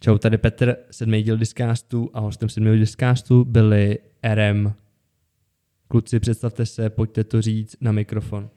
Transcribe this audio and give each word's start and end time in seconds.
Čau, 0.00 0.18
tady 0.18 0.38
Petr, 0.38 0.76
sedmý 0.90 1.22
díl 1.22 1.36
Discastu 1.36 2.10
a 2.14 2.20
hostem 2.20 2.48
sedmého 2.48 2.76
Discastu 2.76 3.44
byli 3.44 3.98
RM. 4.34 4.72
Kluci, 5.88 6.20
představte 6.20 6.66
se, 6.66 6.90
pojďte 6.90 7.24
to 7.24 7.42
říct 7.42 7.76
na 7.80 7.92
mikrofon. 7.92 8.50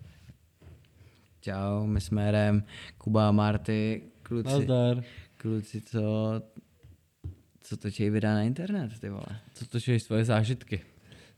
Čau, 1.41 1.85
my 1.85 2.01
jsme 2.01 2.31
RM, 2.31 2.63
Kuba 2.97 3.27
a 3.27 3.31
Marty, 3.31 4.01
kluci, 4.23 4.49
Nazdar. 4.49 5.03
kluci 5.37 5.81
co, 5.81 6.01
co 7.61 7.77
točí 7.77 8.09
videa 8.09 8.33
na 8.33 8.41
internet, 8.41 8.99
ty 8.99 9.09
vole. 9.09 9.39
Co 9.53 9.65
to 9.65 9.79
jsou 9.79 9.99
svoje 9.99 10.25
zážitky? 10.25 10.81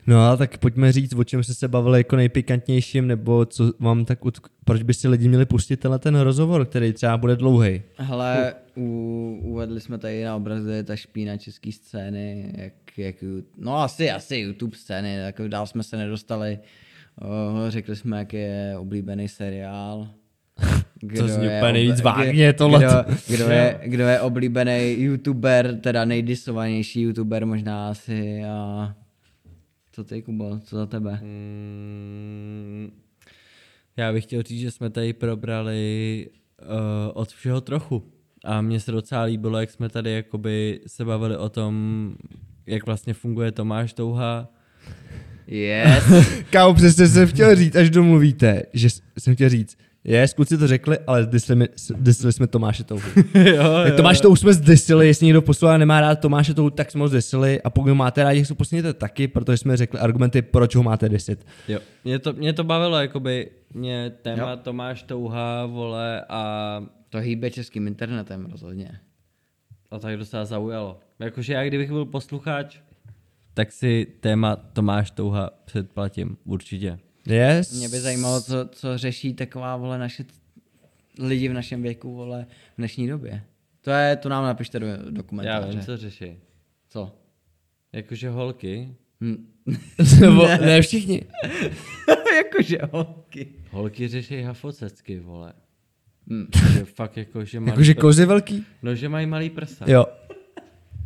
No 0.08 0.22
a 0.28 0.38
tak 0.38 0.58
pojďme 0.58 0.92
říct, 0.92 1.14
o 1.14 1.24
čem 1.24 1.44
jste 1.44 1.54
se 1.54 1.68
bavili 1.68 2.00
jako 2.00 2.16
nejpikantnějším, 2.16 3.08
nebo 3.08 3.46
co 3.46 3.74
vám 3.80 4.06
tak, 4.06 4.22
utk- 4.22 4.50
proč 4.66 4.84
by 4.84 4.94
si 4.94 5.08
lidi 5.08 5.28
měli 5.28 5.46
pustit 5.46 5.78
tenhle 5.78 6.00
ten 6.00 6.16
rozhovor, 6.20 6.66
který 6.66 6.94
třeba 6.94 7.18
bude 7.18 7.36
dlouhý. 7.36 7.82
Hele, 7.98 8.54
u, 8.78 9.40
uvedli 9.44 9.82
jsme 9.82 9.98
tady 9.98 10.24
na 10.24 10.36
obrazu, 10.36 10.70
je 10.70 10.84
ta 10.84 10.96
špína 10.96 11.38
české 11.38 11.72
scény, 11.72 12.54
jak, 12.58 12.74
jak, 12.98 13.16
no 13.58 13.78
asi, 13.78 14.12
asi 14.12 14.36
YouTube 14.36 14.78
scény, 14.78 15.16
jako 15.16 15.48
dál 15.48 15.68
jsme 15.68 15.84
se 15.84 15.98
nedostali. 15.98 16.60
O, 17.22 17.26
řekli 17.72 17.96
jsme, 17.96 18.18
jak 18.18 18.34
je 18.34 18.76
oblíbený 18.80 19.28
seriál. 19.28 20.08
To 21.18 21.28
zní 21.28 21.48
úplně 21.58 21.74
nejvíc 21.74 21.96
kdo- 21.96 22.04
vágně, 22.04 22.54
tohle. 22.54 22.80
Kdo, 22.80 22.90
kdo, 23.38 23.50
je, 23.50 23.80
kdo 23.86 24.04
je 24.04 24.20
oblíbený 24.22 24.96
YouTuber, 24.98 25.80
teda 25.80 26.06
nejdisovanější 26.06 27.02
YouTuber 27.02 27.46
možná 27.46 27.90
asi 27.90 28.44
a 28.44 28.96
co 29.94 30.04
ty, 30.04 30.22
Kubo, 30.22 30.60
co 30.64 30.76
za 30.76 30.86
tebe? 30.86 31.20
Mm, 31.22 32.92
já 33.98 34.14
bych 34.14 34.24
chtěl 34.24 34.44
říct, 34.44 34.62
že 34.62 34.72
jsme 34.72 34.90
tady 34.90 35.14
probrali 35.14 36.30
uh, 36.62 36.68
od 37.14 37.30
všeho 37.30 37.62
trochu. 37.62 38.04
A 38.44 38.62
mně 38.62 38.80
se 38.80 38.92
docela 38.92 39.24
líbilo, 39.24 39.60
jak 39.60 39.72
jsme 39.72 39.90
tady 39.90 40.12
jakoby 40.12 40.80
se 40.88 41.06
bavili 41.06 41.38
o 41.38 41.50
tom, 41.50 42.16
jak 42.66 42.86
vlastně 42.86 43.14
funguje 43.14 43.52
Tomáš 43.52 43.94
Touha. 43.94 44.50
Yes. 45.48 46.04
Kámo, 46.50 46.74
přesně 46.74 47.08
jsem 47.08 47.28
chtěl 47.28 47.56
říct, 47.56 47.76
až 47.76 47.90
domluvíte, 47.90 48.64
že 48.74 48.88
jsem 49.20 49.36
chtěl 49.36 49.50
říct, 49.50 49.78
je, 50.04 50.28
kluci 50.36 50.58
to 50.58 50.68
řekli, 50.68 50.98
ale 51.08 51.24
zdisili 51.24 52.34
jsme 52.34 52.48
Tomáše 52.48 52.84
Touhu. 52.84 53.02
jo, 53.36 53.64
Tak 53.84 53.96
Tomáš 53.96 54.22
Touhu 54.22 54.36
jsme 54.36 54.54
zdisili, 54.54 55.08
jestli 55.08 55.26
někdo 55.26 55.42
poslouchá 55.42 55.78
nemá 55.78 56.02
rád 56.02 56.16
Tomáše 56.20 56.54
Touhu, 56.54 56.70
tak 56.70 56.92
jsme 56.92 57.02
ho 57.02 57.08
zdisili 57.08 57.62
a 57.62 57.70
pokud 57.70 57.90
ho 57.90 57.96
máte 57.96 58.24
rádi, 58.24 58.40
tak 58.40 58.48
se 58.48 58.56
posledněte 58.56 58.94
taky, 58.94 59.28
protože 59.28 59.58
jsme 59.58 59.78
řekli 59.78 60.00
argumenty, 60.00 60.42
proč 60.42 60.76
ho 60.76 60.84
máte 60.84 61.10
disit. 61.10 61.46
Jo, 61.68 61.80
mě 62.04 62.20
to, 62.20 62.34
mě 62.34 62.54
to 62.54 62.64
bavilo, 62.64 62.98
jakoby 62.98 63.50
mě 63.74 64.12
téma 64.22 64.52
Jo. 64.52 64.58
Tomáš 64.58 65.04
Touha, 65.04 65.66
vole, 65.66 66.26
a, 66.30 66.84
To 67.10 67.18
hýbe 67.20 67.52
českým 67.52 67.88
internetem 67.88 68.46
rozhodně. 68.52 69.00
a 69.92 70.00
tak 70.00 70.18
docela 70.18 70.46
zaujalo. 70.46 71.00
Jakože 71.20 71.54
já 71.54 71.64
kdybych 71.66 71.90
byl 71.92 72.06
posluchač, 72.06 72.78
tak 73.54 73.72
si 73.72 74.08
téma 74.20 74.56
Tomáš 74.56 75.12
Touha 75.12 75.50
předplatím, 75.66 76.38
určitě. 76.46 77.00
Yes. 77.28 77.72
Mě 77.80 77.90
by 77.90 78.00
zajímalo, 78.00 78.42
co, 78.42 78.70
co 78.72 78.98
řeší 78.98 79.34
taková, 79.34 79.76
vole, 79.76 79.98
naše 79.98 80.26
lidi 81.20 81.50
v 81.50 81.54
našem 81.54 81.82
věku, 81.84 82.16
vole, 82.16 82.46
v 82.74 82.78
dnešní 82.78 83.08
době. 83.08 83.44
To 83.82 83.92
je, 83.92 84.16
to 84.16 84.30
nám 84.30 84.44
napište 84.44 84.80
do, 84.80 84.88
do 85.10 85.24
Já 85.42 85.60
vím, 85.60 85.82
co 85.82 85.98
řeší. 85.98 86.38
co? 86.90 87.12
Jakože 87.94 88.30
holky. 88.30 88.96
Hm. 89.22 89.48
Nebo, 90.20 90.48
ne 90.48 90.82
všichni. 90.82 91.22
Jakože 92.38 92.78
holky. 92.92 93.48
Holky 93.72 94.08
řeší 94.08 94.42
hafocecky, 94.42 95.20
vole. 95.20 95.54
Hm. 96.30 96.46
Že 96.74 96.86
fakt 96.86 97.18
jako, 97.18 97.46
že 97.46 97.60
mají, 97.60 97.70
Jakože 97.70 97.94
kozy 97.94 98.26
velký? 98.26 98.66
no, 98.82 98.96
že 98.96 99.10
mají 99.10 99.26
malý 99.28 99.50
prsa. 99.50 99.86
Jo. 99.88 100.06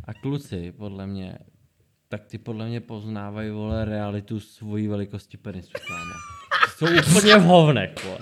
A 0.04 0.14
kluci, 0.14 0.72
podle 0.72 1.06
mě, 1.06 1.38
tak 2.08 2.26
ty 2.26 2.38
podle 2.38 2.66
mě 2.66 2.80
poznávají, 2.80 3.50
vole, 3.50 3.84
realitu 3.84 4.40
svojí 4.40 4.88
velikosti 4.88 5.36
penisu, 5.36 5.70
kámo. 5.88 6.12
Jsou 6.76 6.86
úplně 7.18 7.36
v 7.36 7.42
hovnech, 7.42 7.90
vole. 8.04 8.18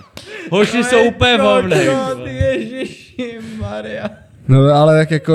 Hoši 0.51 0.83
jsou 0.83 1.03
úplně 1.03 1.37
v 1.37 1.41
hovnech. 1.41 1.89
vole. 1.89 2.31
Ježiši 2.31 3.39
Maria. 3.57 4.09
No 4.47 4.59
ale 4.59 4.97
jak 4.99 5.11
jako 5.11 5.33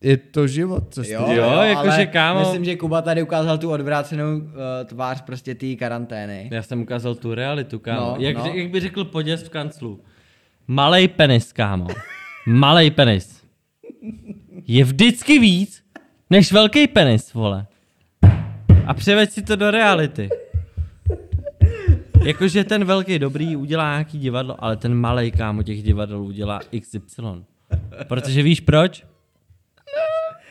je 0.00 0.16
to 0.16 0.46
život, 0.46 0.84
co 0.90 1.04
jste 1.04 1.12
Jo, 1.14 1.26
Jo, 1.28 1.34
jo, 1.52 1.62
jakože, 1.62 2.06
kámo- 2.06 2.40
Myslím, 2.40 2.64
že 2.64 2.76
Kuba 2.76 3.02
tady 3.02 3.22
ukázal 3.22 3.58
tu 3.58 3.70
odvrácenou 3.70 4.36
uh, 4.36 4.44
tvář 4.84 5.20
prostě 5.22 5.54
té 5.54 5.74
karantény. 5.74 6.50
Já 6.52 6.62
jsem 6.62 6.82
ukázal 6.82 7.14
tu 7.14 7.34
realitu, 7.34 7.78
kámo. 7.78 8.00
No, 8.00 8.16
jak, 8.18 8.36
no. 8.36 8.46
jak 8.54 8.70
by 8.70 8.80
řekl 8.80 9.04
poděst 9.04 9.46
v 9.46 9.50
kanclu. 9.50 10.00
Malej 10.66 11.08
penis, 11.08 11.52
kámo. 11.52 11.86
Malej 12.46 12.90
penis. 12.90 13.42
Je 14.66 14.84
vždycky 14.84 15.38
víc, 15.38 15.81
než 16.32 16.52
velký 16.52 16.86
penis, 16.86 17.34
vole. 17.34 17.66
A 18.86 18.94
převeď 18.94 19.30
si 19.30 19.42
to 19.42 19.56
do 19.56 19.70
reality. 19.70 20.28
Jakože 22.24 22.64
ten 22.64 22.84
velký 22.84 23.18
dobrý 23.18 23.56
udělá 23.56 23.90
nějaký 23.90 24.18
divadlo, 24.18 24.64
ale 24.64 24.76
ten 24.76 24.94
malej 24.94 25.30
kámo 25.30 25.62
těch 25.62 25.82
divadel 25.82 26.22
udělá 26.22 26.60
XY. 26.80 27.22
Protože 28.08 28.42
víš 28.42 28.60
proč? 28.60 29.04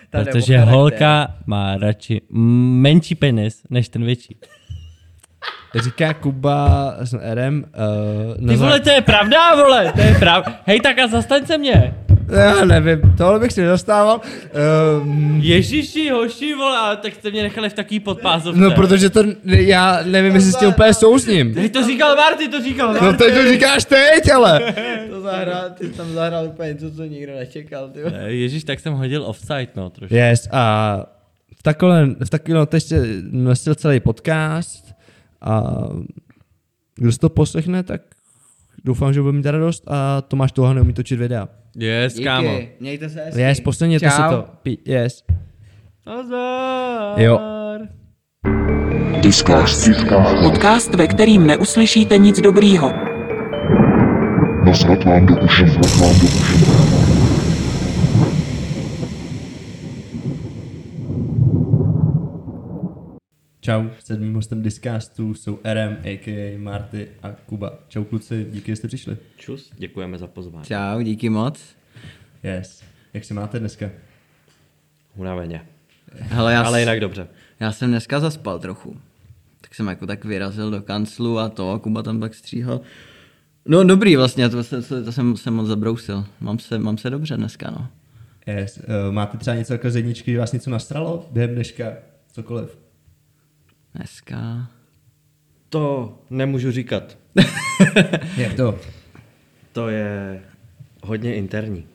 Protože 0.10 0.60
holka 0.60 1.36
má 1.46 1.78
radši 1.78 2.22
menší 2.30 3.16
penis, 3.16 3.62
než 3.70 3.90
ten 3.90 4.06
větší. 4.06 4.38
Říká 5.76 6.14
Kuba 6.14 6.96
s 7.00 7.14
RM. 7.34 7.64
Uh, 8.40 8.48
Ty 8.48 8.56
vole, 8.56 8.80
to 8.80 8.90
je 8.90 9.02
pravda, 9.02 9.56
vole, 9.56 9.92
to 9.96 10.02
je 10.02 10.16
pravda. 10.20 10.60
Hej, 10.66 10.80
tak 10.80 11.00
a 11.00 11.08
zastaň 11.08 11.46
se 11.46 11.58
mě. 11.58 11.94
Já 12.30 12.66
nevím, 12.66 13.14
tohle 13.18 13.40
bych 13.40 13.52
si 13.54 13.62
nedostával. 13.62 14.22
Um, 15.04 15.40
Ježiši, 15.44 16.10
hoši, 16.10 16.54
vole, 16.56 16.78
ale 16.78 16.98
tak 16.98 17.14
jste 17.16 17.32
mě 17.32 17.44
nechali 17.44 17.70
v 17.70 17.74
taký 17.74 18.00
podpázovce. 18.00 18.62
no 18.62 18.72
protože 18.72 19.10
to, 19.10 19.24
já 19.46 20.00
nevím, 20.06 20.36
jestli 20.36 20.52
s 20.52 20.56
tím 20.56 20.70
úplně 20.70 20.94
souzním. 20.94 21.56
Hej, 21.56 21.70
to 21.70 21.84
říkal 21.86 22.16
Marty, 22.16 22.48
to 22.48 22.62
říkal 22.62 22.94
No 22.94 23.02
Marty. 23.02 23.18
teď 23.18 23.34
to 23.34 23.50
říkáš 23.52 23.86
teď, 23.86 24.32
ale. 24.32 24.74
To 25.10 25.22
zahrál, 25.22 25.70
ty 25.78 25.90
tam 25.90 26.14
zahrál 26.14 26.46
úplně 26.46 26.74
něco, 26.74 26.92
co 26.92 27.04
nikdo 27.04 27.34
nečekal, 27.36 27.90
ty. 27.90 28.00
Eh, 28.06 28.32
Ježíš, 28.32 28.64
tak 28.64 28.80
jsem 28.80 28.94
hodil 28.94 29.24
offside, 29.26 29.68
no, 29.76 29.90
trošku. 29.90 30.16
Yes, 30.16 30.48
a 30.52 30.96
v 31.60 31.64
takové, 31.64 32.06
v 32.26 32.30
takové 32.30 32.58
no, 32.58 32.66
teď 32.66 32.84
se 32.84 33.08
nosil 33.32 33.76
celý 33.76 34.00
podcast 34.00 34.86
a 35.42 35.64
kdo 36.96 37.12
si 37.12 37.20
to 37.20 37.30
poslechne, 37.30 37.84
tak 37.84 38.02
doufám, 38.84 39.14
že 39.14 39.22
bude 39.22 39.34
mít 39.38 39.46
radost 39.46 39.84
a 39.88 40.22
Tomáš 40.22 40.52
Touha 40.52 40.74
neumí 40.74 40.94
točit 40.94 41.20
videa. 41.20 41.48
Yes, 41.78 42.14
Díky, 42.14 42.24
kámo. 42.26 42.60
mějte 42.80 43.10
se 43.10 43.24
hezky. 43.24 43.42
Yes, 43.42 43.60
posledněte 43.60 44.10
si 44.10 44.22
to. 44.30 44.46
Pi- 44.64 44.78
Yes. 44.86 45.24
Nazar. 46.08 47.20
Jo. 47.22 47.40
Discast. 49.22 49.90
Podcast, 50.44 50.94
ve 50.96 51.08
kterým 51.08 51.48
neuslyšíte 51.48 52.18
nic 52.18 52.42
dobrýho. 52.42 52.92
Nasrat 54.66 55.04
vám 55.04 55.26
do 55.26 55.36
uší, 55.42 55.64
nasrat 55.64 55.96
vám 55.98 56.20
do 56.20 56.26
uší. 56.28 57.01
Čau, 63.62 63.84
sedmým 64.04 64.34
hostem 64.36 64.62
Discastu 64.62 65.34
jsou 65.34 65.60
RM, 65.64 65.98
a.k.a. 66.04 66.58
Marty 66.60 67.08
a 67.24 67.32
Kuba. 67.46 67.80
Čau 67.88 68.04
kluci, 68.04 68.48
díky, 68.52 68.72
že 68.72 68.76
jste 68.76 68.88
přišli. 68.88 69.18
Čus, 69.38 69.72
děkujeme 69.78 70.18
za 70.18 70.28
pozvání. 70.28 70.66
Čau, 70.66 71.02
díky 71.02 71.30
moc. 71.30 71.60
Yes. 72.44 72.84
Jak 73.14 73.26
se 73.26 73.34
máte 73.34 73.60
dneska? 73.60 73.90
Unaveně. 75.16 75.62
Hele, 76.20 76.54
já, 76.54 76.62
Ale 76.64 76.78
s- 76.78 76.80
jinak 76.80 77.00
dobře. 77.00 77.28
já 77.60 77.72
jsem 77.72 77.90
dneska 77.90 78.20
zaspal 78.20 78.60
trochu. 78.60 78.98
Tak 79.62 79.76
jsem 79.76 79.88
jako 79.88 80.08
tak 80.08 80.26
vyrazil 80.26 80.72
do 80.72 80.82
kanclu 80.82 81.40
a 81.40 81.50
to, 81.50 81.72
a 81.72 81.80
Kuba 81.80 82.04
tam 82.04 82.20
tak 82.20 82.36
stříhal. 82.36 82.82
No 83.66 83.84
dobrý 83.84 84.16
vlastně, 84.16 84.50
to, 84.50 84.64
to, 84.64 84.82
to, 84.82 85.04
to 85.04 85.12
jsem, 85.12 85.38
jsem 85.38 85.54
moc 85.54 85.68
zabrousil. 85.68 86.26
Mám 86.40 86.60
se, 86.60 86.80
mám 86.80 86.98
se 86.98 87.10
dobře 87.10 87.38
dneska, 87.38 87.72
no. 87.72 87.88
Yes. 88.48 88.78
Uh, 88.78 89.14
máte 89.14 89.38
třeba 89.38 89.56
něco 89.56 89.74
jako 89.74 89.90
z 89.92 89.96
jedničky, 89.96 90.38
vás 90.38 90.52
něco 90.52 90.70
nastralo 90.70 91.30
během 91.32 91.52
dneška? 91.56 91.94
Cokoliv. 92.32 92.81
Dneska... 93.96 94.68
To 95.70 96.20
nemůžu 96.30 96.72
říkat. 96.72 97.18
Jak 98.38 98.54
to? 98.54 98.80
To 99.72 99.90
je 99.90 100.42
hodně 101.04 101.36
interní. 101.36 101.88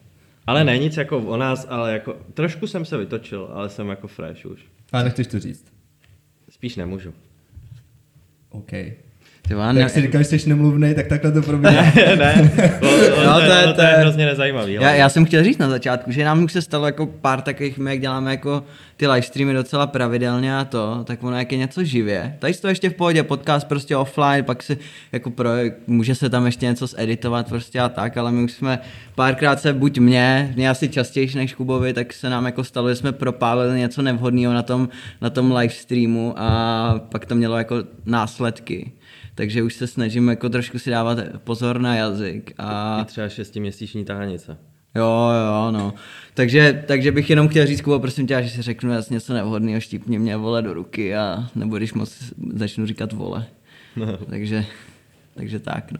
Ale 0.46 0.64
ne 0.64 0.78
nic 0.78 0.96
jako 0.96 1.18
o 1.18 1.36
nás, 1.36 1.66
ale 1.68 1.92
jako 1.92 2.16
trošku 2.34 2.66
jsem 2.66 2.84
se 2.84 2.96
vytočil, 2.96 3.48
ale 3.52 3.68
jsem 3.68 3.88
jako 3.88 4.08
fresh 4.08 4.46
už. 4.46 4.64
Ale 4.92 5.04
nechceš 5.04 5.26
to 5.26 5.38
říct. 5.38 5.72
Spíš 6.50 6.76
nemůžu. 6.76 7.14
OK. 8.50 8.72
Ty 9.48 9.54
Tak 9.54 9.74
ne, 9.74 9.80
jak 9.80 9.90
si 9.90 10.02
říkáš, 10.02 10.28
že 10.28 10.38
jsi 10.38 10.48
nemluvnej, 10.48 10.94
tak 10.94 11.06
takhle 11.06 11.32
to 11.32 11.42
probíhá. 11.42 11.72
ne, 12.18 12.50
to, 12.80 12.86
to, 12.86 13.24
No, 13.26 13.34
to 13.34 13.40
je- 13.40 13.62
to, 13.62 13.68
to 13.68 13.74
to 13.74 13.80
je 13.82 13.88
hrozně 13.88 14.26
nezajímavý. 14.26 14.72
já, 14.72 14.94
já 14.94 15.08
jsem 15.08 15.24
chtěl 15.24 15.44
říct 15.44 15.58
na 15.58 15.68
začátku, 15.68 16.10
že 16.12 16.24
nám 16.24 16.44
už 16.44 16.52
se 16.52 16.62
stalo 16.62 16.86
jako 16.86 17.06
pár 17.06 17.40
takových, 17.40 17.78
my 17.78 17.90
jak 17.90 18.00
děláme 18.00 18.30
jako 18.30 18.62
ty 18.96 19.06
live 19.06 19.22
streamy 19.22 19.52
docela 19.52 19.86
pravidelně 19.86 20.56
a 20.58 20.64
to, 20.64 21.00
tak 21.04 21.22
ono 21.24 21.38
jak 21.38 21.52
je 21.52 21.58
něco 21.58 21.84
živě. 21.84 22.36
Tady 22.38 22.54
to 22.54 22.68
ještě 22.68 22.90
v 22.90 22.94
pohodě, 22.94 23.22
podcast 23.22 23.68
prostě 23.68 23.96
offline, 23.96 24.44
pak 24.44 24.62
si 24.62 24.78
jako 25.12 25.30
pro, 25.30 25.50
může 25.86 26.14
se 26.14 26.30
tam 26.30 26.46
ještě 26.46 26.66
něco 26.66 26.86
zeditovat 26.86 27.48
prostě 27.48 27.80
a 27.80 27.88
tak, 27.88 28.16
ale 28.16 28.32
my 28.32 28.42
už 28.42 28.52
jsme 28.52 28.78
párkrát 29.14 29.60
se 29.60 29.72
buď 29.72 29.98
mě, 29.98 30.52
mě 30.56 30.70
asi 30.70 30.88
častěji 30.88 31.30
než 31.34 31.54
Kubovi, 31.54 31.92
tak 31.92 32.12
se 32.12 32.30
nám 32.30 32.46
jako 32.46 32.64
stalo, 32.64 32.88
že 32.88 32.94
jsme 32.94 33.12
propálili 33.12 33.78
něco 33.78 34.02
nevhodného 34.02 34.52
na 34.54 34.62
tom, 34.62 34.88
na 35.20 35.30
tom 35.30 35.52
live 35.56 35.74
streamu 35.74 36.34
a 36.36 37.00
pak 37.08 37.26
to 37.26 37.34
mělo 37.34 37.58
jako 37.58 37.76
následky. 38.06 38.92
Takže 39.36 39.62
už 39.62 39.74
se 39.74 39.86
snažím 39.86 40.28
jako 40.28 40.48
trošku 40.48 40.78
si 40.78 40.90
dávat 40.90 41.18
pozor 41.44 41.80
na 41.80 41.96
jazyk. 41.96 42.52
A... 42.58 43.00
I 43.02 43.04
třeba 43.04 43.28
šestiměsíční 43.28 44.04
tahanice. 44.04 44.58
Jo, 44.94 45.30
jo, 45.46 45.70
no. 45.72 45.94
Takže, 46.34 46.84
takže 46.86 47.12
bych 47.12 47.30
jenom 47.30 47.48
chtěl 47.48 47.66
říct, 47.66 47.80
Kubo, 47.80 47.98
prosím 47.98 48.26
tě, 48.26 48.42
že 48.42 48.50
si 48.50 48.62
řeknu 48.62 48.92
jasně 48.92 49.14
něco 49.14 49.34
nevhodného, 49.34 49.80
štípni 49.80 50.18
mě 50.18 50.36
vole 50.36 50.62
do 50.62 50.74
ruky 50.74 51.16
a 51.16 51.48
nebo 51.54 51.76
když 51.76 51.92
moc 51.92 52.32
začnu 52.52 52.86
říkat 52.86 53.12
vole. 53.12 53.46
No. 53.96 54.16
Takže, 54.16 54.64
takže 55.34 55.58
tak, 55.58 55.92
no. 55.92 55.98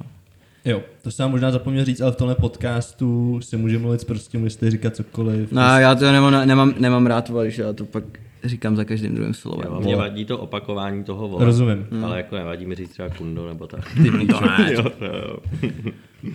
Jo, 0.64 0.82
to 1.02 1.10
jsem 1.10 1.30
možná 1.30 1.50
zapomněl 1.50 1.84
říct, 1.84 2.00
ale 2.00 2.12
v 2.12 2.16
tomhle 2.16 2.34
podcastu 2.34 3.40
si 3.42 3.56
může 3.56 3.78
mluvit 3.78 4.04
prostě, 4.04 4.38
můžete 4.38 4.70
říkat 4.70 4.96
cokoliv. 4.96 5.52
No 5.52 5.62
já 5.62 5.94
to 5.94 6.12
nemám, 6.12 6.48
nemám, 6.48 6.74
nemám 6.78 7.06
rád, 7.06 7.28
vole, 7.28 7.50
že 7.50 7.62
já 7.62 7.72
to 7.72 7.84
pak 7.84 8.04
říkám 8.48 8.76
za 8.76 8.84
každým 8.84 9.14
druhým 9.14 9.34
slovem. 9.34 9.68
Jo, 9.72 9.80
mě 9.80 9.96
vadí 9.96 10.24
to 10.24 10.38
opakování 10.38 11.04
toho 11.04 11.28
vole. 11.28 11.44
Rozumím. 11.44 11.86
Ale 12.04 12.16
jako 12.16 12.36
nevadí 12.36 12.66
mi 12.66 12.74
říct 12.74 12.90
třeba 12.90 13.08
kundo 13.08 13.48
nebo 13.48 13.66
tak. 13.66 13.94
Ty 13.94 14.10
to 14.26 14.40
ne. 14.40 14.70
jo, 14.72 14.84
jo. 15.00 15.36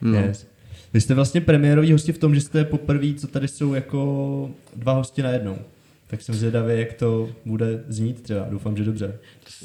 No. 0.00 0.18
Yes. 0.18 0.46
Vy 0.94 1.00
jste 1.00 1.14
vlastně 1.14 1.40
premiéroví 1.40 1.92
hosti 1.92 2.12
v 2.12 2.18
tom, 2.18 2.34
že 2.34 2.40
jste 2.40 2.64
poprvé, 2.64 3.14
co 3.14 3.26
tady 3.26 3.48
jsou 3.48 3.74
jako 3.74 4.50
dva 4.76 4.92
hosti 4.92 5.22
najednou. 5.22 5.58
Tak 6.06 6.22
jsem 6.22 6.34
zvědavý, 6.34 6.78
jak 6.78 6.92
to 6.92 7.28
bude 7.44 7.84
znít 7.88 8.22
třeba. 8.22 8.46
Doufám, 8.50 8.76
že 8.76 8.84
dobře. 8.84 9.18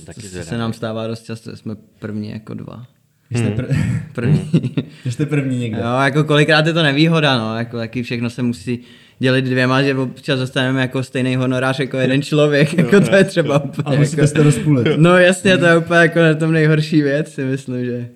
Taky 0.05 0.21
To 0.21 0.43
se 0.43 0.57
nám 0.57 0.73
stává 0.73 1.07
dost 1.07 1.23
často, 1.23 1.51
že 1.51 1.57
jsme 1.57 1.75
první 1.99 2.29
jako 2.29 2.53
dva. 2.53 2.85
Jste, 3.31 3.49
pr- 3.49 4.01
První. 4.13 4.51
jste 5.05 5.25
první 5.25 5.59
někde. 5.59 5.79
Jo, 5.79 5.99
jako 6.03 6.23
kolikrát 6.23 6.67
je 6.67 6.73
to 6.73 6.83
nevýhoda, 6.83 7.37
no, 7.37 7.57
jako 7.57 7.77
taky 7.77 8.03
všechno 8.03 8.29
se 8.29 8.43
musí 8.43 8.79
dělit 9.19 9.45
dvěma, 9.45 9.83
že 9.83 9.95
občas 9.95 10.39
dostaneme 10.39 10.81
jako 10.81 11.03
stejný 11.03 11.35
honorář 11.35 11.79
jako 11.79 11.97
jeden 11.97 12.21
člověk, 12.21 12.77
jako 12.77 13.01
to 13.01 13.15
je 13.15 13.23
třeba 13.23 13.63
úplně 13.63 13.97
A 13.97 13.99
musíte 13.99 14.21
jako, 14.21 14.27
se 14.27 14.33
to 14.33 14.43
rozpůlit. 14.43 14.87
No 14.97 15.17
jasně, 15.17 15.57
to 15.57 15.65
je 15.65 15.77
úplně 15.77 15.99
jako 15.99 16.19
na 16.19 16.33
tom 16.33 16.51
nejhorší 16.51 17.01
věc, 17.01 17.33
si 17.33 17.43
myslím, 17.43 17.85
že 17.85 18.07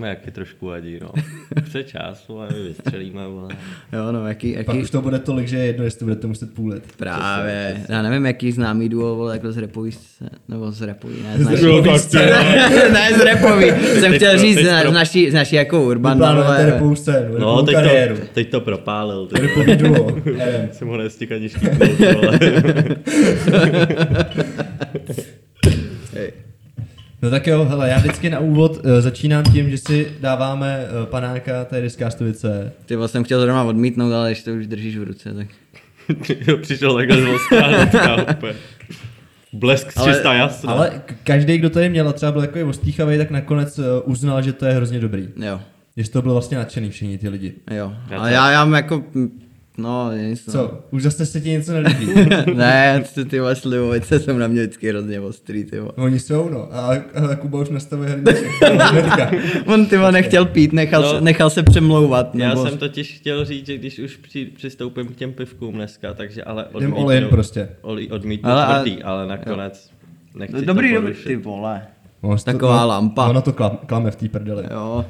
jaký 0.00 0.30
trošku 0.30 0.66
vadí, 0.66 0.98
no. 1.02 1.08
Chce 1.64 1.82
čas, 1.82 2.24
ale 2.28 2.48
my 2.56 2.62
vystřelíme, 2.68 3.26
vole. 3.26 3.48
jo, 3.92 4.12
no, 4.12 4.26
jaký, 4.28 4.54
Pak 4.56 4.66
jaký 4.66 4.82
už 4.82 4.90
to 4.90 5.02
bude 5.02 5.18
tolik, 5.18 5.48
že 5.48 5.56
je 5.58 5.64
jedno, 5.66 5.84
jestli 5.84 5.98
to 5.98 6.04
budete 6.04 6.26
muset 6.26 6.54
půlit. 6.54 6.82
právě, 6.96 7.76
já 7.88 8.02
nevím, 8.02 8.26
jaký 8.26 8.52
známý 8.52 8.88
duo, 8.88 9.14
vole, 9.16 9.34
jako 9.36 9.52
z 9.52 9.58
repový, 9.58 9.90
nebo 10.48 10.72
z 10.72 10.82
repový, 10.82 11.14
ne, 11.22 11.38
z 11.38 11.40
Z 11.42 11.44
naší, 11.50 11.64
repový 11.64 11.98
scény. 11.98 12.32
ne, 12.92 13.10
z 13.18 13.20
repový, 13.20 13.66
jsem 14.00 14.12
chtěl 14.12 14.38
říct, 14.38 14.58
z, 14.58 14.80
pro- 14.82 14.90
z 14.90 14.94
naší, 14.94 15.30
z 15.30 15.34
naší 15.34 15.56
jako 15.56 15.82
urban, 15.84 16.18
Plánujete 16.18 16.48
vole, 16.52 16.66
repovou 16.66 16.94
scénu, 16.94 17.38
No, 17.38 17.62
teď 17.62 17.74
kariéru. 17.74 18.16
to, 18.16 18.22
teď 18.34 18.50
to 18.50 18.60
propálil. 18.60 19.26
Teď 19.26 19.42
Repový 19.42 19.76
duo. 19.76 20.16
Jsem 20.72 20.88
ho 20.88 20.96
nestihl 20.96 21.34
ani 21.34 21.48
štípnout. 21.48 21.90
No 27.22 27.30
tak 27.30 27.46
jo, 27.46 27.64
hele, 27.64 27.88
já 27.88 27.98
vždycky 27.98 28.30
na 28.30 28.38
úvod 28.38 28.76
uh, 28.76 28.90
začínám 29.00 29.44
tím, 29.44 29.70
že 29.70 29.78
si 29.78 30.12
dáváme 30.20 30.84
uh, 31.00 31.06
panáka 31.06 31.64
té 31.64 31.80
diskástovice. 31.80 32.72
Ty 32.86 32.96
vlastně 32.96 33.12
jsem 33.18 33.24
chtěl 33.24 33.40
zrovna 33.40 33.64
odmítnout, 33.64 34.12
ale 34.12 34.28
když 34.30 34.42
to 34.42 34.50
už 34.50 34.66
držíš 34.66 34.96
v 34.98 35.02
ruce, 35.02 35.34
tak... 35.34 35.46
Jo, 36.48 36.56
Přišel 36.56 36.94
takhle 36.94 37.16
z 37.16 37.26
úplně. 38.36 38.54
Blesk 39.52 39.92
Ale- 39.96 40.12
300 40.12 40.34
jasno. 40.34 40.70
Ale 40.70 41.02
každý, 41.24 41.58
kdo 41.58 41.70
tady 41.70 41.88
měl 41.88 42.08
a 42.08 42.12
třeba 42.12 42.32
byl 42.32 42.40
takový 42.40 42.64
ostýchavý, 42.64 43.18
tak 43.18 43.30
nakonec 43.30 43.78
uh, 43.78 43.84
uznal, 44.04 44.42
že 44.42 44.52
to 44.52 44.66
je 44.66 44.72
hrozně 44.72 45.00
dobrý. 45.00 45.28
Jo, 45.36 45.60
Že 45.96 46.04
z 46.04 46.08
toho 46.08 46.22
byl 46.22 46.32
vlastně 46.32 46.56
nadšený 46.58 46.90
všichni 46.90 47.18
ty 47.18 47.28
lidi. 47.28 47.52
jo. 47.70 47.92
Ale 48.10 48.28
to- 48.28 48.34
já, 48.34 48.50
já 48.50 48.64
mám 48.64 48.74
jako, 48.74 49.04
no, 49.78 50.12
nic, 50.12 50.46
no. 50.46 50.52
Co? 50.52 50.78
Už 50.90 51.02
zase 51.02 51.26
se 51.26 51.40
ti 51.40 51.50
něco 51.50 51.72
nelíbí? 51.72 52.06
ne, 52.54 53.04
ty, 53.14 53.24
ty 53.24 53.40
vaše 53.40 53.60
slivovice 53.60 54.20
jsou 54.20 54.38
na 54.38 54.46
mě 54.46 54.60
vždycky 54.62 54.88
hrozně 54.88 55.20
ostrý, 55.20 55.64
ty 55.64 55.80
vole. 55.80 55.92
Oni 55.96 56.18
jsou, 56.20 56.48
no. 56.48 56.68
A, 56.74 56.94
a 57.32 57.36
Kuba 57.36 57.58
už 57.58 57.68
nastavuje 57.70 58.10
hrníček. 58.10 58.46
On 59.66 59.86
ty 59.86 59.96
vole 59.96 60.12
nechtěl 60.12 60.44
pít, 60.46 60.72
nechal, 60.72 61.02
No. 61.02 61.10
se, 61.10 61.20
nechal 61.20 61.50
se 61.50 61.62
přemlouvat. 61.62 62.34
Já 62.34 62.48
nebo... 62.48 62.66
jsem 62.66 62.78
totiž 62.78 63.16
chtěl 63.18 63.44
říct, 63.44 63.66
že 63.66 63.78
když 63.78 63.98
už 63.98 64.16
při, 64.16 64.44
přistoupím 64.44 65.06
k 65.06 65.16
těm 65.16 65.32
pivkům 65.32 65.74
dneska, 65.74 66.14
takže 66.14 66.44
ale 66.44 66.66
Jdem 66.78 66.94
all 66.94 67.12
in 67.12 67.28
prostě. 67.28 67.68
Oli, 67.82 68.08
odmítnu 68.10 68.50
Ale- 68.50 68.74
tvrdý, 68.80 69.02
ale 69.02 69.26
nakonec 69.26 69.90
nechci 70.34 70.56
No, 70.56 70.62
dobrý, 70.62 70.94
to 70.94 71.00
dobrý, 71.00 71.14
ty 71.24 71.36
vole. 71.36 71.82
To- 72.20 72.36
Taková 72.44 72.80
no, 72.80 72.86
lampa. 72.88 73.28
Ono 73.28 73.42
to 73.42 73.52
klam, 73.52 73.78
klame 73.86 74.10
v 74.10 74.16
té 74.16 74.28
prdeli. 74.28 74.64
Jo. 74.70 75.04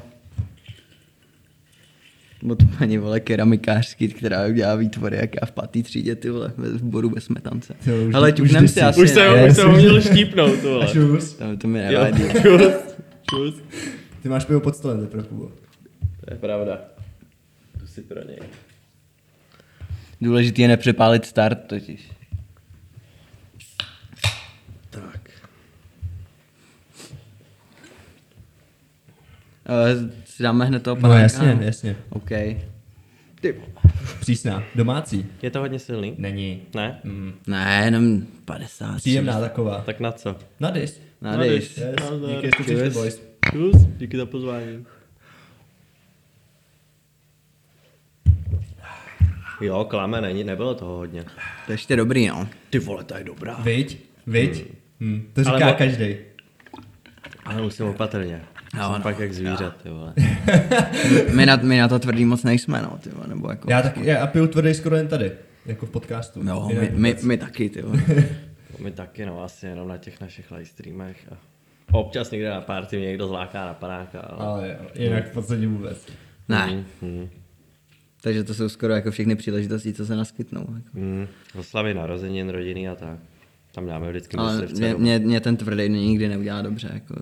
Od 2.51 2.63
paní 2.79 2.97
vole 2.97 3.19
keramikářský, 3.19 4.07
která 4.07 4.49
dělá 4.51 4.75
výtvory, 4.75 5.17
jak 5.17 5.29
já 5.41 5.45
v 5.45 5.51
pátý 5.51 5.83
třídě, 5.83 6.15
ty 6.15 6.29
vole, 6.29 6.53
ve 6.57 6.69
boru 6.79 7.09
bez 7.09 7.23
smetance. 7.23 7.75
Jo, 7.85 8.07
už- 8.07 8.15
Ale 8.15 8.29
už 8.31 8.35
ťuknem 8.37 8.67
si 8.67 8.73
si. 8.73 8.81
asi, 8.81 8.99
Už 9.01 9.09
jsem, 9.09 9.33
ne? 9.35 9.45
už 9.49 9.55
jsem 9.55 9.69
ho 9.69 9.77
měl 9.77 10.01
štípnout, 10.01 10.59
to 10.61 10.69
vole. 10.69 10.87
Šus. 10.93 11.33
To, 11.33 11.57
to 11.57 11.67
mi 11.67 11.79
Jo, 11.79 11.85
nevadí. 11.91 12.23
čus, 12.41 12.61
čus. 13.29 13.55
Ty 14.23 14.29
máš 14.29 14.45
pivo 14.45 14.59
pod 14.59 14.75
stolem, 14.75 14.99
teprve, 15.01 15.23
Kubo. 15.23 15.51
To 16.25 16.33
je 16.33 16.37
pravda. 16.37 16.81
Tu 17.79 17.87
si 17.87 18.01
pro 18.01 18.27
něj. 18.27 18.39
Důležitý 20.21 20.61
je 20.61 20.67
nepřepálit 20.67 21.25
start 21.25 21.67
totiž. 21.67 22.11
Tak. 24.89 25.29
Uh, 29.69 30.09
si 30.43 30.45
dáme 30.45 30.65
hned 30.65 30.83
toho 30.83 30.95
No 30.95 31.01
panáka? 31.01 31.21
jasně, 31.21 31.57
jasně. 31.61 31.95
OK. 32.09 32.29
Ty. 33.41 33.55
Přísná. 34.19 34.63
Domácí. 34.75 35.25
Je 35.41 35.49
to 35.51 35.59
hodně 35.59 35.79
silný? 35.79 36.15
Není. 36.17 36.61
Ne? 36.75 36.99
Mm. 37.03 37.33
Ne, 37.47 37.81
jenom 37.85 38.21
50. 38.45 38.95
Příjemná 38.97 39.39
taková. 39.39 39.81
Tak 39.85 39.99
na 39.99 40.11
co? 40.11 40.35
Na 40.59 40.69
dis. 40.71 41.01
Na 41.21 41.37
No, 41.37 41.43
dis. 41.43 41.77
Yes. 41.77 41.87
Nazdar. 41.99 42.29
Díky, 42.35 42.63
že 42.73 42.77
jste 42.77 42.89
boys. 42.89 43.21
Čus, 43.51 43.75
díky 43.97 44.17
za 44.17 44.25
pozvání. 44.25 44.85
Jo, 49.61 49.85
klame, 49.89 50.21
není, 50.21 50.43
nebylo 50.43 50.75
toho 50.75 50.97
hodně. 50.97 51.23
To 51.65 51.71
je 51.71 51.73
ještě 51.73 51.95
dobrý, 51.95 52.27
no. 52.27 52.47
Ty 52.69 52.79
vole, 52.79 53.03
to 53.03 53.17
je 53.17 53.23
dobrá. 53.23 53.55
Viď? 53.63 53.97
Viď? 54.27 54.65
Hmm. 54.99 55.23
To 55.33 55.41
Ale 55.45 55.59
říká 55.59 55.73
každý. 55.73 56.15
Ale 57.45 57.61
musím 57.61 57.85
opatrně. 57.85 58.41
Jo, 58.73 58.83
Jsem 58.83 58.91
no. 58.91 58.99
pak 58.99 59.19
jak 59.19 59.33
zvířat, 59.33 59.81
ty 59.83 59.89
vole. 59.89 60.13
My 61.33 61.45
na, 61.45 61.55
my 61.55 61.77
na 61.77 61.87
to 61.87 61.99
tvrdý 61.99 62.25
moc 62.25 62.43
nejsme, 62.43 62.81
no, 62.81 62.97
ty 63.03 63.09
vole, 63.09 63.27
nebo 63.27 63.49
jako... 63.49 63.71
Já 63.71 63.81
taky, 63.81 64.07
já 64.07 64.27
piju 64.27 64.47
tvrdý 64.47 64.73
skoro 64.73 64.95
jen 64.95 65.07
tady. 65.07 65.31
Jako 65.65 65.85
v 65.85 65.89
podcastu. 65.89 66.41
Jo, 66.47 66.67
Jinak 66.69 66.91
my, 66.91 66.97
my, 66.97 67.15
my 67.23 67.37
taky, 67.37 67.69
ty 67.69 67.81
vole. 67.81 68.03
My 68.79 68.91
taky, 68.91 69.25
no, 69.25 69.43
asi 69.43 69.65
jenom 69.65 69.87
na 69.87 69.97
těch 69.97 70.21
našich 70.21 70.51
live 70.51 70.65
streamech. 70.65 71.17
A 71.31 71.37
občas 71.97 72.31
někde 72.31 72.49
na 72.49 72.61
party 72.61 72.97
mě 72.97 73.07
někdo 73.07 73.27
zláká 73.27 73.65
na 73.65 73.73
panáka, 73.73 74.19
ale... 74.19 74.45
Ale 74.45 74.67
jo, 74.67 75.03
jinak 75.03 75.27
v 75.29 75.33
podstatě 75.33 75.67
vůbec. 75.67 76.07
Ne. 76.49 76.83
Hmm, 77.01 77.29
Takže 78.21 78.43
to 78.43 78.53
jsou 78.53 78.69
skoro 78.69 78.93
jako 78.93 79.11
všechny 79.11 79.35
příležitosti, 79.35 79.93
co 79.93 80.05
se 80.05 80.15
naskytnou. 80.15 80.61
Jako. 80.75 80.89
hmm. 80.93 81.27
Oslavy 81.59 81.93
narozenin, 81.93 82.49
rodiny 82.49 82.89
a 82.89 82.95
tak. 82.95 83.19
Tam 83.71 83.87
dáme 83.87 84.09
vždycky 84.09 84.37
Ale 84.37 84.67
mě, 84.67 84.95
mě, 84.97 85.19
mě, 85.19 85.39
ten 85.39 85.57
tvrdý 85.57 85.89
nikdy 85.89 86.27
neudělá 86.29 86.61
dobře. 86.61 86.89
Jako. 86.93 87.15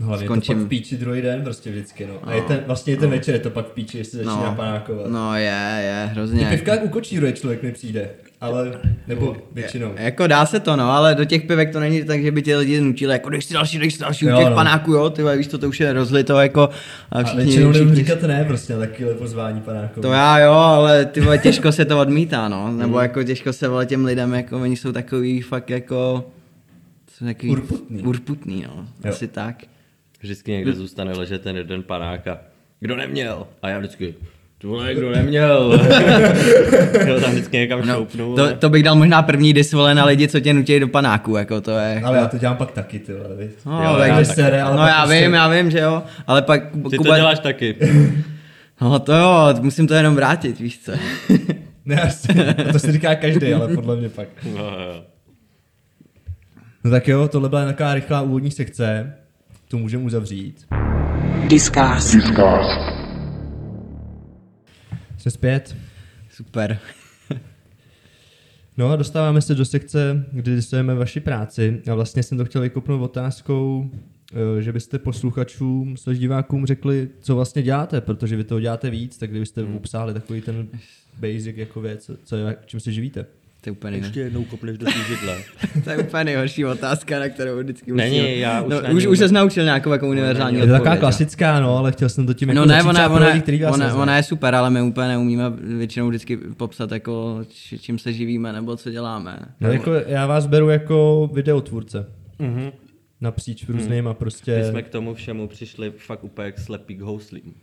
No, 0.00 0.06
hlavně 0.06 0.26
Skončím. 0.26 0.54
to 0.54 0.60
pak 0.60 0.66
v 0.66 0.68
píči 0.68 0.96
druhý 0.96 1.22
den 1.22 1.42
prostě 1.44 1.70
vždycky, 1.70 2.06
no. 2.06 2.14
A 2.22 2.34
je 2.34 2.42
ten, 2.42 2.60
vlastně 2.66 2.92
je 2.92 2.96
ten 2.96 3.10
večer 3.10 3.34
je 3.34 3.40
to 3.40 3.50
pak 3.50 3.66
v 3.66 3.70
píči, 3.70 3.98
jestli 3.98 4.16
začíná 4.24 4.50
No, 4.50 4.54
panákovat. 4.56 5.06
no 5.10 5.36
je, 5.36 5.80
je, 5.84 6.06
Ty 6.08 6.14
hrozně. 6.14 6.46
pivka 6.50 6.72
jak 6.74 6.84
u 6.84 6.88
kočíru 6.88 7.26
je 7.26 7.32
člověk 7.32 7.62
mi 7.62 7.72
přijde, 7.72 8.10
ale, 8.40 8.72
nebo 9.08 9.36
většinou. 9.52 9.90
Jako 9.96 10.26
dá 10.26 10.46
se 10.46 10.60
to, 10.60 10.76
no, 10.76 10.90
ale 10.90 11.14
do 11.14 11.24
těch 11.24 11.42
pivek 11.42 11.72
to 11.72 11.80
není 11.80 12.04
tak, 12.04 12.22
že 12.22 12.30
by 12.30 12.42
ti 12.42 12.56
lidi 12.56 12.80
nutili, 12.80 13.12
jako 13.12 13.30
dej 13.30 13.42
si 13.42 13.54
další, 13.54 13.78
dej 13.78 13.90
si 13.90 13.98
další, 14.00 14.26
u 14.26 14.28
Jo, 14.28 14.36
těch 14.38 14.48
no. 14.48 14.54
panáků, 14.54 14.92
jo, 14.92 15.10
ty 15.10 15.22
víš 15.36 15.46
to, 15.46 15.58
to 15.58 15.68
už 15.68 15.80
je 15.80 15.92
rozlito, 15.92 16.40
jako, 16.40 16.62
a 16.62 17.18
A 17.18 17.22
všichni, 17.24 17.44
většinou 17.44 17.62
nemůžu 17.72 17.84
všichni, 17.84 18.04
říkat 18.04 18.22
ne 18.22 18.44
prostě 18.44 18.72
na 18.72 18.78
takovéhle 18.78 19.14
pozvání 19.14 19.60
panáků. 19.60 20.00
to 20.00 20.12
já 20.12 20.38
jo, 20.38 20.52
ale 20.52 21.04
ty 21.04 21.20
vole, 21.20 21.38
těžko 21.38 21.72
se 21.72 21.84
to 21.84 22.00
odmítá, 22.00 22.48
no, 22.48 22.72
nebo 22.72 23.00
jako 23.00 23.22
těžko 23.24 23.52
se 23.52 23.68
vole 23.68 23.86
těm 23.86 24.04
lidem, 24.04 24.32
jako 24.34 24.60
oni 24.60 24.76
jsou 24.76 24.92
takový 24.92 25.40
fakt 25.40 25.70
jako, 25.70 26.24
jsou 27.18 27.24
takový 27.26 27.50
Urputný. 27.52 28.02
urputný, 28.02 28.64
no, 28.68 28.86
Jo. 29.04 29.10
asi 29.10 29.28
tak. 29.28 29.56
Vždycky 30.24 30.52
někde 30.52 30.72
zůstane 30.72 31.12
ležet 31.12 31.42
ten 31.42 31.56
jeden 31.56 31.82
panák 31.82 32.26
a 32.26 32.38
kdo 32.80 32.96
neměl? 32.96 33.46
A 33.62 33.68
já 33.68 33.78
vždycky, 33.78 34.14
Vole, 34.62 34.94
kdo 34.94 35.10
neměl? 35.10 35.80
jo, 37.06 37.20
tam 37.20 37.30
vždycky 37.30 37.56
někam 37.56 37.86
No, 37.86 37.94
šoupnu. 37.94 38.34
to, 38.36 38.56
to, 38.56 38.70
bych 38.70 38.82
dal 38.82 38.96
možná 38.96 39.22
první 39.22 39.52
dis 39.52 39.72
vole 39.72 39.94
na 39.94 40.04
lidi, 40.04 40.28
co 40.28 40.40
tě 40.40 40.54
nutí 40.54 40.80
do 40.80 40.88
panáku, 40.88 41.36
jako 41.36 41.60
to 41.60 41.70
je. 41.70 42.00
Ale 42.04 42.18
já 42.18 42.26
to 42.28 42.38
dělám 42.38 42.56
pak 42.56 42.70
taky, 42.70 42.98
ty 42.98 43.12
vole, 43.12 43.36
víš. 43.38 43.50
No, 43.66 43.82
Jo, 43.84 43.94
takže 43.98 44.18
já 44.18 44.24
se- 44.24 44.34
sere, 44.34 44.62
ale 44.62 44.76
no 44.76 44.86
já 44.86 45.00
prostě- 45.02 45.20
vím, 45.22 45.34
já 45.34 45.48
vím, 45.48 45.70
že 45.70 45.78
jo, 45.78 46.02
ale 46.26 46.42
pak 46.42 46.62
Ty 46.90 46.96
to 46.98 47.02
děláš 47.16 47.38
taky. 47.38 47.76
No 48.80 48.98
to 48.98 49.12
jo, 49.12 49.54
musím 49.60 49.86
to 49.86 49.94
jenom 49.94 50.14
vrátit, 50.14 50.58
víš 50.60 50.78
co. 50.84 50.92
Ne, 51.84 52.10
to 52.72 52.78
si 52.78 52.92
říká 52.92 53.14
každý, 53.14 53.54
ale 53.54 53.74
podle 53.74 53.96
mě 53.96 54.08
pak. 54.08 54.28
No, 54.56 54.64
jo. 54.64 55.04
No 56.84 56.90
tak 56.90 57.08
jo, 57.08 57.28
tohle 57.28 57.48
byla 57.48 57.64
taková 57.64 57.94
rychlá 57.94 58.22
úvodní 58.22 58.50
sekce, 58.50 59.12
to 59.74 59.78
můžeme 59.78 60.04
uzavřít. 60.04 60.66
Discuss. 61.48 62.12
Discuss. 62.12 62.66
Jsme 65.18 65.30
zpět. 65.30 65.76
Super. 66.30 66.78
No 68.76 68.90
a 68.90 68.96
dostáváme 68.96 69.42
se 69.42 69.54
do 69.54 69.64
sekce, 69.64 70.26
kdy 70.32 70.54
disujeme 70.54 70.94
vaši 70.94 71.20
práci. 71.20 71.82
A 71.90 71.94
vlastně 71.94 72.22
jsem 72.22 72.38
to 72.38 72.44
chtěl 72.44 72.62
vykopnout 72.62 73.02
otázkou, 73.02 73.90
eh, 74.32 74.62
že 74.62 74.72
byste 74.72 74.98
posluchačům, 74.98 75.96
slash 75.96 76.18
divákům 76.18 76.66
řekli, 76.66 77.08
co 77.20 77.34
vlastně 77.34 77.62
děláte, 77.62 78.00
protože 78.00 78.36
vy 78.36 78.44
toho 78.44 78.60
děláte 78.60 78.90
víc, 78.90 79.18
tak 79.18 79.30
kdybyste 79.30 79.62
hmm. 79.62 79.76
obsáhli 79.76 80.14
takový 80.14 80.40
ten 80.40 80.68
basic 81.18 81.56
jako 81.56 81.80
věc, 81.80 82.10
co 82.24 82.36
je, 82.36 82.56
čím 82.66 82.80
se 82.80 82.92
živíte. 82.92 83.26
To 83.64 83.70
je 83.70 83.72
úplně, 83.72 83.96
Ještě 83.96 84.20
jednou 84.20 84.44
kopneš 84.44 84.78
do 84.78 84.86
té 84.86 84.92
židle. 85.08 85.36
to 85.84 85.90
je 85.90 85.98
úplně 85.98 86.24
nejhorší 86.24 86.64
otázka, 86.64 87.18
na 87.20 87.28
kterou 87.28 87.58
vždycky 87.58 87.92
Není, 87.92 88.20
musím. 88.20 88.34
já 88.38 88.62
už 88.62 88.70
no, 88.74 88.80
na 88.82 88.90
už, 88.90 89.06
už 89.06 89.18
se 89.18 89.28
naučil 89.28 89.64
nějakou 89.64 89.92
jako 89.92 90.08
univerzální 90.08 90.56
Je 90.58 90.66
to 90.66 90.72
taková 90.72 90.78
odpověď. 90.90 91.00
klasická, 91.00 91.60
no, 91.60 91.76
ale 91.78 91.92
chtěl 91.92 92.08
jsem 92.08 92.26
to 92.26 92.34
tím 92.34 92.48
jako 92.48 92.60
No 92.60 92.66
ne, 92.66 92.74
začít 92.74 92.88
ona, 92.88 93.08
ona, 93.08 93.26
lidi, 93.26 93.40
který 93.40 93.62
vás 93.62 93.74
ona, 93.74 93.94
ona, 93.94 94.16
je 94.16 94.22
super, 94.22 94.54
ale 94.54 94.70
my 94.70 94.82
úplně 94.82 95.08
neumíme 95.08 95.50
většinou 95.50 96.08
vždycky 96.08 96.36
popsat, 96.36 96.92
jako, 96.92 97.40
či- 97.48 97.78
čím 97.78 97.98
se 97.98 98.12
živíme 98.12 98.52
nebo 98.52 98.76
co 98.76 98.90
děláme. 98.90 99.38
No, 99.60 99.72
jako, 99.72 99.92
já 100.06 100.26
vás 100.26 100.46
beru 100.46 100.68
jako 100.70 101.30
videotvůrce. 101.34 102.06
Mhm. 102.38 102.70
Napříč 103.20 103.68
různýma 103.68 104.14
prostě... 104.14 104.58
My 104.58 104.64
jsme 104.64 104.82
k 104.82 104.88
tomu 104.88 105.14
všemu 105.14 105.48
přišli 105.48 105.92
fakt 105.96 106.24
úplně 106.24 106.46
jak 106.46 106.58
slepý 106.58 106.94
k 106.94 107.00
houslím. 107.00 107.54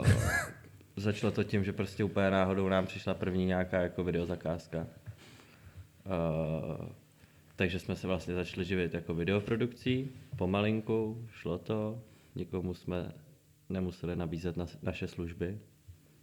Uh, 0.00 0.06
začalo 1.00 1.32
to 1.32 1.44
tím, 1.44 1.64
že 1.64 1.72
prostě 1.72 2.04
úplně 2.04 2.30
náhodou 2.30 2.68
nám 2.68 2.86
přišla 2.86 3.14
první 3.14 3.46
nějaká 3.46 3.80
jako 3.80 4.04
videozakázka. 4.04 4.78
Uh, 4.78 4.86
takže 7.56 7.78
jsme 7.78 7.96
se 7.96 8.06
vlastně 8.06 8.34
začali 8.34 8.64
živit 8.64 8.94
jako 8.94 9.14
videoprodukcí, 9.14 10.10
pomalinku, 10.36 11.28
šlo 11.32 11.58
to, 11.58 12.02
nikomu 12.34 12.74
jsme 12.74 13.12
nemuseli 13.68 14.16
nabízet 14.16 14.56
na, 14.56 14.66
naše 14.82 15.08
služby 15.08 15.58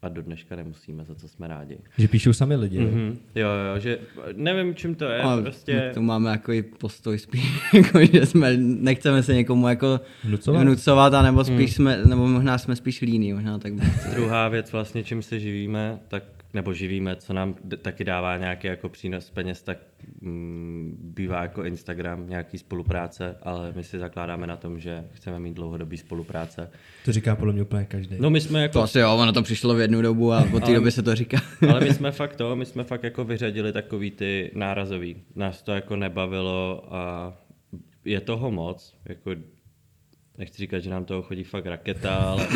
a 0.01 0.09
do 0.09 0.21
dneška 0.21 0.55
nemusíme, 0.55 1.03
za 1.05 1.15
co 1.15 1.27
jsme 1.27 1.47
rádi. 1.47 1.77
Že 1.97 2.07
píšou 2.07 2.33
sami 2.33 2.55
lidi. 2.55 2.79
Mm-hmm. 2.79 3.15
Jo, 3.35 3.47
jo, 3.73 3.79
že 3.79 3.99
nevím, 4.35 4.75
čím 4.75 4.95
to 4.95 5.05
je, 5.05 5.21
Ale 5.21 5.41
prostě... 5.41 5.91
to 5.93 6.01
máme 6.01 6.31
jako 6.31 6.51
i 6.51 6.61
postoj 6.63 7.19
spíš, 7.19 7.61
jako, 7.73 8.05
že 8.05 8.25
jsme, 8.25 8.57
nechceme 8.57 9.23
se 9.23 9.33
někomu 9.33 9.67
jako 9.67 9.99
Vnucovat? 10.23 10.61
vnucovat 10.61 11.13
a 11.13 11.21
nebo 11.21 11.43
spíš 11.43 11.73
jsme, 11.73 12.03
nebo 12.05 12.27
možná 12.27 12.57
jsme 12.57 12.75
spíš 12.75 13.01
líní, 13.01 13.33
možná 13.33 13.59
tak. 13.59 13.73
Druhá 14.15 14.47
věc 14.47 14.71
vlastně, 14.71 15.03
čím 15.03 15.21
se 15.21 15.39
živíme, 15.39 15.99
tak, 16.07 16.23
nebo 16.53 16.73
živíme, 16.73 17.15
co 17.15 17.33
nám 17.33 17.55
d- 17.63 17.77
taky 17.77 18.03
dává 18.03 18.37
nějaký 18.37 18.67
jako 18.67 18.89
přínos 18.89 19.29
peněz, 19.29 19.61
tak 19.61 19.77
mm, 20.21 20.97
bývá 21.15 21.41
jako 21.41 21.63
Instagram, 21.63 22.29
nějaký 22.29 22.57
spolupráce, 22.57 23.35
ale 23.41 23.73
my 23.75 23.83
si 23.83 23.99
zakládáme 23.99 24.47
na 24.47 24.57
tom, 24.57 24.79
že 24.79 25.05
chceme 25.13 25.39
mít 25.39 25.53
dlouhodobý 25.53 25.97
spolupráce. 25.97 26.69
To 27.05 27.11
říká 27.11 27.35
podle 27.35 27.53
mě 27.53 27.61
úplně 27.61 27.85
každý. 27.85 28.15
No 28.19 28.29
my 28.29 28.41
jsme 28.41 28.59
To 28.59 28.61
jako, 28.61 28.81
asi 28.81 28.99
jo, 28.99 29.15
ono 29.15 29.33
to 29.33 29.41
přišlo 29.41 29.75
v 29.75 29.79
jednu 29.79 30.01
dobu 30.01 30.33
a 30.33 30.47
od 30.53 30.63
té 30.65 30.73
doby 30.73 30.91
se 30.91 31.03
to 31.03 31.15
říká. 31.15 31.37
ale 31.69 31.79
my 31.79 31.93
jsme 31.93 32.11
fakt 32.11 32.35
to, 32.35 32.55
my 32.55 32.65
jsme 32.65 32.83
fakt 32.83 33.03
jako 33.03 33.23
vyřadili 33.23 33.73
takový 33.73 34.11
ty 34.11 34.51
nárazový. 34.55 35.15
Nás 35.35 35.61
to 35.61 35.71
jako 35.71 35.95
nebavilo 35.95 36.87
a 36.95 37.33
je 38.05 38.21
toho 38.21 38.51
moc, 38.51 38.93
jako 39.05 39.31
nechci 40.37 40.57
říkat, 40.57 40.79
že 40.79 40.89
nám 40.89 41.05
toho 41.05 41.21
chodí 41.21 41.43
fakt 41.43 41.65
raketa, 41.65 42.15
ale 42.15 42.47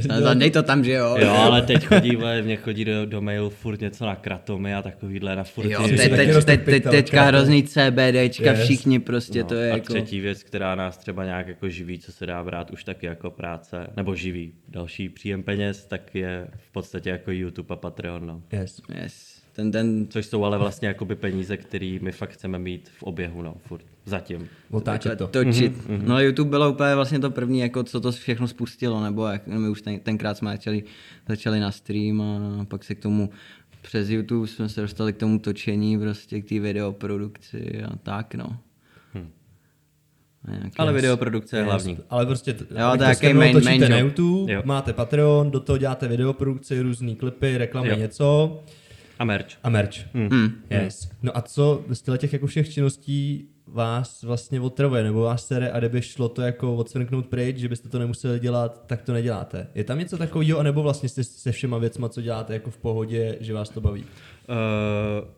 Zadej 0.20 0.50
to 0.50 0.62
tam, 0.62 0.84
že 0.84 0.92
jo. 0.92 1.16
Jo, 1.18 1.30
ale 1.30 1.62
teď 1.62 1.84
chodí, 1.84 2.16
vole, 2.16 2.42
mě 2.42 2.56
chodí 2.56 2.84
do, 2.84 3.06
do 3.06 3.20
mailu 3.20 3.50
furt 3.50 3.80
něco 3.80 4.06
na 4.06 4.16
kratomy 4.16 4.74
a 4.74 4.82
takovýhle 4.82 5.36
na 5.36 5.44
furt. 5.44 5.70
Jo, 5.70 5.88
teď, 5.88 6.10
teď, 6.10 6.44
teď, 6.44 6.64
teď, 6.64 6.84
teďka 6.90 7.22
hrozný 7.22 7.62
CBDčka, 7.62 8.50
Yes. 8.52 8.60
všichni 8.64 8.98
prostě, 8.98 9.44
to 9.44 9.54
je 9.54 9.70
a 9.70 9.74
jako... 9.74 9.86
třetí 9.86 10.20
věc, 10.20 10.42
která 10.42 10.74
nás 10.74 10.98
třeba 10.98 11.24
nějak 11.24 11.48
jako 11.48 11.68
živí, 11.68 11.98
co 11.98 12.12
se 12.12 12.26
dá 12.26 12.44
brát 12.44 12.70
už 12.70 12.84
taky 12.84 13.06
jako 13.06 13.30
práce, 13.30 13.86
nebo 13.96 14.14
živí. 14.14 14.52
Další 14.68 15.08
příjem 15.08 15.42
peněz, 15.42 15.86
tak 15.86 16.14
je 16.14 16.46
v 16.56 16.72
podstatě 16.72 17.10
jako 17.10 17.30
YouTube 17.30 17.72
a 17.74 17.76
Patreon, 17.76 18.26
no. 18.26 18.42
Yes. 18.52 18.80
Yes. 19.02 19.35
Ten, 19.56 19.70
ten, 19.72 20.06
Což 20.10 20.26
jsou 20.26 20.44
ale 20.44 20.58
vlastně 20.58 20.88
jakoby 20.88 21.16
peníze, 21.16 21.56
které 21.56 21.98
my 22.02 22.12
fakt 22.12 22.30
chceme 22.30 22.58
mít 22.58 22.88
v 22.98 23.02
oběhu, 23.02 23.42
no, 23.42 23.54
furt. 23.66 23.84
Zatím. 24.04 24.48
Otáčet 24.70 25.18
to. 25.18 25.26
točit. 25.26 25.72
Mm-hmm. 25.88 26.02
No 26.04 26.20
YouTube 26.20 26.50
bylo 26.50 26.70
úplně 26.70 26.94
vlastně 26.94 27.18
to 27.18 27.30
první, 27.30 27.58
jako 27.60 27.82
co 27.84 28.00
to 28.00 28.12
všechno 28.12 28.48
spustilo, 28.48 29.00
nebo 29.04 29.26
jak 29.26 29.46
my 29.46 29.68
už 29.68 29.82
ten, 29.82 30.00
tenkrát 30.00 30.36
jsme 30.38 30.50
začali, 30.52 30.82
začali 31.28 31.60
na 31.60 31.70
stream 31.70 32.20
a 32.22 32.64
pak 32.64 32.84
se 32.84 32.94
k 32.94 32.98
tomu 33.00 33.30
přes 33.82 34.08
YouTube 34.08 34.46
jsme 34.46 34.68
se 34.68 34.80
dostali 34.80 35.12
k 35.12 35.16
tomu 35.16 35.38
točení, 35.38 35.98
prostě 35.98 36.40
k 36.40 36.48
té 36.48 36.60
videoprodukci 36.60 37.82
a 37.82 37.96
tak, 37.96 38.34
no. 38.34 38.56
A 40.44 40.50
nějaký- 40.50 40.76
Ale 40.78 40.92
videoprodukce 40.92 41.56
je 41.56 41.62
hlavní. 41.62 41.98
Ale 42.10 42.26
prostě, 42.26 42.52
t- 42.52 42.64
Jo, 42.70 42.86
abych 42.86 42.98
to 42.98 43.04
je 43.04 43.08
jaký 43.08 43.26
shrnul, 43.26 43.42
main- 43.42 43.52
točíte 43.52 43.70
main 43.78 43.90
na. 43.90 43.98
YouTube, 43.98 44.52
Jo. 44.52 44.62
máte 44.64 44.92
Patreon, 44.92 45.50
do 45.50 45.60
toho 45.60 45.78
děláte 45.78 46.08
videoprodukci, 46.08 46.80
různý 46.82 47.16
klipy, 47.16 47.58
reklamy, 47.58 47.88
Jo. 47.88 47.96
něco 47.96 48.60
A 49.18 49.24
merch. 49.24 49.58
a 49.62 49.70
merch. 49.70 50.14
Mm. 50.14 50.62
Yes. 50.70 51.10
No 51.22 51.36
a 51.36 51.42
co 51.42 51.84
z 51.92 52.02
těch 52.18 52.32
jako 52.32 52.46
všech 52.46 52.72
činností 52.72 53.48
vás 53.66 54.22
vlastně 54.22 54.60
otravuje, 54.60 55.02
nebo 55.02 55.20
vás 55.20 55.46
sere 55.46 55.70
a 55.70 55.78
kdyby 55.78 56.02
šlo 56.02 56.28
to 56.28 56.42
jako 56.42 56.76
odsvrknout 56.76 57.26
pryč, 57.26 57.56
že 57.56 57.68
byste 57.68 57.88
to 57.88 57.98
nemuseli 57.98 58.40
dělat, 58.40 58.86
tak 58.86 59.02
to 59.02 59.12
neděláte. 59.12 59.66
Je 59.74 59.84
tam 59.84 59.98
něco 59.98 60.18
takového, 60.18 60.58
anebo 60.58 60.82
vlastně 60.82 61.08
jste 61.08 61.24
se 61.24 61.52
všema 61.52 61.78
věcma, 61.78 62.08
co 62.08 62.22
děláte 62.22 62.52
jako 62.52 62.70
v 62.70 62.78
pohodě, 62.78 63.36
že 63.40 63.54
vás 63.54 63.68
to 63.68 63.80
baví? 63.80 64.02
Uh, 64.02 65.28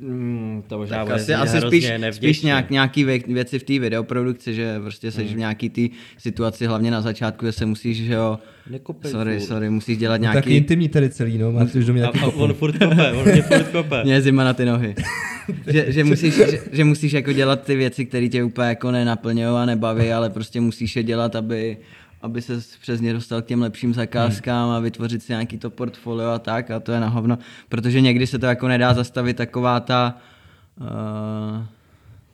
mm, 0.00 0.62
to 0.68 0.78
možná 0.78 1.04
Tak 1.04 1.14
asi, 1.14 1.34
asi 1.34 1.60
spíš, 1.60 1.90
spíš 2.10 2.42
nějak, 2.42 2.70
nějaký 2.70 3.04
vě- 3.06 3.34
věci 3.34 3.58
v 3.58 3.62
té 3.62 3.78
videoprodukci, 3.78 4.54
že 4.54 4.78
prostě 4.80 5.10
jsi 5.12 5.24
v 5.24 5.36
nějaký 5.36 5.70
té 5.70 5.80
situaci, 6.18 6.66
hlavně 6.66 6.90
na 6.90 7.00
začátku, 7.00 7.46
že 7.46 7.52
se 7.52 7.66
musíš, 7.66 7.96
že 7.96 8.12
jo, 8.14 8.38
Nekopej 8.70 9.10
sorry, 9.10 9.38
furt. 9.38 9.46
sorry, 9.46 9.70
musíš 9.70 9.98
dělat 9.98 10.16
No, 10.20 10.24
taky 10.26 10.34
nějaký, 10.34 10.56
intimní 10.56 10.88
tady 10.88 11.10
celý, 11.10 11.38
no, 11.38 11.52
máte 11.52 11.78
už 11.78 11.86
do 11.86 11.92
mě 11.92 12.02
A, 12.02 12.06
taky 12.06 12.18
a 12.18 12.24
kopu. 12.24 12.38
on 12.42 12.54
furt 12.54 12.72
kope, 12.78 13.12
on 13.12 13.24
mě 13.32 13.42
furt 13.42 13.68
kope. 13.72 14.00
mě 14.04 14.12
je 14.14 14.20
zima 14.22 14.44
na 14.44 14.52
ty 14.54 14.64
nohy. 14.64 14.94
že, 15.66 15.92
že, 15.92 16.04
musíš, 16.04 16.34
že, 16.34 16.58
že, 16.72 16.84
musíš 16.84 17.12
jako 17.12 17.32
dělat 17.32 17.62
ty 17.64 17.76
věci, 17.76 18.06
které 18.06 18.28
tě 18.28 18.44
úplně 18.44 18.68
jako 18.68 18.90
nenaplňují 18.90 19.46
a 19.56 19.64
nebaví, 19.66 20.12
ale 20.12 20.30
prostě 20.30 20.60
musíš 20.60 20.96
je 20.96 21.02
dělat, 21.02 21.36
aby, 21.36 21.76
aby 22.22 22.42
se 22.42 22.60
přes 22.80 23.00
ně 23.00 23.12
dostal 23.12 23.42
k 23.42 23.46
těm 23.46 23.62
lepším 23.62 23.94
zakázkám 23.94 24.70
a 24.70 24.78
vytvořit 24.78 25.22
si 25.22 25.32
nějaký 25.32 25.58
to 25.58 25.70
portfolio 25.70 26.30
a 26.30 26.38
tak 26.38 26.70
a 26.70 26.80
to 26.80 26.92
je 26.92 27.00
na 27.00 27.08
hovno, 27.08 27.38
protože 27.68 28.00
někdy 28.00 28.26
se 28.26 28.38
to 28.38 28.46
jako 28.46 28.68
nedá 28.68 28.94
zastavit 28.94 29.36
taková 29.36 29.80
ta 29.80 30.16
uh, 30.80 30.86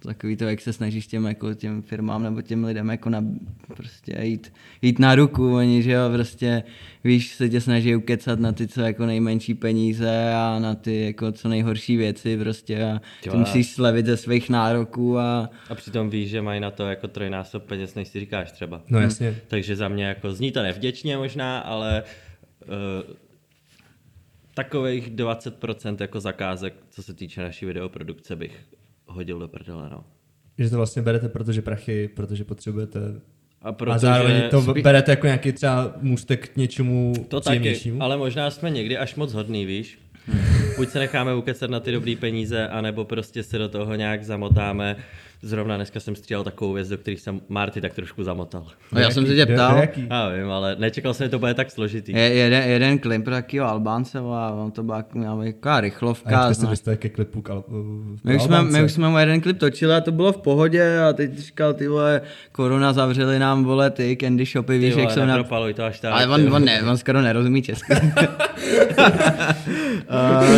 takový 0.07 0.37
to, 0.37 0.45
jak 0.45 0.61
se 0.61 0.73
snažíš 0.73 1.07
těm, 1.07 1.25
jako 1.25 1.55
těm 1.55 1.83
firmám 1.83 2.23
nebo 2.23 2.43
těm 2.43 2.65
lidem 2.65 2.89
jako 2.91 3.11
na, 3.11 3.25
prostě 3.67 4.19
jít, 4.23 4.53
jít 4.83 4.99
na 4.99 5.15
ruku, 5.15 5.55
oni, 5.55 5.83
že 5.83 5.93
jo, 5.93 6.03
prostě, 6.13 6.63
víš, 7.05 7.35
se 7.35 7.49
tě 7.49 7.61
snaží 7.61 7.97
ukecat 7.97 8.41
na 8.41 8.53
ty 8.53 8.69
co 8.69 8.81
jako 8.81 9.07
nejmenší 9.07 9.55
peníze 9.55 10.33
a 10.35 10.59
na 10.59 10.75
ty 10.75 11.05
jako 11.05 11.33
co 11.33 11.49
nejhorší 11.49 11.97
věci 11.97 12.39
prostě 12.39 12.85
a 12.85 13.01
ty 13.23 13.29
Jo. 13.29 13.37
musíš 13.37 13.71
slevit 13.71 14.07
ze 14.07 14.17
svých 14.17 14.51
nároků 14.51 15.19
a 15.19 15.51
A 15.69 15.75
přitom 15.75 16.11
víš, 16.11 16.31
že 16.31 16.43
mají 16.43 16.61
na 16.61 16.71
to 16.71 16.87
jako 16.87 17.09
trojnásob 17.09 17.63
peněz, 17.63 17.95
než 17.95 18.09
si 18.09 18.21
říkáš 18.21 18.53
třeba. 18.53 18.83
No 18.89 19.01
jasně. 19.01 19.37
Takže 19.49 19.77
za 19.77 19.89
mě 19.89 20.05
jako 20.05 20.33
zní 20.33 20.53
to 20.53 20.63
nevděčně 20.63 21.17
možná, 21.17 21.59
ale 21.59 22.03
uh, 22.69 23.15
takových 24.55 25.11
20% 25.11 25.97
jako 26.01 26.21
zakázek, 26.21 26.75
co 26.91 27.03
se 27.03 27.15
týče 27.15 27.43
naší 27.43 27.67
videoprodukce, 27.67 28.37
bych 28.37 28.61
hodil 29.07 29.39
do 29.39 29.49
prdele, 29.49 29.89
no. 29.91 30.05
Že 30.59 30.71
to 30.71 30.77
vlastně 30.77 31.03
berete, 31.03 31.29
protože 31.29 31.63
prachy, 31.63 32.09
protože 32.09 32.45
potřebujete. 32.45 33.01
A, 33.63 33.69
A 33.69 33.73
protože 33.73 33.99
zároveň 33.99 34.43
to 34.51 34.61
spí- 34.63 34.83
berete 34.83 35.13
jako 35.13 35.27
nějaký 35.27 35.53
třeba 35.53 35.93
můstek 36.01 36.49
k 36.49 36.57
něčemu 36.57 37.13
To 37.29 37.41
taky, 37.41 37.93
ale 38.01 38.17
možná 38.17 38.51
jsme 38.51 38.71
někdy 38.71 38.99
až 38.99 39.15
moc 39.15 39.33
hodný, 39.33 39.67
víš? 39.67 39.99
buď 40.77 40.89
se 40.89 40.99
necháme 40.99 41.35
ukecat 41.35 41.71
na 41.71 41.81
ty 41.81 41.93
dobrý 41.93 42.17
peníze, 42.17 42.69
anebo 42.69 43.05
prostě 43.05 43.43
se 43.43 43.59
do 43.59 43.69
toho 43.69 43.95
nějak 43.95 44.25
zamotáme. 44.25 44.97
Zrovna 45.43 45.76
dneska 45.76 46.00
jsem 46.00 46.16
střílel 46.16 46.45
takovou 46.45 46.73
věc, 46.73 46.88
do 46.88 46.99
kterých 46.99 47.21
jsem 47.21 47.40
Marty 47.49 47.81
tak 47.81 47.95
trošku 47.95 48.25
zamotal. 48.25 48.66
No, 48.93 49.00
já 49.00 49.11
jsem 49.11 49.26
se 49.26 49.35
tě 49.35 49.47
ptal? 49.47 49.83
Já 50.11 50.28
vím, 50.28 50.50
ale 50.50 50.76
nečekal 50.78 51.14
jsem, 51.14 51.26
že 51.26 51.31
to 51.31 51.38
bude 51.38 51.55
tak 51.55 51.71
složitý. 51.71 52.12
je, 52.12 52.19
jeden, 52.19 52.62
jeden 52.71 52.99
klip 52.99 53.25
pro 53.25 53.35
takového 53.35 53.69
Albánce, 53.69 54.19
a 54.19 54.50
on 54.64 54.71
to 54.71 54.83
byla 54.83 54.99
být 55.43 55.52
taková 55.55 55.76
A 55.76 55.81
rychlovka. 55.81 56.31
jak 56.31 56.55
jste 56.55 56.55
se 56.55 56.66
dostali 56.71 56.97
ke 56.97 57.09
klipu 57.09 57.43
k 57.43 57.50
Al- 57.50 57.64
My 58.25 58.37
už, 58.37 58.43
jsme, 58.43 58.62
my 58.62 58.85
už 58.85 58.93
jsme 58.93 59.09
mu 59.09 59.19
jeden 59.19 59.40
klip 59.40 59.59
točili 59.59 59.95
a 59.95 60.00
to 60.00 60.12
bylo 60.12 60.33
v 60.33 60.37
pohodě 60.37 60.99
a 61.00 61.12
teď 61.12 61.38
říkal, 61.38 61.75
ty 61.75 61.88
vole, 61.88 62.21
korona 62.52 62.93
zavřeli 62.93 63.38
nám, 63.38 63.64
vole, 63.64 63.90
ty 63.90 64.16
candy 64.21 64.45
shopy, 64.45 64.73
Ty 64.73 64.78
víš, 64.78 64.95
jak 64.95 65.05
vole, 65.05 65.14
jsou 65.14 65.25
na... 65.26 65.43
to 65.75 65.85
až 65.85 66.00
tak. 66.00 66.12
Ale 66.12 66.26
ty 66.26 66.47
on, 66.47 66.55
on, 66.55 66.64
ne, 66.64 66.83
on 66.83 66.97
skoro 66.97 67.23
nerozumí 67.23 67.62
česky. 67.62 67.93
uh, 70.11 70.57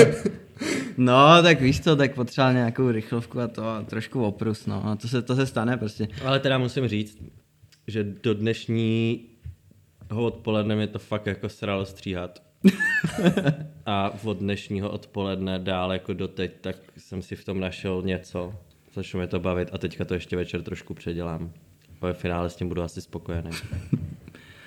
no, 0.96 1.42
tak 1.42 1.60
víš 1.60 1.80
co, 1.80 1.96
tak 1.96 2.14
potřeboval 2.14 2.52
nějakou 2.52 2.90
rychlovku 2.90 3.40
a 3.40 3.48
to 3.48 3.64
a 3.64 3.82
trošku 3.82 4.24
oprus, 4.24 4.66
no. 4.66 4.86
A 4.86 4.96
to 4.96 5.08
se, 5.08 5.22
to 5.22 5.36
se 5.36 5.46
stane 5.46 5.76
prostě. 5.76 6.08
Ale 6.24 6.40
teda 6.40 6.58
musím 6.58 6.88
říct, 6.88 7.22
že 7.86 8.04
do 8.22 8.34
dnešního 8.34 9.18
odpoledne 10.16 10.76
mě 10.76 10.86
to 10.86 10.98
fakt 10.98 11.26
jako 11.26 11.48
sralo 11.48 11.84
stříhat. 11.84 12.42
A 13.86 14.14
od 14.24 14.38
dnešního 14.38 14.90
odpoledne 14.90 15.58
dál 15.58 15.92
jako 15.92 16.12
doteď, 16.12 16.52
tak 16.60 16.76
jsem 16.96 17.22
si 17.22 17.36
v 17.36 17.44
tom 17.44 17.60
našel 17.60 18.02
něco, 18.02 18.54
začnu 18.94 19.18
mě 19.18 19.26
to 19.26 19.40
bavit 19.40 19.68
a 19.72 19.78
teďka 19.78 20.04
to 20.04 20.14
ještě 20.14 20.36
večer 20.36 20.62
trošku 20.62 20.94
předělám. 20.94 21.52
Ve 22.00 22.12
finále 22.12 22.50
s 22.50 22.56
tím 22.56 22.68
budu 22.68 22.82
asi 22.82 23.00
spokojený. 23.00 23.50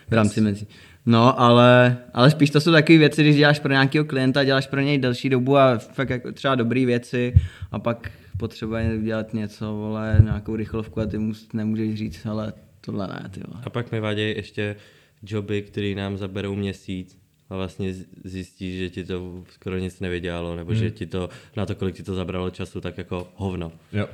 v 0.08 0.14
rámci 0.14 0.42
mezi. 0.42 0.68
No, 1.06 1.40
ale, 1.40 1.98
ale 2.14 2.32
spíš 2.32 2.50
to 2.50 2.62
jsou 2.62 2.72
takové 2.72 2.98
věci, 2.98 3.24
když 3.24 3.36
děláš 3.36 3.60
pro 3.60 3.72
nějakého 3.72 4.06
klienta, 4.06 4.44
děláš 4.44 4.68
pro 4.68 4.82
něj 4.82 4.98
delší 4.98 5.30
dobu 5.30 5.58
a 5.58 5.78
fakt 5.78 6.10
jako 6.10 6.32
třeba 6.32 6.56
dobré 6.56 6.86
věci 6.86 7.34
a 7.72 7.80
pak 7.80 8.12
potřebuje 8.38 8.96
udělat 8.98 9.34
něco, 9.34 9.74
vole, 9.74 10.18
nějakou 10.24 10.56
rychlovku 10.56 11.00
a 11.00 11.06
ty 11.06 11.18
mu 11.18 11.34
nemůžeš 11.54 11.96
říct, 11.96 12.26
ale 12.26 12.54
tohle 12.82 13.08
ne, 13.08 13.30
ty 13.32 13.42
vole. 13.48 13.62
A 13.66 13.70
pak 13.70 13.92
mi 13.92 14.00
vadí 14.00 14.22
ještě 14.22 14.76
joby, 15.24 15.62
které 15.62 15.96
nám 15.96 16.18
zaberou 16.18 16.56
měsíc 16.56 17.18
a 17.50 17.56
vlastně 17.56 17.94
zjistíš, 18.24 18.78
že 18.78 18.90
ti 18.90 19.04
to 19.04 19.44
skoro 19.50 19.78
nic 19.78 20.00
nevydělalo, 20.00 20.56
nebo 20.56 20.74
že 20.74 20.92
ti 20.92 21.06
to, 21.06 21.30
na 21.58 21.66
to, 21.66 21.76
kolik 21.76 21.96
ti 21.96 22.04
to 22.04 22.16
zabralo 22.16 22.50
času, 22.50 22.82
tak 22.82 22.98
jako 22.98 23.28
hovno. 23.36 23.72
Jo. 23.94 24.08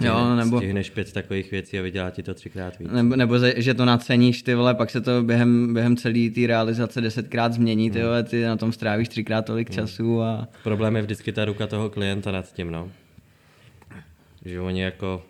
Jo, 0.00 0.36
nebo, 0.36 0.58
Stihneš 0.58 0.90
pět 0.90 1.12
takových 1.12 1.50
věcí 1.50 1.78
a 1.78 1.82
vydělá 1.82 2.10
ti 2.10 2.22
to 2.22 2.34
třikrát 2.34 2.78
víc. 2.78 2.90
nebo, 2.92 3.16
nebo 3.16 3.34
že 3.56 3.74
to 3.74 3.84
naceníš, 3.84 4.42
ty 4.42 4.54
vole, 4.54 4.74
pak 4.74 4.90
se 4.90 5.00
to 5.00 5.22
během, 5.22 5.74
během 5.74 5.96
celé 5.96 6.30
té 6.34 6.46
realizace 6.46 7.00
desetkrát 7.00 7.52
změní, 7.52 7.90
ty 7.90 8.02
vole, 8.02 8.22
ty 8.22 8.44
na 8.44 8.56
tom 8.56 8.72
strávíš 8.72 9.08
třikrát 9.08 9.42
tolik 9.42 9.70
času 9.70 10.22
a 10.22 10.48
Problém 10.62 10.96
je 10.96 11.02
vždycky 11.02 11.32
ta 11.32 11.44
ruka 11.44 11.66
toho 11.66 11.90
klienta 11.90 12.30
nad 12.32 12.52
tím, 12.52 12.70
no. 12.70 12.90
Že 14.44 14.60
oni 14.60 14.82
jako 14.82 15.22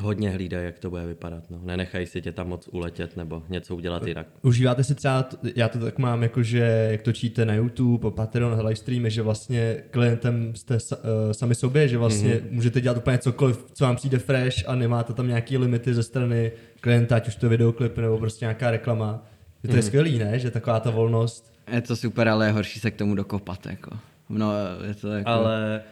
hodně 0.00 0.30
hlídají, 0.30 0.64
jak 0.64 0.78
to 0.78 0.90
bude 0.90 1.06
vypadat, 1.06 1.50
no. 1.50 1.60
Nenechají 1.64 2.06
si 2.06 2.22
tě 2.22 2.32
tam 2.32 2.48
moc 2.48 2.68
uletět 2.72 3.16
nebo 3.16 3.42
něco 3.48 3.76
udělat 3.76 4.06
jinak. 4.06 4.26
Užíváte 4.42 4.84
si 4.84 4.94
třeba, 4.94 5.28
já 5.56 5.68
to 5.68 5.78
tak 5.78 5.98
mám, 5.98 6.22
jako 6.22 6.42
že 6.42 6.88
jak 6.90 7.02
točíte 7.02 7.44
na 7.44 7.54
YouTube, 7.54 8.10
Patreon, 8.10 8.58
live 8.60 8.76
streamy, 8.76 9.10
že 9.10 9.22
vlastně 9.22 9.82
klientem 9.90 10.54
jste 10.54 10.74
uh, 10.74 11.00
sami 11.32 11.54
sobě, 11.54 11.88
že 11.88 11.98
vlastně 11.98 12.34
mm-hmm. 12.34 12.50
můžete 12.50 12.80
dělat 12.80 12.96
úplně 12.96 13.18
cokoliv, 13.18 13.64
co 13.72 13.84
vám 13.84 13.96
přijde 13.96 14.18
fresh 14.18 14.68
a 14.68 14.74
nemáte 14.74 15.12
tam 15.12 15.28
nějaký 15.28 15.58
limity 15.58 15.94
ze 15.94 16.02
strany 16.02 16.52
klienta, 16.80 17.16
ať 17.16 17.28
už 17.28 17.36
to 17.36 17.46
je 17.46 17.50
videoklip 17.50 17.98
nebo 17.98 18.18
prostě 18.18 18.44
nějaká 18.44 18.70
reklama. 18.70 19.26
Je 19.62 19.70
to 19.70 19.76
je 19.76 19.82
skvělý, 19.82 20.18
ne? 20.18 20.38
Že 20.38 20.50
taková 20.50 20.80
ta 20.80 20.90
volnost. 20.90 21.52
je 21.72 21.80
to 21.80 21.96
super, 21.96 22.28
ale 22.28 22.46
je 22.46 22.52
horší 22.52 22.80
se 22.80 22.90
k 22.90 22.96
tomu 22.96 23.14
dokopat, 23.14 23.66
jako. 23.66 23.90
No, 24.28 24.52
je 24.86 24.94
to 24.94 25.08
jako... 25.08 25.30
Ale 25.30 25.82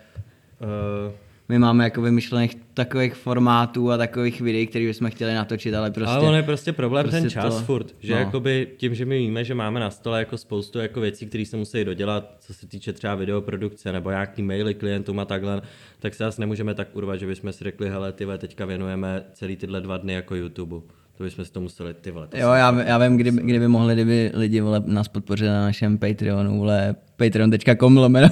uh, 0.60 1.12
My 1.52 1.58
máme 1.58 1.84
jako 1.84 2.02
vymyšlených 2.02 2.54
takových 2.74 3.14
formátů 3.14 3.90
a 3.90 3.96
takových 3.96 4.40
videí, 4.40 4.66
které 4.66 4.84
bychom 4.84 5.10
chtěli 5.10 5.34
natočit, 5.34 5.74
ale 5.74 5.90
prostě... 5.90 6.14
Ale 6.14 6.28
on 6.28 6.34
je 6.34 6.42
prostě 6.42 6.72
problém 6.72 7.04
prostě 7.04 7.20
ten 7.20 7.30
čas 7.30 7.54
to- 7.54 7.64
furt, 7.64 7.94
že 8.00 8.12
no. 8.12 8.18
jakoby 8.18 8.68
tím, 8.76 8.94
že 8.94 9.04
my 9.04 9.18
víme, 9.18 9.44
že 9.44 9.54
máme 9.54 9.80
na 9.80 9.90
stole 9.90 10.18
jako 10.18 10.38
spoustu 10.38 10.78
jako 10.78 11.00
věcí, 11.00 11.26
které 11.26 11.46
se 11.46 11.56
musí 11.56 11.84
dodělat, 11.84 12.36
co 12.40 12.54
se 12.54 12.66
týče 12.66 12.92
třeba 12.92 13.14
videoprodukce 13.14 13.92
nebo 13.92 14.10
nějaký 14.10 14.42
maily 14.42 14.74
klientům 14.74 15.20
a 15.20 15.24
takhle, 15.24 15.62
tak 15.98 16.14
se 16.14 16.24
asi 16.24 16.40
nemůžeme 16.40 16.74
tak 16.74 16.96
urvat, 16.96 17.18
že 17.18 17.26
bychom 17.26 17.52
si 17.52 17.64
řekli, 17.64 17.90
hele, 17.90 18.12
ty 18.12 18.26
teďka 18.38 18.66
věnujeme 18.66 19.24
celý 19.32 19.56
tyhle 19.56 19.80
dva 19.80 19.96
dny 19.96 20.12
jako 20.12 20.34
YouTube. 20.34 20.82
To 21.18 21.24
bychom 21.24 21.44
si 21.44 21.52
to 21.52 21.60
museli, 21.60 21.94
ty 21.94 22.10
vole. 22.10 22.26
To 22.26 22.36
Jo, 22.36 22.48
já, 22.52 22.82
já 22.82 22.98
vím, 22.98 23.16
kdyby, 23.16 23.42
kdyby 23.42 23.68
mohli, 23.68 23.94
kdyby 23.94 24.30
lidi 24.34 24.60
vole, 24.60 24.82
nás 24.86 25.08
podpořili 25.08 25.50
na 25.50 25.60
našem 25.62 25.98
Patreonu, 25.98 26.58
vole, 26.58 26.94
patreon.com 27.16 27.96
lomeno. 27.96 28.28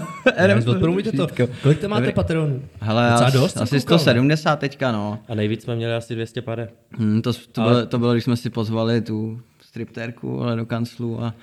Podporujte 0.65 1.13
to. 1.13 1.27
Kolik 1.63 1.79
tam 1.79 1.91
máte 1.91 2.13
Patreonů? 2.13 2.63
Hele, 2.81 3.11
Docela 3.11 3.31
dost, 3.31 3.57
asi 3.57 3.81
koukal, 3.81 3.97
ne? 3.97 3.99
170 4.03 4.57
teďka, 4.57 4.93
no. 4.93 5.19
A 5.29 5.35
nejvíc 5.35 5.63
jsme 5.63 5.77
měli 5.77 5.95
asi 5.95 6.15
200 6.15 6.43
pade. 6.43 6.69
Hmm, 6.99 7.23
to, 7.23 7.33
to, 7.53 7.63
Ale- 7.63 7.73
bylo, 7.73 7.87
to 7.87 7.99
bylo, 7.99 8.13
když 8.13 8.25
jsme 8.25 8.37
si 8.37 8.51
pozvali 8.51 9.01
tu 9.01 9.41
striptérku 9.63 10.43
ale 10.43 10.57
do 10.57 10.67
kanclu 10.67 11.23
a, 11.25 11.35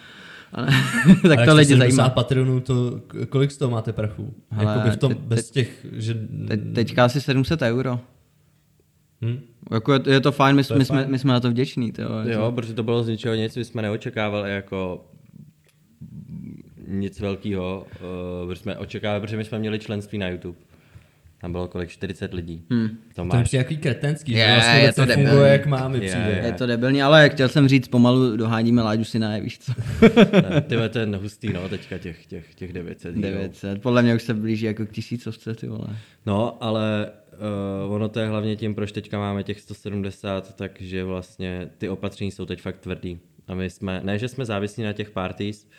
a 0.53 0.61
ne, 0.61 0.67
A 1.25 1.27
tak 1.27 1.37
to 1.39 1.43
jste 1.43 1.53
lidi 1.53 1.73
70 1.73 1.77
zajímá. 1.77 2.09
Patreonů, 2.09 2.59
to, 2.59 3.01
kolik 3.29 3.51
z 3.51 3.57
toho 3.57 3.71
máte 3.71 3.93
prachu? 3.93 4.33
Hele, 4.51 4.71
Jakoby 4.71 4.91
v 4.91 4.97
tom, 4.97 5.09
teď- 5.13 5.21
bez 5.23 5.51
těch, 5.51 5.85
že... 5.91 6.13
Te, 6.47 6.57
teďka 6.57 7.05
asi 7.05 7.21
700 7.21 7.61
euro. 7.61 7.99
Hm? 9.25 9.39
Jako 9.71 9.93
je, 9.93 9.99
to- 9.99 10.09
je 10.09 10.19
to 10.21 10.31
fajn, 10.31 10.55
my, 10.55 10.63
To 10.63 10.73
je 10.73 10.77
my, 10.79 10.85
jsme, 10.85 10.97
fajn. 10.97 11.11
my 11.11 11.19
jsme 11.19 11.33
na 11.33 11.39
to 11.39 11.49
vděční. 11.49 11.91
Jo, 12.25 12.51
protože 12.55 12.73
to 12.73 12.83
bylo 12.83 13.03
z 13.03 13.07
ničeho 13.07 13.35
nic, 13.35 13.55
my 13.55 13.65
jsme 13.65 13.81
neočekávali 13.81 14.51
jako 14.51 15.05
nic 16.87 17.19
velkého, 17.19 17.87
uh, 18.41 18.49
protože 18.49 18.61
jsme 18.61 18.77
očekávali, 18.77 19.21
protože 19.21 19.37
my 19.37 19.45
jsme 19.45 19.59
měli 19.59 19.79
členství 19.79 20.17
na 20.17 20.27
YouTube. 20.29 20.57
Tam 21.41 21.51
bylo 21.51 21.67
kolik? 21.67 21.89
40 21.89 22.33
lidí. 22.33 22.63
Hmm. 22.71 22.87
To 22.89 22.95
To 23.15 23.21
je 23.21 23.27
máš. 23.27 23.43
přijde 23.43 23.57
jaký 23.63 23.77
kretenský, 23.77 24.31
Je, 24.31 24.45
že 24.47 24.53
vlastně 24.53 24.79
je 24.79 24.93
to 24.93 25.05
debilní. 25.05 25.49
jak 25.51 25.65
máme 25.65 25.97
Je, 25.97 26.01
přijde. 26.09 26.29
je. 26.41 26.45
Je 26.45 26.51
to 26.53 26.65
debilní, 26.65 27.01
ale 27.03 27.29
chtěl 27.29 27.49
jsem 27.49 27.67
říct, 27.67 27.87
pomalu 27.87 28.37
doháníme 28.37 28.81
Láďu 28.81 29.03
si 29.03 29.19
na 29.19 29.37
víš 29.37 29.59
co? 29.59 29.73
Ty 30.61 30.75
to 30.89 30.99
je 30.99 31.05
hustý, 31.17 31.53
no, 31.53 31.69
teďka 31.69 31.97
těch, 31.97 32.25
těch, 32.25 32.55
těch 32.55 32.73
900. 32.73 33.15
dílů. 33.15 33.21
900. 33.21 33.81
Podle 33.81 34.01
mě 34.03 34.15
už 34.15 34.23
se 34.23 34.33
blíží 34.33 34.65
jako 34.65 34.85
k 34.85 34.91
tisícovce, 34.91 35.53
ty 35.55 35.67
vole. 35.67 35.87
No, 36.25 36.63
ale 36.63 37.09
uh, 37.87 37.93
ono 37.93 38.09
to 38.09 38.19
je 38.19 38.27
hlavně 38.27 38.55
tím, 38.55 38.75
proč 38.75 38.91
teďka 38.91 39.19
máme 39.19 39.43
těch 39.43 39.61
170, 39.61 40.55
takže 40.55 41.03
vlastně 41.03 41.69
ty 41.77 41.89
opatření 41.89 42.31
jsou 42.31 42.45
teď 42.45 42.61
fakt 42.61 42.77
tvrdý. 42.79 43.19
A 43.47 43.53
my 43.55 43.69
jsme, 43.69 44.01
ne, 44.03 44.19
že 44.19 44.27
jsme 44.27 44.45
závislí 44.45 44.83
na 44.83 44.93
těch 44.93 45.11
parties, 45.11 45.69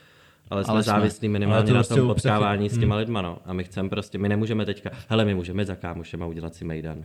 ale 0.50 0.64
jsme 0.64 0.72
Ale 0.72 0.82
jsme. 0.82 0.92
závislí 0.92 1.28
minimálně 1.28 1.66
to 1.66 1.74
na 1.74 1.78
prostě 1.78 1.94
tom 1.94 2.06
potkávání 2.08 2.68
s 2.68 2.78
těma 2.78 2.96
lidma, 2.96 3.22
no. 3.22 3.38
A 3.44 3.52
my 3.52 3.64
chceme 3.64 3.88
prostě, 3.88 4.18
my 4.18 4.28
nemůžeme 4.28 4.64
teďka, 4.66 4.90
hele, 5.08 5.24
my 5.24 5.34
můžeme 5.34 5.64
za 5.64 5.74
kámošema 5.76 6.26
udělat 6.26 6.54
si 6.54 6.64
mejdan. 6.64 7.04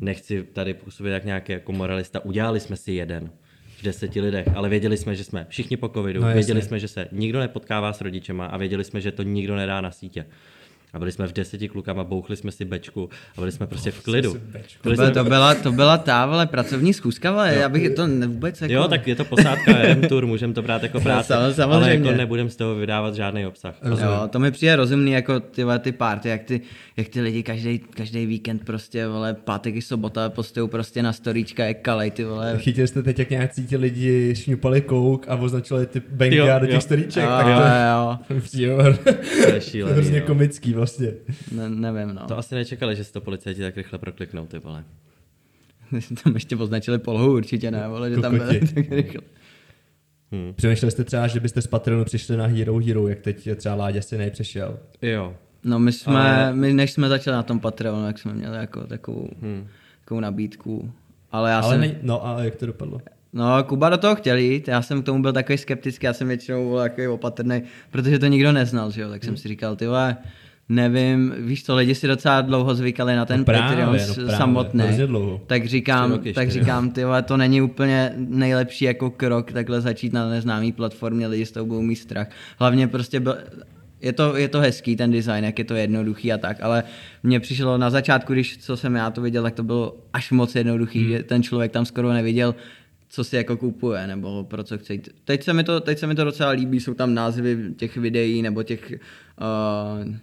Nechci 0.00 0.42
tady 0.42 0.74
působit 0.74 1.10
jak 1.10 1.24
nějaký 1.24 1.52
jako 1.52 1.72
moralista, 1.72 2.24
udělali 2.24 2.60
jsme 2.60 2.76
si 2.76 2.92
jeden 2.92 3.30
v 3.78 3.82
deseti 3.82 4.20
lidech, 4.20 4.48
ale 4.56 4.68
věděli 4.68 4.96
jsme, 4.96 5.14
že 5.14 5.24
jsme 5.24 5.46
všichni 5.48 5.76
po 5.76 5.88
covidu, 5.88 6.20
No, 6.20 6.26
jasně. 6.26 6.34
věděli 6.38 6.62
jsme, 6.62 6.78
že 6.78 6.88
se 6.88 7.08
nikdo 7.12 7.38
nepotkává 7.38 7.92
s 7.92 8.00
rodičema 8.00 8.46
a 8.46 8.56
věděli 8.56 8.84
jsme, 8.84 9.00
že 9.00 9.12
to 9.12 9.22
nikdo 9.22 9.56
nedá 9.56 9.80
na 9.80 9.90
sítě. 9.90 10.26
A 10.92 10.98
byli 10.98 11.12
jsme 11.12 11.26
v 11.26 11.32
deseti 11.32 11.68
klukama, 11.68 12.04
bouchli 12.04 12.36
jsme 12.36 12.52
si 12.52 12.64
bečku 12.64 13.10
a 13.36 13.40
byli 13.40 13.52
jsme 13.52 13.66
prostě 13.66 13.90
v 13.90 14.02
klidu. 14.02 14.32
To, 14.32 14.38
Byli 14.82 14.96
byla, 14.96 15.10
to, 15.10 15.24
byla, 15.24 15.54
to 15.54 15.72
byla 15.72 15.98
ta 15.98 16.26
vole, 16.26 16.46
pracovní 16.46 16.94
schůzka, 16.94 17.30
ale 17.30 17.54
já 17.54 17.68
bych 17.68 17.90
to 17.90 18.06
vůbec 18.26 18.60
jako... 18.60 18.74
jo, 18.74 18.88
tak 18.88 19.08
je 19.08 19.14
to 19.14 19.24
posádka 19.24 19.82
RM 19.82 20.00
Tour, 20.00 20.26
můžeme 20.26 20.52
to 20.52 20.62
brát 20.62 20.82
jako 20.82 21.00
práce, 21.00 21.34
ale 21.34 21.54
samozřejmě. 21.54 22.08
jako 22.08 22.18
nebudeme 22.18 22.50
z 22.50 22.56
toho 22.56 22.74
vydávat 22.74 23.14
žádný 23.14 23.46
obsah. 23.46 23.74
Jo, 23.84 24.28
to 24.30 24.38
mi 24.38 24.50
přijde 24.50 24.76
rozumný, 24.76 25.12
jako 25.12 25.40
ty, 25.40 25.64
vole, 25.64 25.78
ty 25.78 25.92
party, 25.92 26.28
jak 26.28 26.44
ty, 26.44 26.60
jak 26.96 27.08
ty 27.08 27.20
lidi 27.20 27.42
každý, 27.42 27.78
každý 27.78 28.26
víkend 28.26 28.64
prostě, 28.64 29.08
vole, 29.08 29.34
pátek 29.34 29.76
i 29.76 29.82
sobota 29.82 30.28
postují 30.30 30.68
prostě 30.68 31.02
na 31.02 31.12
storíčka, 31.12 31.64
jak 31.64 31.80
kalej, 31.80 32.10
ty 32.10 32.24
vole. 32.24 32.58
Chytili 32.58 32.88
jste 32.88 33.02
teď, 33.02 33.18
jak 33.18 33.30
nějací 33.30 33.66
ti 33.66 33.76
lidi 33.76 34.34
šňupali 34.36 34.80
kouk 34.80 35.26
a 35.28 35.34
označili 35.34 35.86
ty 35.86 36.02
benga 36.10 36.36
Jo, 36.36 36.58
do 36.60 36.66
těch 36.66 36.74
jo. 36.74 36.80
storíček, 36.80 37.24
Jo, 37.24 37.30
tak 37.30 37.46
jo, 37.46 37.58
to 38.28 38.34
jo, 38.34 38.40
přijde 38.40 38.74
To 39.44 39.54
je 39.54 39.60
šílený, 39.60 39.94
hrozně 39.94 40.20
no. 40.20 40.26
komický 40.26 40.74
vlastně. 40.78 41.12
ne, 41.52 41.68
nevím, 41.68 42.14
no. 42.14 42.26
To 42.26 42.38
asi 42.38 42.54
nečekali, 42.54 42.96
že 42.96 43.04
se 43.04 43.12
to 43.12 43.20
policajti 43.20 43.60
tak 43.60 43.76
rychle 43.76 43.98
prokliknou, 43.98 44.46
ty 44.46 44.58
vole. 44.58 44.84
tam 46.24 46.34
ještě 46.34 46.56
označili 46.56 46.98
polohu, 46.98 47.32
určitě 47.32 47.70
ne, 47.70 47.88
vole, 47.88 48.10
že 48.10 48.16
tam 48.16 48.38
byli 48.38 48.60
tak 48.60 48.90
rychle. 48.90 49.20
Přemýšleli 50.54 50.90
jste 50.90 51.04
třeba, 51.04 51.26
že 51.26 51.40
byste 51.40 51.62
z 51.62 51.66
Patronu 51.66 52.04
přišli 52.04 52.36
na 52.36 52.46
Hero 52.46 52.78
Hero, 52.78 53.08
jak 53.08 53.20
teď 53.20 53.48
třeba 53.56 53.74
Láďa 53.74 54.02
si 54.02 54.18
nepřešel. 54.18 54.78
Jo. 55.02 55.34
No 55.64 55.78
my 55.78 55.92
jsme, 55.92 56.42
Ale- 56.44 56.54
my 56.54 56.72
než 56.72 56.92
jsme 56.92 57.08
začali 57.08 57.36
na 57.36 57.42
tom 57.42 57.60
Patreonu, 57.60 58.06
jak 58.06 58.18
jsme 58.18 58.32
měli 58.32 58.56
jako 58.56 58.86
takovou, 58.86 59.28
hmm. 59.42 59.66
takovou 60.00 60.20
nabídku. 60.20 60.92
Ale 61.30 61.50
já 61.50 61.60
Ale 61.60 61.72
jsem, 61.72 61.80
ne, 61.80 61.98
no 62.02 62.26
a 62.26 62.42
jak 62.42 62.56
to 62.56 62.66
dopadlo? 62.66 63.00
no 63.32 63.64
Kuba 63.64 63.88
do 63.88 63.98
toho 63.98 64.14
chtěl 64.14 64.36
jít, 64.36 64.68
já 64.68 64.82
jsem 64.82 65.02
k 65.02 65.06
tomu 65.06 65.22
byl 65.22 65.32
takový 65.32 65.58
skeptický, 65.58 66.06
já 66.06 66.12
jsem 66.12 66.28
většinou 66.28 66.70
byl 66.70 66.78
takový 66.78 67.06
opatrný, 67.06 67.62
protože 67.90 68.18
to 68.18 68.26
nikdo 68.26 68.52
neznal, 68.52 68.90
že 68.90 69.00
jo, 69.00 69.10
tak 69.10 69.24
jsem 69.24 69.36
si 69.36 69.48
říkal, 69.48 69.76
ty 69.76 69.86
vole, 69.86 70.16
nevím, 70.68 71.34
víš 71.38 71.64
co, 71.64 71.76
lidi 71.76 71.94
si 71.94 72.06
docela 72.06 72.40
dlouho 72.40 72.74
zvykali 72.74 73.16
na 73.16 73.24
ten 73.24 73.38
No 73.38 73.44
právě, 73.44 73.62
Patreon 73.62 73.96
no 73.96 74.14
právě, 74.14 74.36
samotný. 74.36 74.84
dlouho. 75.06 75.40
Tak 75.46 75.66
říkám, 75.66 76.10
roky, 76.10 76.32
tak 76.32 76.50
říkám, 76.50 76.90
ty 76.90 77.04
vole, 77.04 77.22
to 77.22 77.36
není 77.36 77.62
úplně 77.62 78.12
nejlepší 78.16 78.84
jako 78.84 79.10
krok 79.10 79.52
takhle 79.52 79.80
začít 79.80 80.12
na 80.12 80.28
neznámý 80.28 80.72
platformě, 80.72 81.26
lidi 81.26 81.46
s 81.46 81.52
tou 81.52 81.66
budou 81.66 81.82
mít 81.82 81.96
strach. 81.96 82.28
Hlavně 82.58 82.88
prostě 82.88 83.20
byl, 83.20 83.36
Je 84.00 84.12
to, 84.12 84.36
je 84.36 84.48
to 84.48 84.60
hezký 84.60 84.96
ten 84.96 85.10
design, 85.10 85.44
jak 85.44 85.58
je 85.58 85.64
to 85.64 85.74
jednoduchý 85.74 86.32
a 86.32 86.38
tak, 86.38 86.62
ale 86.62 86.82
mně 87.22 87.40
přišlo 87.40 87.78
na 87.78 87.90
začátku, 87.90 88.32
když 88.32 88.58
co 88.58 88.76
jsem 88.76 88.94
já 88.94 89.10
to 89.10 89.20
viděl, 89.20 89.42
tak 89.42 89.54
to 89.54 89.62
bylo 89.62 89.96
až 90.12 90.30
moc 90.30 90.54
jednoduchý, 90.54 91.00
hmm. 91.00 91.08
že 91.08 91.22
ten 91.22 91.42
člověk 91.42 91.72
tam 91.72 91.84
skoro 91.84 92.12
neviděl, 92.12 92.54
co 93.08 93.24
si 93.24 93.36
jako 93.36 93.56
kupuje, 93.56 94.06
nebo 94.06 94.44
pro 94.44 94.64
co 94.64 94.78
chce 94.78 94.92
jít. 94.92 95.08
Teď 95.24 95.42
se 95.42 95.52
mi 95.52 95.64
to, 95.64 95.80
teď 95.80 95.98
se 95.98 96.06
mi 96.06 96.14
to 96.14 96.24
docela 96.24 96.50
líbí, 96.50 96.80
jsou 96.80 96.94
tam 96.94 97.14
názvy 97.14 97.74
těch 97.76 97.96
videí, 97.96 98.42
nebo 98.42 98.62
těch, 98.62 98.92
uh, 99.40 100.14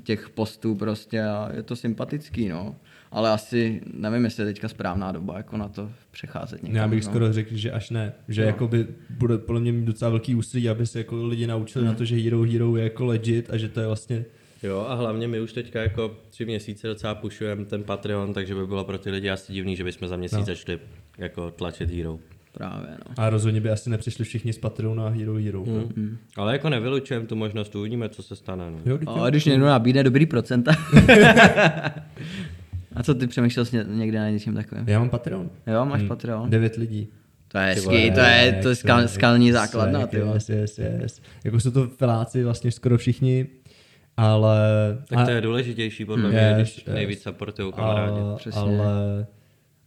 těch 0.00 0.28
postů 0.30 0.74
prostě 0.74 1.22
a 1.22 1.50
je 1.56 1.62
to 1.62 1.76
sympatický, 1.76 2.48
no. 2.48 2.76
Ale 3.10 3.30
asi 3.30 3.80
nevím, 3.94 4.24
jestli 4.24 4.42
je 4.42 4.46
teďka 4.46 4.68
správná 4.68 5.12
doba 5.12 5.36
jako 5.36 5.56
na 5.56 5.68
to 5.68 5.90
přecházet 6.10 6.62
někam. 6.62 6.76
Já 6.76 6.88
bych 6.88 7.04
no. 7.04 7.10
skoro 7.10 7.32
řekl, 7.32 7.56
že 7.56 7.70
až 7.72 7.90
ne. 7.90 8.12
Že 8.28 8.40
no. 8.40 8.46
jako 8.46 8.68
by 8.68 8.86
bude 9.10 9.38
podle 9.38 9.60
mě 9.60 9.72
mít 9.72 9.84
docela 9.84 10.08
velký 10.10 10.34
úsilí, 10.34 10.68
aby 10.68 10.86
se 10.86 10.98
jako 10.98 11.26
lidi 11.26 11.46
naučili 11.46 11.84
Hmm. 11.84 11.92
na 11.92 11.98
to, 11.98 12.04
že 12.04 12.16
Hero 12.16 12.42
Hero 12.42 12.76
je 12.76 12.84
jako 12.84 13.04
legit 13.04 13.50
a 13.50 13.56
že 13.56 13.68
to 13.68 13.80
je 13.80 13.86
vlastně 13.86 14.24
Jo, 14.62 14.86
a 14.88 14.94
hlavně 14.94 15.28
my 15.28 15.40
už 15.40 15.52
teďka 15.52 15.82
jako 15.82 16.16
tři 16.30 16.44
měsíce 16.44 16.88
docela 16.88 17.14
pušujeme 17.14 17.64
ten 17.64 17.82
Patreon, 17.84 18.32
takže 18.34 18.54
by 18.54 18.66
bylo 18.66 18.84
pro 18.84 18.98
ty 18.98 19.10
lidi 19.10 19.30
asi 19.30 19.52
divný, 19.52 19.76
že 19.76 19.84
bychom 19.84 20.08
za 20.08 20.16
měsíc 20.16 20.32
No. 20.34 20.40
no. 20.40 20.46
začali 20.46 20.78
jako 21.18 21.50
tlačit 21.50 21.90
Hero. 21.90 22.18
Právě, 22.52 22.90
no. 22.90 23.14
a 23.16 23.30
rozhodně 23.30 23.60
by 23.60 23.70
asi 23.70 23.90
nepřišli 23.90 24.24
všichni 24.24 24.52
z 24.52 24.58
Patreonu 24.58 24.94
na 24.94 25.08
Hero 25.08 25.34
Hero. 25.34 25.62
Hmm. 25.64 25.74
Mm. 25.76 25.92
Mm. 25.96 26.18
Ale 26.36 26.52
jako 26.52 26.68
nevylučujeme 26.68 27.26
tu 27.26 27.36
možnost, 27.36 27.74
uvidíme, 27.74 28.08
co 28.08 28.22
se 28.22 28.36
stane. 28.36 28.70
No. 28.70 28.78
Jo, 28.84 28.98
A 29.22 29.30
když 29.30 29.44
někdo 29.44 29.66
nabídne 29.66 30.02
dobrý 30.04 30.26
procenta. 30.26 30.72
a 32.96 33.02
co 33.02 33.14
ty 33.14 33.26
přemýšlel 33.26 33.64
jsi 33.64 33.76
ně- 33.76 33.84
někde 33.88 34.18
na 34.18 34.30
něčem 34.30 34.54
takovém? 34.54 34.88
Já 34.88 34.98
mám 34.98 35.10
Patreon. 35.10 35.50
Jo, 35.66 35.84
máš 35.84 36.02
Patreon? 36.02 36.50
Devět 36.50 36.76
lidí. 36.76 37.08
To 37.48 37.58
je 37.58 37.64
hezký, 37.64 38.10
to 38.10 38.20
je, 38.20 38.58
to 38.62 38.68
je 38.68 38.74
skal, 38.74 39.08
skalní 39.08 39.52
základna, 39.52 40.06
ty 40.06 40.16
yes, 40.34 40.48
yes, 40.48 40.78
yes. 40.78 41.22
Jako 41.44 41.60
jsou 41.60 41.70
to 41.70 41.88
feláci 41.88 42.44
vlastně 42.44 42.70
skoro 42.72 42.98
všichni, 42.98 43.46
ale... 44.16 44.58
Tak 45.08 45.24
to 45.24 45.30
je 45.30 45.40
důležitější 45.40 46.04
podle 46.04 46.28
mě, 46.28 46.38
Yes, 46.38 46.56
když 46.56 46.76
yes. 46.86 46.94
nejvíc 46.94 47.22
supportují 47.22 47.72
kamarádi. 47.72 48.20
A, 48.20 48.36
Přesně. 48.36 48.60
ale... 48.60 49.26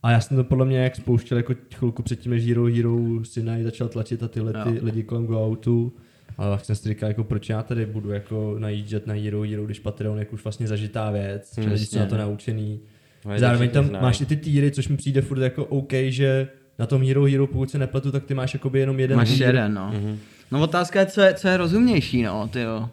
A 0.06 0.12
já 0.12 0.20
jsem 0.22 0.38
to 0.38 0.44
podle 0.44 0.65
mě 0.65 0.78
jak 0.78 0.96
spouštěl 0.96 1.38
jako 1.38 1.54
chvilku 1.76 2.04
předtím, 2.04 2.32
než 2.32 2.48
Hero 2.48 2.65
Hero 2.65 2.98
Sinai 3.24 3.63
začal 3.63 3.88
tlačit 3.88 4.24
a 4.24 4.28
tyhle 4.28 4.54
ty 4.54 4.80
lidi 4.82 5.04
kolem 5.04 5.26
Go 5.26 5.48
Outu. 5.48 5.94
Ale 6.38 6.50
vlastně 6.50 6.76
jsem 6.76 6.84
si 6.84 6.89
říkal, 6.89 7.10
jako 7.10 7.24
proč 7.24 7.50
já 7.50 7.63
tady 7.63 7.86
budu 7.86 8.12
jako 8.12 8.56
najíždět 8.60 9.08
na 9.08 9.13
Hero 9.13 9.41
Hero, 9.41 9.65
když 9.65 9.80
Patreon 9.80 10.20
je 10.20 10.26
už 10.26 10.44
vlastně 10.44 10.68
zažitá 10.68 11.12
věc, 11.12 11.58
hmm, 11.58 11.72
lidi 11.72 11.86
jsou 11.86 12.00
na 12.00 12.06
to 12.06 12.18
naučený. 12.18 12.80
No, 13.26 13.32
je 13.32 13.38
to 13.38 13.39
Zároveň 13.39 13.70
tam 13.70 13.86
znají. 13.86 14.04
máš 14.04 14.22
i 14.22 14.26
ty 14.26 14.36
týry, 14.36 14.72
což 14.72 14.88
mi 14.88 14.98
přijde 14.98 15.22
furt 15.22 15.41
jako 15.41 15.65
OK, 15.65 15.94
že 16.08 16.48
na 16.80 16.86
tom 16.86 17.04
Hero 17.04 17.24
Hero, 17.24 17.48
pokud 17.48 17.72
se 17.72 17.78
nepletu, 17.78 18.12
tak 18.12 18.26
ty 18.26 18.34
máš 18.34 18.54
jakoby 18.54 18.80
jenom 18.80 19.00
jeden 19.00 19.18
Máš 19.18 19.38
jeden, 19.38 19.74
no. 19.74 19.91
Mhm. 19.94 20.20
No 20.52 20.62
otázka 20.62 21.00
je, 21.00 21.06
co 21.06 21.22
je, 21.22 21.34
co 21.34 21.48
je 21.48 21.58
rozumnější, 21.58 22.24
no, 22.24 22.48
ty 22.48 22.62
jo. 22.62 22.89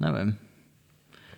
Nevím. 0.00 0.36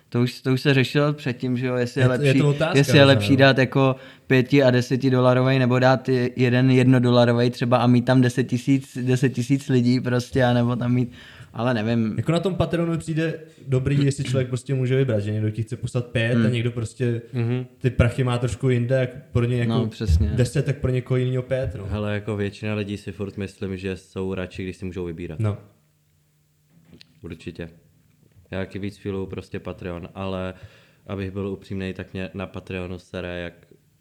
To 0.09 0.21
už, 0.21 0.41
to 0.41 0.53
už 0.53 0.61
se 0.61 0.73
řešilo 0.73 1.13
předtím, 1.13 1.57
že 1.57 1.67
jo, 1.67 1.75
jestli 1.75 2.01
je, 2.01 2.03
Je 2.03 2.07
to- 2.07 2.13
je 2.13 2.27
lepší, 2.27 2.39
to 2.39 2.49
otázka 2.49 2.77
jestli 2.77 2.97
je 2.97 3.01
možná, 3.03 3.13
lepší 3.13 3.31
no. 3.31 3.37
dát 3.37 3.57
jako 3.57 3.95
pěti 4.27 4.63
a 4.63 4.71
deseti 4.71 5.09
dolarový, 5.09 5.59
nebo 5.59 5.79
dát 5.79 6.09
je- 6.09 6.29
jeden 6.35 6.71
jednodolarový 6.71 7.49
třeba 7.49 7.77
a 7.77 7.87
mít 7.87 8.05
tam 8.05 8.21
deset 8.21 8.43
tisíc, 8.43 8.97
deset 9.01 9.29
tisíc 9.29 9.69
lidí 9.69 9.99
prostě, 9.99 10.43
a 10.43 10.53
nebo 10.53 10.75
tam 10.75 10.93
mít, 10.93 11.11
ale 11.53 11.73
nevím. 11.73 12.13
Jako 12.17 12.31
na 12.31 12.39
tom 12.39 12.55
Patreonu 12.55 12.97
přijde 12.97 13.39
dobrý, 13.67 14.05
jestli 14.05 14.23
člověk 14.23 14.47
prostě 14.47 14.73
může 14.73 14.95
vybrat, 14.95 15.19
že 15.19 15.31
někdo 15.31 15.49
ti 15.49 15.63
chce 15.63 15.77
poslat 15.77 16.05
pět 16.05 16.33
Hmm. 16.35 16.45
a 16.45 16.49
někdo 16.49 16.71
prostě 16.71 17.21
ty 17.77 17.89
prachy 17.89 18.23
má 18.23 18.37
trošku 18.37 18.69
jinde, 18.69 18.95
jak 18.95 19.09
pro 19.31 19.45
ně 19.45 19.57
jako 19.57 19.71
No, 19.71 19.87
přesně. 19.87 20.27
deset, 20.35 20.65
tak 20.65 20.77
pro 20.77 20.91
někoho 20.91 21.17
jiného 21.17 21.43
pět. 21.43 21.75
No. 21.75 21.85
Hele, 21.89 22.13
jako 22.13 22.35
většina 22.37 22.73
lidí 22.73 22.97
si 22.97 23.11
furt 23.11 23.37
myslím, 23.37 23.77
že 23.77 23.97
jsou 23.97 24.33
radši, 24.33 24.63
když 24.63 24.77
si 24.77 24.85
můžou 24.85 25.05
vybírat. 25.05 25.39
no. 25.39 25.57
Určitě. 27.21 27.69
Já 28.51 28.59
taky 28.59 28.79
víc 28.79 28.97
filuju 28.97 29.25
prostě 29.25 29.59
Patreon, 29.59 30.09
ale 30.15 30.53
abych 31.07 31.31
byl 31.31 31.47
upřímný, 31.47 31.93
tak 31.93 32.13
mě 32.13 32.29
na 32.33 32.47
Patreonu 32.47 32.99
sere, 32.99 33.39
jak 33.39 33.53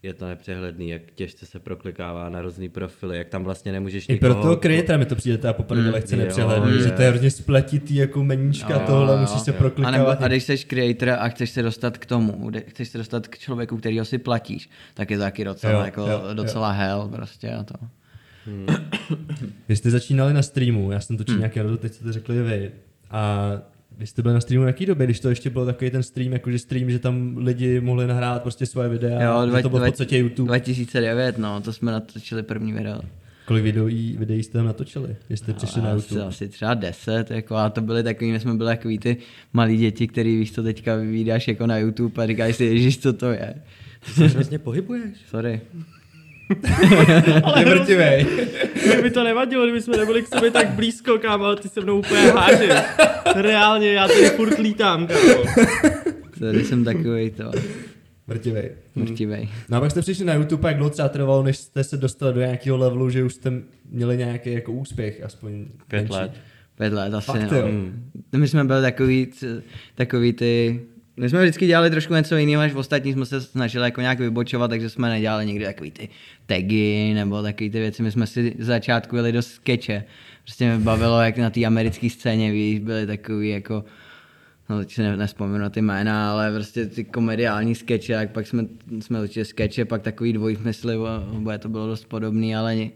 je 0.02 0.14
to 0.14 0.28
nepřehledný, 0.28 0.88
jak 0.90 1.02
těžce 1.14 1.46
se 1.46 1.58
proklikává 1.58 2.28
na 2.28 2.42
různý 2.42 2.68
profily, 2.68 3.18
jak 3.18 3.28
tam 3.28 3.44
vlastně 3.44 3.72
nemůžeš 3.72 4.08
I 4.08 4.16
pro 4.16 4.34
toho 4.34 4.56
creatora 4.56 4.98
mi 4.98 5.06
to 5.06 5.16
přijde 5.16 5.38
teda 5.38 5.52
poprvé 5.52 5.82
mm, 5.82 5.88
lehce 5.92 6.16
jo, 6.16 6.22
nepřehledný, 6.22 6.82
že 6.82 6.90
to 6.90 7.02
je 7.02 7.08
hrozně 7.08 7.30
spletitý 7.30 7.94
jako 7.94 8.24
meníčka 8.24 8.74
Jo, 8.74 8.82
tohle, 8.86 9.14
jo, 9.14 9.20
musíš 9.20 9.40
se 9.40 9.50
jo. 9.50 9.56
A, 9.56 9.60
nebo, 9.60 9.70
proklikávat. 9.70 10.22
a 10.22 10.28
když 10.28 10.44
jsi 10.44 10.58
creator 10.58 11.10
a 11.10 11.28
chceš 11.28 11.50
se 11.50 11.62
dostat 11.62 11.98
k 11.98 12.06
tomu, 12.06 12.50
kde- 12.50 12.60
chceš 12.60 12.88
se 12.88 12.98
dostat 12.98 13.28
k 13.28 13.38
člověku, 13.38 13.76
kterýho 13.76 14.04
si 14.04 14.18
platíš, 14.18 14.70
tak 14.94 15.10
je 15.10 15.16
to 15.16 15.22
taky 15.22 15.44
docela, 15.44 15.72
Jo, 15.72 15.84
jako, 15.84 16.00
jo, 16.00 16.08
jo. 16.28 16.34
docela 16.34 16.70
hell 16.70 17.08
prostě 17.08 17.50
a 17.52 17.62
to. 17.62 17.74
Vy 19.68 19.76
jste 19.76 19.90
začínali 19.90 20.32
na 20.34 20.42
streamu, 20.42 20.92
já 20.92 21.00
jsem 21.00 21.16
točil 21.16 21.32
Hmm. 21.34 21.36
hmm. 21.36 21.40
nějaký 21.40 21.60
rozhovor, 21.60 21.78
teď 21.78 21.92
jste 21.92 22.04
to 22.04 22.12
řekli 22.12 22.42
vy. 22.42 22.70
A 23.10 23.50
vy 23.98 24.06
jste 24.06 24.22
byli 24.22 24.34
na 24.34 24.40
streamu 24.40 24.62
na 24.64 24.68
jaký 24.68 24.86
době, 24.86 25.06
když 25.06 25.20
to 25.20 25.28
ještě 25.28 25.50
byl 25.50 25.66
takový 25.66 25.90
ten 25.90 26.02
stream, 26.02 26.32
jakože 26.32 26.58
stream, 26.58 26.90
že 26.90 26.98
tam 26.98 27.36
lidi 27.36 27.80
mohli 27.80 28.06
nahrát 28.06 28.42
prostě 28.42 28.66
svoje 28.66 28.88
videa, 28.88 29.22
Jo, 29.22 29.40
že 29.44 29.50
dva- 29.50 29.62
to 29.62 29.68
bylo 29.68 29.78
v 29.78 29.82
dva- 29.82 29.90
podstatě 29.90 30.18
YouTube. 30.18 30.46
2009, 30.48 31.38
no, 31.38 31.60
to 31.60 31.72
jsme 31.72 31.92
natočili 31.92 32.42
první 32.42 32.72
video. 32.72 33.00
Kolik 33.46 33.64
videí, 33.64 34.16
videí 34.18 34.42
jste 34.42 34.58
tam 34.58 34.66
natočili, 34.66 35.16
když 35.26 35.38
jste 35.40 35.52
přišli 35.54 35.82
na 35.82 35.90
YouTube? 35.92 36.24
asi 36.24 36.48
třeba 36.48 36.74
10, 36.74 37.30
jako, 37.30 37.56
a 37.56 37.70
to 37.70 37.80
byly 37.80 38.02
takový, 38.02 38.32
my 38.32 38.40
jsme 38.40 38.54
byli 38.54 38.76
takový 38.76 38.98
ty 38.98 39.16
malí 39.52 39.76
děti, 39.76 40.06
který 40.08 40.36
víš, 40.38 40.52
co 40.52 40.62
teďka 40.62 40.96
vyvídáš 40.96 41.48
jako 41.48 41.66
na 41.66 41.78
YouTube 41.78 42.22
a 42.24 42.26
říkáš 42.26 42.56
si, 42.56 42.64
ježiš, 42.64 42.98
co 42.98 43.12
to 43.12 43.30
je. 43.32 43.54
Ty 44.04 44.10
se 44.12 44.26
hrozně 44.26 44.58
pohybuješ. 44.58 45.18
Sorry. 45.30 45.60
Ale 47.42 47.64
vrtivej. 47.64 48.26
Kdyby 48.92 49.10
to 49.10 49.24
nevadilo, 49.24 49.64
kdyby 49.64 49.80
jsme 49.82 49.96
nebyli 49.96 50.22
k 50.22 50.28
sobě 50.28 50.50
tak 50.50 50.68
blízko, 50.70 51.18
kámo, 51.18 51.44
ale 51.44 51.56
ty 51.56 51.68
se 51.68 51.80
mnou 51.80 51.98
úplně 51.98 52.20
hážeš. 52.20 52.72
Reálně, 53.34 53.92
já 53.92 54.08
tady 54.08 54.30
furt 54.30 54.58
lítám, 54.58 55.06
kámo. 55.06 55.42
Sorry, 56.38 56.64
jsem 56.64 56.84
takový 56.84 57.30
to 57.30 57.50
Vrtivej. 58.26 58.70
mrtivej. 58.94 59.48
No 59.68 59.76
a 59.76 59.80
pak 59.80 59.90
jste 59.90 60.00
přišli 60.00 60.24
na 60.24 60.34
YouTube, 60.34 60.68
jak 60.68 60.76
dlouho 60.76 60.90
třeba 60.90 61.08
trvalo, 61.08 61.42
než 61.42 61.56
jste 61.56 61.84
se 61.84 61.96
dostali 61.96 62.34
do 62.34 62.40
nějakého 62.40 62.76
levelu, 62.76 63.10
že 63.10 63.24
už 63.24 63.34
jste 63.34 63.52
měli 63.90 64.16
nějaký 64.16 64.52
jako 64.52 64.72
úspěch, 64.72 65.22
aspoň 65.24 65.64
Pět 65.88 65.98
menší. 66.00 66.12
let. 66.14 66.32
Pět 66.78 66.92
let 66.92 67.14
asi, 67.14 67.26
Fakt 67.26 67.50
no. 67.52 67.58
jo. 67.58 67.68
My 68.36 68.48
jsme 68.48 68.64
byli 68.64 68.82
takový, 68.82 69.32
takový 69.94 70.32
ty... 70.32 70.80
My 71.18 71.28
jsme 71.28 71.42
vždycky 71.42 71.66
dělali 71.66 71.90
trošku 71.90 72.14
něco 72.14 72.36
jiného, 72.36 72.62
než 72.62 72.74
ostatní 72.74 73.12
jsme 73.12 73.26
se 73.26 73.40
snažili 73.40 73.84
jako 73.84 74.00
nějak 74.00 74.20
vybočovat, 74.20 74.70
takže 74.70 74.90
jsme 74.90 75.08
nedělali 75.08 75.46
nikdy 75.46 75.64
takový 75.64 75.90
ty 75.90 76.08
tagy 76.46 77.14
nebo 77.14 77.42
takový 77.42 77.70
ty 77.70 77.78
věci. 77.78 78.02
My 78.02 78.10
jsme 78.10 78.26
si 78.26 78.54
z 78.58 78.66
začátku 78.66 79.16
jeli 79.16 79.32
do 79.32 79.42
skeče. 79.42 80.04
Prostě 80.42 80.66
mě 80.66 80.84
bavilo, 80.84 81.20
jak 81.20 81.38
na 81.38 81.50
té 81.50 81.64
americké 81.64 82.10
scéně, 82.10 82.52
víš, 82.52 82.78
byly 82.78 83.06
takový 83.06 83.48
jako 83.48 83.84
no 84.68 84.78
teď 84.78 84.92
si 84.92 85.02
ne, 85.02 85.16
nespomenu 85.16 85.58
na 85.58 85.70
ty 85.70 85.82
jména, 85.82 86.32
ale 86.32 86.52
prostě 86.52 86.86
ty 86.86 87.04
komediální 87.04 87.74
skeče, 87.74 88.12
jak 88.12 88.32
pak 88.32 88.46
jsme, 88.46 88.66
jsme 89.00 89.20
točili 89.20 89.44
skeče, 89.44 89.84
pak 89.84 90.02
takový 90.02 90.32
dvojsmysly, 90.32 90.96
oboje 91.30 91.58
to 91.58 91.68
bylo 91.68 91.86
dost 91.86 92.04
podobný, 92.04 92.56
ale 92.56 92.76
ni- 92.76 92.92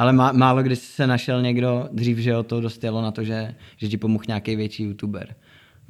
ale 0.00 0.12
má, 0.12 0.32
málo 0.32 0.62
kdy 0.62 0.76
se 0.76 1.06
našel 1.06 1.42
někdo, 1.42 1.88
dřív, 1.92 2.18
že 2.18 2.30
jo, 2.30 2.42
to 2.42 2.60
dost 2.60 2.84
jelo 2.84 3.02
na 3.02 3.10
to, 3.10 3.24
že, 3.24 3.54
že 3.76 3.88
ti 3.88 3.96
pomohl 3.96 4.24
nějaký 4.28 4.56
větší 4.56 4.84
youtuber. 4.84 5.34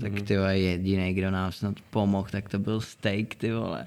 Tak 0.01 0.23
ty 0.23 0.37
vole, 0.37 0.59
jediný, 0.59 1.15
kdo 1.15 1.31
nám 1.31 1.53
snad 1.53 1.75
pomohl, 1.91 2.29
tak 2.31 2.49
to 2.49 2.59
byl 2.59 2.81
Steak, 2.81 3.35
ty 3.35 3.53
vole. 3.53 3.87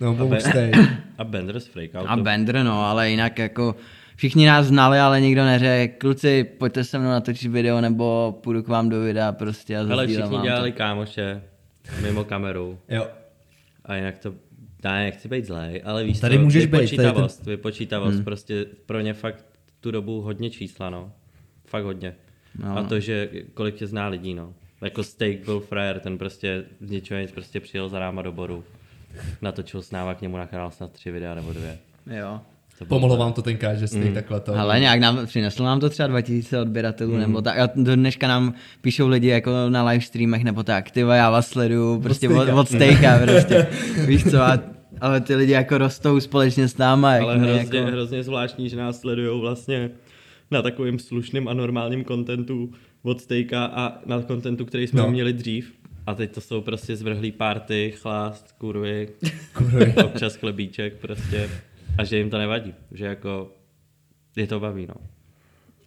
No, 0.00 0.14
pomohl 0.14 0.40
jste. 0.40 0.70
A 1.18 1.24
Bender 1.24 1.60
z 1.60 1.66
Freakoutu. 1.66 2.08
A 2.08 2.16
Bender, 2.16 2.64
no, 2.64 2.82
ale 2.82 3.10
jinak 3.10 3.38
jako 3.38 3.76
všichni 4.16 4.46
nás 4.46 4.66
znali, 4.66 4.98
ale 4.98 5.20
nikdo 5.20 5.44
neřekl, 5.44 5.94
kluci, 5.98 6.44
pojďte 6.44 6.84
se 6.84 6.98
mnou 6.98 7.10
natočit 7.10 7.52
video, 7.52 7.80
nebo 7.80 8.38
půjdu 8.42 8.62
k 8.62 8.68
vám 8.68 8.88
do 8.88 9.00
videa 9.00 9.32
prostě 9.32 9.78
a 9.78 9.80
Ale 9.80 10.06
všichni 10.06 10.22
vám 10.22 10.42
dělali 10.42 10.72
to. 10.72 10.78
kámoše 10.78 11.42
mimo 12.02 12.24
kameru. 12.24 12.78
Jo. 12.88 13.06
A 13.84 13.96
jinak 13.96 14.18
to, 14.18 14.34
ne, 14.84 15.04
nechci 15.04 15.28
být 15.28 15.46
zlej, 15.46 15.82
ale 15.84 16.04
víš 16.04 16.20
Tady 16.20 16.36
co, 16.36 16.42
můžeš 16.42 16.66
být, 16.66 16.70
tady 16.70 16.82
vypočítavost, 16.82 17.46
vypočítavost, 17.46 18.14
hmm. 18.14 18.24
prostě 18.24 18.66
pro 18.86 19.00
ně 19.00 19.14
fakt 19.14 19.45
tu 19.86 19.90
dobu 19.90 20.20
hodně 20.20 20.50
čísla, 20.50 20.90
no. 20.90 21.12
Fakt 21.66 21.84
hodně. 21.84 22.14
No. 22.58 22.78
A 22.78 22.82
to, 22.82 23.00
že 23.00 23.28
kolik 23.54 23.74
tě 23.74 23.86
zná 23.86 24.08
lidí, 24.08 24.34
no. 24.34 24.54
Jako 24.82 25.02
Steak 25.02 25.44
byl 25.44 25.60
frajer, 25.60 26.00
ten 26.00 26.18
prostě 26.18 26.64
z 26.80 26.90
ničeho 26.90 27.20
nic 27.20 27.32
prostě 27.32 27.60
přijel 27.60 27.88
za 27.88 27.98
náma 27.98 28.22
do 28.22 28.32
boru. 28.32 28.64
Natočil 29.42 29.82
s 29.82 29.90
náma 29.90 30.14
k 30.14 30.20
němu 30.20 30.36
na 30.36 30.46
kanál 30.46 30.70
snad 30.70 30.92
tři 30.92 31.10
videa 31.10 31.34
nebo 31.34 31.52
dvě. 31.52 31.78
Jo. 32.18 32.40
Pomohlo 32.88 33.16
vám 33.16 33.32
to 33.32 33.42
tenkrát, 33.42 33.74
že 33.74 33.88
jste 33.88 33.98
mm. 33.98 34.14
takhle 34.14 34.40
to... 34.40 34.54
Ale 34.54 34.80
nějak 34.80 35.00
nám, 35.00 35.26
přineslo 35.26 35.66
nám 35.66 35.80
to 35.80 35.90
třeba 35.90 36.06
2000 36.06 36.60
odběratelů, 36.60 37.12
mm. 37.12 37.20
nebo 37.20 37.42
tak. 37.42 37.58
A 37.58 37.70
do 37.74 37.96
dneška 37.96 38.28
nám 38.28 38.54
píšou 38.80 39.08
lidi 39.08 39.28
jako 39.28 39.50
na 39.68 39.84
live 39.84 40.04
streamech, 40.04 40.44
nebo 40.44 40.62
tak, 40.62 40.90
ty 40.90 41.00
já 41.00 41.30
vás 41.30 41.48
sleduju, 41.48 42.00
prostě 42.00 42.28
od, 42.28 42.34
stejka. 42.42 42.54
od 42.54 42.68
stejka, 42.68 43.18
prostě. 43.26 43.66
Víš 44.06 44.24
co, 44.30 44.42
a, 44.42 44.58
ale 45.00 45.20
ty 45.20 45.34
lidi 45.34 45.52
jako 45.52 45.78
rostou 45.78 46.20
společně 46.20 46.68
s 46.68 46.76
náma. 46.78 47.12
jak 47.14 47.22
Ale 47.22 47.38
my 47.38 47.46
hrozně, 47.48 47.78
jako, 47.78 47.90
hrozně 47.90 48.22
zvláštní, 48.22 48.68
že 48.68 48.76
nás 48.76 49.00
sledují 49.00 49.40
vlastně 49.40 49.90
na 50.50 50.62
takovým 50.62 50.98
slušným 50.98 51.48
a 51.48 51.54
normálním 51.54 52.04
kontentu 52.04 52.72
od 53.02 53.20
Stejka 53.20 53.64
a 53.64 53.98
na 54.06 54.22
kontentu, 54.22 54.64
který 54.64 54.86
jsme 54.86 55.00
No. 55.02 55.10
měli 55.10 55.32
dřív. 55.32 55.72
A 56.06 56.14
teď 56.14 56.34
to 56.34 56.40
jsou 56.40 56.60
prostě 56.60 56.96
zvrhlý 56.96 57.32
party, 57.32 57.94
chlást, 57.96 58.52
kurvy, 58.58 59.08
Kurvy. 59.52 59.94
občas 60.04 60.36
chlebíček 60.36 60.96
prostě. 60.96 61.50
A 61.98 62.04
že 62.04 62.18
jim 62.18 62.30
to 62.30 62.38
nevadí, 62.38 62.74
že 62.92 63.04
jako 63.06 63.52
je 64.36 64.46
to 64.46 64.60
baví, 64.60 64.86
no. 64.86 64.94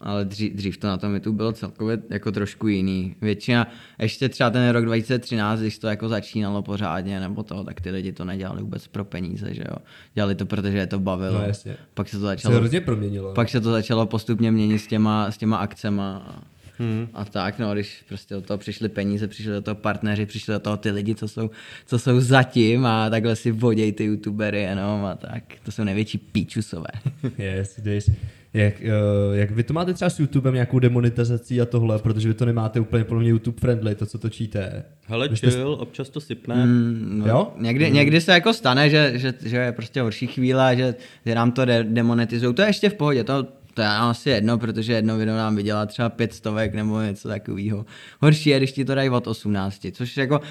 Ale 0.01 0.25
dřív, 0.25 0.53
dřív 0.53 0.77
to 0.77 0.87
na 0.87 0.97
tom 0.97 1.13
YouTube 1.13 1.37
bylo 1.37 1.51
celkově 1.51 1.97
jako 2.09 2.31
trošku 2.31 2.67
jiný. 2.67 3.15
Většina, 3.21 3.67
ještě 4.01 4.29
třeba 4.29 4.49
ten 4.49 4.69
rok 4.69 4.85
2013, 4.85 5.59
když 5.59 5.79
to 5.79 5.87
jako 5.87 6.09
začínalo 6.09 6.61
pořádně, 6.61 7.19
nebo 7.19 7.43
to, 7.43 7.63
tak 7.63 7.81
ty 7.81 7.91
lidi 7.91 8.11
to 8.11 8.25
nedělali 8.25 8.61
vůbec 8.61 8.87
pro 8.87 9.05
peníze, 9.05 9.53
že 9.53 9.63
jo. 9.69 9.75
Dělali 10.13 10.35
to, 10.35 10.45
protože 10.45 10.77
je 10.77 10.87
to 10.87 10.99
bavilo. 10.99 11.33
No, 11.41 11.47
jasně. 11.47 11.77
Pak 11.93 12.09
se 12.09 12.15
to 12.17 12.21
Se 12.21 12.25
začalo, 12.27 12.55
hrozně 12.55 12.81
proměnilo. 12.81 13.33
pak 13.33 13.49
se 13.49 13.61
to 13.61 13.71
začalo 13.71 14.05
postupně 14.05 14.51
měnit 14.51 14.79
s 14.79 14.87
těma, 14.87 15.31
s 15.31 15.37
těma 15.37 15.57
akcema 15.57 16.17
a, 16.27 16.43
Hmm. 16.81 17.07
a 17.13 17.25
tak, 17.25 17.59
no, 17.59 17.73
když 17.73 18.03
prostě 18.07 18.35
do 18.35 18.41
toho 18.41 18.57
přišly 18.57 18.89
peníze, 18.89 19.27
přišli 19.27 19.51
do 19.51 19.61
toho 19.61 19.75
partneři, 19.75 20.25
přišli 20.25 20.53
do 20.53 20.59
toho 20.59 20.77
ty 20.77 20.91
lidi, 20.91 21.15
co 21.15 21.27
jsou, 21.27 21.49
co 21.85 21.99
jsou 21.99 22.19
zatím 22.19 22.85
a 22.85 23.09
takhle 23.09 23.35
si 23.35 23.51
vodějí 23.51 23.91
ty 23.91 24.03
youtubery 24.03 24.61
jenom 24.61 25.05
a 25.05 25.15
tak. 25.15 25.43
To 25.63 25.71
jsou 25.71 25.83
největší 25.83 26.17
píčusové. 26.17 26.87
Yes, 27.37 27.79
yes. 27.85 28.09
Jak, 28.53 28.73
uh, 28.81 29.37
jak 29.37 29.51
vy 29.51 29.63
to 29.63 29.73
máte 29.73 29.93
třeba 29.93 30.09
s 30.09 30.19
YouTubem 30.19 30.53
nějakou 30.53 30.79
demonetizací 30.79 31.61
a 31.61 31.65
tohle, 31.65 31.99
protože 31.99 32.27
vy 32.27 32.33
to 32.33 32.45
nemáte 32.45 32.79
úplně 32.79 33.03
podle 33.03 33.21
mě 33.21 33.29
YouTube 33.29 33.59
friendly, 33.59 33.95
to, 33.95 34.05
co 34.05 34.17
točíte. 34.17 34.83
Hele, 35.07 35.35
jste- 35.37 35.51
chill, 35.51 35.77
občas 35.79 36.09
to 36.09 36.21
sypne. 36.21 36.65
Mm, 36.65 37.19
no, 37.19 37.27
Jo? 37.27 37.53
Někdy, 37.57 37.91
někdy 37.91 38.21
se 38.21 38.31
jako 38.31 38.53
stane, 38.53 38.89
že, 38.89 39.11
že, 39.15 39.33
že 39.45 39.57
je 39.57 39.71
prostě 39.71 40.01
horší 40.01 40.27
chvíle 40.27 40.75
že, 40.77 40.95
že 41.25 41.35
nám 41.35 41.51
to 41.51 41.65
de- 41.65 41.83
demonetizují. 41.83 42.55
To 42.55 42.61
je 42.61 42.67
ještě 42.67 42.89
v 42.89 42.93
pohodě, 42.93 43.23
to, 43.23 43.43
to 43.73 43.81
je 43.81 43.87
asi 43.87 44.29
jedno, 44.29 44.57
protože 44.57 44.93
jedno 44.93 45.17
video 45.17 45.35
nám 45.37 45.55
vydělá 45.55 45.85
třeba 45.85 46.09
pět 46.09 46.33
stovek 46.33 46.73
nebo 46.73 47.01
něco 47.01 47.27
takového. 47.27 47.85
Horší 48.21 48.49
je, 48.49 48.57
když 48.57 48.71
ti 48.71 48.85
to 48.85 48.95
dají 48.95 49.09
od 49.09 49.27
18, 49.27 49.87
což 49.91 50.17
jako 50.17 50.41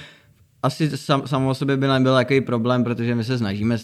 asi 0.63 0.97
sam, 0.97 1.23
samo 1.27 1.51
o 1.51 1.55
sobě 1.55 1.77
by 1.77 1.87
nebyl 1.87 2.15
takový 2.15 2.41
problém, 2.41 2.85
protože 2.85 3.15
my 3.15 3.25
se 3.25 3.39
snažíme 3.39 3.77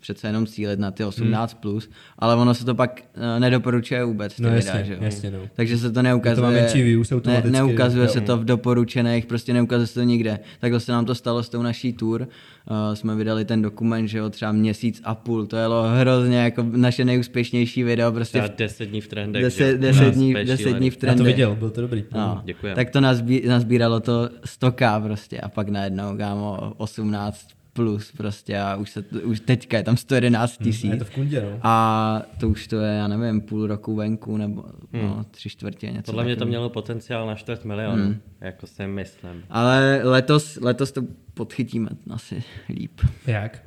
přece 0.00 0.26
jenom 0.26 0.46
cílit 0.46 0.78
na 0.78 0.90
ty 0.90 1.04
18+, 1.04 1.48
plus, 1.60 1.90
ale 2.18 2.34
ono 2.34 2.54
se 2.54 2.64
to 2.64 2.74
pak 2.74 3.02
uh, 3.16 3.40
nedoporučuje 3.40 4.04
vůbec, 4.04 4.36
ty 4.36 4.42
No 4.42 4.50
videa, 4.50 4.76
jasně, 4.76 4.84
že 4.84 4.92
jo? 4.94 4.98
jasně, 5.02 5.30
no. 5.30 5.38
Takže 5.54 5.78
se 5.78 5.92
to 5.92 6.02
neukazuje. 6.02 6.46
To 6.46 6.52
menší 6.52 6.82
views 6.82 7.12
ne, 7.26 7.42
neukazuje 7.46 8.06
jo. 8.06 8.12
se 8.12 8.20
to 8.20 8.36
v 8.36 8.44
doporučených, 8.44 9.26
prostě 9.26 9.52
neukazuje 9.52 9.86
se 9.86 9.94
to 9.94 10.02
nikde. 10.02 10.38
Takhle 10.60 10.80
se 10.80 10.92
nám 10.92 11.04
to 11.04 11.14
stalo 11.14 11.42
s 11.42 11.48
tou 11.48 11.62
naší 11.62 11.92
tour. 11.92 12.28
Uh, 12.70 12.94
jsme 12.94 13.14
vydali 13.16 13.44
ten 13.44 13.62
dokument, 13.62 14.08
že 14.08 14.18
jo, 14.18 14.30
třeba 14.30 14.52
měsíc 14.52 15.00
a 15.04 15.14
půl. 15.14 15.46
To 15.46 15.56
jelo 15.56 15.82
hrozně 15.82 16.36
jako 16.38 16.66
naše 16.70 17.04
nejúspěšnější 17.04 17.82
video, 17.82 18.12
prostě 18.12 18.38
Třeba 18.38 18.54
v 18.54 18.58
10 18.58 18.84
dní 18.86 19.00
v 19.00 19.08
trendech. 19.08 19.42
deset, 19.42 19.70
že? 19.72 19.78
deset, 19.78 20.14
dní, 20.14 20.34
deset 20.34 20.72
dní 20.72 20.90
v 20.90 20.94
Já 20.94 21.00
trendech. 21.00 21.18
to 21.18 21.24
viděl, 21.24 21.54
bylo 21.56 21.70
to 21.70 21.80
dobrý. 21.80 22.04
No, 22.14 22.40
Děkujem. 22.44 22.76
Tak 22.76 22.90
to 22.90 23.00
nazbí, 23.00 23.42
nazbíralo 23.48 24.00
to 24.00 24.28
100k 24.60 25.02
prostě 25.02 25.40
a 25.40 25.48
pak 25.48 25.68
najednou, 25.68 26.16
kámo, 26.16 26.72
18 26.76 27.57
plus 27.78 28.12
prostě 28.16 28.58
a 28.58 28.76
už, 28.76 28.90
se, 28.90 29.04
už 29.24 29.40
teďka 29.40 29.76
je 29.76 29.82
tam 29.82 29.96
111 29.96 30.56
A 30.60 30.64
tisíc. 30.64 30.90
je 30.90 30.96
to 30.96 31.04
v 31.04 31.10
kundě, 31.10 31.40
no. 31.40 31.58
A 31.62 32.22
to 32.40 32.48
už 32.48 32.66
to 32.66 32.76
je, 32.80 32.94
já 32.94 33.08
nevím, 33.08 33.40
půl 33.40 33.66
roku 33.66 33.96
venku 33.96 34.36
nebo 34.36 34.64
no, 34.92 35.24
tři 35.30 35.48
čtvrtě, 35.50 35.86
něco 35.86 35.96
Hmm. 35.96 36.02
Podle 36.04 36.24
mě 36.24 36.36
to 36.36 36.46
mělo 36.46 36.70
potenciál 36.70 37.26
na 37.26 37.34
čtvrt 37.34 37.64
milionu, 37.64 38.04
Hmm. 38.04 38.20
jako 38.40 38.66
si 38.66 38.86
myslím. 38.86 39.42
Ale 39.50 40.00
letos, 40.04 40.58
letos 40.62 40.92
to 40.92 41.02
podchytíme 41.34 41.88
asi 42.10 42.42
líp. 42.68 43.00
Jak? 43.26 43.62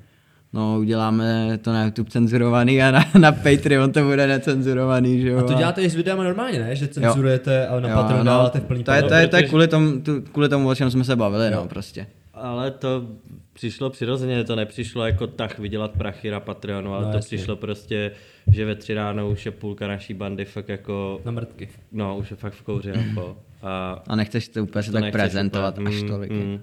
No, 0.53 0.77
uděláme 0.79 1.57
to 1.61 1.73
na 1.73 1.83
YouTube 1.85 2.09
cenzurovaný 2.09 2.81
a 2.83 2.91
na, 2.91 3.05
na 3.19 3.31
Patreon 3.31 3.91
to 3.91 4.03
bude 4.03 4.27
necenzurovaný, 4.27 5.21
že 5.21 5.29
jo. 5.29 5.37
A 5.39 5.43
to 5.43 5.53
děláte 5.53 5.81
i 5.81 5.89
s 5.89 5.95
videama 5.95 6.23
normálně, 6.23 6.59
ne? 6.59 6.75
Že 6.75 6.87
cenzurujete 6.87 7.67
a 7.67 7.79
na 7.79 7.89
Jo, 7.89 7.95
Patreon 7.95 8.25
no, 8.25 8.31
dáváte 8.31 8.59
v 8.59 8.63
plný 8.63 8.83
to 8.83 8.91
je, 8.91 9.03
to, 9.03 9.13
je, 9.13 9.27
to 9.27 9.35
je 9.35 9.43
kvůli, 9.43 9.67
tomu, 9.67 9.99
tu, 10.01 10.21
kvůli 10.21 10.49
tomu, 10.49 10.69
o 10.69 10.75
čem 10.75 10.91
jsme 10.91 11.03
se 11.03 11.15
bavili, 11.15 11.51
no, 11.51 11.67
prostě. 11.67 12.07
Ale 12.41 12.71
to 12.71 13.07
přišlo 13.53 13.89
přirozeně, 13.89 14.43
to 14.43 14.55
nepřišlo 14.55 15.05
jako 15.05 15.27
tak 15.27 15.59
vydělat 15.59 15.91
prachy 15.91 16.29
na 16.31 16.39
Patreonu, 16.39 16.93
ale 16.93 17.05
No, 17.05 17.11
to 17.11 17.17
jasně. 17.17 17.37
přišlo 17.37 17.55
prostě, 17.55 18.11
že 18.51 18.65
ve 18.65 18.75
tři 18.75 18.93
ráno 18.93 19.29
už 19.29 19.45
je 19.45 19.51
půlka 19.51 19.87
naší 19.87 20.13
bandy 20.13 20.45
fakt 20.45 20.69
jako, 20.69 21.21
Na 21.25 21.31
mrtky. 21.31 21.69
no 21.91 22.17
už 22.17 22.31
je 22.31 22.37
fakt 22.37 22.53
v 22.53 22.61
kouři 22.61 22.89
jako. 22.89 23.37
A 23.61 24.03
A 24.07 24.15
nechceš 24.15 24.47
to 24.47 24.63
úplně 24.63 24.83
se 24.83 24.91
to 24.91 24.99
tak 25.01 25.11
prezentovat 25.11 25.77
úplně, 25.77 25.95
až 25.95 26.01
mm, 26.03 26.09
tolik. 26.09 26.31
Mm. 26.31 26.61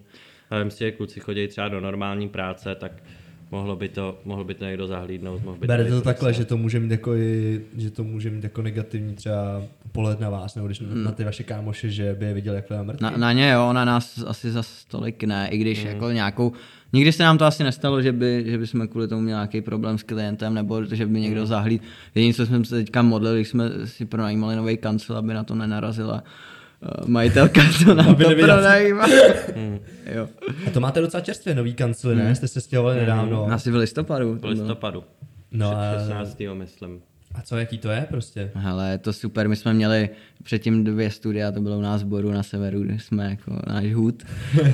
A 0.51 0.59
vím 0.59 0.71
si, 0.71 0.79
že 0.79 0.93
kluci 0.93 1.21
chodí 1.21 1.49
třeba 1.49 1.69
do 1.69 1.81
normální 1.81 2.29
práce, 2.29 2.75
tak 2.75 2.93
mohlo 3.51 3.77
by 3.77 3.89
to, 3.89 4.19
mohl 4.25 4.45
by 4.45 4.55
to 4.55 4.65
někdo 4.65 4.87
zahlídnout, 4.87 5.45
mohl 5.45 5.59
by 5.59 5.67
Berete 5.67 5.91
to 5.91 5.95
vysvětlit. 5.95 6.05
takhle, 6.15 6.33
že 6.33 6.45
to 6.45 6.57
může 6.57 6.81
mít 6.81 6.91
jako, 6.91 7.15
i, 7.15 7.61
že 7.77 7.91
to 7.91 8.05
může 8.05 8.31
mít 8.31 8.45
jako 8.45 8.63
negativní 8.63 9.15
třeba 9.15 9.63
pohled 9.93 10.21
na 10.21 10.31
vás, 10.31 10.55
nebo 10.55 10.67
když 10.67 10.83
na 10.95 11.13
ty 11.13 11.25
vaše 11.25 11.43
kámoše, 11.43 11.91
že 11.91 12.17
by 12.19 12.27
je 12.27 12.35
viděl 12.35 12.55
jak 12.55 12.71
mrtky. 12.83 13.05
Na, 13.05 13.11
na 13.11 13.33
ně 13.33 13.51
jo, 13.51 13.73
na 13.73 13.85
nás 13.85 14.25
asi 14.27 14.51
za 14.51 14.63
tolik 14.89 15.25
ne, 15.25 15.49
i 15.51 15.59
když 15.59 15.85
jako 15.85 16.11
nějakou, 16.11 16.53
nikdy 16.93 17.13
se 17.13 17.23
nám 17.23 17.39
to 17.39 17.45
asi 17.45 17.65
nestalo, 17.65 18.03
že 18.03 18.13
by, 18.13 18.45
že 18.47 18.59
by 18.59 18.67
jsme 18.67 18.87
kvůli 18.87 19.09
tomu 19.09 19.23
měli 19.23 19.37
nějaký 19.37 19.61
problém 19.61 19.99
s 19.99 20.03
klientem, 20.03 20.55
nebo 20.55 20.85
že 20.85 21.07
by 21.07 21.21
někdo 21.21 21.47
zahlíd. 21.47 21.83
Jediné, 22.15 22.35
co 22.35 22.47
jsme 22.47 22.65
se 22.65 22.75
teďka 22.75 23.03
modlili, 23.03 23.39
když 23.39 23.49
jsme 23.49 23.71
si 23.85 24.05
pronajímali 24.05 24.57
nový 24.57 24.77
kancel, 24.77 25.17
aby 25.17 25.35
na 25.35 25.45
to 25.45 25.55
nenarazila 25.55 26.23
majitelka, 27.07 27.61
to 27.85 27.95
nám 27.95 28.17
to 28.17 28.31
pronajímá. 28.41 29.07
jo. 30.15 30.29
A 30.67 30.71
to 30.71 30.81
máte 30.81 31.01
docela 31.01 31.21
čerstvě, 31.21 31.55
nový 31.55 31.75
kancel, 31.75 32.15
ne? 32.15 32.35
Jste 32.35 32.49
se 32.49 32.61
stěhovali 32.61 32.97
nedávno. 32.97 33.53
Asi 33.53 33.71
v 33.71 33.75
listopadu. 33.75 34.35
V 34.35 34.45
listopadu. 34.45 35.05
No 35.51 35.77
a, 35.77 35.99
16. 35.99 36.39
myslím. 36.55 37.01
a 37.35 37.43
co, 37.43 37.57
jaký 37.57 37.79
to 37.79 37.89
je 37.91 38.07
prostě? 38.11 38.51
Hele, 38.55 38.91
je 38.91 38.99
to 38.99 39.13
super, 39.13 39.49
my 39.49 39.57
jsme 39.57 39.75
měli 39.75 40.09
předtím 40.43 40.85
dvě 40.85 41.11
studia, 41.11 41.53
to 41.53 41.61
bylo 41.61 41.79
u 41.79 41.81
nás 41.81 42.03
v 42.03 42.07
Boru 42.07 42.33
na 42.33 42.43
severu, 42.43 42.83
kde 42.83 42.99
jsme 42.99 43.31
jako 43.31 43.61
náš 43.67 43.95
hůd. 43.95 44.23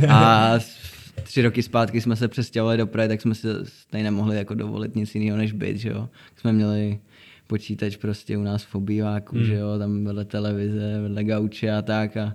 A 0.09 0.53
tři 1.23 1.43
roky 1.43 1.63
zpátky 1.63 2.01
jsme 2.01 2.17
se 2.17 2.29
přestěhovali 2.29 2.79
do 2.79 2.87
Prahy, 2.87 3.09
tak 3.09 3.21
jsme 3.21 3.35
si 3.35 3.49
tady 3.91 4.03
nemohli 4.03 4.37
jako 4.37 4.55
dovolit 4.55 4.97
nic 4.97 5.15
jiného 5.15 5.37
než 5.39 5.53
být, 5.53 5.77
že 5.77 5.89
jo. 5.89 6.09
Jsme 6.37 6.53
měli 6.53 6.99
počítač 7.47 7.97
prostě 7.97 8.39
u 8.39 8.43
nás 8.43 8.65
v 8.65 8.75
obýváku, 8.75 9.37
hmm. 9.37 9.45
že 9.45 9.55
jo, 9.55 9.79
tam 9.79 10.05
vedle 10.05 10.25
televize, 10.25 11.01
vedle 11.03 11.25
gauče 11.25 11.71
a 11.71 11.83
tak 11.83 12.17
a 12.17 12.35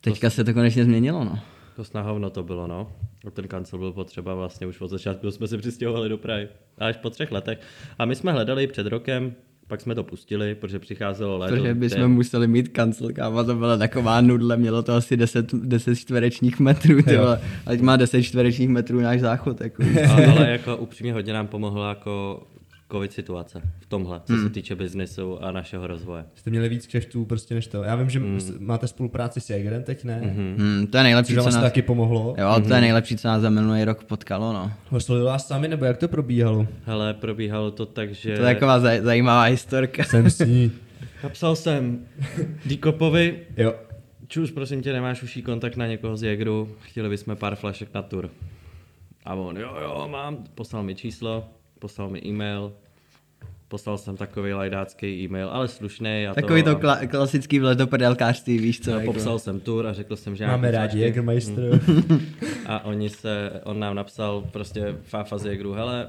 teďka 0.00 0.30
se 0.30 0.44
to 0.44 0.54
konečně 0.54 0.84
změnilo, 0.84 1.24
no. 1.24 1.38
To 1.76 1.82
na 1.94 2.02
hovno 2.02 2.30
to 2.30 2.42
bylo, 2.42 2.66
no. 2.66 2.92
Ten 3.32 3.48
kancel 3.48 3.78
byl 3.78 3.92
potřeba 3.92 4.34
vlastně 4.34 4.66
už 4.66 4.80
od 4.80 4.88
začátku, 4.88 5.30
jsme 5.30 5.48
se 5.48 5.58
přistěhovali 5.58 6.08
do 6.08 6.18
Prahy. 6.18 6.48
Až 6.78 6.96
po 6.96 7.10
třech 7.10 7.32
letech. 7.32 7.60
A 7.98 8.04
my 8.04 8.14
jsme 8.14 8.32
hledali 8.32 8.66
před 8.66 8.86
rokem, 8.86 9.34
pak 9.66 9.80
jsme 9.80 9.94
to 9.94 10.04
pustili, 10.04 10.54
protože 10.54 10.78
přicházelo 10.78 11.38
léto. 11.38 11.56
Protože 11.56 11.74
bychom 11.74 12.00
ten- 12.00 12.10
museli 12.10 12.48
mít 12.48 12.68
kancel, 12.68 13.12
kámo, 13.12 13.44
to 13.44 13.54
byla 13.54 13.76
taková 13.76 14.20
nudle, 14.20 14.56
mělo 14.56 14.82
to 14.82 14.92
asi 14.92 15.16
10, 15.16 15.54
10 15.54 15.96
čtverečních 15.96 16.60
metrů, 16.60 17.02
ty 17.02 17.16
vole. 17.16 17.40
ať 17.66 17.80
má 17.80 17.96
10 17.96 18.22
čtverečních 18.22 18.68
metrů 18.68 19.00
náš 19.00 19.20
záchod, 19.20 19.60
jako. 19.60 19.82
A, 20.10 20.30
ale 20.30 20.50
jako 20.50 20.76
upřímně 20.76 21.12
hodně 21.12 21.32
nám 21.32 21.46
pomohla 21.46 21.88
jako 21.88 22.42
covid 22.92 23.12
situace 23.12 23.62
v 23.80 23.86
tomhle, 23.86 24.20
co 24.24 24.32
Hmm. 24.32 24.42
se 24.42 24.50
týče 24.50 24.74
biznesu 24.74 25.44
a 25.44 25.50
našeho 25.52 25.86
rozvoje. 25.86 26.24
Jste 26.34 26.50
měli 26.50 26.68
víc 26.68 26.86
kšeftů 26.86 27.24
prostě 27.24 27.54
než 27.54 27.66
to. 27.66 27.82
Já 27.82 27.96
vím, 27.96 28.10
že 28.10 28.20
máte 28.58 28.86
spolupráci 28.88 29.40
s 29.40 29.50
Jagerem 29.50 29.82
teď, 29.82 30.04
ne? 30.04 30.20
Mm. 30.24 30.56
Hmm, 30.58 30.86
to 30.86 30.96
je 30.96 31.02
nejlepší, 31.02 31.34
Což 31.34 31.44
co 31.44 31.50
nás, 31.50 31.62
taky 31.62 31.82
pomohlo. 31.82 32.34
jo, 32.38 32.60
to 32.68 32.74
je 32.74 32.80
nejlepší, 32.80 33.16
co 33.16 33.28
nás 33.28 33.42
za 33.42 33.50
minulý 33.50 33.84
rok 33.84 34.04
potkalo, 34.04 34.52
no. 34.52 34.72
Oslovili 34.90 35.26
vás 35.26 35.46
sami, 35.48 35.68
nebo 35.68 35.84
jak 35.84 35.96
to 35.96 36.08
probíhalo? 36.08 36.66
Hele, 36.84 37.14
probíhalo 37.14 37.70
to 37.70 37.86
tak, 37.86 38.14
že... 38.14 38.36
To 38.36 38.42
je 38.42 38.54
taková 38.54 38.80
zaj- 38.80 39.02
zajímavá 39.02 39.42
historka. 39.42 40.04
Jsem 40.04 40.30
s 40.30 40.38
ní. 40.46 40.72
Napsal 41.22 41.56
jsem 41.56 42.00
Dikopovi, 42.66 43.38
Jo. 43.56 43.74
Čus, 44.28 44.50
prosím 44.50 44.82
tě, 44.82 44.92
nemáš 44.92 45.22
uší 45.22 45.42
kontakt 45.42 45.76
na 45.76 45.86
někoho 45.86 46.16
z 46.16 46.22
Jägeru, 46.22 46.68
chtěli 46.80 47.08
bychom 47.08 47.36
pár 47.36 47.56
flašek 47.56 47.88
na 47.94 48.02
tur. 48.02 48.30
A 49.24 49.34
on, 49.34 49.56
jo, 49.56 49.70
jo, 49.82 50.08
mám, 50.10 50.36
poslal 50.54 50.82
mi 50.82 50.94
číslo, 50.94 51.44
poslal 51.84 52.10
mi 52.10 52.20
e-mail, 52.26 52.72
poslal 53.68 53.98
jsem 53.98 54.16
takový 54.16 54.52
lajdácký 54.52 55.06
e-mail, 55.24 55.48
ale 55.48 55.68
slušný. 55.68 56.26
A 56.26 56.34
Takový 56.34 56.62
to 56.62 56.70
a, 56.70 56.74
kla- 56.74 57.08
klasický 57.08 57.58
vlez 57.58 57.76
do 57.76 57.86
prdelkářství, 57.86 58.58
víš 58.58 58.80
co? 58.80 58.92
a 58.92 58.94
jako. 58.94 59.12
popsal 59.12 59.38
jsem 59.38 59.60
tur 59.60 59.86
a 59.86 59.92
řekl 59.92 60.16
jsem, 60.16 60.36
že 60.36 60.46
Máme 60.46 60.70
rádi. 60.70 61.00
Jägermeister. 61.00 61.80
A 62.66 62.84
oni 62.84 63.10
se, 63.10 63.60
on 63.64 63.78
nám 63.80 63.94
napsal 63.94 64.44
prostě 64.52 64.96
fáfa 65.02 65.38
z 65.38 65.46
Jägeru, 65.46 65.72
hele, 65.72 66.08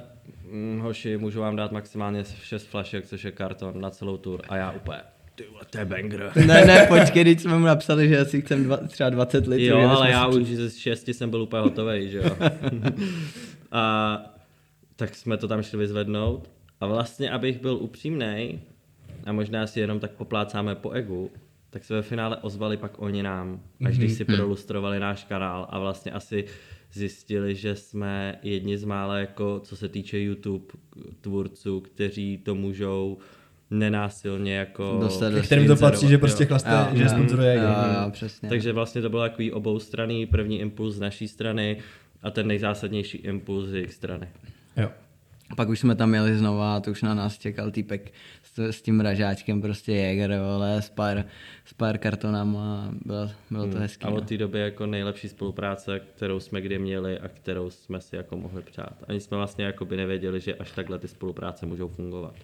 hm, 0.51 0.79
hoši, 0.79 1.17
můžu 1.17 1.39
vám 1.39 1.55
dát 1.55 1.71
maximálně 1.71 2.23
6 2.43 2.67
flašek, 2.67 3.05
což 3.05 3.23
je 3.23 3.31
karton 3.31 3.81
na 3.81 3.89
celou 3.89 4.17
tur. 4.17 4.41
A 4.49 4.57
já 4.57 4.71
úplně, 4.71 4.99
ty 5.35 5.43
vole, 5.51 5.61
to 5.69 5.77
je 5.77 5.85
banger. 5.85 6.31
Ne, 6.35 6.65
ne, 6.65 6.85
počkej, 6.87 7.23
když 7.23 7.41
jsme 7.41 7.57
mu 7.57 7.65
napsali, 7.65 8.09
že 8.09 8.19
asi 8.19 8.41
chcem 8.41 8.63
dva, 8.63 8.77
třeba 8.77 9.09
20 9.09 9.47
litrů. 9.47 9.79
Jo, 9.79 9.89
ale 9.89 10.11
já 10.11 10.27
už 10.27 10.45
ze 10.45 10.79
šesti 10.79 11.13
jsem 11.13 11.29
byl 11.29 11.41
úplně 11.41 11.61
hotový, 11.61 12.09
že 12.09 12.17
jo. 12.17 12.31
a 13.71 14.34
tak 14.95 15.15
jsme 15.15 15.37
to 15.37 15.47
tam 15.47 15.61
šli 15.61 15.77
vyzvednout. 15.77 16.49
A 16.79 16.87
vlastně, 16.87 17.31
abych 17.31 17.61
byl 17.61 17.75
upřímný, 17.75 18.59
a 19.25 19.31
možná 19.31 19.67
si 19.67 19.79
jenom 19.79 19.99
tak 19.99 20.11
poplácáme 20.11 20.75
po 20.75 20.91
egu, 20.91 21.31
tak 21.69 21.83
se 21.83 21.93
ve 21.93 22.01
finále 22.01 22.37
ozvali 22.37 22.77
pak 22.77 23.01
oni 23.01 23.23
nám, 23.23 23.59
až 23.85 23.97
když 23.97 24.13
si 24.13 24.25
prolustrovali 24.25 24.99
náš 24.99 25.23
kanál 25.23 25.67
a 25.69 25.79
vlastně 25.79 26.11
asi 26.11 26.45
zjistili, 26.93 27.55
že 27.55 27.75
jsme 27.75 28.39
jedni 28.43 28.77
z 28.77 28.83
mála, 28.83 29.17
jako 29.17 29.61
co 29.63 29.75
se 29.75 29.89
týče 29.89 30.19
YouTube 30.19 30.65
tvůrců, 31.21 31.79
kteří 31.79 32.37
to 32.37 32.55
můžou 32.55 33.17
nenásilně 33.71 34.55
jako... 34.55 34.97
Dostat 35.01 35.33
do 35.33 35.41
kterým 35.41 35.67
to 35.67 35.75
patří, 35.75 36.07
že 36.07 36.17
prostě 36.17 36.45
chlaste, 36.45 36.69
Jo, 36.69 36.97
že 36.97 37.09
sponzoruje 37.09 37.55
jo, 37.55 38.11
přesně. 38.11 38.49
Takže 38.49 38.73
vlastně 38.73 39.01
to 39.01 39.09
byl 39.09 39.19
takový 39.19 39.51
oboustranný 39.51 40.25
první 40.25 40.59
impuls 40.59 40.95
z 40.95 40.99
naší 40.99 41.27
strany 41.27 41.77
a 42.21 42.31
ten 42.31 42.47
nejzásadnější 42.47 43.17
impuls 43.17 43.69
z 43.69 43.73
jejich 43.73 43.93
strany. 43.93 44.27
Jo. 44.77 44.89
Pak 45.55 45.69
už 45.69 45.79
jsme 45.79 45.95
tam 45.95 46.13
jeli 46.13 46.37
znova 46.37 46.75
a 46.75 46.79
to 46.79 46.91
už 46.91 47.01
na 47.01 47.13
nás 47.13 47.37
čekal 47.37 47.71
týpek 47.71 48.11
s, 48.43 48.59
s 48.59 48.81
tím 48.81 48.97
mražáčkem 48.97 49.61
prostě 49.61 49.91
Jäger, 49.91 50.39
vole, 50.39 50.81
s 50.81 50.89
pár, 50.89 51.25
s 51.65 51.73
pár 51.73 51.97
kartonama, 51.97 52.89
bylo, 53.05 53.31
bylo 53.51 53.67
to 53.67 53.77
hezký. 53.77 54.05
A 54.05 54.09
no. 54.09 54.15
od 54.15 54.27
té 54.27 54.37
doby 54.37 54.59
jako 54.59 54.85
nejlepší 54.85 55.29
spolupráce, 55.29 55.99
kterou 55.99 56.39
jsme 56.39 56.61
kdy 56.61 56.79
měli 56.79 57.19
a 57.19 57.27
kterou 57.27 57.69
jsme 57.69 58.01
si 58.01 58.15
jako 58.15 58.37
mohli 58.37 58.61
přát. 58.61 59.03
Ani 59.07 59.19
jsme 59.19 59.37
vlastně 59.37 59.65
jako 59.65 59.85
by 59.85 59.97
nevěděli, 59.97 60.39
že 60.39 60.55
až 60.55 60.71
takhle 60.71 60.99
ty 60.99 61.07
spolupráce 61.07 61.65
můžou 61.65 61.87
fungovat. 61.87 62.35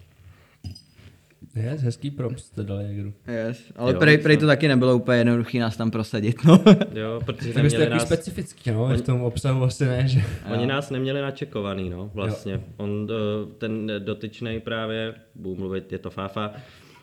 Je, 1.54 1.76
hezký 1.80 2.10
prom 2.10 2.36
jste 2.36 2.62
dali 2.62 2.84
Jägeru. 2.84 3.12
Yes, 3.26 3.72
ale 3.76 3.92
Jo, 3.92 3.98
prej, 3.98 4.18
prej 4.18 4.36
to 4.36 4.46
taky 4.46 4.68
nebylo 4.68 4.96
úplně 4.96 5.18
jednoduchý 5.18 5.58
nás 5.58 5.76
tam 5.76 5.90
prosadit, 5.90 6.44
no. 6.44 6.64
Jo, 6.94 7.20
protože 7.24 7.52
Tak 7.52 7.70
jste 7.70 7.90
nás, 7.90 8.02
specifický, 8.02 8.70
no, 8.70 8.88
v 8.96 9.00
tom 9.00 9.22
obsahu 9.22 9.62
asi 9.64 9.84
ne, 9.84 10.08
že... 10.08 10.22
oni 10.52 10.66
nás 10.66 10.90
neměli 10.90 11.20
načekovaný, 11.20 11.90
no, 11.90 12.10
vlastně. 12.14 12.60
On, 12.76 13.08
eh, 13.10 13.54
ten 13.58 13.92
dotyčný 13.98 14.60
právě, 14.60 15.14
budu 15.34 15.56
mluvit, 15.56 15.92
je 15.92 15.98
to 15.98 16.10
Fáfa, 16.10 16.52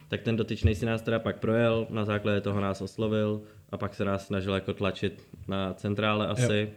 tak 0.08 0.22
ten 0.22 0.36
dotyčný 0.36 0.76
si 0.76 0.86
nás 0.86 1.02
teda 1.02 1.20
pak 1.20 1.40
projel, 1.40 1.88
na 1.90 2.06
základě 2.06 2.42
toho 2.42 2.62
nás 2.62 2.82
oslovil 2.82 3.42
a 3.70 3.78
pak 3.78 3.96
se 3.96 4.06
nás 4.06 4.28
snažil 4.28 4.54
jako 4.54 4.74
tlačit 4.74 5.28
na 5.48 5.74
centrále 5.74 6.28
asi. 6.28 6.70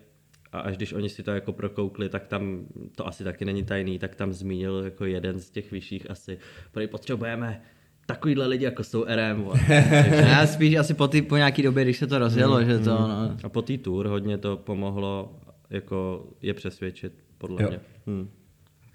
A 0.52 0.60
až 0.60 0.76
když 0.76 0.92
oni 0.92 1.08
si 1.08 1.22
to 1.22 1.30
jako 1.30 1.52
prokoukli, 1.52 2.08
tak 2.08 2.26
tam, 2.26 2.66
to 2.96 3.06
asi 3.06 3.24
taky 3.24 3.44
není 3.44 3.64
tajný, 3.64 3.98
tak 3.98 4.14
tam 4.14 4.32
zmínil 4.32 4.80
jako 4.84 5.04
jeden 5.04 5.38
z 5.40 5.50
těch 5.50 5.70
vyšších 5.70 6.10
asi, 6.10 6.38
protože 6.72 6.86
potřebujeme 6.88 7.62
takovýhle 8.06 8.46
lidi, 8.46 8.64
jako 8.64 8.84
jsou 8.84 9.04
RM. 9.04 9.42
vole." 9.42 9.56
Já 10.10 10.46
spíš 10.46 10.74
asi 10.74 10.94
po, 10.94 11.08
ty, 11.08 11.22
po 11.22 11.36
nějaký 11.36 11.62
době, 11.62 11.84
když 11.84 11.96
se 11.98 12.06
to 12.06 12.18
rozjelo, 12.18 12.58
Mm, 12.60 12.66
že 12.66 12.78
to, 12.78 12.90
no. 12.90 13.36
A 13.44 13.48
po 13.48 13.62
té 13.62 13.78
tour 13.78 14.06
hodně 14.06 14.38
to 14.38 14.56
pomohlo 14.56 15.36
jako 15.70 16.26
je 16.42 16.54
přesvědčit, 16.54 17.12
podle 17.38 17.62
Jo. 17.62 17.68
mě. 17.68 17.80
Hm. 18.06 18.28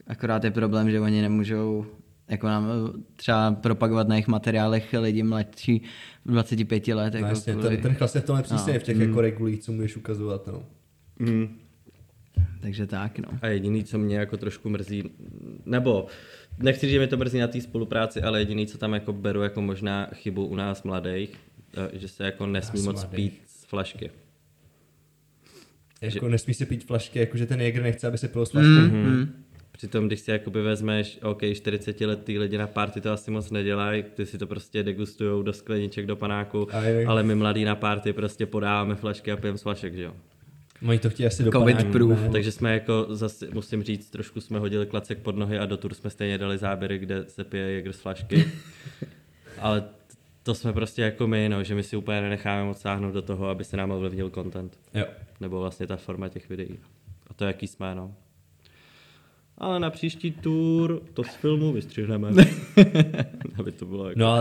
Akorát 0.07 0.43
je 0.43 0.51
problém, 0.51 0.91
že 0.91 0.99
oni 0.99 1.21
nemůžou 1.21 1.85
jako 2.29 2.47
nám 2.47 2.67
třeba 3.15 3.51
propagovat 3.51 4.07
na 4.07 4.15
jejich 4.15 4.27
materiálech 4.27 4.93
lidi 4.99 5.23
mladší 5.23 5.81
25 6.25 6.87
let. 6.95 7.13
No, 7.13 7.17
Jako 7.19 7.29
jasně, 7.29 7.53
kvůli- 7.53 7.67
ten, 7.69 7.81
ten 7.81 7.93
chlas 7.95 8.15
je 8.15 8.21
v 8.21 8.25
tomhle 8.25 8.43
přísně 8.43 8.73
No. 8.73 8.79
v 8.79 8.83
těch 8.83 8.97
jako 8.97 9.21
regulích, 9.21 9.59
co 9.59 9.71
můžeš 9.71 9.97
ukazovat, 9.97 10.47
no. 10.47 10.63
Takže 12.61 12.87
tak, 12.87 13.19
no. 13.19 13.27
A 13.41 13.47
jediný, 13.47 13.83
co 13.83 13.97
mě 13.97 14.17
jako 14.17 14.37
trošku 14.37 14.69
mrzí, 14.69 15.03
nebo 15.65 16.07
nechci 16.59 16.85
říct, 16.85 16.91
že 16.93 16.97
mě 16.99 17.07
to 17.07 17.17
mrzí 17.17 17.39
na 17.39 17.47
té 17.47 17.61
spolupráci, 17.61 18.21
ale 18.21 18.39
jediný, 18.39 18.67
co 18.67 18.77
tam 18.77 18.93
jako 18.93 19.13
beru 19.13 19.41
jako 19.41 19.61
možná 19.61 20.07
chybu 20.13 20.45
u 20.45 20.55
nás 20.55 20.83
mladých, 20.83 21.35
eh, 21.77 21.89
že 21.99 22.07
se 22.07 22.23
jako 22.25 22.45
nesmí 22.45 22.81
moc 22.81 22.95
mladých. 23.03 23.31
pít 23.31 23.41
z 23.47 23.65
flašky. 23.65 24.11
Jako 26.01 26.29
nesmí 26.29 26.53
se 26.53 26.65
pít 26.65 26.83
flašky, 26.85 27.19
jakože 27.19 27.45
ten 27.45 27.61
Jäger 27.61 27.83
nechce, 27.83 28.07
aby 28.07 28.17
se 28.17 28.27
pil 28.27 28.45
z 28.45 28.51
flašky. 28.51 28.69
Mm. 28.69 29.43
Přitom, 29.71 30.07
když 30.07 30.19
si 30.19 30.31
jakoby 30.31 30.61
vezmeš, 30.61 31.19
OK, 31.23 31.41
40 31.53 32.01
letý 32.05 32.39
lidi 32.39 32.57
na 32.57 32.67
party 32.67 33.01
to 33.01 33.11
asi 33.11 33.31
moc 33.31 33.51
nedělají, 33.51 34.03
ty 34.03 34.25
si 34.25 34.37
to 34.37 34.47
prostě 34.47 34.83
degustujou 34.83 35.41
do 35.41 35.53
skleniček, 35.53 36.05
do 36.05 36.15
panáku, 36.15 36.67
A 36.71 36.81
jinak- 36.83 37.07
ale 37.07 37.23
my 37.23 37.35
mladí 37.35 37.65
na 37.65 37.75
party 37.75 38.13
prostě 38.13 38.45
podáváme 38.45 38.95
flašky 38.95 39.31
a 39.31 39.37
pijeme 39.37 39.57
z 39.57 39.61
flašek, 39.61 39.95
že 39.95 40.01
jo. 40.03 40.13
Oni 40.87 40.99
to 40.99 41.09
chtějí 41.09 41.27
asi 41.27 41.43
do 41.43 41.51
Covid 41.51 41.83
proof. 41.91 42.21
ne? 42.21 42.29
Takže 42.29 42.51
jsme 42.51 42.73
jako 42.73 43.05
zase, 43.09 43.47
musím 43.53 43.83
říct, 43.83 44.09
trošku 44.09 44.41
jsme 44.41 44.59
hodili 44.59 44.85
klacek 44.85 45.17
pod 45.19 45.35
nohy 45.35 45.59
a 45.59 45.65
do 45.65 45.77
tur 45.77 45.93
jsme 45.93 46.09
stejně 46.09 46.37
dali 46.37 46.57
záběry, 46.57 46.97
kde 46.97 47.25
se 47.27 47.43
pije 47.43 47.71
Jäger 47.71 47.93
z 47.93 47.99
flašky. 47.99 48.51
Ale 49.59 49.83
to 50.43 50.55
jsme 50.55 50.73
prostě 50.73 51.01
jako 51.01 51.27
my, 51.27 51.49
no, 51.49 51.63
že 51.63 51.75
my 51.75 51.83
si 51.83 51.97
úplně 51.97 52.21
nenecháme 52.21 52.63
moc 52.63 52.81
sáhnout 52.81 53.13
do 53.13 53.21
toho, 53.21 53.47
aby 53.47 53.63
se 53.63 53.77
nám 53.77 53.91
ovlivnil 53.91 54.29
content. 54.29 54.79
Jo. 54.93 55.05
Nebo 55.39 55.59
vlastně 55.59 55.87
ta 55.87 55.95
forma 55.95 56.29
těch 56.29 56.49
videí. 56.49 56.79
A 57.27 57.33
to 57.33 57.45
jaký 57.45 57.67
jsme, 57.67 57.95
no. 57.95 58.15
Ale 59.57 59.79
na 59.79 59.89
příští 59.89 60.31
tour 60.31 61.01
to 61.13 61.23
z 61.23 61.27
filmu 61.35 61.73
vystřihneme. 61.73 62.29
aby 63.59 63.71
to 63.71 63.85
bylo 63.85 64.07
jako... 64.09 64.19
No 64.19 64.27
a 64.33 64.39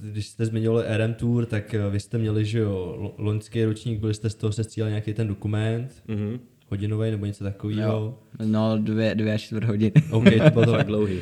když 0.00 0.26
jste 0.26 0.46
zmiňovali 0.46 0.84
RM 0.96 1.14
Tour, 1.14 1.46
tak 1.46 1.74
eh, 1.74 1.90
vy 1.90 2.00
jste 2.00 2.18
měli, 2.18 2.44
že 2.44 2.58
jo, 2.58 2.96
lo- 3.00 3.12
loňský 3.18 3.64
ročník, 3.64 4.00
byli 4.00 4.14
jste 4.14 4.30
z 4.30 4.34
toho 4.34 4.52
sestříleli 4.52 4.90
nějaký 4.92 5.14
ten 5.14 5.28
dokument, 5.28 6.02
Mhm. 6.08 6.38
hodinový 6.70 7.10
nebo 7.10 7.26
něco 7.26 7.44
takového. 7.44 7.92
Jo. 7.92 8.14
No, 8.44 8.78
dvě, 8.78 9.14
dvě 9.14 9.34
až 9.34 9.42
čtvrt 9.42 9.64
hodiny. 9.64 9.92
OK, 10.10 10.24
to 10.44 10.50
bylo 10.50 10.64
to. 10.66 10.72
Fakt 10.72 10.86
dlouhý. 10.86 11.18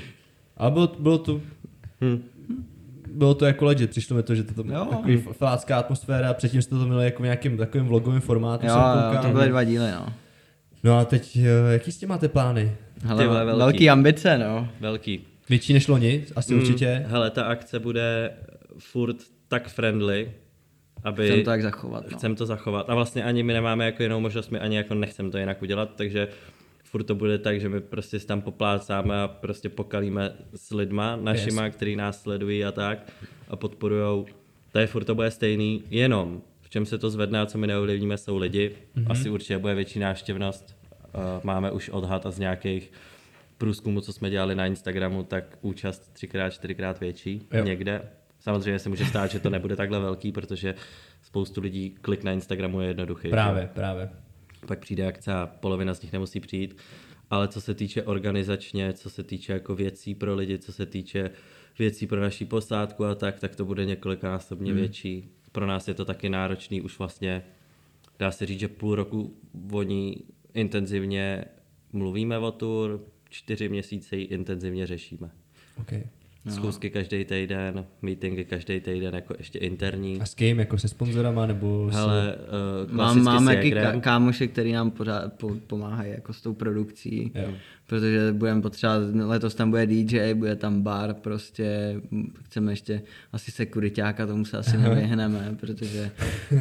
A 0.57 0.71
bylo, 0.71 0.93
bylo 0.99 1.19
to, 1.19 1.41
Hm. 2.05 2.23
bylo 3.13 3.35
to 3.35 3.47
jako 3.47 3.65
legit, 3.65 3.91
přišlo 3.91 4.17
mi 4.17 4.23
to, 4.23 4.35
že 4.35 4.43
to 4.43 4.55
tam 4.55 4.71
Jo. 4.71 4.87
takový 4.91 5.15
f- 5.15 5.37
falácká 5.37 5.79
atmosféra, 5.79 6.35
předtím 6.35 6.63
jste 6.63 6.75
to 6.79 6.87
měli 6.87 7.05
jako 7.05 7.23
v 7.23 7.25
nějakým 7.27 7.57
takovým 7.57 7.87
vlogovým 7.87 8.21
formátu. 8.21 8.67
Jo, 8.67 8.73
jo, 9.13 9.19
to 9.23 9.29
byly 9.29 9.49
dva 9.49 9.65
díly, 9.65 9.91
no. 9.91 10.07
No 10.85 10.99
a 10.99 11.05
teď, 11.05 11.37
eh, 11.37 11.73
jaký 11.73 11.93
s 11.93 11.99
tím 11.99 12.09
máte 12.09 12.29
plány? 12.29 12.73
Hele, 13.05 13.23
Ty 13.23 13.29
vole, 13.29 13.45
velký. 13.45 13.59
velký 13.59 13.91
ambice, 13.91 14.39
no. 14.39 14.69
Velký. 14.81 15.27
Větší 15.49 15.73
než 15.73 15.89
loni, 15.89 16.25
asi 16.37 16.55
Mm, 16.55 16.61
určitě. 16.61 17.05
Hele, 17.09 17.31
ta 17.31 17.45
akce 17.45 17.79
bude 17.79 18.31
furt 18.79 19.17
tak 19.49 19.69
friendly, 19.69 20.33
aby... 21.05 21.27
Chcem 21.27 21.39
to 21.41 21.45
tak 21.51 21.63
zachovat, 21.63 22.05
no. 22.11 22.19
Chcem 22.19 22.35
to 22.37 22.47
zachovat. 22.47 22.91
A 22.91 22.95
vlastně 22.95 23.25
ani 23.25 23.43
my 23.43 23.53
nemáme 23.53 23.85
jako 23.85 24.03
jinou 24.03 24.21
možnost, 24.21 24.51
my 24.51 24.59
ani 24.59 24.77
jako 24.77 24.95
nechcem 24.95 25.31
to 25.31 25.39
jinak 25.39 25.63
udělat, 25.63 25.91
takže 25.97 26.29
furt 26.85 27.03
to 27.05 27.15
bude 27.15 27.39
tak, 27.39 27.61
že 27.61 27.69
my 27.69 27.81
prostě 27.81 28.21
si 28.21 28.27
tam 28.27 28.41
poplácáme 28.41 29.21
a 29.23 29.29
prostě 29.29 29.69
pokalíme 29.69 30.33
s 30.55 30.71
lidma 30.75 31.17
našima, 31.17 31.65
yes. 31.67 31.75
který 31.75 31.97
nás 31.97 32.23
sledují 32.23 32.65
a 32.65 32.73
tak 32.73 33.13
a 33.49 33.57
podporujou. 33.57 34.27
To 34.73 34.79
je 34.79 34.87
furt 34.87 35.05
to 35.05 35.15
bude 35.15 35.31
stejný, 35.31 35.83
jenom 35.91 36.43
v 36.61 36.71
čem 36.71 36.87
se 36.87 36.99
to 36.99 37.11
zvedne 37.11 37.41
a 37.41 37.47
co 37.47 37.59
my 37.59 37.67
neovlivníme 37.67 38.19
jsou 38.19 38.37
lidi. 38.37 38.71
Mm-hmm. 38.97 39.11
Asi 39.11 39.31
určitě 39.31 39.59
bude 39.59 39.75
větší 39.75 39.99
návštěvnost. 39.99 40.76
Uh, 41.17 41.23
máme 41.43 41.71
už 41.71 41.89
odhad 41.89 42.27
a 42.27 42.31
z 42.31 42.39
nějakých 42.39 42.93
průzkumů, 43.59 44.01
co 44.01 44.13
jsme 44.13 44.31
dělali 44.31 44.55
na 44.55 44.67
Instagramu, 44.67 45.23
tak 45.23 45.59
účast 45.61 46.13
třikrát, 46.13 46.51
čtyřikrát 46.51 47.01
větší 47.01 47.47
Jo. 47.53 47.65
někde. 47.65 48.09
Samozřejmě 48.39 48.79
se 48.79 48.89
může 48.89 49.05
stát, 49.05 49.31
že 49.31 49.41
to 49.41 49.51
nebude 49.51 49.77
takhle 49.77 50.01
velký, 50.01 50.33
protože 50.33 50.75
spoustu 51.23 51.61
lidí 51.61 51.95
klik 52.01 52.25
na 52.25 52.33
Instagramu 52.33 52.81
je 52.81 52.89
jednoduchý. 52.89 53.29
že? 53.29 53.31
Právě, 53.31 53.71
právě. 53.75 54.11
Pak 54.67 54.79
přijde 54.79 55.07
akce 55.07 55.33
a 55.33 55.47
polovina 55.61 55.95
z 55.95 56.03
nich 56.03 56.13
nemusí 56.13 56.41
přijít. 56.41 56.77
Ale 57.31 57.49
co 57.49 57.61
se 57.61 57.75
týče 57.75 58.03
organizačně, 58.03 58.93
co 58.93 59.11
se 59.11 59.23
týče 59.23 59.53
jako 59.53 59.75
věcí 59.75 60.15
pro 60.15 60.35
lidi, 60.35 60.59
co 60.59 60.73
se 60.73 60.87
týče 60.87 61.31
věcí 61.79 62.07
pro 62.07 62.21
naší 62.21 62.45
posádku 62.45 63.05
a 63.05 63.15
tak, 63.15 63.41
tak 63.41 63.57
to 63.57 63.65
bude 63.65 63.85
několikanásobně 63.85 64.71
hmm. 64.71 64.81
větší. 64.81 65.31
Pro 65.53 65.67
nás 65.67 65.89
je 65.89 65.95
to 65.95 66.05
taky 66.05 66.29
náročný, 66.29 66.81
už 66.81 66.99
vlastně 66.99 67.43
dá 68.19 68.31
se 68.31 68.47
říct, 68.47 68.61
že 68.61 68.69
půl 68.69 68.95
roku 68.95 69.37
o 69.73 69.83
ní 69.83 70.25
intenzivně 70.57 71.45
mluvíme 71.93 72.39
o 72.39 72.51
tur, 72.51 73.05
čtyři 73.31 73.69
měsíce 73.69 74.17
ji 74.17 74.25
intenzivně 74.25 74.87
řešíme. 74.87 75.31
Okay. 75.81 76.03
No. 76.45 76.53
Schůzky 76.53 76.91
každý 76.91 77.25
týden, 77.25 77.87
meetingy 78.03 78.45
každý 78.45 78.81
týden, 78.81 79.15
jako 79.15 79.35
ještě 79.39 79.59
interní. 79.59 80.21
A 80.21 80.27
s 80.27 80.35
kým? 80.35 80.59
Jako 80.59 80.79
se 80.79 80.89
sponzorama 80.89 81.47
nebo 81.47 81.89
s... 81.91 81.95
Hele, 81.95 82.37
uh, 82.87 82.93
Mám, 82.93 83.23
máme 83.23 83.55
jaký 83.55 83.71
ká- 83.73 84.01
kámoše, 84.01 84.47
který 84.47 84.73
nám 84.73 84.91
pořád 84.91 85.33
po, 85.33 85.55
pomáhají 85.67 86.11
jako 86.11 86.33
s 86.33 86.43
tou 86.43 86.55
produkcí, 86.55 87.33
Jo. 87.35 87.55
Protože 87.87 88.33
budeme 88.33 88.63
potřebovat, 88.63 89.01
letos 89.15 89.55
tam 89.55 89.71
bude 89.71 89.87
DJ, 89.87 90.35
bude 90.35 90.57
tam 90.57 90.83
bar, 90.83 91.15
prostě 91.15 91.95
chceme 92.45 92.73
ještě 92.73 93.03
asi 93.33 93.51
sekuritáka, 93.51 94.27
tomu 94.27 94.45
se 94.45 94.59
asi 94.59 94.77
nevyhneme, 94.79 95.55
protože 95.61 96.11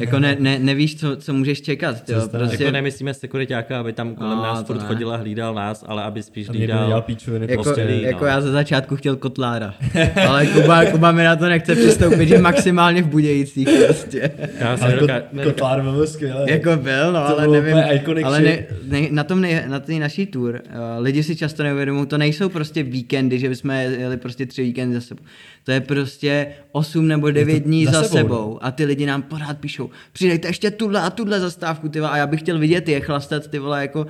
jako 0.00 0.18
ne, 0.18 0.36
ne, 0.40 0.58
nevíš, 0.58 1.00
co, 1.00 1.16
co 1.16 1.32
můžeš 1.32 1.62
čekat, 1.62 2.02
Přesně. 2.02 2.28
prostě, 2.38 2.64
Jako 2.64 2.72
nemyslíme 2.72 3.14
sekuritáka, 3.14 3.80
aby 3.80 3.92
tam 3.92 4.14
kolem 4.14 4.36
No, 4.36 4.42
nás 4.42 4.66
furt 4.66 4.78
ne. 4.80 4.86
chodil 4.86 5.10
a 5.12 5.16
hlídal 5.16 5.54
nás, 5.54 5.84
ale 5.88 6.02
aby 6.02 6.22
spíš 6.22 6.48
A 6.48 6.52
někdo 6.52 6.74
hlídal... 6.78 7.02
píčoviny 7.02 7.46
jako, 7.50 7.62
prostě. 7.62 7.82
Postelí, 7.82 8.02
jako 8.02 8.24
no. 8.24 8.30
já 8.30 8.40
ze 8.40 8.50
začátku 8.50 8.96
chtěl 8.96 9.16
kotlára, 9.16 9.74
ale 10.28 10.46
Kuba, 10.46 10.84
Kuba 10.84 11.12
mi 11.12 11.24
na 11.24 11.36
to 11.36 11.44
nechce 11.44 11.74
přistoupit, 11.74 12.28
že 12.28 12.38
maximálně 12.38 13.02
v 13.02 13.06
Budějicích 13.08 13.68
prostě. 13.86 14.30
Já 14.58 14.76
nedoká... 14.76 15.20
kot, 15.20 15.42
kotlár 15.44 15.82
byl 15.82 16.06
skvělé. 16.06 16.50
Jako 16.50 16.76
byl, 16.76 17.12
no, 17.12 17.20
To 17.20 17.38
ale 17.40 17.48
nevím, 17.48 17.76
ale 18.24 18.40
ne, 18.40 18.66
ne, 18.84 19.00
na 19.10 19.24
tom 19.24 19.40
nej, 19.40 19.62
na 19.66 19.80
té 19.80 19.92
naší 19.92 20.26
tour, 20.26 20.54
uh, 20.54 21.02
lidi 21.04 21.15
si 21.22 21.36
často 21.36 21.62
neuvědomují, 21.62 22.06
to 22.06 22.18
nejsou 22.18 22.48
prostě 22.48 22.82
víkendy, 22.82 23.38
že 23.38 23.48
bychom 23.48 23.70
jeli 23.70 24.16
prostě 24.16 24.46
tři 24.46 24.62
víkendy 24.62 24.94
za 24.94 25.00
sebou. 25.00 25.22
To 25.64 25.72
je 25.72 25.80
prostě 25.80 26.46
8 26.72 27.08
nebo 27.08 27.30
9 27.30 27.60
dní 27.60 27.84
za 27.84 27.92
za, 27.92 28.02
sebou, 28.02 28.16
sebou, 28.16 28.50
no. 28.54 28.64
a 28.64 28.70
ty 28.70 28.84
lidi 28.84 29.06
nám 29.06 29.22
pořád 29.22 29.58
píšou, 29.58 29.90
přidejte 30.12 30.48
ještě 30.48 30.70
tuhle 30.70 31.00
a 31.00 31.10
tuhle 31.10 31.40
zastávku, 31.40 31.88
ty 31.88 32.00
a 32.00 32.16
já 32.16 32.26
bych 32.26 32.40
chtěl 32.40 32.58
vidět 32.58 32.88
je 32.88 33.00
chlastat, 33.00 33.46
ty 33.46 33.58
vole, 33.58 33.80
jako 33.82 34.06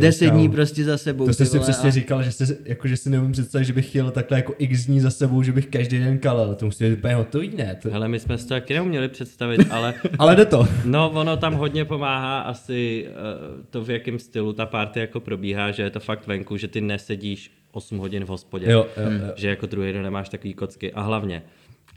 10 0.00 0.26
kámo. 0.26 0.38
dní 0.38 0.48
prostě 0.48 0.84
za 0.84 0.98
sebou. 0.98 1.26
To 1.26 1.32
jsi 1.32 1.38
ty 1.44 1.46
si 1.46 1.58
přesně 1.60 1.88
a... 1.88 1.92
říkal, 1.92 2.22
že, 2.22 2.32
jsi, 2.32 2.56
jako, 2.64 2.88
že 2.88 2.96
si 2.96 3.10
neumím 3.10 3.32
představit, 3.32 3.64
že 3.64 3.72
bych 3.72 3.88
chtěl 3.88 4.10
takhle 4.10 4.38
jako 4.38 4.54
x 4.58 4.86
dní 4.86 5.00
za 5.00 5.10
sebou, 5.10 5.42
že 5.42 5.52
bych 5.52 5.66
každý 5.66 5.98
den 5.98 6.18
kalel. 6.18 6.54
To 6.54 6.66
musí 6.66 6.84
být 6.84 6.98
úplně 6.98 7.14
hotový, 7.14 7.50
ne? 7.56 7.78
To... 7.82 7.90
Hele, 7.90 8.08
my 8.08 8.20
jsme 8.20 8.38
si 8.38 8.44
to 8.48 8.54
taky 8.54 8.74
neuměli 8.74 9.08
představit, 9.08 9.60
ale 9.70 9.94
Ale 10.18 10.36
jde 10.36 10.44
to. 10.44 10.68
no, 10.84 11.10
ono 11.10 11.36
tam 11.36 11.54
hodně 11.54 11.84
pomáhá 11.84 12.40
asi 12.40 13.06
uh, 13.08 13.64
to, 13.70 13.84
v 13.84 13.90
jakém 13.90 14.18
stylu 14.18 14.52
ta 14.52 14.66
party 14.66 15.00
jako 15.00 15.20
probíhá, 15.20 15.70
že 15.70 15.82
je 15.82 15.90
to 15.90 16.00
fakt 16.00 16.26
venku, 16.26 16.56
že 16.56 16.68
ty 16.68 16.80
nesedíš 16.80 17.50
8 17.72 17.98
hodin 17.98 18.24
v 18.24 18.28
hospodě, 18.28 18.66
Jo, 18.70 18.86
jo, 18.96 19.02
jo. 19.10 19.32
že 19.36 19.48
jako 19.48 19.66
druhý 19.66 19.92
den 19.92 20.02
nemáš 20.02 20.28
takový 20.28 20.54
kocky 20.54 20.92
a 20.92 21.00
hlavně 21.02 21.42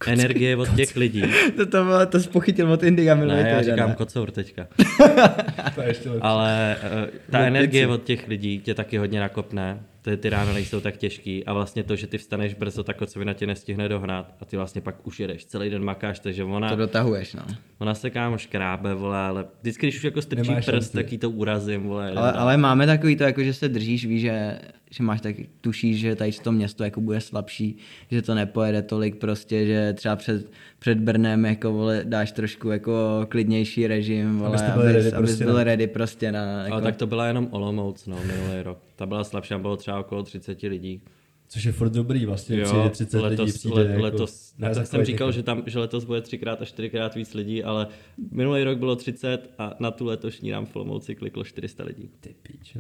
energie 0.07 0.55
od 0.57 0.75
těch 0.75 0.95
lidí. 0.95 1.23
To, 1.57 1.65
to, 1.65 1.83
bylo, 1.83 2.05
to 2.05 2.19
spochytil 2.19 2.71
od 2.71 2.83
Indiga 2.83 3.15
minulý 3.15 3.43
Ne, 3.43 3.49
já 3.49 3.61
říkám 3.61 3.89
ne? 3.89 3.95
kocour 3.95 4.31
teďka. 4.31 4.67
To 5.75 5.81
je 5.81 5.87
ještě 5.87 6.09
lepší. 6.09 6.21
Ale 6.21 6.75
uh, 6.83 7.09
ta 7.31 7.39
energie 7.39 7.87
od 7.87 8.03
těch 8.03 8.27
lidí 8.27 8.59
tě 8.59 8.73
taky 8.73 8.97
hodně 8.97 9.19
nakopne. 9.19 9.79
Ty, 10.09 10.17
ty 10.17 10.29
rána 10.29 10.53
nejsou 10.53 10.79
tak 10.79 10.97
těžký 10.97 11.45
a 11.45 11.53
vlastně 11.53 11.83
to, 11.83 11.95
že 11.95 12.07
ty 12.07 12.17
vstaneš 12.17 12.53
brzo, 12.53 12.83
tak 12.83 12.97
kocovina 12.97 13.33
tě 13.33 13.47
nestihne 13.47 13.89
dohnat 13.89 14.35
a 14.41 14.45
ty 14.45 14.57
vlastně 14.57 14.81
pak 14.81 15.07
už 15.07 15.19
jedeš, 15.19 15.45
celý 15.45 15.69
den 15.69 15.83
makáš, 15.83 16.19
takže 16.19 16.43
ona, 16.43 16.69
To 16.69 16.75
dotahuješ, 16.75 17.33
no. 17.33 17.41
ona 17.79 17.93
se 17.93 18.09
kámo 18.09 18.37
škrábe, 18.37 18.93
vole, 18.93 19.17
ale 19.17 19.45
vždycky, 19.61 19.85
když 19.85 19.95
už 19.97 20.03
jako 20.03 20.21
strčí 20.21 20.49
Nemáš 20.49 20.65
prst, 20.65 20.73
šanci. 20.75 20.93
tak 20.97 21.11
jí 21.11 21.17
to 21.17 21.29
urazím, 21.29 21.83
vole. 21.83 22.11
Ale, 22.11 22.31
ale 22.31 22.57
máme 22.57 22.85
takový 22.85 23.15
to, 23.15 23.23
jako 23.23 23.43
že 23.43 23.53
se 23.53 23.69
držíš, 23.69 24.05
víš, 24.05 24.21
že, 24.21 24.59
že 24.91 25.03
máš 25.03 25.21
tak, 25.21 25.35
tušíš, 25.61 25.99
že 25.99 26.15
tady 26.15 26.31
to 26.31 26.51
město 26.51 26.83
jako 26.83 27.01
bude 27.01 27.21
slabší, 27.21 27.77
že 28.11 28.21
to 28.21 28.35
nepojede 28.35 28.81
tolik 28.81 29.15
prostě, 29.15 29.65
že 29.65 29.93
třeba 29.93 30.15
před, 30.15 30.51
před 30.79 30.97
Brnem 30.97 31.45
jako 31.45 31.73
vole, 31.73 32.01
dáš 32.03 32.31
trošku 32.31 32.69
jako 32.69 33.25
klidnější 33.29 33.87
režim, 33.87 34.37
vole, 34.39 34.49
abys, 34.49 34.61
ready 34.85 34.99
abys 34.99 35.13
prostě 35.13 35.43
byl 35.45 35.53
na- 35.53 35.63
ready 35.63 35.87
prostě 35.87 36.31
na, 36.31 36.61
jako, 36.63 36.73
Ale 36.73 36.81
tak 36.81 36.95
to 36.95 37.07
byla 37.07 37.27
jenom 37.27 37.47
Olomouc, 37.51 38.07
no, 38.07 38.17
minulý 38.27 38.61
rok. 38.63 38.79
Ta 38.97 39.05
byla 39.05 39.23
slabší, 39.23 39.49
tam 39.49 39.61
bylo 39.61 39.77
třeba 39.77 39.99
okolo 39.99 40.23
30 40.23 40.61
lidí. 40.61 41.01
Což 41.47 41.63
je 41.63 41.71
furt 41.71 41.89
dobrý 41.89 42.25
vlastně, 42.25 42.63
přijde 42.63 42.89
30 42.89 43.19
letos, 43.19 43.39
lidí, 43.39 43.51
přijde 43.51 43.75
let, 43.75 43.89
jako, 43.89 44.01
letos, 44.01 44.53
tak 44.59 44.87
jsem 44.87 45.05
říkal, 45.05 45.31
že, 45.31 45.43
tam, 45.43 45.63
že 45.65 45.79
letos 45.79 46.03
bude 46.03 46.21
třikrát 46.21 46.61
a 46.61 46.65
čtyřikrát 46.65 47.15
víc 47.15 47.33
lidí, 47.33 47.63
ale 47.63 47.87
minulý 48.31 48.63
rok 48.63 48.77
bylo 48.77 48.95
30 48.95 49.53
a 49.57 49.75
na 49.79 49.91
tu 49.91 50.05
letošní 50.05 50.49
nám 50.49 50.65
v 50.65 50.75
Olomouci 50.75 51.15
kliklo 51.15 51.43
400 51.43 51.83
lidí. 51.83 52.09
Ty 52.19 52.35
píčo. 52.41 52.79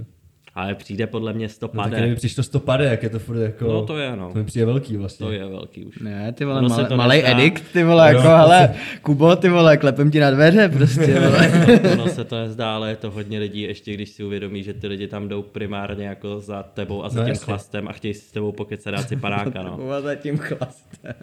Ale 0.57 0.75
přijde 0.75 1.07
podle 1.07 1.33
mě 1.33 1.49
100 1.49 1.69
No, 1.73 1.83
tak 1.83 1.91
pade. 1.91 2.01
kdyby 2.01 2.15
přišlo 2.15 2.43
100 2.43 2.59
pade, 2.59 2.85
jak 2.85 3.03
je 3.03 3.09
to 3.09 3.19
furt 3.19 3.39
jako... 3.41 3.67
No, 3.67 3.85
to 3.85 3.97
je, 3.97 4.15
no. 4.15 4.31
To 4.33 4.37
mi 4.39 4.45
přijde 4.45 4.65
velký 4.65 4.97
vlastně. 4.97 5.25
To 5.25 5.31
je 5.31 5.45
velký 5.47 5.85
už. 5.85 5.99
Ne, 5.99 6.31
ty 6.33 6.45
vole, 6.45 6.69
se 6.69 6.85
to 6.85 6.97
malej 6.97 7.21
nezdá. 7.23 7.37
edikt, 7.39 7.63
ty 7.73 7.83
vole, 7.83 8.07
jako, 8.07 8.21
hele, 8.27 8.73
Kubo, 9.01 9.35
ty 9.35 9.49
vole, 9.49 9.77
klepem 9.77 10.11
ti 10.11 10.19
na 10.19 10.31
dveře, 10.31 10.69
prostě, 10.69 11.19
vole. 11.19 11.51
ono 11.93 12.07
se 12.07 12.23
to 12.23 12.35
nezdá, 12.39 12.75
ale 12.75 12.89
je 12.89 12.95
to 12.95 13.11
hodně 13.11 13.39
lidí, 13.39 13.61
ještě 13.61 13.93
když 13.93 14.09
si 14.09 14.23
uvědomí, 14.23 14.63
že 14.63 14.73
ty 14.73 14.87
lidi 14.87 15.07
tam 15.07 15.27
jdou 15.27 15.41
primárně 15.41 16.05
jako 16.07 16.39
za 16.39 16.63
tebou 16.63 17.03
a 17.05 17.09
za 17.09 17.19
No, 17.19 17.25
tím 17.25 17.29
jasně. 17.33 17.45
chlastem 17.45 17.87
a 17.87 17.91
chtějí 17.91 18.13
si 18.13 18.21
s 18.21 18.31
tebou 18.31 18.51
pokecat 18.51 18.93
dát 18.93 19.07
si 19.09 19.15
panáka, 19.15 19.63
no. 19.63 19.91
A 19.91 20.01
za 20.01 20.15
tím 20.15 20.37
chlastem. 20.37 21.13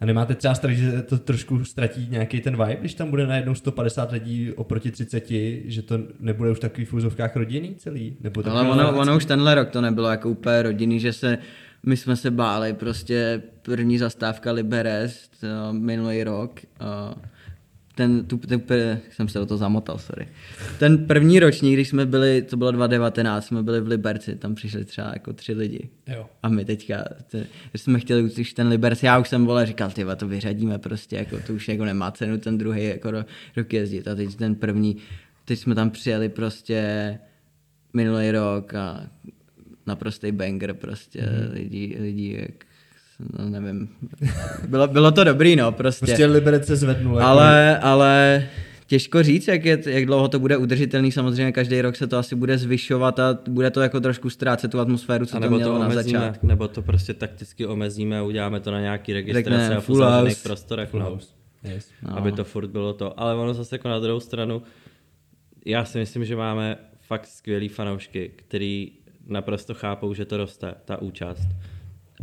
A 0.00 0.04
nemáte 0.06 0.34
třeba 0.34 0.54
strach, 0.54 0.74
že 0.74 1.02
to 1.02 1.18
trošku 1.18 1.64
ztratí 1.64 2.06
nějaký 2.10 2.40
ten 2.40 2.52
vibe, 2.56 2.76
když 2.80 2.94
tam 2.94 3.10
bude 3.10 3.26
najednou 3.26 3.54
150 3.54 4.12
lidí 4.12 4.52
oproti 4.52 4.90
30, 4.90 5.30
že 5.64 5.82
to 5.82 5.98
nebude 6.20 6.50
už 6.50 6.60
takový 6.60 6.84
v 6.84 6.92
úzovkách 6.94 7.36
rodinný 7.36 7.74
celý? 7.74 8.16
Nebo 8.20 8.31
Ale 8.50 8.68
ono, 8.68 8.98
ono 8.98 9.16
už 9.16 9.24
tenhle 9.24 9.54
rok 9.54 9.70
to 9.70 9.80
nebylo 9.80 10.08
jako 10.08 10.30
úplně 10.30 10.62
rodinný, 10.62 11.00
že 11.00 11.12
se, 11.12 11.38
my 11.86 11.96
jsme 11.96 12.16
se 12.16 12.30
báli, 12.30 12.72
prostě 12.72 13.42
první 13.62 13.98
zastávka 13.98 14.52
Liberec 14.52 15.30
uh, 15.42 15.76
minulý 15.76 16.24
rok, 16.24 16.60
uh, 16.80 17.22
ten, 17.94 18.24
tu, 18.24 18.38
ten, 18.38 18.62
jsem 19.10 19.28
se 19.28 19.38
do 19.38 19.46
toho 19.46 19.58
zamotal, 19.58 19.98
sorry. 19.98 20.28
Ten 20.78 21.06
první 21.06 21.40
ročník, 21.40 21.74
když 21.74 21.88
jsme 21.88 22.06
byli, 22.06 22.42
to 22.42 22.56
bylo 22.56 22.70
2019, 22.70 23.46
jsme 23.46 23.62
byli 23.62 23.80
v 23.80 23.86
Liberci, 23.86 24.36
tam 24.36 24.54
přišli 24.54 24.84
třeba 24.84 25.10
jako 25.12 25.32
tři 25.32 25.52
lidi. 25.52 25.88
Jo. 26.06 26.26
A 26.42 26.48
my 26.48 26.64
teďka, 26.64 27.04
te, 27.30 27.38
že 27.74 27.78
jsme 27.78 28.00
chtěli 28.00 28.22
už 28.22 28.52
ten 28.52 28.68
Liberec, 28.68 29.02
já 29.02 29.18
už 29.18 29.28
jsem 29.28 29.46
vole, 29.46 29.66
říkal, 29.66 29.90
ty 29.90 30.06
to 30.16 30.28
vyřadíme 30.28 30.78
prostě, 30.78 31.16
jako 31.16 31.36
to 31.46 31.52
už 31.52 31.68
jako 31.68 31.84
nemá 31.84 32.10
cenu 32.10 32.38
ten 32.38 32.58
druhý 32.58 32.84
jako 32.84 33.10
ro, 33.10 33.24
rok 33.56 33.72
jezdit. 33.72 34.08
A 34.08 34.14
teď 34.14 34.34
ten 34.34 34.54
první, 34.54 34.96
teď 35.44 35.58
jsme 35.58 35.74
tam 35.74 35.90
přijeli 35.90 36.28
prostě 36.28 37.18
minulý 37.94 38.30
rok 38.30 38.74
a 38.74 39.00
naprostý 39.86 40.32
banger 40.32 40.74
prostě, 40.74 41.20
mm. 41.22 41.52
lidi, 41.54 41.96
lidi 42.00 42.38
jak, 42.40 42.64
no 43.38 43.50
nevím, 43.50 43.88
bylo, 44.68 44.88
bylo 44.88 45.12
to 45.12 45.24
dobrý 45.24 45.56
no, 45.56 45.72
prostě. 45.72 46.06
Prostě 46.06 46.26
Liberec 46.26 46.66
se 46.66 46.76
zvednul. 46.76 47.16
jako- 47.16 47.26
Ale, 47.28 47.78
ale 47.78 48.44
těžko 48.86 49.22
říct, 49.22 49.48
jak, 49.48 49.64
je, 49.64 49.78
jak 49.86 50.06
dlouho 50.06 50.28
to 50.28 50.38
bude 50.38 50.56
udržitelný. 50.56 51.12
Samozřejmě 51.12 51.52
každý 51.52 51.80
rok 51.80 51.96
se 51.96 52.06
to 52.06 52.18
asi 52.18 52.34
bude 52.34 52.58
zvyšovat 52.58 53.18
a 53.18 53.38
bude 53.48 53.70
to 53.70 53.80
jako 53.80 54.00
trošku 54.00 54.30
ztrácet 54.30 54.70
tu 54.70 54.80
atmosféru, 54.80 55.26
co 55.26 55.36
A 55.36 55.40
to 55.40 55.44
nebo 55.44 55.56
mělo 55.56 55.72
to 55.72 55.78
na 55.78 55.86
omezíme, 55.86 56.18
začátku. 56.18 56.46
nebo 56.46 56.68
to 56.68 56.82
prostě 56.82 57.14
takticky 57.14 57.66
omezíme 57.66 58.18
a 58.18 58.22
uděláme 58.22 58.60
to 58.60 58.70
na 58.70 58.80
nějaký 58.80 59.12
registrace 59.12 59.58
Řekne 59.60 59.76
a 59.76 59.80
v 59.80 59.84
full 59.84 59.96
uzavřených 59.96 60.36
house. 60.36 60.42
prostorech. 60.48 60.88
Full 60.88 61.00
No. 61.02 61.06
house. 61.10 61.28
Yes. 61.64 61.88
No. 62.02 62.16
aby 62.18 62.32
to 62.32 62.44
furt 62.44 62.66
bylo 62.68 62.92
to. 62.92 63.20
Ale 63.20 63.34
ono 63.34 63.54
zase 63.54 63.74
jako 63.74 63.88
na 63.88 63.98
druhou 63.98 64.20
stranu, 64.20 64.62
já 65.66 65.84
si 65.84 65.98
myslím, 65.98 66.24
že 66.24 66.36
máme 66.36 66.76
fakt 67.12 67.26
skvělý 67.26 67.68
fanoušky, 67.68 68.30
který 68.36 68.92
naprosto 69.26 69.74
chápou, 69.74 70.14
že 70.14 70.24
to 70.24 70.36
roste, 70.36 70.74
ta 70.84 71.02
účast. 71.02 71.48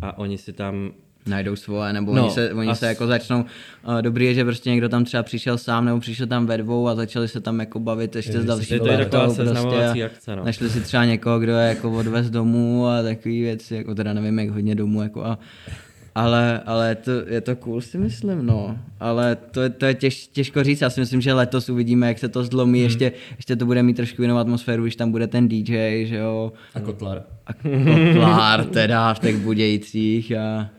A 0.01 0.17
oni 0.17 0.37
si 0.37 0.53
tam 0.53 0.91
najdou 1.25 1.55
svoje, 1.55 1.93
nebo 1.93 2.15
No, 2.15 2.23
oni, 2.23 2.31
se, 2.31 2.53
oni 2.53 2.69
a 2.69 2.75
se 2.75 2.87
jako 2.87 3.07
začnou, 3.07 3.45
uh, 3.87 4.01
dobrý 4.01 4.25
je, 4.25 4.33
že 4.33 4.43
prostě 4.43 4.69
někdo 4.69 4.89
tam 4.89 5.05
třeba 5.05 5.23
přišel 5.23 5.57
sám, 5.57 5.85
nebo 5.85 5.99
přišel 5.99 6.27
tam 6.27 6.45
ve 6.45 6.57
dvou 6.57 6.87
a 6.87 6.95
začali 6.95 7.27
se 7.27 7.41
tam 7.41 7.59
jako 7.59 7.79
bavit 7.79 8.15
ještě 8.15 8.33
Je, 8.33 8.41
s 8.41 8.45
další 8.45 8.73
je 8.73 8.79
to 8.79 8.91
i 8.91 8.97
taková 8.97 9.33
partou 9.33 9.75
a 9.75 10.05
akce, 10.05 10.35
no. 10.35 10.45
Našli 10.45 10.69
si 10.69 10.81
třeba 10.81 11.05
někoho, 11.05 11.39
kdo 11.39 11.51
je 11.51 11.69
jako 11.69 11.91
odvez 11.91 12.29
domů 12.29 12.87
a 12.87 13.03
takový 13.03 13.41
věci, 13.41 13.75
jako 13.75 13.95
teda 13.95 14.13
nevím, 14.13 14.39
jak 14.39 14.49
hodně 14.49 14.75
domů, 14.75 15.03
jako 15.03 15.25
a 15.25 15.39
ale, 16.15 16.59
ale 16.65 16.95
to, 16.95 17.11
je 17.27 17.41
to 17.41 17.55
cool 17.55 17.81
si 17.81 17.97
myslím, 17.97 18.45
no. 18.45 18.77
Ale 18.99 19.35
to, 19.35 19.61
je- 19.61 19.69
to 19.69 19.85
je 19.85 19.93
těž, 19.93 20.27
těžko 20.27 20.63
říct, 20.63 20.81
já 20.81 20.89
si 20.89 20.99
myslím, 20.99 21.21
že 21.21 21.33
letos 21.33 21.69
uvidíme, 21.69 22.07
jak 22.07 22.19
se 22.19 22.29
to 22.29 22.43
zlomí, 22.43 22.79
Hmm. 22.79 22.83
ještě, 22.83 23.11
ještě 23.37 23.55
to 23.55 23.65
bude 23.65 23.83
mít 23.83 23.93
trošku 23.93 24.21
jinou 24.21 24.37
atmosféru, 24.37 24.83
když 24.83 24.95
tam 24.95 25.11
bude 25.11 25.27
ten 25.27 25.47
DJ, 25.47 26.05
že 26.05 26.15
jo, 26.15 26.53
A 26.75 26.79
Kotlar. 26.79 27.23
a 27.47 27.53
kotlár 27.53 28.65
teda 28.65 29.13
v 29.13 29.19
těch 29.19 29.37
Budějcích 29.37 30.31
a 30.37 30.69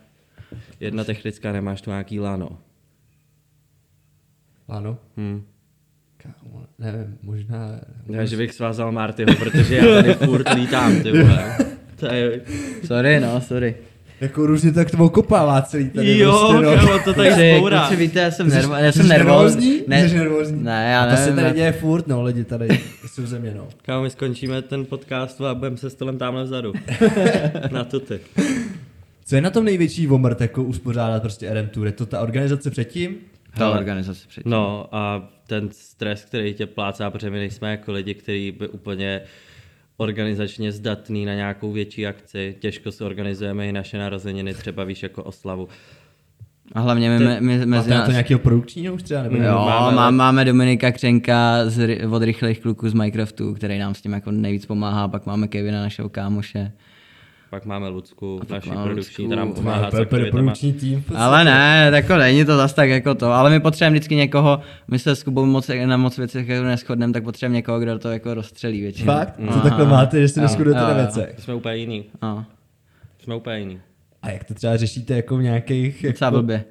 jedna 0.81 1.05
technická, 1.05 1.53
nemáš 1.53 1.81
tu 1.83 1.91
nějaký 1.91 2.21
lano. 2.21 2.59
Ano. 4.69 4.99
Hm. 5.17 5.43
Kámo, 6.17 6.65
nevím, 6.79 7.19
možná... 7.23 7.81
Já, 8.07 8.25
že 8.25 8.37
bych 8.37 8.53
svázal 8.55 8.93
Martyho, 8.93 9.35
protože 9.39 9.77
já 9.77 9.95
tady 10.03 10.15
furt 10.15 10.55
lítám, 10.55 11.03
ty 11.03 11.11
vole. 11.23 11.57
To 11.97 12.07
je... 12.15 12.41
sorry, 12.85 13.21
no, 13.21 13.41
sorry. 13.41 13.77
Jako 14.21 14.47
různě 14.47 14.73
tak 14.73 14.91
to 14.91 14.97
okopává 14.99 15.63
celý 15.63 15.91
tady. 15.91 16.19
Jo, 16.19 16.47
prostě, 16.51 16.67
no. 16.67 16.75
kámo, 16.87 16.99
to 17.05 17.15
tady 17.15 17.29
Kluci, 17.29 17.55
zbourá. 17.57 17.81
kluci, 17.81 17.97
víte, 17.97 18.21
já 18.21 18.31
jsem, 18.31 18.51
Jsi- 18.51 18.57
nervo, 18.57 18.75
já 18.75 18.93
jsem 18.93 19.09
nervózní. 19.09 19.71
nervózní? 19.71 19.85
Ne, 19.89 20.09
Jsi 20.09 20.17
nervózní? 20.17 20.63
ne, 20.65 20.91
já 20.93 21.03
A 21.05 21.11
to 21.11 21.17
se 21.17 21.21
nevím, 21.23 21.37
tady 21.37 21.47
já- 21.49 21.53
děje 21.55 21.73
furt, 21.73 22.07
no, 22.07 22.23
lidi 22.23 22.45
tady 22.45 22.69
jsou 23.07 23.27
země, 23.27 23.55
no. 23.57 23.69
Kámo, 23.83 24.03
my 24.03 24.11
skončíme 24.11 24.63
ten 24.63 24.85
podcast 24.87 25.41
a 25.41 25.55
budeme 25.55 25.77
se 25.77 25.91
stolem 25.91 26.19
tamhle 26.19 26.45
vzadu. 26.45 26.73
Na 27.71 27.85
tuty. 27.85 28.21
Co 29.25 29.37
je 29.37 29.43
na 29.43 29.51
tom 29.51 29.65
největší 29.65 30.09
omrt, 30.09 30.41
jako 30.41 30.63
uspořádat 30.63 31.23
prostě 31.23 31.55
RM 31.55 31.69
Tour? 31.69 31.87
Je 31.87 31.93
to 31.93 32.07
ta 32.07 32.21
organizace 32.21 32.71
předtím? 32.71 33.17
Ta 33.59 33.65
Hele, 33.65 33.79
organizace 33.79 34.21
předtím. 34.29 34.51
No 34.53 34.87
a 34.93 35.29
ten 35.47 35.69
stres, 35.73 36.25
který 36.25 36.55
tě 36.55 36.67
plácá, 36.67 37.11
protože 37.11 37.31
my 37.31 37.39
nejsme 37.39 37.71
jako 37.71 37.93
lidi, 37.93 38.15
kteří 38.15 38.53
by 38.53 38.69
úplně 38.69 39.21
organizačně 40.01 40.73
zdatný 40.73 41.25
na 41.25 41.35
nějakou 41.35 41.73
větší 41.73 42.07
akci. 42.07 42.57
Těžko 42.59 42.93
si 42.93 43.05
organizujeme 43.05 43.69
i 43.69 43.73
naše 43.73 43.99
narozeniny, 43.99 44.55
třeba 44.55 44.85
víš 44.85 45.03
jako 45.03 45.25
oslavu. 45.25 45.69
A 46.73 46.81
hlavně 46.81 47.11
my, 47.11 47.19
my, 47.19 47.41
my 47.41 47.67
mezi 47.67 47.91
nás... 47.91 48.07
to 48.07 48.11
nějakého 48.11 48.41
produkčního 48.41 48.95
už 48.95 49.03
třeba? 49.03 49.23
Nebo 49.23 49.37
Jo, 49.37 49.63
máme- 49.67 50.17
máme, 50.17 50.45
Dominika 50.45 50.93
Křenka 50.93 51.67
z, 51.67 52.05
od 52.11 52.23
rychlých 52.23 52.61
kluků 52.61 52.89
z 52.89 52.95
Minecraftu, 52.95 53.55
který 53.55 53.79
nám 53.79 53.95
s 53.95 54.01
tím 54.03 54.13
jako 54.13 54.31
nejvíc 54.31 54.67
pomáhá, 54.67 55.09
pak 55.09 55.27
máme 55.27 55.49
Kevina, 55.49 55.83
našeho 55.83 56.09
kámoše. 56.09 56.73
Pak 57.51 57.65
máme 57.65 57.89
Lucku, 57.89 58.41
naši 58.51 58.69
máme 58.69 58.85
produkční, 58.85 59.29
ta 59.29 59.37
nám 59.37 59.49
To 59.49 59.55
pomáhá 59.55 59.91
produkční 60.31 60.73
tým. 60.73 61.05
Ale 61.15 61.45
ne, 61.45 61.91
tako 61.91 62.17
není 62.17 62.45
to 62.45 62.57
zas 62.57 62.73
tak 62.73 62.89
jako 62.89 63.15
to, 63.15 63.33
ale 63.33 63.51
my 63.51 63.61
potřebujeme 63.61 63.95
vždycky 63.95 64.15
někoho, 64.15 64.61
my 64.89 64.99
se 64.99 65.17
s 65.17 65.23
Kubou 65.23 65.47
moc, 65.47 65.71
na 65.87 65.97
moc 65.97 66.19
věcech 66.19 66.49
jako 66.49 66.65
neschodneme, 66.65 67.13
tak 67.13 67.25
potřebujeme 67.25 67.57
někoho, 67.57 67.81
kdo 67.81 67.99
to 67.99 68.11
jako 68.11 68.35
rozstřelí 68.35 68.81
většinou. 68.81 69.13
Fakt? 69.13 69.35
Co 69.53 69.61
takhle 69.61 69.87
máte, 69.87 70.21
že 70.21 70.29
se 70.29 70.41
Jo, 70.41 70.43
neschodujete 70.43 70.81
na 70.81 70.93
věcech? 70.93 71.35
Jsme 71.39 71.55
úplně 71.55 71.77
jiný. 71.77 72.05
No, 72.23 72.45
Jsme 73.23 73.35
úplně 73.35 73.59
jiný. 73.59 73.81
A 74.23 74.31
jak 74.31 74.45
to 74.45 74.55
třeba 74.55 74.77
řešíte 74.77 75.17
jako 75.17 75.37
v 75.37 75.43
nějakých... 75.43 76.05
Jako... 76.05 76.31
blbě. 76.31 76.65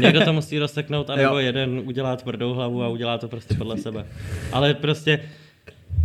Někdo 0.00 0.24
to 0.24 0.32
musí 0.32 0.58
rozseknout, 0.58 1.10
anebo 1.10 1.34
Jo. 1.34 1.38
jeden 1.38 1.82
udělá 1.84 2.16
tvrdou 2.16 2.54
hlavu 2.54 2.82
a 2.82 2.88
udělá 2.88 3.18
to 3.18 3.28
prostě 3.28 3.54
podle 3.54 3.78
sebe. 3.78 4.06
Ale 4.52 4.74
prostě 4.74 5.20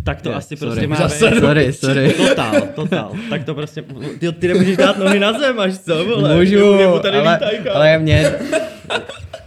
tak 0.03 0.21
to 0.21 0.29
Je, 0.29 0.35
asi 0.35 0.57
sorry. 0.57 0.71
prostě 0.71 0.88
má 0.88 0.95
Zase, 0.95 1.29
být. 1.29 1.39
sorry, 1.39 1.73
sorry. 1.73 2.13
Total, 2.13 2.61
total. 2.75 3.11
Tak 3.29 3.43
to 3.43 3.55
prostě, 3.55 3.83
ty, 4.19 4.31
ty 4.31 4.47
nemůžeš 4.47 4.77
dát 4.77 4.97
nohy 4.99 5.19
na 5.19 5.39
zem, 5.39 5.59
až 5.59 5.77
co, 5.77 6.05
vole. 6.05 6.35
Můžu, 6.35 6.73
Jemu 6.79 6.99
tady 6.99 7.17
ale, 7.17 7.39
ale 7.73 7.99
mě... 7.99 8.31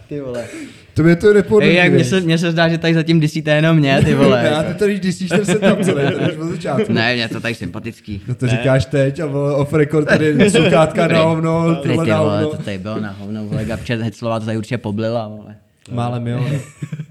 Ty 0.08 0.20
vole. 0.20 0.44
To 0.94 1.02
mě 1.02 1.16
to 1.16 1.32
nepodobí, 1.34 1.66
Ej, 1.70 1.76
jak 1.76 1.92
mně 1.92 2.04
se, 2.04 2.20
mně 2.20 2.38
se 2.38 2.52
zdá, 2.52 2.68
že 2.68 2.78
tady 2.78 2.94
zatím 2.94 3.20
disíte 3.20 3.50
jenom 3.50 3.76
mě, 3.76 4.02
ty 4.04 4.14
vole. 4.14 4.42
Já 4.52 4.62
ty 4.62 4.74
to 4.74 4.86
když 4.86 5.00
disíš 5.00 5.28
ten 5.28 5.44
setup 5.44 5.80
celý, 5.82 6.12
to 6.14 6.20
už 6.32 6.36
od 6.38 6.50
začátku. 6.50 6.92
Ne, 6.92 7.14
mě 7.14 7.28
to 7.28 7.40
tady 7.40 7.54
sympatický. 7.54 8.20
No 8.28 8.34
to 8.34 8.46
říkáš 8.48 8.84
teď 8.86 9.20
a 9.20 9.26
vole, 9.26 9.54
off 9.54 9.72
record 9.72 10.08
tady 10.08 10.50
sluchátka 10.50 11.06
na 11.06 11.22
hovno, 11.22 11.74
Ty, 11.76 11.88
ty 11.88 11.96
na 11.96 12.22
vole, 12.22 12.42
hovno. 12.42 12.56
to 12.58 12.62
tady 12.62 12.78
bylo 12.78 13.00
na 13.00 13.10
hovno, 13.18 13.44
vole, 13.44 13.64
Gabče 13.64 13.96
Heclová 13.96 14.40
to 14.40 14.46
tady 14.46 14.58
určitě 14.58 14.78
poblila, 14.78 15.28
vole. 15.28 15.56
Málem 15.90 16.26
jo. 16.26 16.44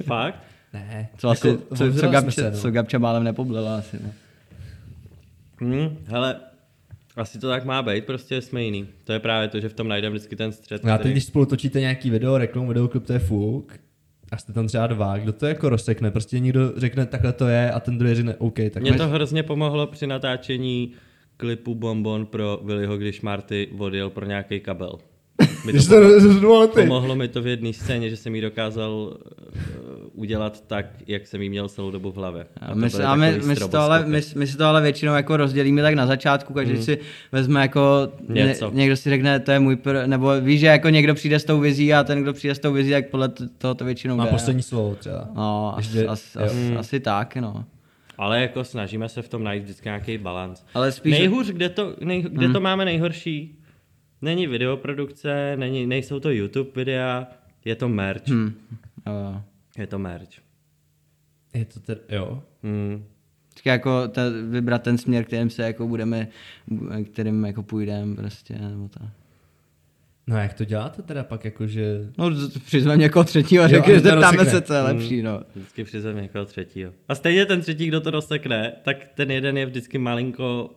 Fakt? 0.07 0.35
Ne. 0.73 1.09
Co 1.17 1.29
asi, 1.29 1.47
Jako, 1.47 1.61
co, 1.75 1.75
co, 1.75 1.99
jsme 1.99 2.07
Gabče, 2.09 2.31
se, 2.31 2.51
no. 2.51 2.57
co 2.57 2.71
Gabče 2.71 2.99
málem 2.99 3.23
nepoblila 3.23 3.77
asi, 3.77 3.97
no. 4.03 4.09
Hm, 5.61 5.97
hele, 6.05 6.35
asi 7.15 7.39
to 7.39 7.49
tak 7.49 7.65
má 7.65 7.81
být, 7.81 8.05
prostě 8.05 8.41
jsme 8.41 8.63
jiný. 8.63 8.87
To 9.03 9.13
je 9.13 9.19
právě 9.19 9.47
to, 9.47 9.59
že 9.59 9.69
v 9.69 9.73
tom 9.73 9.87
najdeme 9.87 10.15
vždycky 10.15 10.35
ten 10.35 10.51
střed. 10.51 10.83
No 10.83 10.91
a 10.91 10.97
teď, 10.97 10.99
který- 11.01 11.13
když 11.13 11.23
spolu 11.25 11.45
točíte 11.45 11.79
nějaký 11.79 12.09
video, 12.09 12.37
reklamu, 12.37 12.67
videoklip, 12.67 13.05
to 13.05 13.13
je 13.13 13.19
fuk, 13.19 13.73
a 14.31 14.37
jste 14.37 14.53
tam 14.53 14.67
třeba 14.67 14.87
dva, 14.87 15.17
kdo 15.17 15.33
to 15.33 15.45
jako 15.45 15.69
rozsekne? 15.69 16.11
Prostě 16.11 16.39
někdo 16.39 16.73
řekne, 16.77 17.05
takhle 17.05 17.33
to 17.33 17.47
je 17.47 17.71
a 17.71 17.79
ten 17.79 17.97
druhý 17.97 18.15
řekne, 18.15 18.35
OK, 18.35 18.55
tak 18.71 18.81
Mně 18.83 18.91
máš- 18.91 18.97
to 18.99 19.07
hrozně 19.07 19.43
pomohlo 19.43 19.87
při 19.87 20.07
natáčení 20.07 20.91
klipu 21.37 21.75
Bonbon 21.75 22.25
pro 22.25 22.59
Willyho, 22.63 22.97
když 22.97 23.21
Marty 23.21 23.67
odjel 23.77 24.09
pro 24.09 24.25
nějaký 24.25 24.59
kabel. 24.59 24.99
Mi 25.65 25.71
Když 25.71 25.85
to 25.85 25.95
to 25.95 26.37
pomohlo, 26.41 26.67
pomohlo 26.67 27.15
mi 27.15 27.27
to 27.27 27.41
v 27.41 27.47
jedné 27.47 27.73
scéně, 27.73 28.09
že 28.09 28.17
jsem 28.17 28.35
ji 28.35 28.41
dokázal 28.41 28.91
uh, 28.91 29.15
udělat 30.13 30.63
tak, 30.67 30.85
jak 31.07 31.27
jsem 31.27 31.41
ji 31.41 31.49
měl 31.49 31.69
celou 31.69 31.91
dobu 31.91 32.11
v 32.11 32.15
hlavě. 32.15 32.45
A 32.61 32.67
to 32.67 32.75
my, 32.75 32.87
a 33.03 33.15
my, 33.15 33.39
my, 33.45 33.55
si 33.55 33.69
to 33.69 33.79
ale, 33.79 34.05
my, 34.05 34.21
my 34.35 34.47
si 34.47 34.57
to 34.57 34.65
ale 34.65 34.81
většinou 34.81 35.13
jako 35.13 35.37
rozdělíme 35.37 35.81
tak 35.81 35.93
na 35.93 36.07
začátku, 36.07 36.53
každý 36.53 36.83
si 36.83 36.97
vezme 37.31 37.61
jako, 37.61 38.11
ně, 38.29 38.43
Něco. 38.43 38.71
někdo 38.73 38.95
si 38.97 39.09
řekne, 39.09 39.39
to 39.39 39.51
je 39.51 39.59
můj, 39.59 39.75
pr, 39.75 40.03
nebo 40.05 40.41
víš, 40.41 40.59
že 40.59 40.67
jako 40.67 40.89
někdo 40.89 41.15
přijde 41.15 41.39
s 41.39 41.43
tou 41.43 41.59
vizí 41.59 41.93
a 41.93 42.03
ten, 42.03 42.21
kdo 42.21 42.33
přijde 42.33 42.55
s 42.55 42.59
tou 42.59 42.73
vizí, 42.73 42.91
tak 42.91 43.09
podle 43.09 43.29
toho 43.57 43.75
to 43.75 43.85
většinou 43.85 44.15
Má 44.15 44.25
jde. 44.25 44.31
poslední 44.31 44.61
slovo 44.61 44.95
třeba. 44.95 45.27
No, 45.35 45.73
asi, 45.77 45.97
Ještě- 45.97 46.07
asi, 46.07 46.37
jo. 46.37 46.45
asi, 46.45 46.75
asi 46.75 46.99
tak, 46.99 47.35
no. 47.35 47.65
Ale 48.17 48.41
jako 48.41 48.63
snažíme 48.63 49.09
se 49.09 49.21
v 49.21 49.29
tom 49.29 49.43
najít 49.43 49.63
vždycky 49.63 49.87
nějaký 49.87 50.17
balans. 50.17 50.63
Ale 50.73 50.91
spíš- 50.91 51.19
Nejhůř, 51.19 51.47
kde 51.47 51.69
to, 51.69 51.95
nej, 52.01 52.21
kde 52.21 52.45
hmm. 52.45 52.53
to 52.53 52.59
máme 52.59 52.85
nejhorší, 52.85 53.55
není 54.21 54.47
videoprodukce, 54.47 55.53
není, 55.57 55.87
nejsou 55.87 56.19
to 56.19 56.31
YouTube 56.31 56.69
videa, 56.75 57.27
je 57.65 57.75
to 57.75 57.89
merch. 57.89 58.27
Hmm. 58.27 58.45
Hm. 58.45 58.77
Jo. 59.07 59.41
Je 59.77 59.87
to 59.87 59.99
merch. 59.99 60.29
Je 61.53 61.65
to 61.65 61.79
tedy, 61.79 62.01
jo. 62.09 62.43
Hmm. 62.63 63.05
Vždycky 63.47 63.69
jako 63.69 64.07
ta, 64.07 64.21
vybrat 64.49 64.83
ten 64.83 64.97
směr, 64.97 65.23
kterým 65.23 65.49
se 65.49 65.63
jako 65.63 65.87
budeme, 65.87 66.27
kterým 67.11 67.45
jako 67.45 67.63
půjdeme 67.63 68.15
prostě, 68.15 68.53
nebo 68.53 68.87
tak. 68.87 69.09
No 70.27 70.35
a 70.35 70.39
jak 70.39 70.53
to 70.53 70.65
děláte 70.65 71.01
teda 71.01 71.23
pak 71.23 71.45
jakože... 71.45 72.11
No, 72.17 72.31
přizvem 72.65 72.99
někoho 72.99 73.23
třetího 73.23 73.63
a 73.63 73.65
a 73.65 73.69
že 73.69 73.81
ten 73.81 73.99
zeptáme 73.99 74.37
rozsekne. 74.37 74.45
se, 74.45 74.61
co 74.61 74.73
je 74.73 74.81
lepší, 74.81 75.21
no. 75.21 75.41
Vždycky 75.55 75.83
přizvem 75.83 76.17
někoho 76.17 76.45
třetího. 76.45 76.93
A 77.07 77.15
stejně 77.15 77.45
ten 77.45 77.61
třetí, 77.61 77.87
kdo 77.87 78.01
to 78.01 78.11
rozsekne, 78.11 78.73
tak 78.83 79.07
ten 79.15 79.31
jeden 79.31 79.57
je 79.57 79.65
vždycky 79.65 79.97
malinko 79.97 80.69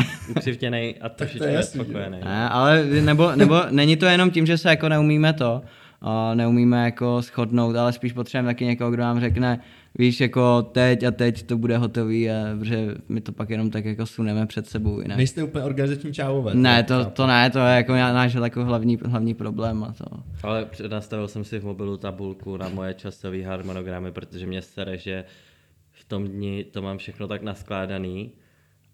ukřivtěný 0.30 0.94
a 1.00 1.08
trošičku 1.08 1.46
nespokojený. 1.46 2.18
Ne, 2.24 2.48
ale 2.48 2.84
nebo, 2.84 3.36
nebo 3.36 3.62
není 3.70 3.96
to 3.96 4.06
jenom 4.06 4.30
tím, 4.30 4.46
že 4.46 4.58
se 4.58 4.68
jako 4.68 4.88
neumíme 4.88 5.32
to, 5.32 5.62
a 6.00 6.34
neumíme 6.34 6.84
jako 6.84 7.22
shodnout, 7.22 7.76
ale 7.76 7.92
spíš 7.92 8.12
potřebujeme 8.12 8.48
taky 8.48 8.64
někoho, 8.64 8.90
kdo 8.90 9.02
nám 9.02 9.20
řekne, 9.20 9.60
víš, 9.98 10.20
jako 10.20 10.62
teď 10.62 11.04
a 11.04 11.10
teď 11.10 11.42
to 11.42 11.58
bude 11.58 11.78
hotový, 11.78 12.30
a, 12.30 12.34
protože 12.58 12.94
my 13.08 13.20
to 13.20 13.32
pak 13.32 13.50
jenom 13.50 13.70
tak 13.70 13.84
jako 13.84 14.06
suneme 14.06 14.46
před 14.46 14.66
sebou 14.66 15.00
jinak. 15.00 15.16
Nejste 15.16 15.42
úplně 15.42 15.64
organizační 15.64 16.12
čávové. 16.12 16.54
Ne, 16.54 16.82
to 16.82 17.04
to, 17.04 17.26
ne, 17.26 17.50
to 17.50 17.58
je 17.58 17.76
jako 17.76 17.92
náš 17.92 18.34
jako 18.34 18.64
hlavní, 18.64 18.98
hlavní 19.04 19.34
problém 19.34 19.84
a 19.84 19.92
to. 19.92 20.04
Ale 20.42 20.64
přednastavil 20.64 21.28
jsem 21.28 21.44
si 21.44 21.58
v 21.58 21.64
mobilu 21.64 21.96
tabulku 21.96 22.56
na 22.56 22.68
moje 22.68 22.94
časové 22.94 23.42
harmonogramy, 23.42 24.12
protože 24.12 24.46
mě 24.46 24.62
sere, 24.62 24.98
že 24.98 25.24
v 25.92 26.04
tom 26.04 26.28
dni 26.28 26.64
to 26.64 26.82
mám 26.82 26.98
všechno 26.98 27.28
tak 27.28 27.42
naskládaný 27.42 28.32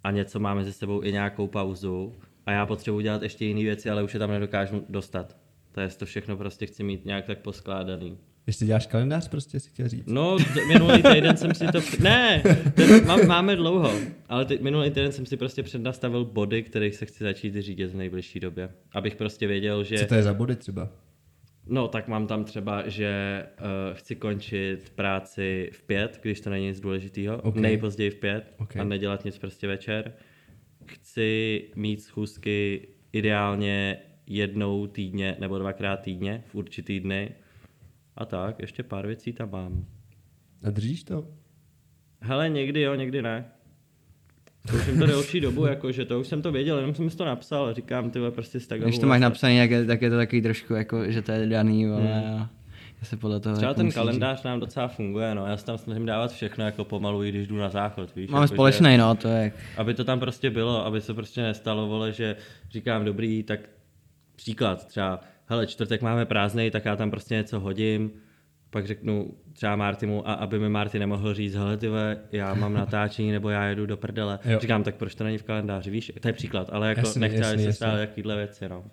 a 0.04 0.10
něco 0.10 0.40
máme 0.40 0.64
ze 0.64 0.72
sebou 0.72 1.04
i 1.04 1.12
nějakou 1.12 1.46
pauzu 1.46 2.14
a 2.46 2.52
já 2.52 2.66
potřebuji 2.66 3.00
dělat 3.00 3.22
ještě 3.22 3.44
jiné 3.44 3.62
věci, 3.62 3.90
ale 3.90 4.02
už 4.02 4.14
je 4.14 4.20
tam 4.20 4.30
nedokážu 4.30 4.84
dostat. 4.88 5.36
To 5.72 5.80
je 5.80 5.88
to 5.88 6.06
všechno 6.06 6.36
prostě 6.36 6.66
chci 6.66 6.82
mít 6.82 7.04
nějak 7.04 7.24
tak 7.24 7.38
poskládaný. 7.38 8.18
Ještě 8.46 8.64
děláš 8.64 8.86
kalendář 8.86 9.28
prostě, 9.28 9.60
si 9.60 9.70
chtěl 9.70 9.88
říct. 9.88 10.06
No, 10.06 10.36
minulý 10.68 11.02
týden 11.02 11.36
jsem 11.36 11.54
si 11.54 11.66
to... 11.66 11.80
Ne, 12.00 12.42
ten 12.74 13.06
mám, 13.06 13.26
máme 13.26 13.56
dlouho, 13.56 13.92
ale 14.28 14.44
ty, 14.44 14.58
minulý 14.62 14.90
týden 14.90 15.12
jsem 15.12 15.26
si 15.26 15.36
prostě 15.36 15.62
přednastavil 15.62 16.24
body, 16.24 16.62
kterých 16.62 16.94
se 16.94 17.06
chci 17.06 17.24
začít 17.24 17.54
řídit 17.54 17.86
v 17.86 17.96
nejbližší 17.96 18.40
době. 18.40 18.70
Abych 18.92 19.16
prostě 19.16 19.46
věděl, 19.46 19.84
že... 19.84 19.98
Co 19.98 20.06
to 20.06 20.14
je 20.14 20.22
za 20.22 20.34
body 20.34 20.56
třeba? 20.56 20.88
No, 21.66 21.88
tak 21.88 22.08
mám 22.08 22.26
tam 22.26 22.44
třeba, 22.44 22.88
že 22.88 23.42
uh, 23.60 23.96
chci 23.96 24.16
končit 24.16 24.92
práci 24.94 25.70
v 25.72 25.82
pět, 25.82 26.18
když 26.22 26.40
to 26.40 26.50
není 26.50 26.66
nic 26.66 26.80
důležitého, 26.80 27.36
Ok. 27.36 27.44
okay. 27.44 27.62
nejpozději 27.62 28.10
v 28.10 28.14
pět 28.14 28.54
Ok. 28.58 28.76
a 28.76 28.84
nedělat 28.84 29.24
nic 29.24 29.38
prostě 29.38 29.66
večer. 29.66 30.12
Chci 30.86 31.62
mít 31.76 32.02
schůzky 32.02 32.88
ideálně 33.12 33.98
jednou 34.26 34.86
týdně 34.86 35.36
nebo 35.40 35.58
dvakrát 35.58 35.96
týdně 35.96 36.44
v 36.46 36.54
určitý 36.54 37.00
dny. 37.00 37.34
A 38.16 38.24
tak, 38.24 38.58
ještě 38.58 38.82
pár 38.82 39.06
věcí 39.06 39.32
tam 39.32 39.50
mám. 39.50 39.86
A 40.62 40.70
držíš 40.70 41.04
to? 41.04 41.28
Hele, 42.20 42.48
někdy 42.48 42.80
jo, 42.80 42.94
někdy 42.94 43.22
ne. 43.22 43.52
To 44.70 44.76
už 44.76 44.84
jsem 44.84 44.98
to 44.98 45.06
delší 45.06 45.40
dobu, 45.40 45.66
jakože 45.66 46.04
to 46.04 46.20
už 46.20 46.26
jsem 46.26 46.42
to 46.42 46.52
věděl, 46.52 46.76
jenom 46.76 46.94
jsem 46.94 47.10
si 47.10 47.16
to 47.16 47.24
napsal 47.24 47.66
a 47.66 47.72
říkám, 47.72 48.10
ty 48.10 48.18
vole, 48.18 48.30
prostě 48.30 48.60
z 48.60 48.68
Když 48.68 48.98
to 48.98 49.06
máš 49.06 49.20
napsané, 49.20 49.54
jak 49.54 49.70
je, 49.70 49.84
tak 49.84 50.02
je 50.02 50.10
to 50.10 50.16
takový 50.16 50.42
trošku 50.42 50.74
jako, 50.74 51.10
že 51.10 51.22
to 51.22 51.32
je 51.32 51.46
daný, 51.46 51.86
vole, 51.86 52.24
a 52.24 52.48
já 53.02 53.06
se 53.06 53.16
podle 53.16 53.40
toho 53.40 53.52
Hmm. 53.52 53.58
Třeba 53.58 53.70
jako 53.70 53.80
ten 53.80 53.92
kalendář 53.92 54.42
nám 54.42 54.60
docela 54.60 54.88
funguje, 54.88 55.34
no. 55.34 55.46
Já 55.46 55.56
se 55.56 55.66
tam 55.66 55.78
snažím 55.78 56.06
dávat 56.06 56.32
všechno 56.32 56.64
jako 56.64 56.84
pomalu, 56.84 57.24
i 57.24 57.28
když 57.28 57.48
jdu 57.48 57.56
na 57.56 57.68
záchod, 57.68 58.14
víš. 58.14 58.24
říct. 58.24 58.32
Máme 58.32 58.44
jako, 58.44 58.54
společný, 58.54 58.96
no, 58.96 59.14
to 59.14 59.28
je, 59.28 59.52
Aby 59.76 59.94
to 59.94 60.04
tam 60.04 60.20
prostě 60.20 60.50
bylo, 60.50 60.86
aby 60.86 61.00
se 61.00 61.14
prostě 61.14 61.42
nestalo, 61.42 61.86
vole, 61.86 62.12
že 62.12 62.36
říkám 62.70 63.04
dobrý, 63.04 63.42
tak 63.42 63.60
příklad 64.36 64.86
třeba, 64.86 65.20
hele, 65.46 65.66
čtvrtek 65.66 66.02
máme 66.02 66.26
prázdnej, 66.26 66.70
tak 66.70 66.84
já 66.84 66.96
tam 66.96 67.10
prostě 67.10 67.34
něco 67.34 67.60
hodím, 67.60 68.10
pak 68.72 68.86
řeknu 68.86 69.34
třeba 69.52 69.76
Martimu, 69.76 70.28
a 70.28 70.32
aby 70.32 70.58
mi 70.58 70.68
Marty 70.68 70.98
nemohl 70.98 71.34
říct, 71.34 71.54
hele 71.54 71.76
ty 71.76 71.88
já 72.32 72.54
mám 72.54 72.74
natáčení 72.74 73.32
nebo 73.32 73.50
já 73.50 73.64
jedu 73.64 73.86
do 73.86 73.96
prdele. 73.96 74.38
Jo. 74.44 74.58
Říkám, 74.60 74.82
tak 74.82 74.94
proč 74.94 75.14
to 75.14 75.24
není 75.24 75.38
v 75.38 75.42
kalendáři, 75.42 75.90
víš, 75.90 76.12
to 76.20 76.28
je 76.28 76.32
příklad, 76.32 76.68
ale 76.72 76.88
jako 76.88 77.00
Jasný, 77.00 77.20
nechci, 77.20 77.36
aby 77.36 77.44
jasný, 77.44 77.62
se 77.62 77.66
jasný. 77.66 77.76
stále 77.76 78.00
jakýhle 78.00 78.36
věci, 78.36 78.68
no. 78.68 78.84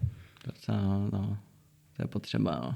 no, 0.69 1.09
no, 1.11 1.37
to 1.97 2.03
je 2.03 2.07
potřeba, 2.07 2.59
no. 2.63 2.75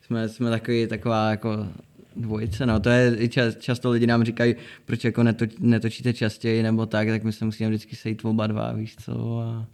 Jsme, 0.00 0.28
jsme 0.28 0.50
takový, 0.50 0.86
taková 0.86 1.30
jako 1.30 1.68
dvojice, 2.16 2.66
no, 2.66 2.80
to 2.80 2.90
je, 2.90 3.16
i 3.18 3.28
čas, 3.28 3.56
často 3.56 3.90
lidi 3.90 4.06
nám 4.06 4.24
říkají, 4.24 4.54
proč 4.84 5.04
jako 5.04 5.22
neto, 5.22 5.44
netočíte 5.58 6.12
častěji 6.12 6.62
nebo 6.62 6.86
tak, 6.86 7.08
tak 7.08 7.22
my 7.22 7.32
se 7.32 7.44
musíme 7.44 7.68
vždycky 7.68 7.96
sejít 7.96 8.24
oba 8.24 8.46
dva, 8.46 8.72
víš 8.72 8.96
co, 8.96 9.40
a 9.40 9.66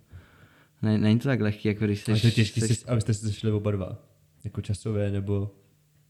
ne, 0.83 0.99
není 0.99 1.19
to 1.19 1.29
tak 1.29 1.41
lehký, 1.41 1.69
jako 1.69 1.85
když 1.85 2.09
Ale 2.09 2.19
seš, 2.19 2.23
to 2.23 2.37
těžký, 2.37 2.61
seš, 2.61 2.79
si, 2.79 2.87
abyste 2.87 3.15
se 3.15 3.27
sešli 3.27 3.51
oba 3.51 3.71
dva. 3.71 3.99
Jako 4.45 4.61
časově, 4.61 5.11
nebo... 5.11 5.51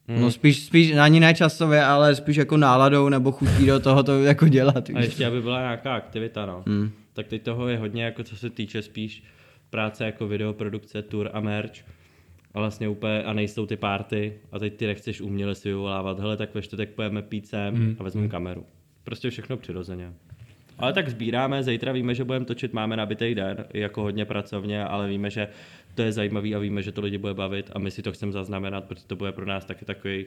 No 0.09 0.31
spíš, 0.31 0.65
spíš 0.65 0.93
ani 0.93 1.21
ne 1.21 1.35
časově, 1.35 1.85
ale 1.85 2.15
spíš 2.15 2.37
jako 2.37 2.57
náladou 2.57 3.09
nebo 3.09 3.33
chutí 3.33 3.67
do 3.67 3.81
toho 3.81 4.03
to 4.03 4.23
jako 4.25 4.49
dělat. 4.49 4.91
A 4.95 5.01
ještě, 5.01 5.27
aby 5.27 5.41
byla 5.43 5.61
nějaká 5.61 5.95
aktivita, 5.95 6.47
no. 6.47 6.63
Hmm. 6.67 6.91
Tak 7.13 7.27
teď 7.27 7.43
toho 7.43 7.69
je 7.69 7.79
hodně, 7.79 8.05
jako 8.05 8.25
co 8.25 8.37
se 8.37 8.51
týče 8.51 8.83
spíš 8.83 9.23
práce 9.71 10.05
jako 10.05 10.29
videoprodukce, 10.29 11.03
tour 11.03 11.31
a 11.33 11.41
merch. 11.41 11.73
A 12.55 12.59
vlastně 12.59 12.89
úplně, 12.89 13.23
a 13.23 13.33
nejsou 13.33 13.67
ty 13.67 13.77
party 13.77 14.35
a 14.53 14.59
teď 14.59 14.77
ty 14.77 14.87
nechceš 14.87 15.21
uměle 15.21 15.55
si 15.55 15.69
vyvolávat, 15.69 16.21
hele, 16.21 16.37
tak 16.37 16.55
ve 16.55 16.63
čtvrtek 16.63 16.91
pojeme 16.91 17.23
pít 17.23 17.47
sem 17.47 17.75
Hmm. 17.75 17.97
a 17.99 18.03
vezmeme 18.03 18.29
kameru. 18.29 18.65
Prostě 19.05 19.31
všechno 19.31 19.57
přirozeně. 19.57 20.13
Ale 20.79 20.93
tak 20.93 21.09
sbíráme, 21.09 21.63
zítra 21.63 21.93
víme, 21.93 22.15
že 22.15 22.25
budeme 22.25 22.45
točit, 22.45 22.73
máme 22.73 22.97
nabitý 22.97 23.35
den, 23.35 23.65
jako 23.75 24.03
hodně 24.03 24.25
pracovně, 24.25 24.85
ale 24.85 25.09
víme, 25.09 25.31
že 25.31 25.49
to 25.99 26.03
je 26.03 26.13
zajímavý 26.13 26.55
a 26.55 26.59
víme, 26.59 26.83
že 26.83 26.93
to 26.93 27.01
lidi 27.01 27.19
bude 27.19 27.35
bavit 27.35 27.71
a 27.75 27.79
my 27.79 27.91
si 27.91 28.03
to 28.03 28.13
chceme 28.13 28.33
zaznamenat, 28.33 28.85
protože 28.85 29.05
to 29.07 29.17
bude 29.17 29.33
pro 29.33 29.47
nás 29.47 29.65
taky 29.65 29.85
takový 29.85 30.27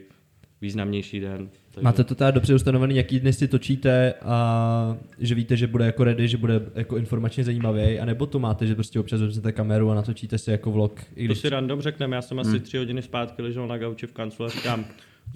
významnější 0.62 1.20
den. 1.20 1.50
Takže... 1.72 1.84
Máte 1.84 2.04
to 2.04 2.16
teda 2.16 2.32
dobře 2.32 2.56
ustanovený, 2.56 2.96
jaký 2.96 3.20
dny 3.20 3.34
si 3.34 3.48
točíte 3.48 4.14
a 4.22 4.98
že 5.20 5.36
víte, 5.36 5.58
že 5.58 5.68
bude 5.68 5.86
jako 5.86 6.04
ready, 6.04 6.28
že 6.28 6.38
bude 6.38 6.62
jako 6.76 6.98
informačně 6.98 7.44
zajímavý, 7.44 8.00
anebo 8.00 8.26
to 8.26 8.40
máte, 8.40 8.68
že 8.68 8.76
prostě 8.76 9.00
občas 9.00 9.22
vezmete 9.22 9.52
kameru 9.52 9.92
a 9.92 9.96
natočíte 9.96 10.38
si 10.38 10.52
jako 10.52 10.72
vlog, 10.72 11.02
i 11.16 11.22
To 11.22 11.26
když 11.26 11.40
si 11.40 11.50
random 11.50 11.82
řekneme, 11.82 12.16
já 12.16 12.22
jsem 12.22 12.40
asi 12.40 12.60
tři 12.60 12.78
hodiny 12.78 13.02
zpátky 13.02 13.42
ležel 13.42 13.68
na 13.68 13.78
gauči 13.78 14.08
v 14.08 14.14
kanclu 14.14 14.46
a 14.46 14.50
říkám, 14.50 14.86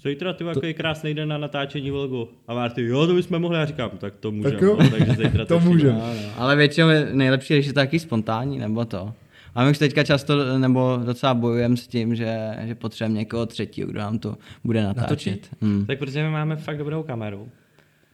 zítra 0.07 0.33
ty 0.33 0.43
to... 0.43 0.61
krásný 0.73 1.13
den 1.13 1.29
na 1.29 1.37
natáčení 1.37 1.91
vlogu. 1.91 2.29
A 2.47 2.53
Marty, 2.53 2.85
jo, 2.85 3.07
to 3.07 3.13
bychom 3.13 3.39
mohli, 3.39 3.57
já 3.57 3.65
říkám, 3.65 3.89
tak 3.97 4.13
to 4.15 4.31
můžeme, 4.31 4.51
Tak 4.53 4.61
jo. 4.61 4.77
no, 4.83 4.89
takže 4.89 5.11
zítra 5.11 5.45
To 5.45 5.55
točíme. 5.55 5.73
můžem. 5.73 5.93
No, 5.95 6.13
no. 6.13 6.29
Ale 6.37 6.55
většinou 6.55 6.89
je 6.89 7.09
nejlepší, 7.13 7.53
když 7.53 7.65
je 7.65 7.73
to 7.73 7.79
taky 7.79 7.99
spontánní, 7.99 8.59
nebo 8.59 8.85
to. 8.85 9.13
A 9.55 9.63
my 9.63 9.71
už 9.71 9.77
teďka 9.77 10.03
často, 10.03 10.57
nebo 10.59 10.99
docela 11.05 11.33
bojujeme 11.33 11.77
s 11.77 11.87
tím, 11.87 12.15
že, 12.15 12.57
že 12.63 12.75
potřebujeme 12.75 13.19
někoho 13.19 13.45
třetího, 13.45 13.87
kdo 13.87 13.99
nám 13.99 14.19
to 14.19 14.37
bude 14.63 14.83
natáčet. 14.83 15.01
Natočit? 15.09 15.55
Hmm. 15.61 15.85
Tak 15.85 15.99
protože 15.99 16.23
my 16.23 16.29
máme 16.29 16.55
fakt 16.55 16.77
dobrou 16.77 17.03
kameru. 17.03 17.49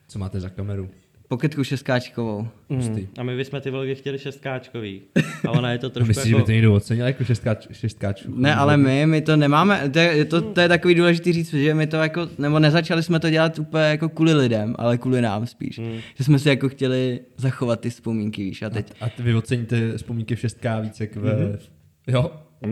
co 0.07 0.19
máte 0.19 0.39
za 0.39 0.49
kameru. 0.49 0.89
Poketku 1.31 1.63
šestkáčkovou. 1.63 2.47
Mm. 2.69 3.07
A 3.17 3.23
my 3.23 3.37
bychom 3.37 3.61
ty 3.61 3.71
vlogy 3.71 3.95
chtěli 3.95 4.19
šestkáčkový. 4.19 5.01
A 5.47 5.51
ona 5.51 5.71
je 5.71 5.77
to 5.77 5.87
A 5.87 5.89
trošku 5.89 6.07
myslíš, 6.07 6.25
že 6.25 6.31
jako... 6.31 6.39
by 6.39 6.45
to 6.45 6.51
někdo 6.51 6.73
ocenil 6.73 7.05
jako 7.05 7.23
šestkáč, 7.23 7.67
šestkáčů? 7.71 8.33
Ne, 8.35 8.55
ale 8.55 8.77
my, 8.77 9.05
my 9.05 9.21
to 9.21 9.37
nemáme, 9.37 9.89
to 9.89 9.99
je, 9.99 10.25
to, 10.25 10.41
to 10.41 10.61
je 10.61 10.67
takový 10.67 10.95
důležitý 10.95 11.33
říct, 11.33 11.53
že 11.53 11.73
my 11.73 11.87
to 11.87 11.97
jako, 11.97 12.29
nebo 12.37 12.59
nezačali 12.59 13.03
jsme 13.03 13.19
to 13.19 13.29
dělat 13.29 13.59
úplně 13.59 13.83
jako 13.83 14.09
kvůli 14.09 14.33
lidem, 14.33 14.75
ale 14.77 14.97
kvůli 14.97 15.21
nám 15.21 15.47
spíš. 15.47 15.79
Hmm. 15.79 15.99
Že 16.15 16.23
jsme 16.23 16.39
si 16.39 16.49
jako 16.49 16.69
chtěli 16.69 17.19
zachovat 17.37 17.79
ty 17.79 17.89
vzpomínky, 17.89 18.43
víš, 18.43 18.61
a 18.61 18.69
teď, 18.69 18.93
A 19.01 19.09
ty 19.09 19.23
vy 19.23 19.35
oceníte 19.35 19.97
vzpomínky 19.97 20.35
v 20.35 20.43
6K 20.43 20.81
více 20.81 21.03
jak 21.03 21.15
ve... 21.15 21.59
Jo? 22.07 22.31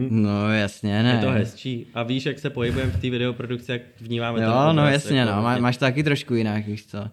no 0.10 0.54
jasně, 0.54 1.04
ne. 1.04 1.12
Je 1.12 1.26
to 1.26 1.32
hezčí. 1.32 1.88
A 1.94 2.04
víš, 2.04 2.26
jak 2.26 2.40
se 2.40 2.50
pohybujeme 2.50 2.92
v 2.92 3.02
té 3.02 3.10
videoprodukci, 3.10 3.72
jak 3.72 3.82
vnímáme 4.02 4.40
ten 4.40 4.48
Jo, 4.48 4.74
no 4.74 4.88
jasně, 4.88 5.20
jako 5.20 5.32
no, 5.32 5.42
má, 5.42 5.58
máš 5.58 5.78
to 5.78 5.86
taky 5.86 6.04
trošku 6.04 6.36
jinak, 6.36 6.68
víš 6.68 6.86
co. 6.86 7.10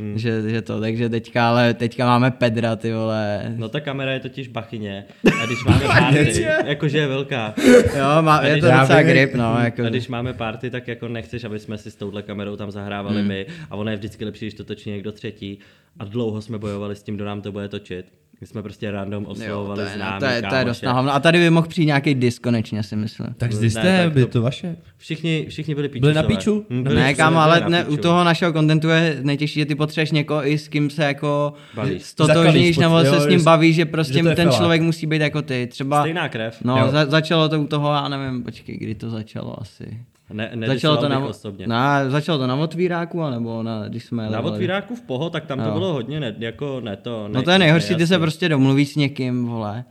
Hmm. 0.00 0.18
Že, 0.18 0.50
že 0.50 0.62
to, 0.62 0.80
takže 0.80 1.08
teďka, 1.08 1.48
ale 1.48 1.74
teďka 1.74 2.06
máme 2.06 2.30
Pedra, 2.30 2.76
ty 2.76 2.92
vole. 2.92 3.52
No 3.56 3.68
ta 3.68 3.80
kamera 3.80 4.12
je 4.12 4.20
totiž 4.20 4.48
bachyně. 4.48 5.04
A 5.42 5.46
když 5.46 5.64
máme 5.64 5.84
party, 5.84 6.46
jakože 6.66 6.98
je 6.98 7.06
velká. 7.06 7.54
Jo, 7.98 8.22
má, 8.22 8.42
je 8.42 8.54
to 8.60 8.66
docela 8.66 9.02
grip, 9.02 9.34
no, 9.34 9.56
jako. 9.60 9.82
A 9.84 9.88
když 9.88 10.08
máme 10.08 10.32
party, 10.32 10.70
tak 10.70 10.88
jako 10.88 11.08
nechceš, 11.08 11.44
aby 11.44 11.58
jsme 11.58 11.78
si 11.78 11.90
s 11.90 11.94
touhle 11.96 12.22
kamerou 12.22 12.56
tam 12.56 12.70
zahrávali 12.70 13.18
Hmm. 13.18 13.28
my. 13.28 13.46
A 13.70 13.76
ono 13.76 13.90
je 13.90 13.96
vždycky 13.96 14.24
lepší, 14.24 14.44
když 14.44 14.54
to 14.54 14.64
točí 14.64 14.90
někdo 14.90 15.12
třetí. 15.12 15.58
A 15.98 16.04
dlouho 16.04 16.42
jsme 16.42 16.58
bojovali 16.58 16.96
s 16.96 17.02
tím, 17.02 17.14
kdo 17.16 17.24
nám 17.24 17.40
to 17.42 17.52
bude 17.52 17.68
točit. 17.68 18.06
My 18.40 18.46
jsme 18.46 18.62
prostě 18.62 18.90
random 18.90 19.24
Jo, 19.24 19.30
oslovovali 19.30 19.74
to, 19.82 19.88
je, 19.88 19.96
známý 19.96 20.18
to, 20.20 20.24
je, 20.24 20.42
to 20.42 20.54
je 20.54 20.64
dost 20.64 20.82
na 20.82 20.92
hovno. 20.92 21.14
A 21.14 21.20
tady 21.20 21.38
by 21.38 21.50
mohl 21.50 21.66
přijít 21.68 21.86
nějaký 21.86 22.14
disk 22.14 22.42
konečně, 22.42 22.82
si 22.82 22.96
myslím. 22.96 23.26
Tak 23.36 23.50
Ne, 23.50 23.56
zjisté, 23.56 23.98
tak 24.04 24.12
by 24.12 24.20
to- 24.20 24.26
to 24.28 24.42
vaše. 24.42 24.76
Všichni, 24.96 25.46
všichni 25.48 25.74
byli 25.74 25.88
píču. 25.88 26.00
Byli 26.00 26.14
na 26.14 26.22
píču? 26.22 26.64
Hm, 26.70 26.76
Ne, 26.76 26.82
byli- 26.82 26.94
Ne, 26.94 27.14
kámo, 27.14 27.38
ale 27.40 27.64
ne, 27.68 27.84
u 27.84 27.96
toho 27.96 28.24
našeho 28.24 28.52
kontentu 28.52 28.88
je 28.88 29.18
nejtěžší, 29.22 29.60
že 29.60 29.66
ty 29.66 29.74
potřebuješ 29.74 30.10
někoho 30.10 30.46
i 30.46 30.58
s 30.58 30.68
kým 30.68 30.90
se 30.90 31.04
jako 31.04 31.52
stotožníš, 31.98 32.78
nebo 32.78 32.98
jo, 32.98 33.04
se 33.14 33.20
s 33.20 33.26
ním 33.26 33.44
bavíš, 33.44 33.76
že 33.76 33.84
prostě 33.84 34.22
že 34.22 34.34
ten 34.34 34.50
člověk 34.50 34.82
musí 34.82 35.06
být 35.06 35.20
jako 35.22 35.42
ty. 35.42 35.66
Třeba, 35.70 36.00
Stejná 36.02 36.28
krev. 36.28 36.58
no, 36.64 36.78
Jo. 36.78 36.88
za, 36.90 37.06
začalo 37.06 37.48
to 37.48 37.60
u 37.60 37.66
toho, 37.66 37.92
já 37.92 38.08
nevím, 38.08 38.42
počkej, 38.42 38.76
kdy 38.76 38.94
to 38.94 39.10
začalo 39.10 39.60
asi. 39.60 39.84
Ne, 40.32 40.50
Začalo 40.66 40.96
to, 40.96 41.08
na 41.08 41.18
osobně. 41.26 41.66
na, 41.66 42.10
začalo 42.10 42.38
to 42.38 42.46
na 42.46 42.54
otvíráku, 42.54 43.22
anebo 43.22 43.62
na, 43.62 43.88
když 43.88 44.04
jsme 44.04 44.30
Na 44.30 44.40
otvíráku 44.40 44.96
v 44.96 45.00
Poho, 45.00 45.30
tak 45.30 45.46
tam 45.46 45.58
to 45.60 45.64
Jo. 45.68 45.72
bylo 45.72 45.92
hodně, 45.92 46.20
ne, 46.20 46.34
jako 46.38 46.80
ne 46.80 46.96
to. 46.96 47.28
No 47.28 47.42
to 47.42 47.50
je 47.50 47.58
nejhorší, 47.58 47.94
ty 47.94 48.06
se 48.06 48.18
prostě 48.18 48.48
domluvíš 48.48 48.92
s 48.92 48.96
někým, 48.96 49.46
vole. 49.46 49.84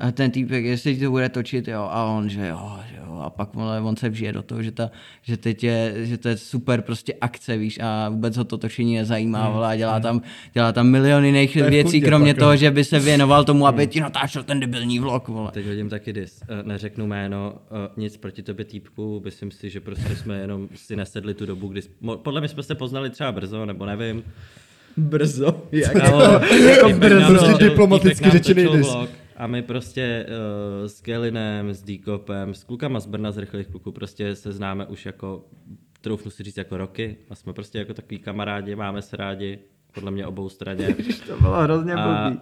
A 0.00 0.10
ten 0.12 0.30
týpek, 0.30 0.64
jestli 0.64 0.94
ti 0.96 1.04
to 1.04 1.10
bude 1.10 1.28
točit, 1.28 1.68
jo, 1.68 1.88
a 1.90 2.04
on, 2.04 2.28
že 2.28 2.46
jo, 2.48 2.72
že 2.90 2.96
jo, 3.06 3.20
a 3.24 3.30
pak 3.30 3.54
vole, 3.54 3.80
on 3.80 3.96
se 3.96 4.08
vžije 4.08 4.32
do 4.32 4.42
toho, 4.42 4.62
že, 4.62 4.72
ta, 4.72 4.90
že, 5.22 5.36
teď 5.36 5.64
je, 5.64 5.92
že 6.06 6.18
to 6.18 6.28
je 6.28 6.36
super 6.36 6.82
prostě 6.82 7.14
akce, 7.20 7.56
víš, 7.56 7.78
a 7.82 8.08
vůbec 8.08 8.36
ho 8.36 8.44
to 8.44 8.58
točení 8.58 8.96
nezajímá, 8.96 9.50
vole, 9.50 9.68
a 9.68 9.76
dělá 9.76 10.00
tam, 10.00 10.22
dělá 10.52 10.72
tam 10.72 10.88
miliony 10.88 11.26
jiných 11.26 11.56
Hmm. 11.56 11.70
věcí, 11.70 12.00
kromě 12.00 12.34
pak, 12.34 12.38
toho, 12.38 12.50
jo. 12.50 12.56
že 12.56 12.70
by 12.70 12.84
se 12.84 12.98
věnoval 13.00 13.44
tomu, 13.44 13.66
aby 13.66 13.86
ti 13.86 14.00
natáčel 14.00 14.42
ten 14.42 14.60
debilní 14.60 14.98
vlog, 14.98 15.28
vole. 15.28 15.50
Teď 15.52 15.66
hodím 15.66 15.88
taky 15.88 16.12
dis. 16.12 16.40
Eh, 16.48 16.62
Neřeknu 16.62 17.06
jméno, 17.06 17.54
eh, 17.70 17.90
nic 17.96 18.16
proti 18.16 18.42
tobě 18.42 18.64
týpku, 18.64 19.22
myslím 19.24 19.50
si, 19.50 19.70
že 19.70 19.80
prostě 19.80 20.16
jsme 20.16 20.38
jenom 20.38 20.68
si 20.74 20.96
nesedli 20.96 21.34
tu 21.34 21.46
dobu, 21.46 21.68
kdy... 21.68 21.80
Podle 22.16 22.40
mě 22.40 22.48
jsme 22.48 22.62
se 22.62 22.74
poznali 22.74 23.10
třeba 23.10 23.32
brzo, 23.32 23.66
nebo 23.66 23.86
nevím. 23.86 24.22
Brzo, 24.96 25.62
jak? 25.72 25.94
jako 26.66 26.88
brzo. 26.98 27.26
Prostě 27.26 27.64
diplomaticky 27.64 28.30
řečený 28.30 28.66
dis. 28.76 28.88
A 29.36 29.46
my 29.46 29.62
prostě 29.62 30.26
uh, 30.28 30.86
s 30.88 31.02
Gelinem, 31.02 31.74
s 31.74 31.82
Díkopem, 31.82 32.54
s 32.54 32.64
klukama 32.64 33.00
z 33.00 33.06
Brna, 33.06 33.32
z 33.32 33.38
rychlých 33.38 33.66
kluků, 33.66 33.92
prostě 33.92 34.36
se 34.36 34.52
známe 34.52 34.86
už 34.86 35.06
jako, 35.06 35.44
troufnu 36.00 36.30
si 36.30 36.42
říct, 36.42 36.56
jako 36.56 36.76
roky. 36.76 37.16
A 37.30 37.34
jsme 37.34 37.52
prostě 37.52 37.78
jako 37.78 37.94
takový 37.94 38.18
kamarádi, 38.18 38.76
máme 38.76 39.02
se 39.02 39.16
rádi, 39.16 39.58
podle 39.94 40.10
mě 40.10 40.26
obou 40.26 40.48
straně. 40.48 40.96
to 41.26 41.40
bylo 41.40 41.62
hrozně 41.62 41.94
A 41.94 42.30
blbý. 42.30 42.40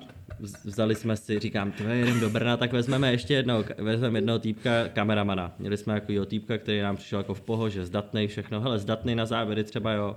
vzali 0.65 0.95
jsme 0.95 1.17
si, 1.17 1.39
říkám, 1.39 1.73
ty 1.73 1.85
jedeme 1.85 2.21
do 2.21 2.31
Brna, 2.31 2.57
tak 2.57 2.73
vezmeme 2.73 3.13
ještě 3.13 3.35
jednoho, 3.35 3.65
vezmeme 3.79 4.19
jednoho 4.19 4.39
týpka, 4.39 4.89
kameramana. 4.89 5.55
Měli 5.59 5.77
jsme 5.77 5.95
jako 5.95 6.25
týpka, 6.27 6.59
který 6.59 6.81
nám 6.81 6.97
přišel 6.97 7.19
jako 7.19 7.35
v 7.35 7.41
poho, 7.41 7.69
že 7.69 7.87
zdatnej 7.87 8.27
všechno, 8.27 8.61
hele, 8.61 8.79
zdatnej 8.79 9.15
na 9.15 9.27
záběry 9.27 9.65
třeba 9.65 9.93
jo. 9.93 10.17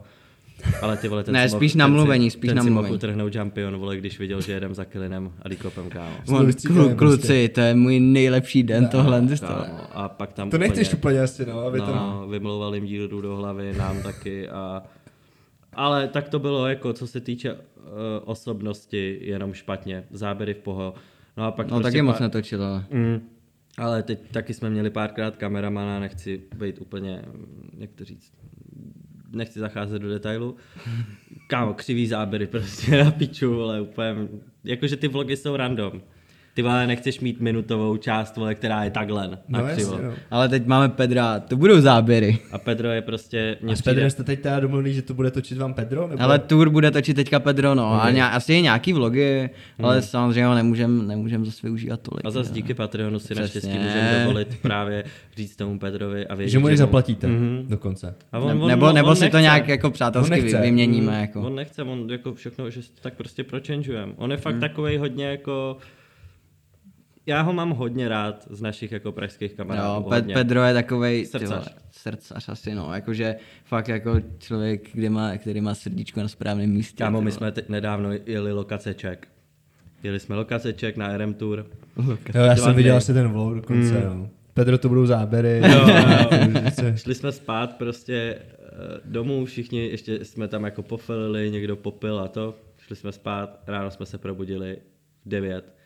Ale 0.82 0.98
ty 0.98 1.08
vole, 1.08 1.24
ten 1.24 1.34
Ne, 1.34 1.50
spíš 1.50 1.76
mohl- 1.76 1.80
na 1.80 1.86
ten 1.86 1.92
si- 1.92 1.96
mluvení, 1.96 2.32
spíš 2.32 2.48
ten 2.48 2.58
na 2.58 2.64
si 2.64 2.70
mohl 2.70 2.94
utrhnout 2.94 3.36
jumpion, 3.36 3.78
vole, 3.78 3.98
když 3.98 4.20
viděl, 4.20 4.42
že 4.42 4.52
jedem 4.52 4.74
za 4.76 4.86
Kilinem 4.86 5.32
a 5.42 5.50
Díkopem, 5.50 5.90
kámo. 5.90 6.16
On, 6.30 6.52
klu, 6.68 6.76
kluci, 6.76 6.96
prostě. 6.96 7.50
to 7.50 7.62
je 7.62 7.76
můj 7.76 8.00
nejlepší 8.00 8.64
den 8.64 8.88
tohle. 8.88 9.28
Kámo, 9.40 9.80
A 9.92 10.10
pak 10.10 10.34
tam 10.34 10.50
To 10.50 10.58
nechceš 10.58 10.94
úplně- 10.94 11.20
asi, 11.22 11.46
no, 11.46 11.60
aby 11.60 11.80
to... 11.80 11.86
No, 11.96 12.28
vymlouval 12.30 12.76
jim 12.76 12.86
díru 12.86 13.22
do 13.22 13.36
hlavy, 13.36 13.74
nám 13.78 14.02
taky 14.02 14.50
a... 14.50 14.84
Ale 15.74 16.08
tak 16.08 16.30
to 16.30 16.40
bylo 16.40 16.68
jako, 16.68 16.94
co 16.94 17.08
se 17.08 17.20
týče 17.22 17.54
uh, 17.54 17.60
osobnosti, 18.26 19.18
jenom 19.22 19.54
špatně. 19.54 20.04
Záběry 20.12 20.54
v 20.54 20.58
poho. 20.58 20.94
No 21.38 21.44
a 21.46 21.52
pak 21.52 21.68
No 21.68 21.70
prostě 21.78 21.84
taky 21.92 22.02
moc 22.02 22.16
pár- 22.16 22.22
netočil, 22.22 22.64
ale. 22.64 22.86
Mm. 22.92 23.20
Ale 23.78 24.04
teď 24.04 24.20
taky 24.32 24.54
jsme 24.54 24.70
měli 24.70 24.90
párkrát 24.90 25.36
kameramana, 25.36 26.00
nechci 26.00 26.42
být 26.58 26.82
úplně, 26.82 27.22
jak 27.78 27.90
to 27.96 28.06
říct, 28.06 28.32
nechci 29.38 29.60
zacházet 29.60 30.02
do 30.02 30.10
detailu. 30.10 30.56
Kámo, 31.48 31.74
křivý 31.74 32.08
záběry 32.08 32.48
prostě 32.48 33.04
na 33.04 33.12
piču, 33.12 33.62
ale 33.62 33.82
úplně, 33.82 34.16
jakože 34.64 34.98
ty 34.98 35.08
vlogy 35.08 35.38
jsou 35.38 35.56
random. 35.56 36.02
Ty 36.58 36.64
vole, 36.64 36.88
nechceš 36.88 37.20
mít 37.20 37.42
minutovou 37.42 37.98
část, 37.98 38.38
vole, 38.38 38.56
která 38.56 38.84
je 38.84 38.92
takhle 38.92 39.28
na 39.28 39.38
No 39.48 39.64
křivo. 39.74 39.92
jasně, 39.94 40.08
no. 40.08 40.14
Ale 40.32 40.50
teď 40.50 40.66
máme 40.66 40.90
Pedra, 40.90 41.40
to 41.40 41.56
budou 41.58 41.82
záběry. 41.82 42.38
A 42.52 42.58
Pedro 42.58 42.90
je 42.90 43.02
prostě... 43.02 43.58
Mně 43.62 43.74
A 43.74 43.76
s 43.76 43.82
Pedrem 43.82 44.10
jste 44.10 44.24
teď 44.24 44.40
teda 44.40 44.60
domluvili, 44.60 44.94
že 44.94 45.02
to 45.02 45.14
bude 45.14 45.32
točit 45.32 45.58
vám 45.58 45.74
Pedro? 45.74 46.08
Nebo... 46.08 46.22
Ale 46.24 46.40
tour 46.40 46.70
bude 46.70 46.92
točit 46.92 47.16
teďka 47.16 47.40
Pedro, 47.40 47.76
no. 47.76 47.96
Okay. 47.96 48.08
A 48.08 48.12
ně, 48.12 48.24
asi 48.24 48.54
je 48.54 48.62
nějaký 48.62 48.94
vlogy, 48.94 49.50
ale 49.84 50.02
samozřejmě 50.02 50.46
ho 50.46 50.56
nemůžem, 50.56 51.08
nemůžem 51.08 51.46
zase 51.46 51.60
využívat 51.64 52.00
tolik. 52.02 52.26
A 52.26 52.30
zase 52.32 52.54
díky 52.54 52.74
Patreonu 52.74 53.20
si 53.20 53.36
naštěstí 53.36 53.70
můžeme 53.78 54.20
dovolit 54.24 54.58
právě 54.62 55.04
říct 55.36 55.56
tomu 55.56 55.80
Pedrovi 55.80 56.28
a 56.28 56.36
věřit, 56.36 56.52
Že 56.52 56.60
mu 56.60 56.68
i 56.68 56.72
mu- 56.72 56.78
zaplatíte 56.78 57.28
Mhm. 57.28 57.66
dokonce. 57.70 58.16
A 58.32 58.40
Ne, 58.40 58.56
nebo 58.68 58.92
nebo 58.92 59.16
si 59.16 59.20
to 59.20 59.26
nechce. 59.26 59.42
nějak 59.42 59.68
jako 59.68 59.92
přátelsky 59.92 60.56
On 60.56 60.62
vyměníme. 60.62 61.12
Mm, 61.12 61.22
Jako. 61.22 61.42
On 61.42 61.56
nechce, 61.56 61.84
on 61.84 62.08
jako 62.12 62.34
všechno, 62.34 62.70
že 62.70 62.82
si 62.84 62.90
to 62.90 63.02
tak 63.02 63.14
prostě 63.14 63.44
prochangeujeme. 63.44 64.14
On 64.16 64.32
je 64.32 64.38
fakt 64.38 64.56
mm. 64.56 64.62
takovej 64.62 64.98
hodně 64.98 65.26
jako... 65.26 65.78
Já 67.28 67.42
ho 67.42 67.54
mám 67.54 67.70
hodně 67.70 68.10
rád 68.10 68.48
z 68.50 68.62
našich 68.62 68.92
jako 68.92 69.12
pražských 69.12 69.54
kamarádů. 69.54 69.88
Jo, 69.88 70.06
Pe- 70.10 70.16
hodně. 70.16 70.34
Pedro 70.34 70.64
je 70.64 70.74
takovej 70.74 71.22
ty 71.22 71.28
Srdcař. 71.28 71.76
srdcař 71.92 72.50
asi, 72.50 72.76
no. 72.76 72.94
Jakože 72.94 73.36
fakt 73.66 73.88
jako 73.88 74.20
člověk, 74.38 74.90
který 74.90 75.10
má, 75.10 75.38
který 75.38 75.62
má 75.62 75.76
srdíčko 75.76 76.22
na 76.22 76.28
správném 76.28 76.70
místě. 76.70 77.04
Kámo, 77.04 77.22
my 77.22 77.32
jsme 77.32 77.52
teď 77.52 77.70
nedávno 77.70 78.10
jeli 78.26 78.54
lokace 78.54 78.94
Ček. 78.94 79.28
Jeli 80.04 80.20
jsme 80.20 80.36
lokace 80.36 80.74
Ček 80.74 80.98
na 80.98 81.18
RM 81.18 81.34
Tour. 81.34 81.66
Jo, 82.08 82.18
já 82.34 82.54
Dva 82.54 82.56
jsem 82.56 82.76
viděl 82.76 82.98
asi 82.98 83.14
ten 83.14 83.28
vlog 83.28 83.56
dokonce, 83.56 84.10
mm. 84.10 84.30
Pedro, 84.54 84.78
to 84.78 84.90
budou 84.90 85.06
záběry. 85.06 85.62
Jo, 85.72 85.88
jo. 85.88 86.96
Šli 86.96 87.16
jsme 87.16 87.32
spát 87.32 87.78
prostě 87.78 88.38
eh, 88.40 88.66
domů, 89.06 89.46
všichni 89.46 89.88
ještě 89.88 90.26
jsme 90.26 90.48
tam 90.48 90.64
jako 90.64 90.84
pofilili, 90.84 91.52
někdo 91.52 91.76
popil 91.76 92.20
a 92.20 92.28
to. 92.28 92.56
Šli 92.78 92.96
jsme 92.96 93.12
spát, 93.12 93.60
ráno 93.68 93.92
jsme 93.92 94.06
se 94.06 94.18
probudili 94.18 94.78
v 95.26 95.30
9. 95.30 95.77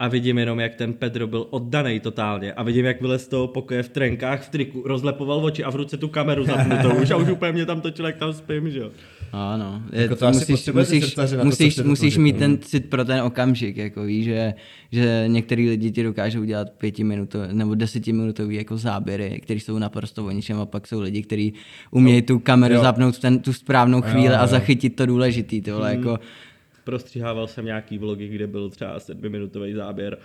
A 0.00 0.08
vidím 0.08 0.38
jenom, 0.38 0.60
jak 0.60 0.74
ten 0.74 0.92
Pedro 0.92 1.26
byl 1.26 1.46
oddaný 1.50 2.00
totálně. 2.00 2.52
A 2.52 2.62
vidím, 2.62 2.84
jak 2.84 3.00
vylez 3.00 3.24
z 3.24 3.28
toho 3.28 3.48
pokoje 3.48 3.82
v 3.82 3.88
trenkách, 3.88 4.42
v 4.42 4.48
triku, 4.48 4.82
rozlepoval 4.86 5.44
oči 5.44 5.64
a 5.64 5.70
v 5.70 5.76
ruce 5.76 5.96
tu 5.96 6.08
kameru 6.08 6.44
zapnutou. 6.44 6.90
Už 7.02 7.10
a 7.10 7.16
už 7.16 7.28
úplně 7.28 7.52
mě 7.52 7.66
tam 7.66 7.80
točil, 7.80 8.06
jak 8.06 8.16
tam 8.16 8.32
spím, 8.32 8.70
že 8.70 8.78
jo. 8.78 8.90
Ano, 9.32 9.82
je, 9.92 10.02
Jako 10.02 10.14
to 10.14 10.20
to 10.20 10.26
asi 10.26 10.52
musíš, 10.52 10.72
musíš, 10.72 11.14
to, 11.14 11.22
musíš, 11.44 11.72
chcete 11.72 11.88
musíš 11.88 12.16
mít 12.16 12.32
no. 12.32 12.38
ten 12.38 12.58
cit 12.58 12.90
pro 12.90 13.04
ten 13.04 13.20
okamžik, 13.20 13.76
jako 13.76 14.04
víš, 14.04 14.24
že, 14.24 14.54
že 14.92 15.24
některý 15.26 15.68
lidi 15.68 15.90
ti 15.90 16.02
dokážou 16.02 16.44
dělat 16.44 16.70
pětiminutový 16.70 17.48
nebo 17.52 17.74
desetiminutový 17.74 18.56
jako 18.56 18.76
záběry, 18.76 19.40
které 19.42 19.60
jsou 19.60 19.78
naprosto 19.78 20.26
o 20.26 20.30
ničem 20.30 20.60
a 20.60 20.66
pak 20.66 20.86
jsou 20.86 21.00
lidi, 21.00 21.22
kteří 21.22 21.54
umějí 21.90 22.22
tu 22.22 22.38
kameru 22.38 22.74
Jo. 22.74 22.82
zapnout 22.82 23.16
v 23.16 23.20
ten, 23.20 23.38
tu 23.38 23.52
správnou 23.52 24.02
chvíli 24.02 24.34
jo. 24.34 24.40
a 24.40 24.46
zachytit 24.46 24.96
to 24.96 25.06
důležitý, 25.06 25.60
ty 25.60 25.72
vole, 25.72 25.90
jako 25.90 26.18
Prostříhával 26.84 27.46
jsem 27.46 27.64
nějaký 27.64 27.98
vlogy, 27.98 28.28
kde 28.28 28.46
byl 28.46 28.70
třeba 28.70 29.00
sedmiminutový 29.00 29.74
záběr. 29.74 30.18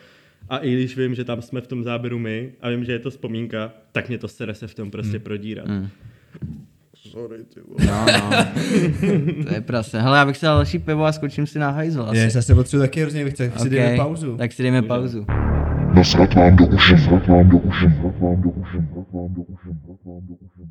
A 0.50 0.58
i 0.58 0.74
když 0.74 0.98
vím, 0.98 1.16
že 1.16 1.24
tam 1.24 1.42
jsme 1.42 1.62
v 1.62 1.68
tom 1.68 1.84
záběru 1.84 2.20
my 2.20 2.52
a 2.62 2.70
vím, 2.70 2.86
že 2.86 2.92
je 2.92 3.00
to 3.00 3.10
vzpomínka, 3.10 3.72
tak 3.92 4.08
mě 4.08 4.18
to 4.18 4.28
sere 4.28 4.56
se 4.56 4.68
v 4.68 4.76
tom 4.76 4.92
prostě 4.92 5.20
prodírat. 5.20 5.68
Mm. 5.68 5.90
Sorry, 6.96 7.44
ty 7.44 7.60
vole. 7.62 7.78
no, 7.88 8.06
no. 9.38 9.44
to 9.44 9.54
je 9.54 9.62
prase. 9.62 10.02
Hele, 10.02 10.18
já 10.18 10.26
bych 10.26 10.38
si 10.38 10.46
dal 10.46 10.58
další 10.58 10.80
pivo 10.80 11.06
a 11.06 11.12
skočím 11.12 11.48
si 11.48 11.60
na 11.60 11.70
hajzl 11.70 12.02
asi. 12.02 12.18
Je, 12.18 12.32
já 12.36 12.42
se 12.42 12.56
potřebuji 12.56 12.82
taky 12.82 13.02
hrozně, 13.02 13.30
chci, 13.30 13.52
si 13.56 13.62
Ok, 13.62 13.70
dejme 13.70 13.98
pauzu. 13.98 14.38
Tak 14.38 14.54
si 14.54 14.64
dejme 14.64 14.82
pauzu. 14.82 15.26
Nasrat 15.96 16.34
vám 16.34 16.56
do 16.56 16.66
uši, 16.66 16.94
nasrat 16.94 17.28
vám 17.28 17.50
do 17.50 17.58
uši, 17.58 17.86
nasrat 17.86 18.22
vám 18.22 18.44
do 18.44 18.50
uši, 18.50 18.78
nasrat 18.78 19.08
vám 19.14 19.36
do 19.36 19.42
uši, 19.42 19.68
nasrat 19.68 20.00
vám 20.06 20.22
do 20.28 20.34
uši. 20.34 20.62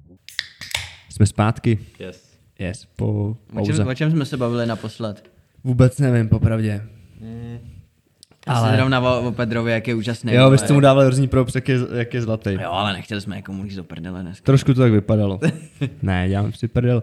Jsme 1.10 1.26
zpátky. 1.26 1.78
Yes. 1.98 2.34
Yes, 2.58 2.86
po 2.96 3.06
O 3.06 3.36
pauze. 3.54 3.72
čem, 3.72 3.86
o 3.86 3.94
čem 3.94 4.10
jsme 4.10 4.24
se 4.24 4.36
bavili 4.36 4.66
naposled? 4.66 5.33
Vůbec 5.64 5.98
nevím, 5.98 6.28
popravdě. 6.28 6.88
Ale... 8.46 8.68
Ale- 8.68 8.76
zrovna 8.76 9.00
o, 9.00 9.28
o 9.28 9.32
Pedrovi, 9.32 9.72
jak 9.72 9.88
je 9.88 9.94
úžasný. 9.94 10.32
Jo, 10.32 10.50
vy 10.50 10.58
jste 10.58 10.72
mu 10.72 10.80
dávali 10.80 11.06
hrozný 11.06 11.28
props, 11.28 11.54
jak 11.54 11.68
je, 11.68 11.78
jak 11.92 12.14
je 12.14 12.22
zlatý. 12.22 12.52
Jo, 12.52 12.70
ale 12.70 12.92
nechtěli 12.92 13.20
jsme 13.20 13.36
jako 13.36 13.52
mu 13.52 13.64
jít 13.64 13.76
do 13.76 13.84
prdele 13.84 14.22
dneska. 14.22 14.44
Trošku 14.44 14.74
to 14.74 14.80
tak 14.80 14.92
vypadalo. 14.92 15.40
ne, 16.02 16.28
dělám 16.28 16.52
si 16.52 16.68
prdel. 16.68 17.02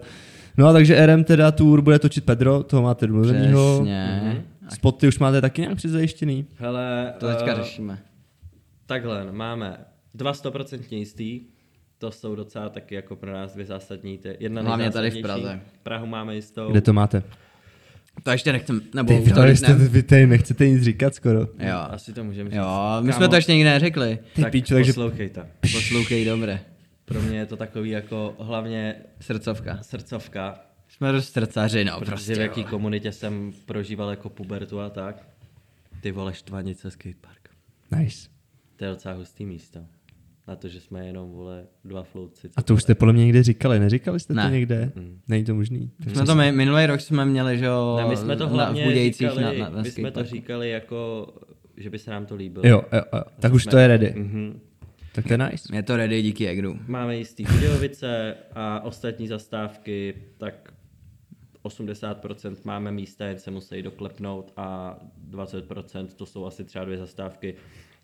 No 0.56 0.66
a 0.66 0.72
takže 0.72 1.06
RM 1.06 1.24
teda 1.24 1.52
tour 1.52 1.82
bude 1.82 1.98
točit 1.98 2.24
Pedro, 2.24 2.62
toho 2.62 2.82
máte 2.82 3.06
domluvenýho. 3.06 3.80
Přesně. 3.80 4.44
Spoty 4.68 5.08
už 5.08 5.18
máte 5.18 5.40
taky 5.40 5.60
nějak 5.60 5.76
předzajištěný? 5.76 6.46
Hele, 6.56 7.14
To 7.18 7.28
teďka 7.28 7.52
eh, 7.52 7.54
řešíme. 7.56 7.98
Takhle, 8.86 9.32
máme 9.32 9.76
dva 10.14 10.34
stoprocentně 10.34 10.98
jistý, 10.98 11.40
to 11.98 12.10
jsou 12.10 12.34
docela 12.34 12.68
taky 12.68 12.94
jako 12.94 13.16
pro 13.16 13.32
nás 13.32 13.52
dvě 13.52 13.66
zásadní. 13.66 14.18
Ty, 14.18 14.36
jedna 14.40 14.62
Hlavně 14.62 14.90
tady 14.90 15.10
v. 15.10 15.22
Praze. 15.22 15.60
Prahu 15.82 16.06
máme 16.06 16.34
jistou. 16.34 16.70
Kde 16.70 16.80
to 16.80 16.92
máte? 16.92 17.22
To 18.22 18.30
ještě 18.30 18.52
nechcem, 18.52 18.80
nebo 18.94 19.18
Ty, 19.22 19.28
to 19.30 19.34
tady 19.36 19.56
jste, 19.56 19.74
vy 19.74 20.02
tady 20.02 20.26
nechcete 20.26 20.68
nic 20.68 20.82
říkat 20.82 21.14
skoro. 21.14 21.40
Jo, 21.40 21.78
Asi 21.90 22.12
to 22.12 22.24
můžeme 22.24 22.50
říct. 22.50 22.56
jo, 22.56 22.96
my 23.00 23.08
Kámo, 23.08 23.12
jsme 23.12 23.28
to 23.28 23.34
ještě 23.36 23.52
nikdy 23.54 23.70
neřekli. 23.70 24.18
Ty 24.34 24.42
tak 24.42 24.52
píčo, 24.52 24.74
takže- 24.74 24.92
poslouchejte. 24.92 25.46
Poslouchej 25.60 26.24
dobře. 26.24 26.60
Pro 27.04 27.22
mě 27.22 27.38
je 27.38 27.46
to 27.46 27.56
takový 27.56 27.90
jako 27.90 28.36
hlavně 28.40 28.94
Srdcovka. 29.20 29.78
srdcovka, 29.82 30.60
Jsme 30.88 31.12
dost 31.12 31.32
srdcaři, 31.32 31.84
no, 31.84 31.92
protože 31.98 32.10
prostě. 32.10 32.34
v 32.34 32.40
jaký 32.40 32.60
jo. 32.60 32.66
komunitě 32.70 33.12
jsem 33.12 33.52
prožíval 33.66 34.10
jako 34.10 34.28
pubertu 34.28 34.80
a 34.80 34.90
tak. 34.90 35.28
Ty 36.00 36.12
vole 36.12 36.34
Štvanice 36.34 36.90
skatepark. 36.90 37.48
Nice. 37.98 38.28
To 38.76 38.84
je 38.84 38.90
docela 38.90 39.14
hustý 39.14 39.46
místo. 39.46 39.80
Na 40.48 40.56
to, 40.56 40.68
že 40.68 40.80
jsme 40.80 41.06
jenom, 41.06 41.30
vole, 41.30 41.66
dva 41.84 42.02
flouci. 42.02 42.50
A 42.56 42.62
to 42.62 42.74
už 42.74 42.82
jste 42.82 42.94
podle 42.94 43.12
mě 43.14 43.24
někde 43.24 43.42
říkali, 43.42 43.80
neříkali 43.80 44.20
jste 44.20 44.34
Ne. 44.34 44.42
to 44.42 44.48
někde? 44.48 44.92
Mm. 44.94 45.20
Není 45.28 45.44
to 45.44 45.54
možný. 45.54 45.90
Jsme 46.12 46.24
to 46.24 46.34
my, 46.34 46.52
minulý 46.52 46.86
rok 46.86 47.00
jsme 47.00 47.24
měli, 47.24 47.58
že 47.58 47.64
jo, 47.64 47.96
Ne, 48.02 48.08
my 48.08 48.16
jsme 48.16 48.36
to 48.36 48.44
na- 48.46 48.50
hlavně 48.52 48.82
v 48.82 48.86
Budějcích 48.86 49.28
říkali, 49.30 49.58
na, 49.58 49.64
na, 49.68 49.76
na 49.76 49.82
my 49.82 49.90
jsme 49.90 50.10
to 50.10 50.24
říkali 50.24 50.70
jako, 50.70 51.28
že 51.76 51.90
by 51.90 51.98
se 51.98 52.10
nám 52.10 52.26
to 52.26 52.34
líbilo. 52.34 52.66
Jo, 52.66 52.82
jo, 52.92 53.02
jo. 53.12 53.22
Tak 53.40 53.52
už 53.52 53.62
jsme- 53.62 53.70
to 53.70 53.76
je 53.78 53.86
ready. 53.86 54.14
Mhm. 54.16 54.60
Tak 55.14 55.26
to 55.26 55.32
je 55.32 55.38
nice. 55.38 55.76
Je 55.76 55.82
to 55.82 55.96
ready 55.96 56.22
díky 56.22 56.48
Egru. 56.48 56.78
Máme 56.86 57.16
jistý 57.16 57.44
Budějovice 57.44 58.34
a 58.54 58.80
ostatní 58.80 59.28
zastávky, 59.28 60.14
tak 60.38 60.72
80% 61.62 62.56
máme 62.64 62.92
místa, 62.92 63.26
jen 63.26 63.38
se 63.38 63.50
musí 63.50 63.82
doklepnout 63.82 64.52
a 64.56 64.98
20% 65.30 66.06
to 66.16 66.26
jsou 66.26 66.44
asi 66.46 66.64
třeba 66.64 66.84
dvě 66.84 66.98
zastávky, 66.98 67.54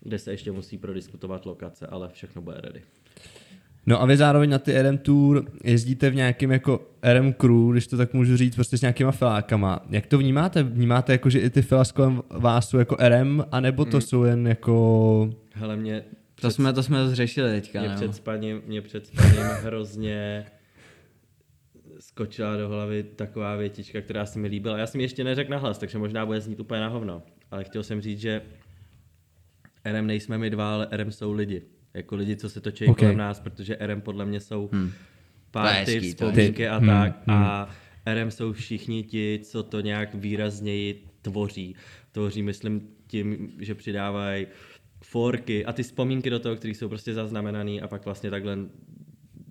kde 0.01 0.19
se 0.19 0.31
ještě 0.31 0.51
musí 0.51 0.77
prodiskutovat 0.77 1.45
lokace, 1.45 1.87
ale 1.87 2.09
všechno 2.09 2.41
bude 2.41 2.57
ready. 2.61 2.81
No 3.85 4.01
a 4.01 4.05
vy 4.05 4.17
zároveň 4.17 4.49
na 4.49 4.59
ty 4.59 4.81
RM 4.81 4.97
Tour 4.97 5.45
jezdíte 5.63 6.09
v 6.09 6.15
nějakém 6.15 6.51
jako 6.51 6.87
RM 7.13 7.33
crew, 7.33 7.71
když 7.71 7.87
to 7.87 7.97
tak 7.97 8.13
můžu 8.13 8.37
říct, 8.37 8.55
prostě 8.55 8.77
s 8.77 8.81
nějakýma 8.81 9.11
filákama. 9.11 9.85
Jak 9.89 10.05
to 10.05 10.17
vnímáte? 10.17 10.63
Vnímáte 10.63 11.11
jako, 11.11 11.29
že 11.29 11.39
i 11.39 11.49
ty 11.49 11.61
filas 11.61 11.91
kolem 11.91 12.21
vás 12.29 12.69
jsou 12.69 12.77
jako 12.77 12.97
RM, 12.99 13.43
anebo 13.51 13.85
to 13.85 14.01
jsou 14.01 14.23
jen 14.23 14.47
jako... 14.47 15.29
Hele, 15.53 15.75
mě 15.75 16.03
To 16.41 16.51
jsme, 16.51 16.73
to 16.73 16.83
jsme 16.83 17.07
zřešili 17.07 17.51
teďka, 17.51 17.81
Mě 17.81 17.89
před 17.95 18.15
spaním, 18.15 18.61
mě 18.67 18.81
před 18.81 19.07
spaním 19.07 19.43
hrozně 19.63 20.45
skočila 21.99 22.57
do 22.57 22.69
hlavy 22.69 23.03
taková 23.03 23.55
větička, 23.55 24.01
která 24.01 24.25
se 24.25 24.39
mi 24.39 24.47
líbila. 24.47 24.77
Já 24.77 24.87
jsem 24.87 25.01
ji 25.01 25.05
ještě 25.05 25.23
neřekl 25.23 25.51
nahlas, 25.51 25.77
takže 25.77 25.97
možná 25.97 26.25
bude 26.25 26.41
znít 26.41 26.59
úplně 26.59 26.81
na 26.81 26.87
hovno. 26.87 27.23
Ale 27.51 27.63
chtěl 27.63 27.83
jsem 27.83 28.01
říct, 28.01 28.19
že 28.19 28.41
RM 29.85 30.07
nejsme 30.07 30.37
my 30.37 30.49
dva, 30.49 30.73
ale 30.73 30.87
RM 30.91 31.11
jsou 31.11 31.31
lidi. 31.31 31.61
Jako 31.93 32.15
lidi, 32.15 32.35
co 32.35 32.49
se 32.49 32.61
točí 32.61 32.85
Ok. 32.85 32.91
okay. 32.91 33.05
kolem 33.05 33.17
nás, 33.17 33.39
protože 33.39 33.77
RM 33.81 34.01
podle 34.01 34.25
mě 34.25 34.39
jsou 34.39 34.69
hmm. 34.73 34.91
Party, 35.51 35.99
vzpomínky 35.99 36.67
a 36.67 36.77
Hmm, 36.77 36.87
tak. 36.87 37.21
A 37.27 37.69
RM 38.13 38.31
jsou 38.31 38.53
všichni 38.53 39.03
ti, 39.03 39.39
co 39.43 39.63
to 39.63 39.79
nějak 39.79 40.15
výrazněji 40.15 41.07
tvoří. 41.21 41.75
Tvoří, 42.11 42.43
myslím, 42.43 42.87
tím, 43.07 43.51
že 43.59 43.75
přidávají 43.75 44.47
forky 45.03 45.65
a 45.65 45.73
ty 45.73 45.83
vzpomínky 45.83 46.29
do 46.29 46.39
toho, 46.39 46.55
které 46.55 46.71
jsou 46.71 46.89
prostě 46.89 47.13
zaznamenané 47.13 47.71
a 47.71 47.87
pak 47.87 48.05
vlastně 48.05 48.29
takhle 48.29 48.57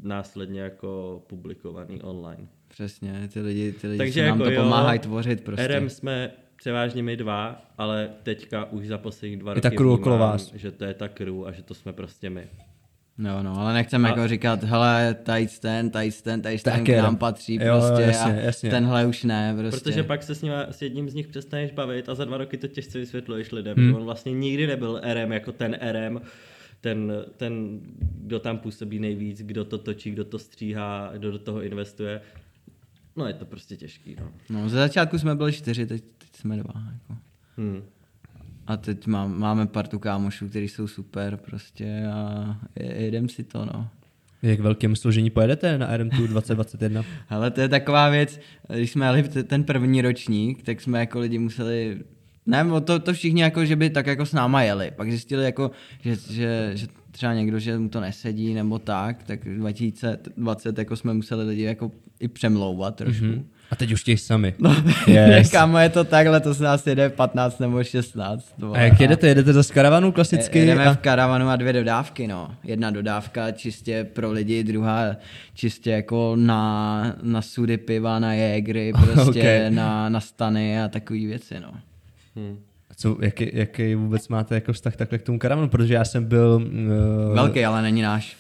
následně 0.03 0.61
jako 0.61 1.23
publikovaný 1.27 2.03
online. 2.03 2.49
Přesně, 2.69 3.29
ty 3.33 3.41
lidi, 3.41 3.73
ty 3.73 3.87
lidi 3.87 3.99
Takže 3.99 4.21
se 4.21 4.29
nám 4.29 4.41
jako 4.41 4.51
to 4.51 4.55
jo, 4.57 4.63
pomáhají 4.63 4.99
tvořit 4.99 5.45
prostě. 5.45 5.69
RM 5.69 5.91
jsme 5.91 6.31
převážně 6.59 7.03
my 7.03 7.17
dva, 7.17 7.63
ale 7.79 8.11
teďka 8.23 8.65
už 8.65 8.87
za 8.87 8.99
poslední 8.99 9.37
dva 9.37 9.51
Je 9.51 9.55
roky 9.55 9.63
ta 9.63 9.71
crew 9.71 9.89
okolo 9.91 10.17
vnímám, 10.17 10.31
vás. 10.33 10.53
že 10.55 10.71
to 10.73 10.85
je 10.85 10.95
ta 10.95 11.09
crew 11.09 11.45
a 11.47 11.53
že 11.53 11.63
to 11.63 11.75
jsme 11.75 11.93
prostě 11.93 12.31
my. 12.31 12.47
No, 13.21 13.43
no, 13.43 13.59
ale 13.61 13.75
nechceme 13.75 14.09
A- 14.09 14.11
jako 14.13 14.29
říkat, 14.29 14.65
hele, 14.65 15.15
tady 15.23 15.47
ten, 15.61 15.91
tady 15.91 16.11
ten, 16.23 16.43
tady 16.43 16.59
ten 16.59 16.85
k 16.85 16.89
nám 16.89 17.17
patří 17.17 17.55
Jo, 17.55 17.79
prostě 17.81 18.03
jasně, 18.03 18.33
a 18.33 18.45
jasně. 18.45 18.71
tenhle 18.71 19.07
už 19.07 19.25
ne, 19.25 19.55
prostě. 19.59 19.81
Protože 19.81 20.03
pak 20.03 20.23
se 20.23 20.35
s, 20.35 20.43
nima, 20.43 20.67
s 20.71 20.83
jedním 20.83 21.11
z 21.11 21.15
nich 21.15 21.29
přestaneš 21.29 21.71
bavit 21.71 22.09
a 22.09 22.15
za 22.15 22.25
dva 22.25 22.37
roky 22.37 22.57
to 22.57 22.69
těžce 22.69 22.99
vysvětluješ 22.99 23.53
lidem, 23.53 23.77
Hmm. 23.77 23.89
že 23.89 23.95
on 23.95 24.05
vlastně 24.05 24.33
nikdy 24.33 24.67
nebyl 24.67 25.01
RM 25.15 25.33
jako 25.33 25.53
ten 25.53 25.79
RM, 25.93 26.21
ten, 26.81 27.13
ten, 27.37 27.81
kdo 28.01 28.39
tam 28.41 28.59
působí 28.59 28.99
nejvíc, 28.99 29.43
kdo 29.43 29.65
to 29.65 29.79
točí, 29.79 30.11
kdo 30.11 30.25
to 30.25 30.39
stříhá, 30.39 31.11
kdo 31.15 31.31
do 31.33 31.39
toho 31.39 31.63
investuje. 31.63 32.21
No 33.19 33.27
je 33.27 33.35
to 33.35 33.45
prostě 33.45 33.77
těžký, 33.77 34.17
no. 34.21 34.29
No, 34.51 34.69
ze 34.69 34.77
začátku 34.77 35.19
jsme 35.19 35.35
byli 35.35 35.53
čtyři, 35.53 35.87
teď, 35.87 36.05
teď 36.19 36.29
jsme 36.37 36.57
dva, 36.57 36.73
jako. 36.93 37.21
Hmm. 37.57 37.83
A 38.67 38.77
teď 38.77 39.07
má, 39.07 39.27
máme 39.27 39.67
partu 39.67 39.99
kámošů, 39.99 40.49
kteří 40.49 40.69
jsou 40.69 40.87
super 40.89 41.37
prostě 41.37 42.07
a 42.13 42.57
je- 42.81 43.03
jedem 43.03 43.29
si 43.29 43.45
to, 43.45 43.65
no. 43.65 43.89
Jak 44.43 44.61
velkém 44.61 44.97
složení 44.97 45.31
pojedete 45.31 45.79
na 45.79 45.97
RM 45.97 46.11
Tour 46.11 46.29
2021? 46.29 47.05
Ale 47.29 47.51
to 47.55 47.61
je 47.61 47.69
taková 47.69 48.09
věc, 48.09 48.41
když 48.75 48.93
jsme 48.93 49.07
jeli 49.07 49.23
ten 49.23 49.65
první 49.65 50.03
ročník, 50.03 50.63
tak 50.63 50.81
jsme 50.81 51.01
jako 51.01 51.19
lidi 51.19 51.39
museli, 51.39 51.99
ne, 52.47 52.65
no 52.65 52.81
to, 52.81 52.99
to 52.99 53.13
všichni 53.13 53.43
jako, 53.43 53.65
že 53.65 53.77
by 53.77 53.91
tak 53.91 54.07
jako 54.07 54.27
s 54.27 54.33
náma 54.33 54.63
jeli, 54.63 54.91
pak 54.97 55.11
zjistili 55.11 55.45
jako, 55.45 55.71
že, 56.01 56.17
že, 56.17 56.71
že 56.75 56.87
třeba 57.19 57.35
někdo, 57.35 57.59
že 57.59 57.79
mu 57.79 57.89
to 57.89 58.01
nesedí 58.01 58.55
nebo 58.55 58.79
tak, 58.79 59.23
tak 59.23 59.45
2020 59.45 60.79
jako 60.79 60.97
jsme 60.97 61.15
museli 61.15 61.45
lidi 61.45 61.63
jako 61.63 61.91
i 62.21 62.29
přemlouvat 62.29 62.97
trošku. 62.97 63.25
Mm-hmm. 63.25 63.45
A 63.71 63.77
teď 63.77 63.93
už 63.93 64.05
těch 64.05 64.21
sami. 64.21 64.55
No, 64.59 64.77
Yes. 65.07 65.51
kámo, 65.53 65.79
je 65.79 65.89
to 65.89 66.05
takhle, 66.05 66.41
to 66.41 66.55
se 66.55 66.65
nás 66.65 66.87
jede 66.87 67.09
15 67.11 67.59
nebo 67.59 67.85
16. 67.85 68.55
to 68.61 68.73
A 68.73 68.79
jak 68.79 69.01
jedete? 69.01 69.29
Jedete 69.29 69.53
za 69.53 69.63
karavanu 69.75 70.13
klasicky? 70.13 70.59
Jedeme 70.59 70.85
a... 70.85 70.95
v 70.95 70.99
karavanu 70.99 71.49
a 71.49 71.57
dvě 71.57 71.73
dodávky, 71.73 72.27
no. 72.27 72.55
Jedna 72.65 72.91
dodávka 72.91 73.51
čistě 73.51 74.05
pro 74.13 74.33
lidi, 74.33 74.65
druhá 74.65 75.17
čistě 75.55 75.91
jako 75.91 76.37
na, 76.37 77.17
na 77.23 77.43
sudy 77.43 77.77
piva, 77.77 78.19
na 78.19 78.33
jégry, 78.33 78.93
prostě 79.13 79.41
Okay. 79.41 79.71
na, 79.71 80.09
na 80.09 80.21
stany 80.21 80.81
a 80.83 80.89
takové 80.89 81.19
věci, 81.19 81.61
no. 81.61 81.73
Hmm. 82.37 82.59
Co, 83.01 83.17
jaký, 83.21 83.51
jaký 83.53 83.95
vůbec 83.95 84.29
máte 84.29 84.55
jako 84.55 84.73
vztah 84.73 84.97
takhle 84.97 85.19
k 85.19 85.23
tomu 85.23 85.39
karavanu? 85.39 85.69
Protože 85.69 85.95
já 85.95 86.05
jsem 86.05 86.25
byl... 86.25 86.63
Uh, 87.29 87.35
Velký, 87.35 87.65
ale 87.65 87.83
není 87.83 88.03
náš. 88.03 88.37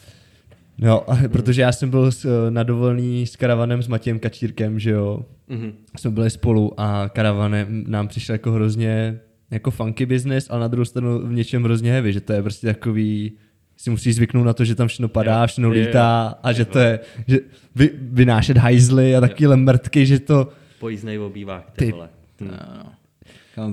No, 0.79 1.11
a 1.11 1.19
protože 1.33 1.63
já 1.63 1.73
jsem 1.73 1.91
byl 1.91 2.13
s, 2.13 2.25
eh, 2.25 2.51
na 2.51 2.63
dovolený 2.63 3.27
s 3.27 3.37
karavanem 3.37 3.83
s 3.83 3.89
Matějem 3.89 4.19
Kačírkem, 4.19 4.79
že 4.79 4.91
jo. 4.91 5.25
Mhm. 5.49 5.73
Jsme 5.99 6.11
byli 6.11 6.31
spolu 6.31 6.81
a 6.81 7.09
karavanem 7.09 7.85
nám 7.87 8.09
přišel 8.09 8.35
jako 8.35 8.53
hrozně 8.53 9.21
jako 9.51 9.71
funky 9.71 10.07
business, 10.07 10.51
ale 10.51 10.61
na 10.61 10.69
druhou 10.69 10.85
stranu 10.85 11.19
v 11.19 11.33
něčem 11.33 11.65
hrozně 11.65 11.93
heavy, 11.93 12.13
že 12.13 12.21
to 12.21 12.33
je 12.33 12.43
prostě 12.43 12.67
takový 12.67 13.33
si 13.77 13.91
musíš 13.91 14.15
zvyknout 14.15 14.47
na 14.47 14.53
to, 14.53 14.65
že 14.65 14.75
tam 14.75 14.89
všechno 14.89 15.09
padá, 15.09 15.47
všechno 15.47 15.71
lítá 15.71 16.39
a 16.43 16.53
že 16.53 16.65
to 16.65 16.79
je, 16.79 17.01
že 17.27 17.39
vy, 17.75 17.91
vynášet 18.03 18.57
hajzly 18.57 19.17
a 19.17 19.21
takovýhle 19.21 19.57
mrtky, 19.57 20.07
že 20.07 20.19
to, 20.19 20.49
Pojízdnej 20.81 21.19
obývák, 21.19 21.71
Ty- 21.71 21.85
ty 21.85 21.93
vole. 21.93 22.09
Hm. 22.41 22.49
No, 22.49 22.57
no. 22.85 22.93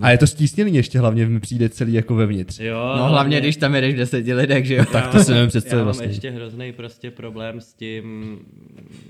A 0.01 0.11
je 0.11 0.17
to 0.17 0.27
stísněný 0.27 0.75
ještě 0.75 0.99
hlavně 0.99 1.25
mi 1.25 1.39
přijde 1.39 1.69
celý 1.69 1.93
jako 1.93 2.15
vevnitř. 2.15 2.59
Jo, 2.59 2.93
no 2.97 3.05
hlavně, 3.07 3.39
když 3.41 3.57
tam 3.57 3.75
jedeš 3.75 3.93
v 3.93 3.97
deseti 3.97 4.33
lidech, 4.33 4.65
že 4.65 4.75
jo. 4.75 4.85
Tak 4.91 5.07
to 5.11 5.19
si 5.23 5.31
nevím 5.31 5.47
představit 5.49 5.73
Já 5.73 5.77
mám 5.77 5.85
vlastně. 5.85 6.07
ještě 6.07 6.29
hrozný 6.31 6.71
prostě 6.73 7.11
problém 7.11 7.61
s 7.61 7.73
tím, 7.73 8.37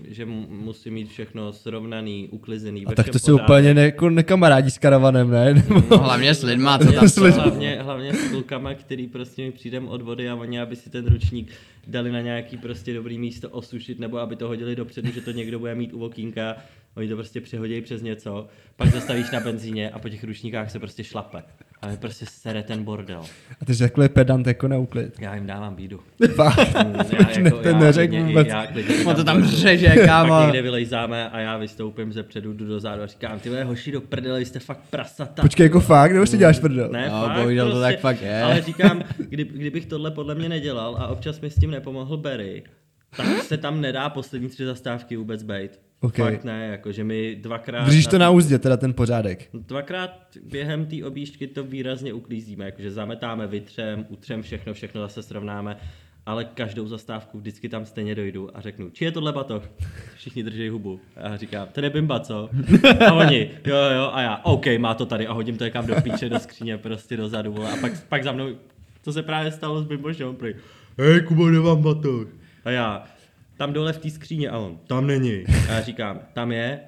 že 0.07 0.25
mu- 0.25 0.47
musím 0.49 0.93
mít 0.93 1.09
všechno 1.09 1.53
srovnaný, 1.53 2.27
uklizený. 2.31 2.85
A 2.85 2.93
tak 2.95 3.09
to 3.09 3.19
si 3.19 3.31
úplně 3.31 3.73
ne, 3.73 3.81
jako 3.85 4.09
nekamarádí 4.09 4.71
s 4.71 4.77
karavanem, 4.77 5.29
ne? 5.31 5.53
Nebo- 5.53 5.83
No, 5.91 5.97
hlavně 5.97 6.33
s 6.33 6.43
lidma, 6.43 6.77
co 6.85 6.91
tam 6.91 7.09
S 7.09 7.17
lidma. 7.17 7.43
Hlavně, 7.43 7.77
hlavně 7.81 8.13
s 8.13 8.29
klukama, 8.29 8.73
který 8.73 9.07
prostě 9.07 9.41
mi 9.41 9.51
přijdem 9.51 9.87
od 9.87 10.01
vody 10.01 10.29
a 10.29 10.35
oni, 10.35 10.59
aby 10.61 10.75
si 10.75 10.89
ten 10.89 11.05
ručník 11.07 11.51
dali 11.87 12.11
na 12.11 12.21
nějaký 12.21 12.57
prostě 12.57 12.93
dobrý 12.93 13.17
místo 13.17 13.49
osušit, 13.49 13.99
nebo 13.99 14.17
aby 14.19 14.35
to 14.35 14.47
hodili 14.47 14.75
dopředu, 14.75 15.11
že 15.11 15.21
to 15.21 15.31
někdo 15.31 15.59
bude 15.59 15.75
mít 15.75 15.93
u 15.93 16.05
okýnka, 16.05 16.55
oni 16.95 17.07
to 17.09 17.15
prostě 17.15 17.41
přehodí 17.41 17.81
přes 17.81 18.01
něco, 18.01 18.47
pak 18.75 18.89
zastavíš 18.91 19.31
na 19.31 19.39
benzíně 19.39 19.89
a 19.89 19.99
po 19.99 20.09
těch 20.09 20.23
ručníkách 20.23 20.71
se 20.71 20.79
prostě 20.79 21.03
šlape. 21.03 21.43
A 21.81 21.87
mi 21.87 21.97
prostě 21.97 22.25
sere 22.25 22.63
ten 22.63 22.83
bordel. 22.83 23.21
A 23.61 23.65
ty 23.65 23.75
jsi 23.75 23.79
takhle 23.83 24.09
pedant 24.09 24.47
jako 24.47 24.67
na 24.67 24.77
úklid. 24.77 25.13
Já 25.19 25.35
jim 25.35 25.45
dávám 25.47 25.75
bídu. 25.75 25.99
Fakt. 26.35 26.73
Já, 26.75 26.83
Ne, 27.41 27.51
ten 27.51 27.79
neřekl 27.79 28.23
vůbec. 28.23 28.47
já 28.47 28.67
klidně 28.67 28.95
On 29.05 29.15
to 29.15 29.23
tam 29.23 29.45
řeže, 29.45 29.87
Pak 29.95 30.05
kámo. 30.05 30.41
někde 30.43 30.61
vylejzáme 30.61 31.29
a 31.29 31.39
já 31.39 31.57
vystoupím 31.57 32.13
ze 32.13 32.23
předu, 32.23 32.53
jdu 32.53 32.65
dozadu 32.67 33.01
a 33.01 33.07
říkám, 33.07 33.39
ty 33.39 33.49
hoši 33.63 33.91
do 33.91 34.01
prdele, 34.01 34.41
jste 34.45 34.59
fakt 34.59 34.81
prasata. 34.89 35.41
Počkej, 35.41 35.63
jako 35.63 35.79
fakt, 35.79 36.11
nebo 36.11 36.25
si 36.25 36.37
děláš 36.37 36.59
prdel? 36.59 36.89
Ne, 36.91 37.09
No, 37.09 37.21
fakt, 37.27 37.37
bohužel 37.37 37.65
to 37.71 37.71
prostě, 37.77 37.91
tak 37.93 37.99
fakt 38.01 38.21
je. 38.21 38.41
Ale 38.43 38.61
říkám, 38.61 39.01
kdy, 39.17 39.43
kdybych 39.43 39.85
tohle 39.85 40.11
podle 40.11 40.35
mě 40.35 40.49
nedělal 40.49 40.95
a 40.99 41.07
občas 41.07 41.41
mi 41.41 41.49
s 41.49 41.55
tím 41.55 41.71
nepomohl 41.71 42.17
Barry, 42.17 42.63
tak 43.17 43.27
se 43.43 43.57
tam 43.57 43.81
nedá 43.81 44.09
poslední 44.09 44.49
tři 44.49 44.65
zastávky 44.65 45.15
vůbec 45.17 45.43
bejt. 45.43 45.79
Ok. 46.05 46.15
Fakt 46.15 46.43
ne, 46.43 46.67
jako 46.67 46.91
že 46.91 47.03
mi 47.03 47.35
dvakrát... 47.35 47.85
Držíš 47.85 48.07
to 48.07 48.17
na 48.17 48.29
úzdě, 48.29 48.59
teda 48.59 48.77
ten 48.77 48.93
pořádek. 48.93 49.49
Dvakrát 49.53 50.11
během 50.43 50.85
té 50.85 50.95
objížďky 51.03 51.47
to 51.47 51.63
výrazně 51.63 52.13
uklízíme, 52.13 52.65
jakože 52.65 52.91
zametáme, 52.91 53.47
vytřem, 53.47 54.05
utřem 54.09 54.41
všechno, 54.41 54.73
všechno 54.73 55.01
zase 55.01 55.23
srovnáme, 55.23 55.77
ale 56.25 56.45
každou 56.45 56.87
zastávku 56.87 57.39
vždycky 57.39 57.69
tam 57.69 57.85
stejně 57.85 58.15
dojdu 58.15 58.57
a 58.57 58.61
řeknu, 58.61 58.89
či 58.89 59.05
je 59.05 59.11
tohle 59.11 59.33
batoh? 59.33 59.69
Všichni 60.15 60.43
drží 60.43 60.69
hubu. 60.69 60.99
A 61.15 61.29
já 61.29 61.37
říkám, 61.37 61.67
to 61.71 61.81
je 61.81 61.89
bimba, 61.89 62.19
co? 62.19 62.49
A 63.07 63.13
oni, 63.13 63.49
jo, 63.65 63.75
jo, 63.75 64.09
a 64.13 64.21
já, 64.21 64.41
OK, 64.43 64.65
má 64.77 64.93
to 64.93 65.05
tady 65.05 65.27
a 65.27 65.33
hodím 65.33 65.57
to 65.57 65.63
někam 65.63 65.87
do 65.87 65.95
píče, 66.01 66.29
do 66.29 66.39
skříně, 66.39 66.77
prostě 66.77 67.17
dozadu, 67.17 67.63
a 67.63 67.77
pak, 67.81 68.07
pak 68.09 68.23
za 68.23 68.31
mnou, 68.31 68.47
to 69.03 69.13
se 69.13 69.23
právě 69.23 69.51
stalo 69.51 69.81
s 69.81 69.85
Bimbo, 69.87 70.13
že 70.13 70.25
on 70.25 70.35
prý, 70.35 70.53
hej, 70.97 71.21
Kubo, 71.21 71.49
nemám 71.49 71.81
batoh. 71.81 72.27
A 72.65 72.71
já, 72.71 73.03
tam 73.57 73.73
dole 73.73 73.93
v 73.93 73.97
té 73.97 74.09
skříně 74.09 74.49
a 74.49 74.57
on, 74.57 74.79
tam 74.87 75.07
není. 75.07 75.43
A 75.69 75.71
já 75.71 75.81
říkám, 75.81 76.19
tam 76.33 76.51
je? 76.51 76.79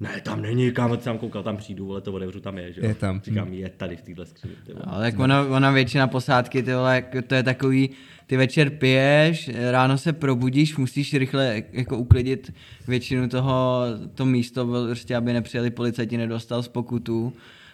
Ne, 0.00 0.20
tam 0.24 0.42
není, 0.42 0.72
kámo, 0.72 0.96
ty 0.96 1.04
tam 1.04 1.18
koukal, 1.18 1.42
tam 1.42 1.56
přijdu, 1.56 1.86
vole, 1.86 2.00
to 2.00 2.12
otevřu, 2.12 2.40
tam 2.40 2.58
je, 2.58 2.72
že 2.72 2.80
jo? 2.80 2.88
Je 2.88 2.94
tam. 2.94 3.20
Říkám, 3.24 3.52
je 3.52 3.68
tady 3.68 3.96
v 3.96 4.02
téhle 4.02 4.26
skříni. 4.26 4.54
No, 4.86 5.00
tak 5.00 5.18
ona, 5.18 5.42
ona 5.42 5.70
většina 5.70 6.06
posádky, 6.06 6.62
ty 6.62 6.74
vole, 6.74 6.94
jako 6.94 7.22
to 7.22 7.34
je 7.34 7.42
takový, 7.42 7.90
ty 8.26 8.36
večer 8.36 8.70
piješ, 8.70 9.50
ráno 9.70 9.98
se 9.98 10.12
probudíš, 10.12 10.76
musíš 10.76 11.14
rychle 11.14 11.62
jako 11.72 11.98
uklidit 11.98 12.54
většinu 12.88 13.28
toho, 13.28 13.82
to 14.14 14.26
místo, 14.26 14.86
prostě, 14.86 15.16
aby 15.16 15.32
nepřijeli 15.32 15.70
policajti, 15.70 16.16
nedostal 16.16 16.62
z 16.62 16.68
pokutu. 16.68 17.32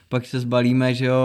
Pak 0.09 0.26
se 0.26 0.40
zbalíme, 0.40 0.94
že 0.94 1.07
jo, 1.07 1.16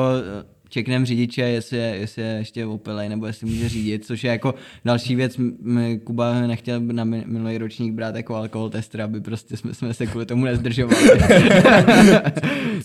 čeknem 0.70 1.06
řidiče, 1.06 1.42
jestli 1.42 1.78
je, 1.78 1.96
jestli 1.96 2.22
je 2.22 2.28
ještě 2.30 2.66
opilej, 2.66 3.10
nebo 3.10 3.26
jestli 3.28 3.48
může 3.48 3.70
řídit, 3.70 4.06
což 4.06 4.24
je 4.24 4.32
jako 4.32 4.56
další 4.86 5.16
věc, 5.16 5.38
M- 5.38 5.54
m- 5.66 6.00
Kuba 6.00 6.42
nechtěl 6.48 6.80
na 6.80 7.04
mi- 7.04 7.24
minulý 7.28 7.58
ročník 7.58 7.94
brát 7.94 8.16
jako 8.16 8.36
alkohol 8.36 8.70
tester, 8.70 9.02
aby 9.02 9.22
prostě 9.22 9.58
jsme, 9.58 9.74
jsme 9.74 9.94
se 9.94 10.06
kvůli 10.08 10.26
tomu 10.26 10.46
nezdržovali. 10.46 11.10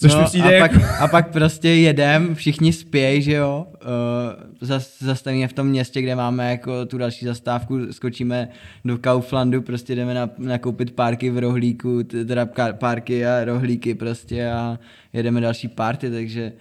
Což 0.01 0.12
přijde 0.24 0.61
a, 0.61 0.68
pak, 0.68 1.01
a 1.01 1.09
pak 1.09 1.33
prostě 1.33 1.68
jedem, 1.68 2.35
všichni 2.35 2.72
spějí, 2.72 3.22
že 3.22 3.33
jo, 3.33 3.66
uh, 3.72 4.66
zas, 4.68 5.03
zastavíme 5.03 5.49
v 5.49 5.53
tom 5.53 5.66
městě, 5.66 6.03
kde 6.03 6.14
máme 6.14 6.51
jako 6.51 6.87
tu 6.87 6.99
další 6.99 7.24
zastávku, 7.24 7.93
skočíme 7.93 8.49
do 8.85 8.99
Kauflandu, 8.99 9.62
prostě 9.62 9.95
jdeme 9.95 10.14
na, 10.14 10.30
nakoupit 10.39 10.91
párky 10.91 11.30
v 11.30 11.39
rohlíku, 11.39 12.03
teda 12.03 12.47
párky 12.72 13.26
a 13.26 13.45
rohlíky 13.45 13.95
prostě 13.95 14.51
a 14.51 14.78
jedeme 15.12 15.41
další 15.41 15.68
party, 15.68 16.11
takže 16.11 16.53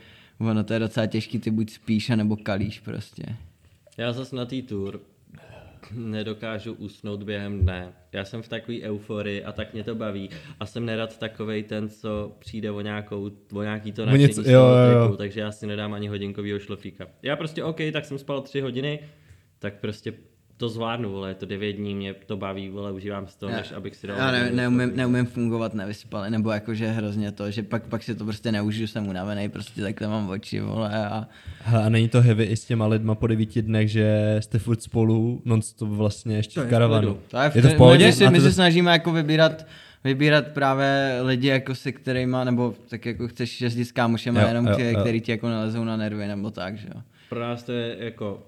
ono 0.41 0.63
to 0.63 0.73
je 0.73 0.79
docela 0.79 1.05
těžký, 1.05 1.39
ty 1.39 1.51
buď 1.51 1.71
spíš, 1.71 2.09
nebo 2.09 2.37
kalíš 2.37 2.79
prostě. 2.79 3.23
Já 3.97 4.13
zase 4.13 4.35
na 4.35 4.45
té 4.45 4.61
tour 4.61 5.01
nedokážu 5.91 6.73
usnout 6.73 7.23
během 7.23 7.59
dne. 7.59 7.93
Já 8.11 8.25
jsem 8.25 8.41
v 8.41 8.47
takové 8.47 8.77
euforii 8.81 9.43
a 9.43 9.51
tak 9.51 9.73
mě 9.73 9.83
to 9.83 9.95
baví. 9.95 10.29
A 10.59 10.65
jsem 10.65 10.85
nerad 10.85 11.19
takovej 11.19 11.63
ten, 11.63 11.89
co 11.89 12.35
přijde 12.39 12.71
o, 12.71 12.81
nějakou, 12.81 13.31
o 13.53 13.61
nějaký 13.61 13.91
to 13.91 14.05
nadšení 14.05 14.33
toho 14.33 14.49
jo, 14.49 14.65
jo, 14.91 14.99
jo. 14.99 15.17
takže 15.17 15.39
já 15.39 15.51
si 15.51 15.67
nedám 15.67 15.93
ani 15.93 16.07
hodinkovýho 16.07 16.59
šlofíka. 16.59 17.07
Já 17.23 17.35
prostě 17.35 17.63
OK, 17.63 17.77
tak 17.93 18.05
jsem 18.05 18.17
spal 18.17 18.41
tři 18.41 18.61
hodiny, 18.61 18.99
tak 19.59 19.79
prostě 19.79 20.13
to 20.61 20.69
zvládnu, 20.69 21.11
vole, 21.11 21.29
je 21.29 21.35
to 21.35 21.45
devět 21.45 21.73
dní, 21.73 21.95
mě 21.95 22.13
to 22.13 22.37
baví, 22.37 22.69
vole, 22.69 22.91
užívám 22.91 23.27
si 23.27 23.37
to, 23.37 23.49
než 23.49 23.71
abych 23.71 23.95
si 23.95 24.07
dal... 24.07 24.17
Já 24.17 24.31
ne, 24.31 24.51
neumím, 24.51 24.91
neumím 24.95 25.25
fungovat 25.25 25.73
nevyspalý, 25.73 26.31
nebo 26.31 26.51
jakože 26.51 26.87
hrozně 26.87 27.31
to, 27.31 27.51
že 27.51 27.63
pak, 27.63 27.83
pak 27.87 28.03
si 28.03 28.15
to 28.15 28.23
prostě 28.23 28.51
neužiju, 28.51 28.87
jsem 28.87 29.07
unavený, 29.07 29.49
prostě 29.49 29.81
takhle 29.81 30.07
mám 30.07 30.29
oči, 30.29 30.59
vole, 30.59 31.05
a 31.07 31.27
Hele, 31.63 31.83
a 31.83 31.89
není 31.89 32.09
to 32.09 32.21
heavy 32.21 32.43
i 32.43 32.55
s 32.55 32.65
těma 32.65 32.87
lidma 32.87 33.15
po 33.15 33.27
devíti 33.27 33.61
dnech, 33.61 33.91
že 33.91 34.37
jste 34.39 34.59
furt 34.59 34.81
spolu, 34.83 35.41
non-stop 35.45 35.89
vlastně 35.89 36.35
ještě 36.35 36.53
To 36.53 36.59
je 36.61 36.67
v 36.67 36.69
karavanu. 36.69 37.07
klidu. 37.07 37.19
To 37.27 37.37
je 37.37 37.49
v, 37.49 37.55
je 37.55 37.61
to 37.61 37.67
v 37.69 37.75
pohodě? 37.75 38.05
My, 38.05 38.13
si, 38.13 38.29
my 38.29 38.37
to- 38.37 38.43
se 38.43 38.51
snažíme 38.51 38.91
jako 38.91 39.11
vybírat, 39.11 39.65
vybírat 40.03 40.47
právě 40.47 41.19
lidi, 41.21 41.47
jako 41.47 41.75
se 41.75 41.91
kterýma, 41.91 42.43
nebo 42.43 42.75
tak 42.89 43.05
jako 43.05 43.27
chceš 43.27 43.61
jezdit 43.61 43.85
s 43.85 43.91
kámošema, 43.91 44.41
Jo, 44.41 44.47
jenom 44.47 44.67
jo, 44.67 44.73
kte- 44.73 44.91
jo. 44.93 44.99
který 45.01 45.21
ti 45.21 45.31
jako 45.31 45.49
nalezou 45.49 45.83
na 45.83 45.97
nervy, 45.97 46.27
nebo 46.27 46.51
tak, 46.51 46.77
že 46.77 46.87
jo. 46.95 47.01
Pro 47.29 47.39
nás 47.39 47.63
to 47.63 47.71
je 47.71 47.95
jako, 47.99 48.43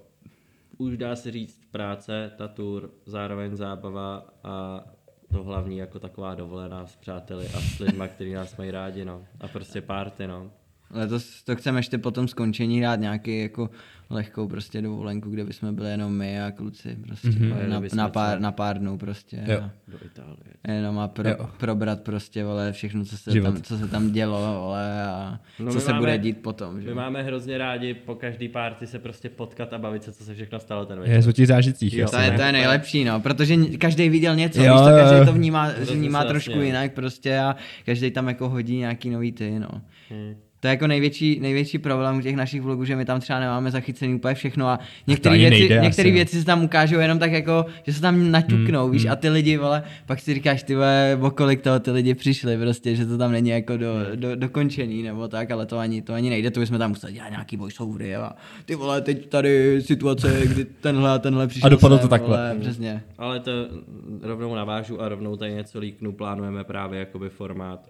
už 0.78 0.96
dá 0.96 1.16
se 1.16 1.30
říct 1.30 1.63
práce, 1.74 2.32
ta 2.38 2.48
tour, 2.48 2.90
zároveň 3.06 3.56
zábava 3.56 4.26
a 4.44 4.84
to 5.32 5.42
hlavní 5.42 5.78
jako 5.78 5.98
taková 5.98 6.34
dovolená 6.34 6.86
s 6.86 6.96
přáteli 6.96 7.46
a 7.46 7.60
s 7.60 7.78
lidma, 7.78 8.08
kteří 8.08 8.32
nás 8.32 8.56
mají 8.56 8.70
rádi, 8.70 9.04
no. 9.04 9.24
A 9.40 9.48
prostě 9.48 9.82
party, 9.82 10.26
no. 10.26 10.50
Letos 10.94 11.42
to 11.44 11.56
chceme 11.56 11.78
ještě 11.78 11.98
po 11.98 12.10
tom 12.10 12.28
skončení 12.28 12.80
dát 12.80 13.00
nějaký 13.00 13.40
jako 13.40 13.70
lehkou 14.10 14.48
prostě 14.48 14.82
dovolenku, 14.82 15.30
kde 15.30 15.44
bychom 15.44 15.74
byli 15.74 15.90
jenom 15.90 16.12
my 16.12 16.42
a 16.42 16.50
kluci 16.50 16.96
prostě 17.06 17.28
mm-hmm. 17.28 17.68
na, 17.68 17.82
na, 17.94 18.08
pár, 18.08 18.40
na 18.40 18.52
pár 18.52 18.78
dnů 18.78 18.98
prostě. 18.98 19.42
Jo. 19.46 19.58
A 19.62 19.70
Do 19.88 19.98
Itálie. 20.06 20.76
jenom 20.78 20.98
a 20.98 21.08
pro, 21.08 21.28
Jo. 21.28 21.50
probrat 21.58 22.00
prostě, 22.00 22.44
vole, 22.44 22.72
všechno, 22.72 23.04
co 23.04 23.16
se, 23.18 23.32
Život. 23.32 23.52
tam, 23.52 23.62
co 23.62 23.78
se 23.78 23.88
tam 23.88 24.12
dělo, 24.12 24.60
vole, 24.60 25.04
a 25.04 25.40
No 25.58 25.72
co 25.72 25.80
se 25.80 25.88
máme- 25.90 26.00
bude 26.00 26.18
dít 26.18 26.38
potom, 26.42 26.80
že 26.80 26.88
My 26.88 26.94
máme 26.94 27.22
hrozně 27.22 27.58
rádi 27.58 27.94
po 27.94 28.14
každý 28.14 28.48
party 28.48 28.86
se 28.86 28.98
prostě 28.98 29.28
potkat 29.28 29.72
a 29.72 29.78
bavit 29.78 30.02
se, 30.02 30.12
co 30.12 30.24
se 30.24 30.34
všechno 30.34 30.60
stalo 30.60 30.86
ten 30.86 30.98
Je 31.04 31.14
večer. 31.16 31.28
o 31.28 31.32
těch 31.32 31.46
zážitcích. 31.46 31.94
Jo. 31.94 32.08
To 32.08 32.16
je, 32.18 32.30
to 32.30 32.42
je 32.42 32.52
nejlepší, 32.52 33.04
no, 33.04 33.20
protože 33.20 33.56
každý 33.78 34.08
viděl 34.08 34.36
něco, 34.36 34.62
Jo, 34.62 34.72
víš, 34.74 34.80
to 34.82 34.86
každý 35.10 35.26
to 35.26 35.32
vnímá, 35.32 35.64
Hrozně 35.64 35.94
vnímá 35.96 36.24
trošku 36.24 36.50
jasně. 36.50 36.66
jinak 36.66 36.92
prostě 36.92 37.38
a 37.38 37.56
každý 37.86 38.10
tam 38.10 38.28
jako 38.28 38.48
hodí 38.48 38.76
nějaký 38.76 39.10
nový 39.10 39.32
ty, 39.32 39.58
no. 39.58 39.68
Hmm. 40.10 40.34
To 40.64 40.68
je 40.68 40.72
jako 40.72 40.86
největší, 40.86 41.40
největší 41.40 41.78
problém 41.78 42.16
u 42.16 42.20
těch 42.20 42.36
našich 42.36 42.62
vlogů, 42.62 42.84
že 42.84 42.96
my 42.96 43.04
tam 43.04 43.20
třeba 43.20 43.40
nemáme 43.40 43.70
zachycený 43.70 44.14
úplně 44.14 44.34
všechno 44.34 44.68
a 44.68 44.78
některé 45.06 45.38
věci, 45.38 45.68
některé 45.80 46.08
no. 46.08 46.14
věci 46.14 46.40
se 46.40 46.46
tam 46.46 46.64
ukážou 46.64 46.98
jenom 46.98 47.18
tak 47.18 47.32
jako, 47.32 47.66
že 47.82 47.92
se 47.92 48.00
tam 48.00 48.30
naťuknou, 48.30 48.82
Hmm, 48.82 48.92
víš, 48.92 49.06
a 49.06 49.16
ty 49.16 49.28
lidi, 49.28 49.56
vole, 49.56 49.82
pak 50.06 50.20
si 50.20 50.34
říkáš, 50.34 50.62
ty 50.62 50.74
vole, 50.74 51.18
o 51.20 51.30
kolik 51.30 51.60
toho 51.60 51.80
ty 51.80 51.90
lidi 51.90 52.14
přišli, 52.14 52.58
prostě, 52.58 52.96
že 52.96 53.06
to 53.06 53.18
tam 53.18 53.32
není 53.32 53.50
jako 53.50 53.76
do, 53.76 53.94
do, 54.14 54.36
dokončený 54.36 55.02
nebo 55.02 55.28
tak, 55.28 55.50
ale 55.50 55.66
to 55.66 55.78
ani, 55.78 56.02
to 56.02 56.14
ani 56.14 56.30
nejde, 56.30 56.50
to 56.50 56.60
bychom 56.60 56.78
tam 56.78 56.90
museli 56.90 57.12
dělat 57.12 57.30
nějaký 57.30 57.56
voiceovery 57.56 58.16
a 58.16 58.32
ty 58.64 58.74
vole, 58.74 59.00
teď 59.00 59.28
tady 59.28 59.82
situace, 59.82 60.40
kdy 60.44 60.64
tenhle 60.64 61.10
a 61.10 61.18
tenhle 61.18 61.46
přišel 61.46 61.66
A 61.66 61.68
dopadlo 61.68 61.98
to 61.98 62.08
takhle. 62.08 62.36
Vole, 62.36 62.56
přesně. 62.60 63.02
Ale 63.18 63.40
to 63.40 63.52
rovnou 64.22 64.54
navážu 64.54 65.02
a 65.02 65.08
rovnou 65.08 65.36
tady 65.36 65.52
něco 65.52 65.78
líknu, 65.78 66.12
plánujeme 66.12 66.64
právě 66.64 67.00
jakoby 67.00 67.28
formát, 67.28 67.88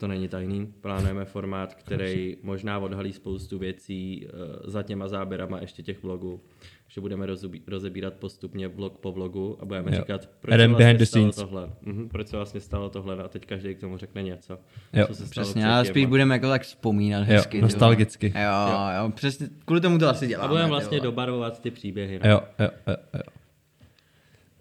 to 0.00 0.06
není 0.08 0.28
tajný, 0.28 0.66
plánujeme 0.80 1.24
formát, 1.24 1.74
který 1.74 2.36
možná 2.42 2.78
odhalí 2.78 3.12
spoustu 3.12 3.58
věcí 3.58 4.26
uh, 4.26 4.40
za 4.70 4.82
těma 4.82 5.08
záběrama 5.08 5.58
ještě 5.60 5.82
těch 5.82 6.02
vlogů, 6.02 6.40
že 6.88 7.00
budeme 7.00 7.26
rozubí, 7.26 7.62
rozebírat 7.66 8.14
postupně 8.14 8.68
vlog 8.68 8.98
po 8.98 9.12
vlogu 9.12 9.56
a 9.60 9.64
budeme 9.64 9.90
Jo. 9.90 9.96
říkat, 10.00 10.28
proč 10.40 10.54
Adam 10.54 10.70
se 10.76 10.76
vlastně 10.84 11.06
stalo 11.06 11.32
scenes. 11.32 11.36
tohle, 11.36 11.70
mhm, 11.82 12.08
proč 12.08 12.28
se 12.28 12.36
vlastně 12.36 12.60
stalo 12.60 12.90
tohle 12.90 13.16
a 13.22 13.28
teď 13.28 13.46
každý 13.46 13.74
k 13.74 13.80
tomu 13.80 13.96
řekne 13.96 14.22
něco, 14.22 14.58
Jo. 14.92 15.06
co 15.06 15.14
se 15.14 15.26
stalo 15.26 15.44
Přesně, 15.44 15.66
ale 15.66 15.84
spíš 15.84 16.06
budeme 16.06 16.34
jako 16.34 16.48
tak 16.48 16.62
vzpomínat 16.62 17.22
hezky. 17.22 17.56
vole. 17.58 17.62
nostalgicky. 17.62 18.26
Jo, 18.26 19.02
jo, 19.04 19.10
přesně, 19.14 19.48
kvůli 19.64 19.80
tomu 19.80 19.98
to 19.98 20.08
asi 20.08 20.26
děláme. 20.26 20.44
A 20.46 20.48
budeme 20.48 20.68
vlastně 20.68 20.98
vole. 20.98 21.04
dobarvovat 21.10 21.60
ty 21.62 21.70
příběhy. 21.70 22.20
no. 22.24 22.30
Jo, 22.30 22.40
jo, 22.58 22.68
jo, 22.88 22.96
jo. 23.14 23.20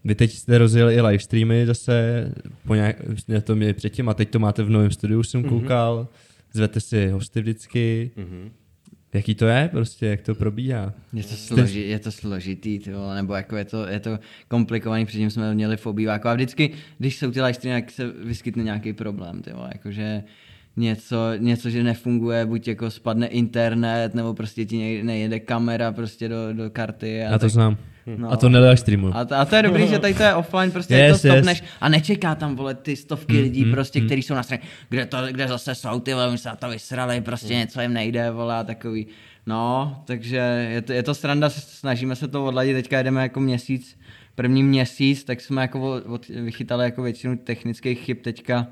Vy 0.04 0.16
teď 0.16 0.32
jste 0.32 0.58
rozjeli 0.58 0.95
i 0.95 1.02
live 1.02 1.20
streamy 1.20 1.66
zase, 1.66 2.26
po 2.68 2.76
nějak, 2.76 2.97
jste 3.18 3.41
to 3.41 3.56
měli 3.56 3.74
předtím 3.74 4.10
a 4.10 4.14
teď 4.14 4.30
to 4.30 4.39
máte 4.39 4.64
v 4.64 4.70
novém 4.70 4.91
studiu, 4.91 5.20
už 5.20 5.28
jsem 5.28 5.43
koukal. 5.43 6.08
Zvete 6.54 6.80
si 6.80 7.10
hosty 7.10 7.41
vždycky. 7.41 8.12
Mhm. 8.16 8.52
Jaký 9.14 9.36
to 9.36 9.45
je 9.45 9.70
prostě, 9.72 10.06
jak 10.06 10.22
to 10.22 10.36
probíhá? 10.36 10.93
Je 11.14 11.24
to, 11.24 11.36
složi, 11.36 11.80
je 11.80 12.00
to 12.00 12.12
složitý, 12.12 12.80
ty 12.80 12.93
vole, 12.93 13.16
nebo 13.16 13.34
jako 13.34 13.58
je 13.58 13.66
to, 13.66 13.88
je 13.88 14.00
to 14.00 14.20
komplikovaný, 14.47 15.06
předtím 15.06 15.30
jsme 15.30 15.54
měli 15.54 15.78
v 15.78 15.86
obýváku 15.86 16.28
a 16.28 16.34
vždycky, 16.34 16.72
když 16.97 17.18
jsou 17.18 17.32
ty 17.32 17.41
live 17.41 17.54
streamy, 17.54 17.82
tak 17.82 17.91
se 17.91 18.08
vyskytne 18.08 18.64
nějaký 18.64 18.93
problém, 18.93 19.41
ty 19.41 19.54
vole, 19.54 19.70
jakože 19.74 20.24
něco, 20.80 21.17
něco, 21.38 21.69
že 21.69 21.84
nefunguje, 21.84 22.45
buď 22.45 22.67
jako 22.67 22.91
spadne 22.91 23.27
internet, 23.27 24.15
nebo 24.15 24.34
prostě 24.34 24.65
ti 24.65 24.77
nej- 24.77 25.03
nejede 25.03 25.39
kamera 25.39 25.91
prostě 25.91 26.30
do, 26.30 26.53
do 26.53 26.69
karty. 26.69 27.21
A 27.21 27.23
Já 27.23 27.32
to 27.32 27.39
tak, 27.39 27.49
znám. 27.49 27.77
No. 28.17 28.32
A 28.32 28.38
to 28.38 28.49
nedá 28.49 28.75
streamu. 28.75 29.17
a 29.17 29.25
to, 29.25 29.36
a 29.36 29.45
to 29.45 29.55
je 29.55 29.63
dobrý, 29.63 29.88
že 29.88 29.99
tady 29.99 30.13
to 30.13 30.23
je 30.23 30.34
offline, 30.36 30.71
prostě 30.71 30.93
Yes, 30.93 31.11
yes, 31.11 31.21
to 31.21 31.27
stopneš 31.27 31.61
yes. 31.61 31.69
a 31.82 31.89
nečeká 31.89 32.36
tam, 32.36 32.55
vole, 32.55 32.75
ty 32.75 32.95
stovky 32.95 33.34
mm, 33.34 33.39
lidí, 33.39 33.65
mm, 33.65 33.71
prostě, 33.71 34.01
kteří 34.01 34.21
jsou 34.21 34.34
na 34.34 34.43
straně, 34.43 34.61
kde, 34.89 35.05
to, 35.05 35.17
kde 35.32 35.47
zase 35.47 35.75
jsou, 35.75 35.99
ty 35.99 36.13
vole, 36.13 36.27
oni 36.27 36.38
se 36.38 36.49
na 36.49 36.55
to 36.55 36.69
vysrali, 36.69 37.21
prostě 37.21 37.53
něco 37.55 37.82
jim 37.82 37.93
nejde, 37.93 38.32
vole, 38.32 38.55
a 38.55 38.63
takový. 38.63 39.07
No, 39.45 39.95
takže 40.05 40.67
je 40.71 40.82
to, 40.82 40.93
je 40.93 41.03
to 41.03 41.15
sranda, 41.15 41.49
snažíme 41.49 42.15
se 42.15 42.27
to 42.27 42.45
odladit, 42.45 42.75
teďka 42.75 42.97
jedeme 42.97 43.21
jako 43.21 43.39
měsíc, 43.39 43.97
první 44.36 44.63
měsíc, 44.63 45.23
tak 45.23 45.41
jsme 45.41 45.61
jako 45.61 45.91
od, 45.91 46.03
od, 46.05 46.27
vychytali 46.27 46.84
jako 46.86 47.01
většinu 47.01 47.38
technických 47.38 47.99
chyb 47.99 48.17
teďka, 48.21 48.67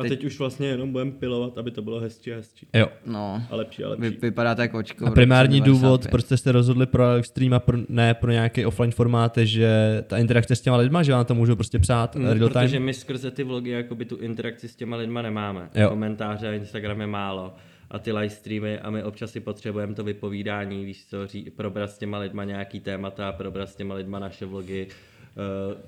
A 0.00 0.08
teď 0.08 0.24
už 0.24 0.38
vlastně 0.38 0.66
jenom 0.66 0.92
budeme 0.92 1.10
pilovat, 1.10 1.58
aby 1.58 1.70
to 1.70 1.82
bylo 1.82 2.00
hezčí 2.00 2.32
a 2.32 2.36
hezčí. 2.36 2.66
Jo. 2.74 2.86
no, 3.06 3.42
A 3.50 3.56
lepší 3.56 3.84
a 3.84 3.94
vy, 3.94 4.06
lepší. 4.06 4.18
vypadá 4.22 4.54
to 4.54 4.62
jako 4.62 4.78
očko. 4.78 5.06
A 5.06 5.10
primární 5.10 5.60
důvod, 5.60 6.00
95. 6.00 6.10
proč 6.10 6.24
jste 6.24 6.36
se 6.36 6.52
rozhodli 6.52 6.86
pro 6.86 7.10
live 7.12 7.22
stream 7.22 7.54
a 7.54 7.58
pro, 7.60 7.78
ne 7.88 8.14
pro 8.14 8.30
nějaký 8.30 8.66
offline 8.66 8.92
formát, 8.92 9.38
je, 9.38 9.46
že 9.46 10.04
ta 10.06 10.18
interakce 10.18 10.56
s 10.56 10.60
těma 10.60 10.76
lidma, 10.76 11.02
že 11.02 11.12
vám 11.12 11.24
to 11.24 11.34
můžou 11.34 11.54
prostě 11.56 11.78
psát 11.78 12.16
Mm, 12.16 12.24
real 12.26 12.48
Protože 12.48 12.68
time. 12.76 12.82
my 12.84 12.94
skrze 12.94 13.30
ty 13.30 13.44
vlogy 13.44 13.70
jakoby 13.70 14.04
tu 14.04 14.16
interakci 14.16 14.68
s 14.68 14.76
těma 14.76 14.96
lidma 14.96 15.22
nemáme. 15.22 15.68
Jo. 15.74 15.88
Komentáře 15.88 16.48
a 16.48 16.52
Instagram 16.52 17.00
je 17.00 17.06
málo. 17.06 17.54
A 17.90 17.98
ty 17.98 18.12
live 18.12 18.30
streamy 18.30 18.78
a 18.78 18.90
my 18.90 19.02
občas 19.04 19.30
si 19.30 19.40
potřebujeme 19.40 19.94
to 19.94 20.04
vypovídání, 20.04 20.84
víš 20.84 21.06
co, 21.10 21.26
ří, 21.26 21.50
probrat 21.56 21.90
s 21.90 21.98
těma 21.98 22.18
lidma 22.18 22.44
nějaký 22.44 22.80
témata, 22.80 23.32
probrat 23.32 23.68
s 23.68 23.76
těma 23.76 23.94
lidma 23.94 24.18
naše 24.18 24.46
vlogy, 24.46 24.86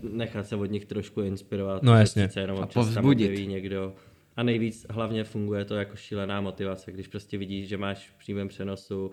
nechat 0.03 0.47
se 0.47 0.57
od 0.57 0.71
nich 0.71 0.85
trošku 0.85 1.21
inspirovat. 1.21 1.83
No 1.83 1.95
jasně. 1.99 2.29
Jenom 2.37 2.59
A 2.63 2.67
povzbudit. 2.67 3.49
někdo. 3.49 3.95
A 4.37 4.43
nejvíc 4.43 4.87
hlavně 4.91 5.25
funguje 5.25 5.65
to 5.65 5.75
jako 5.75 5.97
šílená 5.97 6.41
motivace, 6.41 6.93
když 6.93 7.09
prostě 7.09 7.39
vidíš, 7.39 7.69
že 7.69 7.77
máš 7.77 8.11
v 8.11 8.19
přímém 8.19 8.49
přenosu 8.49 9.11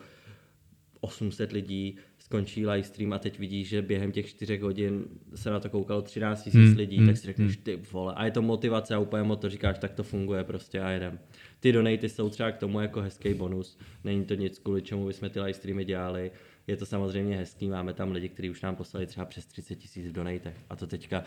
800 1.01 1.51
lidí, 1.51 1.95
skončí 2.19 2.67
live 2.67 2.83
stream 2.83 3.13
a 3.13 3.19
teď 3.19 3.39
vidíš, 3.39 3.69
že 3.69 3.81
během 3.81 4.11
těch 4.11 4.27
4 4.27 4.57
hodin 4.57 5.05
se 5.35 5.49
na 5.49 5.59
to 5.59 5.69
koukalo 5.69 6.01
13 6.01 6.45
000 6.53 6.67
Hmm, 6.67 6.77
lidí, 6.77 6.97
hmm, 6.97 7.07
tak 7.07 7.17
si 7.17 7.27
řekneš, 7.27 7.57
ty 7.57 7.79
vole, 7.91 8.13
a 8.13 8.25
je 8.25 8.31
to 8.31 8.41
motivace 8.41 8.95
a 8.95 8.99
úplně 8.99 9.23
moc 9.23 9.41
to 9.41 9.49
říkáš, 9.49 9.79
tak 9.79 9.93
to 9.93 10.03
funguje 10.03 10.43
prostě 10.43 10.79
a 10.79 10.89
jedem. 10.89 11.19
Ty 11.59 11.71
donaty 11.71 12.09
jsou 12.09 12.29
třeba 12.29 12.51
k 12.51 12.57
tomu 12.57 12.79
jako 12.79 13.01
hezký 13.01 13.33
bonus, 13.33 13.77
není 14.03 14.25
to 14.25 14.33
nic, 14.33 14.59
kvůli 14.59 14.81
čemu 14.81 15.07
bychom 15.07 15.29
ty 15.29 15.39
live 15.39 15.53
streamy 15.53 15.85
dělali, 15.85 16.31
je 16.69 16.77
to 16.77 16.85
samozřejmě 16.85 17.37
hezký, 17.37 17.67
máme 17.67 17.93
tam 17.93 18.11
lidi, 18.11 18.29
kteří 18.29 18.49
už 18.49 18.61
nám 18.61 18.75
poslali 18.75 19.07
třeba 19.07 19.25
přes 19.25 19.45
30 19.45 19.75
tisíc 19.75 20.07
v 20.07 20.11
donatech 20.11 20.55
a 20.69 20.75
to 20.75 20.87
teďka 20.87 21.23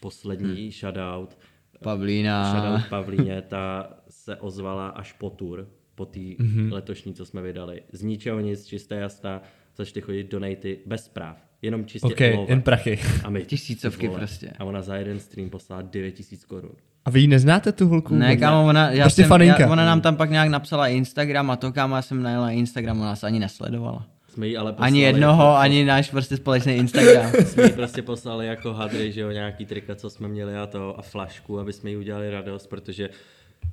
poslední 0.00 0.62
hmm. 0.62 0.70
shoutout, 0.70 1.38
Pavlína. 1.82 2.52
Shoutout 2.52 2.88
Pavlíně, 2.88 3.42
ta 3.42 3.90
se 4.10 4.36
ozvala 4.36 4.88
až 4.88 5.12
po 5.12 5.30
tour, 5.30 5.68
po 5.94 6.06
té 6.06 6.18
mm-hmm. 6.18 6.72
letošní, 6.72 7.14
co 7.14 7.26
jsme 7.26 7.42
vydali. 7.42 7.82
Z 7.92 8.02
ničeho 8.02 8.40
nic, 8.40 8.66
čisté 8.66 8.94
jasná, 8.94 9.42
začaly 9.76 10.00
chodit 10.02 10.30
donaty 10.30 10.78
bez 10.86 11.04
zpráv. 11.04 11.36
Jenom 11.62 11.86
čistě 11.86 12.06
OK, 12.06 12.20
ulova. 12.34 12.46
jen 12.48 12.62
prachy. 12.62 12.98
A 13.24 13.30
my, 13.30 13.44
Tisícovky 13.46 14.06
vole. 14.06 14.18
prostě. 14.18 14.52
A 14.58 14.64
ona 14.64 14.82
za 14.82 14.96
jeden 14.96 15.20
stream 15.20 15.50
poslala 15.50 15.82
9000 15.82 16.44
korun. 16.44 16.72
A 17.04 17.10
vy 17.10 17.20
ji 17.20 17.26
neznáte 17.26 17.72
tu 17.72 17.88
holku? 17.88 18.14
Ne, 18.14 18.36
kámo, 18.36 18.68
ona, 18.68 18.90
já 18.90 19.04
Prostě 19.04 19.22
jsem, 19.22 19.28
faninka. 19.28 19.62
já, 19.62 19.70
ona 19.70 19.84
nám 19.84 20.00
tam 20.00 20.16
pak 20.16 20.30
nějak 20.30 20.48
napsala 20.48 20.88
Instagram 20.88 21.50
a 21.50 21.56
to, 21.56 21.72
kámo, 21.72 21.96
já 21.96 22.02
jsem 22.02 22.22
najela 22.22 22.50
Instagram, 22.50 23.00
ona 23.00 23.06
nás 23.06 23.24
ani 23.24 23.38
nesledovala. 23.38 24.06
Jsme 24.30 24.48
jí 24.48 24.56
ale 24.56 24.72
poslali 24.72 24.86
Ani 24.86 25.00
jednoho, 25.00 25.42
jako, 25.42 25.56
ani 25.56 25.84
náš 25.84 26.10
prostě 26.10 26.36
společný 26.36 26.74
Instagram. 26.74 27.32
Jsme 27.44 27.62
jí 27.62 27.72
prostě 27.72 28.02
poslali 28.02 28.46
jako 28.46 28.72
hadry, 28.72 29.12
že 29.12 29.20
jo, 29.20 29.30
nějaký 29.30 29.66
trika, 29.66 29.94
co 29.94 30.10
jsme 30.10 30.28
měli 30.28 30.56
a 30.56 30.66
to 30.66 30.98
a 30.98 31.02
flašku, 31.02 31.60
aby 31.60 31.72
jsme 31.72 31.90
jí 31.90 31.96
udělali 31.96 32.30
radost, 32.30 32.66
protože 32.66 33.08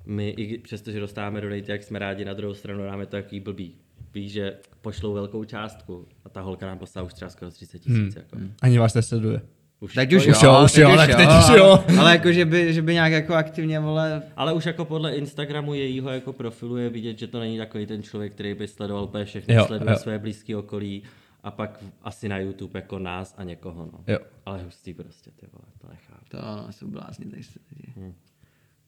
my, 0.05 0.29
i 0.29 0.57
přesto, 0.57 0.91
že 0.91 0.99
dostáváme 0.99 1.41
donate, 1.41 1.71
jak 1.71 1.83
jsme 1.83 1.99
rádi, 1.99 2.25
na 2.25 2.33
druhou 2.33 2.53
stranu 2.53 2.85
nám 2.85 2.99
je 2.99 3.05
to 3.05 3.11
takový 3.11 3.39
blbý. 3.39 3.75
Víš, 4.13 4.31
že 4.31 4.53
pošlou 4.81 5.13
velkou 5.13 5.43
částku 5.43 6.07
a 6.25 6.29
ta 6.29 6.41
holka 6.41 6.65
nám 6.65 6.77
poslala 6.77 7.05
už 7.05 7.13
třeba 7.13 7.29
skoro 7.29 7.51
30 7.51 7.79
tisíc. 7.79 7.97
Hmm. 7.97 8.11
Jako. 8.15 8.37
Ani 8.61 8.77
vás 8.77 8.93
nesleduje. 8.93 9.41
Už, 9.79 9.93
Teď 9.93 10.13
už, 10.13 10.27
Už 10.27 10.41
jo, 10.43 10.49
jo, 10.53 10.61
už 10.65 10.75
jo, 10.77 10.95
tak 10.95 11.15
teď 11.15 11.27
už 11.27 11.33
ale- 11.49 11.57
jo. 11.59 11.83
Ale 11.99 12.11
jako, 12.11 12.31
že 12.31 12.45
by, 12.45 12.73
že 12.73 12.81
by 12.81 12.93
nějak 12.93 13.11
jako 13.11 13.33
aktivně, 13.33 13.79
vole, 13.79 14.21
Ale 14.35 14.53
už 14.53 14.65
jako 14.65 14.85
podle 14.85 15.15
Instagramu 15.15 15.73
jejího 15.73 16.09
jako 16.09 16.33
profilu 16.33 16.77
je 16.77 16.89
vidět, 16.89 17.19
že 17.19 17.27
to 17.27 17.39
není 17.39 17.57
takový 17.57 17.85
ten 17.85 18.03
člověk, 18.03 18.33
který 18.33 18.53
by 18.53 18.67
sledoval 18.67 19.03
úplně 19.03 19.25
všechny, 19.25 19.53
Jo, 19.53 19.65
sleduje 19.65 19.91
jo. 19.91 19.97
své 19.97 20.19
blízké 20.19 20.57
okolí 20.57 21.03
a 21.43 21.51
pak 21.51 21.83
asi 22.03 22.29
na 22.29 22.37
YouTube 22.37 22.79
jako 22.79 22.99
nás 22.99 23.35
a 23.37 23.43
někoho, 23.43 23.85
no. 23.93 23.99
Jo. 24.13 24.19
Ale 24.45 24.63
hustý 24.63 24.93
prostě, 24.93 25.31
ty 25.31 25.47
vole, 25.53 25.65
to 25.81 25.87
nechápu. 25.89 26.25
to 26.27 26.37
no, 26.37 26.67
jsou 26.73 26.87
blázni 26.87 27.25
tady 27.25 27.43
se 27.43 27.59
lidi. 27.75 28.13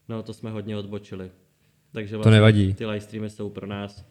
No 0.10 0.24
to 0.24 0.34
jsme 0.34 0.50
hodně 0.52 0.78
odbočili. 0.78 1.32
Takže 1.92 2.18
vlastně 2.18 2.30
To 2.32 2.34
nevadí. 2.36 2.74
ty 2.74 2.86
live 2.86 3.02
streamy 3.02 3.30
jsou 3.30 3.50
pro 3.50 3.68
nás 3.68 4.06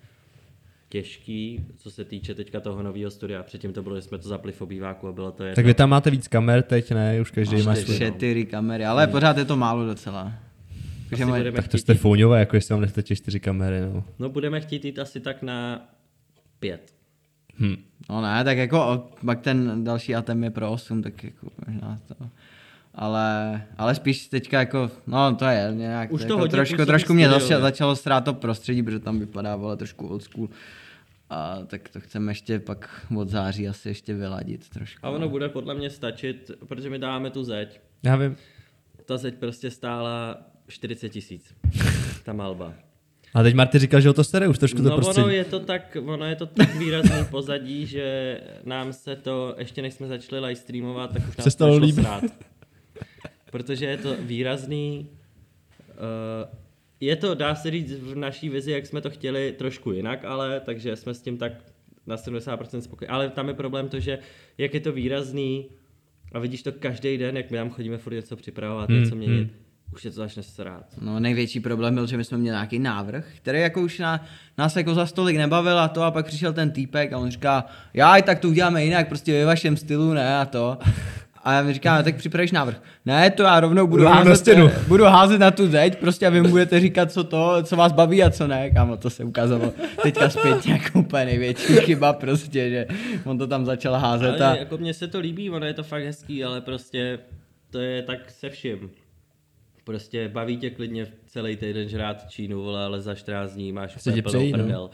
těžký, 0.88 1.66
co 1.76 1.90
se 1.90 2.04
týče 2.04 2.34
teďka 2.34 2.60
toho 2.60 2.82
nového 2.82 3.10
studia. 3.10 3.42
Předtím 3.42 3.72
to 3.72 3.82
bylo, 3.82 3.96
že 3.96 4.02
jsme 4.02 4.18
to 4.18 4.28
zapli 4.28 4.52
v 4.52 4.62
obýváku 4.62 5.08
a 5.08 5.12
bylo 5.12 5.32
to 5.32 5.44
jedno. 5.44 5.54
Tak 5.54 5.66
vy 5.66 5.74
tam 5.74 5.90
máte 5.90 6.10
víc 6.10 6.28
kamer 6.28 6.62
teď, 6.62 6.90
ne? 6.90 7.20
Už 7.20 7.30
každý 7.30 7.62
má 7.62 7.74
čtyři. 7.74 7.96
svůj. 7.96 8.12
Čtyři 8.12 8.44
kamery, 8.44 8.84
ale 8.84 9.06
pořád 9.06 9.38
je 9.38 9.44
to 9.44 9.56
málo 9.56 9.86
docela. 9.86 10.22
Asi 10.22 11.10
Takže 11.10 11.26
moje, 11.26 11.40
budeme 11.40 11.56
Tak 11.56 11.68
to 11.68 11.78
jste 11.78 11.92
jít, 11.92 11.98
fouňové, 11.98 12.38
jako 12.38 12.56
jestli 12.56 12.72
vám 12.72 12.80
nechcete 12.80 13.16
čtyři 13.16 13.40
kamery, 13.40 13.80
no. 13.80 14.04
no 14.18 14.28
budeme 14.28 14.60
chtít 14.60 14.84
jít 14.84 14.98
asi 14.98 15.20
tak 15.20 15.42
na 15.42 15.88
pět. 16.58 16.94
Hm. 17.58 17.76
no 18.10 18.22
ne, 18.22 18.44
tak 18.44 18.58
jako 18.58 19.08
pak 19.26 19.40
ten 19.40 19.84
další 19.84 20.14
Atem 20.14 20.44
je 20.44 20.50
pro 20.50 20.72
8, 20.72 21.02
tak 21.02 21.24
jako 21.24 21.48
možná 21.66 21.98
to. 22.08 22.14
Ale, 22.94 23.62
ale 23.78 23.94
spíš 23.94 24.26
teďka 24.26 24.58
jako, 24.58 24.90
no 25.06 25.34
to 25.36 25.44
je 25.44 25.70
nějak, 25.72 26.12
Už 26.12 26.20
to 26.20 26.26
jako 26.26 26.38
hodně 26.38 26.50
trošku, 26.50 26.84
trošku 26.86 27.14
mě 27.14 27.24
studiově. 27.24 27.46
začalo, 27.46 27.62
začalo 27.62 27.96
strát 27.96 28.20
to 28.24 28.34
prostředí, 28.34 28.82
protože 28.82 28.98
tam 28.98 29.18
vypadá 29.18 29.56
vole 29.56 29.76
trošku 29.76 30.06
old 30.08 30.22
school. 30.22 30.48
A 31.30 31.58
tak 31.66 31.88
to 31.88 32.00
chceme 32.00 32.30
ještě 32.32 32.58
pak 32.58 33.06
od 33.16 33.28
září 33.28 33.68
asi 33.68 33.88
ještě 33.88 34.14
vyladit 34.14 34.68
trošku. 34.68 35.06
A 35.06 35.10
ono 35.10 35.28
bude 35.28 35.48
podle 35.48 35.74
mě 35.74 35.90
stačit, 35.90 36.50
protože 36.68 36.90
my 36.90 36.98
dáváme 36.98 37.30
tu 37.30 37.44
zeď. 37.44 37.80
Já 38.02 38.16
vím. 38.16 38.36
Ta 39.04 39.16
zeď 39.16 39.34
prostě 39.34 39.70
stála 39.70 40.38
40 40.68 41.08
tisíc. 41.08 41.54
Ta 42.24 42.32
malba. 42.32 42.72
A 43.34 43.42
teď 43.42 43.54
Marty 43.54 43.78
říkal, 43.78 44.00
že 44.00 44.10
o 44.10 44.12
to 44.12 44.24
staré 44.24 44.48
už 44.48 44.58
trošku 44.58 44.82
to 44.82 44.88
No 44.88 44.96
prostředí. 44.96 45.22
ono 45.24 45.32
je 45.32 45.44
to 45.44 45.60
tak, 45.60 45.96
ono 46.06 46.24
je 46.24 46.36
to 46.36 46.46
tak 46.46 46.74
výrazný 46.74 47.24
pozadí, 47.30 47.86
že 47.86 48.40
nám 48.64 48.92
se 48.92 49.16
to, 49.16 49.54
ještě 49.58 49.82
než 49.82 49.94
jsme 49.94 50.06
začali 50.06 50.40
live 50.42 50.56
streamovat, 50.56 51.12
tak 51.12 51.22
už 51.28 51.36
nám 51.36 51.42
Přestalo 51.42 51.80
to 51.80 51.88
srát. 51.88 52.24
Protože 53.50 53.86
je 53.86 53.96
to 53.96 54.16
výrazný, 54.20 55.08
uh, 55.90 56.58
je 57.00 57.16
to, 57.16 57.34
dá 57.34 57.54
se 57.54 57.70
říct, 57.70 57.92
v 57.92 58.14
naší 58.14 58.48
vizi, 58.48 58.70
jak 58.70 58.86
jsme 58.86 59.00
to 59.00 59.10
chtěli, 59.10 59.54
trošku 59.58 59.92
jinak, 59.92 60.24
ale 60.24 60.60
takže 60.60 60.96
jsme 60.96 61.14
s 61.14 61.22
tím 61.22 61.38
tak 61.38 61.52
na 62.06 62.16
70% 62.16 62.78
spokojení. 62.78 63.10
Ale 63.10 63.28
tam 63.30 63.48
je 63.48 63.54
problém 63.54 63.88
to, 63.88 64.00
že 64.00 64.18
jak 64.58 64.74
je 64.74 64.80
to 64.80 64.92
výrazný 64.92 65.68
a 66.32 66.38
vidíš 66.38 66.62
to 66.62 66.72
každý 66.72 67.18
den, 67.18 67.36
jak 67.36 67.50
my 67.50 67.56
tam 67.56 67.70
chodíme 67.70 67.98
furt 67.98 68.14
něco 68.14 68.36
připravovat, 68.36 68.90
Hmm, 68.90 69.00
něco 69.00 69.16
měnit, 69.16 69.48
už 69.92 70.04
je 70.04 70.10
to 70.10 70.16
začne 70.16 70.42
srát. 70.42 70.84
No 71.00 71.20
největší 71.20 71.60
problém 71.60 71.94
byl, 71.94 72.06
že 72.06 72.16
my 72.16 72.24
jsme 72.24 72.38
měli 72.38 72.54
nějaký 72.54 72.78
návrh, 72.78 73.26
který 73.36 73.60
jako 73.60 73.80
už 73.80 73.98
na, 73.98 74.24
nás 74.58 74.76
jako 74.76 74.94
za 74.94 75.06
stolik 75.06 75.36
nebavil 75.36 75.78
a 75.78 75.88
to 75.88 76.02
a 76.02 76.10
pak 76.10 76.26
přišel 76.26 76.52
ten 76.52 76.70
týpek 76.70 77.12
a 77.12 77.18
on 77.18 77.30
říká, 77.30 77.64
já 77.94 78.22
tak 78.22 78.38
to 78.38 78.48
uděláme 78.48 78.84
jinak, 78.84 79.08
prostě 79.08 79.32
ve 79.32 79.44
vašem 79.44 79.76
stylu, 79.76 80.12
ne 80.12 80.38
a 80.38 80.44
to. 80.44 80.78
A 81.44 81.52
já 81.52 81.62
mi 81.62 81.72
říkám, 81.72 82.04
tak 82.04 82.16
připravíš 82.16 82.52
návrh. 82.52 82.82
Ne, 83.06 83.30
to 83.30 83.42
já 83.42 83.60
rovnou 83.60 83.86
budu 83.86 84.04
na 84.04 84.14
házet, 84.14 84.36
stěnu. 84.36 84.66
eh, 84.66 84.84
budu 84.88 85.04
házet 85.04 85.38
na 85.38 85.50
tu 85.50 85.66
zeď, 85.66 85.98
prostě 85.98 86.26
a 86.26 86.30
vy 86.30 86.42
mu 86.42 86.48
budete 86.48 86.80
říkat, 86.80 87.12
co 87.12 87.24
to, 87.24 87.62
co 87.62 87.76
vás 87.76 87.92
baví 87.92 88.22
a 88.22 88.30
co 88.30 88.46
ne. 88.46 88.70
Kámo, 88.70 88.96
to 88.96 89.10
se 89.10 89.24
ukázalo 89.24 89.72
teďka 90.02 90.30
zpět 90.30 90.66
jako 90.66 90.98
úplně 90.98 91.24
největší 91.24 91.72
chyba 91.72 92.12
prostě, 92.12 92.70
že 92.70 92.86
on 93.24 93.38
to 93.38 93.46
tam 93.46 93.64
začal 93.64 93.94
házet 93.94 94.40
a... 94.40 94.48
Ale 94.48 94.58
jako 94.58 94.78
mně 94.78 94.94
se 94.94 95.08
to 95.08 95.18
líbí, 95.18 95.50
ono 95.50 95.66
je 95.66 95.74
to 95.74 95.82
fakt 95.82 96.04
hezký, 96.04 96.44
ale 96.44 96.60
prostě 96.60 97.18
to 97.70 97.78
je 97.78 98.02
tak 98.02 98.30
se 98.30 98.50
vším. 98.50 98.90
Prostě 99.84 100.28
baví 100.28 100.56
tě 100.56 100.70
klidně 100.70 101.06
celý 101.26 101.56
týden 101.56 101.88
žrát 101.88 102.30
Čínu, 102.30 102.62
vole, 102.62 102.84
ale 102.84 103.00
za 103.00 103.14
14 103.14 103.52
dní 103.52 103.72
máš 103.72 103.96
úplně 103.96 104.22
plnou 104.22 104.68
no. 104.68 104.90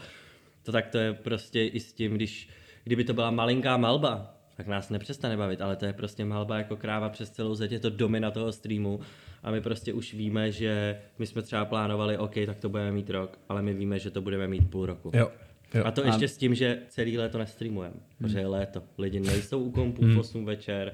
To 0.63 0.71
tak 0.71 0.87
to 0.87 0.97
je 0.97 1.13
prostě 1.13 1.65
i 1.65 1.79
s 1.79 1.93
tím, 1.93 2.13
když, 2.13 2.49
kdyby 2.83 3.03
to 3.03 3.13
byla 3.13 3.31
malinká 3.31 3.77
malba, 3.77 4.34
tak 4.57 4.67
nás 4.67 4.89
nepřestane 4.89 5.37
bavit, 5.37 5.61
ale 5.61 5.75
to 5.75 5.85
je 5.85 5.93
prostě 5.93 6.25
malba 6.25 6.57
jako 6.57 6.75
kráva 6.75 7.09
přes 7.09 7.29
celou 7.29 7.55
zeď, 7.55 7.71
je 7.71 7.79
to 7.79 7.89
domina 7.89 8.31
toho 8.31 8.51
streamu 8.51 8.99
a 9.43 9.51
my 9.51 9.61
prostě 9.61 9.93
už 9.93 10.13
víme, 10.13 10.51
že 10.51 10.99
my 11.19 11.27
jsme 11.27 11.41
třeba 11.41 11.65
plánovali, 11.65 12.17
OK, 12.17 12.33
tak 12.45 12.57
to 12.57 12.69
budeme 12.69 12.91
mít 12.91 13.09
rok, 13.09 13.39
ale 13.49 13.61
my 13.61 13.73
víme, 13.73 13.99
že 13.99 14.11
to 14.11 14.21
budeme 14.21 14.47
mít 14.47 14.69
půl 14.69 14.85
roku. 14.85 15.11
Jo. 15.13 15.31
jo. 15.73 15.83
A 15.85 15.91
to 15.91 16.05
ještě 16.05 16.27
s 16.27 16.37
tím, 16.37 16.55
že 16.55 16.79
celý 16.87 17.17
léto 17.17 17.37
nestreamujeme, 17.37 17.95
protože 18.17 18.39
je 18.39 18.47
léto. 18.47 18.83
Lidi 18.97 19.19
nejsou 19.19 19.63
u 19.63 19.71
kompů 19.71 20.01
Hmm. 20.01 20.15
v 20.15 20.19
8 20.19 20.45
večer, 20.45 20.93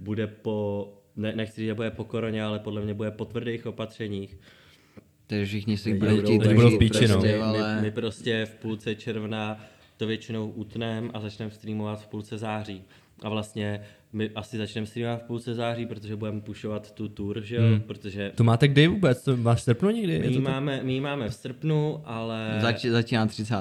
bude 0.00 0.26
po, 0.26 0.88
ne, 1.16 1.32
nechci 1.36 1.60
říct, 1.60 1.66
že 1.66 1.74
bude 1.74 1.90
po 1.90 2.04
koroně, 2.04 2.44
ale 2.44 2.58
podle 2.58 2.82
mě 2.82 2.94
bude 2.94 3.10
po 3.10 3.24
tvrdých 3.24 3.66
opatřeních. 3.66 4.38
Takže 5.26 5.46
všichni 5.46 5.76
si 5.76 5.94
budou 5.94 6.20
chtít 6.20 6.46
budou 6.46 6.70
v 6.70 6.78
píči, 6.78 7.08
no. 7.08 7.14
prostě, 7.14 7.36
my, 7.36 7.42
ale... 7.42 7.82
my, 7.82 7.90
prostě 7.90 8.46
v 8.46 8.54
půlce 8.54 8.94
června 8.94 9.64
to 9.98 10.06
většinou 10.06 10.50
utnem 10.50 11.10
a 11.14 11.20
začneme 11.20 11.50
streamovat 11.50 12.02
v 12.02 12.06
půlce 12.06 12.38
září. 12.38 12.84
A 13.22 13.28
vlastně 13.28 13.86
my 14.12 14.30
asi 14.34 14.58
začneme 14.58 14.86
streamovat 14.86 15.22
v 15.22 15.26
půlce 15.26 15.54
září, 15.54 15.86
protože 15.86 16.16
budeme 16.16 16.40
pušovat 16.40 16.90
tu 16.90 17.08
tour, 17.08 17.40
že 17.42 17.56
jo? 17.56 17.62
Hmm. 17.62 17.80
Protože 17.80 18.32
To 18.34 18.44
máte 18.44 18.68
kdy 18.68 18.86
vůbec? 18.86 19.24
To 19.24 19.36
máš 19.36 19.58
v 19.58 19.62
srpnu 19.62 19.90
někdy? 19.90 20.18
My 20.18 20.34
to 20.34 20.40
máme, 20.40 20.80
my 20.82 21.00
máme 21.00 21.28
v 21.28 21.34
srpnu, 21.34 22.02
ale... 22.04 22.58
Zač, 22.60 22.84
začíná 22.84 23.26
30. 23.26 23.54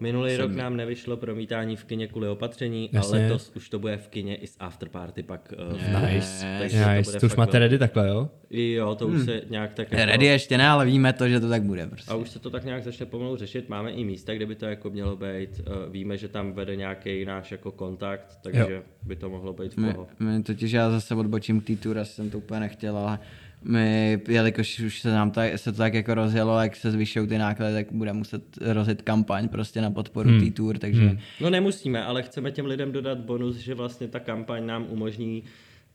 Minulý 0.00 0.36
rok 0.36 0.50
sedmi. 0.50 0.62
nám 0.62 0.76
nevyšlo 0.76 1.16
promítání 1.16 1.76
v 1.76 1.84
kině 1.84 2.06
kvůli 2.06 2.28
opatření, 2.28 2.90
Jasně. 2.92 3.18
letos 3.18 3.52
už 3.56 3.68
to 3.68 3.78
bude 3.78 3.96
v 3.96 4.08
kině 4.08 4.36
i 4.36 4.46
s 4.46 4.56
afterparty 4.60 5.22
pak 5.22 5.54
uh, 5.72 5.78
v 5.78 6.12
Nice. 6.12 6.56
takže 6.60 6.82
to 6.84 6.90
Nice, 6.90 7.10
bude 7.10 7.20
to 7.20 7.26
už 7.26 7.36
máte 7.36 7.58
ready 7.58 7.78
takhle, 7.78 8.08
jo? 8.08 8.28
Jo, 8.50 8.94
to 8.94 9.06
už 9.08 9.24
se 9.24 9.42
nějak 9.50 9.74
tak 9.74 9.92
jako... 9.92 10.04
Ready 10.04 10.26
ještě 10.26 10.58
ne, 10.58 10.68
ale 10.68 10.86
víme 10.86 11.12
to, 11.12 11.28
že 11.28 11.40
to 11.40 11.48
tak 11.48 11.62
bude 11.62 11.86
prostě. 11.86 12.10
A 12.10 12.14
už 12.14 12.30
se 12.30 12.38
to 12.38 12.50
tak 12.50 12.64
nějak 12.64 12.84
začne 12.84 13.06
pomalu 13.06 13.36
řešit. 13.36 13.68
Máme 13.68 13.90
i 13.90 14.04
místa, 14.04 14.34
kde 14.34 14.46
by 14.46 14.54
to 14.54 14.66
jako 14.66 14.90
mělo 14.90 15.16
být. 15.16 15.60
Eh, 15.60 15.90
Víme, 15.90 16.16
že 16.16 16.28
tam 16.28 16.52
vede 16.52 16.76
nějaký 16.76 17.24
náš 17.24 17.52
jako 17.52 17.72
kontakt, 17.72 18.38
takže 18.42 18.66
Jo. 18.68 18.82
by 19.02 19.16
to 19.16 19.30
mohlo 19.30 19.52
být 19.52 19.74
v 19.74 19.76
My, 19.76 19.92
poho. 20.04 20.30
my 20.32 20.42
totiž 20.42 20.72
já 20.72 20.90
zase 20.90 21.14
odbočím 21.14 21.60
k 21.60 21.64
té 21.66 21.76
tour, 21.76 21.98
asi 21.98 22.12
jsem 22.12 22.30
to 22.30 22.38
úplně 22.38 22.60
nechtěl, 22.60 22.96
ale 22.98 23.18
my, 23.64 24.20
jelikož 24.28 24.80
už 24.80 25.00
se 25.00 25.12
nám 25.12 25.30
tak, 25.30 25.58
se 25.58 25.72
to 25.72 25.78
tak 25.78 25.94
jako 25.94 26.14
rozjelo, 26.14 26.60
jak 26.60 26.76
se 26.76 26.90
zvyšují 26.90 27.28
ty 27.28 27.38
náklady, 27.38 27.74
tak 27.74 27.86
bude 27.92 28.12
muset 28.12 28.42
rozjet 28.60 29.02
kampaň 29.02 29.48
prostě 29.48 29.80
na 29.80 29.90
podporu 29.90 30.28
Hmm. 30.30 30.40
té 30.40 30.50
tour, 30.50 30.78
takže 30.78 31.00
Hmm. 31.08 31.18
No 31.40 31.50
nemusíme, 31.50 32.04
ale 32.04 32.22
chceme 32.22 32.50
těm 32.50 32.66
lidem 32.66 32.92
dodat 32.92 33.18
bonus, 33.18 33.56
že 33.56 33.74
vlastně 33.74 34.08
ta 34.08 34.20
kampaň 34.20 34.66
nám 34.66 34.86
umožní 34.88 35.42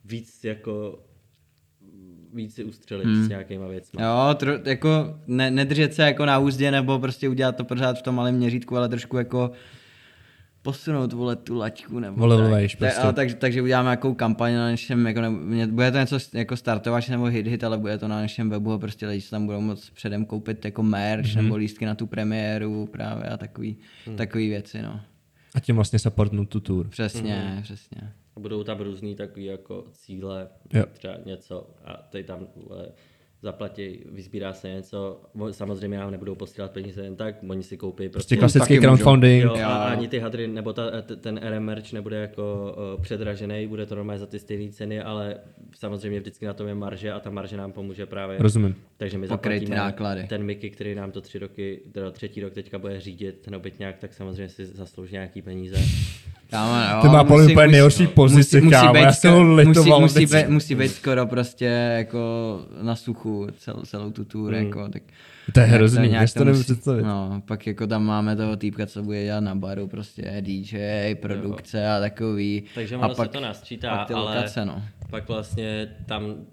víc 0.04 0.44
jako 0.44 0.98
víc 2.34 2.54
si 2.54 2.64
ustřelit 2.64 3.06
Hmm. 3.06 3.24
s 3.24 3.28
nějakýma 3.28 3.66
věcmi. 3.68 4.02
jo, 4.02 4.34
tro, 4.34 4.52
jako 4.64 5.18
ne, 5.26 5.50
nedržet 5.50 5.94
se 5.94 6.02
jako 6.02 6.26
na 6.26 6.38
úzdě, 6.38 6.70
nebo 6.70 6.98
prostě 6.98 7.28
udělat 7.28 7.56
to 7.56 7.64
pořád 7.64 7.98
v 7.98 8.02
tom 8.02 8.14
malém 8.14 8.34
měřítku, 8.34 8.76
ale 8.76 8.88
trošku 8.88 9.16
jako 9.18 9.50
posunout, 10.72 11.12
vole, 11.12 11.36
tu 11.36 11.54
laťku, 11.56 11.98
nebo 11.98 12.16
Vole, 12.20 12.36
tak. 12.36 12.50
vejš 12.50 12.72
Ta- 12.74 12.78
prostě. 12.78 13.00
ale 13.00 13.12
takže, 13.12 13.34
takže 13.34 13.62
uděláme 13.62 13.86
nějakou 13.86 14.14
kampaň 14.14 14.54
na 14.54 14.70
našem, 14.70 15.06
jako 15.06 15.20
ne, 15.20 15.30
mě- 15.30 15.66
bude 15.66 15.90
to 15.90 15.98
něco 15.98 16.18
jako 16.34 16.56
startovač 16.56 17.08
nebo 17.08 17.24
hit 17.24 17.46
hit, 17.46 17.64
ale 17.64 17.78
bude 17.78 17.98
to 17.98 18.08
na 18.08 18.20
našem 18.20 18.50
webu 18.50 18.72
a 18.72 18.78
prostě 18.78 19.06
lidi 19.06 19.20
si 19.20 19.30
tam 19.30 19.46
budou 19.46 19.60
moct 19.60 19.90
předem 19.90 20.24
koupit 20.24 20.64
jako 20.64 20.82
merch 20.82 21.34
Mhm. 21.34 21.44
nebo 21.44 21.56
lístky 21.56 21.86
na 21.86 21.94
tu 21.94 22.06
premiéru 22.06 22.86
právě 22.86 23.24
a 23.24 23.36
takový, 23.36 23.76
Hmm. 24.06 24.16
takový 24.16 24.48
věci, 24.48 24.82
no. 24.82 25.00
A 25.54 25.60
tím 25.60 25.76
vlastně 25.76 25.98
supportnu 25.98 26.46
tu 26.46 26.60
tour. 26.60 26.88
Přesně, 26.88 27.50
Mhm. 27.54 27.62
přesně. 27.62 28.12
Budou 28.38 28.64
tam 28.64 28.78
různý 28.78 29.14
takový 29.14 29.44
jako 29.44 29.84
cíle, 29.92 30.48
Jo. 30.72 30.84
třeba 30.92 31.14
něco 31.26 31.70
a 31.84 31.92
tady 32.10 32.24
tam 32.24 32.38
vole, 32.56 32.88
zaplatí, 33.42 34.04
vyzbírá 34.12 34.52
se 34.52 34.68
něco, 34.68 35.20
Mo- 35.36 35.50
samozřejmě 35.50 35.98
nám 35.98 36.10
nebudou 36.10 36.34
posílat 36.34 36.70
peníze 36.70 37.02
jen 37.02 37.16
tak, 37.16 37.34
oni 37.48 37.62
si 37.62 37.76
koupí 37.76 38.08
Prostě 38.08 38.36
prostě 38.36 38.36
klasický 38.36 38.78
crowdfunding. 38.78 39.44
Jo, 39.44 39.54
a 39.64 39.84
ani 39.84 40.08
ty 40.08 40.18
hadry, 40.18 40.48
nebo 40.48 40.72
ta, 40.72 40.82
ten 41.20 41.40
RM 41.48 41.62
merch 41.62 41.92
nebude 41.92 42.16
jako 42.16 42.74
uh, 42.96 43.02
předražený, 43.02 43.66
bude 43.66 43.86
to 43.86 43.94
normálně 43.94 44.20
za 44.20 44.26
ty 44.26 44.38
stejné 44.38 44.72
ceny, 44.72 45.02
ale 45.02 45.36
samozřejmě 45.74 46.20
vždycky 46.20 46.46
na 46.46 46.52
tom 46.54 46.68
je 46.68 46.74
marže 46.74 47.12
a 47.12 47.20
ta 47.20 47.30
marže 47.30 47.56
nám 47.56 47.72
pomůže 47.72 48.06
právě. 48.06 48.36
Rozumím. 48.38 48.74
Takže 48.96 49.18
my 49.18 49.28
Pokryt 49.28 49.60
zaplatíme 49.60 49.76
náklady. 49.76 50.26
ten 50.28 50.42
Mickey, 50.42 50.70
který 50.70 50.94
nám 50.94 51.10
to 51.12 51.20
tři 51.20 51.38
roky, 51.38 51.80
teda 51.92 52.10
třetí 52.10 52.40
rok 52.40 52.52
teďka 52.52 52.78
bude 52.78 53.00
řídit 53.00 53.38
ten 53.44 53.54
obytňák, 53.56 53.98
tak 53.98 54.14
samozřejmě 54.14 54.48
si 54.48 54.66
zaslouží 54.66 55.12
nějaký 55.12 55.42
peníze. 55.42 55.76
Kámo, 56.50 56.94
no, 56.96 57.02
Ten 57.02 57.10
má 57.12 57.24
podle 57.24 57.44
mě 57.44 57.52
úplně 57.54 57.66
nejhorší 57.66 58.06
pozici, 58.06 58.62
kámo, 58.70 58.96
já 58.98 59.12
jsem 59.12 59.32
ho 59.34 59.54
litoval 59.54 60.00
musí, 60.00 60.20
musí, 60.20 60.36
být, 60.36 60.48
musí 60.48 60.74
být 60.74 60.88
skoro 60.88 61.26
prostě 61.26 61.64
jako 61.98 62.18
na 62.82 62.96
suchu 62.96 63.46
celou, 63.58 63.82
celou 63.82 64.10
tu 64.10 64.24
tour, 64.24 64.54
Hmm. 64.54 64.66
jako, 64.66 64.88
tak 64.88 65.02
To 65.54 65.60
je 65.60 65.66
hrozný, 65.66 66.12
já 66.12 66.26
to 66.34 66.44
nemůžu 66.44 66.58
musí- 66.60 66.64
představit. 66.72 67.02
No, 67.02 67.42
pak 67.46 67.66
jako 67.66 67.86
tam 67.86 68.04
máme 68.04 68.36
toho 68.36 68.56
týpka, 68.56 68.86
co 68.86 69.02
bude 69.02 69.24
dělat 69.24 69.40
na 69.40 69.54
baru, 69.54 69.86
prostě 69.88 70.36
DJ, 70.40 71.14
produkce 71.14 71.88
a 71.88 72.00
takový. 72.00 72.62
Takže 72.74 72.94
a 72.96 72.98
ono 72.98 73.14
se 73.14 73.28
to 73.28 73.40
nasčítá, 73.40 73.96
pak 73.96 74.06
ty 74.08 74.14
ale- 74.14 74.36
lokace, 74.36 74.64
no. 74.64 74.82
Pak 75.10 75.28
vlastně 75.28 75.96
tam 76.06 76.46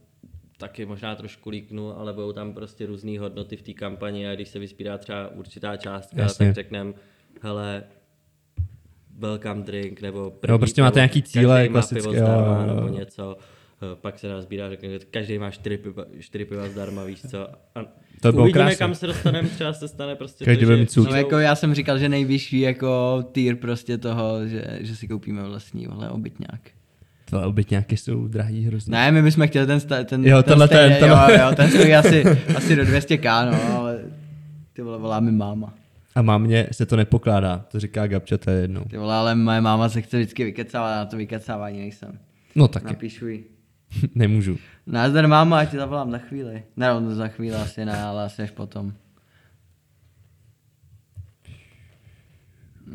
taky 0.57 0.85
možná 0.85 1.15
trošku 1.15 1.49
líknu, 1.49 1.99
ale 1.99 2.13
budou 2.13 2.33
tam 2.33 2.53
prostě 2.53 2.85
různé 2.85 3.19
hodnoty 3.19 3.57
v 3.57 3.61
té 3.61 3.73
kampani 3.73 4.27
a 4.27 4.35
když 4.35 4.47
se 4.47 4.59
vyspírá 4.59 4.97
třeba 4.97 5.27
určitá 5.27 5.77
částka, 5.77 6.21
Jasně. 6.21 6.45
tak 6.45 6.55
řekneme, 6.55 6.93
hele, 7.41 7.83
welcome 9.17 9.63
drink, 9.63 10.01
nebo 10.01 10.33
Jo, 10.47 10.57
prostě 10.59 10.81
máte 10.81 10.99
nějaký 10.99 11.21
cíle 11.23 11.55
každý 11.55 11.69
má 11.69 11.73
klasické, 11.73 12.01
pivo 12.01 12.13
zdarma, 12.13 12.55
jo, 12.55 12.61
jo, 12.61 12.67
jo. 12.69 12.75
nebo 12.75 12.97
něco. 12.97 13.37
Eh, 13.93 13.95
Pak 13.95 14.19
se 14.19 14.27
nás 14.27 14.43
sbírá, 14.43 14.69
řekne, 14.69 14.89
že 14.89 14.99
každý 14.99 15.37
má 15.39 15.51
čtyři 15.51 15.77
piva, 15.77 16.05
čtyři 16.19 16.45
piva 16.45 16.69
zdarma, 16.69 17.03
víš 17.03 17.21
co. 17.21 17.47
A 17.75 17.85
To 18.21 18.31
bylo 18.31 18.43
uvidíme, 18.43 18.63
krásné. 18.63 18.75
kam 18.75 18.95
se 18.95 19.07
dostaneme, 19.07 19.49
třeba 19.49 19.73
se 19.73 19.87
stane 19.87 20.15
prostě 20.15 20.45
Každý 20.45 20.65
to, 20.65 20.77
že 20.77 20.85
cuk. 20.85 21.09
No, 21.09 21.15
jako 21.15 21.39
já 21.39 21.55
jsem 21.55 21.73
říkal, 21.73 21.97
že 21.97 22.09
nejvyšší 22.09 22.59
jako 22.59 23.23
tier 23.31 23.55
prostě 23.55 23.97
toho, 23.97 24.47
že, 24.47 24.79
že 24.81 24.95
si 24.95 25.07
koupíme 25.07 25.43
vlastní 25.43 25.87
vole 25.87 26.09
obytňák. 27.31 27.41
To 27.43 27.49
obytňáky 27.49 27.97
jsou 27.97 28.27
drahý 28.27 28.65
hrozně. 28.65 28.91
Ne, 28.91 29.11
my 29.11 29.21
bychom 29.21 29.47
chtěli 29.47 29.67
ten, 29.67 29.79
sta- 29.79 30.03
ten, 30.03 30.25
Jo, 30.25 30.37
ten 30.37 30.43
tenhle 30.43 30.67
ten, 30.67 30.77
stejný, 30.77 30.99
tenhle. 30.99 31.33
jo, 31.37 31.45
jo, 31.49 31.55
ten 31.55 31.69
stojí 31.71 31.93
asi, 31.95 32.23
asi 32.57 32.75
do 32.75 32.83
200k, 32.83 33.51
no, 33.51 33.77
ale 33.77 33.99
ty 34.73 34.81
vole, 34.81 34.97
volá 34.97 35.19
mi 35.19 35.31
máma. 35.31 35.73
A 36.15 36.21
mámě 36.21 36.67
se 36.71 36.85
to 36.85 36.95
nepokládá, 36.95 37.65
to 37.71 37.79
říká 37.79 38.07
Gabča, 38.07 38.37
to 38.37 38.49
je 38.51 38.61
jednou. 38.61 38.83
Ty 38.83 38.97
vole, 38.97 39.15
ale 39.15 39.35
moje 39.35 39.61
máma 39.61 39.89
se 39.89 40.01
chce 40.01 40.17
vždycky 40.17 40.43
vykecávat, 40.43 40.95
na 40.97 41.05
to 41.05 41.17
vykecávání 41.17 41.79
nejsem. 41.79 42.19
No 42.55 42.67
taky, 42.67 42.85
Napíšu 42.87 43.27
jí. 43.27 43.43
nemůžu. 44.15 44.57
Názdar 44.87 45.27
máma, 45.27 45.59
ať 45.59 45.71
ti 45.71 45.77
zavolám 45.77 46.11
za 46.11 46.17
chvíli. 46.17 46.63
Ne, 46.77 46.87
no, 46.93 47.15
za 47.15 47.27
chvíli 47.27 47.55
asi 47.55 47.85
ne, 47.85 48.03
ale 48.03 48.23
asi 48.23 48.41
až 48.41 48.51
potom. 48.51 48.93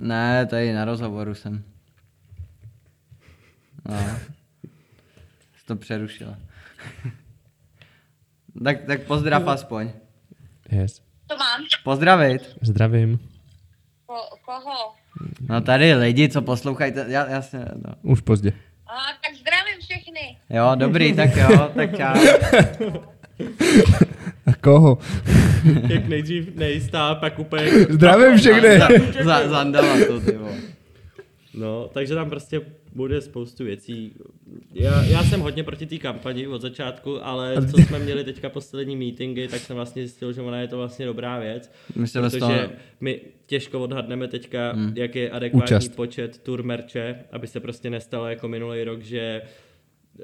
Ne, 0.01 0.47
tady 0.47 0.73
na 0.73 0.85
rozhovoru 0.85 1.35
jsem. 1.35 1.63
No. 3.91 3.97
Jsi 5.57 5.67
to 5.67 5.77
přerušila. 5.77 6.37
tak, 8.65 8.85
tak 8.85 9.03
pozdrav 9.03 9.49
aspoň. 9.49 9.91
Yes. 10.73 11.01
To 11.27 11.37
mám. 11.37 11.61
Pozdravit. 11.85 12.57
Zdravím. 12.63 13.19
Ko, 14.07 14.15
koho? 14.45 14.95
No 15.49 15.61
tady 15.61 15.95
lidi, 15.95 16.29
co 16.29 16.43
poslouchají, 16.43 16.93
já, 17.07 17.31
já 17.31 17.43
se, 17.43 17.59
no. 17.59 17.95
Už 18.03 18.21
pozdě. 18.21 18.53
A, 18.87 18.95
tak 19.23 19.35
zdravím 19.41 19.81
všechny. 19.81 20.39
Jo, 20.51 20.73
dobrý, 20.75 21.13
tak 21.13 21.37
jo, 21.37 21.73
tak 21.75 21.97
čau. 21.97 22.15
A 24.47 24.53
koho? 24.61 24.99
Jak 25.89 26.09
nejdřív 26.09 26.55
nejistá, 26.57 27.15
pak 27.15 27.39
úplně... 27.39 27.71
Zdravím 27.71 28.39
všechny. 28.39 28.79
Za, 29.25 29.49
zandala 29.49 29.97
to, 30.07 30.21
ty 30.21 30.33
vole. 30.37 30.53
No, 31.55 31.91
takže 31.93 32.15
tam 32.15 32.31
prostě 32.31 32.61
bude 32.95 33.21
spoustu 33.21 33.65
věcí. 33.65 34.15
Já, 34.73 35.03
já 35.05 35.25
jsem 35.25 35.41
hodně 35.41 35.65
proti 35.65 35.87
té 35.87 35.99
kampani 35.99 36.47
od 36.47 36.63
začátku, 36.63 37.25
ale 37.27 37.67
co 37.71 37.77
jsme 37.77 37.99
měli 37.99 38.25
teďka 38.25 38.49
poslední 38.49 38.97
meetingy, 38.97 39.49
tak 39.49 39.61
jsem 39.61 39.77
vlastně 39.77 40.03
zjistil, 40.03 40.33
že 40.33 40.41
ona 40.43 40.61
je 40.61 40.69
to 40.69 40.77
vlastně 40.77 41.07
dobrá 41.07 41.39
věc. 41.39 41.73
My 41.97 42.07
se 42.09 42.21
bez 42.21 42.33
protože 42.33 42.39
toho- 42.41 42.69
my 43.01 43.21
těžko 43.47 43.81
odhadneme 43.81 44.29
teďka, 44.29 44.73
hmm. 44.73 44.93
jak 44.97 45.15
je 45.15 45.31
adekvátní 45.31 45.65
Účast. 45.77 45.97
počet 45.97 46.39
tour 46.39 46.63
merče, 46.63 47.17
aby 47.33 47.47
se 47.47 47.61
prostě 47.61 47.91
nestalo 47.91 48.27
jako 48.29 48.49
minulý 48.49 48.85
rok, 48.85 49.03
že 49.03 49.43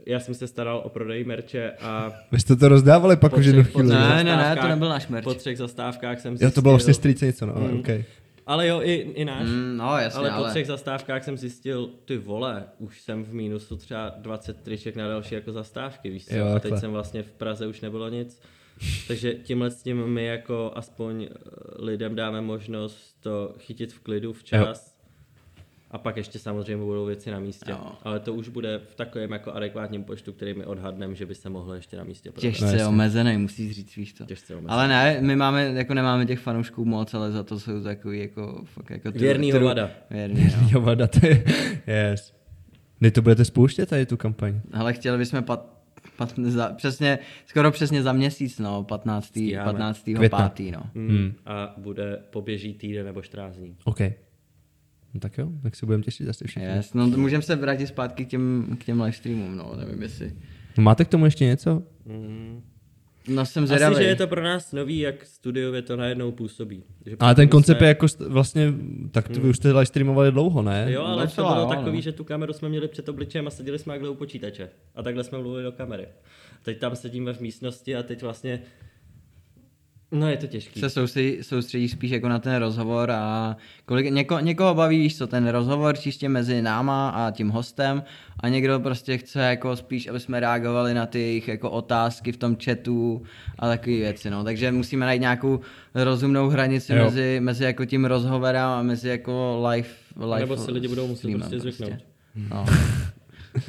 já 0.07 0.21
jsem 0.21 0.35
se 0.35 0.47
staral 0.47 0.83
o 0.85 0.89
prodej 0.89 1.25
merče 1.25 1.71
a 1.81 2.13
Vy 2.33 2.41
jste 2.41 2.57
to 2.57 2.69
rozdávali 2.69 3.17
pak 3.17 3.37
už 3.37 3.47
jednu 3.47 3.65
chvíli. 3.65 3.89
Ne, 3.89 4.25
ne, 4.25 4.37
ne, 4.37 4.57
to 4.63 4.69
nebyl 4.69 4.89
náš 4.89 5.09
merch. 5.09 5.25
Po 5.25 5.35
třech 5.35 5.59
zastávkách 5.59 6.21
jsem 6.21 6.37
Jo, 6.41 6.51
to 6.51 6.63
bylo 6.63 6.75
zjistil- 6.75 6.77
vlastně 6.77 6.95
strýce 6.95 7.27
něco, 7.27 7.47
no, 7.47 7.55
Mm. 7.55 7.79
okay. 7.81 8.05
Ale 8.47 8.67
jo, 8.67 8.81
i, 8.83 8.93
i 8.93 9.25
náš. 9.25 9.49
Mm, 9.49 9.77
no, 9.77 9.99
jasně, 9.99 10.19
ale 10.19 10.31
po 10.31 10.37
ale- 10.37 10.51
třech 10.51 10.67
zastávkách 10.67 11.25
jsem 11.25 11.37
zjistil, 11.37 11.91
ty 12.05 12.17
vole, 12.17 12.65
už 12.79 13.01
jsem 13.01 13.25
v 13.25 13.35
mínusu 13.35 13.77
třeba 13.77 14.13
20 14.19 14.63
triček 14.63 14.97
na 14.97 15.09
další 15.09 15.35
jako 15.35 15.53
zastávky, 15.53 16.11
víš 16.11 16.27
co? 16.27 16.37
Jo, 16.37 16.47
a 16.47 16.59
teď 16.59 16.79
jsem 16.79 16.93
vlastně 16.93 17.23
v 17.23 17.33
Praze 17.33 17.67
už 17.67 17.81
nebylo 17.81 18.09
nic. 18.09 18.41
Takže 19.09 19.35
tímhle 19.35 19.71
s 19.71 19.83
tím 19.83 20.07
my 20.07 20.25
jako 20.25 20.73
aspoň 20.75 21.23
eh, 21.23 21.35
lidem 21.79 22.15
dáme 22.15 22.41
možnost 22.41 23.17
to 23.21 23.55
chytit 23.59 23.93
v 23.93 24.01
klidu 24.01 24.33
včas. 24.33 24.96
A 25.91 25.99
pak 25.99 26.17
ještě 26.17 26.39
samozřejmě 26.39 26.85
budou 26.85 27.07
věci 27.07 27.31
na 27.31 27.41
místě. 27.41 27.71
Jo. 27.71 27.93
Ale 28.03 28.21
to 28.21 28.35
už 28.35 28.49
bude 28.49 28.79
v 28.79 28.95
takovém 28.95 29.33
jako 29.33 29.53
adekvátním 29.53 30.05
počtu, 30.05 30.33
který 30.33 30.55
my 30.55 30.65
odhadneme, 30.65 31.15
že 31.15 31.27
by 31.27 31.35
se 31.35 31.49
mohlo 31.51 31.75
ještě 31.75 31.97
na 31.97 32.05
místě 32.05 32.31
prodat. 32.33 32.45
No, 32.45 32.51
Těžce 32.51 32.65
jasně. 32.65 32.87
omezený, 32.87 33.37
musíš 33.39 33.73
říct, 33.75 33.97
víš 33.97 34.13
to. 34.13 34.25
Těžce 34.25 34.55
omezený. 34.55 34.71
Ale 34.71 34.89
ne, 34.89 35.19
my 35.21 35.37
máme, 35.37 35.65
jako 35.75 35.95
nemáme 35.95 36.27
těch 36.27 36.39
fanoušků 36.39 36.85
moc, 36.85 37.15
ale 37.15 37.33
za 37.33 37.43
to 37.43 37.61
jsou 37.61 37.83
takový 37.83 38.19
jako, 38.21 38.61
fakt 38.65 38.91
jako... 38.91 39.09
tru- 39.09 39.21
Věrný 39.21 39.53
tru- 39.53 39.59
hovada. 39.59 39.91
Věrný, 40.11 40.45
no. 40.45 40.69
Jo, 40.73 40.81
vada, 40.81 41.07
to 41.07 41.27
je, 41.27 41.45
yes. 42.11 42.35
Kdy 42.99 43.11
to 43.11 43.23
budete 43.23 43.45
spouštět 43.45 43.89
tady 43.89 44.07
tu 44.07 44.17
kampaň? 44.17 44.61
Ale 44.73 44.93
chtěli 44.93 45.19
bychom 45.19 45.43
pat, 45.43 45.67
pat, 46.17 46.35
za, 46.39 46.69
přesně, 46.69 47.19
skoro 47.47 47.71
přesně 47.71 48.03
za 48.03 48.13
měsíc, 48.13 48.59
no, 48.59 48.85
15. 48.85 49.25
Stíháme. 49.25 49.73
15. 49.73 50.03
Května. 50.17 50.49
5. 50.49 50.73
no. 50.73 50.83
Hmm. 50.95 51.33
A 51.47 51.75
bude 51.77 52.23
poběží 52.31 52.75
týden 52.75 53.07
nebo 53.07 53.23
14 53.23 53.57
dní. 53.57 53.77
OK. 53.85 53.99
No 55.17 55.21
tak 55.21 55.39
jo, 55.39 55.49
tak 55.63 55.77
se 55.77 55.87
budeme 55.87 56.03
těšit 56.05 56.27
zase 56.27 56.45
všichni. 56.47 56.69
Yes. 56.69 56.95
No, 56.95 57.11
to 57.11 57.17
můžeme 57.17 57.43
se 57.43 57.57
vrátit 57.57 57.87
zpátky 57.87 58.25
k 58.25 58.29
těm, 58.29 58.77
k 58.81 58.85
těm 58.85 59.01
livestreamům, 59.01 59.57
no, 59.57 59.73
nevím 59.79 60.03
jestli. 60.03 60.33
No, 60.79 60.83
máte 60.85 61.05
k 61.05 61.09
tomu 61.09 61.25
ještě 61.25 61.45
něco? 61.45 61.83
Mm. 62.05 62.63
No 63.29 63.47
jsem 63.47 63.65
Asi, 63.65 63.69
zvědavý. 63.69 63.97
že 63.97 64.03
je 64.03 64.17
to 64.17 64.27
pro 64.27 64.43
nás 64.43 64.73
nový, 64.73 64.99
jak 64.99 65.27
studiově 65.27 65.83
to 65.83 65.97
najednou 65.97 66.33
působí. 66.33 66.83
Že 67.07 67.17
Ale 67.21 67.35
ten 67.35 67.49
koncept 67.49 67.77
jsme- 67.79 67.87
je 67.87 67.89
jako 67.89 68.07
st- 68.07 68.29
vlastně, 68.29 68.73
tak 69.11 69.29
to 69.29 69.41
vy 69.41 69.49
už 69.49 69.57
jste 69.57 69.69
live 69.69 69.87
streamovali 69.87 70.33
dlouho, 70.33 70.63
ne? 70.63 70.87
Jo, 70.93 71.03
ale 71.03 71.23
to 71.23 71.27
Docela, 71.27 71.53
bylo 71.55 71.65
jo, 71.65 71.69
takový, 71.71 71.97
no. 71.97 72.01
že 72.01 72.13
tu 72.13 72.25
kameru 72.25 72.53
jsme 72.53 72.69
měli 72.69 72.89
před 72.89 73.09
obličejem 73.09 73.47
a 73.47 73.51
seděli 73.51 73.79
jsme 73.79 73.93
takhle 73.95 74.09
u 74.11 74.15
počítače. 74.15 74.69
A 74.95 75.03
takhle 75.03 75.25
jsme 75.25 75.39
mluvili 75.39 75.63
do 75.65 75.73
kamery. 75.73 76.07
Teď 76.63 76.79
tam 76.79 76.97
sedíme 76.97 77.33
v 77.33 77.41
místnosti 77.41 77.97
a 77.97 78.03
teď 78.03 78.23
vlastně... 78.23 78.61
No 80.13 80.29
je 80.29 80.37
to 80.37 80.47
těžký. 80.47 80.81
se 80.81 80.91
soustředí, 80.91 81.39
soustředíš 81.43 81.91
spíš 81.91 82.11
jako 82.11 82.29
na 82.29 82.39
ten 82.39 82.57
rozhovor 82.57 83.11
a 83.11 83.57
kolik, 83.85 84.11
něko, 84.11 84.39
někoho 84.39 84.75
baví, 84.75 84.99
víš 84.99 85.19
co, 85.19 85.27
ten 85.27 85.49
rozhovor 85.49 85.97
čistě 85.97 86.29
mezi 86.29 86.63
náma 86.63 87.09
a 87.09 87.31
tím 87.31 87.49
hostem 87.49 88.03
a 88.41 88.49
někdo 88.49 88.81
prostě 88.81 89.19
chce 89.19 89.41
jako 89.41 89.77
spíš, 89.77 90.07
aby 90.07 90.21
jsme 90.21 90.41
reagovali 90.41 90.95
na 90.95 91.07
ty 91.07 91.21
jejich 91.21 91.49
jako 91.49 91.71
otázky 91.71 92.33
v 92.33 92.37
tom 92.37 92.57
chatu 92.65 93.23
a 93.59 93.69
takové 93.69 93.97
věci, 93.97 94.31
no. 94.31 94.45
Takže 94.45 94.73
musíme 94.73 95.07
najít 95.07 95.21
nějakou 95.21 95.61
rozumnou 95.95 96.49
hranici 96.49 96.93
Jo. 96.95 97.05
mezi, 97.05 97.41
mezi 97.41 97.65
jako 97.65 97.85
tím 97.85 98.05
rozhovorem 98.05 98.63
a 98.65 98.83
mezi 98.83 99.09
jako 99.09 99.65
live, 99.71 99.89
live 100.21 100.41
Nebo 100.41 100.57
si 100.57 100.71
lidi 100.71 100.89
budou 100.89 101.07
muset 101.07 101.19
streamem 101.19 101.41
prostě 101.41 101.61
zvyknout. 101.61 102.01
No. 102.51 102.67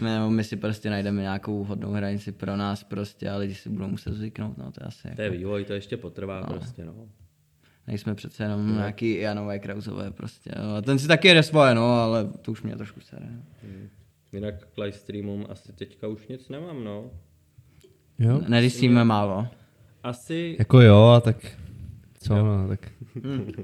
My, 0.02 0.10
nebo 0.10 0.30
my 0.30 0.44
si 0.44 0.56
prostě 0.56 0.90
najdeme 0.90 1.22
nějakou 1.22 1.64
hodnou 1.64 1.92
hranici 1.92 2.32
pro 2.32 2.56
nás 2.56 2.84
prostě 2.84 3.30
a 3.30 3.38
lidi 3.38 3.56
si 3.56 3.70
budou 3.70 3.88
muset 3.88 4.14
zvyknout, 4.14 4.58
no 4.58 4.72
to 4.72 4.84
je 4.84 4.88
asi 4.88 5.08
To 5.16 5.22
je 5.22 5.30
vývoj, 5.30 5.64
to 5.66 5.74
ještě 5.74 5.98
potrvá 5.98 6.40
No. 6.40 6.46
prostě, 6.46 6.86
no. 6.86 6.94
Nejsme 7.88 8.16
přece 8.16 8.44
jenom 8.44 8.76
nějaký 8.76 9.18
Janové 9.20 9.60
Krauzové 9.60 10.12
prostě. 10.12 10.52
No. 10.64 10.76
A 10.76 10.82
ten 10.82 11.00
si 11.00 11.08
taky 11.08 11.28
jede 11.28 11.44
svoje, 11.44 11.76
no, 11.76 11.90
ale 12.02 12.26
to 12.42 12.52
už 12.52 12.62
mě 12.62 12.76
trošku 12.76 13.02
sere. 13.02 13.26
no. 13.32 13.42
Jinak 14.34 14.68
k 14.74 14.78
live 14.78 14.92
streamům 14.98 15.46
asi 15.50 15.74
teďka 15.74 16.08
už 16.08 16.28
nic 16.28 16.50
nemám, 16.50 16.84
no. 16.84 17.12
Jo? 18.20 18.42
Nedysíme 18.48 19.04
málo. 19.04 19.48
Asi... 20.04 20.56
Jako 20.60 20.82
jo, 20.82 21.06
a 21.08 21.22
tak 21.22 21.38
co, 22.20 22.36
no, 22.36 22.68
tak 22.68 22.92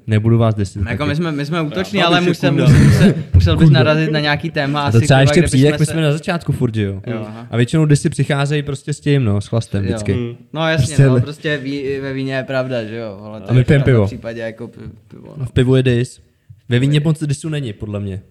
nebudu 0.07 0.37
vás 0.37 0.55
desit. 0.55 0.79
Jako 0.79 0.97
taky. 0.97 1.09
my 1.09 1.15
jsme, 1.15 1.31
my 1.31 1.45
jsme 1.45 1.61
útoční, 1.61 2.03
ale 2.03 2.21
musel, 2.21 2.51
musel, 2.51 2.67
musel, 2.79 3.13
musel 3.33 3.57
bys 3.57 3.69
narazit 3.69 4.11
na 4.11 4.19
nějaký 4.19 4.49
téma. 4.51 4.81
A 4.81 4.91
to 4.91 4.97
asi, 4.97 5.05
třeba 5.05 5.21
ještě 5.21 5.41
přijde, 5.41 5.67
jak 5.69 5.79
my 5.79 5.85
jsme 5.85 6.01
na 6.01 6.11
začátku 6.11 6.51
furt, 6.51 6.75
jo? 6.75 7.01
Jo, 7.07 7.23
aha. 7.27 7.47
A 7.51 7.57
většinou 7.57 7.85
disy 7.85 8.09
přicházejí 8.09 8.63
prostě 8.63 8.93
s 8.93 8.99
tím, 8.99 9.23
no, 9.25 9.41
s 9.41 9.47
chlastem 9.47 9.83
vždycky. 9.83 10.11
Jo. 10.11 10.35
No 10.53 10.67
jasně, 10.69 10.85
Prostě 10.87 11.05
no, 11.07 11.21
prostě 11.21 11.57
ví, 11.57 11.99
ve 12.01 12.13
víně 12.13 12.33
je 12.35 12.43
pravda, 12.43 12.83
že 12.83 12.95
jo. 12.97 13.19
Ale 13.23 13.41
to 13.41 13.49
A 13.49 13.53
my 13.53 13.59
je 13.59 13.63
pijeme 13.65 13.81
v 13.83 13.85
pivo. 13.85 14.05
případě 14.05 14.41
jako 14.41 14.67
pi- 14.67 14.79
pivo. 15.07 15.27
No, 15.27 15.33
No. 15.37 15.45
v 15.45 15.51
pivu 15.51 15.75
je 15.75 15.83
dis. 15.83 16.21
Ve 16.69 16.79
víně 16.79 16.99
moc 16.99 17.23
disu 17.23 17.49
není, 17.49 17.73
podle 17.73 17.99
mě. 17.99 18.21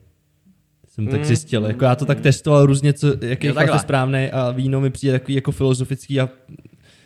Jsem 0.89 1.07
tak 1.07 1.25
zjistil. 1.25 1.65
Jako 1.65 1.85
já 1.85 1.95
to 1.95 2.05
tak 2.05 2.21
testoval 2.21 2.67
různě, 2.67 2.93
co, 2.93 3.15
jaký 3.21 3.47
je 3.47 3.55
správný 3.79 4.31
a 4.33 4.51
víno 4.51 4.81
mi 4.81 4.91
přijde 4.91 5.13
takový 5.13 5.35
jako 5.35 5.53
filozofický 5.53 6.21
a 6.21 6.29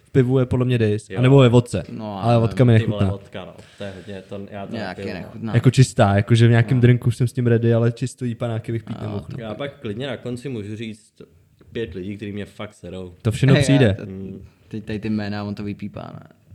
v 0.07 0.11
pivu 0.11 0.39
je 0.39 0.47
podle 0.47 0.67
mě 0.67 0.79
dis. 0.79 1.11
Jo. 1.11 1.19
A 1.19 1.23
nebo 1.23 1.39
ve 1.39 1.49
vodce. 1.49 1.83
No, 1.93 2.23
ale 2.23 2.35
ale 2.35 2.41
vodka 2.41 2.65
mi 2.65 2.73
nechutná. 2.73 3.11
vodka, 3.11 3.45
no. 3.45 3.55
To 3.79 3.85
je 3.85 3.93
hodně, 3.97 4.23
to, 4.29 4.41
já 4.51 4.67
to 4.67 4.73
Nějaký 4.75 5.03
no. 5.07 5.13
nechutná. 5.15 5.55
Jako 5.55 5.71
čistá, 5.71 6.17
jakože 6.17 6.47
v 6.47 6.51
nějakém 6.51 6.81
drinku 6.81 7.09
už 7.09 7.17
jsem 7.17 7.29
s 7.29 7.33
tím 7.33 7.47
ready, 7.47 7.75
ale 7.75 7.93
čistou 7.93 8.27
panáky 8.39 8.73
bych 8.73 8.85
pít 8.85 9.01
nemohl. 9.01 9.27
no. 9.31 9.37
Já 9.45 9.55
pak 9.55 9.81
klidně 9.81 10.07
na 10.07 10.17
konci 10.17 10.49
můžu 10.49 10.77
říct 10.77 11.13
pět 11.73 11.95
lidí, 11.95 12.17
kteří 12.17 12.33
mě 12.33 12.45
fakt 12.45 12.75
serou. 12.75 13.15
To 13.23 13.31
všechno 13.31 13.55
Hej, 13.55 13.63
přijde. 13.63 13.97
já 13.99 14.05
to- 14.07 14.13
Teď 14.69 14.85
tady 14.85 14.99
ty 14.99 15.11
jména, 15.11 15.45
on 15.45 15.55
to 15.55 15.65
vypípá, 15.65 16.13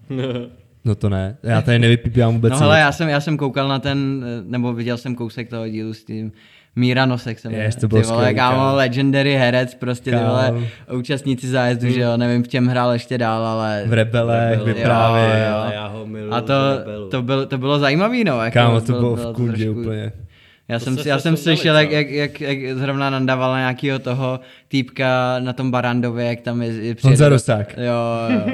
ne? 0.10 0.22
No 0.86 0.96
to 0.96 1.10
ne. 1.10 1.38
Já 1.44 1.62
tady 1.62 1.80
nevypípám 1.80 2.34
vůbec 2.34 2.52
No 2.52 2.60
hele, 2.60 2.80
já 2.80 2.92
jsem, 2.92 3.10
já 3.10 3.22
jsem 3.22 3.38
koukal 3.38 3.68
na 3.68 3.80
ten, 3.80 4.26
nebo 4.46 4.74
viděl 4.74 4.98
jsem 4.98 5.16
kousek 5.16 5.50
toho 5.50 5.68
dílu 5.70 5.94
s 5.94 6.04
tím 6.04 6.32
Míra 6.76 7.06
Nosek 7.06 7.40
se 7.40 7.50
jmenuje. 7.50 7.66
Yes, 7.66 7.76
to 7.76 7.88
bylo 7.88 8.02
ty 8.02 8.08
vole, 8.08 8.18
skvělý, 8.20 8.36
kámo, 8.36 8.58
kámo. 8.58 8.76
legendary 8.76 9.36
herec, 9.36 9.76
prostě 9.76 10.12
ty 10.12 10.18
Kámo. 10.18 10.28
vole, 10.30 10.54
účastníci 10.94 11.48
zájezdu, 11.48 11.90
že 11.90 12.00
jo, 12.02 12.18
nevím, 12.18 12.44
v 12.44 12.48
čem 12.48 12.68
hrál 12.68 12.92
ještě 12.94 13.18
dál, 13.18 13.46
ale... 13.46 13.84
V 13.86 13.94
rebelech, 13.94 14.50
Rebel. 14.50 14.66
vyprávěl. 14.66 15.24
Jo, 15.30 15.52
jo. 15.52 15.58
A 15.68 15.74
já 15.74 15.88
ho 15.88 16.06
miluju 16.06 16.34
A 16.34 16.42
to, 16.42 16.54
to, 17.12 17.22
byl, 17.22 17.46
to 17.46 17.58
bylo 17.58 17.80
zajímavý, 17.80 18.24
no. 18.24 18.44
Jako 18.44 18.54
Kámo, 18.54 18.82
to 18.82 18.94
bylo 18.94 19.16
bylo 19.16 19.32
v 19.32 19.36
kundě 19.36 19.64
trošku- 19.66 19.82
úplně. 19.82 20.12
Já 20.68 20.80
To 20.80 20.86
jsem, 20.86 20.98
se 20.98 21.04
si, 21.04 21.10
já 21.10 21.20
jsem 21.20 21.38
slyšel, 21.38 21.76
jak, 21.78 21.92
jak, 21.92 22.10
jak, 22.10 22.42
jak, 22.42 22.78
zrovna 22.78 23.10
nandával 23.10 23.52
na 23.52 23.60
nějakého 23.60 24.00
toho 24.00 24.40
týpka 24.68 25.36
na 25.40 25.54
tom 25.54 25.72
Barandově, 25.72 26.26
jak 26.26 26.42
tam 26.42 26.62
je, 26.62 26.68
je 26.68 26.96
přijede- 26.96 27.02
Honza 27.04 27.30
Rosák. 27.30 27.76
Jo, 27.78 27.94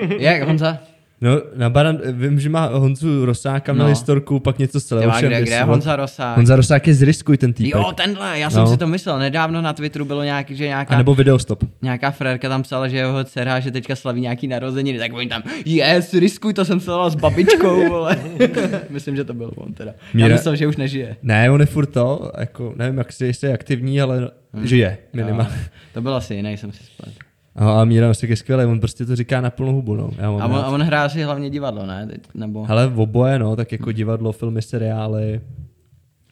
jo. 0.02 0.08
Jak 0.20 0.42
Honza? 0.44 0.78
No, 1.22 1.42
na 1.56 1.70
Baran, 1.70 1.98
vím, 2.12 2.40
že 2.40 2.50
má 2.50 2.66
Honzu 2.66 3.26
Rosáka, 3.26 3.74
měl 3.74 3.86
No. 3.86 3.90
historku, 3.90 4.40
pak 4.40 4.60
něco 4.60 4.80
má, 4.92 4.98
Leošem. 5.02 5.30
kde, 5.30 5.42
kde 5.42 5.52
je 5.56 5.64
Honza 5.64 5.96
Rosák? 5.96 6.36
Honza 6.38 6.56
Rosák 6.56 6.88
je 6.88 6.94
z 6.94 7.02
Riskuj, 7.02 7.38
ten 7.38 7.54
týpek. 7.54 7.72
Jo, 7.82 7.92
tenhle, 7.96 8.40
já 8.40 8.50
jsem 8.50 8.60
No. 8.62 8.68
si 8.68 8.78
to 8.78 8.88
myslel. 8.88 9.20
Nedávno 9.20 9.62
na 9.62 9.74
Twitteru 9.74 10.06
bylo 10.06 10.24
nějaký, 10.24 10.56
že 10.56 10.68
nějaká, 10.68 10.96
A 10.96 10.98
nebo 10.98 11.16
Videostop. 11.16 11.64
nějaká 11.82 12.12
frérka 12.12 12.50
tam 12.50 12.64
psala, 12.64 12.88
že 12.88 12.98
jeho 12.98 13.24
dcera, 13.24 13.60
že 13.60 13.72
teďka 13.72 13.96
slaví 13.96 14.22
nějaký 14.22 14.48
narozeniny, 14.48 15.00
tak 15.00 15.14
oni 15.14 15.28
tam, 15.30 15.44
yes, 15.66 16.14
riskuj, 16.14 16.54
to 16.54 16.66
jsem 16.66 16.80
sledoval 16.80 17.10
s 17.10 17.16
babičkou, 17.16 17.90
vole. 17.90 18.18
Myslím, 18.90 19.16
že 19.16 19.24
to 19.24 19.34
byl 19.34 19.52
on 19.56 19.74
teda. 19.74 19.94
Já 20.14 20.28
Míra- 20.28 20.32
myslel, 20.34 20.56
že 20.56 20.68
už 20.68 20.78
nežije. 20.78 21.16
Ne, 21.24 21.52
on 21.52 21.60
je 21.60 21.66
furt 21.66 21.86
to, 21.86 22.32
jako, 22.38 22.74
nevím, 22.76 22.98
jak 22.98 23.14
si 23.14 23.26
jestli 23.26 23.48
je 23.48 23.54
aktivní, 23.54 24.02
ale 24.02 24.30
žije 24.64 24.98
minimálně. 25.14 25.56
To 25.94 26.02
byl 26.02 26.16
asi 26.16 26.36
jiný, 26.36 26.58
jsem 26.58 26.72
si 26.72 26.84
splet. 26.84 27.14
A, 27.58 27.82
a 27.82 27.86
Míra 27.86 28.08
Nosek 28.08 28.30
je 28.30 28.36
skvělý, 28.36 28.66
on 28.66 28.80
prostě 28.80 29.06
to 29.06 29.16
říká 29.16 29.42
na 29.42 29.50
plnou 29.50 29.74
hubu, 29.74 29.96
no. 29.96 30.10
Já 30.18 30.32
mám 30.32 30.42
A 30.42 30.46
on, 30.46 30.56
a 30.56 30.68
on 30.68 30.82
hrál 30.82 31.10
si 31.10 31.24
hlavně 31.24 31.50
divadlo, 31.50 31.86
ne? 31.86 32.08
Teď, 32.08 32.22
nebo... 32.34 32.64
Hele, 32.66 32.88
v 32.88 33.00
oboje, 33.00 33.40
no, 33.40 33.56
tak 33.56 33.72
jako 33.72 33.92
divadlo, 33.92 34.32
filmy, 34.32 34.62
seriály 34.62 35.42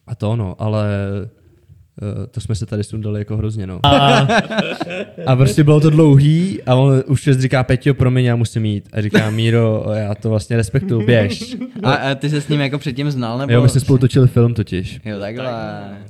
a 0.07 0.15
to, 0.15 0.35
no, 0.35 0.55
ale 0.59 0.87
uh, 2.01 2.25
to 2.31 2.41
jsme 2.41 2.55
se 2.55 2.65
tady 2.65 2.83
sundali 2.83 3.19
jako 3.21 3.37
hrozně, 3.37 3.67
no. 3.67 3.79
A, 3.83 4.27
a 5.25 5.35
prostě 5.35 5.63
bylo 5.63 5.79
to 5.79 5.89
dlouhý 5.89 6.59
a 6.65 6.75
on 6.75 7.03
už 7.07 7.21
šest 7.21 7.39
říká, 7.39 7.63
Peťo, 7.63 7.93
promiň, 7.93 8.25
já 8.25 8.35
musím 8.35 8.65
jít. 8.65 8.89
A 8.93 9.01
říká, 9.01 9.29
Míro, 9.29 9.85
já 9.93 10.15
to 10.15 10.29
vlastně 10.29 10.57
respektuju, 10.57 11.05
běž. 11.05 11.55
A, 11.83 11.93
a 11.93 12.15
ty 12.15 12.29
se 12.29 12.41
s 12.41 12.47
ním 12.49 12.61
jako 12.61 12.77
předtím 12.79 13.11
znal, 13.11 13.37
nebo? 13.37 13.53
Jo, 13.53 13.61
my 13.63 13.69
jsme 13.69 13.81
spolu 13.81 13.97
točili 13.97 14.27
film 14.27 14.53
totiž. 14.53 14.99
Jo, 15.05 15.19
takhle. 15.19 15.45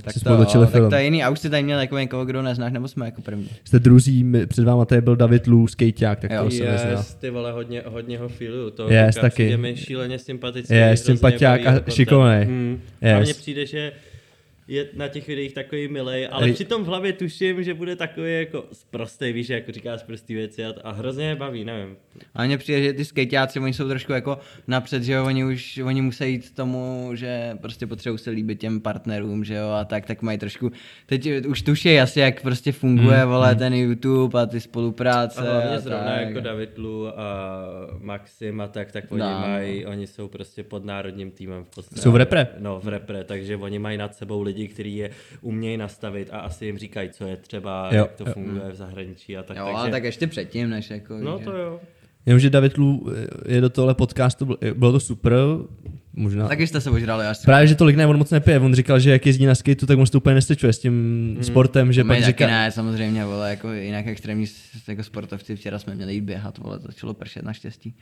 Tak, 0.03 0.13
Jsi 0.13 0.19
to, 0.19 0.19
spolu 0.19 0.37
točili 0.37 0.65
tak 0.65 0.73
film. 0.73 0.89
to 0.89 0.95
je 0.95 1.03
jiný. 1.03 1.23
A 1.23 1.29
už 1.29 1.39
jsi 1.39 1.49
tady 1.49 1.63
měl 1.63 1.79
jako 1.79 1.97
někoho, 1.97 2.25
kdo 2.25 2.41
neznáš, 2.41 2.71
nebo 2.73 2.87
jsme 2.87 3.05
jako 3.05 3.21
první? 3.21 3.49
Jste 3.65 3.79
druzí, 3.79 4.23
my- 4.23 4.47
před 4.47 4.65
váma 4.65 4.85
tady 4.85 5.01
byl 5.01 5.15
David 5.15 5.47
Lů, 5.47 5.67
skejťák, 5.67 6.19
tak 6.19 6.31
Jo. 6.31 6.43
to 6.43 6.51
jsem 6.51 6.65
neznal. 6.65 6.91
Yes, 6.91 7.13
ty 7.15 7.29
vole, 7.29 7.51
hodně, 7.51 7.81
hodně 7.85 8.17
ho 8.19 8.29
feeluju. 8.29 8.69
To 8.69 8.91
Yes, 8.91 9.15
taky. 9.15 9.29
přijde 9.33 9.57
mi 9.57 9.75
šíleně 9.77 10.19
sympatický. 10.19 10.73
Yes, 10.73 11.03
sympatiák 11.03 11.61
a 11.65 11.81
šikovnej. 11.91 12.45
Hmm. 12.45 12.79
Yes. 13.01 13.15
A 13.17 13.19
mně 13.19 13.33
přijde, 13.33 13.65
že 13.65 13.91
je 14.67 14.87
na 14.93 15.07
těch 15.07 15.27
videích 15.27 15.53
takový 15.53 15.87
milej, 15.87 16.27
ale 16.31 16.45
Ej. 16.45 16.53
přitom 16.53 16.83
v 16.83 16.87
hlavě 16.87 17.13
tuším, 17.13 17.63
že 17.63 17.73
bude 17.73 17.95
takový 17.95 18.33
jako 18.33 18.65
sprostej, 18.73 19.33
víš, 19.33 19.49
jako 19.49 19.71
říkáš 19.71 20.03
prostý 20.03 20.33
věci 20.33 20.65
a, 20.65 20.73
a 20.83 20.91
hrozně 20.91 21.25
mě 21.25 21.35
baví, 21.35 21.65
nevím. 21.65 21.95
A 22.33 22.45
mně 22.45 22.57
přijde, 22.57 22.83
že 22.83 22.93
ty 22.93 23.05
skejťáci, 23.05 23.59
oni 23.59 23.73
jsou 23.73 23.87
trošku 23.87 24.11
jako 24.11 24.37
napřed, 24.67 25.03
že 25.03 25.13
jo, 25.13 25.25
oni 25.25 25.45
už, 25.45 25.77
oni 25.85 26.01
musí 26.01 26.31
jít 26.31 26.55
tomu, 26.55 27.09
že 27.13 27.57
prostě 27.61 27.87
potřebují 27.87 28.19
se 28.19 28.29
líbit 28.29 28.59
těm 28.59 28.81
partnerům, 28.81 29.43
že 29.43 29.55
jo, 29.55 29.69
a 29.69 29.85
tak, 29.85 30.05
tak 30.05 30.21
mají 30.21 30.37
trošku, 30.37 30.71
teď 31.05 31.29
už 31.47 31.61
tuší 31.61 31.99
asi, 31.99 32.19
jak 32.19 32.41
prostě 32.41 32.71
funguje, 32.71 33.23
mm, 33.25 33.29
vole, 33.31 33.55
ten 33.55 33.73
YouTube 33.73 34.41
a 34.41 34.45
ty 34.45 34.59
spolupráce. 34.59 35.39
A 35.41 35.43
hlavně 35.51 35.75
a 35.77 35.79
zrovna 35.79 36.05
tak. 36.05 36.21
jako 36.27 36.39
David 36.39 36.77
Lu 36.77 37.07
a 37.07 37.45
Maxim 37.99 38.61
a 38.61 38.67
tak, 38.67 38.91
tak 38.91 39.11
oni 39.11 39.19
No. 39.21 39.39
mají, 39.47 39.85
oni 39.85 40.07
jsou 40.07 40.27
prostě 40.27 40.63
pod 40.63 40.85
národním 40.85 41.31
týmem 41.31 41.63
v 41.63 41.69
podstatě. 41.75 42.01
Jsou 42.01 42.11
v 42.11 42.15
repre. 42.15 42.47
No, 42.59 42.79
v 42.79 42.87
repre, 42.87 43.23
takže 43.23 43.57
oni 43.57 43.79
mají 43.79 43.97
nad 43.97 44.15
sebou 44.15 44.41
lidi, 44.41 44.54
kteří 44.67 44.95
je 44.95 45.09
umějí 45.41 45.77
nastavit 45.77 46.29
a 46.31 46.39
asi 46.39 46.65
jim 46.65 46.77
říkají, 46.77 47.09
co 47.09 47.27
je 47.27 47.37
třeba, 47.37 47.89
Jo, 47.91 47.97
jak 47.97 48.11
to 48.11 48.23
jo. 48.27 48.33
funguje 48.33 48.71
v 48.71 48.75
zahraničí 48.75 49.37
a 49.37 49.43
tak. 49.43 49.57
Jo, 49.57 49.63
takže... 49.65 49.77
ale 49.77 49.91
tak 49.91 50.03
ještě 50.03 50.27
předtím, 50.27 50.69
než 50.69 50.89
jako, 50.89 51.17
No 51.17 51.37
že... 51.39 51.45
to 51.45 51.51
jo. 51.51 51.79
Jenomže 52.25 52.49
David 52.49 52.77
Lů 52.77 53.07
je 53.47 53.61
do 53.61 53.69
tohle 53.69 53.95
podcastu, 53.95 54.45
byl- 54.45 54.57
bylo 54.75 54.91
to 54.91 54.99
super, 54.99 55.33
možná. 56.13 56.47
Taky 56.47 56.67
jste 56.67 56.81
se 56.81 56.89
ožrali 56.89 57.25
až 57.25 57.37
Právě, 57.45 57.67
že 57.67 57.75
tolik 57.75 57.95
ne, 57.95 58.07
on 58.07 58.17
moc 58.17 58.31
nepije. 58.31 58.59
On 58.59 58.73
říkal, 58.73 58.99
že 58.99 59.11
jak 59.11 59.25
jezdí 59.25 59.45
na 59.45 59.55
skateu, 59.55 59.85
tak 59.85 59.99
on 59.99 60.05
se 60.05 60.11
to 60.11 60.17
úplně 60.17 60.35
nestečuje 60.35 60.73
s 60.73 60.79
tím 60.79 60.93
mm. 61.37 61.43
sportem, 61.43 61.93
že 61.93 62.03
My 62.03 62.07
pak 62.07 62.17
taky 62.17 62.25
říká... 62.25 62.47
ne, 62.47 62.71
samozřejmě, 62.71 63.25
vole, 63.25 63.49
jako 63.49 63.71
jinak 63.71 64.07
extrémní 64.07 64.45
jako 64.87 65.03
sportovci, 65.03 65.55
včera 65.55 65.79
jsme 65.79 65.95
měli 65.95 66.13
jít 66.13 66.21
běhat, 66.21 66.57
vole, 66.57 66.79
začalo 66.79 67.13
pršet 67.13 67.45
naštěstí. 67.45 67.95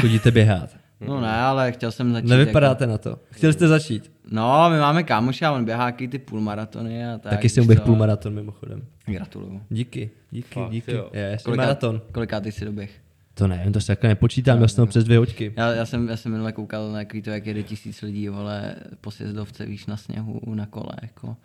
Chodíte 0.00 0.30
běhat. 0.30 0.76
No 1.00 1.20
ne, 1.20 1.32
ale 1.32 1.72
chtěl 1.72 1.92
jsem 1.92 2.12
začít. 2.12 2.28
Nevypadáte 2.28 2.84
Jako... 2.84 2.92
na 2.92 2.98
to. 2.98 3.18
Chtěli 3.30 3.52
jste 3.52 3.68
začít. 3.68 4.13
No, 4.30 4.70
my 4.70 4.78
máme 4.78 5.02
kámoša, 5.02 5.52
on 5.52 5.64
běhá 5.64 5.86
jaký 5.86 6.08
ty 6.08 6.18
půlmaratony 6.18 7.06
a 7.06 7.18
tak. 7.18 7.32
Taky 7.32 7.48
si 7.48 7.60
víš 7.60 7.64
uběh 7.64 7.78
co. 7.78 7.84
půlmaraton 7.84 8.34
mimochodem. 8.34 8.82
Gratuluju. 9.06 9.60
Díky, 9.70 10.10
díky, 10.30 10.54
Fakt, 10.54 10.70
díky. 10.70 10.92
jo. 10.92 11.10
Je, 11.12 11.38
maraton. 11.56 12.02
Kolikátý 12.12 12.44
ty 12.44 12.52
si 12.52 12.64
doběh? 12.64 12.90
To 13.34 13.48
nevím, 13.48 13.72
to 13.72 13.80
se 13.80 13.86
takhle 13.86 14.08
nepočítám, 14.08 14.56
měl 14.56 14.68
jsem 14.68 14.82
to 14.82 14.86
přes 14.86 15.04
dvě 15.04 15.18
hoďky. 15.18 15.52
Já, 15.56 15.72
já, 15.72 15.86
jsem, 15.86 16.08
já 16.08 16.16
jsem 16.16 16.32
minule 16.32 16.52
koukal 16.52 16.92
na 16.92 16.98
jaký 16.98 17.22
to, 17.22 17.30
jak 17.30 17.46
jede 17.46 17.62
tisíc 17.62 18.02
lidí, 18.02 18.28
vole, 18.28 18.74
po 19.00 19.10
sjezdovce, 19.10 19.66
víš, 19.66 19.86
na 19.86 19.96
sněhu, 19.96 20.40
na 20.54 20.66
kole, 20.66 20.92
jako. 21.02 21.36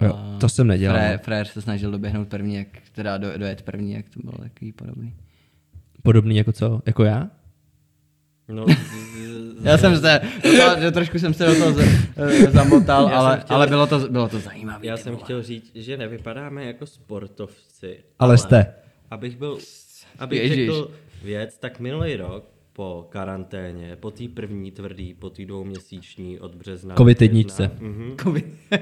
Jo, 0.00 0.18
to 0.40 0.48
jsem 0.48 0.66
nedělal, 0.66 1.12
no. 1.12 1.18
frér 1.18 1.46
se 1.46 1.62
snažil 1.62 1.90
doběhnout 1.90 2.28
první, 2.28 2.54
jak, 2.54 2.68
teda 2.92 3.18
do, 3.18 3.38
dojet 3.38 3.62
první, 3.62 3.92
jak 3.92 4.08
to 4.08 4.20
bylo 4.20 4.38
takový 4.38 4.72
podobný. 4.72 5.14
Podobný 6.02 6.36
jako 6.36 6.52
co? 6.52 6.82
Jako 6.86 7.04
já? 7.04 7.30
No, 8.48 8.66
Já 9.62 9.78
jsem 9.78 9.96
se, 10.00 10.20
to, 10.42 10.80
že 10.80 10.90
trošku 10.90 11.18
jsem 11.18 11.34
se 11.34 11.46
do 11.46 11.54
toho 11.54 11.72
z, 11.72 11.78
eh, 12.16 12.50
zamotal, 12.50 13.06
ale, 13.14 13.36
chtěl- 13.40 13.56
ale 13.56 13.66
bylo, 13.66 13.86
to, 13.86 13.98
bylo 13.98 14.28
to 14.28 14.38
zajímavé. 14.38 14.86
já 14.86 14.96
jsem 14.96 15.12
vole. 15.12 15.24
chtěl 15.24 15.42
říct, 15.42 15.70
že 15.74 15.96
nevypadáme 15.96 16.64
jako 16.64 16.86
sportovci. 16.86 17.98
Ale 18.18 18.38
jste. 18.38 18.74
Abych 19.10 19.36
byl, 19.36 19.58
abych 20.18 20.38
Ježiš. 20.38 20.56
řekl 20.56 20.90
věc, 21.22 21.58
tak 21.58 21.80
minulý 21.80 22.16
rok 22.16 22.44
po 22.72 23.06
karanténě, 23.10 23.96
po 23.96 24.10
té 24.10 24.24
první 24.34 24.70
tvrdý, 24.70 25.14
po 25.14 25.30
té 25.30 25.44
dvouměsíční 25.46 26.40
od 26.40 26.54
března. 26.54 26.94
Covid 26.94 27.22
jedničce. 27.22 27.70
Mhm. 27.78 28.16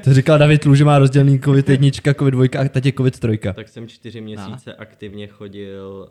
To 0.05 0.15
říkal 0.15 0.39
David 0.39 0.65
Lů, 0.65 0.75
že 0.75 0.85
má 0.85 0.99
rozdělený 0.99 1.41
covid 1.41 1.69
jednička, 1.69 2.15
covid 2.15 2.35
dvojka 2.35 2.61
a 2.61 2.69
teď 2.69 2.87
je 2.87 2.93
covid 2.93 3.21
trojka. 3.21 3.53
Tak 3.53 3.69
jsem 3.69 3.89
čtyři 3.89 4.21
měsíce 4.21 4.75
aktivně 4.75 5.27
chodil 5.27 6.09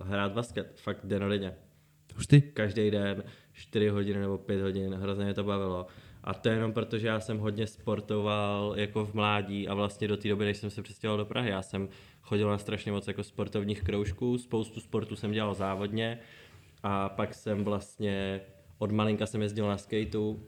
uh, 0.00 0.08
hrát 0.08 0.32
basket, 0.32 0.72
fakt 0.76 0.98
dennodenně. 1.04 1.52
Ty? 2.28 2.40
Každý 2.42 2.90
den, 2.90 3.24
4 3.52 3.88
hodiny 3.88 4.20
nebo 4.20 4.38
5 4.38 4.62
hodin, 4.62 4.94
hrozně 4.94 5.24
mě 5.24 5.34
to 5.34 5.44
bavilo. 5.44 5.86
A 6.24 6.34
to 6.34 6.48
jenom 6.48 6.72
proto, 6.72 6.98
že 6.98 7.06
já 7.06 7.20
jsem 7.20 7.38
hodně 7.38 7.66
sportoval 7.66 8.74
jako 8.76 9.06
v 9.06 9.14
mládí 9.14 9.68
a 9.68 9.74
vlastně 9.74 10.08
do 10.08 10.16
té 10.16 10.28
doby, 10.28 10.44
než 10.44 10.56
jsem 10.56 10.70
se 10.70 10.82
přestěhoval 10.82 11.18
do 11.18 11.24
Prahy, 11.24 11.50
já 11.50 11.62
jsem 11.62 11.88
chodil 12.22 12.50
na 12.50 12.58
strašně 12.58 12.92
moc 12.92 13.08
jako 13.08 13.22
sportovních 13.22 13.82
kroužků, 13.82 14.38
spoustu 14.38 14.80
sportu 14.80 15.16
jsem 15.16 15.32
dělal 15.32 15.54
závodně 15.54 16.18
a 16.82 17.08
pak 17.08 17.34
jsem 17.34 17.64
vlastně 17.64 18.40
od 18.78 18.90
malinka 18.90 19.26
jsem 19.26 19.42
jezdil 19.42 19.68
na 19.68 19.78
skateu 19.78 20.46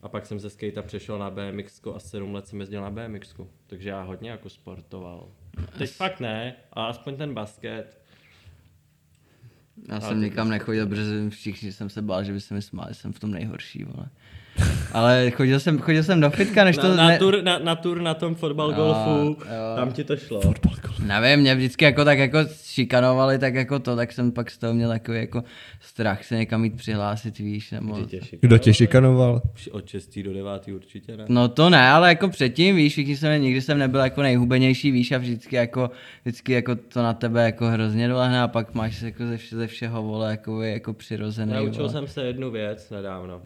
a 0.00 0.08
pak 0.08 0.26
jsem 0.26 0.40
ze 0.40 0.50
skata 0.50 0.82
přešel 0.82 1.18
na 1.18 1.30
BMX 1.30 1.80
a 1.94 1.98
7 1.98 2.34
let 2.34 2.46
jsem 2.46 2.60
jezdil 2.60 2.82
na 2.82 2.90
BMX, 2.90 3.34
takže 3.66 3.88
já 3.88 4.02
hodně 4.02 4.30
jako 4.30 4.48
sportoval. 4.48 5.28
Teď 5.78 5.90
fakt 5.90 6.20
ne, 6.20 6.56
ale 6.72 6.88
aspoň 6.88 7.16
ten 7.16 7.34
basket, 7.34 7.99
Já 9.88 10.00
jsem 10.00 10.20
nikam 10.20 10.48
nechodil, 10.48 10.86
protože 10.86 11.30
všichni 11.30 11.72
jsem 11.72 11.90
se 11.90 12.02
bál, 12.02 12.24
že 12.24 12.32
by 12.32 12.40
se 12.40 12.54
mi 12.54 12.62
smáli, 12.62 12.94
jsem 12.94 13.12
v 13.12 13.18
tom 13.18 13.30
nejhorší, 13.30 13.84
vole. 13.84 14.06
Ale 14.92 15.30
chodil 15.30 15.60
jsem, 15.60 15.78
chodil 15.78 16.02
jsem 16.02 16.20
do 16.20 16.30
fitka, 16.30 16.64
než 16.64 16.76
na, 16.76 16.82
to... 16.82 16.96
na, 16.96 17.08
ne... 17.08 17.18
tur, 17.18 17.42
na, 17.42 17.58
na 17.58 17.76
tur 17.76 18.00
na 18.02 18.14
tom 18.14 18.34
fotbal 18.34 18.72
golfu, 18.72 19.36
jo. 19.40 19.76
tam 19.76 19.92
ti 19.92 20.04
to 20.04 20.16
šlo. 20.16 20.40
Nevím, 21.06 21.40
mě 21.40 21.54
vždycky 21.54 21.84
jako 21.84 22.04
tak 22.04 22.18
jako 22.18 22.38
šikanovali, 22.62 23.38
tak 23.38 23.54
jako 23.54 23.78
to, 23.78 23.96
tak 23.96 24.12
jsem 24.12 24.32
pak 24.32 24.50
z 24.50 24.58
toho 24.58 24.74
měl 24.74 24.88
takový 24.88 25.18
jako 25.18 25.44
strach 25.80 26.24
se 26.24 26.36
někam 26.36 26.64
jít 26.64 26.76
přihlásit, 26.76 27.38
víš, 27.38 27.70
nebo... 27.70 28.02
Tě 28.02 28.20
Kdo 28.40 28.58
tě 28.58 28.74
šikanoval? 28.74 29.42
Od 29.70 29.88
6. 29.88 30.18
do 30.18 30.32
9. 30.32 30.68
určitě 30.74 31.16
ne. 31.16 31.24
No 31.28 31.48
to 31.48 31.70
ne, 31.70 31.88
ale 31.88 32.08
jako 32.08 32.28
předtím, 32.28 32.76
víš, 32.76 32.92
všichni 32.92 33.16
jsem, 33.16 33.42
nikdy 33.42 33.60
jsem 33.60 33.78
nebyl 33.78 34.00
jako 34.00 34.22
nejhubenější, 34.22 34.90
víš, 34.90 35.12
a 35.12 35.18
vždycky 35.18 35.56
jako, 35.56 35.90
vždycky 36.22 36.52
jako 36.52 36.74
to 36.74 37.02
na 37.02 37.12
tebe 37.12 37.44
jako 37.44 37.66
hrozně 37.66 38.08
dolehne 38.08 38.42
a 38.42 38.48
pak 38.48 38.74
máš 38.74 39.02
jako 39.02 39.26
ze, 39.26 39.36
vše, 39.36 39.56
ze 39.56 39.66
všeho, 39.66 40.02
vole, 40.02 40.30
jako, 40.30 40.62
jako 40.62 40.92
přirozený, 40.92 41.52
Naučil 41.52 41.82
vole. 41.82 41.92
jsem 41.92 42.06
se 42.06 42.24
jednu 42.24 42.50
věc 42.50 42.90
nedávno. 42.90 43.42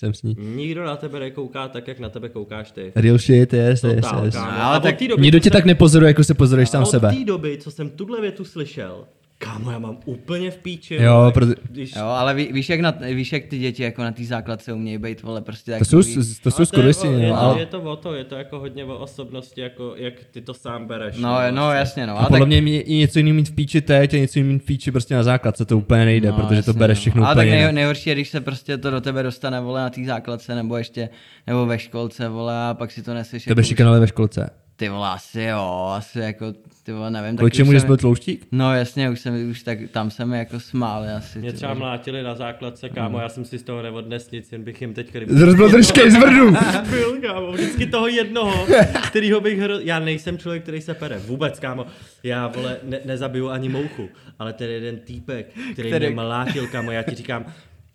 Jsem 0.00 0.14
s 0.14 0.22
ní. 0.22 0.36
Nikdo 0.40 0.84
na 0.84 0.96
tebe 0.96 1.20
nekouká 1.20 1.68
tak, 1.68 1.88
jak 1.88 1.98
na 1.98 2.08
tebe 2.08 2.28
koukáš 2.28 2.70
ty. 2.70 2.92
Real 2.94 3.18
shit, 3.18 3.52
yes, 3.52 3.84
yes, 3.84 3.94
Totál, 4.00 4.24
yes. 4.24 4.34
kámo. 4.34 4.62
Ale 4.62 4.76
od 4.76 4.82
tak 4.82 4.96
doby, 5.08 5.22
Nikdo 5.22 5.38
tě 5.38 5.42
jsem- 5.42 5.52
tak 5.52 5.64
nepozoruje, 5.64 6.08
jako 6.10 6.24
se 6.24 6.34
pozoruješ 6.34 6.68
sám 6.68 6.82
od 6.82 6.86
sebe. 6.86 7.12
té 7.16 7.24
doby, 7.24 7.58
co 7.60 7.70
jsem 7.70 7.90
tuhle 7.90 8.20
větu 8.20 8.44
slyšel, 8.44 9.04
Kámo, 9.42 9.70
já 9.70 9.78
mám 9.78 9.98
úplně 10.04 10.50
v 10.50 10.58
píči. 10.58 10.94
Jo, 10.94 11.14
vole, 11.14 11.32
proto- 11.32 11.54
když... 11.70 11.96
Jo, 11.96 12.04
ale 12.04 12.34
ví, 12.34 12.52
víš, 12.52 12.68
jak 12.68 12.80
na, 12.80 12.94
víš, 13.14 13.32
jak 13.32 13.44
ty 13.44 13.58
děti 13.58 13.82
jako 13.82 14.02
na 14.02 14.12
té 14.12 14.24
základce 14.24 14.72
umějí 14.72 14.98
být, 14.98 15.22
vole, 15.22 15.40
prostě 15.40 15.78
To 15.78 15.84
jsou, 15.84 15.96
to 16.42 16.50
jsou 16.50 16.76
Ale 16.76 16.94
to 16.94 17.06
je, 17.06 17.20
je, 17.20 17.28
no, 17.28 17.34
to, 17.34 17.40
ale 17.40 17.60
je 17.60 17.66
to 17.66 17.82
o 17.82 17.96
to, 17.96 18.14
je 18.14 18.24
to 18.24 18.34
jako 18.34 18.58
hodně 18.58 18.84
o 18.84 18.98
osobnosti, 18.98 19.60
jako 19.60 19.94
jak 19.96 20.14
ty 20.30 20.40
to 20.40 20.54
sám 20.54 20.86
bereš. 20.86 21.16
No, 21.18 21.38
no, 21.50 21.62
vlastně. 21.62 21.78
jasně, 21.78 22.06
no. 22.06 22.14
a 22.14 22.18
Ale 22.18 22.28
podle 22.28 22.40
tak, 22.40 22.48
mě 22.48 22.60
mě 22.60 22.82
i 22.82 22.94
něco 22.94 23.18
jiného 23.18 23.36
mít 23.36 23.48
v 23.48 23.54
píči 23.54 23.80
teď 23.80 24.14
a 24.14 24.16
něco 24.16 24.38
jiného 24.38 24.52
mít 24.52 24.62
v 24.62 24.66
píči 24.66 24.90
prostě 24.90 25.14
na 25.14 25.22
základce, 25.22 25.64
to 25.64 25.78
úplně 25.78 26.04
nejde, 26.04 26.28
no, 26.30 26.36
protože 26.36 26.62
to 26.62 26.70
jasně, 26.70 26.78
bereš 26.78 26.98
no. 26.98 27.00
všechno 27.00 27.26
Ale 27.26 27.34
úplně 27.34 27.50
tak 27.50 27.60
nej, 27.60 27.72
nejhorší 27.72 28.10
je, 28.10 28.14
když 28.14 28.28
se 28.28 28.40
prostě 28.40 28.78
to 28.78 28.90
do 28.90 29.00
tebe 29.00 29.22
dostane, 29.22 29.60
vole, 29.60 29.80
na 29.80 29.90
té 29.90 30.04
základce, 30.04 30.54
nebo 30.54 30.76
ještě, 30.76 31.08
nebo 31.46 31.66
ve 31.66 31.78
školce, 31.78 32.28
vole, 32.28 32.68
a 32.68 32.74
pak 32.74 32.90
si 32.90 33.02
to 33.02 33.14
neseš. 33.14 33.44
Tebe 33.44 33.62
jako 33.78 34.00
ve 34.00 34.06
školce. 34.06 34.50
Ty 34.76 34.88
vole, 34.88 35.08
asi 35.08 35.42
jo, 35.42 35.92
asi 35.96 36.18
jako, 36.18 36.52
ty 36.90 36.94
vole, 36.94 37.10
nevím. 37.10 37.36
Kvůli 37.36 37.50
čemu, 37.50 37.72
že 37.72 37.80
byl 37.80 37.96
tlouštík? 37.96 38.46
No 38.52 38.74
jasně, 38.74 39.10
už 39.10 39.20
jsem, 39.20 39.50
už 39.50 39.62
tak, 39.62 39.78
tam 39.90 40.10
jsem 40.10 40.32
jako 40.32 40.60
smál 40.60 41.06
asi. 41.16 41.38
Mě 41.38 41.52
třeba 41.52 41.74
vole. 41.74 41.86
mlátili 41.86 42.22
na 42.22 42.34
základce, 42.34 42.88
kámo, 42.88 43.18
já 43.18 43.28
jsem 43.28 43.44
si 43.44 43.58
z 43.58 43.62
toho 43.62 43.82
neodnes 43.82 44.30
nic, 44.30 44.52
jen 44.52 44.62
bych 44.62 44.80
jim 44.80 44.94
teď 44.94 45.12
kdyby... 45.12 45.34
Zrozbil 45.34 45.70
troškej 45.70 46.10
z 46.10 46.14
vrdu. 46.14 46.50
Byl, 46.90 47.20
kámo, 47.20 47.52
vždycky 47.52 47.86
toho 47.86 48.08
jednoho, 48.08 48.66
kterýho 49.08 49.40
bych 49.40 49.58
hro... 49.58 49.78
Já 49.78 49.98
nejsem 49.98 50.38
člověk, 50.38 50.62
který 50.62 50.80
se 50.80 50.94
pere, 50.94 51.18
vůbec, 51.18 51.60
kámo. 51.60 51.86
Já, 52.22 52.48
vole, 52.48 52.76
ne, 52.82 53.00
nezabiju 53.04 53.48
ani 53.48 53.68
mouchu, 53.68 54.08
ale 54.38 54.52
ten 54.52 54.70
jeden 54.70 54.98
týpek, 54.98 55.46
který, 55.72 55.88
který... 55.88 56.06
Mě 56.06 56.14
mlátil, 56.14 56.66
kámo, 56.66 56.90
já 56.90 57.02
ti 57.02 57.14
říkám, 57.14 57.44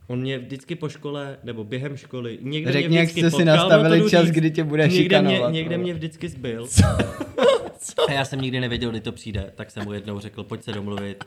On 0.08 0.20
mě 0.20 0.40
vždycky 0.40 0.76
po 0.76 0.90
škole, 0.90 1.38
nebo 1.44 1.64
během 1.64 1.98
školy, 1.98 2.38
někde 2.42 2.72
Řekni, 2.72 2.90
mě 2.90 3.00
jak 3.00 3.08
vždycky 3.08 3.22
jste 3.22 3.30
si 3.30 3.36
potkal, 3.46 3.70
to 3.70 3.70
nastavili 3.70 4.10
čas, 4.10 4.28
kdy 4.28 4.52
tě 4.52 4.64
bude 4.64 4.88
někde 4.88 5.22
mě, 5.22 5.30
šikanovat, 5.30 5.54
někde 5.54 5.76
vole. 5.76 5.84
mě 5.84 5.94
vždycky 5.94 6.30
zbyl. 6.30 6.68
A 8.08 8.12
já 8.12 8.26
jsem 8.26 8.42
nikdy 8.42 8.60
nevěděl, 8.60 8.90
kdy 8.90 9.02
to 9.02 9.12
přijde, 9.12 9.52
tak 9.56 9.72
jsem 9.72 9.84
mu 9.84 9.94
jednou 9.94 10.20
řekl, 10.20 10.44
pojď 10.44 10.64
se 10.64 10.72
domluvit. 10.72 11.24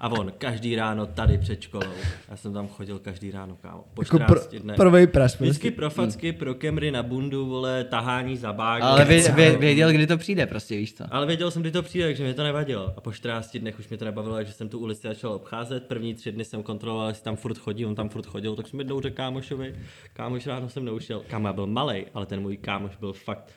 A 0.00 0.08
on 0.08 0.32
každý 0.38 0.76
ráno 0.76 1.06
tady 1.06 1.38
před 1.38 1.62
školou. 1.62 1.90
Já 2.28 2.36
jsem 2.36 2.52
tam 2.52 2.68
chodil 2.68 2.98
každý 2.98 3.30
ráno, 3.30 3.56
kámo. 3.62 3.84
Po 3.94 4.02
Jako 4.02 4.16
14 4.16 4.46
pro, 4.46 4.58
dnech. 4.58 4.76
prvej 4.76 5.06
pres. 5.06 5.40
Vždycky 5.40 5.70
pro 5.70 5.90
facky, 5.90 6.32
pro 6.32 6.54
kemry 6.54 6.90
na 6.90 7.02
bundu, 7.02 7.46
vole, 7.46 7.84
tahání 7.84 8.36
za 8.36 8.52
bágy. 8.52 8.82
Ale 8.82 9.04
vě, 9.04 9.32
vě, 9.32 9.56
věděl, 9.56 9.92
kdy 9.92 10.06
to 10.06 10.18
přijde, 10.18 10.46
prostě, 10.46 10.76
víš 10.76 10.94
co. 10.94 11.04
Ale 11.10 11.26
věděl 11.26 11.50
jsem, 11.50 11.62
kdy 11.62 11.70
to 11.70 11.82
přijde, 11.82 12.06
takže 12.06 12.24
mě 12.24 12.34
to 12.34 12.42
nevadilo. 12.42 12.94
A 12.96 13.00
po 13.00 13.12
14 13.12 13.56
dnech 13.58 13.78
už 13.78 13.88
mě 13.88 13.98
to 13.98 14.04
nebavilo, 14.04 14.34
takže 14.34 14.52
jsem 14.52 14.68
tu 14.68 14.78
ulici 14.78 15.08
začal 15.08 15.32
obcházet. 15.32 15.86
První 15.86 16.14
tři 16.14 16.32
dny 16.32 16.44
jsem 16.44 16.62
kontroloval, 16.62 17.08
jestli 17.08 17.24
tam 17.24 17.36
furt 17.36 17.58
chodí, 17.58 17.86
on 17.86 17.94
tam 17.94 18.08
furt 18.08 18.26
chodil, 18.26 18.56
tak 18.56 18.68
jsem 18.68 18.78
jednou 18.78 19.00
řekl 19.00 19.16
kámošovi, 19.16 19.74
kámoš 20.12 20.46
ráno 20.46 20.68
jsem 20.68 20.84
neušel. 20.84 21.22
Kámo, 21.28 21.48
já 21.48 21.52
byl 21.52 21.66
malý, 21.66 22.04
ale 22.14 22.26
ten 22.26 22.40
můj 22.40 22.56
kámoš 22.56 22.96
byl 22.96 23.12
fakt 23.12 23.52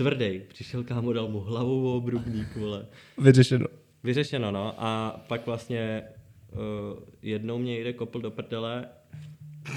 tvrdý. 0.00 0.40
Přišel 0.48 0.84
kámo, 0.84 1.12
dal 1.12 1.28
mu 1.28 1.40
hlavou 1.40 1.84
o 1.84 1.96
obrubník, 1.96 2.56
vole. 2.56 2.86
Vyřešeno. 3.18 3.66
Vyřešeno, 4.04 4.50
no. 4.50 4.74
A 4.78 5.20
pak 5.28 5.46
vlastně 5.46 6.02
uh, 6.52 6.58
jednou 7.22 7.58
mě 7.58 7.78
jde 7.78 7.92
kopl 7.92 8.20
do 8.20 8.30
prdele, 8.30 8.88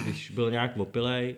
když 0.03 0.31
byl 0.31 0.51
nějak 0.51 0.77
opilej 0.77 1.35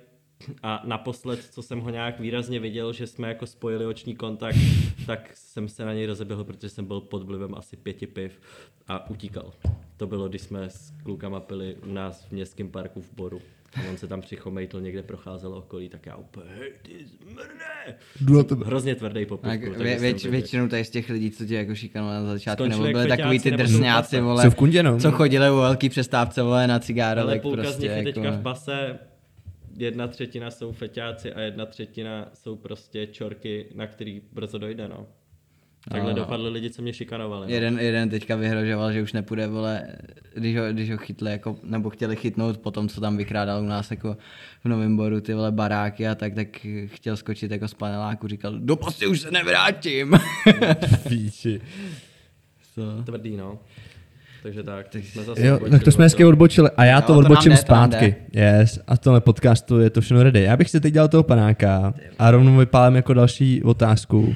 a 0.63 0.81
naposled, 0.85 1.43
co 1.43 1.61
jsem 1.61 1.79
ho 1.79 1.89
nějak 1.89 2.19
výrazně 2.19 2.59
viděl, 2.59 2.93
že 2.93 3.07
jsme 3.07 3.27
jako 3.27 3.45
spojili 3.45 3.85
oční 3.85 4.15
kontakt, 4.15 4.57
tak 5.05 5.31
jsem 5.33 5.67
se 5.67 5.85
na 5.85 5.93
něj 5.93 6.05
rozeběhl, 6.05 6.43
protože 6.43 6.69
jsem 6.69 6.85
byl 6.85 7.01
pod 7.01 7.23
vlivem 7.23 7.55
asi 7.55 7.77
pěti 7.77 8.07
piv 8.07 8.39
a 8.87 9.09
utíkal. 9.09 9.53
To 9.97 10.07
bylo, 10.07 10.29
když 10.29 10.41
jsme 10.41 10.69
s 10.69 10.93
klukama 11.03 11.39
pili 11.39 11.75
u 11.75 11.93
nás 11.93 12.25
v 12.25 12.31
městském 12.31 12.71
parku 12.71 13.01
v 13.01 13.13
Boru. 13.13 13.41
A 13.75 13.79
on 13.89 13.97
se 13.97 14.07
tam 14.07 14.21
přichomejtl, 14.21 14.81
někde 14.81 15.03
procházel 15.03 15.53
okolí, 15.53 15.89
tak 15.89 16.05
já 16.05 16.15
úplně, 16.15 16.45
hej, 16.59 16.73
ty 16.81 17.05
zmrde. 17.05 17.95
Jdu 18.21 18.37
na 18.37 18.43
tebe. 18.43 18.65
Hrozně 18.65 18.95
tvrdý 18.95 19.25
po 19.25 19.37
Tak 19.37 19.77
vě, 19.77 19.99
věč, 19.99 20.25
většinou 20.25 20.67
tady 20.67 20.85
z 20.85 20.89
těch 20.89 21.09
lidí, 21.09 21.31
co 21.31 21.45
tě 21.45 21.55
jako 21.55 21.75
šikanovali 21.75 22.25
na 22.25 22.33
začátku, 22.33 22.63
Skončili 22.63 22.87
nebo 22.87 22.99
byli 22.99 23.17
takový 23.17 23.39
ty 23.39 23.51
drsňáci, 23.51 24.19
vole, 24.21 24.43
Jsou 24.43 24.49
v 24.49 24.55
kundě, 24.55 24.83
no. 24.83 24.99
co 24.99 25.11
chodili 25.11 25.51
u 25.51 25.55
velký 25.55 25.89
přestávce, 25.89 26.41
vole, 26.41 26.67
na 26.67 26.79
cigáro, 26.79 27.21
Ale 27.21 27.39
půlka 27.39 27.61
z 27.61 27.65
prostě, 27.65 27.81
nich 27.81 27.91
je 27.91 27.97
jako, 27.97 28.11
teďka 28.11 28.31
v 28.31 28.41
base, 28.41 28.99
jedna 29.77 30.07
třetina 30.07 30.51
jsou 30.51 30.71
feťáci 30.71 31.33
a 31.33 31.41
jedna 31.41 31.65
třetina 31.65 32.29
jsou 32.33 32.55
prostě 32.55 33.07
čorky, 33.07 33.65
na 33.75 33.87
který 33.87 34.21
brzo 34.31 34.57
dojde, 34.57 34.87
no. 34.87 35.07
Takhle 35.91 36.09
No, 36.11 36.17
no. 36.17 36.23
dopadly 36.23 36.49
lidi, 36.49 36.69
co 36.69 36.81
mě 36.81 36.93
šikanovali. 36.93 37.47
No. 37.47 37.53
Jeden, 37.53 37.79
jeden 37.79 38.09
teďka 38.09 38.35
vyhrožoval, 38.35 38.93
že 38.93 39.01
už 39.01 39.13
nepůjde, 39.13 39.47
vole, 39.47 39.87
když 40.35 40.57
ho, 40.57 40.63
když 40.71 40.91
ho 40.91 40.97
chytli, 40.97 41.31
jako, 41.31 41.57
nebo 41.63 41.89
chtěli 41.89 42.15
chytnout 42.15 42.57
po 42.57 42.71
tom, 42.71 42.87
co 42.89 43.01
tam 43.01 43.17
vykrádal 43.17 43.63
u 43.63 43.65
nás 43.65 43.91
jako 43.91 44.17
v 44.63 44.67
Novém 44.69 44.97
Boru 44.97 45.21
ty 45.21 45.33
vole 45.33 45.51
baráky 45.51 46.07
a 46.07 46.15
tak, 46.15 46.33
tak 46.33 46.47
chtěl 46.85 47.17
skočit 47.17 47.51
jako 47.51 47.67
z 47.67 47.73
paneláku, 47.73 48.27
říkal, 48.27 48.53
do 48.59 48.75
posty 48.75 49.07
už 49.07 49.21
se 49.21 49.31
nevrátím. 49.31 50.13
Píči. 51.07 51.61
so. 52.75 53.03
Tvrdý, 53.03 53.37
no. 53.37 53.59
Takže 54.43 54.63
tak, 54.63 54.87
tak 54.89 55.03
jsme 55.03 55.23
zase 55.23 55.45
Jo, 55.47 55.53
odbočili 55.55 55.71
tak 55.71 55.83
to 55.83 55.91
jsme 55.91 56.05
hezky 56.05 56.25
odbočili 56.25 56.69
a 56.77 56.85
já 56.85 56.95
Jo, 56.95 57.01
to 57.01 57.07
to 57.07 57.19
odbočím 57.19 57.51
jde, 57.51 57.57
to 57.57 57.61
zpátky. 57.61 58.15
Yes, 58.33 58.79
a 58.87 58.97
tohle 58.97 59.21
podcastu 59.21 59.79
je 59.79 59.89
to 59.89 60.01
všechno 60.01 60.23
ready. 60.23 60.41
Já 60.41 60.57
bych 60.57 60.69
si 60.69 60.79
teď 60.79 60.93
dělal 60.93 61.07
toho 61.07 61.23
panáka 61.23 61.93
a 62.19 62.31
rovnou 62.31 62.57
vypálím 62.57 62.95
jako 62.95 63.13
další 63.13 63.63
otázku. 63.63 64.35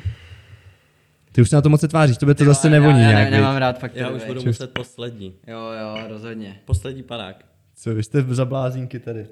Ty 1.31 1.41
už 1.41 1.49
se 1.49 1.56
na 1.56 1.61
to 1.61 1.69
moc 1.69 1.81
tváříš, 1.88 2.18
to 2.18 2.26
by 2.26 2.35
to 2.35 2.45
zase 2.45 2.69
nevoní 2.69 3.01
já, 3.01 3.06
já 3.06 3.10
nějak. 3.10 3.23
ne, 3.23 3.31
viď? 3.31 3.39
nemám 3.39 3.57
rád 3.57 3.80
fakt 3.80 3.95
Já 3.95 4.10
už 4.10 4.23
budu 4.23 4.43
muset 4.43 4.73
poslední. 4.73 5.35
Jo, 5.47 5.60
jo, 5.60 6.07
rozhodně. 6.07 6.60
Poslední 6.65 7.03
panák. 7.03 7.45
Co, 7.76 7.95
vy 7.95 8.03
jste 8.03 8.22
za 8.22 8.45
blázínky 8.45 8.99
tady. 8.99 9.27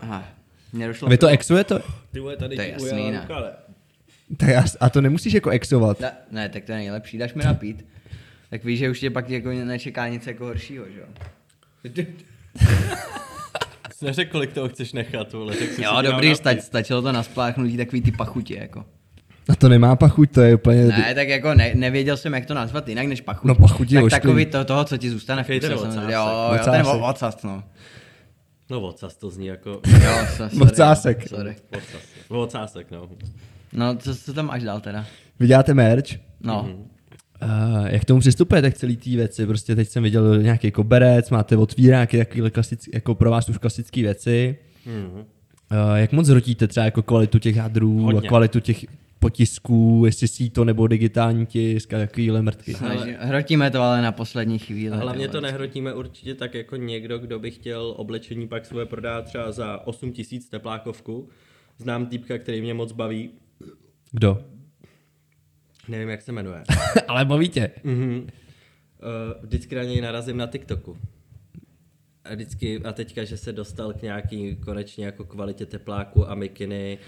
Aha. 0.00 0.24
Vy 1.08 1.18
to 1.18 1.26
exujete? 1.26 1.82
Ty 2.12 2.20
vole, 2.20 2.36
tady 2.36 2.56
To 2.56 2.62
je 2.62 2.70
jasný, 2.70 3.10
ne. 3.10 3.26
Tak 4.36 4.48
já, 4.48 4.64
a 4.80 4.90
to 4.90 5.00
nemusíš 5.00 5.32
jako 5.32 5.50
exovat. 5.50 6.00
Ne, 6.00 6.12
ne, 6.30 6.48
tak 6.48 6.64
to 6.64 6.72
je 6.72 6.78
nejlepší, 6.78 7.18
dáš 7.18 7.34
mi 7.34 7.44
napít. 7.44 7.86
Tak 8.50 8.64
víš, 8.64 8.78
že 8.78 8.90
už 8.90 9.00
tě 9.00 9.10
pak 9.10 9.30
jako 9.30 9.48
nečeká 9.50 10.08
nic 10.08 10.26
jako 10.26 10.44
horšího, 10.44 10.84
že 10.90 11.00
jo? 11.00 11.06
Jsi 13.98 14.04
neřekl, 14.04 14.30
kolik 14.32 14.52
toho 14.52 14.68
chceš 14.68 14.92
nechat, 14.92 15.32
vole. 15.32 15.56
Tak 15.56 15.68
si 15.68 15.82
Jo, 15.82 16.02
dobrý, 16.02 16.34
stač, 16.34 16.60
stačilo 16.60 17.02
to 17.02 17.12
na 17.12 17.22
spláchnutí 17.22 17.76
takový 17.76 18.02
ty 18.02 18.12
pachuti, 18.12 18.54
jako. 18.60 18.84
A 19.48 19.56
to 19.56 19.68
nemá 19.68 19.96
pachuť, 19.96 20.30
to 20.32 20.40
je 20.40 20.54
úplně... 20.54 20.84
Ne, 20.84 21.14
tak 21.14 21.28
jako 21.28 21.54
ne, 21.54 21.72
nevěděl 21.74 22.16
jsem, 22.16 22.34
jak 22.34 22.46
to 22.46 22.54
nazvat 22.54 22.88
jinak 22.88 23.06
než 23.06 23.20
pachuť. 23.20 23.48
No, 23.48 23.54
pachuť 23.54 23.90
je 23.92 23.96
tak 24.00 24.04
ošklivý. 24.04 24.20
takový 24.20 24.46
to, 24.46 24.64
toho, 24.64 24.84
co 24.84 24.96
ti 24.96 25.10
zůstane 25.10 25.42
v 25.42 25.46
samozřejmě. 25.46 25.74
ocásek. 25.74 26.10
Jo, 26.10 26.54
jo, 26.58 26.64
ten 26.72 26.86
ocas, 26.86 27.42
no. 27.42 27.64
No, 28.70 28.80
ocas 28.80 29.16
to 29.16 29.30
zní 29.30 29.46
jako... 29.46 29.70
Jo, 29.70 30.10
so- 30.36 30.48
sorry, 30.48 30.60
Ocásek. 30.72 31.30
no, 31.30 31.36
Sorry. 31.38 31.56
Ocásek, 32.28 32.90
no. 32.90 33.08
No, 33.72 33.96
co, 33.96 34.16
co 34.16 34.32
tam 34.34 34.46
máš 34.46 34.62
dál 34.62 34.80
teda? 34.80 35.04
Vy 35.40 35.46
děláte 35.46 35.74
merch? 35.74 36.08
No, 36.40 36.62
Mhm. 36.68 36.88
Uh, 37.42 37.86
jak 37.86 38.02
k 38.02 38.04
tomu 38.04 38.20
přistupujete 38.20 38.70
k 38.70 38.74
celý 38.74 38.96
té 38.96 39.10
věci? 39.10 39.46
Prostě 39.46 39.76
teď 39.76 39.88
jsem 39.88 40.02
viděl 40.02 40.42
nějaký 40.42 40.70
koberec, 40.70 41.30
máte 41.30 41.56
otvíráky, 41.56 42.18
takovýhle 42.18 42.50
klasický, 42.50 42.90
jako 42.94 43.14
pro 43.14 43.30
vás 43.30 43.48
už 43.48 43.58
klasické 43.58 44.02
věci. 44.02 44.56
Mhm. 44.86 45.12
Uh, 45.14 45.24
jak 45.94 46.12
moc 46.12 46.28
hrotíte 46.28 46.66
třeba 46.66 46.84
jako 46.84 47.02
kvalitu 47.02 47.38
těch 47.38 47.56
hadrů 47.56 47.98
Hodně. 47.98 48.18
a 48.18 48.28
kvalitu 48.28 48.60
těch 48.60 48.84
potisků, 49.18 50.02
jestli 50.06 50.28
si 50.28 50.50
to 50.50 50.64
nebo 50.64 50.86
digitální 50.86 51.46
tisk 51.46 51.94
a 51.94 51.98
takovýhle 51.98 52.42
mrtky. 52.42 52.74
snaží, 52.74 53.14
hrotíme 53.18 53.70
to 53.70 53.82
ale 53.82 54.02
na 54.02 54.12
poslední 54.12 54.58
chvíli. 54.58 54.96
A 54.96 55.00
hlavně 55.00 55.28
to 55.28 55.40
nehrotíme 55.40 55.94
určitě 55.94 56.34
tak 56.34 56.54
jako 56.54 56.76
někdo, 56.76 57.18
kdo 57.18 57.38
by 57.38 57.50
chtěl 57.50 57.94
oblečení 57.96 58.48
pak 58.48 58.66
svoje 58.66 58.86
prodát 58.86 59.24
třeba 59.24 59.52
za 59.52 59.86
8 59.86 60.12
tisíc 60.12 60.48
teplákovku. 60.48 61.28
Znám 61.78 62.06
týpka, 62.06 62.38
který 62.38 62.60
mě 62.60 62.74
moc 62.74 62.92
baví. 62.92 63.30
Kdo? 64.12 64.38
Nevím, 65.88 66.08
jak 66.08 66.22
se 66.22 66.32
jmenuje. 66.32 66.62
Ale 67.08 67.24
baví 67.24 67.48
tě. 67.48 67.70
Mhm. 67.84 68.14
Uh, 68.18 68.26
vždycky 69.42 69.74
na 69.74 69.82
něj 69.82 70.00
narazím 70.00 70.36
na 70.36 70.46
TikToku. 70.46 70.96
A 72.24 72.34
vždycky, 72.34 72.80
a 72.84 72.92
teďka, 72.92 73.24
že 73.24 73.36
se 73.36 73.52
dostal 73.52 73.92
k 73.92 74.02
nějaký 74.02 74.56
konečně 74.56 75.06
jako 75.06 75.24
kvalitě 75.24 75.66
tepláku 75.66 76.30
a 76.30 76.34
mikiny, 76.34 76.98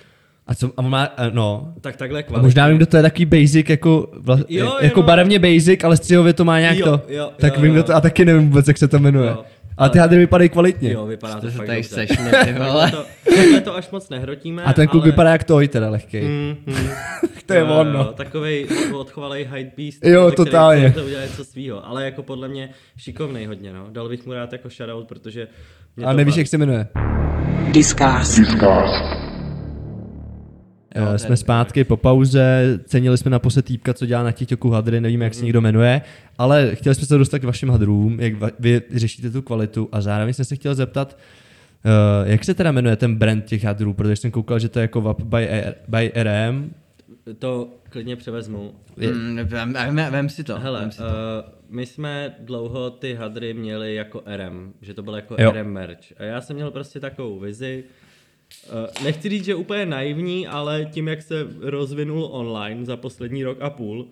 A 0.47 0.55
co, 0.55 0.73
a 0.77 0.83
má, 0.83 1.15
eh, 1.17 1.31
no, 1.33 1.75
tak 1.81 1.97
takhle 1.97 2.19
a 2.21 2.23
kvalitě. 2.23 2.47
možná 2.47 2.69
vím, 2.69 2.77
kdo 2.77 2.87
to 2.87 2.97
je 2.97 3.03
takový 3.03 3.25
basic, 3.25 3.69
jako, 3.69 4.11
vla, 4.19 4.37
Jo, 4.49 4.65
jako 4.67 4.85
jenom- 5.01 5.07
barevně 5.07 5.39
basic, 5.39 5.85
ale 5.85 5.97
střihově 5.97 6.33
to 6.33 6.45
má 6.45 6.61
nějak 6.61 6.77
Jo, 6.79 6.85
to. 6.87 7.03
jo, 7.13 7.33
tak 7.37 7.55
jo, 7.57 7.61
vím, 7.63 7.69
jo. 7.71 7.73
kdo 7.75 7.83
to, 7.83 7.95
a 7.95 8.01
taky 8.01 8.25
nevím 8.25 8.49
vůbec, 8.49 8.69
jak 8.69 8.79
se 8.79 8.89
to 8.89 8.99
jmenuje. 8.99 9.31
Jo. 9.31 9.45
Ale 9.81 9.91
ty 9.91 9.99
hadry 9.99 10.19
vypadají 10.19 10.51
kvalitně. 10.51 10.93
Jo, 10.93 11.07
vypadá 11.07 11.41
to, 11.41 11.51
fakt 11.51 11.67
tady 11.67 11.83
dobře. 11.83 11.95
sešli, 11.95 12.31
ty 12.45 12.53
vole. 12.53 12.93
Takhle 13.37 13.61
to, 13.61 13.77
až 13.77 13.91
moc 13.91 14.09
nehrotíme. 14.09 14.63
A 14.63 14.73
ten 14.73 14.89
kluk 14.89 15.03
ale... 15.03 15.11
vypadá 15.11 15.31
jak 15.31 15.45
toj, 15.45 15.69
teda 15.69 15.91
lehkej. 15.91 16.23
Mm, 16.23 16.57
mm. 16.67 16.89
To 17.47 17.55
je 17.55 17.61
Jo, 17.61 17.67
on, 17.67 17.87
jo, 17.87 17.93
no. 17.93 18.05
Takovej 18.05 18.67
odchovalej 18.93 19.49
hype 19.53 19.73
beast. 19.77 20.05
Jo, 20.05 20.31
totálně. 20.31 20.93
To 20.93 21.05
udělat 21.05 21.23
něco 21.23 21.45
svýho, 21.45 21.87
ale 21.87 22.05
jako 22.05 22.23
podle 22.23 22.49
mě 22.49 22.71
šikovnej 22.97 23.47
hodně, 23.47 23.73
no. 23.73 23.87
Dal 23.91 24.09
bych 24.09 24.27
mu 24.27 24.33
rád 24.33 24.53
jako 24.53 24.69
shoutout, 24.69 25.09
protože 25.09 25.49
mě 25.97 26.07
A 26.07 26.13
nevíš, 26.13 26.37
jak 26.37 26.47
se 26.47 26.59
jmenuje? 26.59 26.87
Discast. 27.73 28.39
Discast. 28.39 29.30
Je 30.95 31.19
jsme 31.19 31.37
zpátky 31.37 31.85
po 31.85 31.97
pauze, 31.97 32.79
cenili 32.85 33.19
jsme 33.19 33.31
naposled 33.31 33.65
týpka, 33.65 33.95
co 33.95 34.07
dělá 34.07 34.23
na 34.23 34.33
TikToku 34.33 34.71
hadry, 34.71 35.01
nevíme, 35.01 35.25
jak 35.25 35.35
se 35.35 35.45
někdo 35.45 35.61
jmenuje, 35.61 36.03
ale 36.39 36.71
chtěli 36.75 36.95
jsme 36.95 37.07
se 37.07 37.19
dostat 37.19 37.39
k 37.39 37.45
vašim 37.45 37.69
hadrům, 37.71 38.21
jak 38.21 38.35
va- 38.35 38.53
vy 38.59 38.83
řešíte 38.95 39.31
tu 39.31 39.43
kvalitu 39.43 39.89
a 39.93 40.01
zároveň 40.01 40.35
jsem 40.35 40.45
se 40.45 40.57
chtěl 40.57 40.75
zeptat, 40.75 41.19
uh, 42.23 42.29
jak 42.31 42.45
se 42.45 42.55
teda 42.55 42.73
jmenuje 42.73 42.97
ten 42.97 43.17
brand 43.17 43.45
těch 43.45 43.65
hadrů, 43.65 43.95
protože 43.95 44.17
jsem 44.17 44.31
koukal, 44.31 44.59
že 44.59 44.69
to 44.69 44.79
je 44.79 44.83
jako 44.83 45.01
VAP 45.01 45.21
by, 45.23 45.49
R- 45.49 45.75
by 45.89 46.13
RM, 46.15 46.71
To 47.39 47.69
klidně 47.91 48.17
převezmu. 48.17 48.73
Mm, 48.97 49.37
vem, 49.45 49.73
vem, 49.73 49.97
vem, 50.13 50.29
si 50.29 50.45
to. 50.45 50.59
Hele, 50.59 50.81
vem 50.81 50.91
si 50.93 50.99
to. 50.99 51.05
uh, 51.05 51.11
my 51.69 51.87
jsme 51.87 52.35
dlouho 52.41 52.91
ty 52.91 53.15
hadry 53.15 53.55
měli 53.55 53.95
jako 53.95 54.23
RM, 54.37 54.73
že 54.83 54.95
to 54.95 55.03
bylo 55.03 55.17
jako 55.17 55.37
Jo. 55.39 55.53
RM 55.53 55.73
merch. 55.73 56.13
A 56.19 56.23
já 56.23 56.41
jsem 56.41 56.57
měl 56.57 56.71
prostě 56.71 57.01
takovou 57.01 57.39
vizi. 57.39 57.85
Uh, 58.73 59.05
nechci 59.05 59.29
říct, 59.29 59.45
že 59.45 59.55
úplně 59.55 59.87
naivní, 59.87 60.47
ale 60.47 60.85
tím, 60.85 61.09
jak 61.09 61.23
se 61.23 61.47
rozvinul 61.61 62.29
online 62.33 62.85
za 62.85 62.97
poslední 62.97 63.45
rok 63.45 63.61
a 63.61 63.71
půl, 63.71 64.09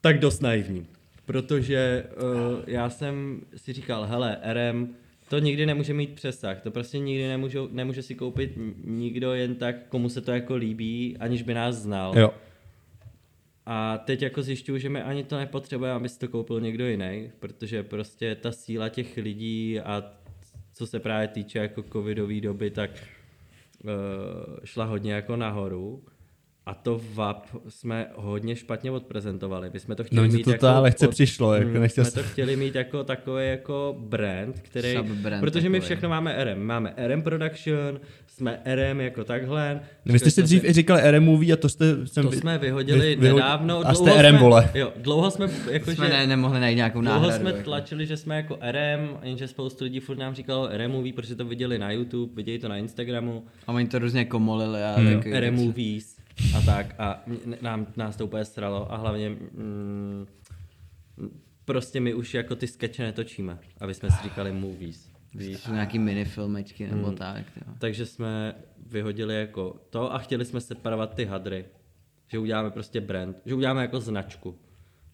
tak 0.00 0.18
dost 0.18 0.42
naivní. 0.42 0.86
Protože 1.26 2.04
uh, 2.16 2.62
já 2.66 2.90
jsem 2.90 3.40
si 3.56 3.72
říkal, 3.72 4.04
hele, 4.04 4.38
RM, 4.52 4.94
to 5.28 5.38
nikdy 5.38 5.66
nemůže 5.66 5.94
mít 5.94 6.14
přesah, 6.14 6.60
to 6.60 6.70
prostě 6.70 6.98
nikdy 6.98 7.28
nemůžu, 7.28 7.68
nemůže 7.72 8.02
si 8.02 8.14
koupit 8.14 8.52
nikdo 8.84 9.34
jen 9.34 9.54
tak, 9.54 9.76
komu 9.88 10.08
se 10.08 10.20
to 10.20 10.32
jako 10.32 10.54
líbí, 10.56 11.16
aniž 11.20 11.42
by 11.42 11.54
nás 11.54 11.74
znal. 11.74 12.18
Jo. 12.18 12.34
A 13.66 13.98
teď 13.98 14.22
jako 14.22 14.42
zjišťuju, 14.42 14.78
že 14.78 14.88
mi 14.88 15.02
ani 15.02 15.24
to 15.24 15.36
nepotřebuje, 15.36 15.90
aby 15.90 16.08
si 16.08 16.18
to 16.18 16.28
koupil 16.28 16.60
někdo 16.60 16.86
jiný, 16.86 17.30
protože 17.40 17.82
prostě 17.82 18.34
ta 18.34 18.52
síla 18.52 18.88
těch 18.88 19.16
lidí 19.16 19.80
a 19.80 20.12
co 20.72 20.86
se 20.86 21.00
právě 21.00 21.28
týče 21.28 21.58
jako 21.58 21.82
covidové 21.82 22.40
doby, 22.40 22.70
tak 22.70 22.90
šla 24.64 24.84
hodně 24.84 25.12
jako 25.12 25.36
nahoru. 25.36 26.04
A 26.66 26.74
to 26.74 27.00
VAP 27.14 27.46
jsme 27.68 28.06
hodně 28.14 28.56
špatně 28.56 28.90
odprezentovali. 28.90 29.70
My 29.72 29.80
jsme 29.80 29.94
to 29.94 30.04
chtěli 30.04 30.28
No, 30.28 30.34
mít 30.34 30.42
to 30.44 30.50
jako 30.50 30.60
teda 30.66 30.80
lehce 30.80 31.08
přišlo, 31.08 31.54
jako 31.54 31.68
Mm, 31.68 31.80
nechtěl 31.80 32.04
jsme 32.04 32.10
jsem- 32.10 32.22
to 32.22 32.28
chtěli 32.28 32.56
mít 32.56 32.74
jako 32.74 33.04
takový 33.04 33.46
jako 33.48 33.96
brand, 33.98 34.60
který, 34.60 34.94
Subbrand 34.96 35.40
protože 35.40 35.68
my 35.68 35.78
takový. 35.78 35.84
všechno 35.86 36.08
máme 36.08 36.44
RM. 36.44 36.62
Máme 36.66 36.94
RM 36.96 37.22
Production, 37.22 38.00
jsme 38.26 38.60
RM 38.64 39.00
jako 39.00 39.24
takhle. 39.24 39.80
No, 40.04 40.12
Vy 40.12 40.18
jste 40.18 40.30
si 40.30 40.42
dřív 40.42 40.64
i 40.64 40.72
říkali 40.72 41.10
RM 41.10 41.24
movie 41.24 41.52
a 41.52 41.56
to 41.56 41.68
jste... 41.68 42.06
Jsem 42.06 42.24
to 42.24 42.30
vy- 42.30 42.36
jsme 42.36 42.58
vyhodili 42.58 43.16
vy- 43.16 43.22
vyhod- 43.28 43.34
nedávno. 43.36 43.82
A 43.86 43.94
jste 43.94 44.04
dlouho 44.04 44.22
RM, 44.22 44.28
jsme, 44.30 44.38
vole. 44.38 44.70
Jo, 44.74 44.92
dlouho 44.96 45.30
jsme, 45.30 45.48
jako, 45.70 45.90
jsme 45.90 46.06
že, 46.06 46.12
ne, 46.12 46.26
nemohli 46.26 46.60
najít 46.60 46.76
nějakou 46.76 47.00
dlouho 47.00 47.20
náhradu. 47.20 47.40
jsme 47.40 47.50
jako. 47.50 47.62
tlačili, 47.64 48.06
že 48.06 48.16
jsme 48.16 48.36
jako 48.36 48.58
RM, 48.62 49.18
jenže 49.22 49.48
spoustu 49.48 49.84
lidí 49.84 50.00
furt 50.00 50.18
nám 50.18 50.34
říkalo 50.34 50.68
RM 50.72 50.90
movie, 50.90 51.12
protože 51.12 51.34
to 51.36 51.44
viděli 51.44 51.78
na 51.78 51.90
YouTube, 51.90 52.32
viděli 52.36 52.58
to 52.58 52.68
na 52.68 52.76
Instagramu, 52.76 53.44
A 53.66 53.72
oni 53.72 53.88
to 53.88 53.98
různě 53.98 54.24
komolili 54.24 54.82
a 54.82 54.94
Hmm. 54.96 55.14
takový 55.14 55.34
RM 55.34 55.54
movies 55.54 56.13
a 56.56 56.60
tak. 56.60 56.94
A 56.98 57.22
nám, 57.60 57.86
nás 57.96 58.16
to 58.16 58.24
úplně 58.26 58.44
sralo 58.44 58.92
a 58.92 58.96
hlavně 58.96 59.28
mm, 59.30 60.26
prostě 61.64 62.00
my 62.00 62.14
už 62.14 62.34
jako 62.34 62.56
ty 62.56 62.66
skeče 62.66 63.02
netočíme, 63.02 63.58
aby 63.80 63.94
jsme 63.94 64.10
si 64.10 64.22
říkali 64.22 64.52
movies. 64.52 65.10
Víš? 65.34 65.56
To 65.56 65.58
jsou 65.68 65.72
nějaký 65.72 65.98
minifilmečky 65.98 66.86
nebo 66.86 67.06
Hmm. 67.06 67.16
tak. 67.16 67.44
Jo. 67.56 67.72
Takže 67.78 68.06
jsme 68.06 68.54
vyhodili 68.86 69.34
jako 69.34 69.80
to 69.90 70.14
a 70.14 70.18
chtěli 70.18 70.44
jsme 70.44 70.60
separovat 70.60 71.14
ty 71.14 71.24
hadry. 71.24 71.64
Že 72.28 72.38
uděláme 72.38 72.70
prostě 72.70 73.00
brand, 73.00 73.36
že 73.46 73.54
uděláme 73.54 73.82
jako 73.82 74.00
značku. 74.00 74.58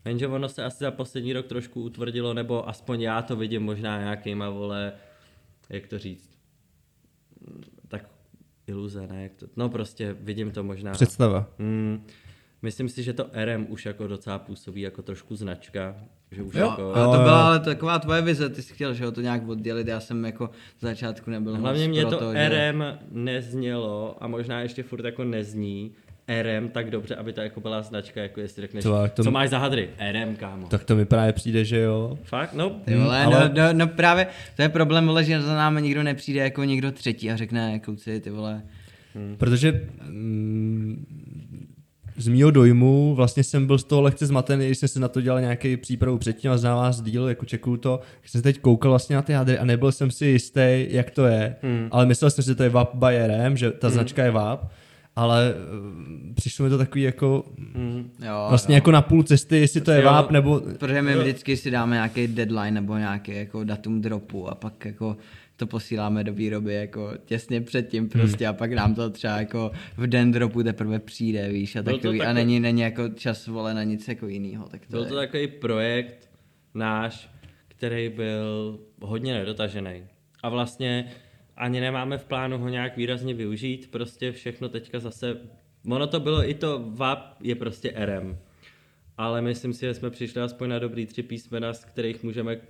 Jenže 0.05 0.29
ono 0.29 0.49
se 0.49 0.65
asi 0.65 0.85
za 0.85 0.91
poslední 0.91 1.33
rok 1.33 1.47
trošku 1.47 1.83
utvrdilo, 1.83 2.35
nebo 2.35 2.69
aspoň 2.69 3.01
já 3.03 3.23
to 3.23 3.37
vidím 3.37 3.63
možná 3.63 3.99
nějakýma, 3.99 4.51
vole, 4.51 4.93
jak 5.69 5.87
to 5.87 5.99
říct, 5.99 6.39
iluze, 8.66 9.07
ne? 9.07 9.23
Jak 9.23 9.35
to, 9.35 9.47
no 9.57 9.69
prostě 9.69 10.16
vidím 10.20 10.51
to 10.51 10.65
možná. 10.65 10.93
Představa. 10.93 11.51
Hmm, 11.59 12.07
myslím 12.62 12.89
si, 12.89 13.03
že 13.03 13.12
to 13.12 13.27
RM 13.45 13.66
už 13.69 13.87
jako 13.87 14.07
docela 14.07 14.39
působí 14.39 14.81
jako 14.81 15.03
trošku 15.03 15.37
značka, 15.37 15.97
že 16.31 16.43
už 16.43 16.55
Jo, 16.55 16.66
jako... 16.66 16.95
ale 16.95 17.16
to 17.16 17.23
byla 17.23 17.47
ale 17.47 17.61
taková 17.61 17.99
tvoje 17.99 18.23
vize, 18.23 18.49
ty 18.49 18.62
jsi 18.62 18.74
chtěl, 18.74 18.95
že 18.95 19.05
ho 19.05 19.12
to 19.12 19.20
nějak 19.20 19.49
oddělit, 19.49 19.87
já 19.87 20.01
jsem 20.01 20.24
jako 20.24 20.51
z 20.78 20.82
začátku 20.82 21.31
nebyl 21.31 21.57
Hlavně 21.57 21.89
moc 21.89 21.97
mě 21.97 22.07
pro 22.07 22.19
to 22.19 22.32
že... 22.32 22.73
RM 22.73 22.85
neznělo 23.11 24.16
a 24.20 24.27
možná 24.27 24.61
ještě 24.61 24.82
furt 24.82 25.05
jako 25.05 25.24
nezní 25.24 25.95
RM 26.43 26.69
tak 26.69 26.90
dobře, 26.90 27.15
aby 27.15 27.32
to 27.32 27.40
jako 27.40 27.61
byla 27.61 27.82
značka, 27.82 28.23
jako 28.23 28.40
jestli 28.40 28.62
řekneš, 28.62 28.82
Co, 28.85 29.02
jak 29.02 29.12
to- 29.12 29.24
co 29.24 29.31
máš 29.31 29.51
za 29.51 29.59
hadry? 29.59 29.89
RM, 30.12 30.36
kámo. 30.36 30.66
Tak 30.66 30.85
to 30.85 30.97
mi 30.97 31.05
právě 31.05 31.32
přijde, 31.32 31.65
že 31.65 31.81
jo. 31.81 32.19
Fakt? 32.24 32.55
No, 32.55 32.70
Ty 32.70 32.94
vole, 32.94 33.24
ale- 33.24 33.36
ale... 33.36 33.48
no, 33.48 33.62
no, 33.62 33.73
no, 33.73 33.86
právě, 33.86 34.27
to 34.57 34.62
je 34.62 34.69
problém, 34.69 35.07
vole, 35.07 35.24
že 35.24 35.43
za 35.43 35.55
námi 35.55 35.82
nikdo 35.82 36.02
nepřijde 36.02 36.40
jako 36.40 36.65
někdo 36.65 36.93
třetí 36.93 37.31
a 37.31 37.36
řekne, 37.36 37.78
kluci, 37.78 38.20
ty 38.20 38.31
vole, 38.31 38.62
Protože 39.39 39.89
mm, 40.09 41.07
z 42.16 42.28
mýho 42.28 42.51
dojmu 42.51 43.15
vlastně 43.15 43.44
jsem 43.44 43.66
byl 43.66 43.78
z 43.78 43.85
toho 43.85 44.02
lehce 44.02 44.27
zmatený, 44.27 44.66
když 44.66 44.78
jsem 44.78 44.89
si 44.89 45.01
na 45.01 45.09
to 45.09 45.20
dělal 45.20 45.40
nějaký 45.40 45.77
přípravu 45.77 46.19
předtím 46.19 46.51
a 46.51 46.59
znal 46.59 46.77
vás 46.77 47.02
díl, 47.02 47.28
jako 47.28 47.47
čekuju 47.47 47.77
to, 47.77 48.01
když 48.20 48.31
jsem 48.31 48.39
se 48.39 48.43
teď 48.43 48.61
koukal 48.61 48.90
vlastně 48.90 49.16
na 49.16 49.23
ty 49.23 49.32
hadry 49.32 49.59
a 49.59 49.65
nebyl 49.65 49.93
jsem 49.93 50.11
si 50.11 50.27
jistý, 50.27 50.86
jak 50.89 51.11
to 51.11 51.27
je, 51.27 51.57
hmm. 51.62 51.89
ale 51.90 52.07
myslel 52.07 52.31
jsem 52.31 52.44
si, 52.44 52.51
že 52.51 52.55
to 52.55 52.62
je 52.62 52.69
VAP 52.69 52.94
by 52.94 53.27
RM, 53.27 53.57
že 53.57 53.70
ta 53.70 53.86
hmm. 53.86 53.94
značka 53.94 54.24
je 54.24 54.31
VAP, 54.31 54.70
ale 55.16 55.55
uh, 55.55 56.35
přišlo 56.35 56.65
mi 56.65 56.70
to 56.70 56.78
takový 56.78 57.03
jako 57.03 57.45
jo, 58.27 58.47
vlastně 58.49 58.74
jo. 58.74 58.77
jako 58.77 58.91
na 58.91 59.03
půl 59.03 59.23
cesty, 59.23 59.59
jestli 59.59 59.81
to 59.81 59.91
je 59.91 60.03
Jo. 60.03 60.05
VAP 60.05 60.31
nebo... 60.31 60.61
Protože 60.78 61.03
my 61.03 61.16
vždycky 61.16 61.57
si 61.57 61.70
dáme 61.70 61.97
nějaký 61.97 62.27
deadline 62.27 62.70
nebo 62.70 62.97
nějaký 62.97 63.35
jako 63.35 63.65
datum 63.65 64.01
dropu 64.01 64.49
a 64.49 64.55
pak 64.55 64.85
jako 64.85 65.16
to 65.57 65.66
posíláme 65.66 66.24
do 66.24 66.32
výroby 66.32 66.74
jako 66.74 67.12
těsně 67.24 67.61
předtím 67.61 68.09
prostě 68.09 68.47
a 68.47 68.53
pak 68.53 68.73
nám 68.73 68.95
to 68.95 69.11
třeba 69.11 69.37
jako 69.37 69.70
v 69.97 70.07
den 70.07 70.32
dropu 70.32 70.62
teprve 70.62 70.99
přijde, 70.99 71.49
víš, 71.49 71.77
a 71.77 71.82
to 71.82 71.91
takový, 71.91 72.20
a 72.20 72.24
takový- 72.24 72.35
není, 72.35 72.61
není 72.61 72.81
jako 72.81 73.09
čas 73.09 73.47
vole 73.47 73.74
na 73.74 73.82
nic 73.82 74.09
jako 74.09 74.27
jinýho, 74.27 74.69
tak 74.69 74.81
to 74.81 74.91
byl 74.91 75.03
je. 75.03 75.09
to 75.09 75.16
takový 75.16 75.47
projekt 75.49 76.31
náš, 76.74 77.31
který 77.69 78.09
byl 78.09 78.78
hodně 79.03 79.35
nedotažený. 79.35 80.03
A 80.43 80.49
vlastně 80.49 81.11
ani 81.61 81.81
nemáme 81.81 82.19
v 82.19 82.24
plánu 82.24 82.59
ho 82.59 82.69
nějak 82.69 82.97
výrazně 82.97 83.35
využít, 83.35 83.91
prostě 83.91 84.32
všechno 84.32 84.69
teďka 84.69 84.99
zase, 84.99 85.41
ono 85.91 86.07
to 86.07 86.20
bylo 86.20 86.51
i 86.51 86.55
to 86.55 86.85
VAP 86.87 87.37
je 87.41 87.55
prostě 87.55 87.95
RM. 87.97 88.39
Ale 89.16 89.43
myslím 89.43 89.73
si, 89.73 89.81
že 89.81 89.95
jsme 89.95 90.11
přišli 90.11 90.41
aspoň 90.41 90.69
na 90.69 90.78
dobrý 90.78 91.07
tři 91.07 91.23
písmena, 91.23 91.73
z 91.73 91.85
kterých 91.85 92.23
můžeme 92.23 92.61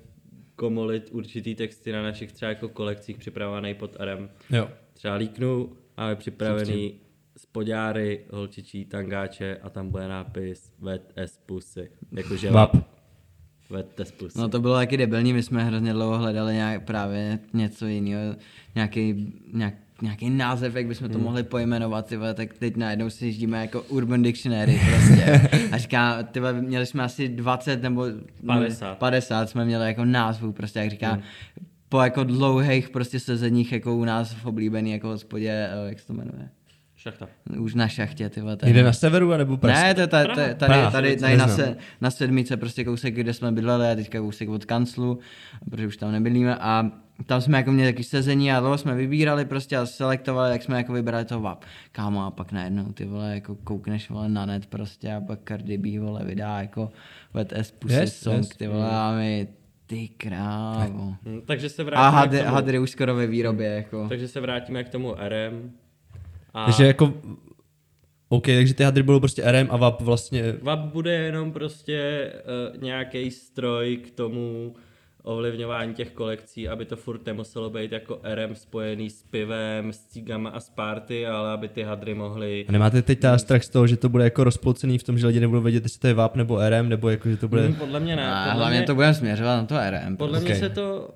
komolit 0.56 1.08
určitý 1.12 1.54
texty 1.54 1.92
na 1.92 2.02
našich 2.02 2.32
třeba 2.32 2.48
jako 2.48 2.68
kolekcích 2.68 3.18
připravovaný 3.18 3.74
pod 3.74 3.96
RM. 4.00 4.28
Jo. 4.50 4.70
Třeba 4.92 5.14
líknu, 5.14 5.76
máme 5.96 6.16
připravený 6.16 7.00
spodňáry, 7.36 8.24
holčičí, 8.30 8.84
tangáče 8.84 9.56
a 9.62 9.70
tam 9.70 9.90
bude 9.90 10.08
nápis 10.08 10.72
Wet 10.78 11.12
as 11.24 11.38
pussy. 11.38 11.90
Jakože 12.12 12.50
VAP. 12.50 12.89
Pussy. 14.18 14.38
No 14.38 14.48
to 14.48 14.60
bylo 14.60 14.74
taky 14.74 14.96
debilní, 14.96 15.32
my 15.32 15.42
jsme 15.42 15.64
hrozně 15.64 15.92
dlouho 15.92 16.18
hledali 16.18 16.54
nějak, 16.54 16.84
právě 16.84 17.38
něco 17.52 17.86
jiného, 17.86 18.36
nějaký, 18.74 19.32
nějak, 19.52 19.74
nějaký 20.02 20.30
název, 20.30 20.74
jak 20.74 20.86
bychom 20.86 21.08
to 21.08 21.14
Hmm. 21.14 21.24
mohli 21.24 21.42
pojmenovat, 21.42 22.06
ty 22.06 22.16
vole, 22.16 22.34
tak 22.34 22.54
teď 22.54 22.76
najednou 22.76 23.10
si 23.10 23.26
jíždíme 23.26 23.60
jako 23.60 23.82
Urban 23.82 24.22
Dictionary 24.22 24.80
prostě. 24.88 25.48
A 25.72 25.78
říká, 25.78 26.22
ty 26.22 26.40
vole, 26.40 26.52
měli 26.52 26.86
jsme 26.86 27.02
asi 27.02 27.28
20 27.28 27.82
nebo 27.82 28.06
50. 28.46 28.98
50 28.98 29.50
jsme 29.50 29.64
měli 29.64 29.86
jako 29.86 30.04
názvů, 30.04 30.52
prostě 30.52 30.78
jak 30.78 30.90
říká, 30.90 31.12
Hmm. 31.12 31.22
po 31.88 32.00
jako 32.00 32.24
dlouhých 32.24 32.88
prostě 32.90 33.20
sezeních 33.20 33.72
jako 33.72 33.96
u 33.96 34.04
nás 34.04 34.32
v 34.34 34.46
oblíbený 34.46 34.92
jako 34.92 35.08
hospodě, 35.08 35.50
eh, 35.50 35.88
jak 35.88 36.00
se 36.00 36.06
to 36.06 36.12
jmenuje? 36.12 36.48
Šachta. 37.00 37.28
Už 37.58 37.74
na 37.74 37.88
šachtě, 37.88 38.28
ty 38.28 38.40
vole. 38.40 38.56
Někde 38.64 38.82
na 38.82 38.92
severu, 38.92 39.30
nebo 39.36 39.56
Pražsku? 39.56 39.84
ne, 39.86 39.94
to 39.94 40.00
je 40.00 40.06
ta- 40.06 40.18
je- 40.20 40.26
tady, 40.26 40.54
Praha. 40.54 40.90
tady, 40.90 41.16
tady 41.16 41.36
na, 41.36 41.48
se, 41.48 41.76
na 42.00 42.10
sedmice 42.10 42.56
prostě 42.56 42.84
kousek, 42.84 43.14
kde 43.14 43.34
jsme 43.34 43.52
bydleli 43.52 43.88
a 43.88 43.94
teďka 43.94 44.18
kousek 44.18 44.48
od 44.48 44.64
kanclu, 44.64 45.18
protože 45.70 45.86
už 45.86 45.96
tam 45.96 46.12
nebydlíme 46.12 46.56
a 46.56 46.90
tam 47.26 47.40
jsme 47.40 47.56
jako 47.58 47.72
měli 47.72 47.92
taky 47.92 48.04
sezení 48.04 48.52
a 48.52 48.60
dlouho 48.60 48.78
jsme 48.78 48.94
vybírali 48.94 49.44
prostě 49.44 49.76
a 49.76 49.86
selektovali, 49.86 50.52
jak 50.52 50.62
jsme 50.62 50.76
jako 50.76 50.92
vybrali 50.92 51.24
to 51.24 51.40
VAP. 51.40 51.64
Kámo 51.92 52.26
a 52.26 52.30
pak 52.30 52.52
najednou 52.52 52.92
ty 52.92 53.04
vole 53.04 53.34
jako 53.34 53.54
koukneš 53.54 54.10
vole 54.10 54.28
na 54.28 54.46
net 54.46 54.66
prostě 54.66 55.12
a 55.14 55.20
pak 55.20 55.38
Cardi 55.48 55.78
B 55.78 55.98
vole 55.98 56.24
vydá 56.24 56.60
jako 56.60 56.90
Wet 57.34 57.52
S 57.52 57.70
Pussy 57.70 57.94
Yes, 57.94 58.20
song 58.20 58.36
yes. 58.36 58.48
ty 58.48 58.66
vole 58.68 58.90
a 58.90 59.12
my 59.16 59.48
ty 59.86 60.08
krávo. 60.08 61.14
Hm, 61.24 61.40
takže 61.46 61.68
se 61.68 61.82
A 61.82 61.84
vrátíme 61.84 62.10
hadry, 62.18 62.38
k 62.38 62.42
tomu. 62.42 62.54
hadry 62.54 62.78
už 62.78 62.90
skoro 62.90 63.14
ve 63.14 63.26
výrobě 63.26 63.66
jako. 63.68 64.08
Takže 64.08 64.28
se 64.28 64.40
vrátíme 64.40 64.84
k 64.84 64.88
tomu 64.88 65.14
RM. 65.18 65.70
A 66.54 66.64
Takže 66.64 66.86
jako... 66.86 67.14
OK, 68.28 68.46
takže 68.46 68.74
ty 68.74 68.82
hadry 68.84 69.02
budou 69.02 69.20
prostě 69.20 69.52
RM 69.52 69.66
a 69.70 69.76
VAP 69.76 70.00
vlastně... 70.00 70.54
VAP 70.62 70.80
bude 70.80 71.12
jenom 71.12 71.52
prostě 71.52 72.32
uh, 72.74 72.82
nějaký 72.82 73.30
stroj 73.30 73.96
k 73.96 74.10
tomu 74.10 74.74
ovlivňování 75.22 75.94
těch 75.94 76.10
kolekcí, 76.10 76.68
aby 76.68 76.84
to 76.84 76.96
furt 76.96 77.26
nemuselo 77.26 77.70
být 77.70 77.92
jako 77.92 78.20
RM 78.34 78.54
spojený 78.54 79.10
s 79.10 79.22
pivem, 79.22 79.92
s 79.92 80.06
cígama 80.06 80.50
a 80.50 80.60
s 80.60 80.70
party, 80.70 81.26
ale 81.26 81.50
aby 81.50 81.68
ty 81.68 81.82
hadry 81.82 82.14
mohly... 82.14 82.64
A 82.68 82.72
nemáte 82.72 83.02
teď 83.02 83.20
ta 83.20 83.38
strach 83.38 83.64
z 83.64 83.68
toho, 83.68 83.86
že 83.86 83.96
to 83.96 84.08
bude 84.08 84.24
jako 84.24 84.44
rozpolcený 84.44 84.98
v 84.98 85.02
tom, 85.02 85.18
že 85.18 85.26
lidi 85.26 85.40
nebudou 85.40 85.60
vědět, 85.60 85.82
jestli 85.82 86.00
to 86.00 86.06
je 86.06 86.14
VAP 86.14 86.36
nebo 86.36 86.58
RM, 86.68 86.88
nebo 86.88 87.10
jako, 87.10 87.28
že 87.28 87.36
to 87.36 87.48
bude... 87.48 87.68
Hm, 87.68 87.74
podle 87.74 88.00
mě 88.00 88.16
ne. 88.16 88.32
A 88.32 88.44
podle 88.44 88.54
hlavně 88.54 88.78
mě, 88.78 88.86
to 88.86 88.94
budeme 88.94 89.14
směřovat 89.14 89.56
na 89.56 89.66
to 89.66 89.90
RM. 89.90 90.16
podle 90.16 90.38
Ok. 90.38 90.44
mě 90.44 90.56
se 90.56 90.68
to 90.68 91.08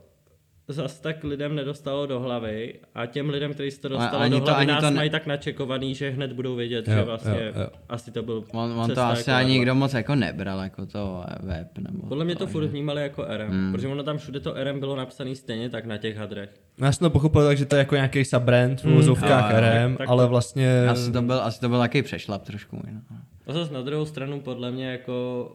zas 0.69 1.01
tak 1.01 1.25
lidem 1.25 1.55
nedostalo 1.55 2.07
do 2.07 2.21
hlavy 2.21 2.75
a 2.95 3.07
těm 3.07 3.29
lidem, 3.31 3.55
kteří 3.55 3.71
se 3.71 3.81
to 3.81 3.89
dostalo 3.89 4.29
do 4.29 4.39
to- 4.39 4.45
hlavy, 4.45 4.61
ani 4.61 4.67
nás 4.73 4.81
to 4.85 4.91
ne- 4.91 4.97
mají 4.97 5.11
tak 5.11 5.27
načekovaný, 5.27 5.95
že 5.95 6.11
hned 6.11 6.33
budou 6.33 6.55
vědět, 6.55 6.89
Jo, 6.89 6.95
že 6.95 7.03
vlastně 7.03 7.33
jo, 7.55 7.61
jo. 7.63 7.69
asi 7.89 8.11
to 8.11 8.23
byl 8.23 8.45
On, 8.53 8.73
on 8.73 8.91
to 8.95 9.01
asi 9.03 9.21
jako 9.21 9.31
ani 9.31 9.45
takhle. 9.45 9.45
nikdo 9.53 9.75
moc 9.75 9.95
jako 9.95 10.15
nebral, 10.15 10.59
jako 10.61 10.87
to 10.87 11.25
web 11.41 11.79
nebo... 11.79 12.07
Podle 12.09 12.25
mě 12.25 12.37
to 12.37 12.47
že- 12.47 12.53
furt 12.53 12.67
vnímali 12.67 13.03
jako 13.03 13.25
RM, 13.29 13.49
Hmm. 13.51 13.73
protože 13.73 13.89
ono 13.89 14.03
tam 14.03 14.19
všude 14.19 14.41
to 14.41 14.55
RM 14.65 14.81
bylo 14.81 14.97
napsané 14.97 15.35
stejně 15.35 15.71
tak 15.71 15.85
na 15.87 15.97
těch 15.97 16.17
hadrech. 16.17 16.51
Já 16.79 16.93
jsem 16.93 17.05
to 17.05 17.11
pochopil 17.11 17.45
tak, 17.45 17.57
že 17.59 17.65
to 17.67 17.75
je 17.77 17.79
jako 17.79 17.95
nějaký 17.95 18.25
subbrand 18.25 18.81
v 18.81 18.85
Mm, 18.85 18.93
uvozovkách 18.93 19.51
jo, 19.51 19.57
jo, 19.57 19.63
RM, 19.63 19.97
tak- 19.97 20.09
ale 20.09 20.27
vlastně... 20.27 20.87
Asi 20.89 21.13
to 21.13 21.23
byl, 21.23 21.41
asi 21.41 21.61
to 21.61 21.69
byl 21.69 21.79
takový 21.79 22.03
přešlap 22.03 22.43
trošku. 22.43 22.77
No. 22.93 23.01
A 23.47 23.53
zase 23.53 23.73
na 23.75 23.83
druhou 23.83 24.07
stranu 24.07 24.41
podle 24.41 24.71
mě 24.71 24.87
jako 24.91 25.51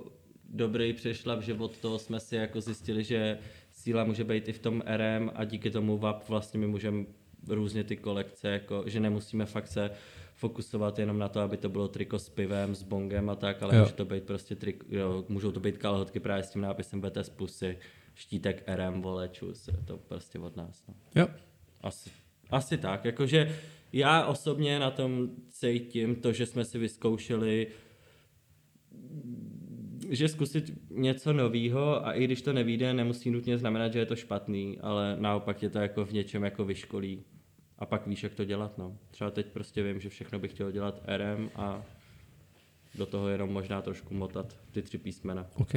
dobrý 0.53 0.93
přešlap, 0.93 1.41
že 1.43 1.53
od 1.53 1.77
toho 1.77 1.99
jsme 1.99 2.19
si 2.19 2.35
jako 2.35 2.61
zjistili, 2.61 3.03
že 3.03 3.37
síla 3.89 4.03
může 4.03 4.23
být 4.23 4.47
i 4.47 4.53
v 4.53 4.59
tom 4.59 4.83
RM 4.87 5.31
a 5.35 5.43
díky 5.43 5.71
tomu 5.71 5.97
VAP 5.97 6.29
vlastně 6.29 6.59
my 6.59 6.67
můžeme 6.67 7.05
různě 7.47 7.83
ty 7.83 7.97
kolekce, 7.97 8.49
jako, 8.49 8.83
že 8.87 8.99
nemusíme 8.99 9.45
fakt 9.45 9.67
se 9.67 9.91
fokusovat 10.35 10.99
jenom 10.99 11.19
na 11.19 11.29
to, 11.29 11.39
aby 11.39 11.57
to 11.57 11.69
bylo 11.69 11.87
triko 11.87 12.19
s 12.19 12.29
pivem, 12.29 12.75
s 12.75 12.83
bongem 12.83 13.29
a 13.29 13.35
tak, 13.35 13.63
ale 13.63 13.75
Jo. 13.75 13.81
může 13.81 13.93
to 13.93 14.05
být 14.05 14.23
prostě 14.23 14.55
triko, 14.55 14.85
jo, 14.89 15.25
můžou 15.29 15.51
to 15.51 15.59
být 15.59 15.77
kalhotky 15.77 16.19
právě 16.19 16.43
s 16.43 16.51
tím 16.51 16.61
nápisem 16.61 17.01
VT 17.01 17.17
z 17.21 17.29
pusy, 17.29 17.77
štítek 18.15 18.63
RM, 18.67 19.01
vole, 19.01 19.29
čus, 19.29 19.67
je 19.67 19.73
to 19.85 19.97
prostě 19.97 20.39
od 20.39 20.55
nás. 20.55 20.83
No. 20.87 20.93
Jo. 21.15 21.27
Asi, 21.81 22.09
asi 22.49 22.77
tak, 22.77 23.05
jakože 23.05 23.55
já 23.93 24.25
osobně 24.25 24.79
na 24.79 24.91
tom 24.91 25.29
cítím 25.49 26.15
to, 26.15 26.33
že 26.33 26.45
jsme 26.45 26.65
si 26.65 26.77
vyzkoušeli 26.77 27.67
že 30.09 30.27
zkusit 30.27 30.73
něco 30.89 31.33
nového 31.33 32.07
a 32.07 32.13
i 32.13 32.23
když 32.23 32.41
to 32.41 32.53
nevíde, 32.53 32.93
nemusí 32.93 33.31
nutně 33.31 33.57
znamenat, 33.57 33.93
že 33.93 33.99
je 33.99 34.05
to 34.05 34.15
špatný, 34.15 34.79
ale 34.81 35.15
naopak 35.19 35.63
je 35.63 35.69
to 35.69 35.79
jako 35.79 36.05
v 36.05 36.11
něčem 36.11 36.43
jako 36.43 36.65
vyškolí. 36.65 37.23
A 37.79 37.85
pak 37.85 38.07
víš, 38.07 38.23
jak 38.23 38.33
to 38.33 38.45
dělat, 38.45 38.77
no. 38.77 38.97
Třeba 39.11 39.31
teď 39.31 39.45
prostě 39.45 39.83
vím, 39.83 39.99
že 39.99 40.09
všechno 40.09 40.39
bych 40.39 40.51
chtěl 40.51 40.71
dělat 40.71 41.01
RM 41.17 41.49
a 41.55 41.83
do 42.95 43.05
toho 43.05 43.27
jenom 43.27 43.53
možná 43.53 43.81
trošku 43.81 44.13
motat 44.13 44.59
ty 44.71 44.81
tři 44.81 44.97
písmena. 44.97 45.47
OK. 45.55 45.73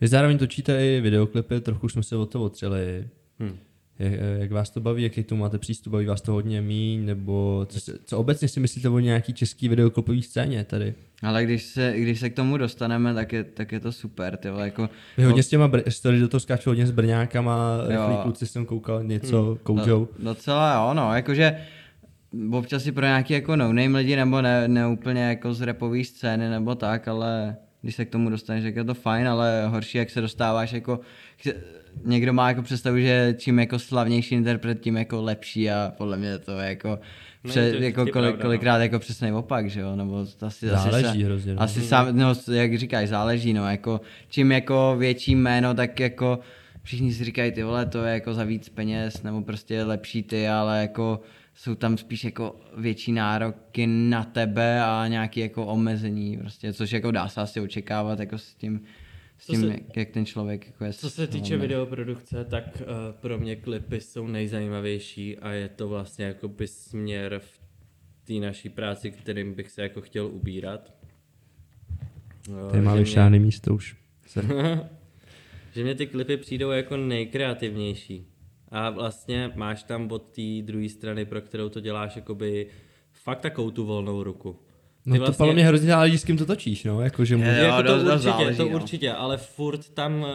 Vy 0.00 0.08
zároveň 0.08 0.38
točíte 0.38 0.86
i 0.86 1.00
videoklipy, 1.00 1.60
trochu 1.60 1.88
jsme 1.88 2.02
se 2.02 2.16
o 2.16 2.26
to 2.26 2.42
otřeli. 2.42 3.08
Hm. 3.40 3.58
Jak, 3.98 4.12
jak 4.38 4.52
vás 4.52 4.70
to 4.70 4.80
baví, 4.80 5.02
jaký 5.02 5.24
k 5.24 5.28
tomu 5.28 5.40
máte 5.40 5.58
přístup, 5.58 5.92
baví 5.92 6.06
vás 6.06 6.20
to 6.20 6.32
hodně 6.32 6.60
míň, 6.60 7.04
nebo 7.06 7.66
co, 7.68 7.80
si- 7.80 7.92
co 8.04 8.18
obecně 8.18 8.48
si 8.48 8.60
myslíte 8.60 8.88
o 8.88 8.98
nějaký 8.98 9.32
český 9.32 9.68
videoklipový 9.68 10.22
scéně 10.22 10.64
tady? 10.64 10.94
Ale 11.22 11.44
když 11.44 11.62
se, 11.62 11.94
když 11.96 12.20
se 12.20 12.30
k 12.30 12.34
tomu 12.34 12.56
dostaneme, 12.56 13.14
tak 13.14 13.32
je, 13.32 13.44
tak 13.44 13.72
je 13.72 13.80
to 13.80 13.92
super, 13.92 14.36
ty 14.36 14.48
jako... 14.58 14.88
Vy 15.18 15.24
hodně 15.24 15.42
s 15.42 15.48
těma, 15.48 15.68
br- 15.68 15.90
jste 15.90 16.08
tady 16.08 16.20
do 16.20 16.28
toho 16.28 16.40
skáču 16.40 16.70
hodně 16.70 16.86
s 16.86 16.90
Brňákama, 16.90 17.78
Jo. 17.82 17.88
rychlý 18.08 18.22
kluci 18.22 18.46
jsem 18.46 18.66
koukal 18.66 19.04
něco, 19.04 19.42
hmm. 19.42 19.56
koužou. 19.62 20.08
No, 20.18 20.24
docela 20.34 20.74
jo, 20.74 20.94
no, 20.94 21.14
jakože 21.14 21.56
občas 22.52 22.86
i 22.86 22.92
pro 22.92 23.06
nějaký 23.06 23.32
jako 23.34 23.56
no-name 23.56 23.98
lidi, 23.98 24.16
nebo 24.16 24.42
ne, 24.42 24.68
ne 24.68 24.86
úplně 24.86 25.22
jako 25.22 25.54
z 25.54 25.60
rapové 25.60 26.04
scény, 26.04 26.50
nebo 26.50 26.74
tak, 26.74 27.08
ale 27.08 27.56
když 27.82 27.94
se 27.94 28.04
k 28.04 28.10
tomu 28.10 28.30
dostaneš, 28.30 28.64
tak 28.64 28.76
je 28.76 28.84
to 28.84 28.94
fajn, 28.94 29.28
ale 29.28 29.66
horší, 29.66 29.98
jak 29.98 30.10
se 30.10 30.20
dostáváš 30.20 30.72
jako, 30.72 31.00
někdo 32.04 32.32
má 32.32 32.48
jako 32.48 32.62
představu, 32.62 32.98
že 32.98 33.34
čím 33.38 33.58
jako 33.58 33.78
slavnější 33.78 34.34
interpret, 34.34 34.80
tím 34.80 34.96
jako 34.96 35.22
lepší 35.22 35.70
a 35.70 35.92
podle 35.98 36.16
mě 36.16 36.38
to 36.38 36.58
je 36.58 36.68
jako, 36.68 36.98
No, 37.44 37.50
pře, 37.50 37.70
to 37.70 37.76
je 37.76 37.84
jako 37.84 38.00
kolik, 38.00 38.12
pravda, 38.12 38.30
no. 38.30 38.42
kolikrát 38.42 38.78
jako 38.78 38.98
přesný 38.98 39.32
opak, 39.32 39.70
že 39.70 39.80
jo, 39.80 39.96
nebo 39.96 40.26
to 40.38 40.46
asi, 40.46 40.68
Záleží 40.68 41.06
asi, 41.06 41.22
hrozně, 41.22 41.54
no. 41.54 41.62
Asi 41.62 41.80
sám, 41.80 42.16
no, 42.18 42.34
jak 42.52 42.78
říkáš, 42.78 43.08
záleží, 43.08 43.52
no, 43.52 43.70
jako 43.70 44.00
čím 44.28 44.52
jako 44.52 44.96
větší 44.98 45.34
jméno, 45.34 45.74
tak 45.74 46.00
jako 46.00 46.38
všichni 46.82 47.12
si 47.12 47.24
říkají, 47.24 47.52
ty 47.52 47.62
vole, 47.62 47.86
to 47.86 48.04
je 48.04 48.14
jako 48.14 48.34
za 48.34 48.44
víc 48.44 48.68
peněz, 48.68 49.22
nebo 49.22 49.42
prostě 49.42 49.82
lepší 49.82 50.22
ty, 50.22 50.48
ale 50.48 50.80
jako 50.80 51.20
jsou 51.54 51.74
tam 51.74 51.98
spíš 51.98 52.24
jako 52.24 52.56
větší 52.76 53.12
nároky 53.12 53.86
na 53.86 54.24
tebe 54.24 54.84
a 54.84 55.06
nějaké 55.08 55.40
jako 55.40 55.66
omezení, 55.66 56.36
prostě, 56.36 56.72
což 56.72 56.92
jako 56.92 57.10
dá 57.10 57.28
se 57.28 57.40
asi 57.40 57.60
očekávat 57.60 58.20
jako 58.20 58.38
s 58.38 58.54
tím, 58.54 58.80
s 59.38 59.46
Co 59.46 59.52
tím 59.52 59.60
se- 59.60 59.66
jak, 59.68 59.96
jak 59.96 60.10
ten 60.10 60.26
člověk 60.26 60.66
jako 60.66 60.84
je 60.84 60.92
Co 60.92 61.10
se 61.10 61.26
týče 61.26 61.56
videoprodukce, 61.56 62.44
tak 62.44 62.64
uh, 62.80 62.86
pro 63.20 63.38
mě 63.38 63.56
klipy 63.56 64.00
jsou 64.00 64.26
nejzajímavější 64.26 65.38
a 65.38 65.50
je 65.52 65.68
to 65.68 65.88
vlastně 65.88 66.24
jakoby 66.24 66.66
směr 66.68 67.38
v 67.44 67.60
té 68.24 68.32
naší 68.32 68.68
práci, 68.68 69.10
kterým 69.10 69.54
bych 69.54 69.70
se 69.70 69.82
jako 69.82 70.00
chtěl 70.00 70.26
ubírat. 70.26 70.94
Uh, 72.48 72.70
Tady 72.70 72.82
má 72.82 73.02
že 73.02 73.20
mě- 73.28 73.38
místo 73.40 73.74
už. 73.74 73.96
Že 75.74 75.82
mě 75.84 75.94
ty 75.94 76.06
klipy 76.06 76.36
přijdou 76.36 76.70
jako 76.70 76.96
nejkreativnější. 76.96 78.26
A 78.68 78.90
vlastně 78.90 79.50
máš 79.54 79.82
tam 79.82 80.12
od 80.12 80.18
té 80.34 80.42
druhé 80.62 80.88
strany, 80.88 81.24
pro 81.24 81.40
kterou 81.40 81.68
to 81.68 81.80
děláš, 81.80 82.16
jakoby 82.16 82.66
fakt 83.12 83.40
takovou 83.40 83.70
tu 83.70 83.86
volnou 83.86 84.22
ruku. 84.22 84.58
No 85.06 85.26
to 85.26 85.32
podle 85.32 85.54
mě 85.54 85.64
hrozně 85.64 85.88
záleží, 85.88 86.18
s 86.18 86.24
kým 86.24 86.36
to 86.36 86.46
točíš, 86.46 86.84
no, 86.84 87.00
jako 87.00 87.24
že 87.24 87.34
Je, 87.34 87.38
může... 87.38 87.58
jo, 87.58 87.64
jako 87.64 87.82
to 87.82 87.94
určitě, 87.94 88.18
záleží, 88.18 88.56
to 88.56 88.64
no. 88.64 88.70
určitě, 88.70 89.12
ale 89.12 89.36
furt 89.36 89.88
tam 89.88 90.20
uh, 90.20 90.26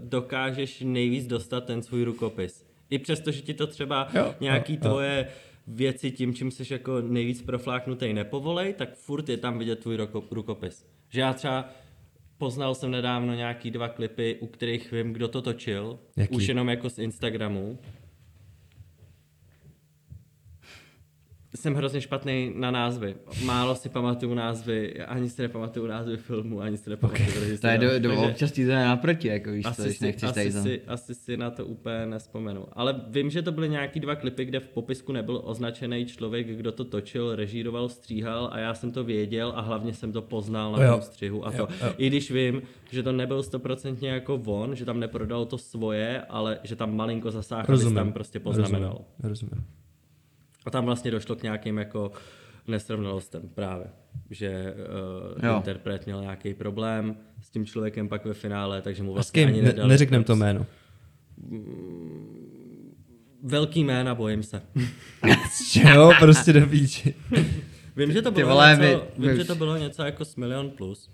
dokážeš 0.00 0.80
nejvíc 0.84 1.26
dostat 1.26 1.64
ten 1.64 1.82
svůj 1.82 2.04
rukopis. 2.04 2.66
I 2.90 2.98
přesto, 2.98 3.30
že 3.30 3.42
ti 3.42 3.54
to 3.54 3.66
třeba 3.66 4.08
Jo, 4.14 4.34
nějaký 4.40 4.72
jo, 4.72 4.78
jo, 4.82 4.88
jo. 4.88 4.90
tvoje 4.90 5.26
věci 5.66 6.10
tím, 6.10 6.34
čím 6.34 6.50
jsi 6.50 6.72
jako 6.72 7.00
nejvíc 7.00 7.42
profláknutý 7.42 8.12
nepovolej, 8.12 8.74
tak 8.74 8.94
furt 8.94 9.28
je 9.28 9.36
tam 9.36 9.58
vidět 9.58 9.78
tvůj 9.78 9.96
ruko, 9.96 10.24
rukopis. 10.30 10.86
Že 11.08 11.20
já 11.20 11.32
třeba 11.32 11.68
poznal 12.38 12.74
jsem 12.74 12.90
nedávno 12.90 13.34
nějaký 13.34 13.70
dva 13.70 13.88
klipy, 13.88 14.36
u 14.40 14.46
kterých 14.46 14.92
vím, 14.92 15.12
kdo 15.12 15.28
to 15.28 15.42
točil, 15.42 15.98
Jaký? 16.16 16.36
už 16.36 16.46
jenom 16.46 16.68
jako 16.68 16.90
z 16.90 16.98
Instagramu. 16.98 17.78
Jsem 21.54 21.74
hrozně 21.74 22.00
špatný 22.00 22.52
na 22.56 22.70
názvy. 22.70 23.14
Málo 23.44 23.74
si 23.74 23.88
pamatuju 23.88 24.34
názvy, 24.34 25.00
ani 25.02 25.30
si 25.30 25.42
nepamatuju 25.42 25.86
názvy 25.86 26.16
filmů, 26.16 26.60
ani 26.60 26.76
si 26.76 26.90
nepamatuju 26.90 27.28
okay. 27.28 27.58
To 27.58 27.66
je 27.66 27.78
do, 27.78 27.98
do, 27.98 28.22
občas 28.22 28.52
ti 28.52 28.64
to 28.64 28.70
je 28.70 28.84
naproti, 28.84 29.28
jako 29.28 29.50
víš, 29.50 29.62
to, 29.62 29.68
asi, 29.68 29.82
když 29.82 29.98
si, 29.98 30.04
nechceš 30.04 30.32
tady 30.32 30.46
asi, 30.46 30.52
tam. 30.52 30.62
si, 30.62 30.82
asi 30.86 31.14
si 31.14 31.36
na 31.36 31.50
to 31.50 31.66
úplně 31.66 32.06
nespomenu. 32.06 32.66
Ale 32.72 33.00
vím, 33.08 33.30
že 33.30 33.42
to 33.42 33.52
byly 33.52 33.68
nějaký 33.68 34.00
dva 34.00 34.14
klipy, 34.14 34.44
kde 34.44 34.60
v 34.60 34.68
popisku 34.68 35.12
nebyl 35.12 35.40
označený 35.44 36.06
člověk, 36.06 36.46
kdo 36.46 36.72
to 36.72 36.84
točil, 36.84 37.36
režíroval, 37.36 37.88
stříhal 37.88 38.48
a 38.52 38.58
já 38.58 38.74
jsem 38.74 38.92
to 38.92 39.04
věděl 39.04 39.52
a 39.56 39.60
hlavně 39.60 39.94
jsem 39.94 40.12
to 40.12 40.22
poznal 40.22 40.72
na 40.72 40.84
Jo. 40.84 40.92
tom 40.92 41.02
střihu. 41.02 41.46
A 41.46 41.50
to, 41.50 41.56
Jo, 41.56 41.68
jo. 41.82 41.92
i 41.96 42.06
když 42.06 42.30
vím, 42.30 42.62
že 42.90 43.02
to 43.02 43.12
nebyl 43.12 43.42
stoprocentně 43.42 44.08
jako 44.08 44.34
on, 44.34 44.74
že 44.76 44.84
tam 44.84 45.00
neprodal 45.00 45.44
to 45.46 45.58
svoje, 45.58 46.22
ale 46.22 46.58
že 46.62 46.76
tam 46.76 46.96
malinko 46.96 47.30
zasáhl, 47.30 47.92
tam 47.94 48.12
prostě 48.12 48.40
poznamenal. 48.40 49.04
Rozumím. 49.22 49.50
Rozumím. 49.52 49.81
A 50.66 50.70
tam 50.70 50.84
vlastně 50.84 51.10
došlo 51.10 51.36
k 51.36 51.42
nějakým 51.42 51.78
jako 51.78 52.12
nesrovnalostem 52.68 53.42
právě, 53.54 53.86
že 54.30 54.74
uh, 55.38 55.44
Jo. 55.46 55.56
interpret 55.56 56.06
měl 56.06 56.20
nějaký 56.20 56.54
problém 56.54 57.16
s 57.40 57.50
tím 57.50 57.66
člověkem 57.66 58.08
pak 58.08 58.24
ve 58.24 58.34
finále, 58.34 58.82
takže 58.82 59.02
mu 59.02 59.12
vlastně 59.12 59.46
ani 59.46 59.62
Ne, 59.62 59.68
nedal 59.68 59.88
neřeknem 59.88 60.24
to 60.24 60.36
jméno. 60.36 60.66
Velký 63.42 63.84
jména, 63.84 64.14
bojím 64.14 64.42
se. 64.42 64.62
Jo, 65.94 66.12
prostě 66.18 66.52
do 66.52 66.66
píči. 66.66 67.14
Vím, 67.96 68.12
že 68.12 68.22
to 68.22 68.30
bylo, 68.30 68.48
vole, 68.48 68.70
něco, 68.80 68.82
vy- 68.82 69.22
vím, 69.26 69.30
vy 69.30 69.36
že 69.36 69.44
to 69.44 69.54
bylo 69.54 69.76
něco 69.76 70.02
jako 70.02 70.24
s 70.24 70.36
milion 70.36 70.70
plus. 70.70 71.10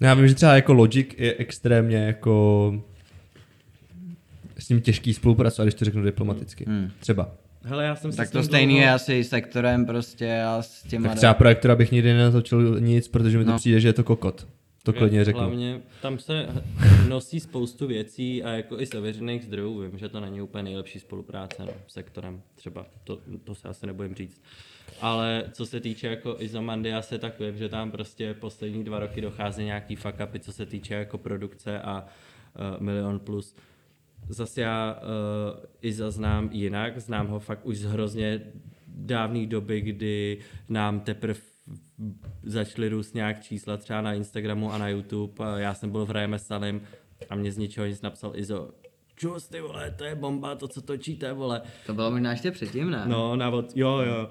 No 0.00 0.08
Já 0.08 0.14
vím, 0.14 0.28
že 0.28 0.34
třeba 0.34 0.54
jako 0.54 0.72
Logic 0.72 1.08
je 1.18 1.34
extrémně 1.34 1.96
jako 1.96 2.74
s 4.58 4.68
ním 4.68 4.80
těžký 4.80 5.14
spolupracovat, 5.14 5.64
když 5.64 5.74
to 5.74 5.84
řeknu 5.84 6.02
diplomaticky. 6.02 6.64
Hmm. 6.68 6.90
Třeba. 7.00 7.30
Hele, 7.68 7.84
já 7.84 7.96
jsem 7.96 8.10
si 8.12 8.16
Tak 8.16 8.28
s 8.28 8.30
to 8.30 8.42
stejný 8.42 8.74
dlouho- 8.74 8.82
je 8.86 8.92
asi 8.92 9.24
s 9.24 9.28
sektorem 9.28 9.86
prostě 9.86 10.42
a 10.42 10.62
s 10.62 10.82
těma... 10.82 11.08
Tak 11.08 11.16
třeba 11.18 11.34
projektora 11.34 11.76
bych 11.76 11.92
nikdy 11.92 12.12
nenatočil 12.12 12.80
nic, 12.80 13.08
protože 13.08 13.38
mi 13.38 13.44
to 13.44 13.50
No. 13.50 13.56
přijde, 13.56 13.80
že 13.80 13.88
je 13.88 13.92
to 13.92 14.04
kokot. 14.04 14.46
To 14.82 14.92
klidně 14.92 15.24
řeknu. 15.24 15.40
Hlavně 15.40 15.80
tam 16.02 16.18
se 16.18 16.46
nosí 17.08 17.40
spoustu 17.40 17.86
věcí 17.86 18.42
a 18.44 18.50
jako 18.50 18.80
i 18.80 18.86
z 18.86 18.94
ověřených 18.94 19.44
zdrojů 19.44 19.80
vím, 19.80 19.98
že 19.98 20.08
to 20.08 20.20
není 20.20 20.40
úplně 20.42 20.62
nejlepší 20.62 21.00
spolupráce 21.00 21.62
no, 21.64 21.72
s 21.86 21.92
sektorem 21.92 22.42
třeba, 22.54 22.86
to, 23.04 23.18
to 23.44 23.54
se 23.54 23.68
asi 23.68 23.86
nebudem 23.86 24.14
říct. 24.14 24.40
Ale 25.00 25.44
co 25.52 25.66
se 25.66 25.80
týče 25.80 26.06
jako 26.06 26.36
Izomandiase, 26.38 27.18
tak 27.18 27.40
vím, 27.40 27.56
že 27.56 27.68
tam 27.68 27.90
prostě 27.90 28.34
poslední 28.34 28.84
dva 28.84 28.98
roky 28.98 29.20
dochází 29.20 29.64
nějaký 29.64 29.96
fuck 29.96 30.14
upy, 30.24 30.40
co 30.40 30.52
se 30.52 30.66
týče 30.66 30.94
jako 30.94 31.18
produkce 31.18 31.80
a 31.80 32.04
uh, 32.76 32.82
Milion 32.82 33.18
Plus. 33.18 33.54
Zase 34.28 34.60
já 34.60 35.00
uh, 35.00 35.64
Iza 35.82 36.10
znám 36.10 36.48
jinak, 36.52 37.00
znám 37.00 37.26
ho 37.26 37.40
fakt 37.40 37.66
už 37.66 37.78
z 37.78 37.84
hrozně 37.84 38.40
dávné 38.86 39.46
doby, 39.46 39.80
kdy 39.80 40.38
nám 40.68 41.00
teprve 41.00 41.40
začaly 42.42 42.88
růst 42.88 43.14
nějak 43.14 43.42
čísla 43.42 43.76
třeba 43.76 44.00
na 44.00 44.14
Instagramu 44.14 44.72
a 44.72 44.78
na 44.78 44.88
YouTube. 44.88 45.44
Já 45.56 45.74
jsem 45.74 45.90
byl 45.90 46.06
v 46.06 46.10
Rajeme 46.10 46.38
Salim 46.38 46.80
a 47.30 47.34
mě 47.34 47.52
z 47.52 47.58
ničeho 47.58 47.86
nic 47.86 48.02
napsal 48.02 48.32
Izo, 48.34 48.70
čus 49.18 49.48
ty 49.48 49.60
vole, 49.60 49.94
to 49.96 50.04
je 50.04 50.14
bomba, 50.14 50.54
to 50.54 50.68
co 50.68 50.82
točíte 50.82 51.32
vole. 51.32 51.62
To 51.86 51.94
bylo 51.94 52.10
možná 52.10 52.30
ještě 52.30 52.50
předtím, 52.50 52.90
ne? 52.90 53.02
No, 53.06 53.36
na 53.36 53.50
od, 53.50 53.76
jo, 53.76 53.98
jo. 54.06 54.30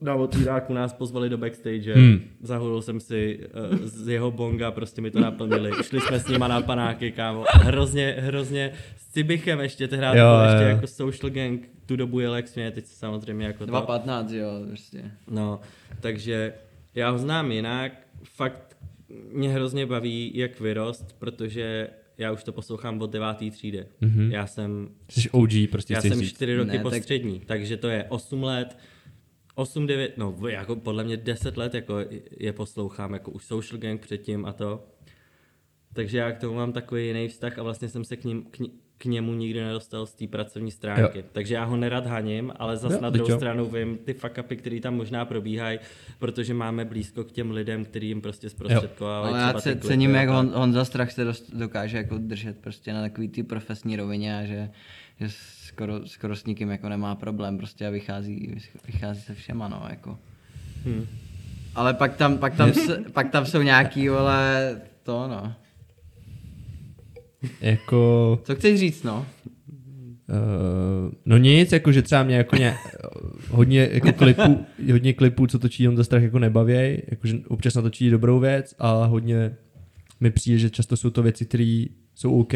Na 0.00 0.14
otvíráku 0.14 0.72
nás 0.72 0.92
pozvali 0.92 1.28
do 1.28 1.38
backstage, 1.38 1.94
Hmm. 1.94 2.20
zahulil 2.40 2.82
jsem 2.82 3.00
si 3.00 3.38
uh, 3.70 3.76
z 3.86 4.08
jeho 4.08 4.30
bonga, 4.30 4.70
prostě 4.70 5.00
mi 5.00 5.10
to 5.10 5.20
naplnili. 5.20 5.70
Šli 5.82 6.00
jsme 6.00 6.20
s 6.20 6.28
nima 6.28 6.48
na 6.48 6.60
panáky, 6.62 7.12
kámo. 7.12 7.44
Hrozně, 7.52 8.16
hrozně 8.18 8.72
s 8.96 9.12
Cibichem 9.12 9.60
ještě, 9.60 9.88
tehdy 9.88 10.06
Jo, 10.06 10.12
to 10.12 10.18
jo, 10.18 10.40
ještě 10.50 10.62
jo. 10.62 10.68
jako 10.68 10.86
social 10.86 11.30
gang, 11.30 11.68
tu 11.86 11.96
dobu 11.96 12.20
je 12.20 12.28
Lex 12.28 12.54
mě, 12.54 12.70
teď 12.70 12.86
samozřejmě 12.86 13.46
jako 13.46 13.66
to. 13.66 13.72
2.15, 13.72 14.34
jo, 14.34 14.48
prostě. 14.68 15.10
No, 15.30 15.60
takže 16.00 16.54
já 16.94 17.10
ho 17.10 17.18
znám 17.18 17.52
jinak, 17.52 17.92
fakt 18.24 18.76
mě 19.32 19.48
hrozně 19.50 19.86
baví, 19.86 20.32
jak 20.34 20.60
vyrost, 20.60 21.16
protože 21.18 21.88
já 22.22 22.32
už 22.32 22.44
to 22.44 22.52
poslouchám 22.52 23.02
od 23.02 23.10
devátý 23.10 23.50
třídy. 23.50 23.86
Mm-hmm. 24.02 24.30
Já 24.30 24.46
jsem 24.46 24.88
Jsi 25.10 25.30
OG, 25.30 25.50
prostě 25.70 25.94
já 25.94 26.00
jsem 26.00 26.22
čtyři 26.22 26.56
roky 26.56 26.70
Ne, 26.70 26.78
po 26.78 26.90
tak- 26.90 27.02
střední, 27.02 27.40
takže 27.46 27.76
to 27.76 27.88
je 27.88 28.04
8 28.08 28.42
let 28.42 28.78
8, 29.54 29.86
9, 29.86 30.18
no 30.18 30.38
jako 30.48 30.76
podle 30.76 31.04
mě 31.04 31.16
10 31.16 31.56
let 31.56 31.74
jako 31.74 31.94
je 32.38 32.52
poslouchám, 32.52 33.12
jako 33.12 33.30
už 33.30 33.44
Social 33.44 33.80
Gang 33.80 34.00
předtím 34.00 34.44
a 34.44 34.52
to. 34.52 34.84
Takže 35.92 36.18
já 36.18 36.32
k 36.32 36.38
tomu 36.40 36.54
mám 36.54 36.72
takový 36.72 37.06
jiný 37.06 37.28
vztah 37.28 37.58
a 37.58 37.62
vlastně 37.62 37.88
jsem 37.88 38.04
se 38.04 38.16
k, 38.16 38.24
ním, 38.24 38.42
k, 38.42 38.58
ní- 38.58 38.72
k 39.02 39.04
němu 39.04 39.34
nikdy 39.34 39.64
nedostal 39.64 40.06
z 40.06 40.14
té 40.14 40.26
pracovní 40.26 40.70
stránky. 40.70 41.18
Jo. 41.18 41.24
Takže 41.32 41.54
já 41.54 41.64
ho 41.64 41.76
nerad 41.76 42.06
haním, 42.06 42.52
ale 42.56 42.76
zase 42.76 42.94
Jo, 42.94 43.00
na 43.00 43.10
druhou 43.10 43.30
jo. 43.30 43.36
stranu 43.36 43.66
vím 43.66 43.98
ty 43.98 44.14
fuck 44.14 44.38
upy, 44.40 44.56
které 44.56 44.80
tam 44.80 44.94
možná 44.94 45.24
probíhají, 45.24 45.78
protože 46.18 46.54
máme 46.54 46.84
blízko 46.84 47.24
k 47.24 47.32
těm 47.32 47.50
lidem, 47.50 47.84
který 47.84 48.08
jim 48.08 48.20
prostě 48.20 48.50
zprostředkovávají 48.50 49.34
Ale 49.34 49.42
já 49.42 49.52
klipy 49.52 49.80
cením, 49.80 50.14
jak. 50.14 50.28
Hon, 50.28 50.52
Honza 50.54 50.84
Strach 50.84 51.12
se 51.12 51.24
dost, 51.24 51.50
dokáže 51.54 51.96
jako 51.96 52.18
držet 52.18 52.58
prostě 52.58 52.92
na 52.92 53.02
takový 53.02 53.28
ty 53.28 53.42
profesní 53.42 53.96
rovině 53.96 54.38
a 54.38 54.44
že, 54.44 54.70
že 55.20 55.26
skoro, 55.66 56.06
skoro 56.06 56.36
s 56.36 56.44
nikým 56.44 56.70
jako 56.70 56.88
nemá 56.88 57.14
problém 57.14 57.58
prostě 57.58 57.86
a 57.86 57.90
vychází, 57.90 58.54
vychází 58.86 59.20
se 59.20 59.34
všema, 59.34 59.68
no, 59.68 59.86
jako. 59.90 60.18
Hmm. 60.84 61.06
Ale 61.74 61.94
pak 61.94 62.16
tam, 62.16 62.38
pak 62.38 62.56
tam, 62.56 62.72
pak 63.12 63.30
tam 63.30 63.46
jsou 63.46 63.62
nějaký, 63.62 64.08
vole, 64.08 64.80
to 65.02 65.28
no. 65.28 65.54
Jako... 67.60 68.40
Co 68.44 68.54
chceš 68.54 68.80
říct, 68.80 69.02
no? 69.02 69.26
Uh, 70.28 71.12
no 71.26 71.36
nic, 71.36 71.72
jako 71.72 71.92
že 71.92 72.02
třeba 72.02 72.22
mě 72.22 72.36
jako 72.36 72.56
ně, 72.56 72.74
hodně 73.50 73.88
jako 73.92 74.12
klipů, 74.12 74.64
hodně 74.92 75.12
klipů, 75.12 75.46
co 75.46 75.58
točí 75.58 75.88
on 75.88 75.96
za 75.96 76.04
strach 76.04 76.22
jako 76.22 76.38
nebavěj, 76.38 77.02
jakože 77.10 77.38
občas 77.48 77.74
natočí 77.74 78.10
dobrou 78.10 78.40
věc, 78.40 78.74
a 78.78 79.04
hodně 79.04 79.54
mi 80.20 80.30
přijde, 80.30 80.58
že 80.58 80.70
často 80.70 80.96
jsou 80.96 81.10
to 81.10 81.22
věci, 81.22 81.44
které 81.44 81.84
jsou 82.14 82.40
OK, 82.40 82.52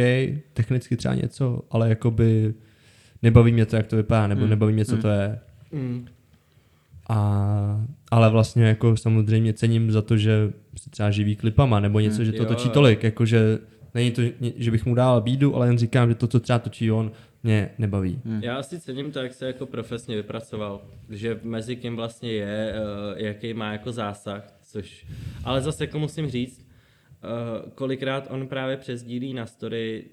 technicky 0.52 0.96
třeba 0.96 1.14
něco, 1.14 1.62
ale 1.70 1.88
jakoby 1.88 2.54
nebaví 3.22 3.52
mě 3.52 3.66
to, 3.66 3.76
jak 3.76 3.86
to 3.86 3.96
vypadá, 3.96 4.26
nebo 4.26 4.40
Hmm. 4.40 4.50
nebaví 4.50 4.72
mě, 4.72 4.84
co 4.84 4.96
to 4.96 5.08
je. 5.08 5.38
Hmm. 5.72 6.06
A, 7.08 7.86
ale 8.10 8.30
vlastně 8.30 8.64
jako 8.64 8.96
samozřejmě 8.96 9.52
cením 9.52 9.92
za 9.92 10.02
to, 10.02 10.16
že 10.16 10.52
se 10.78 10.90
třeba 10.90 11.10
živí 11.10 11.36
klipama, 11.36 11.80
nebo 11.80 12.00
něco, 12.00 12.24
že 12.24 12.32
to 12.32 12.42
Jo, 12.42 12.48
točí 12.48 12.68
jo. 12.68 12.74
tolik, 12.74 13.02
jakože 13.02 13.58
není 13.96 14.10
to, 14.10 14.22
že 14.56 14.70
bych 14.70 14.86
mu 14.86 14.94
dal 14.94 15.20
bídu, 15.20 15.56
ale 15.56 15.66
jen 15.66 15.78
říkám, 15.78 16.08
že 16.08 16.14
to, 16.14 16.26
co 16.26 16.40
třeba 16.40 16.58
točí 16.58 16.90
on, 16.90 17.12
mě 17.42 17.70
nebaví. 17.78 18.20
Já 18.40 18.62
si 18.62 18.80
cením 18.80 19.12
to, 19.12 19.18
jak 19.18 19.34
se 19.34 19.46
jako 19.46 19.66
profesně 19.66 20.16
vypracoval, 20.16 20.80
že 21.10 21.40
mezi 21.42 21.76
kým 21.76 21.96
vlastně 21.96 22.32
je, 22.32 22.74
eh, 22.74 23.24
jaký 23.26 23.54
má 23.54 23.72
jako 23.72 23.92
zásah, 23.92 24.42
což, 24.62 25.06
ale 25.44 25.60
zase 25.60 25.84
jako 25.84 25.98
musím 25.98 26.30
říct, 26.30 26.68
eh, 27.22 27.70
kolikrát 27.74 28.26
on 28.30 28.46
právě 28.48 28.76
přesdílí 28.76 29.34
na 29.34 29.46
story 29.46 30.04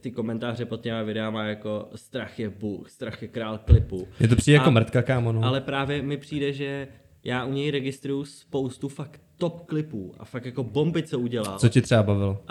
ty 0.00 0.10
komentáře 0.10 0.64
pod 0.64 0.80
těma 0.80 1.02
videama 1.02 1.44
jako 1.44 1.88
strach 1.94 2.38
je 2.38 2.50
bůh, 2.50 2.90
strach 2.90 3.22
je 3.22 3.28
král 3.28 3.58
klipu. 3.58 4.08
Je 4.20 4.28
to 4.28 4.36
přijde 4.36 4.54
jako 4.54 4.68
A- 4.68 4.70
mrtka, 4.70 5.02
kámo, 5.02 5.32
no. 5.32 5.44
Ale 5.44 5.60
právě 5.60 6.02
mi 6.02 6.16
přijde, 6.16 6.52
že 6.52 6.88
já 7.24 7.44
u 7.44 7.52
něj 7.52 7.70
registruju 7.70 8.24
spoustu 8.24 8.88
fakt 8.88 9.20
top 9.36 9.66
klipů 9.66 10.14
a 10.18 10.24
fakt 10.24 10.44
jako 10.46 10.64
bomby, 10.64 11.02
co 11.02 11.18
udělal. 11.18 11.58
Co 11.58 11.68
ti 11.68 11.82
třeba 11.82 12.02
bavilo? 12.02 12.44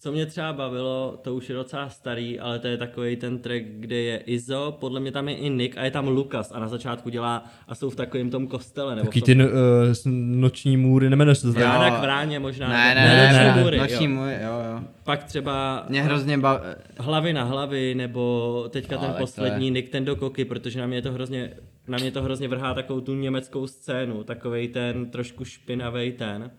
Co 0.00 0.12
mě 0.12 0.26
třeba 0.26 0.52
bavilo, 0.52 1.18
to 1.22 1.34
už 1.34 1.48
je 1.48 1.54
docela 1.54 1.88
starý, 1.88 2.40
ale 2.40 2.58
to 2.58 2.66
je 2.68 2.76
takový 2.76 3.16
ten 3.16 3.38
track, 3.38 3.62
kde 3.68 3.96
je 3.96 4.16
Izo, 4.18 4.76
podle 4.80 5.00
mě 5.00 5.12
tam 5.12 5.28
je 5.28 5.34
i 5.36 5.50
Nick 5.50 5.78
a 5.78 5.84
je 5.84 5.90
tam 5.90 6.08
Lukas 6.08 6.52
a 6.54 6.58
na 6.60 6.68
začátku 6.68 7.10
dělá 7.10 7.44
a 7.68 7.74
jsou 7.74 7.90
v 7.90 7.96
takovém 7.96 8.30
tom 8.30 8.46
kostele. 8.46 8.96
Nebo 8.96 9.06
Taky 9.06 9.20
v 9.20 9.22
ty 9.24 9.34
tom... 9.34 9.44
no, 9.44 9.48
uh, 9.48 10.12
noční 10.40 10.76
můry, 10.76 11.10
nemenuje 11.10 11.34
se 11.34 11.46
to 11.46 11.52
tak? 11.52 11.62
Rána 11.62 11.88
Jo. 11.88 11.94
k 11.94 12.00
vráně 12.00 12.38
možná. 12.38 12.68
Ne, 12.68 12.94
ne, 12.94 13.00
ne, 13.08 13.16
ne, 13.16 13.32
ne, 13.32 13.54
ne, 13.56 13.62
můry, 13.62 13.78
noční 13.78 14.04
jo. 14.04 14.10
můj, 14.10 14.32
jo, 14.32 14.52
jo. 14.72 14.80
Pak 15.04 15.24
třeba 15.24 15.86
Mě 15.88 16.02
hrozně 16.02 16.38
bav... 16.38 16.60
hlavy 16.98 17.32
na 17.32 17.44
hlavy, 17.44 17.94
nebo 17.94 18.64
teďka 18.70 18.94
No, 18.96 19.00
ten 19.00 19.14
poslední 19.18 19.66
je- 19.66 19.70
Nick 19.70 19.88
ten 19.88 20.04
do 20.04 20.16
koky, 20.16 20.44
protože 20.44 20.80
na 20.80 20.86
mě 20.86 21.02
to 21.02 21.12
hrozně, 21.12 21.50
na 21.88 21.98
mě 21.98 22.10
to 22.10 22.22
hrozně 22.22 22.48
vrhá 22.48 22.74
takovou 22.74 23.00
tu 23.00 23.14
německou 23.14 23.66
scénu, 23.66 24.24
takovej 24.24 24.68
ten 24.68 25.10
trošku 25.10 25.44
špinavý 25.44 26.12
ten. 26.12 26.50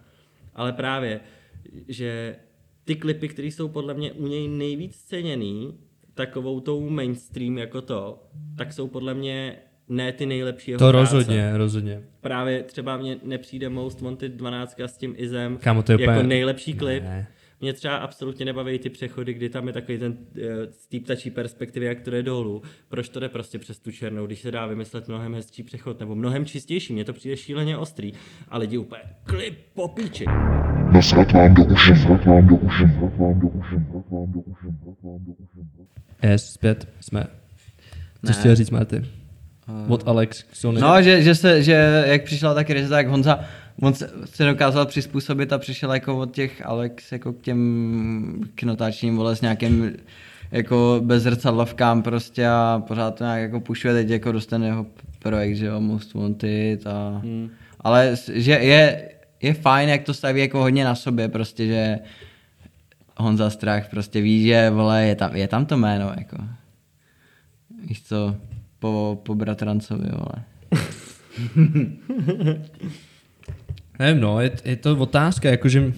Ale 0.56 0.74
právě, 0.74 1.20
že 1.88 2.36
ty 2.90 2.95
klipy, 2.95 3.28
které 3.28 3.48
jsou 3.48 3.68
podle 3.68 3.94
mě 3.94 4.11
u 4.11 4.28
něj 4.28 4.48
nejvíc 4.48 4.98
ceněný, 4.98 5.78
takovou 6.14 6.60
tou 6.60 6.90
mainstream 6.90 7.57
jako 7.57 7.82
to, 7.82 8.24
tak 8.57 8.74
jsou 8.74 8.88
podle 8.88 9.14
mě 9.14 9.56
ne 9.90 10.11
ty 10.11 10.26
nejlepší 10.26 10.72
jeho 10.72 10.80
To 10.80 10.90
práce. 10.91 11.16
rozhodně, 11.16 11.57
rozhodně. 11.57 12.02
Právě 12.22 12.64
třeba 12.64 12.98
mně 12.98 13.18
nepřijde 13.24 13.70
Most 13.70 14.02
Wanted 14.02 14.32
12 14.32 14.80
s 14.80 14.98
tím 14.98 15.14
Izem 15.18 15.57
Kámo, 15.57 15.84
to 15.84 15.91
je 15.91 16.02
jako 16.02 16.11
úplně- 16.14 16.28
nejlepší 16.28 16.74
klip. 16.74 17.03
Ne. 17.03 17.28
Mě 17.61 17.73
třeba 17.73 17.98
absolutně 17.98 18.45
nebaví 18.45 18.80
ty 18.80 18.90
přechody, 18.90 19.34
kdy 19.34 19.49
tam 19.49 19.68
je 19.68 19.73
takový 19.73 19.98
ten 19.98 20.11
uh, 20.11 20.44
z 20.72 20.88
té 20.88 20.99
ptačí 20.99 21.31
perspektivy, 21.31 21.86
jak 21.86 22.02
to 22.02 22.11
jde 22.11 22.23
dolů. 22.23 22.61
Proč 22.90 23.10
to 23.10 23.19
jde 23.19 23.30
prostě 23.30 23.60
přes 23.60 23.80
tu 23.80 23.91
černou, 23.91 24.26
když 24.26 24.41
se 24.41 24.52
dá 24.52 24.65
vymyslet 24.65 25.07
mnohem 25.07 25.36
hezčí 25.36 25.64
přechod, 25.64 25.99
nebo 25.99 26.15
mnohem 26.15 26.45
čistější, 26.45 26.94
mně 26.94 27.06
to 27.06 27.14
přijde 27.14 27.38
šíleně 27.38 27.77
ostrý. 27.77 28.11
A 28.49 28.57
lidi 28.57 28.77
úplně, 28.77 29.02
klip 29.23 29.60
po 29.73 29.88
píči. 29.88 30.26
Nasrat 30.91 31.31
vám 31.31 31.53
do 31.53 31.64
uši, 31.64 31.90
nasrat 31.90 32.26
vám 32.26 32.48
do 32.48 32.56
uši, 32.56 32.84
nasrat 32.84 33.18
vám 33.19 33.40
do 33.40 33.48
uši, 33.48 33.76
nasrat 33.76 34.06
vám 34.11 34.31
do 34.31 34.40
uši, 34.40 34.65
nasrat 34.65 35.03
vám 35.03 35.26
do 35.26 35.31
uši. 35.31 36.27
Yes, 36.31 36.53
zpět, 36.53 36.88
jsme. 36.99 37.23
Co 38.26 38.34
chtěl 38.34 38.56
říct, 38.56 38.69
Marty? 38.69 39.06
Od 39.88 40.07
Alex 40.07 40.45
Sony. 40.53 40.81
No, 40.81 41.02
že, 41.02 41.22
že, 41.22 41.36
se, 41.36 41.64
že 41.64 42.03
jak 42.06 42.23
přišla 42.23 42.53
ta 42.53 42.64
krize, 42.64 42.90
tak 42.90 43.07
Honza, 43.07 43.40
on 43.81 43.93
se, 43.93 44.11
se 44.26 44.45
dokázal 44.45 44.85
přizpůsobit 44.85 45.53
a 45.53 45.57
přišel 45.57 45.93
jako 45.93 46.18
od 46.18 46.31
těch 46.31 46.65
Alex 46.65 47.11
jako 47.11 47.34
k 47.34 47.41
těm 47.41 48.43
k 48.56 48.64
notáčním, 48.64 49.18
vole, 49.18 49.35
s 49.35 49.41
nějakým 49.41 49.93
jako 50.51 51.01
bezrcadlovkám 51.03 52.01
prostě 52.01 52.47
a 52.47 52.84
pořád 52.88 53.15
to 53.15 53.23
nějak 53.23 53.41
jako 53.41 53.60
pušuje 53.60 53.93
teď 53.93 54.10
jako 54.10 54.31
dostane 54.31 54.68
jeho 54.68 54.85
projekt, 55.19 55.56
že 55.56 55.65
jo, 55.65 55.81
Most 55.81 56.14
Wanted 56.14 56.88
a... 56.88 57.22
Hmm. 57.23 57.49
Ale 57.81 58.15
že 58.34 58.51
je, 58.51 59.10
je 59.41 59.53
fajn, 59.53 59.89
jak 59.89 60.03
to 60.03 60.14
staví 60.14 60.41
jako 60.41 60.60
hodně 60.60 60.85
na 60.85 60.95
sobě 60.95 61.30
prostě, 61.30 61.68
že 61.68 61.99
Honza 63.18 63.49
Strach 63.49 63.89
prostě 63.89 64.22
ví, 64.22 64.47
že 64.47 64.69
vole, 64.69 65.06
je 65.06 65.15
tam, 65.15 65.35
je 65.35 65.47
tam 65.47 65.65
to 65.65 65.77
jméno, 65.77 66.14
jako. 66.18 66.38
Víš 67.85 68.03
co, 68.03 68.35
po, 68.80 69.22
po 69.23 69.35
bratrancovi, 69.35 70.10
vole. 70.11 70.43
Nevím, 73.99 74.21
no, 74.21 74.41
je, 74.41 74.51
je 74.65 74.76
to 74.76 74.95
otázka, 74.97 75.49
jakože 75.49 75.93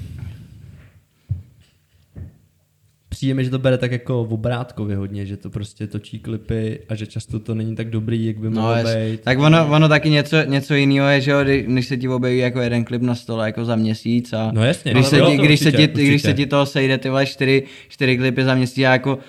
přijde 3.10 3.34
mi, 3.34 3.44
že 3.44 3.50
to 3.50 3.60
bere 3.60 3.78
tak 3.78 3.92
jako 3.92 4.26
v 4.26 4.34
obrátkově 4.34 4.98
hodně, 4.98 5.26
že 5.26 5.38
to 5.38 5.50
prostě 5.50 5.88
točí 5.88 6.20
klipy 6.20 6.80
a 6.90 6.96
že 6.96 7.08
často 7.08 7.40
to 7.40 7.56
není 7.56 7.76
tak 7.76 7.90
dobrý, 7.90 8.26
jak 8.26 8.38
by 8.38 8.50
No, 8.50 8.62
mohlo 8.62 8.76
jes, 8.76 8.96
být. 8.96 9.22
tak 9.22 9.40
ono, 9.40 9.68
ono 9.68 9.90
taky 9.90 10.10
něco, 10.10 10.38
něco 10.42 10.74
jiného 10.76 11.08
je, 11.10 11.22
že 11.22 11.32
jo, 11.32 11.44
kdy- 11.44 11.64
když 11.68 11.88
se 11.88 11.98
ti 11.98 12.08
objeví 12.08 12.38
jako 12.38 12.62
jeden 12.62 12.84
klip 12.86 13.02
na 13.02 13.16
stole 13.16 13.46
jako 13.46 13.66
za 13.66 13.76
měsíc 13.76 14.34
a 14.34 14.52
No 14.54 14.64
jasně, 14.64 14.92
když, 14.92 15.04
no, 15.04 15.10
se 15.10 15.16
ti, 15.16 15.38
to 15.38 15.44
když, 15.44 15.60
se 15.60 15.66
určitě, 15.70 15.88
ti, 15.88 16.08
když 16.08 16.22
se 16.22 16.28
určitě. 16.28 16.44
ti 16.44 16.50
toho 16.50 16.66
sejde 16.66 16.98
ty 16.98 17.10
vole 17.10 17.26
čtyři, 17.26 17.64
čtyři 17.90 18.18
klipy 18.18 18.44
za 18.44 18.56
měsíc, 18.56 18.78
já 18.78 18.92
jako 18.94 19.20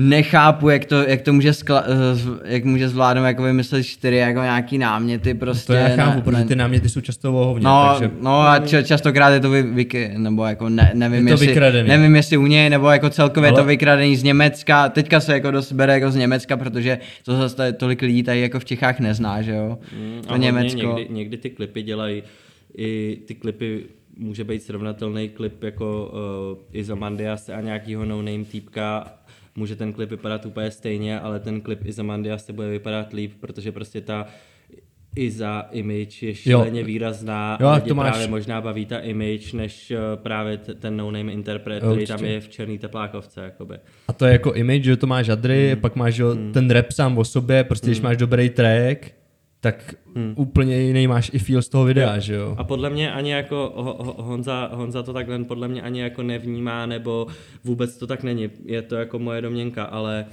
nechápu, 0.00 0.68
jak 0.68 0.84
to, 0.84 1.02
jak 1.02 1.20
to 1.22 1.32
může, 1.32 1.52
skla, 1.52 1.84
eh, 1.86 2.52
jak 2.54 2.64
může 2.64 2.88
zvládnout 2.88 3.24
jako 3.24 3.42
vymyslet 3.42 3.82
čtyři 3.82 4.16
jako 4.16 4.40
nějaký 4.40 4.78
náměty 4.78 5.34
prostě. 5.34 5.66
to 5.66 5.72
já 5.72 5.88
chápu, 5.88 6.16
ne- 6.16 6.22
protože 6.22 6.44
ty 6.44 6.56
náměty 6.56 6.88
jsou 6.88 7.00
často 7.00 7.32
vohovně, 7.32 7.64
No, 7.64 7.86
takže 7.98 8.10
no 8.20 8.40
a 8.40 8.58
č- 8.58 8.84
častokrát 8.84 9.32
je 9.32 9.40
to 9.40 9.50
vy, 9.50 9.62
vy, 9.62 9.86
nebo 10.16 10.44
jako 10.44 10.68
ne, 10.68 10.90
nevím, 10.94 11.18
Je 11.20 11.24
to 11.24 11.30
jestli, 11.34 11.46
vykradený. 11.46 11.88
nevím, 11.88 12.16
jestli 12.16 12.36
u 12.36 12.46
něj, 12.46 12.70
nebo 12.70 12.88
jako 12.90 13.10
celkově 13.10 13.50
Ale- 13.50 13.60
to 13.60 13.64
vykradený 13.66 14.16
z 14.16 14.22
Německa. 14.22 14.88
Teďka 14.88 15.20
se 15.20 15.32
jako 15.32 15.50
dost 15.50 15.72
bere 15.72 15.92
jako 15.94 16.10
z 16.10 16.16
Německa, 16.16 16.56
protože 16.56 16.98
to 17.24 17.36
zase 17.36 17.72
tolik 17.72 18.02
lidí 18.02 18.22
tady 18.22 18.40
jako 18.40 18.60
v 18.60 18.64
Čechách 18.64 19.00
nezná, 19.00 19.42
že 19.42 19.52
jo? 19.54 19.78
Mm, 20.00 20.22
to 20.28 20.36
Německo. 20.36 20.94
Někdy, 20.96 21.14
někdy 21.14 21.36
ty 21.36 21.50
klipy 21.50 21.82
dělají, 21.82 22.22
i 22.76 23.18
ty 23.26 23.34
klipy 23.34 23.82
může 24.16 24.44
být 24.44 24.62
srovnatelný 24.62 25.28
klip 25.28 25.62
jako 25.62 26.12
uh, 26.52 26.78
Izomandias 26.80 27.48
a 27.48 27.60
nějakýho 27.60 28.04
no-name 28.04 28.44
týpka, 28.44 29.12
může 29.58 29.76
ten 29.76 29.92
klip 29.92 30.10
vypadat 30.10 30.46
úplně 30.46 30.70
stejně, 30.70 31.20
ale 31.20 31.40
ten 31.40 31.60
klip 31.60 31.84
Izomandias 31.86 32.44
se 32.46 32.52
bude 32.52 32.68
vypadat 32.70 33.12
líp, 33.12 33.32
protože 33.40 33.72
prostě 33.72 34.00
ta 34.00 34.26
Iza 35.16 35.68
image 35.72 36.22
je 36.22 36.34
šíleně 36.34 36.84
výrazná 36.84 37.58
Jo, 37.60 37.66
a 37.68 37.80
to 37.80 37.94
máš- 37.94 38.10
právě 38.10 38.28
možná 38.28 38.60
baví 38.60 38.86
ta 38.86 38.98
image, 38.98 39.52
než 39.52 39.90
uh, 39.90 40.22
právě 40.22 40.56
ten 40.58 40.96
no-name 40.96 41.32
interpret, 41.32 41.82
Jo, 41.82 41.90
který 41.90 42.06
tam 42.06 42.24
je 42.24 42.40
v 42.40 42.48
černý 42.48 42.78
teplákovce. 42.78 43.40
Jakoby. 43.40 43.74
A 44.08 44.12
to 44.12 44.26
je 44.26 44.32
jako 44.32 44.52
image, 44.52 44.84
že 44.84 44.96
to 44.96 45.06
máš 45.06 45.26
žadry, 45.26 45.70
Hmm. 45.72 45.80
pak 45.80 45.96
máš 45.96 46.16
jo, 46.18 46.36
ten 46.52 46.70
rap 46.70 46.90
sám 46.92 47.18
o 47.18 47.24
sobě, 47.24 47.64
prostě 47.64 47.86
když 47.86 48.00
máš 48.00 48.16
dobrý 48.16 48.50
track, 48.50 49.10
tak 49.60 49.94
úplně 50.36 50.80
jiný 50.80 51.06
máš 51.06 51.30
i 51.34 51.38
feel 51.38 51.62
z 51.62 51.68
toho 51.68 51.84
videa, 51.84 52.18
že 52.18 52.34
jo? 52.34 52.54
A 52.58 52.64
podle 52.64 52.90
mě 52.90 53.12
ani 53.12 53.30
jako 53.30 53.72
Ho- 53.76 54.04
Ho- 54.04 54.22
Honza, 54.22 54.70
Honza 54.72 55.02
to 55.02 55.12
takhle 55.12 55.44
podle 55.44 55.68
mě 55.68 55.82
ani 55.82 56.00
jako 56.00 56.22
nevnímá, 56.22 56.86
nebo 56.86 57.26
vůbec 57.64 57.96
to 57.96 58.06
tak 58.06 58.22
není. 58.22 58.50
Je 58.64 58.82
to 58.82 58.96
jako 58.96 59.18
moje 59.18 59.42
domněnka, 59.42 59.84
ale 59.84 60.26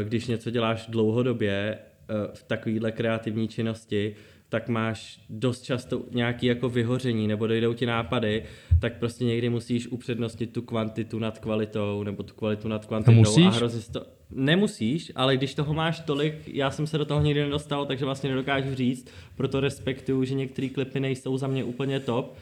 eh, 0.00 0.04
když 0.04 0.26
něco 0.26 0.50
děláš 0.50 0.86
dlouhodobě 0.86 1.78
eh, 1.78 2.14
v 2.34 2.42
takovéhle 2.42 2.92
kreativní 2.92 3.48
činnosti, 3.48 4.14
tak 4.48 4.68
máš 4.68 5.20
dost 5.30 5.62
často 5.62 6.02
nějaký 6.10 6.46
jako 6.46 6.68
vyhoření, 6.68 7.28
nebo 7.28 7.46
dojdou 7.46 7.74
ti 7.74 7.86
nápady, 7.86 8.42
tak 8.80 8.98
prostě 8.98 9.24
někdy 9.24 9.48
musíš 9.48 9.88
upřednostnit 9.88 10.52
tu 10.52 10.62
kvantitu 10.62 11.18
nad 11.18 11.38
kvalitou, 11.38 12.02
nebo 12.02 12.22
tu 12.22 12.34
kvalitu 12.34 12.68
nad 12.68 12.86
kvantitou. 12.86 13.16
musíš? 13.18 13.46
A 13.46 13.50
hrozně 13.50 13.80
to... 13.92 14.17
Nemusíš, 14.30 15.12
ale 15.14 15.36
když 15.36 15.54
toho 15.54 15.74
máš 15.74 16.00
tolik, 16.00 16.34
já 16.46 16.70
jsem 16.70 16.86
se 16.86 16.98
do 16.98 17.04
toho 17.04 17.20
nikdy 17.22 17.40
nedostal, 17.40 17.86
takže 17.86 18.04
vlastně 18.04 18.30
nedokážu 18.30 18.74
říct, 18.74 19.08
proto 19.36 19.60
respektuju, 19.60 20.24
že 20.24 20.34
některé 20.34 20.68
klipy 20.68 21.00
nejsou 21.00 21.38
za 21.38 21.46
mě 21.46 21.64
úplně 21.64 22.00
top. 22.00 22.36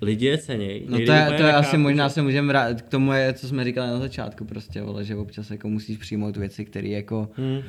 Lidi 0.00 0.26
je 0.26 0.38
ceněj. 0.38 0.82
No 0.88 0.96
to, 0.96 1.12
je, 1.12 1.26
to 1.36 1.42
je 1.42 1.52
asi 1.52 1.78
možná 1.78 2.08
se 2.08 2.22
můžeme 2.22 2.48
vrátit 2.48 2.82
k 2.82 2.88
tomu, 2.88 3.12
je, 3.12 3.32
co 3.32 3.48
jsme 3.48 3.64
říkali 3.64 3.90
na 3.90 3.98
začátku 3.98 4.44
prostě, 4.44 4.82
vole, 4.82 5.04
že 5.04 5.16
občas 5.16 5.50
jako 5.50 5.68
musíš 5.68 5.98
přijmout 5.98 6.36
věci, 6.36 6.64
které 6.64 6.88
jako, 6.88 7.28
Hmm. 7.36 7.62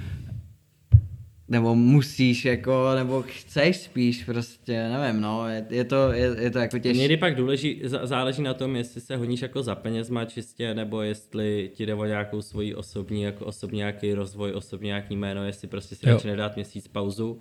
Nebo 1.49 1.75
musíš 1.75 2.45
jako, 2.45 2.91
nebo 2.95 3.23
chceš 3.27 3.77
spíš 3.77 4.23
prostě, 4.23 4.89
nevím, 4.89 5.21
no, 5.21 5.49
je, 5.49 5.65
je 5.69 5.83
to, 5.83 6.11
je, 6.11 6.35
je 6.39 6.51
to 6.51 6.59
jako 6.59 6.79
těžké. 6.79 6.99
Někdy 6.99 7.17
pak 7.17 7.35
důleží, 7.35 7.81
zá- 7.85 8.05
záleží 8.05 8.41
na 8.41 8.53
tom, 8.53 8.75
jestli 8.75 9.01
se 9.01 9.17
honíš 9.17 9.41
jako 9.41 9.63
za 9.63 9.75
penězma 9.75 10.25
čistě, 10.25 10.73
nebo 10.73 11.01
jestli 11.01 11.71
ti 11.73 11.85
jde 11.85 11.93
o 11.93 12.05
nějakou 12.05 12.41
svoji 12.41 12.75
osobní, 12.75 13.21
jako 13.21 13.45
osobní 13.45 13.77
nějaký 13.77 14.13
rozvoj, 14.13 14.51
osobní 14.51 14.87
nějaký 14.87 15.15
jméno, 15.15 15.45
jestli 15.45 15.67
prostě 15.67 15.95
si 15.95 16.05
radši 16.05 16.27
nedát 16.27 16.55
měsíc 16.55 16.87
pauzu, 16.87 17.39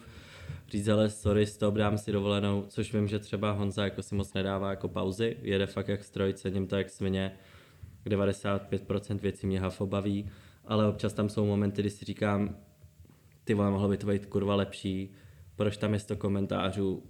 říct, 0.70 0.88
ale 0.88 1.10
sorry, 1.10 1.46
stop, 1.46 1.74
dám 1.74 1.98
si 1.98 2.12
dovolenou, 2.12 2.64
což 2.68 2.92
vím, 2.92 3.08
že 3.08 3.18
třeba 3.18 3.50
Honza 3.50 3.84
jako 3.84 4.02
si 4.02 4.14
moc 4.14 4.34
nedává 4.34 4.70
jako 4.70 4.88
pauzy, 4.88 5.36
jede 5.42 5.66
fakt 5.66 5.88
jak 5.88 6.04
stroj, 6.04 6.32
cením 6.32 6.66
to 6.66 6.76
jak 6.76 6.90
svině, 6.90 7.32
95% 8.06 9.18
věcí 9.20 9.46
mě 9.46 9.60
hafo 9.60 9.86
baví, 9.86 10.30
ale 10.64 10.88
občas 10.88 11.12
tam 11.12 11.28
jsou 11.28 11.46
momenty, 11.46 11.82
kdy 11.82 11.90
si 11.90 12.04
říkám, 12.04 12.56
ty 13.46 13.54
vole, 13.54 13.70
mohlo 13.70 13.88
by 13.88 13.96
to 13.96 14.06
být 14.06 14.26
kurva 14.26 14.54
lepší, 14.54 15.12
proč 15.56 15.76
tam 15.76 15.92
je 15.92 15.98
100 15.98 16.16
komentářů, 16.16 17.02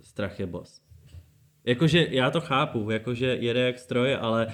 strach 0.00 0.40
je 0.40 0.46
boss. 0.46 0.82
Jakože 1.64 2.06
já 2.10 2.30
to 2.30 2.40
chápu, 2.40 2.90
jakože 2.90 3.26
jede 3.26 3.60
jak 3.60 3.78
stroj, 3.78 4.16
ale 4.20 4.46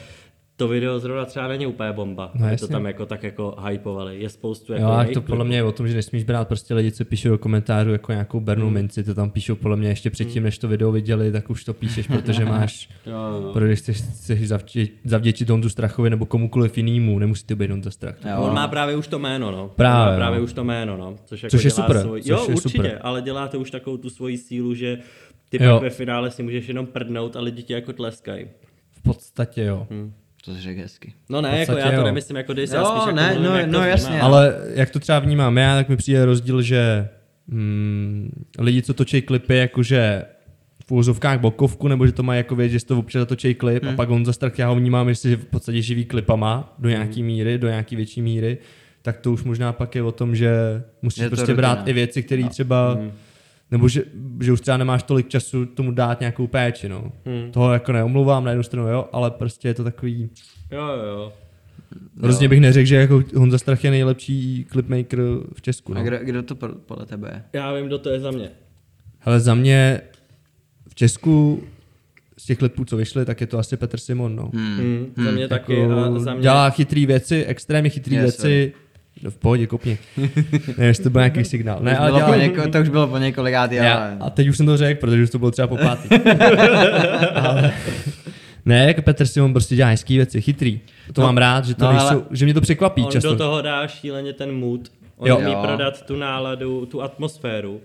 to 0.59 0.69
video 0.69 1.01
zrovna 1.01 1.25
třeba 1.25 1.49
není 1.49 1.67
úplně 1.67 1.93
bomba. 1.93 2.31
No 2.35 2.47
No, 2.51 2.57
to 2.57 2.69
tam 2.69 2.87
jako 2.87 3.07
tak 3.07 3.23
jako 3.23 3.57
hypovali. 3.69 4.21
Je 4.21 4.29
spoustu 4.29 4.73
jako 4.73 4.85
Jo, 4.85 5.15
to 5.15 5.23
podle 5.23 5.45
mě 5.45 5.57
je 5.57 5.63
o 5.63 5.73
tom, 5.73 5.89
že 5.89 5.95
nesmíš 5.95 6.25
brát 6.25 6.49
prostě 6.49 6.75
lidi, 6.75 6.93
co 6.93 7.05
píšou 7.05 7.29
do 7.29 7.39
komentářů 7.39 7.91
jako 7.91 8.13
nějakou 8.13 8.41
bernou 8.41 8.65
Hmm. 8.67 8.75
minci, 8.75 9.05
to 9.05 9.15
tam 9.15 9.31
píšou 9.31 9.55
podle 9.55 9.77
mě 9.77 9.89
ještě 9.89 10.11
předtím, 10.11 10.43
než 10.43 10.59
to 10.59 10.69
video 10.69 10.93
viděli, 10.93 11.33
tak 11.33 11.51
už 11.51 11.65
to 11.65 11.75
píšeš, 11.75 12.07
protože 12.07 12.45
máš, 12.45 12.89
Jo, 13.07 13.13
jo. 13.43 13.51
protože 13.53 13.77
chceš, 13.77 14.01
chceš 14.03 14.49
zavděčit, 14.49 15.01
zavděčit 15.05 15.51
Honzu 15.51 15.69
Strachovi 15.69 16.11
nebo 16.11 16.27
komukoliv 16.27 16.77
jinému, 16.79 17.19
nemusí 17.19 17.45
to 17.47 17.57
být 17.57 17.71
Honza 17.71 17.91
Strach. 17.91 18.17
Jo. 18.31 18.41
On 18.43 18.55
má 18.55 18.69
právě 18.69 18.97
už 18.97 19.09
to 19.09 19.19
jméno, 19.19 19.51
no. 19.51 19.69
Právě, 19.77 20.13
má 20.13 20.17
právě 20.17 20.39
no. 20.39 20.45
už 20.45 20.53
to 20.53 20.65
jméno, 20.65 20.97
no. 20.97 21.17
Což, 21.25 21.43
jako 21.43 21.51
Což 21.57 21.65
je 21.65 21.71
dělá 21.71 21.87
super, 21.87 22.03
Svůj... 22.03 22.23
což 22.23 22.31
jo, 22.31 22.37
je 22.49 22.55
určitě, 22.55 22.79
super. 22.79 22.99
ale 23.03 23.23
dělá 23.23 23.49
to 23.49 23.61
už 23.61 23.71
takovou 23.71 23.97
tu 23.97 24.11
svoji 24.11 24.39
sílu, 24.39 24.75
že 24.75 24.99
ty 25.49 25.65
Jo. 25.65 25.73
pak 25.73 25.83
ve 25.83 25.91
finále 25.91 26.31
si 26.31 26.43
můžeš 26.43 26.69
jenom 26.69 26.87
prdnout 26.87 27.37
a 27.37 27.41
lidi 27.41 27.63
ti 27.63 27.73
jako 27.73 27.93
tleskají. 27.93 28.47
V 28.91 29.03
podstatě 29.03 29.63
jo. 29.65 29.87
To 30.49 30.55
jsi 30.55 30.61
řekl 30.61 30.81
hezky. 30.81 31.13
No 31.29 31.41
ne, 31.41 31.59
jako 31.59 31.73
já 31.73 31.89
to 31.91 31.97
jo. 31.97 32.05
nemyslím 32.05 32.37
jako 32.37 32.53
dis, 32.53 32.73
Jo, 32.73 32.79
já 32.79 32.85
spíš 32.85 32.99
jako 33.07 33.17
ne, 33.17 33.35
mluvím, 33.35 33.43
no, 33.51 33.57
jak 33.57 33.67
to 33.67 33.73
no, 33.73 33.79
vnímám. 33.79 33.89
jasně. 33.89 34.21
Ale 34.21 34.55
jak 34.75 34.91
to 34.91 35.01
třeba 35.01 35.19
vnímám 35.19 35.59
já, 35.59 35.77
tak 35.77 35.89
mi 35.89 35.97
přijde 35.97 36.25
rozdíl, 36.25 36.63
že 36.63 37.09
hmm, 37.49 38.31
lidi, 38.59 38.83
co 38.83 38.95
točí 38.95 39.23
klipy, 39.23 39.57
jakože 39.57 40.25
v 40.87 40.93
úzovkách 40.93 41.41
bokovku, 41.41 41.89
nebo 41.89 42.07
že 42.07 42.13
to 42.13 42.23
mají 42.23 42.39
jako 42.39 42.57
věc, 42.57 42.73
že 42.73 42.81
si 42.81 42.87
to 42.87 42.99
občas 42.99 43.29
točí 43.29 43.55
klip 43.55 43.83
hmm. 43.83 43.93
a 43.93 43.97
pak 43.97 44.11
on 44.11 44.25
za 44.25 44.33
strach, 44.33 44.59
já 44.59 44.69
ho 44.69 44.75
vnímám, 44.75 45.09
že 45.09 45.15
si 45.15 45.37
v 45.37 45.45
podstatě 45.45 45.83
živí 45.83 46.05
klipama 46.05 46.75
do 46.79 46.89
nějaký 46.89 47.23
míry, 47.23 47.59
do 47.59 47.69
nějaký 47.69 47.97
větší 47.97 48.23
míry, 48.23 48.59
tak 49.03 49.19
to 49.19 49.33
už 49.33 49.45
možná 49.45 49.73
pak 49.73 49.95
je 49.95 50.03
o 50.03 50.13
tom, 50.13 50.37
že 50.37 50.83
musíš 51.03 51.23
Je 51.23 51.31
to 51.31 51.37
prostě 51.37 51.53
rutina. 51.53 51.75
brát 51.75 51.89
i 51.89 51.93
věci, 51.93 52.23
které 52.23 52.43
no. 52.43 52.49
třeba, 52.49 52.99
nebo 53.71 53.89
že, 53.89 54.03
že 54.41 54.53
už 54.53 54.61
třeba 54.61 54.77
nemáš 54.77 55.03
tolik 55.03 55.29
času 55.29 55.67
tomu 55.67 55.91
dát 55.93 56.21
nějakou 56.21 56.47
péči, 56.47 56.89
no. 56.89 57.13
Hmm. 57.27 57.53
Toho 57.53 57.73
jako 57.73 57.93
neomlouvám 57.93 58.45
na 58.45 58.51
jednu 58.51 58.63
stranu, 58.63 58.89
jo, 58.89 59.09
ale 59.13 59.31
prostě 59.31 59.69
je 59.69 59.75
to 59.75 59.85
takový, 59.85 60.31
Jo, 60.73 60.81
jo, 60.87 61.05
jo. 61.07 61.33
Rozhodně 62.23 62.49
bych 62.49 62.61
neřekl, 62.61 62.87
že 62.87 62.97
jako 62.97 63.23
Honza 63.37 63.59
Strach 63.59 63.85
je 63.85 63.91
nejlepší 63.91 64.67
clipmaker 64.73 65.19
v 65.55 65.63
Česku. 65.63 65.93
A 65.93 65.99
No. 65.99 66.05
kdo, 66.05 66.19
kdo 66.23 66.43
to 66.43 66.55
podle 66.87 67.07
tebe 67.07 67.31
je? 67.35 67.43
Já 67.61 67.75
vím, 67.75 67.87
kdo 67.87 67.99
to 67.99 68.11
je 68.11 68.21
za 68.21 68.31
mě. 68.31 68.51
Hele, 69.19 69.41
za 69.41 69.55
mě 69.55 70.01
v 70.89 70.95
Česku 70.95 71.63
z 72.39 72.45
těch 72.45 72.59
klipů, 72.59 72.85
co 72.85 72.97
vyšly, 72.97 73.25
tak 73.25 73.41
je 73.41 73.47
to 73.47 73.59
asi 73.59 73.77
Petr 73.77 73.99
Simon. 73.99 74.37
No. 74.37 74.51
Hmm. 74.55 75.07
Za 75.25 75.31
mě 75.31 75.49
taky 75.49 75.81
Jako 75.81 75.93
a 75.93 76.19
za 76.19 76.33
mě... 76.35 76.43
Dělá 76.43 76.71
chytrý 76.71 77.07
věci, 77.07 77.45
extrémně 77.45 77.91
chytrý 77.91 78.15
Yes, 78.17 78.23
věci. 78.23 78.73
No, 78.75 78.81
v 79.29 79.37
pohodě, 79.37 79.67
kopni. 79.67 79.99
ne, 80.79 80.87
jestli 80.87 81.05
to 81.05 81.11
byl 81.11 81.21
nějaký 81.21 81.45
signál. 81.45 81.79
Ne, 81.81 81.99
ale 81.99 82.25
po 82.25 82.35
něko, 82.35 82.69
to 82.69 82.79
už 82.81 82.89
bylo 82.89 83.07
po 83.07 83.19
několikátý, 83.19 83.75
já, 83.75 83.95
ale... 83.95 84.17
a 84.21 84.31
teď 84.31 84.49
už 84.49 84.57
jsem 84.57 84.67
to 84.67 84.77
řekl, 84.77 85.01
protože 85.01 85.23
už 85.23 85.31
to 85.31 85.39
bylo 85.39 85.51
třeba 85.51 85.69
po 85.69 85.77
pátý. 85.77 86.09
ale, 87.35 87.73
ne, 88.67 88.87
jako 88.87 89.03
Petr 89.03 89.27
Simon 89.27 89.53
prostě 89.53 89.77
dělá 89.77 89.89
hezký 89.91 90.17
věci, 90.17 90.41
chytrý. 90.41 90.81
To 91.13 91.21
No, 91.21 91.27
mám 91.27 91.37
rád, 91.39 91.65
že, 91.65 91.75
to 91.75 91.85
no, 91.85 91.91
nejsou, 91.93 92.07
ale- 92.07 92.23
že 92.31 92.45
mě 92.45 92.55
to 92.55 92.61
překvapí 92.61 93.03
On 93.03 93.11
často. 93.11 93.31
do 93.31 93.37
toho 93.37 93.63
dá 93.63 93.87
šíleně 93.89 94.33
ten 94.33 94.53
mood. 94.53 94.81
On 95.17 95.29
Jo. 95.29 95.37
umí 95.39 95.53
Jo. 95.53 95.61
prodat 95.63 96.07
tu 96.07 96.17
náladu, 96.17 96.87
tu 96.87 97.03
atmosféru. 97.03 97.81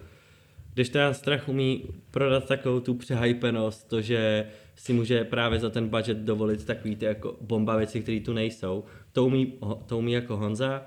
Když 0.73 0.89
ten 0.89 1.13
strach 1.13 1.49
umí 1.49 1.83
prodat 2.11 2.45
takovou 2.47 2.79
tu 2.79 2.93
přehypenost, 2.93 3.87
to, 3.89 4.01
že 4.01 4.45
si 4.75 4.93
může 4.93 5.23
právě 5.23 5.59
za 5.59 5.69
ten 5.69 5.87
budget 5.89 6.17
dovolit 6.17 6.65
takový 6.65 6.95
ty 6.95 7.05
jako 7.05 7.35
bomba 7.41 7.75
věci, 7.77 8.01
které 8.01 8.19
tu 8.19 8.33
nejsou. 8.33 8.83
To 9.11 9.25
umí, 9.25 9.53
to 9.85 9.97
umí 9.97 10.11
jako 10.13 10.37
Honza. 10.37 10.81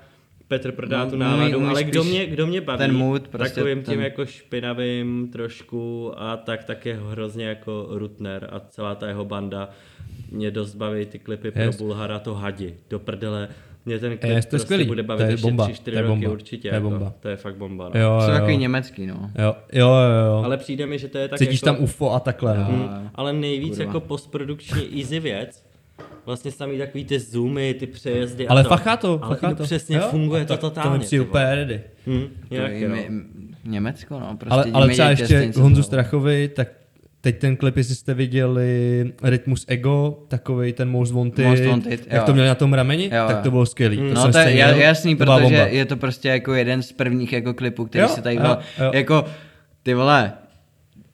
Petr 0.47 0.71
prodá 0.71 1.03
No, 1.03 1.09
tu 1.09 1.15
umí- 1.15 1.19
náladu, 1.19 1.57
umí 1.57 1.67
ale 1.67 1.83
kdo 1.83 2.03
mě, 2.03 2.25
kdo 2.25 2.47
mě 2.47 2.61
baví, 2.61 2.77
ten 2.77 2.95
mood, 2.97 3.27
prostě 3.27 3.55
takovým 3.55 3.77
tím 3.83 3.93
ten- 3.93 4.01
jako 4.03 4.25
špinavým 4.25 5.29
trošku 5.31 6.11
a 6.17 6.37
tak, 6.37 6.63
tak 6.63 6.85
je 6.85 6.99
hrozně 7.11 7.45
jako 7.45 7.87
Rutner 7.89 8.49
a 8.51 8.59
celá 8.59 8.95
ta 8.95 9.07
jeho 9.07 9.25
banda. 9.25 9.69
Mě 10.31 10.51
dost 10.51 10.75
baví 10.75 11.05
ty 11.05 11.19
klipy 11.19 11.51
pro 11.51 11.63
Yes. 11.63 11.77
Bulhara, 11.77 12.19
to 12.19 12.33
hadi, 12.33 12.73
do 12.89 12.99
prdele. 12.99 13.49
Mě 13.85 13.99
ten 13.99 14.17
klip 14.17 14.31
Yes, 14.31 14.45
to 14.45 14.49
prostě 14.49 14.65
skvělý. 14.65 14.85
bude 14.85 15.03
To 15.03 15.07
bavit 15.07 15.23
je 15.23 15.29
ještě 15.31 15.47
bomba, 15.47 15.65
3-4 15.67 15.83
to 15.91 15.97
je 15.97 16.01
roky 16.01 16.09
bomba, 16.13 16.29
určitě. 16.31 16.69
to 16.69 16.75
je 16.75 16.77
jako, 16.77 16.89
bomba. 16.89 17.13
To 17.19 17.27
je 17.29 17.35
fakt 17.35 17.55
bomba. 17.55 17.91
No. 17.95 18.01
Jo, 18.01 18.17
Jsou 18.21 18.31
jo, 18.31 18.33
takový 18.37 18.53
jo. 18.53 18.59
německý, 18.59 19.07
no. 19.07 19.31
Jo, 19.39 19.55
jo, 19.73 19.87
jo, 19.87 20.25
jo. 20.27 20.41
Ale 20.45 20.57
přijde 20.57 20.85
mi, 20.85 20.99
že 20.99 21.07
to 21.07 21.17
je 21.17 21.27
tak 21.27 21.39
Cítíš 21.39 21.61
jako... 21.61 21.65
tam 21.75 21.83
UFO 21.83 22.13
a 22.13 22.19
takhle. 22.19 22.57
No. 22.57 22.63
Hmm, 22.63 23.09
ale 23.15 23.33
nejvíc 23.33 23.69
Kurva. 23.77 23.83
jako 23.85 23.99
postprodukční 23.99 24.99
easy 24.99 25.19
věc. 25.19 25.66
Vlastně 26.27 26.51
samý 26.51 26.77
takový 26.77 27.05
ty 27.05 27.19
zoomy, 27.19 27.73
ty 27.73 27.87
přejezdy 27.87 28.47
Ale 28.47 28.61
a 28.61 28.63
to. 28.63 28.69
fachá 28.69 28.97
to, 28.97 29.19
ale 29.23 29.35
fachá 29.35 29.49
to 29.49 29.55
to. 29.55 29.63
přesně 29.63 29.95
Jo, 29.97 30.07
funguje 30.09 30.41
a 30.41 30.45
to, 30.45 30.53
tak 30.53 30.59
totálně. 30.59 30.89
To 30.91 30.97
mi 30.97 31.03
přijde 31.05 31.23
úplně 31.23 31.45
ready. 31.55 31.81
Hm, 32.07 32.21
To 32.49 32.55
jo. 32.55 32.89
mi- 32.89 33.09
Německo, 33.65 34.19
no. 34.19 34.37
Prostě 34.37 34.53
Ale, 34.53 34.65
ale 34.73 34.87
třeba 34.89 35.09
ještě 35.09 35.51
Honzu 35.57 35.81
to- 35.81 35.85
Strachovi, 35.85 36.47
tak 36.47 36.67
teď 37.21 37.39
ten 37.39 37.55
klip, 37.55 37.77
jestli 37.77 37.95
jste 37.95 38.13
viděli 38.13 39.13
Rytmus 39.23 39.65
Ego, 39.67 40.19
takový 40.27 40.73
ten 40.73 40.89
Most 40.89 41.13
Wanted, 41.13 41.45
Most 41.45 41.65
Wanted, 41.65 41.91
jak 42.07 42.21
jo. 42.21 42.25
to 42.25 42.33
měl 42.33 42.45
na 42.45 42.55
tom 42.55 42.73
rameni, 42.73 43.03
Jo, 43.03 43.23
tak 43.27 43.35
jo. 43.37 43.43
to 43.43 43.51
bylo 43.51 43.65
skvělý. 43.65 43.97
Mm. 44.01 44.07
To 44.09 44.13
No 44.15 44.21
jsem 44.21 44.31
to 44.31 44.37
je 44.39 44.57
jasný, 44.57 45.15
to 45.15 45.25
protože 45.25 45.41
bomba. 45.41 45.57
je 45.67 45.85
to 45.85 45.97
prostě 45.97 46.29
jako 46.29 46.53
jeden 46.53 46.81
z 46.83 46.91
prvních 46.91 47.33
jako 47.33 47.53
klipů, 47.53 47.85
který 47.85 48.01
Jo, 48.01 48.07
se 48.07 48.21
tady 48.21 48.35
jo, 48.35 48.41
byl, 48.41 48.57
jo. 48.85 48.91
jako 48.93 49.25
ty 49.83 49.93
vole, 49.93 50.33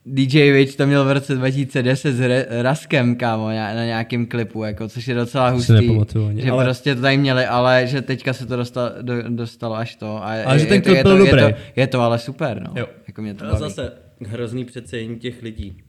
DJ 0.06 0.52
Witch 0.52 0.76
to 0.76 0.86
měl 0.86 1.04
v 1.04 1.12
roce 1.12 1.34
2010 1.34 2.12
s 2.12 2.20
Re- 2.20 2.46
Raskem, 2.62 3.16
kámo, 3.16 3.48
na, 3.48 3.74
na 3.74 3.84
nějakém 3.84 4.26
klipu, 4.26 4.64
jako, 4.64 4.88
což 4.88 5.08
je 5.08 5.14
docela 5.14 5.48
si 5.50 5.54
hustý, 5.54 5.72
nepamatuju 5.72 6.26
ani, 6.28 6.42
že 6.42 6.50
ale- 6.50 6.64
prostě 6.64 6.94
to 6.94 7.00
tady 7.00 7.16
měli, 7.16 7.46
ale 7.46 7.86
že 7.86 8.02
teďka 8.02 8.32
se 8.32 8.46
to 8.46 8.56
dostalo, 8.56 8.90
do, 9.02 9.14
dostalo 9.28 9.74
až 9.76 9.96
to. 9.96 10.16
A 10.16 10.42
Ale 10.44 10.58
že 10.58 10.66
ten 10.66 10.74
je, 10.74 10.80
to, 10.82 10.84
klip 10.88 10.96
je, 10.96 11.02
to, 11.02 11.08
byl 11.08 11.24
je, 11.26 11.30
dobrý. 11.32 11.52
to, 11.54 11.60
je 11.80 11.86
to 11.86 12.00
ale 12.00 12.18
super, 12.18 12.62
no. 12.62 12.72
Jo. 12.80 12.86
Jako 13.06 13.22
mě 13.22 13.34
to 13.34 13.44
A 13.44 13.48
baví. 13.48 13.58
zase 13.60 13.92
hrozný 14.26 14.64
přecenění 14.64 15.18
těch 15.18 15.42
lidí. 15.42 15.82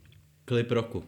Klip 0.46 0.72
roku. 0.72 1.04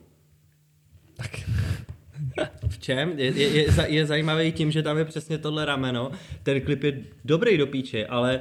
Tak. 1.18 1.30
V 2.68 2.80
čem? 2.80 3.14
Je, 3.18 3.26
je, 3.32 3.48
je, 3.48 3.66
je 3.88 4.06
zajímavý 4.06 4.52
tím, 4.52 4.72
že 4.72 4.84
tam 4.84 4.98
je 4.98 5.06
přesně 5.06 5.38
tohle 5.38 5.66
rameno. 5.66 6.12
Ten 6.44 6.62
klip 6.62 6.84
je 6.84 7.00
dobrý 7.26 7.58
do 7.58 7.68
píče, 7.68 8.06
ale 8.06 8.40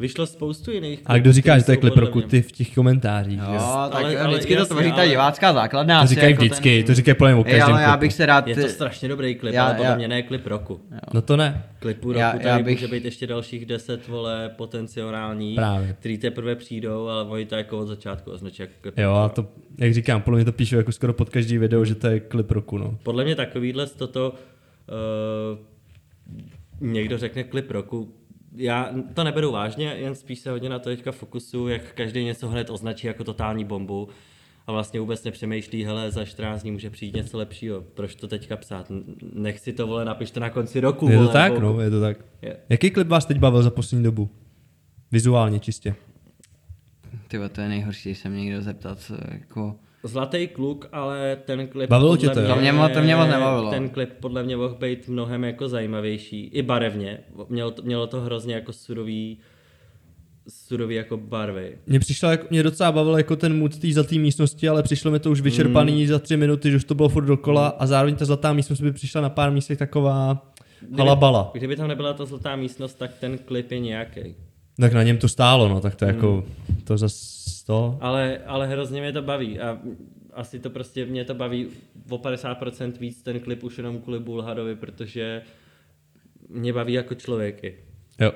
vyšlo 0.00 0.26
spoustu 0.26 0.70
jiných 0.70 1.02
A 1.06 1.18
kdo 1.18 1.32
říká, 1.32 1.58
že 1.58 1.64
to 1.64 1.70
je 1.70 1.76
klip 1.76 1.96
roku, 1.96 2.20
ty 2.20 2.42
v 2.42 2.52
těch 2.52 2.74
komentářích. 2.74 3.38
Jo, 3.38 3.44
že 3.48 3.54
jo? 3.54 3.60
tak 3.60 3.68
Ale- 3.70 3.90
ale, 4.04 4.18
ale 4.18 4.28
vždycky 4.34 4.54
to 4.54 4.60
jasně, 4.60 4.74
tvoří 4.74 4.88
ta 4.90 4.96
ale- 4.96 5.08
divácká 5.08 5.52
základna. 5.52 5.98
To 6.00 6.04
asi 6.04 6.14
říkají 6.14 6.30
jako 6.32 6.42
vždycky, 6.44 6.78
ten- 6.78 6.86
to 6.86 6.94
říkají 6.94 7.14
podle 7.14 7.32
mě 7.32 7.40
o 7.40 7.44
každém 7.44 7.62
ale 7.62 7.82
já 7.82 7.88
klipu. 7.88 8.00
bych 8.00 8.12
se 8.12 8.26
rád... 8.26 8.48
Je 8.48 8.54
to 8.54 8.68
strašně 8.68 9.08
dobrý 9.08 9.34
klip, 9.34 9.54
Já- 9.54 9.64
ale 9.64 9.74
podle 9.74 9.90
já- 9.90 9.96
mě 9.96 10.08
ne 10.08 10.22
klip 10.22 10.46
roku. 10.46 10.80
No 11.14 11.22
to 11.22 11.36
ne. 11.36 11.64
Klipu 11.78 12.08
roku 12.08 12.18
Já- 12.20 12.32
tady 12.32 12.44
já 12.48 12.58
bych- 12.58 12.80
může 12.80 12.88
být 12.88 13.04
ještě 13.04 13.26
dalších 13.26 13.66
deset, 13.66 14.08
vole, 14.08 14.50
potenciální, 14.56 15.54
Právě. 15.54 15.96
který 16.00 16.18
teprve 16.18 16.54
přijdou, 16.56 17.08
ale 17.08 17.24
oni 17.24 17.46
to 17.46 17.54
jako 17.54 17.78
od 17.78 17.86
začátku 17.86 18.30
označí 18.30 18.62
jako 18.62 18.72
klip 18.80 18.98
Jo, 18.98 19.12
a 19.14 19.28
to, 19.28 19.46
jak 19.78 19.94
říkám, 19.94 20.22
podle 20.22 20.38
mě 20.38 20.44
to 20.44 20.52
píšu 20.52 20.76
jako 20.76 20.92
skoro 20.92 21.12
pod 21.12 21.30
každý 21.30 21.58
video, 21.58 21.84
že 21.84 21.94
to 21.94 22.06
je 22.06 22.20
klip 22.20 22.50
roku, 22.50 22.78
no. 22.78 22.98
Podle 23.02 23.24
mě 23.24 23.36
takovýhle 23.36 23.86
toto 23.86 24.34
uh, 25.50 25.58
někdo 26.80 27.18
řekne 27.18 27.44
klip 27.44 27.70
roku, 27.70 28.14
já 28.56 28.90
to 29.14 29.24
neberu 29.24 29.52
vážně, 29.52 29.84
jen 29.84 30.14
spíš 30.14 30.38
se 30.38 30.50
hodně 30.50 30.68
na 30.68 30.78
to 30.78 30.90
teďka 30.90 31.12
fokusu, 31.12 31.68
jak 31.68 31.92
každý 31.94 32.24
něco 32.24 32.48
hned 32.48 32.70
označí 32.70 33.06
jako 33.06 33.24
totální 33.24 33.64
bombu 33.64 34.08
a 34.66 34.72
vlastně 34.72 35.00
vůbec 35.00 35.24
nepřemýšlí, 35.24 35.84
hele, 35.84 36.10
za 36.10 36.24
14 36.24 36.62
dní 36.62 36.70
může 36.70 36.90
přijít 36.90 37.16
něco 37.16 37.38
lepšího, 37.38 37.80
proč 37.94 38.14
to 38.14 38.28
teďka 38.28 38.56
psát, 38.56 38.92
nech 39.34 39.58
si 39.58 39.72
to, 39.72 39.86
vole, 39.86 40.04
napište 40.04 40.40
na 40.40 40.50
konci 40.50 40.80
roku, 40.80 41.08
Je 41.08 41.16
to 41.16 41.20
vole, 41.22 41.32
tak, 41.32 41.52
nebo- 41.52 41.72
no, 41.72 41.80
je 41.80 41.90
to 41.90 42.00
tak. 42.00 42.18
Je. 42.42 42.56
Jaký 42.68 42.90
klip 42.90 43.08
vás 43.08 43.26
teď 43.26 43.38
bavil 43.38 43.62
za 43.62 43.70
poslední 43.70 44.04
dobu? 44.04 44.30
Vizuálně 45.12 45.60
čistě. 45.60 45.94
Tyjo, 47.28 47.48
to 47.48 47.60
je 47.60 47.68
nejhorší, 47.68 48.08
když 48.08 48.18
se 48.18 48.28
mě 48.28 48.44
někdo 48.44 48.62
zeptat, 48.62 48.98
co 48.98 49.14
jako... 49.30 49.76
Zlatý 50.02 50.48
kluk, 50.48 50.88
ale 50.92 51.36
ten 51.44 51.68
klip 51.68 51.90
Bavilo 51.90 52.16
podle 52.16 52.28
tě 52.28 52.34
to, 52.34 52.40
jo? 52.40 52.54
To 52.54 52.60
mě 52.60 52.72
to 52.94 53.00
mě 53.00 53.16
moc 53.16 53.28
nebavilo. 53.28 53.70
Ten 53.70 53.88
klip 53.88 54.10
podle 54.20 54.42
mě 54.42 54.56
mohl 54.56 54.74
být 54.74 55.08
mnohem 55.08 55.44
jako 55.44 55.68
zajímavější. 55.68 56.44
I 56.44 56.62
barevně. 56.62 57.18
Mělo 57.48 57.70
to, 57.70 57.82
mělo 57.82 58.06
to 58.06 58.20
hrozně 58.20 58.54
jako 58.54 58.72
surový, 58.72 59.38
surový 60.48 60.94
jako 60.94 61.16
barvy. 61.16 61.78
Mně 61.86 62.00
přišlo, 62.00 62.30
jako, 62.30 62.46
mě 62.50 62.62
docela 62.62 62.92
bavil 62.92 63.16
jako 63.16 63.36
ten 63.36 63.58
mood 63.58 63.78
té 63.78 63.92
zlaté 63.92 64.18
místnosti, 64.18 64.68
ale 64.68 64.82
přišlo 64.82 65.10
mi 65.10 65.18
to 65.18 65.30
už 65.30 65.40
vyčerpaný 65.40 66.06
za 66.06 66.18
tři 66.18 66.36
minuty, 66.36 66.70
že 66.70 66.76
už 66.76 66.84
to 66.84 66.94
bylo 66.94 67.08
furt 67.08 67.24
dokola 67.24 67.68
a 67.68 67.86
zároveň 67.86 68.16
ta 68.16 68.24
zlatá 68.24 68.52
místnost 68.52 68.80
by 68.80 68.92
přišla 68.92 69.20
na 69.20 69.30
pár 69.30 69.50
místech 69.50 69.78
taková 69.78 70.46
halabala. 70.98 71.50
Kdyby 71.54 71.76
tam 71.76 71.88
nebyla 71.88 72.12
ta 72.12 72.24
zlatá 72.24 72.56
místnost, 72.56 72.94
tak 72.94 73.10
ten 73.20 73.38
klip 73.38 73.70
je 73.70 73.78
nějaký. 73.78 74.34
Tak 74.80 74.92
na 74.92 75.02
něm 75.02 75.18
to 75.18 75.28
stálo, 75.28 75.68
no, 75.68 75.80
tak 75.80 75.94
to 75.94 76.04
jako, 76.04 76.44
to 76.84 76.98
zas 76.98 77.40
to. 77.66 77.98
Ale, 78.00 78.38
ale 78.46 78.66
hrozně 78.66 79.00
mě 79.00 79.12
to 79.12 79.22
baví 79.22 79.60
a 79.60 79.78
asi 80.32 80.58
to 80.58 80.70
prostě 80.70 81.06
mě 81.06 81.24
to 81.24 81.34
baví 81.34 81.68
o 82.10 82.18
50% 82.18 82.92
víc 82.98 83.22
ten 83.22 83.40
klip 83.40 83.62
už 83.62 83.78
jenom 83.78 83.98
kvůli 83.98 84.18
Bulharovi, 84.20 84.76
protože 84.76 85.42
mě 86.48 86.72
baví 86.72 86.92
jako 86.92 87.14
člověky. 87.14 87.76
Jo. 88.20 88.32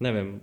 Nevím. 0.00 0.40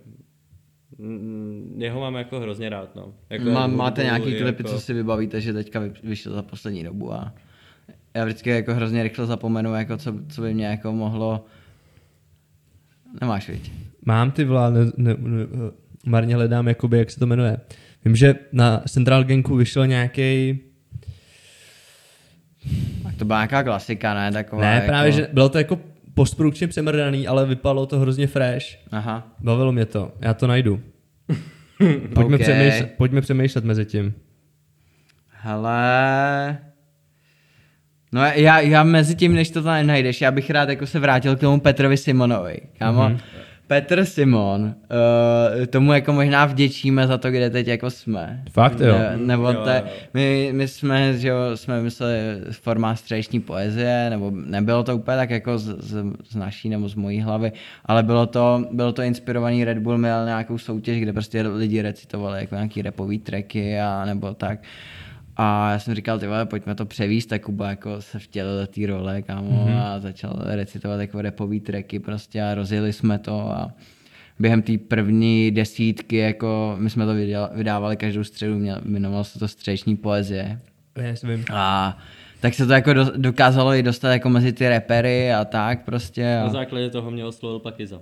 Jeho 1.78 2.00
mám 2.00 2.16
jako 2.16 2.40
hrozně 2.40 2.70
rád, 2.70 2.96
no. 2.96 3.14
Jako 3.30 3.46
Má, 3.50 3.68
máte 3.68 4.04
nějaký 4.04 4.30
i 4.30 4.42
klipy, 4.42 4.64
jako... 4.64 4.70
co 4.76 4.80
si 4.80 4.94
vybavíte, 4.94 5.42
že 5.42 5.54
teďka 5.54 5.80
vy- 5.80 5.94
vyšlo 6.04 6.34
za 6.34 6.42
poslední 6.42 6.84
dobu 6.84 7.14
a 7.14 7.34
já 8.14 8.26
vždycky 8.26 8.50
jako 8.50 8.74
hrozně 8.74 9.04
rychle 9.04 9.26
zapomenu, 9.26 9.76
jako 9.76 9.98
co, 9.98 10.14
co 10.30 10.42
by 10.42 10.54
mě 10.54 10.66
jako 10.66 10.92
mohlo... 10.92 11.46
Nemáš, 13.22 13.50
viď? 13.50 13.72
Mám 14.06 14.32
ty 14.32 14.44
vlá, 14.44 14.70
ne, 14.70 14.80
ne, 14.98 15.16
ne, 15.20 15.46
marně 16.06 16.36
hledám, 16.36 16.68
jakoby, 16.68 16.98
jak 16.98 17.12
se 17.12 17.20
to 17.20 17.26
jmenuje. 17.26 17.58
Vím, 18.06 18.16
že 18.16 18.36
na 18.52 18.78
Central 18.88 19.24
Gangu 19.24 19.56
vyšel 19.56 19.88
nějaký. 19.88 20.60
Tak 23.04 23.16
to 23.16 23.26
byla 23.26 23.40
nějaká 23.40 23.64
klasika, 23.64 24.14
ne? 24.14 24.32
Taková 24.32 24.62
Ne, 24.62 24.76
jako... 24.76 24.88
právě, 24.88 25.12
že 25.12 25.28
bylo 25.34 25.50
to 25.50 25.58
jako 25.58 25.80
postprodukčně 26.14 26.68
přemrdaný, 26.68 27.28
ale 27.28 27.46
vypadalo 27.46 27.86
to 27.86 28.00
hrozně 28.00 28.28
fresh. 28.28 28.66
Aha. 28.92 29.36
Bavilo 29.40 29.72
mě 29.72 29.86
to, 29.86 30.12
já 30.22 30.34
to 30.34 30.48
najdu. 30.48 30.80
Pojďme, 32.14 32.36
OK. 32.36 32.42
přemýšlet, 32.42 32.94
pojďme 32.98 33.22
přemýšlet 33.22 33.64
mezi 33.66 33.86
tím. 33.86 34.14
Hele... 35.28 36.58
No 38.14 38.22
já, 38.26 38.60
já 38.60 38.84
mezi 38.84 39.16
tím, 39.16 39.36
než 39.36 39.50
to 39.50 39.64
tam 39.64 39.88
najdeš, 39.88 40.22
já 40.22 40.32
bych 40.32 40.50
rád 40.50 40.70
jako 40.70 40.88
se 40.88 41.00
vrátil 41.00 41.36
k 41.36 41.40
tomu 41.40 41.60
Petrovi 41.60 41.98
Simonovi. 41.98 42.58
Kámo, 42.80 43.04
Mhm. 43.04 43.14
mm-hmm. 43.16 43.20
Petr 43.68 44.06
Simon, 44.06 44.62
uh, 44.62 45.66
tomu 45.66 45.94
jako 45.94 46.14
možná 46.14 46.46
vděčíme 46.46 47.08
za 47.08 47.18
to, 47.18 47.32
kde 47.32 47.50
teď 47.50 47.68
jako 47.68 47.90
jsme. 47.90 48.44
Fakt, 48.52 48.80
jo. 48.80 48.98
Ne, 48.98 49.18
nebo 49.18 49.48
Jo, 49.52 49.54
te, 49.64 49.84
jo. 49.86 49.92
my, 50.14 50.50
my 50.54 50.68
jsme, 50.68 51.14
že 51.18 51.28
jo, 51.28 51.38
jsme 51.56 51.82
mysleli 51.82 52.14
formát 52.52 52.96
středeční 52.96 53.40
poezie, 53.40 54.08
nebo 54.10 54.32
nebylo 54.46 54.84
to 54.84 54.96
úplně 54.96 55.18
tak 55.18 55.30
jako 55.30 55.58
z, 55.58 55.76
z, 55.80 56.04
z 56.30 56.36
naší 56.36 56.70
nebo 56.70 56.90
z 56.90 56.96
mojí 56.96 57.22
hlavy, 57.22 57.52
ale 57.86 58.04
bylo 58.04 58.26
to, 58.26 58.66
bylo 58.72 58.92
to 58.92 59.02
inspirovaný 59.02 59.66
Red 59.66 59.78
Bull 59.78 59.98
měl 59.98 60.26
nějakou 60.26 60.58
soutěž, 60.58 61.00
kde 61.02 61.14
prostě 61.14 61.42
lidi 61.42 61.82
recitovali 61.82 62.40
jako 62.40 62.56
nějaký 62.56 62.82
repový 62.82 63.20
tracky 63.20 63.80
a 63.80 64.06
nebo 64.06 64.34
tak. 64.34 64.60
A 65.38 65.72
já 65.72 65.80
jsem 65.80 65.96
říkal, 65.96 66.20
ty 66.20 66.28
vole, 66.28 66.46
pojďme 66.46 66.76
to 66.76 66.86
převíst, 66.86 67.30
tak 67.30 67.42
Kuba 67.42 67.70
jako 67.70 68.02
se 68.02 68.20
vtělil 68.20 68.60
do 68.62 68.68
té 68.68 68.88
role, 68.88 69.22
kámo, 69.22 69.66
mm-hmm. 69.66 69.82
a 69.82 70.00
začal 70.00 70.34
recitovat 70.46 71.00
jako 71.00 71.22
repový 71.22 71.60
tracky 71.60 72.00
prostě 72.00 72.44
a 72.44 72.56
rozjeli 72.56 72.94
jsme 72.94 73.20
to 73.20 73.40
a 73.40 73.72
během 74.40 74.62
té 74.62 74.78
první 74.78 75.52
desítky, 75.52 76.18
jako 76.18 76.76
my 76.80 76.90
jsme 76.90 77.06
to 77.06 77.12
vydá- 77.12 77.50
vydávali 77.54 77.98
každou 77.98 78.24
středu, 78.24 78.56
měl, 78.56 78.82
jmenovalo 78.86 79.24
se 79.24 79.40
to 79.40 79.48
středeční 79.48 79.98
poezie. 79.98 80.60
Si 81.14 81.28
vím. 81.28 81.46
A 81.54 81.98
tak 82.40 82.54
se 82.54 82.66
to 82.66 82.74
jako 82.74 82.94
do, 82.94 83.12
dokázalo 83.18 83.74
i 83.74 83.84
dostat 83.84 84.12
jako 84.12 84.30
mezi 84.30 84.54
ty 84.54 84.70
repery 84.70 85.34
a 85.34 85.46
tak 85.46 85.86
prostě. 85.86 86.36
Na 86.36 86.46
A, 86.46 86.50
základě 86.50 86.90
toho 86.90 87.12
mě 87.12 87.26
oslovil 87.26 87.60
Pakiza. 87.60 88.02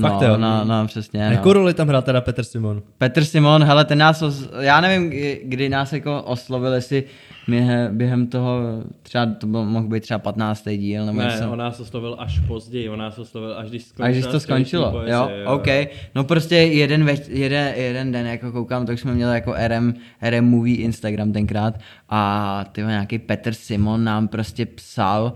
Fakt 0.00 0.20
no, 0.20 0.26
jo. 0.28 0.36
no, 0.36 0.64
no, 0.64 0.86
přesně. 0.86 1.20
Jakou 1.20 1.48
No. 1.48 1.52
roli 1.52 1.74
tam 1.74 1.88
hrál 1.88 2.02
teda 2.02 2.20
Petr 2.20 2.44
Simon? 2.44 2.82
Petr 2.98 3.24
Simon, 3.24 3.64
hele, 3.64 3.84
ten 3.84 3.98
nás, 3.98 4.22
os, 4.22 4.48
já 4.60 4.80
nevím, 4.80 5.10
kdy, 5.44 5.68
nás 5.68 5.92
jako 5.92 6.22
oslovil, 6.22 6.72
jestli 6.72 7.04
během, 7.48 7.98
během 7.98 8.26
toho, 8.26 8.60
třeba 9.02 9.26
to 9.26 9.46
byl, 9.46 9.64
mohl 9.64 9.88
být 9.88 10.00
třeba 10.02 10.18
15. 10.18 10.68
díl, 10.76 11.06
nebo 11.06 11.18
Ne, 11.18 11.24
něco. 11.24 11.50
on 11.50 11.58
nás 11.58 11.80
oslovil 11.80 12.16
až 12.18 12.38
později, 12.38 12.88
on 12.88 12.98
nás 12.98 13.18
oslovil 13.18 13.54
až 13.58 13.68
když 13.68 13.82
skončila 13.84 14.08
A 14.08 14.10
když 14.10 14.26
to 14.26 14.40
skončilo, 14.40 14.90
poezie, 14.90 15.14
jo, 15.14 15.28
OK. 15.54 15.66
No 16.14 16.24
prostě 16.24 16.56
jeden, 16.56 17.04
več, 17.04 17.20
jeden, 17.28 17.74
jeden 17.76 18.12
den, 18.12 18.26
jako 18.26 18.52
koukám, 18.52 18.86
tak 18.86 18.98
jsme 18.98 19.14
měli 19.14 19.34
jako 19.34 19.54
RM, 19.68 19.94
RM 20.30 20.44
Movie 20.44 20.76
Instagram 20.76 21.32
tenkrát 21.32 21.74
a 22.08 22.64
ty 22.72 22.80
nějaký 22.82 23.18
Petr 23.18 23.52
Simon 23.54 24.04
nám 24.04 24.28
prostě 24.28 24.66
psal, 24.66 25.32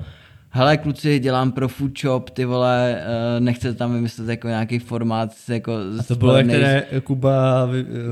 hele 0.57 0.77
kluci, 0.77 1.19
dělám 1.19 1.53
pro 1.53 1.69
Food 1.69 1.99
Shop, 1.99 2.31
ty 2.31 2.45
vole, 2.45 2.97
eh, 3.37 3.41
nechcete 3.41 3.75
tam 3.75 3.95
vymyslet 3.95 4.29
jako 4.29 4.49
nějaký 4.49 4.79
formát 4.79 5.31
jako 5.49 5.73
A 6.01 6.03
to 6.03 6.15
bylo, 6.17 6.37
jak 6.37 6.47
ten 6.47 6.83
Kuba 7.05 7.69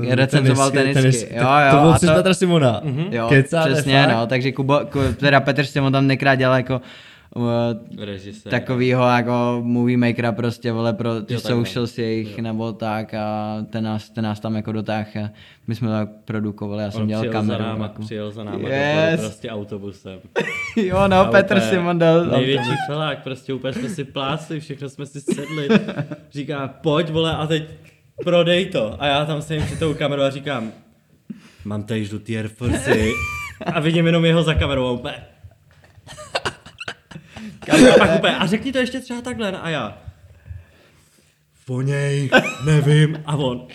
eh, 0.09 0.15
Recenzoval 0.15 0.71
tenisky. 0.71 1.33
Jo, 1.35 1.43
tak 1.43 1.65
jo, 1.65 1.77
to 1.77 1.81
bylo 1.81 1.93
přes 1.93 2.09
to- 2.09 2.15
Petra 2.15 2.33
Simona. 2.33 2.81
Jo, 3.11 3.27
Kecáte, 3.29 3.71
přesně, 3.73 4.03
fakt? 4.03 4.11
no, 4.11 4.27
takže 4.27 4.51
Kuba, 4.51 4.85
Ku- 4.85 4.99
teda 5.19 5.39
Petr 5.39 5.63
Simon 5.65 5.91
tam 5.91 6.07
nekrát 6.07 6.35
dělal 6.35 6.55
jako 6.57 6.81
Režisér. 7.97 8.49
takovýho 8.51 9.03
jako 9.09 9.59
movie 9.63 9.97
makera 9.97 10.31
prostě, 10.31 10.71
vole, 10.71 10.93
pro 10.93 11.21
ty 11.21 11.33
Jo, 11.33 11.39
socials 11.39 11.97
jejich 11.97 12.39
nebo 12.39 12.73
tak 12.73 13.13
a 13.13 13.57
ten 13.69 13.83
nás, 13.83 14.09
ten 14.09 14.23
nás 14.23 14.39
tam 14.39 14.55
jako 14.55 14.71
dotáh 14.71 15.17
a 15.17 15.29
my 15.67 15.75
jsme 15.75 15.87
to 15.87 15.93
tak 15.93 16.09
produkovali, 16.25 16.83
já 16.83 16.91
jsem 16.91 17.01
On 17.01 17.07
dělal 17.07 17.21
přijel 17.23 17.33
kameru. 17.33 17.63
za 17.63 17.69
náma, 17.69 17.85
jako. 17.85 18.01
přijel 18.01 18.31
za 18.31 18.43
náma 18.43 18.69
Yes. 18.69 19.19
prostě 19.21 19.49
autobusem. 19.49 20.19
jo, 20.77 21.07
no, 21.07 21.15
A 21.17 21.25
Petr 21.25 21.59
Simon 21.59 21.99
dal. 21.99 22.25
Největší 22.25 22.71
felák, 22.87 23.23
prostě 23.23 23.53
úplně 23.53 23.73
jsme 23.73 23.89
si 23.89 24.03
plácli, 24.03 24.59
všechno 24.59 24.89
jsme 24.89 25.05
si 25.05 25.21
sedli. 25.21 25.67
Říká, 26.31 26.67
pojď 26.67 27.09
vole 27.09 27.35
a 27.35 27.47
teď 27.47 27.63
prodej 28.23 28.65
to. 28.65 28.95
A 28.99 29.05
já 29.07 29.25
tam 29.25 29.41
jsem 29.41 29.63
před 29.65 29.79
tou 29.79 29.93
kamerou 29.93 30.23
a 30.23 30.29
říkám, 30.29 30.71
mám 31.65 31.83
tady 31.83 32.05
žlutý 32.05 32.37
Air 32.37 32.47
Force 32.47 32.95
a 33.65 33.79
vidím 33.79 34.05
jenom 34.05 34.25
jeho 34.25 34.43
za 34.43 34.53
kamerou 34.53 34.87
a 34.87 34.91
úplně. 34.91 35.15
A 37.69 37.97
pak 37.97 38.17
úplně, 38.17 38.35
a 38.35 38.45
řekni 38.45 38.71
to 38.71 38.77
ještě 38.77 38.99
třeba 38.99 39.21
takhle, 39.21 39.51
no 39.51 39.65
a 39.65 39.69
já. 39.69 39.97
Voněj, 41.67 42.29
nevím, 42.65 43.23
a 43.25 43.35
on. 43.35 43.67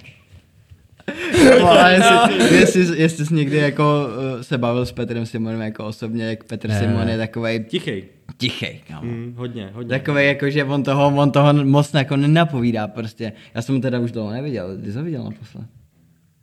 Ale 1.63 1.93
jestli, 1.93 2.57
jestli, 2.57 2.99
jestli 3.03 3.27
jsi 3.27 3.35
někdy 3.35 3.57
jako 3.57 4.09
uh, 4.09 4.43
se 4.43 4.59
bavil 4.59 4.87
s 4.87 4.93
Petrem 4.93 5.27
Simonem 5.27 5.61
jako 5.61 5.87
osobně, 5.87 6.25
jak 6.25 6.45
Petr 6.45 6.69
Ne. 6.69 6.79
Simon 6.79 7.09
je 7.09 7.19
takovej 7.19 7.65
Tichej. 7.65 8.05
tichej, 8.37 8.81
kámo. 8.89 9.03
Mm, 9.03 9.35
hodně, 9.37 9.71
hodně. 9.75 9.99
Takový 9.99 10.27
jako, 10.27 10.51
že 10.51 10.65
on 10.65 10.83
toho, 10.83 11.07
on 11.17 11.31
toho 11.31 11.53
moc 11.53 11.95
jako 11.95 12.17
nenapovídá 12.17 12.89
prostě. 12.89 13.33
Já 13.55 13.63
jsem 13.63 13.75
ho 13.75 13.81
teda 13.81 13.99
už 13.99 14.13
dlouho 14.13 14.31
neviděl, 14.31 14.79
ty 14.85 14.93
jsi 14.93 14.99
ho 14.99 15.05
viděl 15.05 15.25
naposled? 15.25 15.65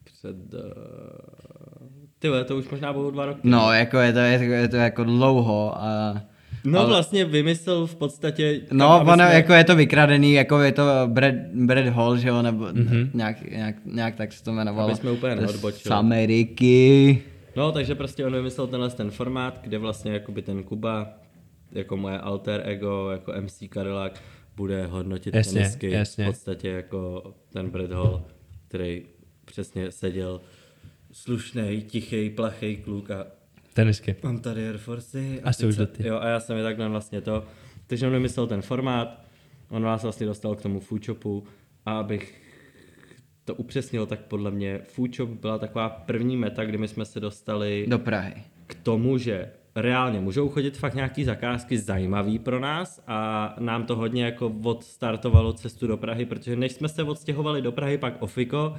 Před... 0.03 0.53
Uh... 0.53 0.59
Ty 2.19 2.29
vole, 2.29 2.43
to 2.43 2.57
už 2.57 2.69
možná 2.69 2.93
budou 2.93 3.11
dva 3.11 3.25
roky. 3.25 3.39
No, 3.43 3.73
jako 3.73 3.97
je 3.97 4.13
to, 4.13 4.19
je 4.19 4.37
to, 4.37 4.43
je 4.43 4.67
to 4.67 4.75
jako 4.75 5.03
dlouho 5.03 5.83
a... 5.83 6.21
No 6.65 6.79
ale- 6.79 6.87
vlastně 6.89 7.25
vymyslel 7.25 7.87
v 7.87 7.95
podstatě... 7.95 8.59
kam, 8.59 8.77
No, 8.77 9.01
ono, 9.01 9.13
jsme- 9.13 9.33
jako 9.35 9.53
je 9.53 9.63
to 9.63 9.75
vykradený, 9.75 10.33
jako 10.33 10.59
je 10.59 10.71
to 10.71 10.83
Brad, 11.07 11.35
Brad 11.53 11.85
Hall, 11.85 12.17
že 12.17 12.27
jo, 12.29 12.41
nebo 12.41 12.65
mm-hmm. 12.65 13.09
nějak, 13.13 13.51
nějak, 13.51 13.75
nějak, 13.85 14.15
tak 14.15 14.33
se 14.33 14.43
to 14.43 14.51
jmenovalo. 14.51 14.87
Aby 14.89 14.97
jsme 14.97 15.11
úplně 15.11 15.35
neodbočili. 15.35 15.81
Z 15.83 15.91
Ameriky. 15.91 17.21
No, 17.55 17.71
takže 17.71 17.95
prostě 17.95 18.25
on 18.25 18.33
vymyslel 18.33 18.67
tenhle 18.67 18.89
ten 18.89 19.11
formát, 19.11 19.59
kde 19.61 19.77
vlastně 19.77 20.11
jakoby 20.11 20.41
ten 20.41 20.63
Kuba, 20.63 21.07
jako 21.71 21.97
moje 21.97 22.19
alter 22.19 22.61
ego, 22.65 23.09
jako 23.11 23.33
MC 23.41 23.63
Cadillac, 23.73 24.13
bude 24.55 24.85
hodnotit 24.85 25.35
Jasně, 25.35 25.53
tenisky 25.61 25.91
jasně. 25.91 26.23
v 26.23 26.27
podstatě 26.27 26.69
jako 26.69 27.23
ten 27.53 27.69
Brad 27.69 27.91
Hall, 27.91 28.23
který 28.67 29.03
přesně 29.45 29.91
seděl 29.91 30.41
slušnej, 31.11 31.81
tichý, 31.81 32.29
plachý 32.29 32.77
kluk 32.77 33.11
a 33.11 33.27
Tenisky. 33.75 34.15
mám 34.23 34.39
tady 34.39 34.67
Air 34.67 34.77
Force. 34.77 35.19
Asi 35.43 35.65
už 35.65 35.75
do 35.75 35.87
ty. 35.87 36.07
Jo, 36.07 36.19
a 36.19 36.27
já 36.27 36.39
jsem 36.39 36.57
je 36.57 36.63
takhle 36.63 36.89
vlastně 36.89 37.21
to. 37.21 37.43
Takže 37.87 38.07
on 38.07 38.13
vymyslel 38.13 38.47
ten 38.47 38.61
formát, 38.61 39.21
on 39.69 39.83
vás 39.83 40.03
vlastně 40.03 40.25
dostal 40.25 40.55
k 40.55 40.61
tomu 40.61 40.79
food 40.79 41.05
shopu 41.05 41.43
a 41.85 41.99
abych 41.99 42.41
to 43.45 43.55
upřesnil, 43.55 44.05
tak 44.05 44.19
podle 44.19 44.51
mě 44.51 44.79
food 44.83 45.15
shop 45.15 45.29
byla 45.29 45.57
taková 45.57 45.89
první 45.89 46.37
meta, 46.37 46.65
kdy 46.65 46.77
my 46.77 46.87
jsme 46.87 47.05
se 47.05 47.19
dostali 47.19 47.85
Do 47.87 47.99
Prahy. 47.99 48.33
k 48.67 48.75
tomu, 48.75 49.17
že 49.17 49.49
reálně 49.75 50.19
můžou 50.19 50.49
chodit 50.49 50.77
fakt 50.77 50.93
nějaký 50.93 51.23
zakázky 51.23 51.77
zajímavý 51.77 52.39
pro 52.39 52.59
nás 52.59 53.03
a 53.07 53.55
nám 53.59 53.83
to 53.83 53.95
hodně 53.95 54.25
jako 54.25 54.53
odstartovalo 54.63 55.53
cestu 55.53 55.87
do 55.87 55.97
Prahy, 55.97 56.25
protože 56.25 56.55
než 56.55 56.71
jsme 56.71 56.89
se 56.89 57.03
odstěhovali 57.03 57.61
do 57.61 57.71
Prahy, 57.71 57.97
pak 57.97 58.21
Ofiko, 58.21 58.75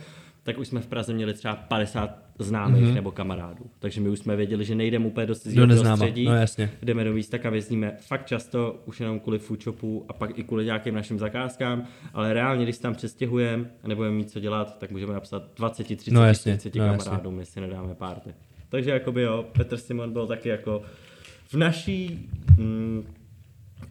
tak 0.46 0.58
už 0.58 0.68
jsme 0.68 0.80
v 0.80 0.86
Praze 0.86 1.12
měli 1.12 1.34
třeba 1.34 1.56
50 1.56 2.18
známých 2.38 2.82
mm-hmm. 2.84 2.94
nebo 2.94 3.10
kamarádů. 3.12 3.64
Takže 3.78 4.00
my 4.00 4.08
už 4.08 4.18
jsme 4.18 4.36
věděli, 4.36 4.64
že 4.64 4.74
nejdeme 4.74 5.06
úplně 5.06 5.26
do 5.26 5.34
Do 5.34 5.38
cizího 5.40 5.66
neznáma, 5.66 5.96
prostředí, 5.96 6.24
no 6.24 6.34
jasně. 6.36 6.70
jdeme 6.82 7.04
do 7.04 7.12
místa, 7.12 7.38
kam 7.38 7.54
jezdíme 7.54 7.96
fakt 8.00 8.26
často, 8.26 8.82
už 8.84 9.00
jenom 9.00 9.20
kvůli 9.20 9.38
foodshopu 9.38 10.04
a 10.08 10.12
pak 10.12 10.38
i 10.38 10.44
kvůli 10.44 10.64
nějakým 10.64 10.94
našim 10.94 11.18
zakázkám, 11.18 11.84
ale 12.14 12.32
reálně, 12.32 12.64
když 12.64 12.78
tam 12.78 12.94
přestěhujeme 12.94 13.70
a 13.82 13.88
nebudeme 13.88 14.14
mít 14.16 14.30
co 14.30 14.40
dělat, 14.40 14.78
tak 14.78 14.90
můžeme 14.90 15.12
napsat 15.14 15.42
20, 15.56 15.84
30, 15.84 16.10
No 16.10 16.24
jasně, 16.26 16.52
40 16.58 16.78
no 16.78 16.84
jasně. 16.84 17.04
kamarádům, 17.04 17.38
jestli 17.38 17.60
nedáme 17.60 17.94
párty. 17.94 18.34
Takže 18.68 18.90
jakoby 18.90 19.22
jo, 19.22 19.44
Petr 19.52 19.76
Simon 19.76 20.12
byl 20.12 20.26
taky 20.26 20.48
jako 20.48 20.82
v 21.48 21.54
naší 21.54 22.28
mm, 22.58 23.04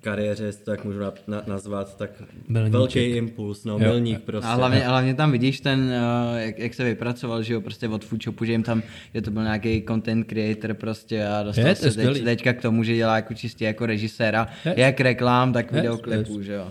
kariéře, 0.05 0.43
jestli 0.43 0.65
to 0.65 0.71
tak 0.71 0.83
můžu 0.85 0.99
na, 0.99 1.13
na, 1.27 1.41
nazvat, 1.47 1.97
tak 1.97 2.09
Milníček. 2.47 2.73
velký 2.73 2.99
impuls, 2.99 3.63
no, 3.65 3.73
Jo. 3.73 3.79
milník 3.79 4.21
prostě. 4.21 4.47
A 4.47 4.53
hlavně, 4.53 4.85
a 4.85 4.89
hlavně 4.89 5.13
tam 5.13 5.31
vidíš 5.31 5.59
ten, 5.59 5.79
uh, 5.79 6.37
jak, 6.37 6.59
jak 6.59 6.73
se 6.73 6.83
vypracoval, 6.83 7.43
že 7.43 7.53
jo, 7.53 7.61
prostě 7.61 7.87
od 7.87 8.05
Foodshopu, 8.05 8.45
že 8.45 8.51
jim 8.51 8.63
tam, 8.63 8.83
že 9.13 9.21
to 9.21 9.31
byl 9.31 9.43
nějaký 9.43 9.83
content 9.87 10.27
creator 10.27 10.73
prostě 10.73 11.27
a 11.27 11.43
dostal 11.43 11.65
Je, 11.65 11.69
je 11.69 11.75
se 11.75 11.91
teď, 11.91 12.23
teďka 12.23 12.53
k 12.53 12.61
tomu, 12.61 12.83
že 12.83 12.95
dělá 12.95 13.15
jako 13.15 13.33
čistě 13.33 13.65
jako 13.65 13.85
režiséra, 13.85 14.47
Je. 14.65 14.73
jak 14.77 14.99
reklám, 14.99 15.53
tak 15.53 15.71
Je, 15.71 15.75
videoklipů, 15.75 16.37
je. 16.39 16.43
že 16.43 16.53
jo. 16.53 16.67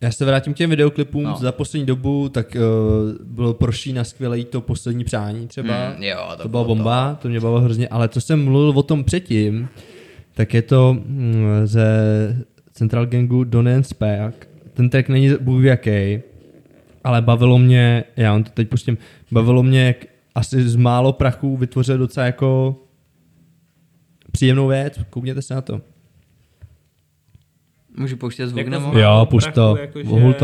Já 0.00 0.12
se 0.12 0.24
vrátím 0.24 0.54
k 0.54 0.56
těm 0.56 0.70
videoklipům. 0.70 1.22
No. 1.22 1.36
Za 1.36 1.52
poslední 1.52 1.86
dobu 1.86 2.28
tak 2.28 2.56
uh, 2.56 3.26
bylo 3.26 3.54
pro 3.54 3.72
Šína 3.72 4.04
skvělé 4.04 4.44
to 4.44 4.60
poslední 4.60 5.04
přání 5.04 5.48
třeba. 5.48 5.90
Mm, 5.96 6.02
jo, 6.02 6.28
to 6.36 6.42
to, 6.42 6.48
byla 6.48 6.64
bomba, 6.64 7.14
to. 7.14 7.22
to 7.22 7.28
mě 7.28 7.40
bavilo 7.40 7.60
hrozně. 7.60 7.88
Ale 7.88 8.08
co 8.08 8.20
jsem 8.20 8.44
mluvil 8.44 8.78
o 8.78 8.82
tom 8.82 9.04
předtím, 9.04 9.68
tak 10.36 10.54
je 10.54 10.62
to 10.62 10.96
mm, 11.06 11.44
ze 11.64 11.86
Central 12.72 13.06
Gangu 13.06 13.44
Don 13.44 13.68
and 13.68 13.82
Speak. 13.82 14.48
Ten 14.74 14.90
track 14.90 15.08
není 15.08 15.30
bůh 15.40 15.64
jaký, 15.64 16.20
ale 17.04 17.22
bavilo 17.22 17.58
mě, 17.58 18.04
já 18.16 18.32
vám 18.32 18.44
to 18.44 18.50
teď 18.50 18.68
pustím, 18.68 18.98
bavilo 19.30 19.62
mě, 19.62 19.86
jak 19.86 19.96
asi 20.34 20.68
z 20.68 20.76
málo 20.76 21.12
prachu 21.12 21.56
vytvořil 21.56 21.98
docela 21.98 22.26
jako 22.26 22.76
příjemnou 24.32 24.68
věc. 24.68 25.00
Koukněte 25.10 25.42
se 25.42 25.54
na 25.54 25.60
to. 25.60 25.80
Můžu 27.96 28.16
pouštět 28.16 28.48
zvuk 28.48 28.66
nebo? 28.66 28.98
Jo, 28.98 29.26
pušť 29.30 29.52
to, 29.52 29.76
jakože. 29.76 30.10
Uh, 30.10 30.34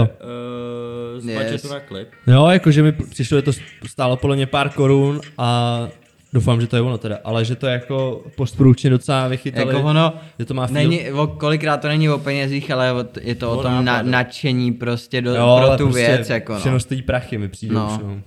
z 1.19 1.25
Yes. 1.27 1.71
na 1.71 1.81
klip. 1.81 2.09
Jo, 2.27 2.49
jakože 2.49 2.83
mi 2.83 2.93
přišlo, 2.93 3.39
že 3.39 3.43
to 3.43 3.53
stálo 3.87 4.17
podle 4.17 4.37
mě 4.37 4.47
pár 4.47 4.71
korun 4.71 5.21
a 5.39 5.89
doufám, 6.33 6.61
že 6.61 6.67
to 6.67 6.77
je 6.77 6.83
ono 6.83 6.99
teda, 6.99 7.19
ale 7.25 7.45
že 7.45 7.57
to 7.57 7.67
je 7.67 7.73
jako 7.73 8.25
postprůčně 8.37 8.91
docela 8.91 9.29
vychytali, 9.29 9.75
Jako 9.75 9.89
ono, 9.89 10.13
že 10.39 10.45
to 10.45 10.55
má 10.55 10.67
feel. 10.67 10.75
není, 10.89 11.11
o, 11.13 11.27
kolikrát 11.27 11.77
to 11.77 11.89
není 11.89 12.09
o 12.11 12.19
penězích, 12.19 12.71
ale 12.71 12.93
o, 12.93 13.05
je 13.21 13.35
to 13.35 13.53
o, 13.53 13.59
O 13.59 13.63
tom 13.63 13.85
na, 13.85 14.03
nadšení 14.03 14.73
prostě 14.73 15.21
do, 15.23 15.31
jo, 15.31 15.37
pro 15.37 15.67
ale 15.67 15.77
tu 15.79 15.85
prostě 15.85 16.07
věc, 16.07 16.31
jako 16.31 16.53
no. 16.53 16.59
Všechno 16.59 16.81
stojí 16.81 17.03
prachy, 17.03 17.39
mi 17.39 17.49
přijde 17.49 17.75
No. 17.75 18.01
no. 18.05 18.23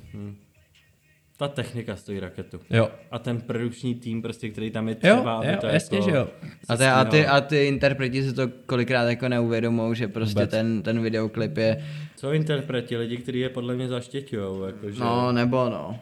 Ta 1.37 1.47
technika 1.47 1.95
stojí 1.95 2.19
raketu. 2.19 2.59
Jo. 2.69 2.89
A 3.11 3.19
ten 3.19 3.41
produkční 3.41 3.95
tým, 3.95 4.21
prostě, 4.21 4.49
který 4.49 4.71
tam 4.71 4.89
je 4.89 4.95
Jo, 5.03 5.15
třeba, 5.15 5.37
aby 5.37 5.47
jo, 5.47 5.57
to 5.61 5.67
jasně, 5.67 5.97
jako 5.97 6.09
že 6.09 6.15
jo. 6.17 6.27
A 6.69 6.77
ty, 6.77 6.85
a, 6.85 7.05
ty, 7.05 7.27
a 7.27 7.41
ty 7.41 7.65
interpreti 7.65 8.23
si 8.23 8.33
to 8.33 8.47
kolikrát 8.65 9.03
jako 9.03 9.29
neuvědomou, 9.29 9.93
že 9.93 10.07
prostě 10.07 10.33
Vůbec. 10.39 10.49
ten, 10.49 10.81
ten 10.81 11.01
videoklip 11.01 11.57
je, 11.57 11.85
Co 12.15 12.33
interpreti, 12.33 12.97
lidi, 12.97 13.17
kteří 13.17 13.39
je 13.39 13.49
podle 13.49 13.75
mě 13.75 13.87
zaštěťujou, 13.87 14.63
jakože... 14.63 14.99
no 14.99 15.31
nebo 15.31 15.69
no. 15.69 15.99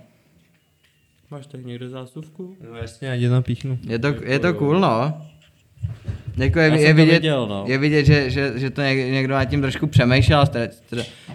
Máš 1.34 1.48
tady 1.48 1.64
někde 1.64 1.90
zásuvku? 1.90 2.56
No 2.72 2.78
jasně, 2.78 3.12
ať 3.12 3.20
je 3.20 3.30
tam 3.30 3.44
píchnu. 3.44 3.80
Je 3.88 4.00
to, 4.00 4.08
je 4.24 4.40
to 4.40 4.54
cool, 4.54 4.80
no. 4.80 5.22
Jako 6.38 6.60
je, 6.60 6.68
Já 6.70 6.76
je, 6.76 6.94
vidět, 6.94 7.12
viděl, 7.14 7.48
no. 7.48 7.64
je 7.68 7.78
vidět, 7.78 8.06
že, 8.06 8.30
že, 8.30 8.52
že 8.56 8.70
to 8.70 8.82
něk- 8.82 9.12
někdo 9.12 9.34
nad 9.34 9.46
tím 9.46 9.62
trošku 9.62 9.88
přemýšlel, 9.88 10.46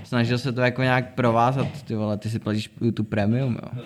snažil 0.05 0.39
se 0.39 0.53
to 0.53 0.61
jako 0.61 0.83
nějak 0.83 1.15
provázat, 1.15 1.67
ty 1.85 1.95
vole, 1.95 2.19
ty 2.19 2.31
si 2.31 2.39
platíš 2.39 2.71
YouTube 2.81 3.09
Premium, 3.09 3.59
jo. 3.63 3.83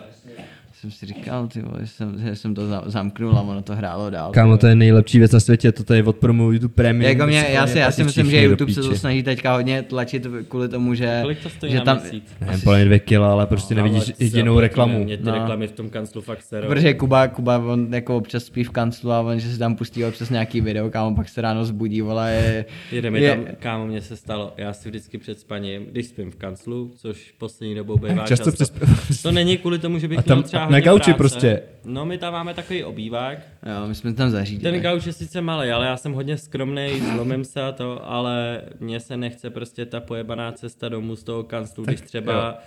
Jsem 0.83 0.91
si 0.91 1.07
říkal, 1.07 1.47
ty 1.49 1.63
vole, 1.63 1.79
že 1.81 1.87
jsem, 1.87 2.19
že 2.25 2.37
jsem 2.37 2.55
to 2.55 2.67
za- 2.67 2.83
zamknul 2.87 3.37
a 3.39 3.41
ono 3.43 3.63
to 3.63 3.77
hrálo 3.77 4.11
dál. 4.11 4.31
Kámo, 4.33 4.59
to 4.59 4.67
je 4.67 4.75
nejlepší 4.75 5.19
věc 5.19 5.33
na 5.33 5.41
světě, 5.41 5.73
to 5.73 5.85
tady 5.85 6.03
od 6.03 6.17
promo 6.17 6.53
YouTube 6.53 6.75
Premium. 6.75 7.11
Jako 7.13 7.27
mě, 7.27 7.47
já, 7.49 7.67
si, 7.67 7.79
já 7.79 7.91
si 7.91 8.05
myslím, 8.05 8.31
že 8.31 8.43
YouTube 8.43 8.73
se 8.73 8.81
to 8.83 8.95
snaží 8.97 9.23
teďka 9.23 9.55
hodně 9.55 9.83
tlačit 9.83 10.27
kvůli 10.49 10.69
tomu, 10.69 10.95
že, 10.95 11.19
Kolik 11.23 11.39
to 11.43 11.49
stojí 11.49 11.73
že 11.73 11.79
na 11.79 11.85
tam, 11.85 12.01
měsíc? 12.01 12.25
Nevím, 12.67 12.87
dvě 12.87 12.99
kila, 12.99 13.33
ale 13.33 13.47
prostě 13.47 13.75
nevidíš 13.75 14.03
Ale 14.03 14.13
jedinou 14.19 14.61
reklamu. 14.61 15.05
Mě 15.05 15.17
ty 15.17 15.23
No. 15.25 15.33
reklamy 15.35 15.69
v 15.69 15.73
tom 15.73 15.91
kanclu 15.91 16.21
fakt 16.23 16.43
serou. 16.43 16.69
Protože 16.69 16.95
Kuba, 16.95 17.29
Kuba, 17.29 17.59
on 17.59 17.95
jako 17.95 18.17
občas 18.17 18.45
spí 18.45 18.65
v 18.65 18.71
kanclu 18.71 19.13
a 19.13 19.21
on, 19.21 19.39
že 19.41 19.53
si 19.53 19.59
tam 19.59 19.77
pustí 19.77 20.05
občas 20.05 20.31
nějaký 20.31 20.61
video, 20.61 20.91
kámo, 20.91 21.17
pak 21.17 21.29
se 21.29 21.41
ráno 21.41 21.65
zbudí, 21.65 22.01
vole, 22.01 22.33
je, 22.33 22.65
Jede 22.93 23.11
mi 23.11 23.21
je- 23.21 23.31
tam, 23.37 23.45
kámo, 23.59 23.87
mně 23.87 24.01
se 24.03 24.17
stalo, 24.17 24.53
já 24.57 24.73
si 24.73 24.89
vždycky 24.89 25.19
před 25.19 25.41
spaním, 25.41 25.83
když 25.91 26.07
spím 26.07 26.31
v 26.31 26.37
kanclu, 26.37 26.91
což 26.97 27.35
poslední 27.39 27.75
dobou 27.75 27.97
bývá 27.97 28.27
Často 28.27 28.51
často. 28.53 28.75
přes- 29.07 29.23
To 29.23 29.33
není 29.33 29.57
kvůli 29.59 29.79
tomu, 29.79 29.99
že 29.99 30.09
bych 30.09 30.23
tam 30.25 30.37
měl 30.39 30.43
třeba 30.49 30.72
na 30.73 30.81
gauči 30.81 31.05
práce. 31.05 31.19
prostě. 31.19 31.63
No 31.85 32.05
my 32.05 32.19
tam 32.19 32.33
máme 32.33 32.55
takový 32.55 32.85
obývák. 32.85 33.39
Jo, 33.39 33.89
my 33.89 33.95
jsme 33.95 34.15
tam 34.15 34.31
zařídili. 34.31 34.73
Ten 34.73 34.81
gauč 34.83 35.07
je 35.07 35.13
sice 35.13 35.41
malý, 35.41 35.71
ale 35.71 35.87
já 35.87 35.97
jsem 35.97 36.13
hodně 36.13 36.37
skromný, 36.39 37.01
zlomím 37.15 37.45
se 37.45 37.63
a 37.63 37.73
to, 37.73 38.11
ale 38.11 38.63
mně 38.81 39.01
se 39.01 39.17
nechce 39.17 39.51
prostě 39.51 39.87
ta 39.87 40.01
pojebaná 40.01 40.53
cesta 40.53 40.89
domů 40.89 41.17
z 41.17 41.25
toho 41.25 41.45
kanclu, 41.45 41.85
když 41.85 42.01
třeba 42.01 42.59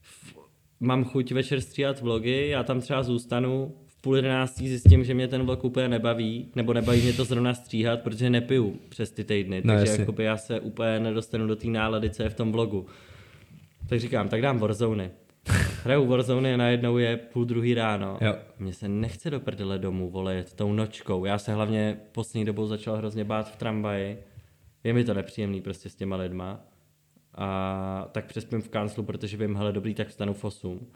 v, 0.00 0.34
mám 0.80 1.04
chuť 1.04 1.32
večer 1.32 1.60
stříhat 1.60 2.00
vlogy, 2.00 2.48
já 2.48 2.62
tam 2.62 2.80
třeba 2.80 3.02
zůstanu, 3.02 3.74
v 3.86 4.00
půl 4.02 4.16
jedenáctí 4.16 4.68
zjistím, 4.68 5.04
že 5.04 5.14
mě 5.14 5.28
ten 5.28 5.42
vlog 5.42 5.64
úplně 5.64 5.88
nebaví, 5.88 6.48
nebo 6.56 6.72
nebaví 6.74 7.02
mě 7.02 7.12
to 7.12 7.24
zrovna 7.24 7.54
stříhat, 7.54 8.00
protože 8.00 8.30
nepiju 8.30 8.78
přes 8.88 9.10
ty 9.10 9.24
týdny, 9.24 9.62
No, 9.64 9.74
takže 9.74 9.92
jakoby 9.98 10.24
já 10.24 10.36
se 10.36 10.60
úplně 10.60 11.00
nedostanu 11.00 11.46
do 11.46 11.56
té 11.56 11.68
nálady, 11.68 12.10
co 12.10 12.22
je 12.22 12.28
v 12.28 12.34
tom 12.34 12.52
vlogu. 12.52 12.86
Tak 13.88 14.00
říkám, 14.00 14.28
tak 14.28 14.42
dám 14.42 14.58
Warzone. 14.58 15.10
Hraju 15.84 16.06
Warzone 16.06 16.54
a 16.54 16.56
najednou 16.56 16.98
je 16.98 17.16
půl 17.16 17.44
druhý 17.44 17.74
ráno. 17.74 18.18
Jo. 18.20 18.34
Mně 18.58 18.72
se 18.72 18.88
nechce 18.88 19.30
do 19.30 19.40
prdele 19.40 19.78
domů, 19.78 20.10
vole, 20.10 20.34
jet 20.34 20.52
tou 20.52 20.72
nočkou. 20.72 21.24
Já 21.24 21.38
se 21.38 21.54
hlavně 21.54 22.00
poslední 22.12 22.44
dobou 22.44 22.66
začal 22.66 22.96
hrozně 22.96 23.24
bát 23.24 23.52
v 23.52 23.56
tramvaji. 23.56 24.18
Je 24.84 24.92
mi 24.92 25.04
to 25.04 25.14
nepříjemný 25.14 25.60
prostě 25.60 25.90
s 25.90 25.94
těma 25.94 26.16
lidma. 26.16 26.60
A 27.34 28.08
tak 28.12 28.26
přespím 28.26 28.62
v 28.62 28.68
kanclu, 28.68 29.02
protože 29.02 29.36
vím, 29.36 29.56
hele, 29.56 29.72
dobrý, 29.72 29.94
tak 29.94 30.08
vstanu 30.08 30.34
v 30.34 30.44
8. 30.44 30.86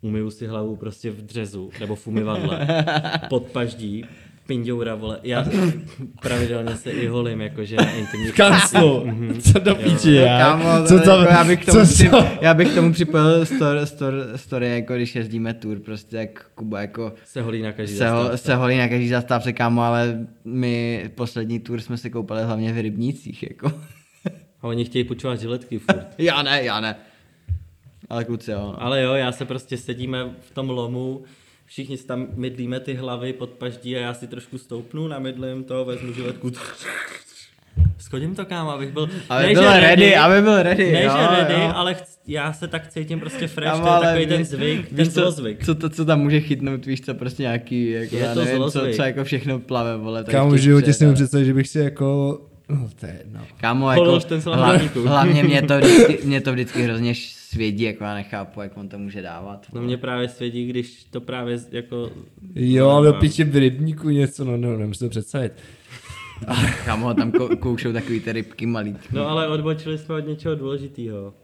Umyju 0.00 0.30
si 0.30 0.46
hlavu 0.46 0.76
prostě 0.76 1.10
v 1.10 1.22
dřezu, 1.22 1.70
nebo 1.80 1.96
v 1.96 2.06
umyvadle, 2.06 2.66
pod 3.28 3.50
paždí, 3.50 4.04
pindoura, 4.48 4.94
vole. 4.94 5.20
Já 5.22 5.44
pravidelně 6.22 6.76
se 6.76 6.90
i 6.90 7.06
holím, 7.06 7.40
jakože 7.40 7.76
na 7.76 7.90
intimní 7.90 8.32
kanclu, 8.32 9.06
co 9.52 9.58
do 9.58 9.74
píči, 9.74 10.12
já. 10.12 10.38
Kámo, 10.38 10.86
co 10.86 10.98
to, 10.98 11.04
tam, 11.04 11.20
jako 11.20 11.32
já, 11.32 11.44
bych 11.44 11.62
k 11.62 11.66
tomu 11.66 11.86
co, 11.86 12.26
já 12.40 12.54
bych 12.54 12.72
k 12.72 12.74
tomu 12.74 12.92
připojil 12.92 13.46
story, 13.46 13.86
story, 13.86 14.16
story, 14.36 14.68
jako 14.68 14.94
když 14.94 15.14
jezdíme 15.16 15.54
tour, 15.54 15.78
prostě 15.78 16.16
jak 16.16 16.50
Kuba 16.54 16.80
jako 16.80 17.12
Se 17.24 17.42
holí 17.42 17.62
na 17.62 17.72
každý 17.72 17.96
se, 17.96 18.10
ho, 18.10 18.16
zastávce. 18.22 18.44
se 18.44 18.54
holí 18.54 18.78
na 18.78 18.88
každý 18.88 19.08
zastávce, 19.08 19.52
kámo, 19.52 19.82
ale 19.82 20.26
my 20.44 21.04
poslední 21.14 21.60
tour 21.60 21.80
jsme 21.80 21.96
se 21.96 22.10
koupali 22.10 22.42
hlavně 22.42 22.72
v 22.72 22.78
rybnících, 22.80 23.42
jako. 23.50 23.72
A 24.62 24.66
oni 24.66 24.84
chtějí 24.84 25.04
počovat 25.04 25.40
žiletky 25.40 25.78
furt. 25.78 26.06
já 26.18 26.42
ne, 26.42 26.62
já 26.64 26.80
ne. 26.80 26.96
Ale 28.10 28.24
kluci, 28.24 28.50
jo. 28.50 28.58
No. 28.58 28.82
Ale 28.82 29.02
jo, 29.02 29.14
já 29.14 29.32
se 29.32 29.44
prostě 29.44 29.76
sedíme 29.76 30.24
v 30.40 30.50
tom 30.50 30.70
lomu, 30.70 31.22
všichni 31.68 31.96
si 31.96 32.06
tam 32.06 32.26
mydlíme 32.36 32.80
ty 32.80 32.94
hlavy 32.94 33.32
pod 33.32 33.50
paždí 33.50 33.96
a 33.96 34.00
já 34.00 34.14
si 34.14 34.26
trošku 34.26 34.58
stoupnu, 34.58 35.08
namydlím 35.08 35.64
to, 35.64 35.84
vezmu 35.84 36.12
žiletku, 36.12 36.50
schodím 37.98 38.34
to 38.34 38.44
kámo, 38.44 38.70
abych 38.70 38.92
byl, 38.92 39.08
Aby 39.28 39.46
ne, 39.46 39.52
byl 39.52 39.62
že 39.72 39.80
ready, 39.80 40.16
aby 40.16 40.42
byl 40.42 40.62
ready, 40.62 40.92
ne, 40.92 41.04
jo, 41.04 41.10
že 41.18 41.36
ready, 41.36 41.54
jo. 41.54 41.72
ale 41.74 41.94
chc, 41.94 42.18
já 42.26 42.52
se 42.52 42.68
tak 42.68 42.88
cítím 42.88 43.20
prostě 43.20 43.46
fresh, 43.48 43.70
Kámo, 43.72 43.86
to 43.86 43.94
je 43.94 44.00
takový 44.00 44.24
víš- 44.26 44.28
ten 44.36 44.44
zvyk, 44.44 44.88
ten 44.88 44.98
víš, 44.98 45.08
co, 45.08 45.20
zlozvyk. 45.20 45.64
co, 45.64 45.74
to, 45.74 45.88
co 45.88 46.04
tam 46.04 46.20
může 46.20 46.40
chytnout, 46.40 46.86
víš 46.86 47.00
co, 47.00 47.14
prostě 47.14 47.42
nějaký, 47.42 47.90
jako, 47.90 48.16
Je 48.16 48.22
já 48.22 48.34
to 48.34 48.40
nevím, 48.44 48.62
co, 48.62 48.70
zlozvyk. 48.70 48.96
co, 48.96 49.02
jako 49.02 49.24
všechno 49.24 49.58
plave, 49.58 49.96
vole. 49.96 50.24
Kámo, 50.24 50.50
v 50.50 50.56
životě 50.56 50.92
si 50.92 51.12
představit, 51.14 51.44
že 51.44 51.54
bych 51.54 51.68
si 51.68 51.78
jako... 51.78 52.40
No, 52.68 52.88
to 53.00 53.06
je 53.06 53.14
jedno. 53.24 53.40
Kámo, 53.60 53.90
jako, 53.90 54.04
Polož 54.04 54.24
ten 54.24 54.40
hla, 54.40 54.56
salátníku. 54.56 55.02
hlavně 55.02 55.42
mě 55.44 55.62
to, 55.62 55.78
vždycky, 55.78 56.18
mě 56.24 56.40
to 56.40 56.52
vždycky 56.52 56.82
hrozně 56.82 57.14
svědí, 57.48 57.84
jako 57.84 58.04
já 58.04 58.14
nechápu, 58.14 58.60
jak 58.60 58.76
on 58.76 58.88
to 58.88 58.98
může 58.98 59.22
dávat. 59.22 59.66
No 59.72 59.82
mě 59.82 59.96
právě 59.96 60.28
svědí, 60.28 60.66
když 60.66 61.04
to 61.04 61.20
právě 61.20 61.58
jako... 61.70 62.10
Jo, 62.54 62.88
ale 62.88 63.12
píče 63.12 63.44
v 63.44 63.56
rybníku 63.56 64.08
něco, 64.08 64.44
no, 64.44 64.56
no, 64.56 64.76
nemůžu 64.76 64.98
si 64.98 65.04
to 65.04 65.10
představit. 65.10 65.52
Kámo, 66.84 67.14
tam 67.14 67.32
kou, 67.32 67.56
koušou 67.56 67.92
takový 67.92 68.20
ty 68.20 68.32
rybky 68.32 68.66
malý. 68.66 68.96
No 69.12 69.28
ale 69.28 69.48
odbočili 69.48 69.98
jsme 69.98 70.14
od 70.14 70.26
něčeho 70.26 70.54
důležitého. 70.54 71.34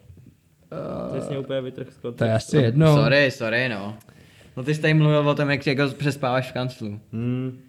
To 1.15 1.21
jsi 1.21 1.29
mě 1.29 1.39
úplně 1.39 1.61
vytrh 1.61 1.93
z 1.93 2.15
To 2.15 2.25
je 2.25 2.33
asi 2.33 2.57
jedno. 2.57 2.95
Sorry, 2.95 3.31
sorry, 3.31 3.69
no. 3.69 3.97
No 4.57 4.65
ty 4.65 4.75
jsi 4.75 4.81
tady 4.81 4.95
mluvil 4.95 5.29
o 5.29 5.35
tom, 5.35 5.51
jak 5.51 5.67
jako 5.67 5.89
přespáváš 5.89 6.51
v 6.51 6.53
kanclu. 6.53 7.01
Hmm. 7.13 7.61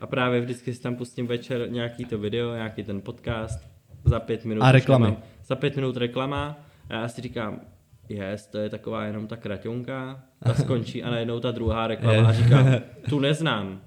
A 0.00 0.06
právě 0.06 0.40
vždycky 0.40 0.74
si 0.74 0.82
tam 0.82 0.96
pustím 0.96 1.26
večer 1.26 1.70
nějaký 1.70 2.04
to 2.04 2.18
video, 2.18 2.54
nějaký 2.54 2.82
ten 2.82 3.00
podcast, 3.00 3.60
za 4.04 4.20
pět 4.20 4.44
minut. 4.44 4.62
A 4.62 4.72
reklamy. 4.72 5.16
Za 5.46 5.56
pět 5.56 5.76
minut 5.76 5.96
reklama 5.96 6.63
a 6.90 6.94
já 6.94 7.08
si 7.08 7.22
říkám, 7.22 7.60
yes, 8.08 8.46
to 8.46 8.58
je 8.58 8.70
taková 8.70 9.04
jenom 9.04 9.26
ta 9.26 9.36
kraťonka, 9.36 10.22
ta 10.44 10.54
skončí 10.54 11.02
a 11.02 11.10
najednou 11.10 11.40
ta 11.40 11.50
druhá 11.50 11.86
reklama 11.86 12.28
a 12.28 12.32
říkám, 12.32 12.66
tu 13.08 13.20
neznám. 13.20 13.80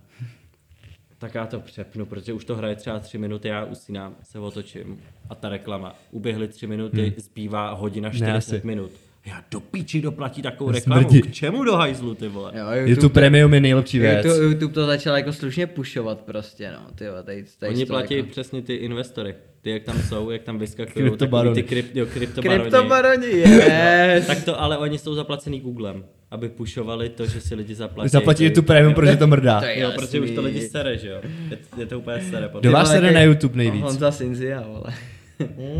Tak 1.19 1.35
já 1.35 1.45
to 1.45 1.59
přepnu, 1.59 2.05
protože 2.05 2.33
už 2.33 2.45
to 2.45 2.55
hraje 2.55 2.75
třeba 2.75 2.99
tři 2.99 3.17
minuty, 3.17 3.47
já 3.47 3.65
usínám, 3.65 4.15
se 4.23 4.39
otočím 4.39 4.99
a 5.29 5.35
ta 5.35 5.49
reklama. 5.49 5.95
Uběhly 6.11 6.47
tři 6.47 6.67
minuty, 6.67 7.13
zbývá 7.17 7.73
hodina 7.73 8.09
40 8.09 8.37
asi. 8.37 8.61
minut. 8.63 8.91
Já 9.25 9.43
do 9.51 9.59
píči 9.59 10.01
doplatí 10.01 10.41
takovou 10.41 10.71
reklamu. 10.71 11.09
K 11.21 11.31
čemu 11.31 11.63
do 11.63 11.75
hajzlu, 11.75 12.15
ty 12.15 12.27
vole? 12.27 12.51
Jo, 12.55 12.65
YouTube 12.85 13.13
Premium 13.13 13.53
je 13.53 13.59
nejlepší 13.59 13.99
věc. 13.99 14.25
YouTube, 14.25 14.45
YouTube 14.45 14.73
to 14.73 14.85
začal 14.85 15.17
jako 15.17 15.33
slušně 15.33 15.67
pušovat 15.67 16.21
prostě, 16.21 16.71
no. 16.71 16.91
Ty 16.95 17.05
tady, 17.23 17.45
tady 17.59 17.73
Oni 17.73 17.85
platí 17.85 18.15
jako... 18.17 18.29
přesně 18.29 18.61
ty 18.61 18.75
investory. 18.75 19.35
Ty, 19.67 19.71
jak 19.71 19.83
tam 19.83 20.01
jsou, 20.01 20.29
jak 20.29 20.43
tam 20.43 20.59
vyskakují. 20.59 21.05
Kryptobaroni. 21.05 21.55
Ty 21.55 21.63
krypt, 21.63 21.95
jo, 21.95 22.05
kryptobaroni. 22.05 22.59
Kryptobaroni, 22.61 23.27
yes. 23.27 24.27
Tak 24.27 24.43
to 24.43 24.61
ale 24.61 24.77
oni 24.77 24.97
jsou 24.97 25.15
zaplacený 25.15 25.59
Googlem, 25.59 26.05
aby 26.31 26.49
pušovali 26.49 27.09
to, 27.09 27.25
že 27.25 27.41
si 27.41 27.55
lidi 27.55 27.75
zaplatí. 27.75 28.09
Zaplatí 28.09 28.43
YouTube 28.43 28.67
Premium, 28.67 28.93
protože 28.93 29.15
to 29.15 29.27
mrdá. 29.27 29.59
To 29.59 29.65
je 29.65 29.79
Jo, 29.79 29.91
protože 29.95 30.19
už 30.19 30.31
to 30.31 30.41
lidi 30.41 30.61
sere, 30.69 30.97
že 30.97 31.07
jo? 31.09 31.21
Je, 31.49 31.57
je 31.77 31.85
to 31.85 31.99
úplně 31.99 32.21
sere. 32.21 32.49
Kdo 32.59 32.71
vás 32.71 32.91
sere 32.91 33.11
na 33.11 33.21
YouTube 33.21 33.57
nejvíc? 33.57 33.81
Honza 33.83 34.11
Sinzia, 34.11 34.63
vole. 34.67 34.93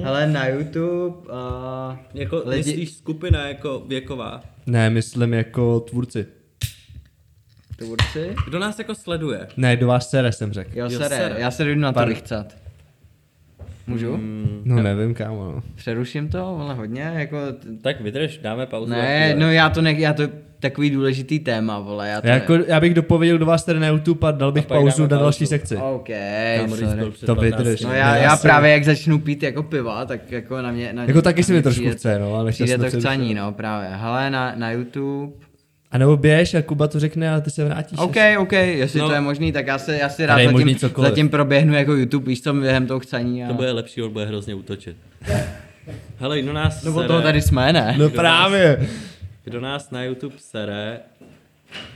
Ale 0.06 0.28
na 0.28 0.48
YouTube 0.48 1.16
uh, 1.16 1.98
Jako, 2.14 2.42
lidi... 2.46 2.70
myslíš 2.70 2.92
skupina 2.94 3.48
jako 3.48 3.84
věková? 3.88 4.44
Ne, 4.66 4.90
myslím 4.90 5.34
jako 5.34 5.80
tvůrci. 5.80 6.26
Tvůrci? 7.78 8.36
Kdo 8.46 8.60
nás 8.60 8.80
jako 8.80 8.96
sleduje? 8.96 9.48
Ne, 9.58 9.78
do 9.78 9.88
vás 9.88 10.10
sere 10.10 10.32
jsem 10.32 10.54
řekl. 10.54 10.70
Jo, 10.74 10.86
Jo, 10.90 11.00
sere. 11.00 11.18
sere. 11.18 11.36
Já 11.40 11.52
se 11.52 11.66
jdu 11.66 11.76
na 11.76 11.92
to 11.92 11.94
Pardon. 11.96 12.14
vychcat. 12.16 12.67
Můžu? 13.88 14.18
Mm, 14.18 14.62
No 14.66 14.84
nevím, 14.84 15.14
kámo. 15.14 15.44
No. 15.56 15.62
Přeruším 15.76 16.30
to, 16.30 16.46
ale 16.60 16.74
hodně, 16.76 17.12
jako... 17.16 17.38
tak 17.82 18.02
vydrž, 18.02 18.38
dáme 18.38 18.66
pauzu. 18.66 18.92
Ne, 18.92 19.36
no 19.38 19.52
já 19.52 19.70
to 19.70 19.82
ne, 19.82 19.94
já 19.94 20.14
to 20.14 20.24
takový 20.60 20.90
důležitý 20.90 21.40
téma, 21.40 21.80
vole, 21.80 22.10
já 22.10 22.22
to 22.22 22.28
Já, 22.28 22.34
jako, 22.34 22.54
já 22.54 22.80
bych 22.80 22.94
dopověděl 22.94 23.38
do 23.38 23.46
vás 23.46 23.66
tady 23.66 23.80
na 23.80 23.88
YouTube 23.88 24.28
a 24.28 24.32
dal 24.32 24.52
bych 24.52 24.66
A 24.66 24.68
pauzu 24.68 25.02
na 25.02 25.08
další 25.08 25.40
pauzu. 25.40 25.50
sekci. 25.50 25.78
OK, 25.78 26.08
Kámo, 26.58 26.76
To 27.26 27.36
15 27.36 27.58
vydrž. 27.58 27.82
No 27.82 27.94
já, 27.94 28.16
Já 28.16 28.38
právě 28.38 28.72
jak 28.72 28.84
začnu 28.86 29.20
pít 29.20 29.44
jako 29.44 29.64
piva, 29.64 30.06
tak 30.06 30.32
jako 30.32 30.62
na 30.62 30.72
mě... 30.72 30.94
Na 30.94 31.04
Jako 31.04 31.22
taky 31.22 31.42
na 31.42 31.46
si 31.46 31.52
mě 31.52 31.60
mi 31.60 31.64
trošku 31.64 31.90
chce, 31.90 32.20
no, 32.20 32.36
ale 32.36 32.52
Přijde 32.52 32.78
to 32.78 33.00
chcaní, 33.00 33.34
no 33.34 33.52
právě. 33.52 33.90
Hele, 33.92 34.30
na, 34.30 34.54
na 34.56 34.72
YouTube... 34.72 35.34
A 35.92 35.98
nebo 35.98 36.18
běž 36.18 36.54
a 36.54 36.62
Kuba 36.62 36.88
to 36.88 37.00
řekne 37.00 37.30
a 37.36 37.40
ty 37.42 37.52
se 37.52 37.66
vrátíš. 37.66 38.00
OK, 38.00 38.16
OK, 38.40 38.52
jestli 38.52 39.00
No. 39.00 39.08
to 39.08 39.14
je 39.14 39.22
možný, 39.22 39.52
tak 39.52 39.68
já 39.68 39.78
si, 39.78 39.92
já 39.92 40.10
si 40.10 40.26
rád 40.26 40.40
zatím, 40.44 40.78
zatím 40.98 41.30
proběhnu 41.30 41.74
jako 41.74 41.94
YouTube, 41.94 42.26
víš 42.28 42.42
co, 42.42 42.54
během 42.54 42.88
toho 42.88 43.00
chcaní. 43.00 43.44
A... 43.44 43.48
To 43.48 43.54
bude 43.54 43.72
lepší, 43.72 44.04
on 44.04 44.14
bude 44.14 44.26
hrozně 44.26 44.56
útočit. 44.56 44.98
Hele, 46.20 46.42
kdo 46.42 46.54
nás 46.54 46.84
No 46.84 46.94
sere, 46.94 47.08
toho 47.08 47.22
tady 47.22 47.42
jsme, 47.42 47.74
ne? 47.74 47.96
No 47.98 48.10
právě. 48.10 48.88
kdo 49.44 49.62
nás 49.62 49.92
na 49.92 50.04
YouTube 50.04 50.36
sere, 50.38 51.00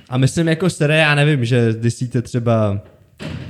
A 0.09 0.17
myslím 0.17 0.47
jako 0.47 0.69
sere, 0.69 0.97
já 0.97 1.15
nevím, 1.15 1.45
že 1.45 1.73
disíte 1.73 2.21
třeba 2.21 2.79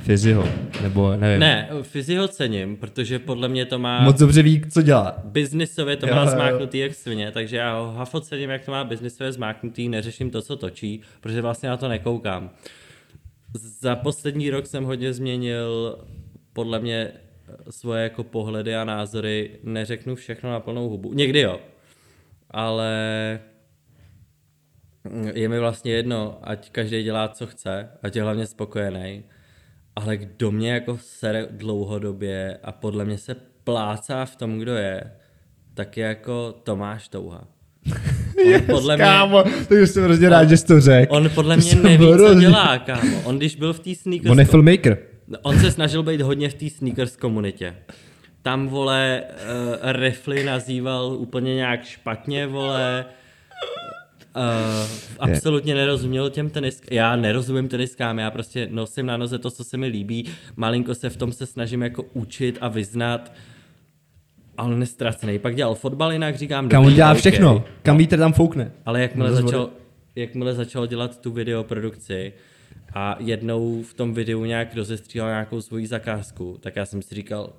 Fiziho, 0.02 0.48
nebo 0.82 1.16
nevím. 1.16 1.40
ne, 1.40 1.68
Fizi 1.82 2.16
ho 2.16 2.28
cením, 2.28 2.76
protože 2.76 3.18
podle 3.18 3.48
mě 3.48 3.66
to 3.66 3.78
má... 3.78 4.00
Moc 4.02 4.18
dobře 4.18 4.42
ví, 4.42 4.62
co 4.70 4.82
dělá. 4.82 5.16
biznisově 5.24 5.96
to 5.96 6.06
Jo, 6.06 6.14
má 6.14 6.22
jo. 6.22 6.30
zmáknutý 6.30 6.78
jak 6.78 6.94
svině, 6.94 7.30
takže 7.30 7.56
já 7.56 7.78
ho 7.78 7.92
hafo 7.92 8.20
cením, 8.20 8.50
jak 8.50 8.64
to 8.64 8.70
má 8.70 8.84
biznisově 8.84 9.32
zmáknutý, 9.32 9.88
neřeším 9.88 10.30
to, 10.30 10.42
co 10.42 10.56
točí, 10.56 11.00
protože 11.20 11.42
vlastně 11.42 11.68
na 11.68 11.76
to 11.76 11.88
nekoukám. 11.88 12.50
Za 13.80 13.96
poslední 13.96 14.50
rok 14.50 14.66
jsem 14.66 14.84
hodně 14.84 15.12
změnil 15.12 15.98
podle 16.52 16.80
mě 16.80 17.12
svoje 17.70 18.02
jako 18.02 18.24
pohledy 18.24 18.76
a 18.76 18.84
názory, 18.84 19.50
neřeknu 19.62 20.14
všechno 20.14 20.50
na 20.50 20.60
plnou 20.60 20.88
hubu. 20.88 21.12
Někdy 21.12 21.40
jo, 21.40 21.60
ale 22.50 22.90
je 25.34 25.48
mi 25.48 25.58
vlastně 25.58 25.92
jedno, 25.92 26.38
ať 26.42 26.70
každý 26.70 27.02
dělá, 27.02 27.28
co 27.28 27.46
chce, 27.46 27.88
ať 28.02 28.16
je 28.16 28.22
hlavně 28.22 28.46
spokojený. 28.46 29.24
Ale 29.96 30.16
kdo 30.16 30.50
mě 30.50 30.72
jako 30.72 30.98
sere 31.00 31.46
dlouhodobě 31.50 32.58
a 32.62 32.72
podle 32.72 33.04
mě 33.04 33.18
se 33.18 33.36
plácá 33.64 34.24
v 34.24 34.36
tom, 34.36 34.58
kdo 34.58 34.74
je, 34.74 35.04
tak 35.74 35.96
je 35.96 36.06
jako 36.06 36.54
Tomáš 36.62 37.08
Touha. 37.08 37.44
On 38.54 38.62
podle 38.66 38.96
mě, 38.96 39.04
Kámo, 39.04 39.44
to 39.68 39.74
už 39.82 39.90
jsem 39.90 40.04
hrozně 40.04 40.28
rád, 40.28 40.44
že 40.44 40.56
jsi 40.56 40.66
to 40.66 40.80
řekl. 40.80 41.14
on 41.14 41.30
podle 41.30 41.56
mě 41.56 41.64
jsem 41.64 41.82
neví, 41.82 42.06
co 42.16 42.34
dělá, 42.34 42.78
kámo. 42.78 43.22
On 43.24 43.38
když 43.38 43.56
byl 43.56 43.72
v 43.72 43.80
té 43.80 43.94
sneakers... 43.94 44.30
On 44.30 44.38
je 44.38 44.44
filmmaker. 44.44 44.98
On 45.42 45.58
se 45.58 45.70
snažil 45.70 46.02
být 46.02 46.20
hodně 46.20 46.48
v 46.48 46.54
té 46.54 46.70
sneakers 46.70 47.16
komunitě. 47.16 47.76
Tam, 48.42 48.68
vole, 48.68 49.22
uh, 49.22 49.92
rifly 49.92 50.44
nazýval 50.44 51.16
úplně 51.18 51.54
nějak 51.54 51.84
špatně, 51.84 52.46
vole. 52.46 53.04
Uh, 54.36 54.90
absolutně 55.18 55.74
nerozuměl 55.74 56.30
těm 56.30 56.50
teniskám. 56.50 56.88
Já 56.90 57.16
nerozumím 57.16 57.68
teniskám, 57.68 58.18
já 58.18 58.30
prostě 58.30 58.68
nosím 58.70 59.06
na 59.06 59.16
noze 59.16 59.38
to, 59.38 59.50
co 59.50 59.64
se 59.64 59.76
mi 59.76 59.86
líbí. 59.86 60.24
Malinko 60.56 60.94
se 60.94 61.10
v 61.10 61.16
tom 61.16 61.32
se 61.32 61.46
snažím 61.46 61.82
jako 61.82 62.04
učit 62.12 62.58
a 62.60 62.68
vyznat. 62.68 63.32
A 64.56 64.62
on 64.62 64.80
je 64.80 64.86
ztracený. 64.86 65.38
Pak 65.38 65.56
dělal 65.56 65.74
fotbal, 65.74 66.12
jinak 66.12 66.36
říkám, 66.36 66.68
Kam 66.68 66.84
on 66.84 66.94
dělá 66.94 67.12
OK. 67.12 67.18
všechno. 67.18 67.64
Kam 67.82 67.98
vítr 67.98 68.18
tam 68.18 68.32
foukne. 68.32 68.72
Ale 68.86 69.02
jakmile 69.02 69.32
začal, 69.32 69.70
jakmile 70.16 70.54
začal 70.54 70.86
dělat 70.86 71.20
tu 71.20 71.30
videoprodukci 71.30 72.32
a 72.94 73.16
jednou 73.18 73.82
v 73.82 73.94
tom 73.94 74.14
videu 74.14 74.44
nějak 74.44 74.74
rozestříhal 74.74 75.28
nějakou 75.28 75.60
svoji 75.60 75.86
zakázku, 75.86 76.58
tak 76.60 76.76
já 76.76 76.86
jsem 76.86 77.02
si 77.02 77.14
říkal, 77.14 77.52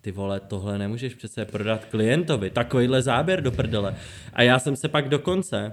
ty 0.00 0.12
vole, 0.12 0.40
tohle 0.40 0.78
nemůžeš 0.78 1.14
přece 1.14 1.44
prodat 1.44 1.84
klientovi, 1.84 2.50
takovýhle 2.50 3.02
záběr 3.02 3.40
do 3.40 3.52
prdele. 3.52 3.94
A 4.32 4.42
já 4.42 4.58
jsem 4.58 4.76
se 4.76 4.88
pak 4.88 5.08
dokonce, 5.08 5.72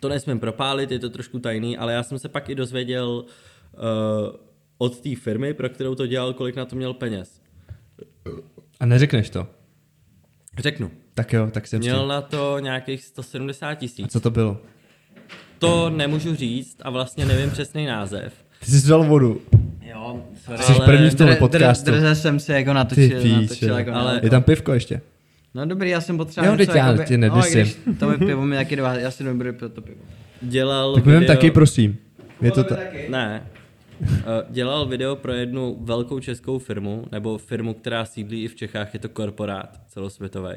to 0.00 0.08
nesmím 0.08 0.40
propálit, 0.40 0.90
je 0.90 0.98
to 0.98 1.10
trošku 1.10 1.38
tajný, 1.38 1.78
ale 1.78 1.92
já 1.92 2.02
jsem 2.02 2.18
se 2.18 2.28
pak 2.28 2.48
i 2.48 2.54
dozvěděl 2.54 3.08
uh, 3.08 4.36
od 4.78 5.00
té 5.00 5.16
firmy, 5.16 5.54
pro 5.54 5.68
kterou 5.68 5.94
to 5.94 6.06
dělal, 6.06 6.32
kolik 6.34 6.56
na 6.56 6.64
to 6.64 6.76
měl 6.76 6.94
peněz. 6.94 7.40
A 8.80 8.86
neřekneš 8.86 9.30
to. 9.30 9.46
Řeknu. 10.58 10.90
Tak 11.14 11.32
jo, 11.32 11.48
tak 11.50 11.66
jsem 11.66 11.80
Měl 11.80 11.96
měl... 11.96 12.08
na 12.08 12.20
to 12.20 12.58
nějakých 12.58 13.04
170 13.04 13.74
tisíc. 13.74 14.12
Co 14.12 14.20
to 14.20 14.30
bylo? 14.30 14.58
To 15.58 15.90
nemůžu 15.90 16.34
říct 16.34 16.76
a 16.82 16.90
vlastně 16.90 17.24
nevím 17.26 17.50
přesný 17.50 17.86
název. 17.86 18.32
Ty 18.64 18.70
jsi 18.70 18.88
dal 18.88 19.04
vodu. 19.04 19.40
Jo, 19.80 20.22
Jsi 20.60 20.72
první 20.84 21.10
v 21.10 21.14
tom 21.14 21.36
podcastu. 21.36 21.90
Drze 21.90 22.14
jsem 22.14 22.40
si 22.40 22.52
jako 22.52 22.70
Ty 22.70 22.74
natočil, 22.74 23.22
píče. 23.22 23.40
natočil 23.40 23.78
jako 23.78 23.92
ale... 23.92 24.20
Je 24.22 24.30
tam 24.30 24.42
pivko 24.42 24.72
ještě. 24.72 25.00
No 25.54 25.66
dobrý, 25.66 25.90
já 25.90 26.00
jsem 26.00 26.16
potřeboval 26.16 26.54
Jo, 26.54 26.66
teď 26.66 26.76
já 26.76 26.96
tě 27.04 27.18
no, 27.18 27.40
když 27.40 27.76
to 27.98 28.08
mi 28.08 28.18
pivo 28.18 28.46
mi 28.46 28.56
taky 28.56 28.76
dová, 28.76 28.94
já 28.94 29.10
si 29.10 29.24
nebudu 29.24 29.52
pít 29.52 29.72
to 29.72 29.82
pivo. 29.82 30.00
dělal 30.42 30.94
Tak 30.94 31.06
video... 31.06 31.26
taky, 31.26 31.50
prosím. 31.50 31.96
Je 32.40 32.50
to 32.50 32.64
tak. 32.64 33.08
Ne. 33.08 33.46
Eh, 34.02 34.44
Dělal 34.50 34.86
video 34.86 35.16
pro 35.16 35.32
jednu 35.32 35.76
velkou 35.80 36.20
českou 36.20 36.58
firmu, 36.58 37.04
nebo 37.12 37.38
firmu, 37.38 37.74
která 37.74 38.04
sídlí 38.04 38.44
i 38.44 38.48
v 38.48 38.54
Čechách, 38.54 38.94
je 38.94 39.00
to 39.00 39.08
korporát 39.08 39.80
celosvětový. 39.88 40.54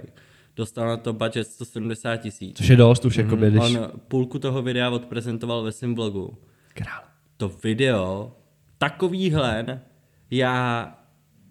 Dostal 0.56 0.88
na 0.88 0.98
to 0.98 1.14
budget 1.14 1.48
170 1.48 2.18
tisíc. 2.18 2.58
Což 2.58 2.68
je 2.68 2.76
dost 2.76 3.06
už, 3.06 3.16
jako 3.18 3.36
když... 3.36 3.60
On 3.60 3.92
půlku 4.08 4.40
toho 4.40 4.62
videa 4.62 4.90
odprezentoval 4.90 5.64
ve 5.64 5.72
svém 5.72 5.96
vlogu. 5.96 6.38
Král. 6.74 7.02
To 7.38 7.52
video, 7.64 8.32
takovýhle, 8.78 9.80
já 10.32 10.88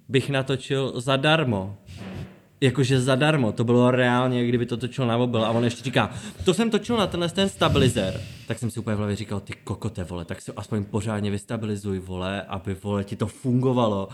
bych 0.08 0.30
natočil 0.30 1.00
zadarmo. 1.00 1.76
Jakože 2.60 3.00
zadarmo, 3.00 3.52
to 3.52 3.64
bylo 3.64 3.90
reálně, 3.90 4.46
kdyby 4.46 4.66
to 4.66 4.76
točil 4.76 5.06
na 5.06 5.16
mobil 5.18 5.44
a 5.44 5.50
on 5.50 5.64
ještě 5.64 5.84
říká, 5.84 6.10
to 6.44 6.54
jsem 6.54 6.70
točil 6.70 6.96
na 6.96 7.06
tenhle 7.06 7.28
ten 7.28 7.48
stabilizer. 7.48 8.20
Tak 8.48 8.58
jsem 8.58 8.70
si 8.70 8.80
úplně 8.80 8.94
v 8.94 8.98
hlavě 8.98 9.16
říkal, 9.16 9.40
ty 9.40 9.52
kokote 9.64 10.04
vole, 10.04 10.24
tak 10.24 10.40
si 10.42 10.52
aspoň 10.56 10.84
pořádně 10.84 11.30
vystabilizuj 11.30 11.98
vole, 11.98 12.42
aby 12.42 12.76
vole 12.82 13.04
ti 13.04 13.16
to 13.16 13.26
fungovalo. 13.26 14.08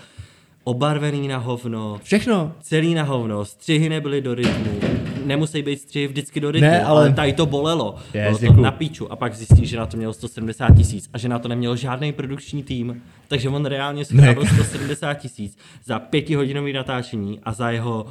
Obarvený 0.64 1.28
na 1.28 1.38
hovno, 1.38 2.00
Všechno. 2.02 2.52
celý 2.60 2.94
na 2.94 3.02
hovno, 3.02 3.44
střihy 3.44 3.88
nebyly 3.88 4.20
do 4.20 4.34
rytmu, 4.34 4.80
nemusí 5.24 5.62
být 5.62 5.80
střihy 5.80 6.06
vždycky 6.08 6.40
do 6.40 6.50
rytmu, 6.50 6.68
Ne, 6.70 6.84
ale- 6.84 7.00
ale 7.04 7.12
tady 7.12 7.32
to 7.32 7.46
bolelo. 7.46 7.94
Yes, 8.14 8.24
Bylo 8.24 8.38
to 8.38 8.40
děkuju. 8.44 8.60
na 8.62 8.70
píču 8.70 9.12
a 9.12 9.16
pak 9.16 9.34
zjistí, 9.34 9.66
že 9.66 9.76
na 9.76 9.86
to 9.86 9.96
mělo 9.96 10.12
170 10.12 10.70
tisíc 10.76 11.08
a 11.12 11.18
že 11.18 11.28
na 11.28 11.38
to 11.38 11.48
neměl 11.48 11.76
žádný 11.76 12.12
produkční 12.12 12.62
tým, 12.62 13.02
takže 13.28 13.48
on 13.48 13.64
reálně 13.66 14.04
schrávil 14.04 14.46
170 14.46 15.14
tisíc 15.14 15.58
za 15.84 15.98
pětihodinový 15.98 16.72
natáčení 16.72 17.40
a 17.42 17.52
za 17.52 17.70
jeho 17.70 18.06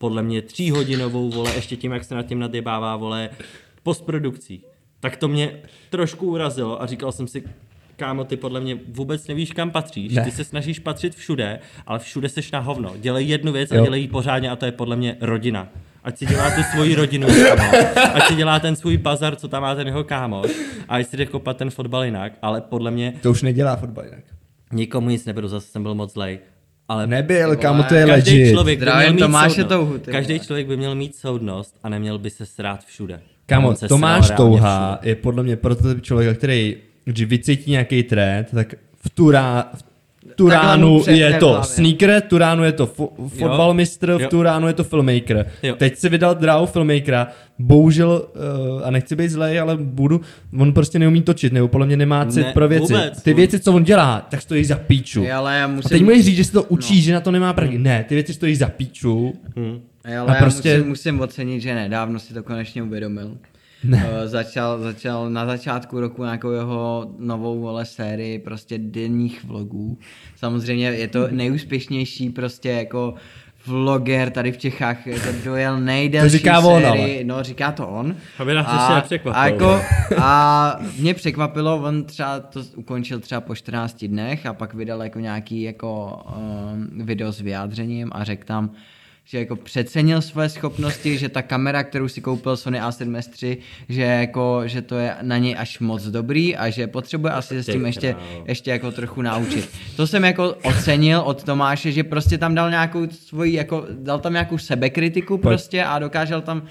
podle 0.00 0.22
mě 0.22 0.42
tříhodinovou, 0.42 1.30
vole, 1.30 1.54
ještě 1.54 1.76
tím, 1.76 1.92
jak 1.92 2.04
se 2.04 2.14
nad 2.14 2.22
tím 2.26 2.38
nadjebává, 2.38 2.96
vole, 2.96 3.30
postprodukcí. 3.82 4.62
Tak 5.00 5.16
to 5.16 5.28
mě 5.28 5.52
trošku 5.90 6.26
urazilo 6.26 6.82
a 6.82 6.86
říkal 6.86 7.12
jsem 7.12 7.26
si, 7.28 7.42
kámo, 7.96 8.24
ty 8.24 8.36
podle 8.36 8.60
mě 8.60 8.78
vůbec 8.88 9.26
nevíš, 9.26 9.52
kam 9.52 9.70
patříš. 9.70 10.12
Ne. 10.14 10.24
Ty 10.24 10.30
se 10.30 10.44
snažíš 10.44 10.78
patřit 10.78 11.14
všude, 11.14 11.60
ale 11.86 11.98
všude 11.98 12.28
seš 12.28 12.50
na 12.50 12.58
hovno. 12.60 12.92
Dělej 12.98 13.28
jednu 13.28 13.52
věc 13.52 13.72
a 13.72 13.74
Jo. 13.76 13.84
dělej 13.84 14.00
ji 14.00 14.08
pořádně 14.08 14.50
a 14.50 14.56
to 14.56 14.64
je 14.66 14.72
podle 14.72 14.96
mě 14.96 15.16
rodina. 15.20 15.68
Ať 16.04 16.18
si 16.18 16.26
dělá 16.26 16.50
tu 16.50 16.62
svoji 16.62 16.94
rodinu, 16.94 17.28
kámo. 17.56 17.72
ať 18.14 18.28
si 18.28 18.34
dělá 18.34 18.58
ten 18.60 18.76
svůj 18.76 18.96
bazar, 18.96 19.36
co 19.36 19.48
tam 19.48 19.62
má 19.62 19.74
ten 19.74 19.86
jeho 19.86 20.04
kámoš 20.04 20.50
a 20.88 20.94
ať 20.96 21.06
si 21.08 21.16
jde 21.16 21.26
kopat 21.26 21.56
ten 21.56 21.70
fotbal 21.70 22.04
jinak, 22.04 22.32
ale 22.42 22.60
podle 22.60 22.90
mě 22.90 23.14
To 23.22 23.30
už 23.30 23.42
nedělá 23.42 23.76
fotbal 23.76 24.04
jinak. 24.04 24.24
nikomu 24.72 25.08
nic 25.10 25.24
neberu, 25.24 25.48
zase 25.48 25.66
jsem 25.66 25.82
byl 25.82 25.94
moc 25.94 26.12
zlej. 26.12 26.38
Ale 26.90 27.06
Nebyl, 27.06 27.56
kámo, 27.56 27.82
to 27.82 27.94
je 27.94 28.06
každý 28.06 28.30
legit. 28.32 28.52
člověk 28.52 28.78
by 28.78 28.84
Zdravím 28.84 29.02
měl 29.02 29.12
mít 29.12 29.20
Tomáše 29.20 29.54
soudnost. 29.54 29.68
Touhu, 29.68 29.98
ty 29.98 30.10
Každý 30.12 30.32
vole. 30.34 30.44
člověk 30.46 30.66
by 30.66 30.76
měl 30.76 30.94
mít 30.94 31.16
soudnost 31.16 31.74
a 31.82 31.88
neměl 31.88 32.18
by 32.18 32.30
se 32.30 32.46
srát 32.46 32.84
všude. 32.84 33.20
Kámo, 33.46 33.68
On 33.68 33.76
se 33.76 33.88
Tomáš 33.88 34.26
sral 34.26 34.38
reálně 34.38 34.56
Touha 34.56 34.94
všude. 34.96 35.10
je 35.10 35.14
podle 35.14 35.42
mě 35.42 35.56
prototyp 35.56 36.02
člověka, 36.02 36.34
který, 36.34 36.76
když 37.04 37.24
vycítí 37.24 37.70
nějaký 37.70 38.02
trend, 38.02 38.46
tak 38.54 38.74
v 39.04 39.10
tu, 39.10 39.30
rá, 39.30 39.62
tu 39.62 39.89
Takhle 40.48 40.76
mu 40.76 40.84
ránu 40.86 41.00
přepne 41.00 41.18
je 41.18 41.34
to 41.38 41.48
hlavě. 41.48 41.64
sneaker, 41.64 42.20
tu 42.28 42.38
ránu 42.38 42.64
je 42.64 42.72
to 42.72 42.86
fo- 42.86 43.28
fotbal 43.28 43.74
mistr, 43.74 44.12
v 44.16 44.20
Jo. 44.20 44.28
tu 44.28 44.42
ránu 44.42 44.66
je 44.66 44.72
to 44.72 44.84
filmmaker. 44.84 45.46
Jo. 45.62 45.74
Teď 45.76 45.96
si 45.96 46.08
vydal 46.08 46.34
dráhu 46.34 46.66
filmmakera, 46.66 47.26
bohužel, 47.58 48.22
uh, 48.76 48.86
a 48.86 48.90
nechci 48.90 49.16
být 49.16 49.28
zlej, 49.28 49.60
ale 49.60 49.76
budu, 49.76 50.20
on 50.58 50.72
prostě 50.72 50.98
neumí 50.98 51.22
točit, 51.22 51.52
nebo 51.52 51.68
podle 51.68 51.86
mě 51.86 51.96
nemá 51.96 52.26
cit 52.26 52.46
Ne, 52.46 52.52
pro 52.52 52.68
věci. 52.68 52.92
vůbec. 52.92 53.22
Ty 53.22 53.34
věci, 53.34 53.60
co 53.60 53.72
on 53.72 53.84
dělá, 53.84 54.26
tak 54.30 54.42
stojí 54.42 54.64
za 54.64 54.76
píču. 54.76 55.22
Je, 55.22 55.32
ale 55.32 55.56
já 55.58 55.64
A 55.64 55.68
musím... 55.68 55.88
teď 55.88 56.02
můžeš 56.02 56.24
říct, 56.24 56.36
že 56.36 56.44
se 56.44 56.52
to 56.52 56.62
učí, 56.62 56.94
no. 56.96 57.00
že 57.02 57.12
na 57.14 57.20
to 57.20 57.30
nemá 57.30 57.52
prachy. 57.52 57.78
Ne, 57.78 58.04
ty 58.08 58.14
věci 58.14 58.34
stojí 58.34 58.56
za 58.56 58.68
píču. 58.68 59.34
Je, 60.08 60.18
ale 60.18 60.32
A 60.32 60.34
já 60.34 60.40
prostě- 60.42 60.76
musím, 60.76 60.88
musím 60.88 61.20
ocenit, 61.20 61.62
že 61.62 61.74
nedávno 61.74 62.18
si 62.18 62.34
to 62.34 62.42
konečně 62.42 62.82
uvědomil. 62.82 63.36
Ne. 63.84 63.96
Uh, 63.96 64.26
začal, 64.28 64.78
začal 64.78 65.30
na 65.30 65.46
začátku 65.46 66.00
roku 66.00 66.24
nějakou 66.24 66.50
jeho 66.50 67.14
novou 67.18 67.60
vole 67.60 67.84
sérii 67.84 68.38
prostě 68.38 68.78
denních 68.78 69.44
vlogů. 69.44 69.98
Samozřejmě 70.36 70.86
je 70.86 71.08
to 71.08 71.28
nejúspěšnější 71.30 72.30
prostě 72.30 72.70
jako 72.70 73.14
vloger 73.66 74.30
tady 74.30 74.52
v 74.52 74.58
Čechách, 74.58 75.06
jako 75.06 75.28
dojel 75.44 75.80
nejdelší 75.84 76.32
To 76.32 76.38
říká 76.38 76.60
on, 76.60 76.82
sérii, 76.82 77.24
no 77.24 77.42
říká 77.42 77.72
to 77.72 77.88
on. 77.88 78.16
Aby 78.38 78.54
nás 78.54 78.66
ještě 78.72 78.94
nepřekvapil. 78.94 79.40
a, 79.40 79.46
jako, 79.46 79.80
a 80.22 80.76
mě 80.98 81.14
překvapilo, 81.14 81.76
on 81.76 82.04
třeba 82.04 82.40
to 82.40 82.62
ukončil 82.76 83.20
třeba 83.20 83.40
po 83.40 83.54
14 83.54 84.04
dnech 84.04 84.46
a 84.46 84.52
pak 84.52 84.74
vydal 84.74 85.02
jako 85.02 85.20
nějaký 85.20 85.62
jako 85.62 86.22
um, 86.36 87.06
video 87.06 87.32
s 87.32 87.40
vyjádřením 87.40 88.10
a 88.12 88.24
řekl 88.24 88.44
tam, 88.44 88.70
že 89.24 89.38
jako 89.38 89.56
přecenil 89.56 90.22
své 90.22 90.48
schopnosti, 90.48 91.18
že 91.18 91.28
ta 91.28 91.42
kamera, 91.42 91.84
kterou 91.84 92.08
si 92.08 92.20
koupil 92.20 92.56
Sony 92.56 92.80
A7S 92.80 93.30
III, 93.42 93.58
že, 93.88 94.02
jako, 94.02 94.62
že 94.66 94.82
to 94.82 94.94
je 94.94 95.14
na 95.22 95.38
něj 95.38 95.56
až 95.58 95.80
moc 95.80 96.06
dobrý 96.06 96.56
a 96.56 96.70
že 96.70 96.86
potřebuje 96.86 97.32
asi 97.32 97.54
se 97.54 97.62
s 97.62 97.66
tím 97.66 97.86
ještě, 97.86 98.16
ještě 98.46 98.70
jako 98.70 98.92
trochu 98.92 99.22
naučit. 99.22 99.68
To 99.96 100.06
jsem 100.06 100.24
jako 100.24 100.54
ocenil 100.62 101.20
od 101.20 101.44
Tomáše, 101.44 101.92
že 101.92 102.04
prostě 102.04 102.38
tam 102.38 102.54
dal 102.54 102.70
nějakou 102.70 103.06
svoji, 103.10 103.52
jako, 103.52 103.86
dal 103.90 104.18
tam 104.18 104.32
nějakou 104.32 104.58
sebekritiku 104.58 105.38
prostě 105.38 105.84
a 105.84 105.98
dokázal 105.98 106.40
tam 106.40 106.62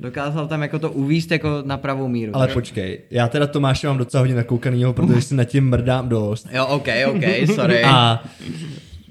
dokázal 0.00 0.46
tam 0.46 0.62
jako 0.62 0.78
to 0.78 0.90
uvíst 0.90 1.30
jako 1.30 1.62
na 1.64 1.76
pravou 1.76 2.08
míru. 2.08 2.36
Ale 2.36 2.48
počkej, 2.48 3.00
já 3.10 3.28
teda 3.28 3.46
Tomáše 3.46 3.86
mám 3.86 3.98
docela 3.98 4.20
hodně 4.20 4.34
nakoukanýho, 4.34 4.92
protože 4.92 5.22
si 5.28 5.34
nad 5.34 5.44
tím 5.44 5.68
mrdám 5.68 6.08
dost. 6.08 6.46
Jo, 6.52 6.66
ok, 6.66 6.88
ok, 7.08 7.54
sorry. 7.54 7.82
A 7.84 8.24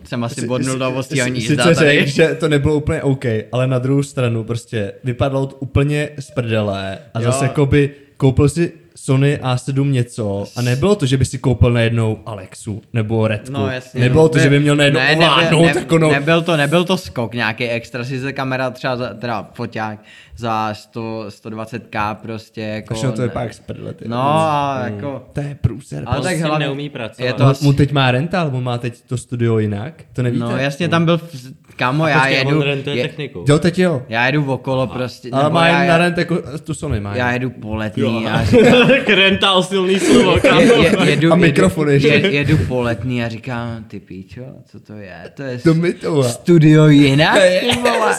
jsem 0.08 0.24
asi 0.24 0.48
bodnul 0.48 0.78
do 0.78 1.04
nízda 1.28 1.64
sice 1.64 1.76
tady. 1.76 2.00
řekl, 2.00 2.10
že 2.10 2.36
to 2.36 2.50
nebylo 2.50 2.76
úplně 2.76 3.02
OK, 3.02 3.26
ale 3.52 3.68
na 3.68 3.80
druhou 3.80 4.04
stranu 4.04 4.44
prostě 4.44 4.94
vypadalo 5.04 5.46
to 5.46 5.56
úplně 5.56 6.10
z 6.20 6.32
prdele 6.32 6.98
a 7.14 7.20
Jo. 7.20 7.26
zase 7.26 7.46
jakoby 7.46 7.92
koupil 8.18 8.50
si 8.50 8.72
Sony 8.96 9.40
A7 9.44 9.92
něco 9.92 10.46
a 10.56 10.62
nebylo 10.62 10.96
to, 10.96 11.06
že 11.06 11.18
by 11.18 11.26
si 11.26 11.38
koupil 11.38 11.72
najednou 11.72 12.20
Alexu 12.26 12.82
nebo 12.94 13.28
Redku. 13.28 13.52
No 13.52 13.70
jasně. 13.70 14.02
nebylo 14.02 14.24
no. 14.24 14.30
to, 14.30 14.40
že 14.40 14.50
by 14.50 14.60
měl 14.60 14.76
najednou 14.76 15.00
ne, 15.00 15.14
ovládnout 15.14 15.66
nebyl, 15.66 15.82
jako 15.82 15.98
no. 15.98 16.12
nebyl, 16.12 16.42
to, 16.42 16.58
nebyl 16.58 16.84
to 16.84 16.98
skok 16.98 17.34
nějaký 17.34 17.70
extra, 17.70 18.04
si 18.04 18.20
se 18.20 18.34
kamera 18.34 18.70
třeba, 18.70 18.98
teda 19.14 19.50
foťák 19.54 20.00
za 20.38 20.74
100, 20.74 21.26
120k 21.28 22.16
prostě 22.16 22.62
jako. 22.62 22.94
Všechno 22.94 23.12
to 23.12 23.22
je 23.22 23.30
pak 23.30 23.54
z 23.54 23.60
prdele. 23.60 23.94
ty. 23.94 24.08
No 24.08 24.18
a 24.22 24.82
jako, 24.86 25.24
To 25.34 25.40
je 25.40 25.58
průser. 25.62 26.04
ale 26.06 26.22
tak 26.22 26.36
tím 26.38 26.46
hlavně, 26.46 26.66
neumí 26.66 26.90
pracovat. 26.90 27.26
Je 27.28 27.34
to 27.34 27.46
asi, 27.46 27.66
mu 27.66 27.74
teď 27.74 27.92
má 27.92 28.12
rental, 28.12 28.50
on 28.54 28.64
má 28.64 28.78
teď 28.78 29.02
to 29.08 29.18
studio 29.18 29.58
jinak, 29.60 29.94
to 30.14 30.24
nevíte? 30.24 30.44
no 30.46 30.58
jasně 30.58 30.88
tam 30.90 31.06
byl, 31.06 31.18
v- 31.18 31.76
kamo, 31.76 32.08
já 32.08 32.20
Počkej, 32.20 32.38
jedu, 32.38 32.50
on 32.58 32.62
rentuje 32.62 32.96
je, 32.96 33.04
techniku. 33.08 33.46
Jo, 33.50 33.60
teď 33.60 33.80
jo. 33.80 34.04
já 34.10 34.26
jedu 34.26 34.52
okolo 34.52 34.88
prostě, 34.88 35.30
Ale 35.32 35.50
má 35.50 35.68
já, 35.68 35.80
jen 35.80 35.88
na 35.88 35.94
já, 35.94 35.98
rent 35.98 36.18
jako 36.18 36.38
tu 36.64 36.74
Sony 36.74 37.00
má. 37.00 37.16
já 37.16 37.32
jedu 37.32 37.50
po 37.50 37.76
letní 37.76 38.24
Jo. 38.24 38.30
a 38.34 38.44
říkám, 38.46 38.88
Rental 39.08 39.64
silný 39.64 40.00
slovo, 40.00 40.40
kámo. 40.42 40.62
je, 40.62 40.68
je, 41.04 41.10
jedu, 41.10 41.34
A 41.34 41.36
mikrofon 41.36 41.90
jedu, 41.90 42.08
ještě. 42.08 42.28
je, 42.28 42.34
jedu 42.34 42.58
po 42.68 42.82
letní 42.82 43.24
a 43.24 43.30
říkám, 43.30 43.84
ty 43.84 44.00
píčo, 44.00 44.42
co 44.66 44.80
to 44.80 44.94
je? 44.94 45.32
To 45.34 45.44
je 45.44 45.58
To 45.58 45.74
mi 45.74 45.94
to 45.94 46.24
studio 46.24 46.88
jinak, 46.88 47.34
ty 47.40 47.66
Yes. 47.66 47.76
vole. 47.78 48.16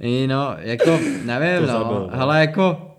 I 0.00 0.26
No, 0.26 0.54
jako, 0.58 0.98
nevím, 1.24 1.66
To 1.66 1.72
no, 1.72 1.78
no. 1.78 2.08
ale 2.12 2.40
jako, 2.40 2.96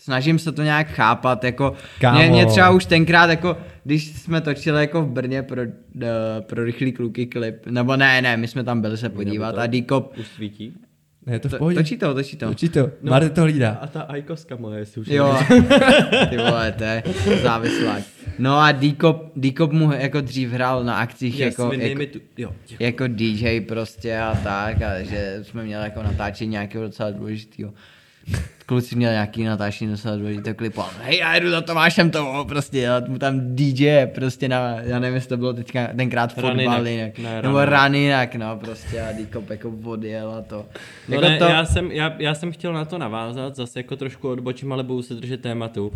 snažím 0.00 0.38
se 0.38 0.52
to 0.52 0.62
nějak 0.62 0.86
chápat, 0.88 1.44
jako, 1.44 1.72
Kámo. 2.00 2.18
mě, 2.18 2.28
mě 2.30 2.46
třeba 2.46 2.70
už 2.70 2.84
tenkrát, 2.84 3.30
jako, 3.30 3.56
když 3.84 4.06
jsme 4.06 4.40
točili 4.40 4.80
jako 4.80 5.02
v 5.02 5.08
Brně 5.08 5.42
pro, 5.42 5.62
uh, 5.62 6.02
pro 6.40 6.64
rychlý 6.64 6.92
kluky 6.92 7.26
klip, 7.26 7.66
nebo 7.66 7.96
ne, 7.96 8.22
ne, 8.22 8.36
my 8.36 8.48
jsme 8.48 8.64
tam 8.64 8.80
byli 8.80 8.96
se 8.96 9.08
podívat 9.08 9.58
a 9.58 9.66
Dikop, 9.66 10.12
Už 10.18 10.26
svítí? 10.26 10.74
Ne, 11.28 11.34
je 11.34 11.38
to 11.38 11.48
v 11.48 11.50
to, 11.50 11.58
pohodě. 11.58 11.76
točí 11.76 11.96
to, 11.96 12.14
točí 12.14 12.36
to. 12.36 12.46
Točí 12.48 12.68
to. 12.68 12.80
No. 13.02 13.10
Marty 13.10 13.30
to 13.30 13.42
hlídá. 13.42 13.70
A 13.80 13.86
ta 13.86 14.00
ajkoska 14.00 14.56
moje, 14.56 14.78
jestli 14.78 15.00
už 15.00 15.08
Jo, 15.08 15.38
ty 16.30 16.36
vole, 16.36 16.72
to 16.78 16.84
je 16.84 17.02
závislák. 17.42 18.02
No 18.38 18.58
a 18.58 18.72
Dikop, 18.72 19.32
Dikop 19.36 19.72
mu 19.72 19.92
jako 19.92 20.20
dřív 20.20 20.50
hrál 20.50 20.84
na 20.84 20.94
akcích 20.94 21.38
Yes, 21.38 21.58
jako, 21.58 21.72
jako, 21.74 22.02
tu, 22.12 22.18
jo, 22.38 22.52
děkuji. 22.66 22.84
jako 22.84 23.04
DJ 23.08 23.60
prostě 23.60 24.18
a 24.18 24.34
tak, 24.44 24.82
a 24.82 25.02
že 25.02 25.38
jsme 25.42 25.64
měli 25.64 25.84
jako 25.84 26.02
natáčení 26.02 26.50
nějakého 26.50 26.84
docela 26.84 27.10
důležitého. 27.10 27.72
Kluci 28.66 28.96
měli 28.96 29.12
nějaký 29.12 29.44
natáčení 29.44 29.90
docela 29.90 30.16
důležitého 30.16 30.54
klipu. 30.54 30.80
a 30.80 30.90
Hej, 31.02 31.18
já 31.18 31.36
jdu 31.38 31.50
za 31.50 31.60
Tomášem 31.60 32.10
to 32.10 32.44
prostě, 32.48 32.76
dělat 32.80 33.08
mu 33.08 33.18
tam 33.18 33.56
DJ 33.56 34.06
prostě 34.14 34.48
na, 34.48 34.76
já 34.80 34.98
nevím, 34.98 35.14
jestli 35.14 35.28
to 35.28 35.36
bylo 35.36 35.52
teďka 35.52 35.86
tenkrát 35.96 36.34
fotbal 36.34 36.86
jinak, 36.88 37.18
Ne, 37.18 37.42
nebo 37.42 37.64
Raninak. 37.64 38.34
No 38.34 38.56
prostě 38.56 39.00
a 39.02 39.12
Dikop 39.12 39.50
jako 39.50 39.72
odjel 39.84 40.30
a 40.30 40.42
to. 40.42 40.66
No 41.08 41.14
jako 41.14 41.28
ne, 41.28 41.38
to, 41.38 41.44
já, 41.44 41.64
jsem, 41.64 41.92
já, 41.92 42.14
já 42.18 42.34
jsem 42.34 42.52
chtěl 42.52 42.72
na 42.72 42.84
to 42.84 42.98
navázat, 42.98 43.56
zase 43.56 43.78
jako 43.78 43.96
trošku 43.96 44.28
odbočím, 44.28 44.72
ale 44.72 44.84
budu 44.84 45.02
se 45.02 45.14
držet 45.14 45.40
tématu. 45.42 45.92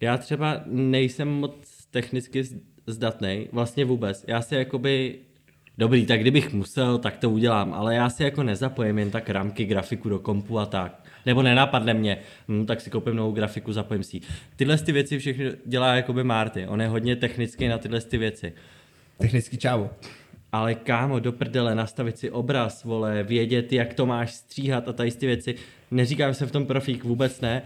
Já 0.00 0.16
třeba 0.18 0.60
nejsem 0.66 1.28
moc 1.28 1.52
technicky 1.90 2.44
z- 2.44 2.54
zdatnej, 2.86 3.48
vlastně 3.52 3.84
vůbec. 3.84 4.24
Já 4.28 4.42
si 4.42 4.54
jakoby, 4.54 5.14
dobrý, 5.78 6.06
tak 6.06 6.20
kdybych 6.20 6.52
musel, 6.52 6.98
tak 6.98 7.16
to 7.16 7.30
udělám, 7.30 7.74
ale 7.74 7.94
já 7.94 8.10
si 8.10 8.22
jako 8.22 8.42
nezapojím 8.42 8.98
jen 8.98 9.10
tak 9.10 9.30
ramky, 9.30 9.64
grafiku 9.64 10.08
do 10.08 10.18
kompu 10.18 10.58
a 10.58 10.66
tak. 10.66 11.02
Nebo 11.26 11.42
nenapadne 11.42 11.94
mě, 11.94 12.18
hm, 12.48 12.66
tak 12.66 12.80
si 12.80 12.90
koupím 12.90 13.16
novou 13.16 13.32
grafiku, 13.32 13.72
zapojím 13.72 14.02
si. 14.02 14.20
Tyhle 14.56 14.78
ty 14.78 14.92
věci 14.92 15.18
všechno 15.18 15.44
dělá 15.66 15.94
jakoby 15.94 16.24
Marty, 16.24 16.66
on 16.66 16.80
je 16.80 16.88
hodně 16.88 17.16
technický 17.16 17.68
na 17.68 17.78
tyhle 17.78 18.00
ty 18.00 18.18
věci. 18.18 18.52
Technický 19.18 19.56
čávo. 19.56 19.90
Ale 20.52 20.74
kámo, 20.74 21.18
do 21.18 21.32
prdele, 21.32 21.74
nastavit 21.74 22.18
si 22.18 22.30
obraz, 22.30 22.84
vole, 22.84 23.22
vědět, 23.22 23.72
jak 23.72 23.94
to 23.94 24.06
máš 24.06 24.32
stříhat 24.32 24.88
a 24.88 24.92
tady 24.92 25.10
ty 25.10 25.26
věci. 25.26 25.54
Neříkám, 25.90 26.34
jsem 26.34 26.48
v 26.48 26.52
tom 26.52 26.66
profík, 26.66 27.04
vůbec 27.04 27.40
ne. 27.40 27.62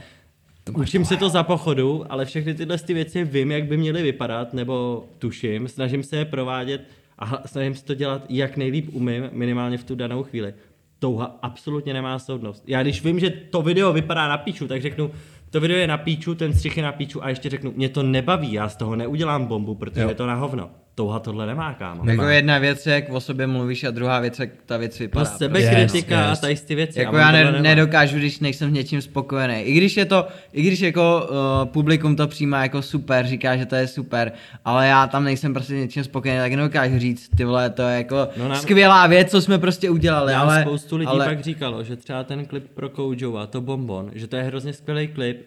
Učím 0.73 1.05
se 1.05 1.17
to 1.17 1.29
za 1.29 1.43
pochodu, 1.43 2.13
ale 2.13 2.25
všechny 2.25 2.55
tyhle 2.55 2.79
ty 2.79 2.95
věci 2.95 3.25
vím, 3.25 3.51
jak 3.51 3.65
by 3.65 3.77
měly 3.77 4.03
vypadat, 4.03 4.55
nebo 4.55 5.05
tuším, 5.19 5.69
snažím 5.69 6.03
se 6.03 6.17
je 6.17 6.25
provádět 6.25 6.89
a 7.19 7.49
snažím 7.49 7.75
se 7.75 7.85
to 7.85 7.95
dělat, 7.95 8.27
jak 8.29 8.57
nejlíp 8.57 8.89
umím, 8.93 9.29
minimálně 9.33 9.79
v 9.79 9.85
tu 9.85 9.95
danou 9.95 10.23
chvíli. 10.23 10.55
Touha 10.99 11.39
absolutně 11.43 11.93
nemá 11.93 12.19
soudnost. 12.19 12.65
Já 12.67 12.83
když 12.83 13.05
vím, 13.05 13.21
že 13.21 13.31
to 13.31 13.63
video 13.63 13.93
vypadá 13.93 14.29
na 14.29 14.39
píču, 14.39 14.69
tak 14.69 14.83
řeknu, 14.83 15.11
to 15.51 15.61
video 15.61 15.77
je 15.79 15.87
na 15.87 15.99
píču, 15.99 16.35
ten 16.35 16.53
střih 16.55 16.77
je 16.77 16.83
na 16.83 16.93
píču 16.93 17.25
a 17.25 17.29
ještě 17.29 17.51
řeknu, 17.51 17.73
mě 17.77 17.89
to 17.89 18.03
nebaví, 18.03 18.53
já 18.53 18.69
z 18.69 18.77
toho 18.77 18.97
neudělám 18.97 19.47
bombu, 19.47 19.75
protože 19.75 20.01
Jo. 20.01 20.09
je 20.09 20.15
to 20.15 20.27
na 20.27 20.35
hovno. 20.35 20.71
Touha 20.97 21.19
tohle 21.19 21.47
nemá, 21.47 21.75
kámo. 21.75 22.11
jako 22.11 22.25
jedna 22.25 22.59
věc 22.59 22.87
je, 22.87 22.95
jak 22.95 23.11
o 23.11 23.21
sobě 23.21 23.47
mluvíš 23.47 23.85
a 23.85 23.91
druhá 23.91 24.21
věc, 24.21 24.39
jak 24.39 24.51
ta 24.67 24.77
věc 24.77 24.99
vypadá. 24.99 25.21
No 25.21 25.27
prostě. 25.27 25.45
sebekritika 25.45 26.17
Yes, 26.21 26.27
a 26.27 26.31
yes. 26.31 26.41
tady 26.41 26.57
ty 26.57 26.75
věci. 26.75 26.99
Jako 27.01 27.17
a 27.17 27.19
já 27.19 27.33
ne, 27.33 27.63
nedokážu, 27.63 28.17
když 28.19 28.41
nejsem 28.41 28.71
s 28.71 28.73
něčím 28.73 29.03
spokojený. 29.03 29.55
I 29.61 29.73
když 29.73 29.97
je 29.97 30.05
to, 30.05 30.27
i 30.53 30.63
když 30.63 30.81
jako 30.81 31.29
uh, 31.31 31.69
publikum 31.73 32.17
to 32.17 32.27
přijímá 32.29 32.63
jako 32.63 32.83
super, 32.83 33.27
říká, 33.27 33.57
že 33.57 33.67
to 33.67 33.75
je 33.75 33.87
super, 33.87 34.33
ale 34.65 34.89
já 34.89 35.07
tam 35.07 35.25
nejsem 35.25 35.55
prostě 35.55 35.73
s 35.73 35.77
něčím 35.77 36.05
spokojený, 36.05 36.39
tak 36.41 36.53
nedokážu 36.53 36.99
říct, 36.99 37.29
ty 37.37 37.45
vole, 37.45 37.71
to 37.71 37.83
je 37.83 37.97
jako 37.97 38.29
No 38.37 38.49
nám- 38.49 38.59
skvělá 38.63 39.07
věc, 39.07 39.31
co 39.31 39.43
jsme 39.43 39.59
prostě 39.59 39.91
udělali, 39.91 40.33
Nám 40.33 40.49
ale... 40.49 40.63
spoustu 40.63 40.97
lidí 40.97 41.09
ale, 41.09 41.27
pak 41.27 41.41
říkalo, 41.41 41.85
že 41.85 41.97
třeba 41.97 42.25
ten 42.25 42.47
klip 42.47 42.69
pro 42.75 42.89
Kojo 42.89 43.37
a 43.37 43.47
to 43.47 43.61
Bonbon, 43.61 44.11
že 44.15 44.27
to 44.27 44.37
je 44.37 44.43
hrozně 44.43 44.73
skvělý 44.73 45.09
klip. 45.09 45.43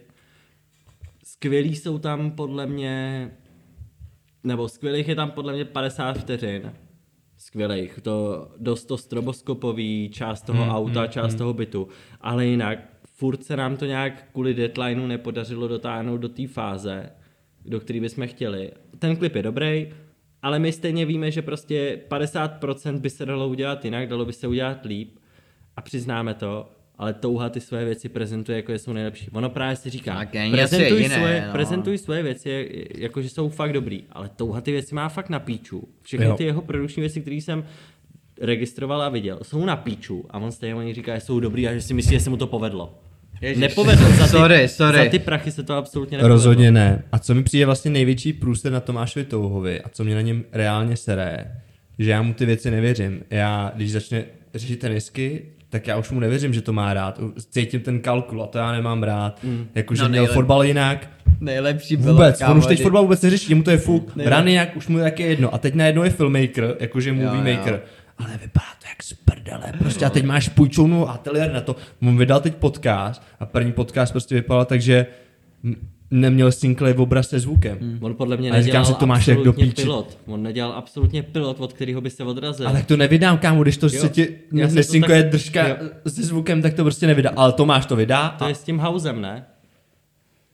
Skvělý 1.24 1.76
jsou 1.76 1.98
tam 2.00 2.32
podle 2.32 2.66
mě, 2.66 3.30
nebo 4.48 4.70
skvělých 4.70 5.08
je 5.08 5.16
tam 5.16 5.32
podle 5.32 5.54
mě 5.54 5.66
50 5.66 6.18
vteřin. 6.18 6.74
Skvělých, 7.38 8.00
to 8.02 8.48
dost 8.58 8.86
to 8.86 8.98
stroboskopový, 8.98 10.10
část 10.14 10.42
toho 10.42 10.64
hmm, 10.64 10.72
auta, 10.72 11.08
část 11.08 11.36
toho 11.36 11.54
bytu, 11.54 11.88
ale 12.22 12.46
jinak 12.46 12.80
furt 13.06 13.44
se 13.44 13.58
nám 13.58 13.78
to 13.78 13.86
nějak 13.86 14.32
kvůli 14.32 14.54
deadlineu 14.54 15.08
nepodařilo 15.08 15.68
dotáhnout 15.68 16.18
do 16.18 16.30
té 16.30 16.48
fáze, 16.48 17.10
do 17.66 17.80
které 17.80 18.00
bychom 18.00 18.28
chtěli. 18.28 18.72
Ten 19.00 19.16
klip 19.16 19.36
je 19.36 19.44
dobrý, 19.44 19.88
ale 20.42 20.60
my 20.60 20.72
stejně 20.72 21.06
víme, 21.06 21.32
že 21.32 21.42
prostě 21.42 22.02
50% 22.10 23.00
by 23.00 23.10
se 23.10 23.26
dalo 23.26 23.48
udělat 23.48 23.86
jinak, 23.86 24.10
dalo 24.10 24.26
by 24.26 24.34
se 24.34 24.48
udělat 24.48 24.86
líp 24.86 25.20
a 25.76 25.82
přiznáme 25.82 26.34
to, 26.34 26.70
ale 26.98 27.14
touha 27.14 27.50
ty 27.50 27.62
své 27.62 27.86
věci 27.86 28.10
prezentuje 28.10 28.56
jako, 28.56 28.72
že 28.72 28.80
jsou 28.80 28.94
nejlepší. 28.94 29.30
Ono 29.30 29.50
právě 29.50 29.76
si 29.76 29.90
říká, 29.90 30.28
není 30.34 30.52
prezentuj, 30.52 31.02
jiné, 31.02 31.16
svoje, 31.16 31.44
no. 31.48 31.52
prezentuj 31.52 31.98
svoje 31.98 32.24
věci, 32.24 32.70
jako 32.98 33.22
že 33.22 33.30
jsou 33.30 33.50
fakt 33.50 33.74
dobrý, 33.74 34.04
ale 34.12 34.30
touha 34.36 34.62
ty 34.62 34.72
věci 34.72 34.96
má 34.96 35.10
fakt 35.10 35.30
na 35.30 35.40
píču. 35.40 35.88
Všechny 36.02 36.26
Jo. 36.26 36.36
ty 36.38 36.44
jeho 36.44 36.62
produkční 36.62 37.02
věci, 37.02 37.22
které 37.22 37.36
jsem 37.36 37.64
registroval 38.42 39.02
a 39.02 39.10
viděl, 39.10 39.40
jsou 39.44 39.66
na 39.66 39.76
píču 39.76 40.26
a 40.30 40.40
on 40.40 40.52
stejně 40.52 40.76
oni 40.76 40.94
říká, 40.94 41.16
že 41.16 41.22
jsou 41.22 41.40
dobrý 41.40 41.68
a 41.68 41.74
že 41.74 41.82
si 41.82 41.94
myslí, 41.94 42.12
že 42.12 42.20
se 42.20 42.30
mu 42.30 42.38
to 42.38 42.48
povedlo. 42.48 43.00
Ježiš. 43.42 43.62
Nepovedlo. 43.62 44.10
Za 44.10 44.24
ty, 44.24 44.30
Sorry, 44.30 44.68
sorry. 44.68 44.98
Za 44.98 45.10
ty 45.10 45.20
prachy 45.20 45.52
se 45.52 45.64
to 45.64 45.74
absolutně 45.74 46.18
nepovedlo. 46.18 46.36
Rozhodně 46.36 46.72
ne. 46.72 47.04
A 47.12 47.20
co 47.20 47.36
mi 47.36 47.44
přijde 47.44 47.66
vlastně 47.66 47.92
největší 47.92 48.34
průser 48.34 48.72
na 48.72 48.80
Tomášovi 48.80 49.26
Touhovi 49.26 49.82
a 49.82 49.90
co 49.90 50.04
mě 50.04 50.16
na 50.16 50.22
něm 50.22 50.44
reálně 50.52 50.98
sere, 50.98 51.62
že 52.00 52.12
já 52.12 52.22
mu 52.22 52.34
ty 52.34 52.46
věci 52.46 52.72
nevěřím. 52.72 53.24
Já, 53.30 53.72
když 53.76 53.92
začne 53.92 54.26
řešit 54.56 54.80
tenisky, 54.80 55.46
tak 55.80 55.88
já 55.88 55.98
už 55.98 56.10
mu 56.12 56.20
nevěřím, 56.20 56.54
že 56.54 56.62
to 56.62 56.74
má 56.74 56.94
rád. 56.94 57.20
Cítím 57.50 57.80
ten 57.82 58.00
kalkul 58.00 58.44
a 58.44 58.48
to 58.48 58.58
já 58.58 58.72
nemám 58.72 59.04
rád. 59.04 59.44
Mm. 59.44 59.68
Jakože 59.76 60.04
No 60.04 60.10
měl 60.10 60.24
nejlep- 60.24 60.34
fotbal 60.34 60.64
jinak. 60.64 61.10
Nejlepší 61.40 61.96
bylo, 61.98 62.14
Vůbec, 62.14 62.40
kámo, 62.40 62.52
on 62.52 62.58
už 62.58 62.66
teď 62.66 62.82
fotbal 62.82 63.02
vůbec 63.02 63.22
neřeší, 63.22 63.56
mu 63.56 63.64
to 63.64 63.72
je 63.72 63.78
fuk. 63.78 64.12
Rany 64.26 64.54
jak, 64.54 64.76
už 64.76 64.88
mu 64.88 65.00
taky 65.00 65.24
jedno. 65.24 65.54
A 65.54 65.58
teď 65.58 65.74
najednou 65.74 66.04
je 66.04 66.10
filmmaker, 66.10 66.76
jakože 66.80 67.14
movie 67.14 67.52
jo. 67.52 67.58
maker. 67.58 67.82
Ale 68.18 68.30
vypadá 68.42 68.66
to 68.82 68.88
jak 68.90 69.04
z 69.04 69.14
prdele. 69.14 69.74
Prostě 69.80 70.06
a 70.06 70.10
teď 70.10 70.24
máš 70.26 70.50
půjčovnu 70.50 71.10
ateliér 71.10 71.54
na 71.54 71.62
to. 71.62 71.76
On 72.02 72.18
vydal 72.18 72.40
teď 72.40 72.56
podcast 72.56 73.22
a 73.40 73.46
první 73.46 73.72
podcast 73.72 74.12
prostě 74.12 74.36
vypadal 74.36 74.66
tak, 74.66 74.82
že 74.82 75.06
m- 75.64 75.76
neměl 76.12 76.52
synklej 76.52 76.94
v 76.94 77.02
obraz 77.02 77.30
se 77.30 77.40
zvukem. 77.40 77.78
Hmm. 77.82 77.98
On 78.02 78.16
podle 78.16 78.38
mě 78.38 78.52
nedělal 78.52 78.86
si, 78.86 78.94
Tomáš, 78.94 79.28
jak 79.28 79.40
do 79.40 79.54
píči. 79.54 79.72
pilot. 79.82 80.18
On 80.26 80.44
nedělal 80.44 80.72
absolutně 80.72 81.24
pilot, 81.24 81.60
od 81.60 81.74
kterého 81.74 82.02
by 82.02 82.10
se 82.10 82.24
odrazil. 82.24 82.68
Ale 82.68 82.78
tak 82.78 82.86
to 82.86 82.98
nevydám, 82.98 83.38
kámo, 83.38 83.64
když 83.64 83.78
to 83.78 83.86
Jo, 83.86 83.92
se 84.02 84.10
ti 84.10 84.26
to 84.26 84.34
nesynkuje 84.52 85.24
tak- 85.24 85.32
držka 85.32 85.68
jo. 85.68 85.76
se 86.08 86.24
zvukem, 86.24 86.62
tak 86.62 86.74
to 86.74 86.84
prostě 86.84 87.08
nevydá. 87.08 87.30
Ale 87.36 87.54
Tomáš 87.54 87.86
to 87.86 87.96
vydá. 87.96 88.30
To 88.30 88.46
a... 88.46 88.48
je 88.48 88.56
s 88.56 88.64
tím 88.64 88.80
Hausem, 88.80 89.22
ne? 89.22 89.46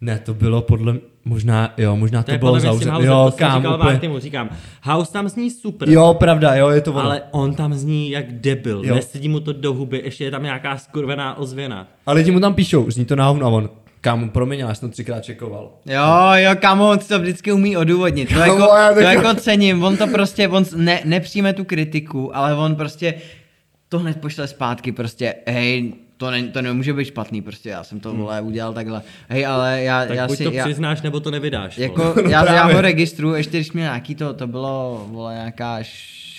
Ne, 0.01 0.19
to 0.19 0.33
bylo 0.33 0.61
podle, 0.61 0.95
možná, 1.25 1.73
jo, 1.77 1.95
možná 1.95 2.23
To, 2.23 2.31
to, 2.31 2.37
bylo 2.37 2.59
za 2.59 2.67
Jo, 2.67 2.79
to 2.79 3.37
kámo, 3.37 3.57
říkal 3.59 3.75
úplně. 3.75 3.91
Martimu, 3.91 4.19
říkám. 4.19 4.49
House 4.81 5.11
tam 5.13 5.29
zní 5.29 5.51
super. 5.51 5.89
Jo, 5.89 6.15
pravda, 6.19 6.55
jo, 6.55 6.69
je 6.69 6.81
to 6.81 6.91
ono. 6.93 7.01
Ale 7.01 7.21
on 7.31 7.55
tam 7.55 7.73
zní 7.73 8.09
jak 8.09 8.31
debil, 8.33 8.77
Jo. 8.77 8.83
jo. 8.85 8.95
nesedí 8.95 9.29
mu 9.29 9.39
to 9.39 9.53
do 9.53 9.73
huby, 9.73 10.01
ještě 10.05 10.23
je 10.23 10.31
tam 10.31 10.43
nějaká 10.43 10.77
skurvená 10.77 11.37
ozvěna. 11.37 11.87
Ale 12.05 12.17
lidi 12.17 12.31
mu 12.31 12.39
tam 12.39 12.53
píšou, 12.53 12.91
zní 12.91 13.05
to 13.05 13.15
na 13.15 13.27
hovno 13.27 13.45
a 13.45 13.49
on, 13.49 13.69
kámo, 14.03 14.27
promiň, 14.27 14.59
já 14.59 14.75
jsem 14.75 14.89
to 14.89 14.93
třikrát 14.93 15.23
čekoval. 15.23 15.71
Jo, 15.85 16.31
jo, 16.33 16.51
kamo, 16.61 16.89
on 16.89 16.99
si 16.99 17.07
to 17.07 17.19
vždycky 17.19 17.51
umí 17.51 17.77
odůvodnit. 17.77 18.29
To, 18.29 18.35
Kámo, 18.35 18.53
jako, 18.53 18.75
já 18.75 18.93
to 18.93 18.99
jako 18.99 19.33
cením, 19.33 19.83
on 19.83 19.97
to 19.97 20.07
prostě, 20.07 20.47
on 20.47 20.65
ne, 20.75 21.01
nepřijme 21.05 21.53
tu 21.53 21.63
kritiku, 21.63 22.37
ale 22.37 22.55
on 22.55 22.75
prostě 22.75 23.13
to 23.89 23.99
hned 23.99 24.21
pošle 24.21 24.47
zpátky, 24.47 24.91
prostě, 24.91 25.35
hej, 25.47 25.93
to, 26.17 26.31
ne, 26.31 26.43
to 26.43 26.61
nemůže 26.61 26.93
být 26.93 27.05
špatný, 27.05 27.41
prostě 27.41 27.69
já 27.69 27.83
jsem 27.83 27.99
to, 27.99 28.13
vole, 28.13 28.41
udělal 28.41 28.73
takhle. 28.73 29.01
Hej, 29.29 29.45
ale 29.45 29.81
já, 29.83 30.05
Tak 30.05 30.17
já 30.17 30.27
buď 30.27 30.37
si, 30.37 30.43
to 30.43 30.51
já, 30.51 30.65
přiznáš, 30.65 31.01
nebo 31.01 31.19
to 31.19 31.31
nevydáš. 31.31 31.77
jako, 31.77 32.13
já, 32.23 32.29
já 32.29 32.43
Právě. 32.43 32.75
ho 32.75 32.81
registruju, 32.81 33.35
ještě 33.35 33.57
když 33.57 33.71
měl 33.71 33.85
nějaký 33.85 34.15
to, 34.15 34.33
to 34.33 34.47
bylo, 34.47 35.05
vole, 35.09 35.33
nějaká 35.33 35.79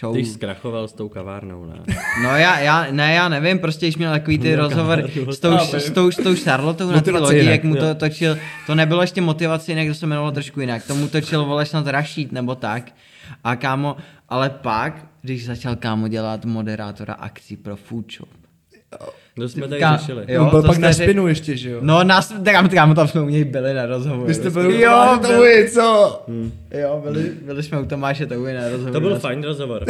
show. 0.00 0.14
Ty 0.14 0.24
jsi 0.24 0.32
zkrachoval 0.32 0.88
s 0.88 0.92
tou 0.92 1.08
kavárnou, 1.08 1.64
ne? 1.66 1.74
No 2.22 2.28
já, 2.36 2.58
já, 2.58 2.86
ne, 2.90 3.14
já 3.14 3.28
nevím, 3.28 3.58
prostě 3.58 3.86
když 3.86 3.96
měl 3.96 4.12
takový 4.12 4.38
ty 4.38 4.54
rozhovor 4.56 5.10
s 5.30 5.38
tou, 5.40 5.58
s 5.58 5.90
tou, 5.90 6.10
s 6.10 6.16
tou 6.16 6.34
Charlotou 6.36 6.84
na 6.90 7.00
té 7.00 7.12
Motivace 7.12 7.24
lodi, 7.24 7.38
jinak, 7.38 7.52
jak 7.52 7.64
mu 7.64 7.76
jo. 7.76 7.80
to 7.82 7.94
točil, 7.94 8.38
to 8.66 8.74
nebylo 8.74 9.00
ještě 9.00 9.20
motivace 9.20 9.72
jinak, 9.72 9.88
to 9.88 9.94
se 9.94 10.06
jmenovalo 10.06 10.32
trošku 10.32 10.60
jinak, 10.60 10.86
tomu 10.86 11.08
točil 11.08 11.44
vole 11.44 11.66
snad 11.66 11.86
Rashid 11.86 12.32
nebo 12.32 12.54
tak. 12.54 12.92
A 13.44 13.56
kámo, 13.56 13.96
ale 14.28 14.50
pak, 14.50 15.06
když 15.22 15.46
začal 15.46 15.76
kámo 15.76 16.08
dělat 16.08 16.44
moderátora 16.44 17.14
akcí 17.14 17.56
pro 17.56 17.76
Food 17.76 18.12
Shop. 18.12 18.28
To 19.36 19.48
jsme 19.48 19.68
tady 19.68 19.80
Ka- 19.82 19.98
řešili. 19.98 20.24
jo. 20.28 20.42
on 20.44 20.50
byl 20.50 20.62
to 20.62 20.68
pak 20.68 20.78
na 20.78 20.92
spinu 20.92 21.26
ještě, 21.28 21.56
že 21.56 21.70
jo? 21.70 21.78
No, 21.82 22.04
nás, 22.04 22.34
tak 22.44 22.70
kámo, 22.70 22.94
tam 22.94 23.08
jsme 23.08 23.20
u 23.20 23.28
něj 23.28 23.44
byli 23.44 23.74
na 23.74 23.86
rozhovoru. 23.86 24.26
Vy 24.26 24.34
jste 24.34 24.50
byli 24.50 24.80
jo, 24.80 25.18
to 25.22 25.28
byli, 25.28 25.70
co? 25.70 26.22
jo, 26.70 27.00
byli, 27.04 27.22
byli 27.42 27.62
jsme 27.62 27.80
u 27.80 27.86
Tomáše 27.86 28.26
Touhy 28.26 28.54
na 28.54 28.62
rozhovoru. 28.68 28.92
To 28.92 29.00
byl 29.00 29.10
Na- 29.10 29.18
fajn 29.18 29.42
rozhovor. 29.44 29.84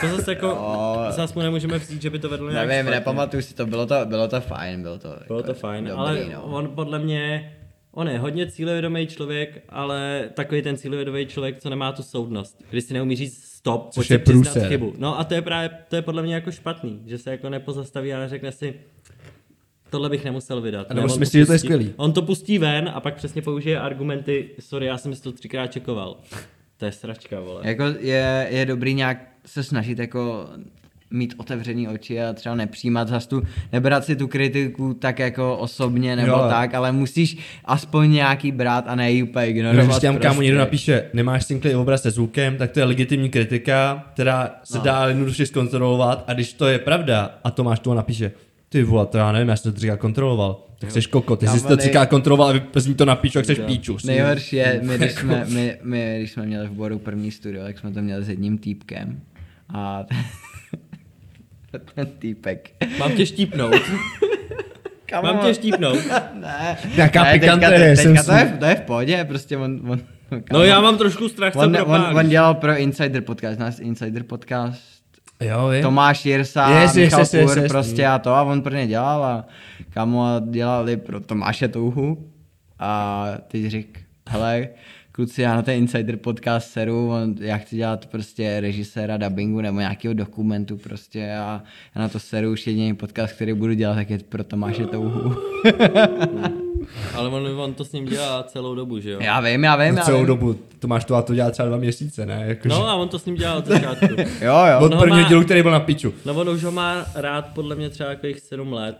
To 0.00 0.08
zase 0.16 0.30
jako, 0.30 0.46
Jo. 0.46 0.96
zase 1.10 1.32
mu 1.34 1.42
nemůžeme 1.42 1.78
vzít, 1.78 2.02
že 2.02 2.10
by 2.10 2.18
to 2.18 2.28
vedlo 2.28 2.50
nějak 2.50 2.68
Nevím, 2.68 2.82
špatně. 2.84 2.98
nepamatuju 2.98 3.42
si 3.42 3.54
to, 3.54 3.66
bylo 3.66 3.86
to, 3.86 3.94
bylo 4.04 4.28
to 4.28 4.40
fajn, 4.40 4.82
bylo 4.82 4.98
to. 4.98 5.08
Bylo 5.26 5.42
to 5.42 5.50
jako 5.50 5.60
fajn, 5.60 5.84
dobrý, 5.84 5.98
ale 6.00 6.18
no. 6.32 6.42
on 6.42 6.68
podle 6.68 6.98
mě, 6.98 7.52
on 7.92 8.08
je 8.08 8.18
hodně 8.18 8.46
cílevědomý 8.50 9.06
člověk, 9.06 9.62
ale 9.68 10.24
takový 10.34 10.62
ten 10.62 10.76
cílevědomý 10.76 11.26
člověk, 11.26 11.58
co 11.58 11.70
nemá 11.70 11.92
tu 11.92 12.02
soudnost, 12.02 12.62
kdy 12.70 12.80
si 12.80 12.94
neumí 12.94 13.16
říct 13.16 13.51
stop, 13.62 13.88
Což 13.90 13.94
pojď 14.08 14.10
je 14.10 14.18
si 14.18 14.22
přiznat 14.22 14.52
průser. 14.52 14.68
chybu. 14.68 14.94
No 14.98 15.20
a 15.20 15.24
to 15.24 15.34
je 15.34 15.42
právě, 15.42 15.70
to 15.88 15.96
je 15.96 16.02
podle 16.02 16.22
mě 16.22 16.34
jako 16.34 16.50
špatný, 16.52 17.02
že 17.06 17.18
se 17.18 17.30
jako 17.30 17.48
nepozastaví 17.48 18.14
a 18.14 18.18
neřekne 18.18 18.52
si, 18.52 18.74
tohle 19.90 20.08
bych 20.08 20.24
nemusel 20.24 20.60
vydat. 20.60 20.90
A 20.90 20.94
nebo 20.94 21.06
Ne, 21.06 21.10
si 21.10 21.14
on 21.14 21.20
myslí, 21.20 21.38
že 21.40 21.46
to 21.46 21.52
je 21.52 21.56
pustí- 21.58 21.66
skvělý. 21.66 21.92
On 21.96 22.12
to 22.12 22.22
pustí 22.22 22.58
ven 22.58 22.90
a 22.94 23.00
pak 23.00 23.14
přesně 23.14 23.42
použije 23.42 23.80
argumenty, 23.80 24.50
sorry, 24.60 24.86
já 24.86 24.98
jsem 24.98 25.14
si 25.14 25.22
to 25.22 25.32
třikrát 25.32 25.66
čekoval. 25.66 26.16
To 26.76 26.84
je 26.84 26.92
sračka, 26.92 27.40
vole. 27.40 27.60
Jako 27.64 27.82
je, 27.98 28.46
je 28.50 28.66
dobrý 28.66 28.94
nějak 28.94 29.28
se 29.46 29.62
snažit 29.62 29.98
jako 29.98 30.48
mít 31.12 31.34
otevřený 31.36 31.88
oči 31.88 32.22
a 32.22 32.32
třeba 32.32 32.54
nepřijímat 32.54 33.08
zas 33.08 33.26
tu, 33.26 33.42
nebrat 33.72 34.04
si 34.04 34.16
tu 34.16 34.28
kritiku 34.28 34.94
tak 34.94 35.18
jako 35.18 35.56
osobně 35.56 36.16
nebo 36.16 36.28
Jo. 36.32 36.46
tak, 36.50 36.74
ale 36.74 36.92
musíš 36.92 37.36
aspoň 37.64 38.10
nějaký 38.12 38.52
brát 38.52 38.84
a 38.88 38.94
ne 38.94 39.12
ji 39.12 39.22
úplně 39.22 39.44
No, 39.44 39.50
ignorovat. 39.50 39.86
když 39.86 39.98
tam 39.98 40.16
kámo 40.16 40.20
prostě. 40.34 40.42
někdo 40.44 40.58
napíše, 40.58 41.04
nemáš 41.12 41.44
synklý 41.46 41.74
obraz 41.74 42.02
se 42.02 42.10
zvukem, 42.10 42.56
tak 42.56 42.70
to 42.70 42.78
je 42.80 42.84
legitimní 42.84 43.28
kritika, 43.30 44.04
která 44.14 44.50
se 44.64 44.78
No. 44.78 44.84
dá 44.84 45.08
jednoduše 45.08 45.46
zkontrolovat 45.46 46.24
a 46.26 46.32
když 46.34 46.52
to 46.52 46.66
je 46.66 46.78
pravda 46.78 47.38
a 47.44 47.50
Tomáš 47.50 47.78
toho 47.80 47.94
napíše, 47.94 48.32
ty 48.68 48.82
vole, 48.82 49.06
to 49.06 49.18
já 49.18 49.32
nevím, 49.32 49.48
já 49.48 49.56
jsem 49.56 49.72
to 49.72 49.76
třikrát 49.76 49.96
kontroloval, 49.96 50.66
tak 50.78 50.90
jsi 50.90 51.02
koko, 51.02 51.36
ty 51.36 51.46
jsi 51.46 51.62
to 51.62 51.68
nej- 51.68 51.76
třikrát 51.78 52.06
kontroloval 52.06 52.48
a 52.48 52.52
vy 52.52 52.62
z 52.74 52.86
ní 52.86 52.94
to 52.94 53.04
napíšu, 53.04 53.38
jak 53.38 53.44
jsi 53.46 53.54
píču. 53.54 53.96
Nejhorší 54.04 54.56
je, 54.56 54.80
my 54.84 54.98
když, 54.98 55.12
jsme, 55.18 55.44
my, 55.48 55.76
my, 55.82 56.16
když 56.18 56.32
jsme 56.32 56.46
měli 56.46 56.68
v 56.68 56.70
Boru 56.72 56.98
první 56.98 57.30
studio, 57.30 57.62
tak 57.64 57.78
jsme 57.78 57.90
to 57.92 58.02
měli 58.02 58.24
s 58.24 58.28
jedním 58.28 58.58
týpkem 58.58 59.20
a 59.74 60.04
ten 61.94 62.06
týpek. 62.18 62.70
Mám 62.98 63.12
tě 63.12 63.26
štípnout. 63.26 63.74
Kamo, 65.06 65.32
Mám 65.32 65.38
tě 65.38 65.54
štípnout. 65.54 65.98
Ne, 66.34 66.76
Nějaká 66.96 67.24
ne, 67.24 67.32
teďka, 67.32 67.46
pikanterie, 67.56 67.96
te, 67.96 68.02
jsem 68.02 68.16
teďka 68.16 68.32
to, 68.32 68.38
je, 68.38 68.56
to 68.58 68.64
je 68.64 68.74
v 68.74 68.80
pohodě, 68.80 69.24
prostě 69.24 69.56
on, 69.56 69.80
on 69.90 70.00
No 70.52 70.62
já 70.62 70.80
mám 70.80 70.98
trošku 70.98 71.28
strach, 71.28 71.52
co 71.52 71.58
on, 71.58 71.64
on, 71.66 71.74
propálíš. 71.74 72.16
on, 72.16 72.28
dělal 72.28 72.54
pro 72.54 72.76
Insider 72.76 73.22
podcast, 73.22 73.58
náš 73.60 73.74
Insider 73.80 74.22
podcast, 74.22 74.82
Jo, 75.40 75.68
je. 75.70 75.82
Tomáš 75.82 76.26
Jirsa, 76.26 76.70
Yes, 76.70 76.80
yes, 76.82 76.96
yes, 76.96 77.04
Michal 77.04 77.20
yes, 77.20 77.34
yes, 77.34 77.50
Pur, 77.50 77.58
yes. 77.62 77.72
prostě 77.72 78.06
a 78.06 78.18
to 78.18 78.34
a 78.34 78.42
on 78.42 78.62
pro 78.62 78.74
ně 78.74 78.86
dělal 78.86 79.24
a 79.24 79.46
kamo 79.90 80.24
a 80.26 80.42
dělali 80.50 80.96
pro 80.96 81.20
Tomáše 81.20 81.68
Touhu 81.68 82.28
a 82.78 83.26
teď 83.48 83.66
řík, 83.66 84.00
hele, 84.28 84.68
kluci, 85.12 85.42
já 85.42 85.54
na 85.54 85.62
ten 85.62 85.74
Insider 85.74 86.16
podcast 86.16 86.70
seru, 86.70 87.08
on, 87.10 87.34
já 87.40 87.56
chci 87.58 87.76
dělat 87.76 88.06
prostě 88.06 88.60
režiséra 88.60 89.16
dubbingu 89.16 89.60
nebo 89.60 89.80
nějakého 89.80 90.14
dokumentu 90.14 90.76
prostě 90.76 91.34
a 91.34 91.62
já 91.94 92.00
na 92.02 92.08
to 92.08 92.18
seru 92.18 92.50
už 92.52 92.66
jediný 92.66 92.94
podcast, 92.94 93.34
který 93.34 93.52
budu 93.52 93.72
dělat, 93.74 93.94
tak 93.94 94.10
je 94.10 94.18
pro 94.18 94.44
Tomáše 94.44 94.86
Touhu. 94.86 95.34
Ale 97.14 97.28
on, 97.28 97.60
on 97.60 97.74
to 97.74 97.84
s 97.84 97.92
ním 97.92 98.04
dělá 98.04 98.42
celou 98.42 98.74
dobu, 98.74 99.00
že 99.00 99.10
jo? 99.10 99.18
já 99.22 99.40
vím, 99.40 99.64
já 99.64 99.76
vím, 99.76 99.94
No 99.94 99.98
já 100.00 100.04
celou 100.04 100.18
vím. 100.18 100.26
dobu, 100.26 100.54
Tomáš 100.78 101.04
to 101.04 101.14
a 101.14 101.22
to 101.22 101.34
dělá 101.34 101.50
třeba 101.50 101.68
dva 101.68 101.76
měsíce, 101.76 102.26
ne? 102.26 102.44
Jakože, 102.46 102.68
No 102.68 102.88
a 102.88 102.94
on 102.94 103.08
to 103.08 103.18
s 103.18 103.24
ním 103.26 103.34
dělal 103.34 103.58
od 103.58 103.66
začátku. 103.66 104.06
Jo, 104.40 104.54
jo. 104.72 104.78
od 104.80 104.92
no, 104.92 104.98
prvního 105.00 105.22
má- 105.22 105.28
dílu, 105.28 105.44
který 105.44 105.62
byl 105.62 105.70
na 105.70 105.80
piču. 105.80 106.14
No 106.24 106.34
on 106.34 106.48
už 106.48 106.64
ho 106.64 106.70
má 106.72 107.06
rád 107.14 107.46
podle 107.54 107.76
mě 107.76 107.90
třeba 107.90 108.10
jako 108.10 108.26
7 108.38 108.72
let. 108.72 108.96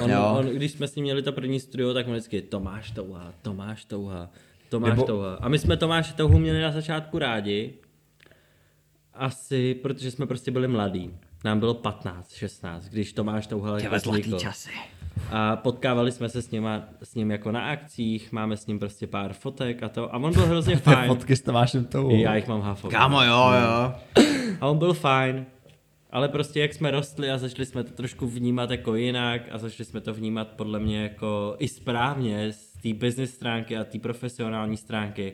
On, 0.00 0.10
Jo. 0.10 0.36
on, 0.38 0.46
když 0.46 0.72
jsme 0.72 0.88
s 0.88 0.94
ním 0.96 1.02
měli 1.02 1.22
to 1.22 1.32
první 1.32 1.60
studio, 1.60 1.94
tak 1.94 2.06
on 2.06 2.12
vždycky 2.12 2.40
Tomáš 2.42 2.90
Touha, 2.90 3.32
Tomáš 3.42 3.84
Touha, 3.84 4.30
Tomáš 4.68 4.90
Nebo- 4.90 5.02
Touha. 5.02 5.34
A 5.40 5.48
my 5.48 5.58
jsme 5.58 5.76
Tomáše 5.76 6.14
Touhu 6.14 6.38
měli 6.38 6.62
na 6.62 6.70
začátku 6.72 7.18
rádi. 7.18 7.72
Asi, 9.14 9.74
protože 9.74 10.10
jsme 10.10 10.26
prostě 10.26 10.50
byli 10.50 10.68
mladí. 10.68 11.10
Nám 11.44 11.60
bylo 11.60 11.74
15, 11.74 12.34
16, 12.34 12.88
když 12.88 13.12
Tomáš 13.12 13.46
Touha 13.46 13.78
jako 13.78 13.98
zlatý 13.98 14.32
časy. 14.38 14.70
A 15.30 15.56
potkávali 15.56 16.12
jsme 16.12 16.28
se 16.28 16.42
s, 16.42 16.50
něma, 16.50 16.82
s 17.02 17.14
ním 17.14 17.30
jako 17.30 17.52
na 17.52 17.60
akcích, 17.70 18.32
máme 18.32 18.56
s 18.56 18.66
ním 18.66 18.78
prostě 18.78 19.06
pár 19.06 19.32
fotek 19.32 19.82
a 19.82 19.88
to. 19.88 20.14
A 20.14 20.18
on 20.18 20.32
byl 20.32 20.46
hrozně 20.46 20.74
Ty 20.76 20.80
fajn. 20.82 21.08
fotky 21.08 21.36
s 21.36 21.40
Tomášem 21.40 21.84
tou. 21.84 22.10
I 22.10 22.20
já 22.20 22.34
jich 22.36 22.48
mám 22.48 22.60
hafo. 22.60 22.88
Kámo, 22.88 23.22
jo, 23.22 23.50
jo. 23.62 23.92
A 24.60 24.66
on 24.66 24.78
byl 24.78 24.94
fajn, 24.94 25.46
ale 26.10 26.28
prostě 26.28 26.60
jak 26.60 26.74
jsme 26.74 26.90
rostli 26.90 27.30
a 27.30 27.38
začali 27.38 27.66
jsme 27.66 27.84
to 27.84 27.90
trošku 27.92 28.26
vnímat 28.26 28.70
jako 28.70 28.94
jinak 28.94 29.42
a 29.50 29.58
začali 29.58 29.84
jsme 29.84 30.00
to 30.00 30.14
vnímat 30.14 30.48
podle 30.48 30.78
mě 30.80 31.02
jako 31.02 31.56
i 31.58 31.68
správně 31.68 32.52
té 32.86 33.06
business 33.06 33.34
stránky 33.34 33.76
a 33.76 33.84
té 33.84 33.98
profesionální 33.98 34.76
stránky. 34.76 35.32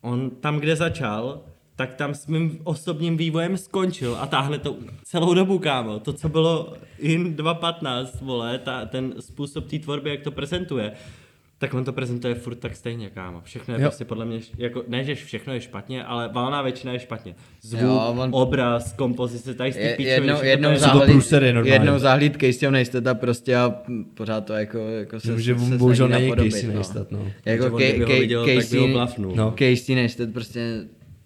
On 0.00 0.30
tam, 0.30 0.60
kde 0.60 0.76
začal, 0.76 1.40
tak 1.76 1.94
tam 1.94 2.14
s 2.14 2.26
mým 2.26 2.60
osobním 2.64 3.16
vývojem 3.16 3.56
skončil 3.56 4.16
a 4.16 4.26
táhne 4.26 4.58
to 4.58 4.76
celou 5.04 5.34
dobu, 5.34 5.58
kámo. 5.58 5.98
To, 5.98 6.12
co 6.12 6.28
bylo 6.28 6.74
in 6.98 7.36
2.15, 7.36 8.08
vole, 8.20 8.58
ta, 8.58 8.86
ten 8.86 9.14
způsob 9.20 9.66
té 9.66 9.78
tvorby, 9.78 10.10
jak 10.10 10.22
to 10.22 10.30
prezentuje, 10.30 10.92
tak 11.58 11.74
on 11.74 11.84
to 11.84 11.92
prezentuje 11.92 12.34
furt 12.34 12.54
tak 12.54 12.76
stejně, 12.76 13.10
kámo. 13.10 13.40
Všechno 13.44 13.74
je 13.74 13.80
Jo. 13.80 13.88
prostě 13.88 14.04
podle 14.04 14.24
mě, 14.24 14.40
jako, 14.58 14.84
ne, 14.88 15.04
že 15.04 15.14
všechno 15.14 15.52
je 15.52 15.60
špatně, 15.60 16.04
ale 16.04 16.28
valná 16.32 16.62
většina 16.62 16.92
je 16.92 16.98
špatně. 16.98 17.34
Zvuk, 17.62 17.82
Jo, 17.82 18.14
on- 18.18 18.30
obraz, 18.32 18.92
kompozice, 18.92 19.54
tady 19.54 19.72
ty 19.72 19.80
Je, 19.80 19.96
píčoviny, 19.96 20.14
jednou, 20.14 20.42
jednou, 20.42 20.76
zahlíd, 20.76 21.32
jednou 21.64 21.98
zahlíd 21.98 22.32
Caseyho 22.40 22.70
nejistota 22.72 23.14
prostě 23.14 23.56
a 23.56 23.74
pořád 24.14 24.40
to 24.44 24.52
jako, 24.52 24.78
jako 24.78 25.20
se, 25.20 25.40
Že 25.40 25.54
se, 25.58 25.66
se 25.66 25.78
bohužel 25.78 26.06
snaží 26.08 26.30
není 26.30 26.50
Casey 26.50 26.66
no. 26.68 26.72
nejistat, 26.74 27.10
no. 27.10 27.32
Jako 27.44 27.78
Casey. 27.78 28.94
No. 29.34 29.54
Casey 29.58 29.94
Neistat 29.94 30.30
prostě 30.32 30.84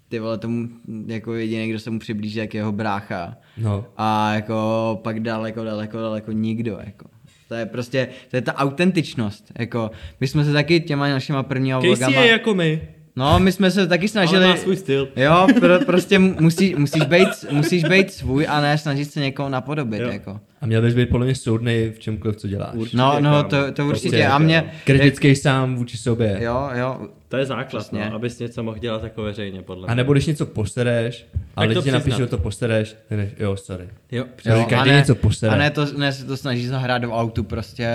ty 0.08 0.18
vole 0.18 0.38
tomu 0.38 0.68
jako 1.06 1.34
jediný, 1.34 1.68
kdo 1.68 1.78
se 1.78 1.90
mu 1.90 1.98
přiblíží, 1.98 2.38
jak 2.38 2.54
jeho 2.54 2.72
brácha. 2.72 3.36
No. 3.58 3.84
A 3.96 4.34
jako 4.34 5.00
pak 5.02 5.20
daleko, 5.20 5.64
daleko, 5.64 5.98
daleko 5.98 6.32
nikdo, 6.32 6.78
jako. 6.84 7.11
To 7.52 7.56
je 7.56 7.66
prostě, 7.66 8.08
to 8.30 8.36
je 8.36 8.42
ta 8.42 8.54
autentičnost. 8.54 9.52
Jako, 9.58 9.90
my 10.20 10.28
jsme 10.28 10.44
se 10.44 10.52
taky 10.52 10.80
těma 10.80 11.08
našima 11.08 11.42
prvníma 11.42 11.80
Casey 11.80 11.88
vlogama... 11.88 12.20
je 12.20 12.30
jako 12.30 12.54
my, 12.54 12.88
No, 13.16 13.40
my 13.40 13.52
jsme 13.52 13.70
se 13.70 13.86
taky 13.86 14.08
snažili... 14.08 14.44
ale 14.44 14.54
má 14.54 14.60
svůj 14.60 14.76
styl. 14.76 15.08
Jo, 15.16 15.46
pro, 15.60 15.78
prostě 15.86 16.18
musí, 16.18 16.74
musíš, 16.74 17.04
být, 17.04 17.28
musíš 17.50 17.84
být 17.84 18.12
svůj 18.12 18.46
a 18.48 18.60
ne 18.60 18.78
snažit 18.78 19.04
se 19.12 19.20
někoho 19.20 19.48
napodobit. 19.48 20.00
Jo. 20.00 20.08
Jako. 20.08 20.40
A 20.62 20.66
měl 20.66 20.82
bys 20.82 20.94
být 20.94 21.08
podle 21.08 21.26
mě 21.26 21.34
soudnej 21.34 21.90
v 21.90 21.98
čemkoliv, 21.98 22.36
co 22.36 22.48
děláš. 22.48 22.74
Určitě, 22.74 22.96
No, 22.96 23.20
no, 23.20 23.42
to, 23.44 23.72
to 23.72 23.86
určitě. 23.86 24.08
Prostě 24.08 24.26
A 24.26 24.38
mě... 24.38 24.72
Kritický 24.84 25.36
sám 25.36 25.76
vůči 25.76 25.96
sobě. 25.96 26.38
Jo, 26.40 26.70
jo. 26.74 27.08
To 27.28 27.36
je 27.36 27.46
základ, 27.46 27.80
Přesně. 27.80 28.08
no, 28.10 28.16
abys 28.16 28.38
něco 28.38 28.62
mohl 28.62 28.78
dělat 28.78 29.02
jako 29.04 29.22
veřejně, 29.22 29.62
podle 29.62 29.86
A 29.88 29.90
mě. 29.90 29.96
nebo 29.96 30.12
když 30.12 30.26
něco 30.26 30.46
posereš, 30.46 31.26
a 31.56 31.62
lidi 31.62 31.74
to 31.74 31.82
ti 31.82 31.90
napíšou, 31.90 32.26
to 32.26 32.38
posereš, 32.38 32.96
ty 33.08 33.16
než, 33.16 33.30
jo, 33.38 33.56
sorry. 33.56 33.88
Jo, 34.10 34.24
Jo, 34.44 34.56
Jo, 34.56 34.66
každý 34.68 34.90
a 34.90 34.92
ne, 34.92 34.98
něco 34.98 35.14
posere. 35.14 35.52
A 35.52 35.56
ne, 35.58 35.70
to, 35.70 35.86
ne 35.98 36.12
se 36.12 36.24
to 36.24 36.36
snaží 36.36 36.66
zahrát 36.66 37.02
do 37.02 37.12
autu 37.12 37.44
prostě 37.44 37.88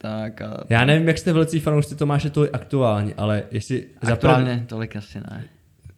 tak 0.00 0.40
a 0.42 0.64
Já 0.68 0.84
nevím, 0.84 1.08
jak 1.08 1.18
jste 1.18 1.32
velcí 1.32 1.60
fanoušci 1.60 1.96
Tomáše 1.96 2.30
to 2.30 2.46
aktuálně, 2.52 3.14
ale 3.16 3.42
jestli 3.50 3.84
za 4.02 4.12
aktuálně 4.12 4.64
tolik 4.68 4.96
asi 4.96 5.18
ne. 5.18 5.44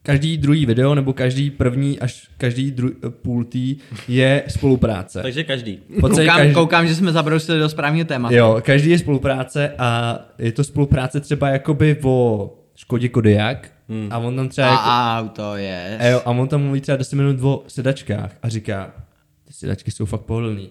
Každý 0.03 0.37
druhý 0.37 0.65
video 0.65 0.95
nebo 0.95 1.13
každý 1.13 1.49
první 1.49 1.99
až 1.99 2.27
každý 2.37 2.71
dru, 2.71 2.91
půl 3.09 3.43
tý 3.43 3.77
je 4.07 4.43
spolupráce. 4.47 5.21
takže 5.21 5.43
každý. 5.43 5.79
V 5.97 5.99
podstatě 5.99 6.27
Koukám, 6.27 6.37
každý, 6.37 6.53
koukám, 6.53 6.87
že 6.87 6.95
jsme 6.95 7.11
zabrousili 7.11 7.59
do 7.59 7.69
správného 7.69 8.05
tématu. 8.05 8.35
jo, 8.35 8.61
každý 8.61 8.89
je 8.89 8.99
spolupráce 8.99 9.73
a 9.77 10.19
je 10.39 10.51
to 10.51 10.63
spolupráce 10.63 11.19
třeba 11.19 11.49
jakoby 11.49 11.97
o 12.03 12.55
Škodě 12.75 13.09
Kodiak 13.09 13.71
hmm. 13.89 14.07
a 14.11 14.17
on 14.17 14.35
tam 14.35 14.49
třeba 14.49 14.67
A, 14.67 14.71
jako, 14.71 14.83
a 14.83 15.19
auto 15.19 15.55
je. 15.55 15.97
a, 15.99 16.05
jo, 16.07 16.21
a 16.25 16.29
on 16.29 16.47
tam 16.47 16.61
mluví 16.61 16.81
třeba 16.81 16.97
10 16.97 17.15
minut 17.15 17.37
o 17.41 17.63
sedačkách 17.67 18.37
a 18.43 18.49
říká, 18.49 18.93
ty 19.47 19.53
sedačky 19.53 19.91
jsou 19.91 20.05
fakt 20.05 20.21
pohodlný, 20.21 20.69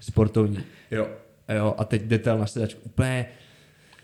sportovní, 0.00 0.58
jo, 0.90 1.06
a 1.48 1.52
jo, 1.52 1.74
a 1.78 1.84
teď 1.84 2.02
detail 2.02 2.38
na 2.38 2.46
sedačku, 2.46 2.80
úplně, 2.84 3.26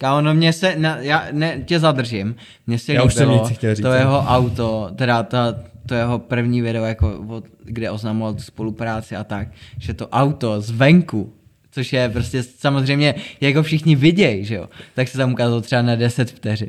Kámo, 0.02 0.20
no 0.20 0.34
mě 0.34 0.52
se, 0.52 0.76
na, 0.76 0.96
já 0.96 1.26
ne, 1.32 1.62
tě 1.64 1.78
zadržím, 1.78 2.34
mně 2.66 2.78
se 2.78 2.92
Já 2.92 3.02
už 3.02 3.14
jsem 3.14 3.28
líbilo 3.28 3.48
nic 3.48 3.58
chtěl 3.58 3.74
říct, 3.74 3.82
to 3.82 3.88
ale- 3.88 3.98
jeho 3.98 4.18
auto, 4.18 4.90
teda 4.96 5.22
ta, 5.22 5.54
to 5.86 5.94
jeho 5.94 6.18
první 6.18 6.62
video, 6.62 6.84
jako, 6.84 7.24
od, 7.28 7.44
kde 7.64 7.90
oznamoval 7.90 8.34
tu 8.34 8.42
spolupráci 8.42 9.16
a 9.16 9.24
tak, 9.24 9.48
že 9.78 9.94
to 9.94 10.08
auto 10.08 10.60
zvenku, 10.60 11.32
což 11.70 11.92
je 11.92 12.08
prostě 12.08 12.42
samozřejmě, 12.42 13.14
jak 13.40 13.56
ho 13.56 13.62
všichni 13.62 13.96
vidějí, 13.96 14.44
že 14.44 14.54
jo, 14.54 14.68
tak 14.94 15.08
se 15.08 15.18
tam 15.18 15.32
ukázalo 15.32 15.60
třeba 15.60 15.82
na 15.82 15.96
10 15.96 16.30
vteřin. 16.30 16.68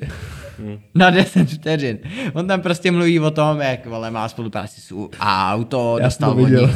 Na 0.95 1.10
10 1.10 1.49
vteřin. 1.49 1.97
On 2.34 2.47
tam 2.47 2.61
prostě 2.61 2.91
mluví 2.91 3.19
o 3.19 3.31
tom, 3.31 3.61
jak 3.61 3.85
vole, 3.85 4.11
má 4.11 4.30
spolupráci 4.30 4.81
s 4.81 5.10
auto, 5.19 5.97
Já 5.99 6.05
dostal 6.05 6.35
to 6.35 6.41
od 6.41 6.69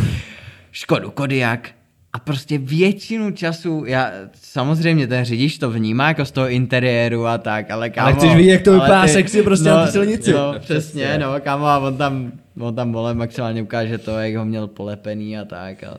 Škodu 0.71 1.11
Kodiak. 1.11 1.76
A 2.13 2.19
prostě 2.19 2.57
většinu 2.57 3.31
času, 3.31 3.83
já, 3.85 4.11
samozřejmě 4.33 5.07
ten 5.07 5.25
řidič 5.25 5.57
to 5.57 5.71
vnímá 5.71 6.07
jako 6.07 6.25
z 6.25 6.31
toho 6.31 6.49
interiéru 6.49 7.25
a 7.25 7.37
tak, 7.37 7.71
ale 7.71 7.89
kámo... 7.89 8.15
chceš 8.15 8.35
vidět, 8.35 8.51
jak 8.51 8.61
to 8.61 8.71
ale 8.71 8.79
vypadá 8.79 9.07
sexy 9.07 9.43
prostě 9.43 9.69
na 9.69 9.85
té 9.85 9.91
silnici. 9.91 10.33
No, 10.33 10.55
přesně, 10.59 11.17
no, 11.17 11.27
kámo, 11.39 11.65
a 11.65 11.79
on 11.79 11.97
tam, 11.97 12.31
on 12.59 12.75
tam 12.75 12.91
vole 12.91 13.13
maximálně 13.13 13.61
ukáže 13.61 13.97
to, 13.97 14.11
jak 14.11 14.35
ho 14.35 14.45
měl 14.45 14.67
polepený 14.67 15.37
a 15.37 15.45
tak. 15.45 15.83
A... 15.83 15.97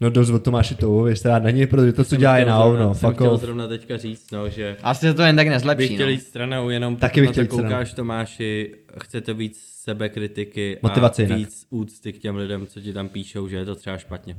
no 0.00 0.10
dost 0.10 0.30
od 0.30 0.42
Tomáše 0.42 0.74
to 0.74 1.06
rád 1.24 1.42
na 1.42 1.50
něj, 1.50 1.66
protože 1.66 1.92
to, 1.92 2.04
co 2.04 2.16
dělá 2.16 2.38
je 2.38 2.44
na 2.44 2.56
hovno, 2.56 2.94
jsem 2.94 3.10
fuck 3.10 3.20
chtěl 3.20 3.36
zrovna 3.36 3.68
teďka 3.68 3.96
říct, 3.96 4.30
no, 4.32 4.48
že 4.48 4.76
Asi 4.82 5.06
se 5.06 5.14
to 5.14 5.22
jen 5.22 5.36
tak 5.36 5.46
bych 5.46 5.52
nezlepší, 5.52 5.94
chtěl 5.94 6.06
no. 6.06 6.12
jít 6.12 6.20
stranou, 6.22 6.70
jenom 6.70 6.96
Taky 6.96 7.20
bych 7.20 7.28
na 7.28 7.32
chtěl 7.32 7.46
to 7.46 7.54
jít 7.54 7.58
stranou. 7.58 7.68
koukáš 7.68 7.92
Tomáši, 7.92 8.74
chcete 9.00 9.34
víc 9.34 9.58
sebekritiky 9.84 10.78
Motivace 10.82 11.22
a 11.22 11.24
jinak. 11.24 11.38
víc 11.38 11.66
úcty 11.70 12.12
k 12.12 12.18
těm 12.18 12.36
lidem, 12.36 12.66
co 12.66 12.80
ti 12.80 12.92
tam 12.92 13.08
píšou, 13.08 13.48
že 13.48 13.56
je 13.56 13.64
to 13.64 13.74
třeba 13.74 13.98
špatně. 13.98 14.36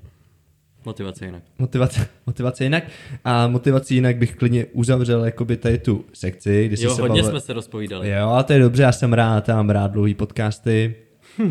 Motivace 0.86 1.26
jinak. 1.26 1.44
Motivace, 1.60 2.08
motivace 2.26 2.64
jinak. 2.64 2.84
A 3.26 3.48
motivací 3.48 3.96
jinak 3.96 4.18
bych 4.18 4.36
klidně 4.36 4.66
uzavřel 4.66 5.26
jakoby 5.26 5.58
tady 5.58 5.78
tu 5.78 6.06
sekci, 6.14 6.68
kdy 6.68 6.84
Jo, 6.84 6.96
se 6.96 7.02
hodně 7.02 7.22
bavil- 7.22 7.30
jsme 7.30 7.40
se 7.42 7.54
rozpovídali. 7.54 8.10
Jo, 8.10 8.30
a 8.30 8.44
to 8.44 8.54
je 8.54 8.60
dobře, 8.60 8.84
já 8.84 8.92
jsem 8.92 9.14
rád, 9.14 9.48
já 9.50 9.56
mám 9.56 9.70
rád 9.70 9.92
dlouhý 9.92 10.14
podcasty, 10.14 10.96
uh, 11.40 11.46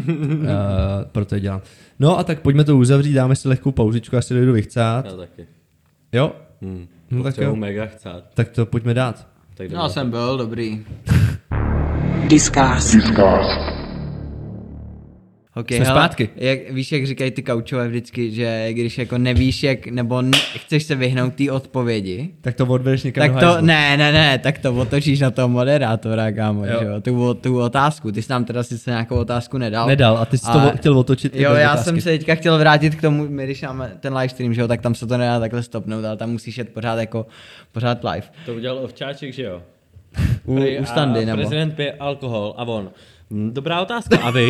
proto 1.13 1.35
je 1.35 1.41
dělám. 1.41 1.61
No 1.99 2.19
a 2.19 2.25
tak 2.25 2.41
pojďme 2.41 2.65
to 2.65 2.77
uzavřít, 2.77 3.13
dáme 3.13 3.37
si 3.37 3.49
lehkou 3.49 3.73
pauzičku, 3.73 4.17
já 4.17 4.23
si 4.23 4.35
dojdu 4.35 4.53
vychcát. 4.53 5.05
Já 5.05 5.13
taky. 5.17 5.47
Jo? 6.13 6.33
Hmm. 6.63 6.87
No 7.11 7.23
tak 7.23 7.39
jo. 7.39 7.57
mega 7.57 7.87
chcát. 7.87 8.25
Tak 8.35 8.49
to 8.49 8.67
pojďme 8.67 8.95
dát. 8.95 9.27
Tak 9.55 9.71
No, 9.71 9.89
jsem 9.89 10.11
byl 10.11 10.39
dobrý. 10.39 10.85
Discast. 12.29 12.95
Discast. 12.95 13.78
Okay, 15.59 15.77
Jsme 15.77 15.87
zpátky. 15.87 16.29
Jak, 16.37 16.71
víš, 16.71 16.93
jak 16.93 17.07
říkají 17.07 17.31
ty 17.31 17.43
kaučové 17.43 17.89
vždycky, 17.89 18.31
že 18.31 18.69
když 18.73 18.99
jako 18.99 19.19
nevíš, 19.19 19.63
jak, 19.63 19.87
nebo 19.87 20.23
ne, 20.23 20.39
chceš 20.57 20.83
se 20.83 20.95
vyhnout 20.95 21.35
té 21.35 21.53
odpovědi, 21.53 22.31
Tak 22.41 22.55
to 22.55 22.67
odvedeš 22.67 23.03
někam 23.03 23.29
tak 23.29 23.41
to, 23.41 23.61
ne, 23.61 23.97
ne, 23.97 24.13
ne, 24.13 24.39
tak 24.39 24.59
to 24.59 24.75
otočíš 24.75 25.21
na 25.21 25.31
toho 25.31 25.49
moderátora, 25.49 26.33
kámo, 26.33 26.65
Jo. 26.67 26.77
že 26.81 26.85
jo, 26.87 27.01
tu, 27.01 27.35
tu 27.35 27.61
otázku, 27.61 28.13
ty 28.13 28.23
jsi 28.23 28.33
nám 28.33 28.45
teda 28.45 28.63
sice 28.63 28.91
nějakou 28.91 29.17
otázku 29.17 29.59
nedal. 29.59 29.87
Nedal 29.87 30.19
a 30.19 30.25
ty 30.25 30.39
jsi 30.39 30.45
to 30.45 30.51
Ale- 30.61 30.73
chtěl 30.77 30.99
otočit. 30.99 31.37
Jo, 31.37 31.55
já 31.55 31.73
otázky. 31.73 31.85
jsem 31.91 32.01
se 32.01 32.11
teďka 32.11 32.35
chtěl 32.35 32.59
vrátit 32.59 32.95
k 32.95 33.01
tomu, 33.01 33.27
my 33.29 33.45
když 33.45 33.63
máme 33.63 33.93
ten 34.01 34.15
live 34.17 34.29
stream, 34.29 34.55
že 34.55 34.61
jo, 34.61 34.69
tak 34.69 34.81
tam 34.81 34.95
se 34.95 35.07
to 35.07 35.17
nedá 35.19 35.41
takhle 35.41 35.63
stopnout, 35.63 36.05
ale 36.05 36.17
tam 36.17 36.31
musíš 36.31 36.59
jet 36.59 36.69
pořád 36.69 36.99
jako, 36.99 37.27
pořád 37.73 38.05
live. 38.05 38.27
To 38.47 38.55
udělal 38.55 38.79
Ovčáček, 38.79 39.33
že 39.33 39.43
jo? 39.43 39.63
U, 40.45 40.55
u 40.81 40.85
standy, 40.85 41.23
a 41.23 41.25
nebo? 41.27 41.37
prezident 41.37 41.75
pije 41.75 41.93
alkohol 41.93 42.55
a 42.57 42.65
on. 42.65 42.91
"Hm, 43.31 43.51
Dobrá 43.55 43.81
otázka, 43.83 44.19
a 44.23 44.31
vy? 44.31 44.47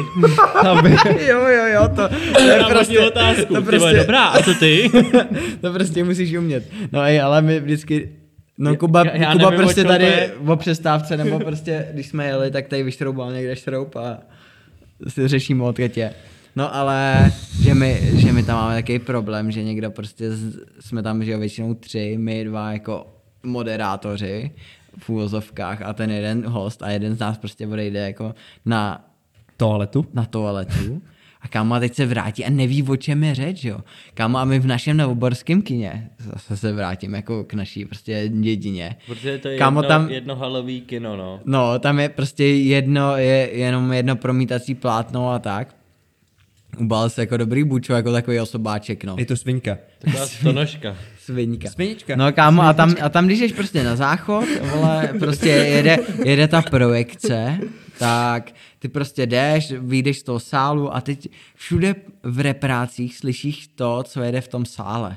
jo, 1.27 1.41
jo, 1.49 1.65
jo, 1.75 1.89
to, 1.89 2.09
to 2.09 2.41
je 2.43 2.59
Dobrá 2.59 2.69
prostě, 2.69 3.01
otázku, 3.01 3.55
to 3.55 3.63
prostě... 3.63 3.97
dobrá, 3.99 4.25
a 4.25 4.43
co 4.43 4.55
ty? 4.55 4.91
to 5.61 5.73
prostě 5.73 6.05
musíš 6.05 6.35
umět. 6.37 6.65
No 6.93 7.03
ej, 7.03 7.21
ale 7.21 7.43
my 7.43 7.61
vždycky, 7.61 8.09
no 8.59 8.77
Kuba, 8.77 9.05
Já- 9.07 9.17
já 9.17 9.33
Kuba 9.33 9.51
nevím, 9.51 9.65
prostě 9.65 9.85
tady 9.85 10.05
je. 10.05 10.33
o 10.47 10.57
přestávce, 10.57 11.17
nebo 11.17 11.39
prostě, 11.41 11.87
když 11.93 12.07
jsme 12.07 12.27
jeli, 12.27 12.51
tak 12.51 12.67
tady 12.69 12.83
vyštroubal 12.83 13.33
někde 13.33 13.57
šroub 13.57 13.97
a 13.97 14.19
si 15.09 15.29
řešíme 15.29 15.65
odketě. 15.65 16.11
No 16.57 16.75
ale, 16.75 17.33
že 17.63 17.75
my, 17.75 18.01
že 18.15 18.33
my 18.33 18.43
tam 18.43 18.57
máme 18.57 18.75
takový 18.75 18.99
problém, 18.99 19.51
že 19.51 19.63
někdo 19.65 19.91
prostě, 19.91 20.31
z, 20.31 20.57
jsme 20.81 21.03
tam, 21.03 21.25
že 21.25 21.33
jo, 21.33 21.39
většinou 21.39 21.75
tři, 21.75 22.15
my 22.19 22.45
dva 22.45 22.73
jako 22.73 23.07
moderátoři 23.43 24.51
v 24.99 25.09
úvozovkách 25.11 25.83
a 25.83 25.93
ten 25.93 26.11
jeden 26.11 26.47
host 26.47 26.83
a 26.83 26.91
jeden 26.91 27.15
z 27.15 27.19
nás 27.19 27.39
prostě 27.39 27.67
odejde 27.67 28.01
jako 28.01 28.35
na 28.67 29.05
Toaletu. 29.57 30.07
na 30.15 30.25
toaletu 30.25 31.03
a 31.41 31.49
kámo 31.49 31.81
teď 31.81 31.95
se 31.95 32.07
vrátí 32.07 32.45
a 32.45 32.51
neví, 32.51 32.83
o 32.83 32.97
čem 32.97 33.25
je 33.25 33.35
řeč, 33.35 33.65
jo. 33.65 33.81
Kámo 34.15 34.39
a 34.39 34.45
my 34.45 34.59
v 34.59 34.67
našem 34.67 34.97
novoborském 34.97 35.63
kině, 35.63 36.11
zase 36.19 36.57
se 36.57 36.73
vrátím 36.73 37.15
jako 37.15 37.45
k 37.45 37.55
naší 37.55 37.85
prostě 37.85 38.29
dědině. 38.29 38.97
Protože 39.07 39.39
to 39.39 39.49
je 39.49 39.59
Kámo, 39.59 39.81
jedno, 39.81 39.89
tam- 39.89 40.11
jedno 40.11 40.37
halový 40.37 40.81
kino, 40.81 41.17
no. 41.17 41.41
No, 41.45 41.79
tam 41.79 41.99
je 42.01 42.09
prostě 42.09 42.45
jedno, 42.47 43.17
je 43.17 43.51
jenom 43.53 43.93
jedno 43.93 44.17
promítací 44.17 44.75
plátno 44.75 45.31
a 45.31 45.39
tak. 45.39 45.75
Ubal 46.79 47.11
se 47.11 47.21
jako 47.23 47.37
dobrý 47.37 47.65
bučo, 47.65 47.93
jako 47.93 48.13
takový 48.13 48.41
osobáček, 48.41 49.05
no. 49.05 49.17
Je 49.19 49.27
to 49.27 49.37
svinka. 49.37 49.79
Taková 49.99 50.27
stonožka. 50.27 50.97
Sviníka. 51.29 51.71
Sviníčka. 51.71 52.17
No 52.17 52.33
kámo, 52.33 52.63
a 52.63 52.73
tam, 52.73 52.95
a 53.03 53.09
tam 53.09 53.27
když 53.27 53.39
jdeš 53.39 53.53
prostě 53.53 53.85
na 53.85 53.97
záchod, 53.97 54.45
vole, 54.75 55.11
prostě 55.19 55.49
jede, 55.49 55.99
jede 56.25 56.49
ta 56.49 56.63
projekce, 56.63 57.59
tak 57.99 58.51
ty 58.79 58.89
prostě 58.89 59.27
jdeš, 59.27 59.73
vyjdeš 59.79 60.19
z 60.19 60.23
toho 60.23 60.41
sálu 60.41 60.97
a 60.97 61.01
teď 61.01 61.29
všude 61.55 61.95
v 62.23 62.41
reprácích 62.41 63.17
slyšíš 63.17 63.69
to, 63.69 64.03
co 64.03 64.23
jede 64.23 64.41
v 64.41 64.49
tom 64.49 64.65
sále. 64.65 65.17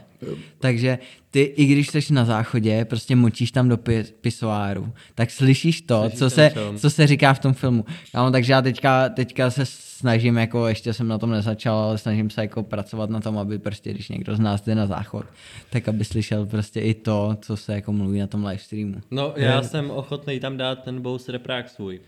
Takže 0.59 0.99
ty, 1.31 1.41
i 1.41 1.65
když 1.65 1.87
jsi 1.87 2.13
na 2.13 2.25
záchodě, 2.25 2.85
prostě 2.85 3.15
močíš 3.15 3.51
tam 3.51 3.69
do 3.69 3.77
pi- 3.77 4.05
pisoáru, 4.21 4.93
tak 5.15 5.31
slyšíš 5.31 5.81
to, 5.81 6.01
Slyšíš 6.01 6.19
co 6.19 6.29
se, 6.29 6.49
film. 6.49 6.77
co 6.77 6.89
se 6.89 7.07
říká 7.07 7.33
v 7.33 7.39
tom 7.39 7.53
filmu. 7.53 7.85
Kámo, 8.11 8.31
takže 8.31 8.53
já 8.53 8.61
teďka, 8.61 9.09
teďka 9.09 9.51
se 9.51 9.65
snažím, 9.65 10.37
jako 10.37 10.67
ještě 10.67 10.93
jsem 10.93 11.07
na 11.07 11.17
tom 11.17 11.31
nezačal, 11.31 11.77
ale 11.77 11.97
snažím 11.97 12.29
se 12.29 12.41
jako 12.41 12.63
pracovat 12.63 13.09
na 13.09 13.19
tom, 13.19 13.37
aby 13.37 13.59
prostě, 13.59 13.93
když 13.93 14.09
někdo 14.09 14.35
z 14.35 14.39
nás 14.39 14.61
jde 14.61 14.75
na 14.75 14.85
záchod, 14.87 15.25
tak 15.69 15.87
aby 15.87 16.05
slyšel 16.05 16.45
prostě 16.45 16.79
i 16.81 16.93
to, 16.93 17.37
co 17.41 17.57
se 17.57 17.73
jako 17.73 17.93
mluví 17.93 18.19
na 18.19 18.27
tom 18.27 18.45
live 18.45 18.57
streamu. 18.57 18.95
No, 19.11 19.33
já 19.35 19.63
jsem 19.63 19.91
ochotný 19.91 20.39
tam 20.39 20.57
dát 20.57 20.83
ten 20.83 21.01
Bose 21.01 21.31
reprák 21.31 21.69
svůj. 21.69 21.99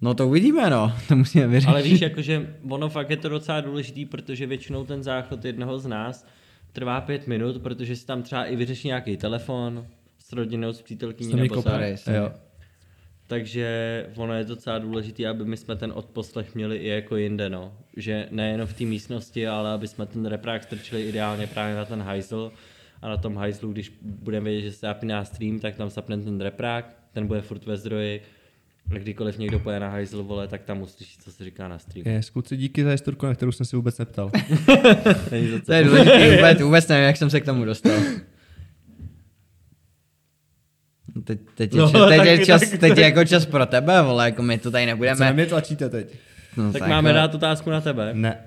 No 0.00 0.14
to 0.14 0.28
uvidíme, 0.28 0.70
no, 0.70 0.92
to 1.08 1.16
musíme 1.16 1.46
vyřešit. 1.46 1.68
Ale 1.68 1.82
víš, 1.82 2.00
jakože 2.00 2.54
ono 2.68 2.88
fakt 2.88 3.10
je 3.10 3.16
to 3.16 3.28
docela 3.28 3.60
důležitý, 3.60 4.04
protože 4.06 4.46
většinou 4.46 4.84
ten 4.84 5.02
záchod 5.02 5.44
jednoho 5.44 5.78
z 5.78 5.86
nás 5.86 6.26
trvá 6.72 7.00
pět 7.00 7.26
minut, 7.26 7.62
protože 7.62 7.96
si 7.96 8.06
tam 8.06 8.22
třeba 8.22 8.44
i 8.44 8.56
vyřeší 8.56 8.88
nějaký 8.88 9.16
telefon 9.16 9.86
s 10.18 10.32
rodinou, 10.32 10.72
s 10.72 10.82
přítelkyní 10.82 11.34
nebo 11.34 11.62
sorry. 11.62 11.96
Jo. 12.14 12.32
Takže 13.26 14.06
ono 14.16 14.34
je 14.34 14.44
docela 14.44 14.78
důležitý, 14.78 15.26
aby 15.26 15.44
my 15.44 15.56
jsme 15.56 15.76
ten 15.76 15.92
odposlech 15.94 16.54
měli 16.54 16.76
i 16.76 16.88
jako 16.88 17.16
jinde, 17.16 17.50
no. 17.50 17.72
Že 17.96 18.28
nejenom 18.30 18.66
v 18.66 18.72
té 18.72 18.84
místnosti, 18.84 19.48
ale 19.48 19.70
aby 19.70 19.88
jsme 19.88 20.06
ten 20.06 20.26
reprák 20.26 20.62
strčili 20.62 21.02
ideálně 21.02 21.46
právě 21.46 21.76
na 21.76 21.84
ten 21.84 22.02
hajzl 22.02 22.52
a 23.02 23.08
na 23.08 23.16
tom 23.16 23.36
hajzlu, 23.36 23.72
když 23.72 23.92
budeme 24.02 24.50
vědět, 24.50 24.62
že 24.62 24.72
se 24.72 24.86
zapíná 24.86 25.24
stream, 25.24 25.60
tak 25.60 25.76
tam 25.76 25.90
zapneme 25.90 26.22
ten 26.22 26.40
reprák, 26.40 26.94
ten 27.12 27.26
bude 27.26 27.40
furt 27.40 27.66
ve 27.66 27.76
zdroji 27.76 28.22
Kdykoliv 28.98 29.38
někdo 29.38 29.58
poje 29.58 29.80
na 29.80 29.88
hajzl, 29.88 30.22
vole, 30.22 30.48
tak 30.48 30.62
tam 30.62 30.82
uslyší, 30.82 31.18
co 31.18 31.32
se 31.32 31.44
říká 31.44 31.68
na 31.68 31.78
streamu. 31.78 32.10
Je, 32.10 32.20
kluci, 32.32 32.56
díky 32.56 32.84
za 32.84 32.90
historku, 32.90 33.26
na 33.26 33.34
kterou 33.34 33.52
jsem 33.52 33.66
si 33.66 33.76
vůbec 33.76 33.98
neptal. 33.98 34.30
Co. 34.64 35.66
To 35.66 35.72
je 35.72 35.84
důležité, 35.84 36.36
vůbec, 36.36 36.60
vůbec 36.60 36.88
nevím, 36.88 37.04
jak 37.04 37.16
jsem 37.16 37.30
se 37.30 37.40
k 37.40 37.44
tomu 37.44 37.64
dostal. 37.64 37.92
No 41.14 41.22
Teď, 41.22 41.40
teď, 41.54 41.74
je, 41.74 41.80
No, 41.80 41.90
čas, 41.90 42.08
teď, 42.08 42.24
je 42.26 42.46
čas, 42.46 42.60
taky, 42.60 42.78
teď 42.78 42.98
je 42.98 43.04
jako 43.04 43.24
čas 43.24 43.46
pro 43.46 43.66
tebe, 43.66 44.02
vole, 44.02 44.24
jako 44.24 44.42
my 44.42 44.58
to 44.58 44.70
tady 44.70 44.84
Co 44.84 44.86
na 44.86 44.92
nebudeme. 44.92 45.32
mě 45.32 45.46
tlačíte 45.46 45.88
teď? 45.88 46.14
No, 46.56 46.72
Tak 46.72 46.88
máme 46.88 47.08
jako- 47.10 47.16
dát 47.16 47.34
otázku 47.34 47.70
na 47.70 47.80
tebe. 47.80 48.14
Ne. 48.14 48.38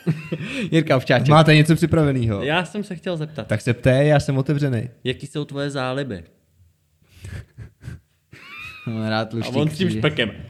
Jirka 0.70 0.96
Ovčáček. 0.96 1.28
Máte 1.28 1.54
něco 1.56 1.74
připraveného? 1.76 2.42
Já 2.42 2.64
jsem 2.64 2.84
se 2.84 2.96
chtěl 2.96 3.16
zeptat, 3.16 3.46
Tak 3.46 3.60
se 3.60 3.74
ptej, 3.74 4.08
já 4.08 4.20
jsem 4.20 4.38
otevřený. 4.38 4.88
jaký 5.04 5.26
jsou 5.26 5.44
tvoje 5.44 5.70
záliby? 5.70 6.24
Mám 8.86 9.08
rád 9.08 9.34
A 9.34 9.48
on 9.48 9.70
s 9.70 9.78
tím 9.78 9.90
špekem. 9.90 10.30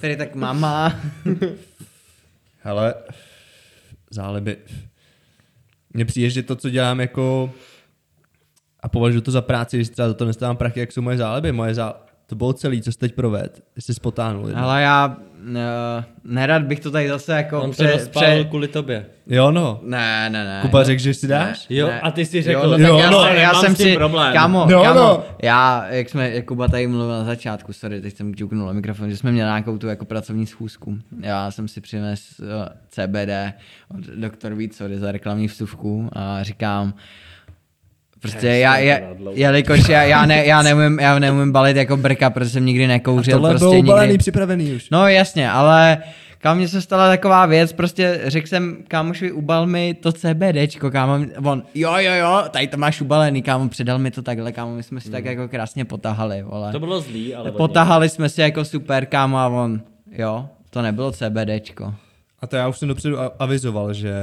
Tady 0.00 0.16
tak 0.16 0.34
mama. 0.34 1.00
Hele, 2.58 2.94
záliby. 4.10 4.56
Mně 5.90 6.04
přijde, 6.04 6.30
že 6.30 6.42
to, 6.42 6.56
co 6.56 6.70
dělám 6.70 7.00
jako 7.00 7.54
a 8.80 8.88
považuji 8.88 9.20
to 9.20 9.30
za 9.30 9.42
práci, 9.42 9.76
když 9.76 9.88
třeba 9.88 10.08
za 10.08 10.14
to 10.14 10.24
nestávám 10.24 10.56
prachy, 10.56 10.80
jak 10.80 10.92
jsou 10.92 11.02
moje 11.02 11.16
záliby. 11.16 11.52
Moje 11.52 11.74
zá... 11.74 12.06
To 12.26 12.34
bylo 12.34 12.52
celý, 12.52 12.82
co 12.82 12.92
jsi 12.92 12.98
teď 12.98 13.14
proved. 13.14 13.60
Jsi 13.78 13.94
spotánul. 13.94 14.46
jedno. 14.48 14.62
Ale 14.64 14.82
já 14.82 15.16
uh, 15.48 15.54
nerad 16.24 16.62
bych 16.62 16.80
to 16.80 16.90
tady 16.90 17.08
zase 17.08 17.32
jako 17.32 17.60
On 17.62 17.72
to 17.72 17.86
rozpálil 17.86 18.44
kvůli 18.44 18.68
tobě. 18.68 19.06
Jo, 19.26 19.50
no. 19.50 19.80
Ne, 19.82 20.30
ne, 20.30 20.44
ne. 20.44 20.58
Kuba 20.62 20.84
řekl, 20.84 21.02
že 21.02 21.14
si 21.14 21.26
dáš? 21.28 21.66
Jo, 21.70 21.86
Ne. 21.86 22.00
a 22.00 22.10
ty 22.10 22.24
jsi 22.26 22.36
Jo, 22.36 22.42
řekl, 22.42 22.62
no, 22.62 22.70
tak 22.70 22.80
jo, 22.80 22.98
já, 22.98 23.10
no, 23.10 23.22
jsem, 23.24 23.36
já 23.36 23.54
jsem 23.54 23.76
si, 23.76 23.94
problém. 23.96 24.32
kámo, 24.32 24.66
No, 24.70 24.82
kámo, 24.82 25.00
no. 25.00 25.24
já, 25.42 25.86
jak 25.88 26.08
jsme, 26.08 26.30
jak 26.30 26.44
Kuba 26.44 26.68
tady 26.68 26.86
mluvil 26.86 27.08
na 27.08 27.24
začátku, 27.24 27.72
sorry, 27.72 28.00
teď 28.00 28.16
jsem 28.16 28.34
ťuknul 28.34 28.66
na 28.66 28.72
mikrofon, 28.72 29.10
že 29.10 29.16
jsme 29.16 29.32
měli 29.32 29.48
nějakou 29.48 29.78
tu 29.78 29.86
jako 29.86 30.04
pracovní 30.04 30.46
schůzku. 30.46 30.98
Já 31.20 31.50
jsem 31.50 31.68
si 31.68 31.80
přinesl 31.80 32.44
uh, 32.44 32.48
CBD 32.88 33.54
od 33.88 34.00
doktor 34.00 34.54
Víc, 34.54 34.76
sorry 34.76 34.98
za 34.98 35.12
reklamní 35.12 35.48
vstupku 35.48 36.08
a 36.12 36.42
říkám, 36.42 36.94
Prostě 38.22 38.46
já, 38.46 38.78
já, 38.78 38.98
jelikož 39.32 39.88
já, 39.88 40.02
já, 40.02 40.26
ne, 40.26 40.46
já, 40.46 40.62
neumím, 40.62 40.98
já 40.98 41.18
neumím 41.18 41.52
balit 41.52 41.76
jako 41.76 41.96
brka, 41.96 42.30
protože 42.30 42.50
jsem 42.50 42.66
nikdy 42.66 42.86
nekouřil. 42.86 43.34
Tohle 43.34 43.50
prostě 43.50 43.64
bylo 43.64 43.78
ubalený, 43.78 44.08
nikdy. 44.08 44.18
připravený 44.18 44.72
už. 44.72 44.90
No 44.90 45.08
jasně, 45.08 45.50
ale 45.50 45.98
kam 46.38 46.56
mně 46.56 46.68
se 46.68 46.82
stala 46.82 47.08
taková 47.08 47.46
věc, 47.46 47.72
prostě 47.72 48.20
řekl 48.24 48.46
jsem 48.46 48.76
kámošovi, 48.88 49.32
ubal 49.32 49.66
mi 49.66 49.94
to 49.94 50.12
CBDčko, 50.12 50.90
kámo, 50.90 51.26
on, 51.44 51.62
jo, 51.74 51.92
jo, 51.96 52.12
jo, 52.14 52.42
tady 52.50 52.66
to 52.66 52.76
máš 52.76 53.00
ubalený, 53.00 53.42
kámo, 53.42 53.68
předal 53.68 53.98
mi 53.98 54.10
to 54.10 54.22
takhle, 54.22 54.52
kámo, 54.52 54.74
my 54.74 54.82
jsme 54.82 55.00
si 55.00 55.10
tak 55.10 55.24
jako 55.24 55.48
krásně 55.48 55.84
potahali, 55.84 56.42
vole. 56.42 56.72
to 56.72 56.80
bylo 56.80 57.00
zlý, 57.00 57.34
ale 57.34 57.52
Potahali 57.52 58.08
jsme 58.08 58.28
si 58.28 58.40
jako 58.40 58.64
super, 58.64 59.06
kámo, 59.06 59.38
a 59.38 59.48
on, 59.48 59.80
jo, 60.12 60.48
to 60.70 60.82
nebylo 60.82 61.12
CBDčko. 61.12 61.94
A 62.42 62.46
to 62.46 62.56
já 62.56 62.68
už 62.68 62.78
jsem 62.78 62.88
dopředu 62.88 63.16
avizoval, 63.38 63.92
že... 63.92 64.14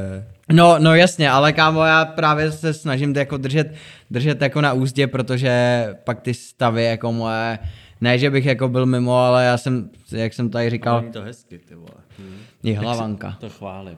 No, 0.51 0.75
no 0.79 0.95
jasně, 0.95 1.29
ale 1.29 1.53
kámo, 1.53 1.83
já 1.83 2.05
právě 2.05 2.51
se 2.51 2.73
snažím 2.73 3.13
to 3.13 3.19
jako 3.19 3.37
držet, 3.37 3.73
držet 4.11 4.41
jako 4.41 4.61
na 4.61 4.73
úzdě, 4.73 5.07
protože 5.07 5.87
pak 6.03 6.21
ty 6.21 6.33
stavy 6.33 6.83
jako 6.83 7.11
moje, 7.11 7.59
ne, 8.01 8.19
že 8.19 8.29
bych 8.29 8.45
jako 8.45 8.67
byl 8.67 8.85
mimo, 8.85 9.17
ale 9.17 9.45
já 9.45 9.57
jsem, 9.57 9.89
jak 10.11 10.33
jsem 10.33 10.49
tady 10.49 10.69
říkal, 10.69 11.01
Není 11.01 11.13
to 11.13 11.21
hezky, 11.21 11.57
ty 11.57 11.75
vole. 11.75 11.89
Hm. 12.19 12.37
je 12.63 12.79
hlavanka. 12.79 13.37
To 13.39 13.49
chválím. 13.49 13.97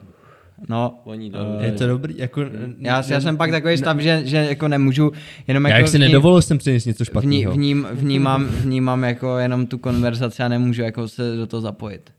No, 0.68 1.00
Voní 1.04 1.30
do 1.30 1.38
eh, 1.60 1.64
Je 1.64 1.72
to 1.72 1.86
dobrý, 1.86 2.18
jako... 2.18 2.40
Já, 2.78 3.04
já 3.08 3.20
jsem 3.20 3.36
pak 3.36 3.50
takový 3.50 3.78
stav, 3.78 3.98
že, 3.98 4.22
že 4.24 4.36
jako 4.36 4.68
nemůžu 4.68 5.12
jenom 5.48 5.64
Já 5.64 5.70
jako 5.70 5.80
jak 5.80 5.88
si 5.88 5.96
vní- 5.98 6.00
nedovolil 6.00 6.42
jsem 6.42 6.58
přinést 6.58 6.84
něco 6.84 7.04
vní, 7.04 7.06
špatného. 7.06 7.52
vním, 7.52 7.86
vnímám, 7.92 8.46
vnímám 8.46 9.04
jako 9.04 9.38
jenom 9.38 9.66
tu 9.66 9.78
konverzaci 9.78 10.42
a 10.42 10.48
nemůžu 10.48 10.82
jako 10.82 11.08
se 11.08 11.36
do 11.36 11.46
toho 11.46 11.60
zapojit. 11.60 12.10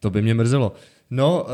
To 0.00 0.10
by 0.10 0.22
mě 0.22 0.34
mrzelo. 0.34 0.72
No, 1.10 1.44
uh, 1.44 1.50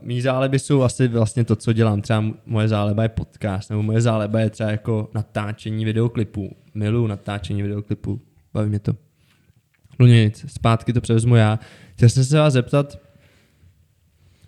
mý 0.00 0.20
záliby 0.20 0.58
jsou 0.58 0.82
asi 0.82 1.08
vlastně 1.08 1.44
to, 1.44 1.56
co 1.56 1.72
dělám. 1.72 2.02
Třeba 2.02 2.24
moje 2.46 2.68
záleba 2.68 3.02
je 3.02 3.08
podcast, 3.08 3.70
nebo 3.70 3.82
moje 3.82 4.00
záleba 4.00 4.40
je 4.40 4.50
třeba 4.50 4.70
jako 4.70 5.10
natáčení 5.14 5.84
videoklipů. 5.84 6.56
Miluju 6.74 7.06
natáčení 7.06 7.62
videoklipů. 7.62 8.20
Baví 8.54 8.68
mě 8.68 8.78
to. 8.78 8.92
No 9.98 10.06
nic, 10.06 10.44
zpátky 10.48 10.92
to 10.92 11.00
převezmu 11.00 11.36
já. 11.36 11.58
Chtěl 11.94 12.08
jsem 12.08 12.24
se 12.24 12.38
vás 12.38 12.52
zeptat, 12.52 12.98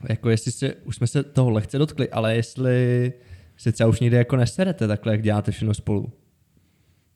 jako 0.08 0.30
jestli 0.30 0.52
se, 0.52 0.74
už 0.74 0.96
jsme 0.96 1.06
se 1.06 1.22
toho 1.22 1.50
lehce 1.50 1.78
dotkli, 1.78 2.10
ale 2.10 2.36
jestli 2.36 3.12
se 3.56 3.72
třeba 3.72 3.88
už 3.88 4.00
někde 4.00 4.16
jako 4.16 4.36
neserete 4.36 4.88
takhle, 4.88 5.12
jak 5.12 5.22
děláte 5.22 5.50
všechno 5.50 5.74
spolu. 5.74 6.12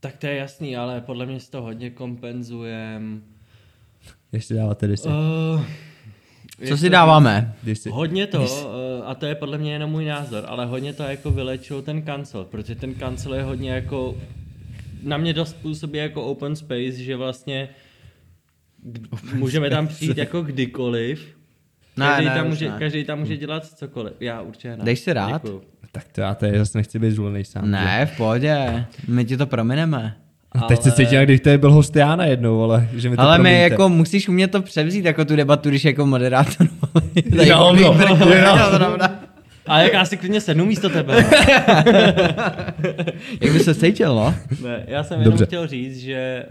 Tak 0.00 0.16
to 0.16 0.26
je 0.26 0.36
jasný, 0.36 0.76
ale 0.76 1.00
podle 1.00 1.26
mě 1.26 1.40
si 1.40 1.50
to 1.50 1.62
hodně 1.62 1.90
kompenzujem. 1.90 3.22
Jestli 4.32 4.56
dáváte 4.56 4.86
disy. 4.86 5.08
Uh, 5.08 5.64
Co 6.68 6.76
si 6.76 6.90
dáváme? 6.90 7.54
disy. 7.62 7.90
Hodně 7.90 8.26
to, 8.26 8.44
eh, 9.00 9.04
a 9.06 9.14
to 9.14 9.26
je 9.26 9.34
podle 9.34 9.58
mě 9.58 9.72
jenom 9.72 9.90
můj 9.90 10.04
názor, 10.04 10.44
ale 10.46 10.66
hodně 10.66 10.92
to 10.92 11.02
jako 11.02 11.30
vylečil 11.30 11.82
ten 11.82 12.02
kancel, 12.02 12.44
protože 12.44 12.74
ten 12.74 12.94
kancel 12.94 13.34
je 13.34 13.42
hodně 13.42 13.70
jako, 13.70 14.16
na 15.02 15.16
mě 15.16 15.32
dost 15.32 15.52
působí 15.52 15.98
jako 15.98 16.22
open 16.22 16.56
space, 16.56 16.92
že 16.92 17.16
vlastně 17.16 17.68
k- 19.22 19.32
můžeme 19.34 19.70
tam 19.70 19.86
přijít 19.88 20.18
jako 20.18 20.42
kdykoliv, 20.42 21.36
Ne, 21.96 22.06
každý, 22.06 22.24
ne, 22.28 22.34
tam 22.34 22.48
může, 22.48 22.70
ne. 22.70 22.76
každý 22.78 23.04
tam 23.04 23.18
může 23.18 23.36
dělat 23.36 23.66
cokoliv, 23.66 24.12
já 24.20 24.40
určitě 24.42 24.76
ne. 24.76 24.84
Dej 24.84 24.96
si 24.96 25.12
rád. 25.12 25.32
Děkuju. 25.42 25.62
Tak 25.92 26.08
to 26.12 26.20
já 26.20 26.34
tady 26.34 26.58
zase 26.58 26.78
nechci 26.78 26.98
být 26.98 27.10
zvolený 27.10 27.44
sám. 27.44 27.64
že? 27.64 27.70
Ne, 27.70 28.06
v 28.06 28.16
pohodě, 28.16 28.86
my 29.08 29.24
ti 29.24 29.36
to 29.36 29.46
promineme. 29.46 30.16
A 30.52 30.60
teď 30.66 30.82
se 30.82 30.88
Ale- 30.90 30.96
cítím, 30.96 31.20
když 31.20 31.40
tady 31.40 31.58
byl 31.58 31.72
host 31.72 31.96
já 31.96 32.16
najednou, 32.16 32.62
ale 32.62 32.88
že 32.96 33.10
mi 33.10 33.16
to 33.16 33.22
Ale 33.22 33.38
my 33.38 33.42
promiňte. 33.42 33.62
jako 33.62 33.88
musíš 33.88 34.28
umět 34.28 34.48
to 34.50 34.62
převzít, 34.62 35.04
jako 35.04 35.24
tu 35.24 35.36
debatu, 35.36 35.68
když 35.68 35.84
jako 35.84 36.06
moderátor. 36.06 36.66
Jo, 37.44 37.72
no, 37.72 37.80
jo. 37.80 37.96
A 39.66 39.80
jak 39.80 39.92
já 39.92 40.04
si 40.04 40.16
klidně 40.16 40.40
sednu 40.40 40.64
místo 40.66 40.88
tebe. 40.88 41.16
Jak 43.40 43.52
by 43.52 43.60
se 43.60 43.74
cítil, 43.74 44.14
no? 44.14 44.34
Ne, 44.64 44.84
já 44.86 45.04
jsem 45.04 45.20
jenom 45.20 45.30
Dobře. 45.32 45.46
chtěl 45.46 45.66
říct, 45.66 45.98
že 45.98 46.46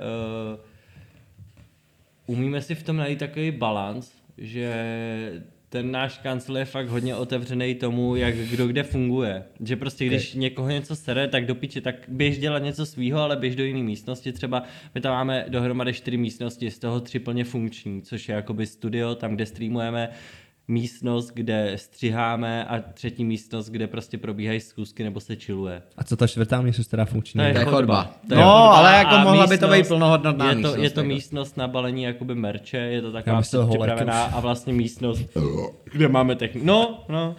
uh, 2.28 2.36
umíme 2.36 2.62
si 2.62 2.76
v 2.76 2.84
tom 2.84 2.98
najít 2.98 3.20
takový 3.20 3.52
balans, 3.52 4.12
že 4.38 4.72
ten 5.70 5.92
náš 5.92 6.18
kancel 6.18 6.58
je 6.58 6.66
fakt 6.66 6.88
hodně 6.88 7.16
otevřený 7.16 7.76
tomu, 7.76 8.16
jak 8.16 8.36
kdo 8.36 8.68
kde 8.68 8.84
funguje. 8.84 9.44
Že 9.64 9.76
prostě 9.76 10.06
když 10.06 10.30
okay. 10.30 10.42
někoho 10.42 10.70
něco 10.70 10.96
sere, 10.96 11.28
tak 11.28 11.46
do 11.46 11.56
piči, 11.56 11.82
tak 11.82 11.96
běž 12.08 12.38
dělat 12.38 12.64
něco 12.64 12.86
svýho, 12.86 13.20
ale 13.20 13.36
běž 13.36 13.56
do 13.56 13.64
jiné 13.64 13.84
místnosti. 13.84 14.32
Třeba 14.32 14.64
my 14.96 15.02
tam 15.02 15.14
máme 15.14 15.46
dohromady 15.48 15.94
čtyři 15.94 16.18
místnosti, 16.18 16.72
z 16.72 16.80
toho 16.80 17.00
tři 17.00 17.20
plně 17.20 17.44
funkční, 17.44 18.02
což 18.02 18.30
je 18.30 18.36
jakoby 18.36 18.66
studio, 18.66 19.16
tam, 19.16 19.36
kde 19.36 19.46
streamujeme, 19.46 20.10
místnost, 20.68 21.32
kde 21.34 21.74
střiháme 21.76 22.66
a 22.66 22.80
třetí 22.94 23.26
místnost, 23.26 23.70
kde 23.70 23.88
prostě 23.88 24.18
probíhají 24.18 24.60
schůzky 24.60 25.04
nebo 25.04 25.20
se 25.20 25.36
chilluje. 25.36 25.82
A 25.98 26.04
co 26.04 26.16
ta 26.18 26.28
čtvrtá 26.28 26.62
místnost, 26.62 26.88
která 26.88 27.06
funkční? 27.06 27.42
To 27.54 27.60
je 27.60 27.66
chodba. 27.66 28.12
To 28.30 28.36
No, 28.36 28.54
ale 28.74 28.98
jako 28.98 29.16
a 29.16 29.24
mohla 29.24 29.48
by 29.48 29.58
to 29.58 29.66
být 29.68 29.72
místnost- 29.72 29.88
plnohodnotná 29.88 30.46
je 30.46 30.52
to, 30.52 30.58
místnost, 30.58 30.78
Je 30.84 30.90
to 30.90 31.00
jako. 31.00 31.08
místnost 31.08 31.58
na 31.58 31.68
balení 31.68 32.04
jakoby 32.04 32.36
merče, 32.36 32.78
je 32.78 33.02
to 33.02 33.12
taková 33.12 33.42
holek 33.54 33.70
připravená 33.70 34.28
už. 34.28 34.34
a 34.34 34.40
vlastně 34.40 34.74
místnost, 34.74 35.22
kde 35.92 36.08
máme 36.08 36.36
techniku. 36.36 36.66
No, 36.68 37.04
no. 37.10 37.36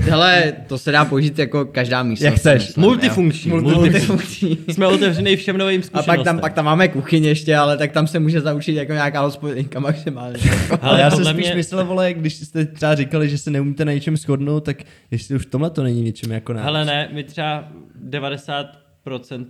Hele, 0.00 0.52
to 0.68 0.78
se 0.78 0.92
dá 0.92 1.04
použít 1.04 1.38
jako 1.38 1.64
každá 1.64 2.02
místnost. 2.02 2.24
Jak 2.24 2.34
chceš. 2.34 2.66
myslím, 2.66 2.84
jo. 2.84 2.88
Multifunkční. 2.90 3.50
multifunkční. 3.50 4.58
Jsme 4.68 4.86
otevřený 4.86 5.36
všem 5.36 5.58
novým 5.58 5.80
A 5.80 5.84
zkušenostem. 5.84 6.16
pak 6.16 6.24
tam, 6.24 6.38
pak 6.40 6.52
tam 6.52 6.64
máme 6.64 6.88
kuchyň 6.88 7.24
ještě, 7.24 7.56
ale 7.56 7.76
tak 7.76 7.92
tam 7.92 8.06
se 8.06 8.18
může 8.18 8.40
zaučit 8.40 8.76
jako 8.76 8.92
nějaká 8.92 9.20
hospodinka 9.20 9.80
maximálně. 9.80 10.38
Ale 10.70 10.78
Ale 10.82 11.00
já 11.00 11.10
jsem 11.10 11.24
spíš 11.24 11.46
mě- 11.46 11.54
myslel, 11.54 11.84
vole, 11.84 12.14
když 12.14 12.34
jste 12.36 12.61
třeba 12.66 12.94
říkali, 12.94 13.28
že 13.28 13.38
se 13.38 13.50
neumíte 13.50 13.84
na 13.84 13.92
něčem 13.92 14.16
shodnout, 14.16 14.64
tak 14.64 14.76
jestli 15.10 15.36
už 15.36 15.46
v 15.46 15.50
tomhle 15.50 15.70
to 15.70 15.82
není 15.82 16.02
něčem 16.02 16.32
jako 16.32 16.52
nás. 16.52 16.64
Hele 16.64 16.84
ne, 16.84 17.08
my 17.12 17.24
třeba 17.24 17.68
90% 18.08 18.66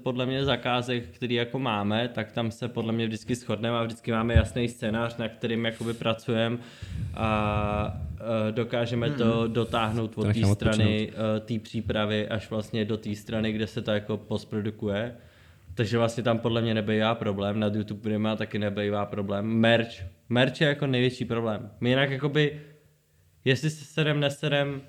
podle 0.03 0.27
mě 0.27 0.45
zakázek, 0.45 1.05
který 1.09 1.35
jako 1.35 1.59
máme, 1.59 2.09
tak 2.09 2.33
tam 2.33 2.51
se 2.51 2.69
podle 2.69 2.93
mě 2.93 3.07
vždycky 3.07 3.35
shodneme 3.35 3.79
a 3.79 3.83
vždycky 3.83 4.13
máme 4.13 4.35
jasný 4.35 4.69
scénář, 4.69 5.17
na 5.17 5.29
kterým 5.29 5.65
jakoby 5.65 5.95
pracujeme 5.95 6.59
a 7.15 8.01
uh, 8.13 8.55
dokážeme 8.55 9.11
to 9.11 9.49
dotáhnout 9.49 10.19
od 10.19 10.35
té 10.35 10.47
strany 10.47 11.13
uh, 11.13 11.47
té 11.47 11.59
přípravy 11.59 12.29
až 12.29 12.51
vlastně 12.51 12.85
do 12.85 12.97
té 12.97 13.15
strany, 13.15 13.53
kde 13.53 13.67
se 13.67 13.83
to 13.83 13.91
jako 13.91 14.17
postprodukuje. 14.17 15.15
Takže 15.75 15.99
vlastně 15.99 16.23
tam 16.23 16.39
podle 16.39 16.63
mě 16.63 16.75
nebejvá 16.75 17.15
problém, 17.15 17.61
na 17.61 17.67
YouTube 17.67 18.01
Prima 18.01 18.37
taky 18.37 18.59
nebejvá 18.59 19.07
problém. 19.07 19.47
Merch, 19.47 20.03
merch 20.29 20.61
je 20.61 20.69
jako 20.69 20.87
největší 20.87 21.25
problém. 21.25 21.71
My 21.81 21.91
jinak 21.91 22.11
jakoby, 22.11 22.61
jestli 23.45 23.71
se 23.71 23.85
serem, 23.85 24.21
neserem, 24.21 24.81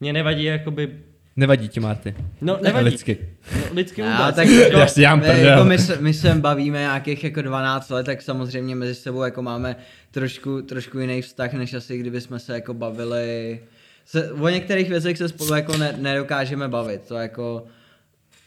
mě 0.00 0.12
nevadí 0.12 0.44
jakoby 0.44 0.98
Nevadí 1.36 1.68
ti, 1.68 1.80
Marty. 1.80 2.14
No, 2.40 2.58
nevadí. 2.62 2.84
Lidsky. 2.84 3.18
No, 3.56 3.74
lidsky 3.74 4.02
No, 4.02 4.08
vůbec. 4.16 4.34
tak 4.36 4.46
Jako- 4.48 4.76
Já 4.78 4.86
si 4.86 5.02
prdel. 5.20 5.36
jako 5.36 5.64
my, 5.64 5.78
se, 5.78 5.98
my 6.00 6.14
se 6.14 6.34
bavíme 6.34 6.78
nějakých 6.78 7.24
jako 7.24 7.42
12 7.42 7.90
let, 7.90 8.06
tak 8.06 8.22
samozřejmě 8.22 8.74
mezi 8.74 8.94
sebou 8.94 9.22
jako 9.22 9.42
máme 9.42 9.76
trošku, 10.10 10.62
trošku 10.62 10.98
jiný 10.98 11.22
vztah, 11.22 11.52
než 11.52 11.74
asi 11.74 11.98
kdyby 11.98 12.20
jsme 12.20 12.38
se 12.38 12.54
jako 12.54 12.74
bavili. 12.74 13.60
Se, 14.04 14.32
o 14.32 14.48
některých 14.48 14.88
věcech 14.88 15.18
se 15.18 15.28
spolu 15.28 15.54
jako 15.54 15.76
ne, 15.76 15.94
nedokážeme 15.98 16.68
bavit, 16.68 17.02
to 17.08 17.14
jako... 17.14 17.64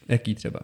Jaký 0.10 0.36
třeba? 0.36 0.60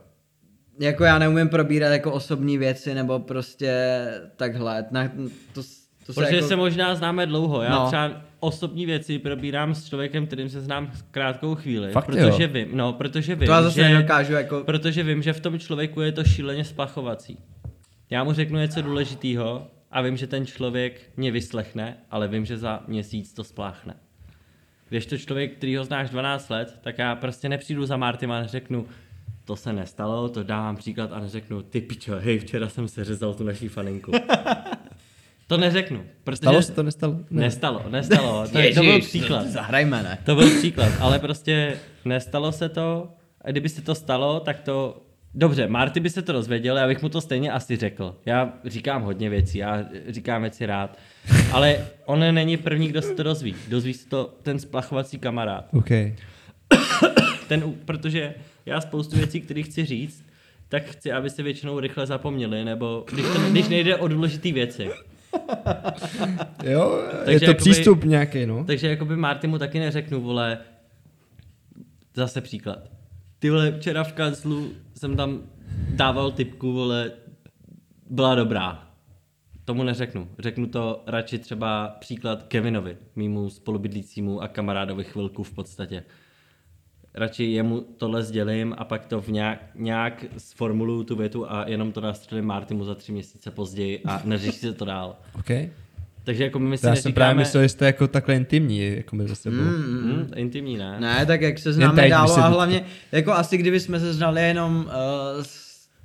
jako 0.80 1.04
já 1.04 1.20
neumím 1.20 1.50
probírat 1.50 1.92
jako 1.92 2.12
osobní 2.12 2.58
věci, 2.58 2.94
nebo 2.94 3.20
prostě 3.20 4.02
takhle. 4.36 4.86
Na, 4.92 5.08
to, 5.54 5.62
to 6.06 6.14
se 6.14 6.22
Protože 6.22 6.36
jako... 6.36 6.48
se 6.48 6.56
možná 6.56 6.96
známe 6.96 7.26
dlouho. 7.26 7.62
Já 7.62 7.70
no. 7.70 7.88
třeba 7.88 8.22
osobní 8.44 8.86
věci 8.86 9.20
probírám 9.20 9.76
s 9.76 9.90
člověkem, 9.90 10.28
kterým 10.28 10.50
se 10.50 10.62
znám 10.62 10.92
krátkou 11.12 11.56
chvíli. 11.56 11.92
Fakt 11.92 12.06
protože 12.06 12.44
jo? 12.44 12.50
vím, 12.50 12.68
no, 12.72 12.94
protože 12.94 13.36
vím, 13.36 13.46
To 13.46 13.52
já 13.52 13.62
zase 13.62 13.76
že, 13.76 13.90
nedokážu 13.90 14.34
jako... 14.34 14.64
protože 14.66 15.04
vím, 15.04 15.22
že 15.22 15.34
v 15.34 15.40
tom 15.40 15.60
člověku 15.60 16.02
je 16.02 16.12
to 16.12 16.24
šíleně 16.24 16.66
splachovací. 16.66 17.38
Já 18.10 18.24
mu 18.24 18.34
řeknu 18.34 18.60
něco 18.60 18.82
důležitého 18.82 19.68
a 19.92 20.02
vím, 20.02 20.18
že 20.18 20.28
ten 20.28 20.46
člověk 20.46 21.02
mě 21.18 21.32
vyslechne, 21.32 21.98
ale 22.12 22.28
vím, 22.28 22.46
že 22.46 22.58
za 22.58 22.84
měsíc 22.88 23.34
to 23.34 23.44
spláchne. 23.44 23.94
Když 24.90 25.06
to 25.06 25.18
člověk, 25.18 25.58
který 25.58 25.76
ho 25.76 25.86
znáš 25.86 26.10
12 26.10 26.50
let, 26.50 26.80
tak 26.82 26.98
já 26.98 27.16
prostě 27.16 27.50
nepřijdu 27.50 27.86
za 27.86 27.98
Martym 27.98 28.32
a 28.32 28.40
neřeknu, 28.42 28.86
to 29.46 29.56
se 29.56 29.74
nestalo, 29.74 30.30
to 30.30 30.44
dávám 30.44 30.76
příklad 30.76 31.12
a 31.14 31.20
neřeknu, 31.20 31.62
ty 31.62 31.82
pičo, 31.82 32.16
hej, 32.20 32.40
včera 32.40 32.70
jsem 32.70 32.88
se 32.88 33.04
řezal 33.04 33.34
tu 33.34 33.44
naší 33.44 33.68
faninku. 33.68 34.12
to 35.48 35.58
neřeknu, 35.58 36.04
protože... 36.24 36.38
Stalo 36.38 36.62
se 36.62 36.72
to, 36.72 36.84
nestalo? 36.84 37.14
Ne. 37.30 37.42
Nestalo, 37.42 37.86
nestalo. 37.90 38.48
To, 38.48 38.60
to 38.76 38.82
byl 38.82 39.02
příklad. 39.02 39.48
Zahrajme, 39.48 40.04
ne? 40.04 40.18
To 40.26 40.36
byl 40.36 40.58
příklad, 40.58 40.92
ale 41.00 41.20
prostě 41.20 41.78
nestalo 42.06 42.52
se 42.52 42.70
to. 42.70 43.10
A 43.42 43.52
kdyby 43.52 43.70
se 43.70 43.82
to 43.82 43.96
stalo, 43.96 44.40
tak 44.40 44.60
to... 44.60 45.02
Dobře, 45.36 45.68
Marty 45.68 46.00
by 46.00 46.10
se 46.10 46.22
to 46.22 46.34
dozvěděl, 46.34 46.78
já 46.78 46.88
bych 46.88 47.02
mu 47.02 47.10
to 47.10 47.22
stejně 47.22 47.52
asi 47.52 47.76
řekl. 47.76 48.16
Já 48.26 48.54
říkám 48.66 49.02
hodně 49.02 49.30
věcí, 49.30 49.58
já 49.58 49.86
říkám 50.08 50.42
věci 50.42 50.66
rád. 50.66 50.98
Ale 51.52 51.86
on 52.06 52.34
není 52.34 52.58
první, 52.58 52.88
kdo 52.88 53.02
se 53.02 53.14
to 53.14 53.24
dozví. 53.24 53.56
Dozví 53.68 53.94
se 53.94 54.10
to 54.10 54.34
ten 54.44 54.60
splachovací 54.60 55.20
kamarád. 55.20 55.66
OK. 55.74 55.90
Ten, 57.48 57.74
protože 57.86 58.34
já 58.66 58.82
spoustu 58.82 59.18
věcí, 59.18 59.42
které 59.42 59.62
chci 59.62 59.86
říct, 59.86 60.26
tak 60.70 60.84
chci, 60.86 61.12
aby 61.12 61.30
se 61.30 61.44
většinou 61.44 61.80
rychle 61.80 62.08
zapomněli, 62.08 62.66
nebo 62.66 63.06
když, 63.12 63.26
to, 63.26 63.40
když 63.52 63.68
nejde 63.68 63.96
o 63.96 64.08
důležité 64.08 64.52
věci. 64.52 64.90
Jo, 66.64 67.02
je 67.20 67.26
Takže 67.26 67.40
to 67.40 67.46
jakoby- 67.52 67.72
přístup 67.72 68.04
nějaký, 68.04 68.46
no. 68.46 68.64
Takže 68.64 68.90
jakoby 68.90 69.16
Marty 69.18 69.48
mu 69.48 69.58
taky 69.60 69.80
neřeknu, 69.80 70.22
vole, 70.22 70.58
zase 72.16 72.42
příklad. 72.42 72.80
Ty 73.40 73.50
vole, 73.50 73.72
včera 73.72 74.04
v 74.04 74.14
kanclu 74.14 74.72
jsem 74.96 75.16
tam 75.16 75.42
dával 75.90 76.32
typku, 76.32 76.74
vole, 76.74 77.12
byla 78.10 78.36
dobrá. 78.36 78.88
Tomu 79.66 79.84
neřeknu. 79.84 80.30
Řeknu 80.40 80.68
to 80.68 81.04
radši 81.08 81.40
třeba 81.40 81.88
příklad 82.00 82.44
Kevinovi, 82.44 82.98
mýmu 83.16 83.50
spolubydlícímu 83.50 84.42
a 84.42 84.48
kamarádovi 84.48 85.04
chvilku 85.04 85.44
v 85.44 85.52
podstatě. 85.52 86.04
Radši 87.16 87.44
jemu 87.44 87.86
tohle 87.98 88.24
sdělím 88.24 88.76
a 88.78 88.84
pak 88.84 89.06
to 89.06 89.22
v 89.22 89.28
nějak, 89.28 89.60
nějak 89.76 90.26
sformuluju 90.38 91.04
tu 91.04 91.16
větu 91.16 91.52
a 91.52 91.66
jenom 91.68 91.92
to 91.92 92.02
nastřelím 92.02 92.46
Martymu 92.46 92.86
za 92.86 92.96
tři 92.96 93.12
měsíce 93.12 93.52
později 93.52 94.02
a 94.06 94.22
neřeší 94.26 94.58
se 94.58 94.74
to 94.74 94.86
dál. 94.86 95.16
OK. 95.40 95.50
Takže 96.24 96.44
jako 96.44 96.60
my 96.60 96.78
si 96.78 96.82
To 96.82 96.88
já 96.88 96.96
jsem 96.96 97.10
neříkáme... 97.10 97.14
právě 97.14 97.40
myslel, 97.40 97.64
že 97.64 97.70
jste 97.70 97.86
jako 97.86 98.08
takhle 98.08 98.36
intimní, 98.36 98.96
jako 98.96 99.16
my 99.16 99.28
zase 99.28 99.50
mm. 99.50 99.58
Mm, 99.58 100.32
intimní, 100.36 100.78
ne? 100.78 101.00
Ne, 101.00 101.26
tak 101.26 101.42
jak 101.42 101.60
se 101.60 101.74
známe 101.74 102.10
dál 102.10 102.32
a 102.32 102.36
to- 102.36 102.56
hlavně, 102.56 102.86
jako 103.12 103.32
asi 103.32 103.58
kdyby 103.58 103.80
jsme 103.80 104.00
se 104.00 104.14
znali 104.14 104.42
jenom 104.42 104.86
uh, 104.86 105.44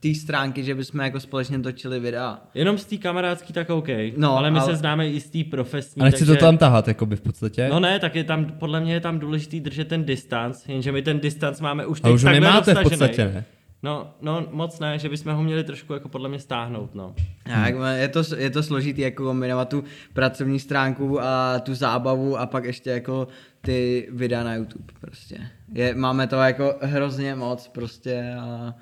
té 0.00 0.14
stránky, 0.14 0.64
že 0.64 0.74
bychom 0.74 1.00
jako 1.00 1.20
společně 1.20 1.58
točili 1.58 2.00
videa. 2.00 2.40
Jenom 2.54 2.78
z 2.78 2.84
té 2.84 2.96
kamarádský 2.96 3.52
tak 3.52 3.70
OK, 3.70 3.88
No, 4.16 4.36
ale 4.36 4.50
my 4.50 4.58
ale- 4.58 4.70
se 4.70 4.76
známe 4.76 5.08
i 5.08 5.20
z 5.20 5.30
té 5.30 5.50
profesní. 5.50 6.02
A 6.02 6.04
nechci 6.04 6.18
takže... 6.18 6.34
to 6.34 6.40
tam 6.44 6.58
tahat, 6.58 6.88
jakoby 6.88 7.16
v 7.16 7.20
podstatě. 7.20 7.68
No 7.70 7.80
ne, 7.80 7.98
tak 7.98 8.14
je 8.14 8.24
tam, 8.24 8.44
podle 8.44 8.80
mě 8.80 8.94
je 8.94 9.00
tam 9.00 9.18
důležitý 9.18 9.60
držet 9.60 9.88
ten 9.88 10.04
distanc, 10.04 10.68
jenže 10.68 10.92
my 10.92 11.02
ten 11.02 11.20
distanc 11.20 11.60
máme 11.60 11.86
už 11.86 12.00
a 12.00 12.02
teď 12.02 12.12
už 12.14 12.24
ho 12.24 12.30
takhle 12.30 12.40
nemáte 12.40 12.74
v 12.74 12.82
podstatě, 12.82 13.24
ne? 13.24 13.44
No, 13.82 14.14
no, 14.22 14.46
moc 14.50 14.78
ne, 14.80 14.98
že 14.98 15.08
bychom 15.08 15.34
ho 15.34 15.42
měli 15.42 15.64
trošku 15.64 15.92
jako 15.92 16.08
podle 16.08 16.28
mě 16.28 16.38
stáhnout, 16.38 16.94
no. 16.94 17.14
Tak, 17.46 17.74
je 17.96 18.08
to, 18.08 18.22
je 18.36 18.50
to 18.50 18.62
složitý 18.62 19.00
jako 19.00 19.24
kombinovat 19.24 19.68
tu 19.68 19.84
pracovní 20.12 20.60
stránku 20.60 21.22
a 21.22 21.58
tu 21.58 21.74
zábavu 21.74 22.38
a 22.38 22.46
pak 22.46 22.64
ještě 22.64 22.90
jako 22.90 23.28
ty 23.60 24.08
videa 24.12 24.44
na 24.44 24.54
YouTube 24.54 24.92
prostě. 25.00 25.38
Je, 25.72 25.94
máme 25.94 26.26
to 26.26 26.36
jako 26.36 26.74
hrozně 26.82 27.34
moc 27.34 27.68
prostě 27.68 28.34
a, 28.40 28.74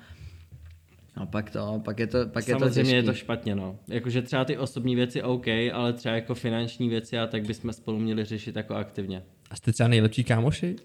a 1.17 1.25
pak 1.25 1.51
to, 1.51 1.81
pak 1.85 1.99
je 1.99 2.07
to, 2.07 2.17
pak 2.27 2.47
je 2.47 2.53
to 2.53 2.59
Samozřejmě 2.59 2.91
těžký. 2.91 2.95
je 2.95 3.03
to 3.03 3.13
špatně, 3.13 3.55
no. 3.55 3.79
Jakože 3.87 4.21
třeba 4.21 4.45
ty 4.45 4.57
osobní 4.57 4.95
věci 4.95 5.23
OK, 5.23 5.47
ale 5.73 5.93
třeba 5.93 6.15
jako 6.15 6.35
finanční 6.35 6.89
věci 6.89 7.17
a 7.17 7.27
tak 7.27 7.47
bychom 7.47 7.73
spolu 7.73 7.99
měli 7.99 8.25
řešit 8.25 8.55
jako 8.55 8.75
aktivně. 8.75 9.23
A 9.49 9.55
jste 9.55 9.73
třeba 9.73 9.89
nejlepší 9.89 10.23
kámoši? 10.23 10.75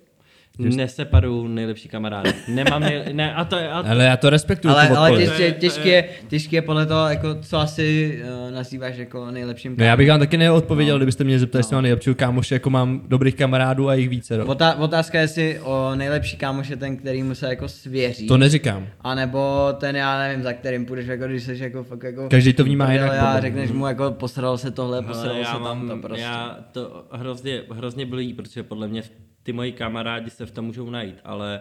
Neseparuju 0.59 1.49
nejlepší 1.49 1.89
kamarády. 1.89 2.33
Nemám 2.49 2.83
nej... 2.83 3.03
ne, 3.12 3.35
a 3.35 3.45
to 3.45 3.57
je, 3.57 3.69
a 3.69 3.79
Ale 3.91 4.05
já 4.05 4.16
to 4.16 4.31
respektuju, 4.31 4.74
ale, 4.74 4.89
ale 4.89 5.16
těžké, 5.16 5.53
těžké, 5.53 5.89
je, 5.89 6.09
těžké 6.29 6.57
je 6.57 6.62
podle 6.62 6.87
toho, 6.87 7.09
jako, 7.09 7.35
co 7.35 7.59
asi 7.59 8.19
uh, 8.47 8.55
nazýváš 8.55 8.97
jako 8.97 9.31
nejlepším 9.31 9.74
No 9.79 9.85
já 9.85 9.97
bych 9.97 10.09
vám 10.09 10.19
taky 10.19 10.37
neodpověděl, 10.37 10.95
No. 10.95 10.99
kdybyste 10.99 11.24
mě 11.24 11.39
zeptali, 11.39 11.61
jestli 11.61 11.74
mám 11.74 11.83
nejlepšího 11.83 12.15
kámoše, 12.15 12.55
jako 12.55 12.70
mám 12.70 13.03
dobrých 13.07 13.35
kamarádů 13.35 13.89
a 13.89 13.95
jich 13.95 14.09
více. 14.09 14.39
No. 14.39 14.45
Otá- 14.45 14.74
otázka 14.79 15.19
je, 15.19 15.24
jestli 15.24 15.61
o 15.61 15.95
nejlepší 15.95 16.37
kámoš 16.37 16.69
je 16.69 16.77
ten, 16.77 16.97
který 16.97 17.23
mu 17.23 17.35
se 17.35 17.49
jako 17.49 17.69
svěří. 17.69 18.27
To 18.27 18.37
neříkám. 18.37 18.87
A 19.01 19.15
nebo 19.15 19.69
ten, 19.81 19.97
já 19.97 20.19
nevím, 20.19 20.43
za 20.43 20.53
kterým 20.53 20.87
půjdeš, 20.87 21.07
jako 21.07 21.24
když 21.27 21.43
jsi 21.43 21.59
jako 21.61 21.85
fakt 21.85 22.03
jako... 22.03 22.29
Každý 22.29 22.53
to 22.53 22.65
vnímá 22.65 22.93
jinak, 22.93 23.12
mě. 23.12 23.41
řekneš 23.41 23.70
mu 23.70 23.87
jako 23.87 24.11
posral 24.11 24.59
se 24.59 24.70
tohle, 24.70 25.03
posral 25.03 25.35
se 25.35 25.41
já 25.41 25.59
tam 25.59 25.89
to 25.89 25.97
prostě. 25.97 26.23
já 26.23 26.59
to 26.73 27.05
hrozně, 27.12 27.62
hrozně 27.70 28.07
blí, 28.07 28.33
protože 28.35 28.62
podle 28.62 28.89
mě 28.89 29.03
ty 29.43 29.52
moji 29.52 29.73
kamarádi 29.73 30.31
se 30.31 30.47
v 30.47 30.51
tom 30.51 30.64
můžou 30.64 30.90
najít, 30.90 31.20
ale 31.24 31.60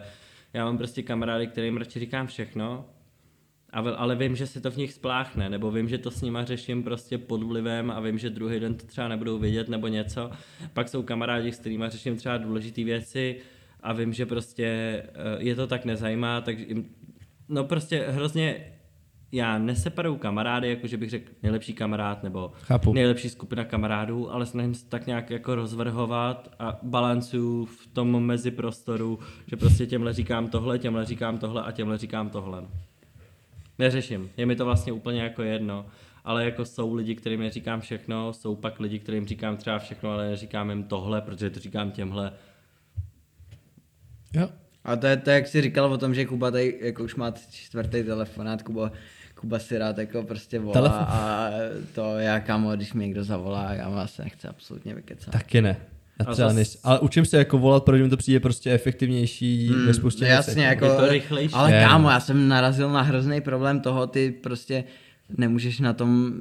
já 0.53 0.65
mám 0.65 0.77
prostě 0.77 1.03
kamarády, 1.03 1.47
kterým 1.47 1.77
radši 1.77 1.99
říkám 1.99 2.27
všechno, 2.27 2.85
ale 3.71 4.15
vím, 4.15 4.35
že 4.35 4.47
se 4.47 4.61
to 4.61 4.71
v 4.71 4.77
nich 4.77 4.93
spláchne, 4.93 5.49
nebo 5.49 5.71
vím, 5.71 5.89
že 5.89 5.97
to 5.97 6.11
s 6.11 6.21
nima 6.21 6.45
řeším 6.45 6.83
prostě 6.83 7.17
pod 7.17 7.43
vlivem 7.43 7.91
a 7.91 7.99
vím, 7.99 8.17
že 8.17 8.29
druhý 8.29 8.59
den 8.59 8.75
to 8.75 8.85
třeba 8.85 9.07
nebudou 9.07 9.39
vědět 9.39 9.69
nebo 9.69 9.87
něco. 9.87 10.31
Pak 10.73 10.89
jsou 10.89 11.03
kamarádi, 11.03 11.51
s 11.51 11.59
kterými 11.59 11.85
řeším 11.87 12.17
třeba 12.17 12.37
důležité 12.37 12.83
věci 12.83 13.37
a 13.83 13.93
vím, 13.93 14.13
že 14.13 14.25
prostě 14.25 14.65
eh, 14.65 15.11
je 15.37 15.55
to 15.55 15.67
tak 15.67 15.85
nezajímá, 15.85 16.41
takže 16.41 16.65
jim, 16.65 16.89
no 17.49 17.63
prostě 17.63 18.05
hrozně 18.09 18.73
já 19.31 19.57
neseparuju 19.57 20.17
kamarády, 20.17 20.69
jako 20.69 20.87
že 20.87 20.97
bych 20.97 21.09
řekl 21.09 21.31
nejlepší 21.43 21.73
kamarád 21.73 22.23
nebo 22.23 22.51
Chápu. 22.61 22.93
nejlepší 22.93 23.29
skupina 23.29 23.63
kamarádů, 23.63 24.31
ale 24.31 24.45
snažím 24.45 24.75
se 24.75 24.85
tak 24.85 25.07
nějak 25.07 25.29
jako 25.29 25.55
rozvrhovat 25.55 26.55
a 26.59 26.79
balancuju 26.83 27.65
v 27.65 27.87
tom 27.87 28.25
mezi 28.25 28.51
prostoru, 28.51 29.19
že 29.47 29.57
prostě 29.57 29.85
těmhle 29.85 30.13
říkám 30.13 30.47
tohle, 30.47 30.79
těmhle 30.79 31.05
říkám 31.05 31.37
tohle 31.37 31.63
a 31.63 31.71
těmhle 31.71 31.97
říkám 31.97 32.29
tohle. 32.29 32.63
Neřeším, 33.79 34.29
je 34.37 34.45
mi 34.45 34.55
to 34.55 34.65
vlastně 34.65 34.91
úplně 34.91 35.21
jako 35.21 35.41
jedno, 35.43 35.85
ale 36.23 36.45
jako 36.45 36.65
jsou 36.65 36.93
lidi, 36.93 37.15
kterým 37.15 37.39
neříkám 37.39 37.81
všechno, 37.81 38.33
jsou 38.33 38.55
pak 38.55 38.79
lidi, 38.79 38.99
kterým 38.99 39.27
říkám 39.27 39.57
třeba 39.57 39.79
všechno, 39.79 40.11
ale 40.11 40.29
neříkám 40.29 40.69
jim 40.69 40.83
tohle, 40.83 41.21
protože 41.21 41.49
to 41.49 41.59
říkám 41.59 41.91
těmhle. 41.91 42.33
Jo. 44.33 44.49
A 44.83 44.95
to 44.95 45.07
je 45.07 45.17
to, 45.17 45.29
jak 45.29 45.47
jsi 45.47 45.61
říkal 45.61 45.93
o 45.93 45.97
tom, 45.97 46.13
že 46.13 46.25
Kuba 46.25 46.51
tady 46.51 46.79
jako 46.81 47.03
už 47.03 47.15
má 47.15 47.31
čtvrtý 47.51 48.03
telefonát, 48.03 48.63
Kuba, 48.63 48.91
Kuba 49.41 49.59
si 49.59 49.77
rád 49.77 49.97
jako 49.97 50.23
prostě 50.23 50.59
volá 50.59 50.73
Telefon. 50.73 50.99
a 51.09 51.49
to 51.95 52.19
já 52.19 52.39
kámo, 52.39 52.71
když 52.75 52.93
mi 52.93 53.03
někdo 53.05 53.23
zavolá, 53.23 53.73
já 53.73 53.89
vás 53.89 54.17
nechci 54.17 54.47
absolutně 54.47 54.95
vykecat. 54.95 55.33
Taky 55.33 55.61
ne. 55.61 55.77
Já 56.19 56.25
A 56.27 56.33
třeba 56.33 56.47
zas- 56.49 56.55
než, 56.55 56.77
ale 56.83 56.99
učím 56.99 57.25
se 57.25 57.37
jako 57.37 57.57
volat, 57.57 57.83
protože 57.83 58.03
mi 58.03 58.09
to 58.09 58.17
přijde 58.17 58.39
prostě 58.39 58.71
efektivnější 58.71 59.67
hmm, 59.67 59.85
ve 59.87 59.93
spoustě 59.93 60.25
věcí. 60.25 60.35
jasně, 60.35 60.65
jako, 60.65 60.85
Je 60.85 60.91
to 60.91 61.07
rychlejší. 61.07 61.53
ale 61.53 61.73
Je. 61.73 61.83
kámo, 61.83 62.09
já 62.09 62.19
jsem 62.19 62.47
narazil 62.47 62.89
na 62.89 63.01
hrozný 63.01 63.41
problém 63.41 63.79
toho, 63.79 64.07
ty 64.07 64.31
prostě 64.31 64.83
nemůžeš 65.37 65.79
na 65.79 65.93
tom 65.93 66.31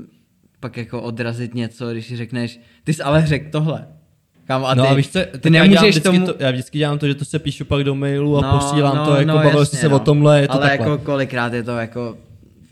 pak 0.60 0.76
jako 0.76 1.02
odrazit 1.02 1.54
něco, 1.54 1.90
když 1.92 2.06
si 2.06 2.16
řekneš, 2.16 2.60
ty 2.84 2.94
jsi 2.94 3.02
ale 3.02 3.26
řekl 3.26 3.50
tohle. 3.50 3.86
Kámo, 4.46 4.68
a 4.68 4.74
ty, 4.74 4.78
no 4.80 4.88
a 4.88 4.94
víš 4.94 5.08
co, 5.08 5.18
ty 5.40 5.48
já, 5.54 5.62
nemůžeš 5.62 5.80
vždycky 5.90 6.00
tomu... 6.00 6.26
to, 6.26 6.34
já 6.38 6.50
vždycky 6.50 6.78
dělám 6.78 6.98
to, 6.98 7.06
že 7.06 7.14
to 7.14 7.24
se 7.24 7.38
píšu 7.38 7.64
pak 7.64 7.84
do 7.84 7.94
mailu 7.94 8.38
a 8.38 8.40
no, 8.52 8.58
posílám 8.58 9.06
to, 9.06 9.14
jako 9.14 9.28
no, 9.28 9.34
bavil 9.34 9.58
jasně, 9.60 9.78
se 9.78 9.88
o 9.88 9.98
tomhle, 9.98 10.40
je 10.40 10.48
to 10.48 10.54
Ale 10.54 10.68
takhle. 10.68 10.90
jako 10.90 11.04
kolikrát 11.04 11.52
je 11.52 11.62
to 11.62 11.70
jako 11.76 12.16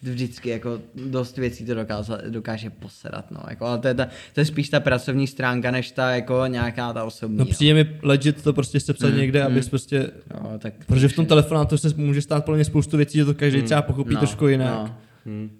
vždycky 0.02 0.48
jako 0.50 0.80
dost 1.10 1.36
věcí 1.36 1.64
to 1.64 1.74
dokáže, 1.74 2.12
dokáže 2.28 2.70
posedat, 2.70 3.30
no. 3.30 3.40
Jako, 3.50 3.64
ale 3.66 3.78
to 3.78 3.88
je, 3.88 3.94
ta, 3.94 4.08
to 4.34 4.40
je 4.40 4.44
spíš 4.44 4.68
ta 4.68 4.80
pracovní 4.80 5.26
stránka, 5.26 5.70
než 5.70 5.90
ta 5.90 6.10
jako 6.10 6.42
nějaká 6.46 6.92
ta 6.92 7.04
osobní. 7.04 7.36
No 7.36 7.44
přijde 7.44 7.74
mi 7.74 7.98
legit 8.02 8.42
to 8.42 8.52
prostě 8.52 8.80
sepsat 8.80 9.10
Mm, 9.10 9.16
někde, 9.16 9.40
mm. 9.40 9.46
abys 9.46 9.68
prostě, 9.68 10.10
no, 10.34 10.58
tak 10.58 10.74
protože 10.86 11.08
v 11.08 11.12
tom 11.12 11.26
telefonátu 11.26 11.78
se 11.78 11.88
může 11.96 12.22
stát 12.22 12.44
podle 12.44 12.56
mě 12.56 12.64
spoustu 12.64 12.96
věcí, 12.96 13.18
že 13.18 13.24
to 13.24 13.34
každý 13.34 13.62
třeba 13.62 13.82
pochopí 13.82 14.14
no, 14.14 14.20
trošku 14.20 14.46
jinak. 14.46 14.74
No. 14.74 14.96
Hm. 15.26 15.58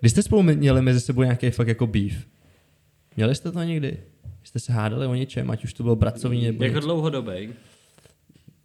Když 0.00 0.12
jste 0.12 0.22
spolu 0.22 0.42
měli 0.42 0.82
mezi 0.82 1.00
sebou 1.00 1.22
nějaký 1.22 1.50
fakt 1.50 1.68
jako 1.68 1.86
beef? 1.86 2.12
Měli 3.16 3.34
jste 3.34 3.52
to 3.52 3.62
někdy? 3.62 3.96
Jste 4.44 4.58
se 4.58 4.72
hádali 4.72 5.06
o 5.06 5.14
něčem, 5.14 5.50
ať 5.50 5.64
už 5.64 5.72
to 5.72 5.82
bylo 5.82 5.96
pracovní 5.96 6.44
nebo 6.44 6.64
Jako 6.64 6.74
něco? 6.76 6.86
dlouhodobý. 6.86 7.48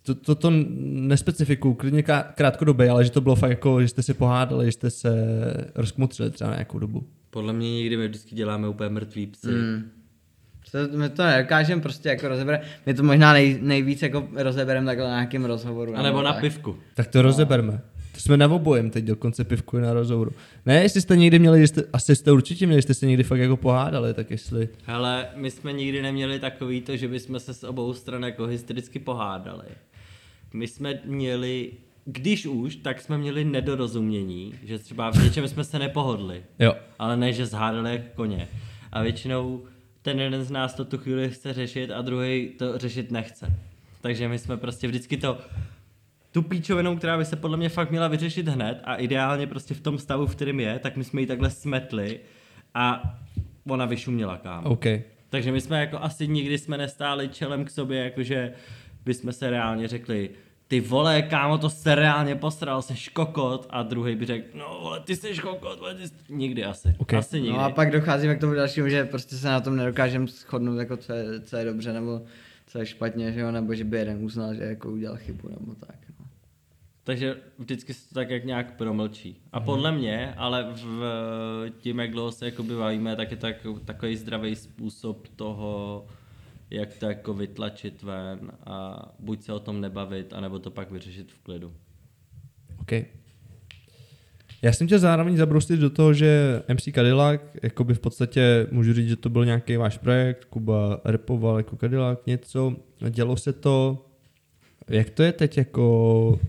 To, 0.03 0.15
to, 0.15 0.35
to 0.35 0.51
nespecifikuju, 0.83 1.73
klidně 1.73 2.01
krá- 2.01 2.25
krátkodobě, 2.35 2.89
ale 2.89 3.03
že 3.03 3.11
to 3.11 3.21
bylo 3.21 3.35
fakt 3.35 3.49
jako, 3.49 3.81
že 3.81 3.87
jste 3.87 4.03
se 4.03 4.13
pohádali, 4.13 4.65
že 4.65 4.71
jste 4.71 4.89
se 4.89 5.11
rozkmutřili 5.75 6.31
třeba 6.31 6.49
na 6.49 6.55
nějakou 6.55 6.79
dobu. 6.79 7.03
Podle 7.29 7.53
mě 7.53 7.77
někdy 7.77 7.97
my 7.97 8.07
vždycky 8.07 8.35
děláme 8.35 8.67
úplně 8.67 8.89
mrtvý 8.89 9.27
psy. 9.27 9.47
Mm. 9.47 9.91
To, 10.71 10.97
my 10.97 11.09
to 11.09 11.23
nedokážeme 11.23 11.81
prostě 11.81 12.09
jako 12.09 12.27
rozebrat. 12.27 12.61
My 12.85 12.93
to 12.93 13.03
možná 13.03 13.33
nej, 13.33 13.59
nejvíc 13.61 14.01
jako 14.01 14.27
rozebereme 14.35 14.85
takhle 14.85 15.07
na 15.07 15.15
nějakém 15.15 15.45
rozhovoru. 15.45 15.95
A 15.95 16.01
nebo 16.01 16.21
na 16.21 16.33
tak. 16.33 16.41
pivku. 16.41 16.75
Tak 16.93 17.07
to 17.07 17.21
rozeberme. 17.21 17.81
Jsme 18.23 18.37
na 18.37 18.47
obojem 18.47 18.89
teď 18.89 19.05
dokonce 19.05 19.43
pivku 19.43 19.77
na 19.77 19.93
rozhovoru. 19.93 20.31
Ne, 20.65 20.81
jestli 20.81 21.01
jste 21.01 21.17
někdy 21.17 21.39
měli, 21.39 21.67
jste, 21.67 21.83
asi 21.93 22.15
jste 22.15 22.31
určitě 22.31 22.67
měli, 22.67 22.81
jste 22.81 22.93
se 22.93 23.05
někdy 23.05 23.23
fakt 23.23 23.39
jako 23.39 23.57
pohádali, 23.57 24.13
tak 24.13 24.31
jestli... 24.31 24.69
Hele, 24.85 25.27
my 25.35 25.51
jsme 25.51 25.73
nikdy 25.73 26.01
neměli 26.01 26.39
takový 26.39 26.81
to, 26.81 26.97
že 26.97 27.07
bychom 27.07 27.39
se 27.39 27.53
s 27.53 27.63
obou 27.63 27.93
stran 27.93 28.23
jako 28.23 28.45
hystericky 28.45 28.99
pohádali. 28.99 29.63
My 30.53 30.67
jsme 30.67 30.99
měli, 31.05 31.71
když 32.05 32.45
už, 32.45 32.75
tak 32.75 33.01
jsme 33.01 33.17
měli 33.17 33.45
nedorozumění, 33.45 34.53
že 34.63 34.79
třeba 34.79 35.11
v 35.11 35.23
něčem 35.23 35.47
jsme 35.47 35.63
se 35.63 35.79
nepohodli. 35.79 36.43
Jo. 36.59 36.73
Ale 36.99 37.17
ne, 37.17 37.33
že 37.33 37.45
zhádali 37.45 37.91
jako 37.91 38.05
koně. 38.15 38.47
A 38.91 39.01
většinou 39.01 39.63
ten 40.01 40.19
jeden 40.19 40.43
z 40.43 40.51
nás 40.51 40.73
to 40.73 40.85
tu 40.85 40.97
chvíli 40.97 41.29
chce 41.29 41.53
řešit 41.53 41.91
a 41.91 42.01
druhý 42.01 42.49
to 42.57 42.77
řešit 42.77 43.11
nechce. 43.11 43.53
Takže 44.01 44.27
my 44.27 44.39
jsme 44.39 44.57
prostě 44.57 44.87
vždycky 44.87 45.17
to 45.17 45.37
tu 46.33 46.41
píčovinou, 46.41 46.95
která 46.95 47.17
by 47.17 47.25
se 47.25 47.35
podle 47.35 47.57
mě 47.57 47.69
fakt 47.69 47.91
měla 47.91 48.07
vyřešit 48.07 48.47
hned 48.47 48.81
a 48.83 48.95
ideálně 48.95 49.47
prostě 49.47 49.73
v 49.73 49.81
tom 49.81 49.97
stavu, 49.97 50.27
v 50.27 50.35
kterém 50.35 50.59
je, 50.59 50.79
tak 50.79 50.97
my 50.97 51.03
jsme 51.03 51.21
ji 51.21 51.27
takhle 51.27 51.49
smetli 51.49 52.19
a 52.73 53.15
ona 53.67 53.85
vyšuměla, 53.85 54.37
kámo. 54.37 54.69
OK. 54.69 54.85
Takže 55.29 55.51
my 55.51 55.61
jsme 55.61 55.79
jako 55.79 55.97
asi 56.01 56.27
nikdy 56.27 56.57
jsme 56.57 56.77
nestáli 56.77 57.29
čelem 57.29 57.65
k 57.65 57.69
sobě, 57.69 58.03
jakože 58.03 58.53
bychom 59.05 59.31
se 59.31 59.49
reálně 59.49 59.87
řekli, 59.87 60.29
ty 60.67 60.79
vole, 60.79 61.21
kámo, 61.21 61.57
to 61.57 61.69
se 61.69 61.95
reálně 61.95 62.35
posral, 62.35 62.81
seš 62.81 63.09
kokot 63.09 63.67
a 63.69 63.83
druhý 63.83 64.15
by 64.15 64.25
řekl, 64.25 64.47
no 64.53 64.79
vole, 64.81 64.99
ty 64.99 65.15
seš 65.15 65.39
kokot, 65.39 65.79
vole, 65.79 65.95
ty 65.95 66.07
jsi... 66.07 66.13
Nikdy 66.29 66.65
asi. 66.65 66.95
Ok. 66.97 67.13
Asi 67.13 67.41
nikdy. 67.41 67.57
No 67.57 67.63
a 67.63 67.69
pak 67.69 67.91
docházíme 67.91 68.35
k 68.35 68.39
tomu 68.39 68.53
dalšímu, 68.53 68.89
že 68.89 69.05
prostě 69.05 69.35
se 69.35 69.47
na 69.47 69.61
tom 69.61 69.75
nedokážeme 69.75 70.27
shodnout, 70.27 70.79
jako 70.79 70.97
co 70.97 71.13
je, 71.13 71.41
co 71.41 71.57
je 71.57 71.65
dobře, 71.65 71.93
nebo 71.93 72.21
co 72.67 72.79
je 72.79 72.85
špatně, 72.85 73.31
že 73.31 73.39
jo, 73.39 73.51
nebo 73.51 73.75
že 73.75 73.83
by 73.83 73.97
jeden 73.97 74.23
uznal, 74.23 74.53
že 74.53 74.63
jako 74.63 74.91
udělal 74.91 75.17
chybu, 75.17 75.49
nebo 75.49 75.75
tak. 75.75 75.95
Takže 77.03 77.35
vždycky 77.57 77.93
se 77.93 78.09
to 78.09 78.15
tak 78.15 78.29
jak 78.29 78.45
nějak 78.45 78.77
promlčí. 78.77 79.41
A 79.51 79.59
podle 79.59 79.91
mě, 79.91 80.33
ale 80.37 80.67
v 80.73 81.71
tím, 81.79 81.99
jak 81.99 82.11
dlouho 82.11 82.31
se 82.31 82.45
jako 82.45 82.63
bavíme, 82.63 83.15
tak 83.15 83.31
je 83.31 83.37
to 83.37 83.47
jako, 83.47 83.79
takový 83.79 84.17
zdravý 84.17 84.55
způsob 84.55 85.27
toho, 85.35 86.05
jak 86.69 86.97
to 86.97 87.05
jako 87.05 87.33
vytlačit 87.33 88.03
ven 88.03 88.51
a 88.65 89.05
buď 89.19 89.41
se 89.41 89.53
o 89.53 89.59
tom 89.59 89.81
nebavit, 89.81 90.33
anebo 90.33 90.59
to 90.59 90.71
pak 90.71 90.91
vyřešit 90.91 91.31
v 91.31 91.39
klidu. 91.39 91.73
OK. 92.81 92.91
Já 94.61 94.73
jsem 94.73 94.87
tě 94.87 94.99
zároveň 94.99 95.37
zabrustit 95.37 95.79
do 95.79 95.89
toho, 95.89 96.13
že 96.13 96.61
MC 96.73 96.83
Cadillac, 96.95 97.41
jako 97.63 97.83
by 97.83 97.93
v 97.93 97.99
podstatě 97.99 98.67
můžu 98.71 98.93
říct, 98.93 99.09
že 99.09 99.15
to 99.15 99.29
byl 99.29 99.45
nějaký 99.45 99.77
váš 99.77 99.97
projekt, 99.97 100.45
Kuba 100.45 101.01
repoval 101.05 101.57
jako 101.57 101.75
Cadillac 101.75 102.19
něco, 102.25 102.75
dělo 103.09 103.37
se 103.37 103.53
to, 103.53 104.05
jak 104.87 105.09
to 105.09 105.23
je 105.23 105.31
teď 105.31 105.57
jako, 105.57 106.39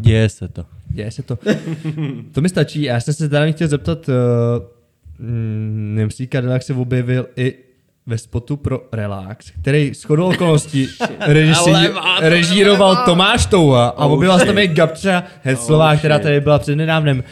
Děje 0.00 0.28
se 0.28 0.48
to. 0.48 0.64
děje 0.88 1.10
se 1.10 1.22
to, 1.22 1.38
to 2.32 2.40
mi 2.40 2.48
stačí, 2.48 2.82
já 2.82 3.00
jsem 3.00 3.14
se 3.14 3.28
zároveň 3.28 3.52
chtěl 3.52 3.68
zeptat, 3.68 4.08
uh, 4.08 4.14
mm, 5.18 5.98
MC 6.06 6.20
Cadillac 6.32 6.64
se 6.64 6.74
objevil 6.74 7.26
i 7.36 7.54
ve 8.06 8.18
spotu 8.18 8.56
pro 8.56 8.88
Relax, 8.92 9.50
který 9.50 9.94
s 9.94 10.02
chodou 10.02 10.26
okolností 10.26 10.88
režisí, 11.20 11.70
režíroval 12.20 13.04
Tomáš 13.04 13.46
Touha 13.46 13.88
a 13.88 14.06
objevila 14.06 14.38
se 14.38 14.46
tam 14.46 14.58
i 14.58 14.68
Gabča 14.68 15.24
Heclová, 15.42 15.96
která 15.96 16.18
tady 16.18 16.40
byla 16.40 16.58
před 16.58 16.76
nedávnem. 16.76 17.24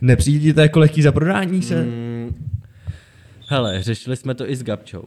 Nepřijde 0.00 0.54
to 0.54 0.60
jako 0.60 0.78
lehký 0.78 1.02
za 1.02 1.12
prodání 1.12 1.62
se? 1.62 1.82
Mm, 1.82 2.50
hele, 3.48 3.82
řešili 3.82 4.16
jsme 4.16 4.34
to 4.34 4.50
i 4.50 4.56
s 4.56 4.62
Gabčou. 4.62 5.04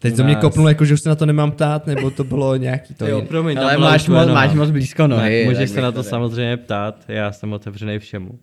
Teď 0.00 0.16
to 0.16 0.24
mě 0.24 0.34
nás. 0.34 0.40
kopnulo, 0.40 0.68
jako 0.68 0.84
že 0.84 0.94
už 0.94 1.00
se 1.00 1.08
na 1.08 1.14
to 1.14 1.26
nemám 1.26 1.52
ptát, 1.52 1.86
nebo 1.86 2.10
to 2.10 2.24
bylo 2.24 2.56
nějaký 2.56 2.94
to 2.94 3.06
Jo, 3.06 3.22
promiň, 3.22 3.58
Ale 3.58 3.78
máš 3.78 4.08
moc, 4.08 4.28
máš 4.28 4.54
moc 4.54 4.70
blízko 4.70 5.06
nohy. 5.06 5.44
Můžeš 5.48 5.70
se 5.70 5.80
na 5.80 5.92
to 5.92 6.02
samozřejmě 6.02 6.56
ptát, 6.56 7.04
já 7.08 7.32
jsem 7.32 7.52
otevřený 7.52 7.98
všemu. 7.98 8.30
Uh, 8.30 8.38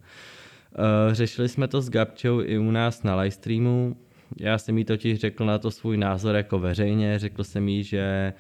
řešili 1.12 1.50
jsme 1.50 1.68
to 1.68 1.82
s 1.82 1.90
Gabčou 1.90 2.42
i 2.42 2.58
u 2.58 2.72
nás 2.72 3.04
na 3.04 3.16
livestreamu. 3.16 3.96
Já 4.40 4.58
jsem 4.58 4.78
jí 4.78 4.86
totiž 4.86 5.20
řekl 5.20 5.46
na 5.46 5.58
to 5.58 5.72
svůj 5.72 5.98
názor 5.98 6.36
jako 6.36 6.60
veřejně. 6.60 7.20
Řekl 7.20 7.44
jsem 7.44 7.68
jí, 7.68 7.84
že 7.84 8.34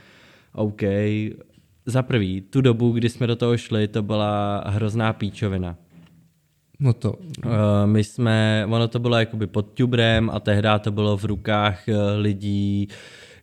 OK, 0.53 0.81
za 1.85 2.03
prvý, 2.03 2.41
tu 2.41 2.61
dobu, 2.61 2.91
kdy 2.91 3.09
jsme 3.09 3.27
do 3.27 3.35
toho 3.35 3.57
šli, 3.57 3.87
to 3.87 4.03
byla 4.03 4.63
hrozná 4.67 5.13
píčovina. 5.13 5.75
No 6.79 6.93
to, 6.93 7.13
Uh, 7.45 7.51
my 7.85 8.03
jsme, 8.03 8.65
ono 8.69 8.87
to 8.87 8.99
bylo 8.99 9.19
jakoby 9.19 9.47
pod 9.47 9.65
tubrem 9.73 10.29
a 10.33 10.39
tehdy 10.39 10.69
to 10.81 10.91
bylo 10.91 11.17
v 11.17 11.25
rukách 11.25 11.89
eh, 11.89 11.95
lidí, 12.17 12.87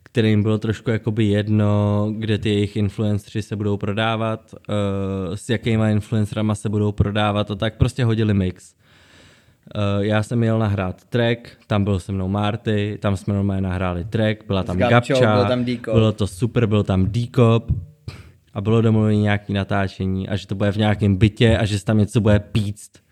kterým 0.02 0.42
bylo 0.42 0.58
trošku 0.58 0.90
jakoby 0.90 1.24
jedno, 1.24 2.08
kde 2.18 2.38
ty 2.38 2.48
jejich 2.48 2.76
influenceři 2.76 3.42
se 3.42 3.56
budou 3.56 3.76
prodávat, 3.76 4.54
uh, 4.54 5.34
s 5.34 5.50
jakýma 5.50 5.88
influencerama 5.88 6.54
se 6.54 6.68
budou 6.68 6.92
prodávat 6.92 7.50
a 7.50 7.54
tak 7.54 7.76
prostě 7.76 8.04
hodili 8.04 8.34
mix. 8.34 8.74
Uh, 9.74 10.04
já 10.04 10.22
jsem 10.22 10.42
jel 10.42 10.58
nahrát 10.58 11.04
track, 11.04 11.38
tam 11.66 11.84
byl 11.84 12.00
se 12.00 12.12
mnou 12.12 12.28
Marty, 12.28 12.98
tam 13.02 13.16
jsme 13.16 13.34
normálně 13.34 13.62
nahráli 13.62 14.04
track, 14.04 14.46
byla 14.46 14.62
tam 14.62 14.76
S 14.76 14.78
Gabčou, 14.78 15.14
Gabča, 15.14 15.36
byl 15.36 15.48
tam 15.48 15.64
D-Cop. 15.64 15.94
bylo 15.94 16.12
to 16.12 16.26
super, 16.26 16.66
byl 16.66 16.82
tam 16.82 17.06
D-Cop 17.06 17.72
a 18.54 18.60
bylo 18.60 18.82
domluvené 18.82 19.16
nějaké 19.16 19.52
natáčení 19.52 20.28
a 20.28 20.36
že 20.36 20.46
to 20.46 20.54
bude 20.54 20.72
v 20.72 20.76
nějakém 20.76 21.16
bytě 21.16 21.58
a 21.58 21.64
že 21.64 21.78
se 21.78 21.84
tam 21.84 21.98
něco 21.98 22.20
bude 22.20 22.38
píct. 22.38 23.03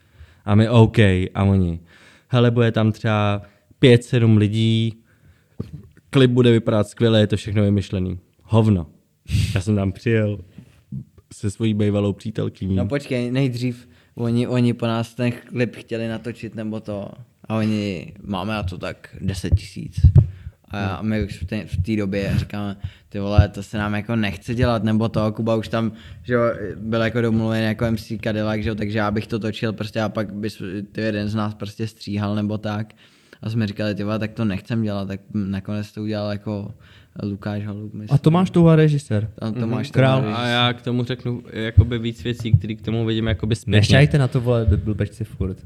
A 0.45 0.55
my 0.55 0.69
OK. 0.69 0.99
A 1.35 1.45
oni, 1.45 1.81
hele, 2.29 2.51
bude 2.51 2.73
tam 2.73 2.93
třeba 2.93 3.43
pět, 3.79 4.05
sedm 4.05 4.37
lidí, 4.37 4.95
klip 6.11 6.31
bude 6.31 6.53
vypadat 6.53 6.89
skvěle, 6.89 7.21
je 7.21 7.27
to 7.27 7.37
všechno 7.37 7.62
vymyšlený. 7.62 8.19
Hovno. 8.43 8.87
Já 9.55 9.61
jsem 9.61 9.77
tam 9.77 9.93
přijel 9.93 10.39
se 11.33 11.51
svojí 11.51 11.75
bývalou 11.75 12.12
přítelkyní. 12.12 12.77
No 12.77 12.87
počkej, 12.87 13.31
nejdřív 13.31 13.89
oni, 14.15 14.47
oni 14.47 14.73
po 14.73 14.87
nás 14.87 15.15
ten 15.15 15.33
klip 15.33 15.77
chtěli 15.77 16.09
natočit 16.09 16.55
nebo 16.55 16.81
to 16.81 17.09
a 17.45 17.57
oni, 17.57 18.12
máme 18.23 18.53
na 18.53 18.62
to 18.62 18.79
tak 18.79 19.17
10 19.21 19.51
tisíc. 19.51 20.01
A 20.73 21.02
my 21.02 21.25
už 21.25 21.42
v 21.42 21.47
té, 21.47 21.67
v 21.67 21.83
té 21.83 21.97
době 21.97 22.33
říkáme, 22.36 22.76
ty 23.09 23.18
vole, 23.18 23.49
to 23.49 23.62
se 23.62 23.78
nám 23.78 23.94
jako 23.94 24.17
nechce 24.17 24.55
dělat, 24.55 24.84
nebo 24.84 25.09
to, 25.09 25.33
Kuba 25.33 25.57
už 25.57 25.68
tam, 25.68 25.92
že 26.23 26.34
jo, 26.34 26.42
byl 26.76 27.02
jako 27.02 27.20
domluvený 27.20 27.65
jako 27.65 27.91
MC 27.91 28.12
Cadillac, 28.25 28.60
že 28.60 28.68
jo, 28.68 28.75
takže 28.75 28.99
já 28.99 29.10
bych 29.10 29.26
to 29.26 29.39
točil 29.39 29.73
prostě 29.73 30.01
a 30.01 30.09
pak 30.09 30.34
bys 30.34 30.62
ty 30.92 31.01
jeden 31.01 31.28
z 31.28 31.34
nás 31.34 31.55
prostě 31.55 31.86
stříhal 31.86 32.34
nebo 32.34 32.59
tak. 32.59 32.94
A 33.42 33.51
jsme 33.51 33.67
říkali, 33.67 33.94
ty 33.94 34.05
vole, 34.05 34.18
tak 34.18 34.33
to 34.33 34.44
nechcem 34.44 34.83
dělat, 34.83 35.09
tak 35.09 35.20
nakonec 35.34 35.92
to 35.92 36.02
udělal 36.02 36.31
jako 36.31 36.75
Lukáš 37.23 37.67
Holub, 37.67 37.95
myslím. 37.95 38.15
a 38.15 38.19
Tomáš 38.19 38.51
Touha 38.51 38.77
režisér. 38.77 39.29
A 39.39 39.51
Tomáš 39.51 39.87
Mhm, 39.89 39.93
král. 39.93 40.25
A 40.35 40.47
já 40.47 40.73
k 40.73 40.83
tomu 40.83 41.05
řeknu 41.05 41.43
jakoby 41.53 41.99
víc 41.99 42.23
věcí, 42.25 42.53
které 42.53 42.75
k 42.75 42.83
tomu 42.83 43.05
vidím 43.07 43.27
jakoby 43.27 43.57
zpětně. 43.57 43.77
Nešťajte 43.79 44.19
na 44.19 44.29
to, 44.29 44.41
vole, 44.41 44.67
blbečci 44.85 45.25
furt. 45.25 45.57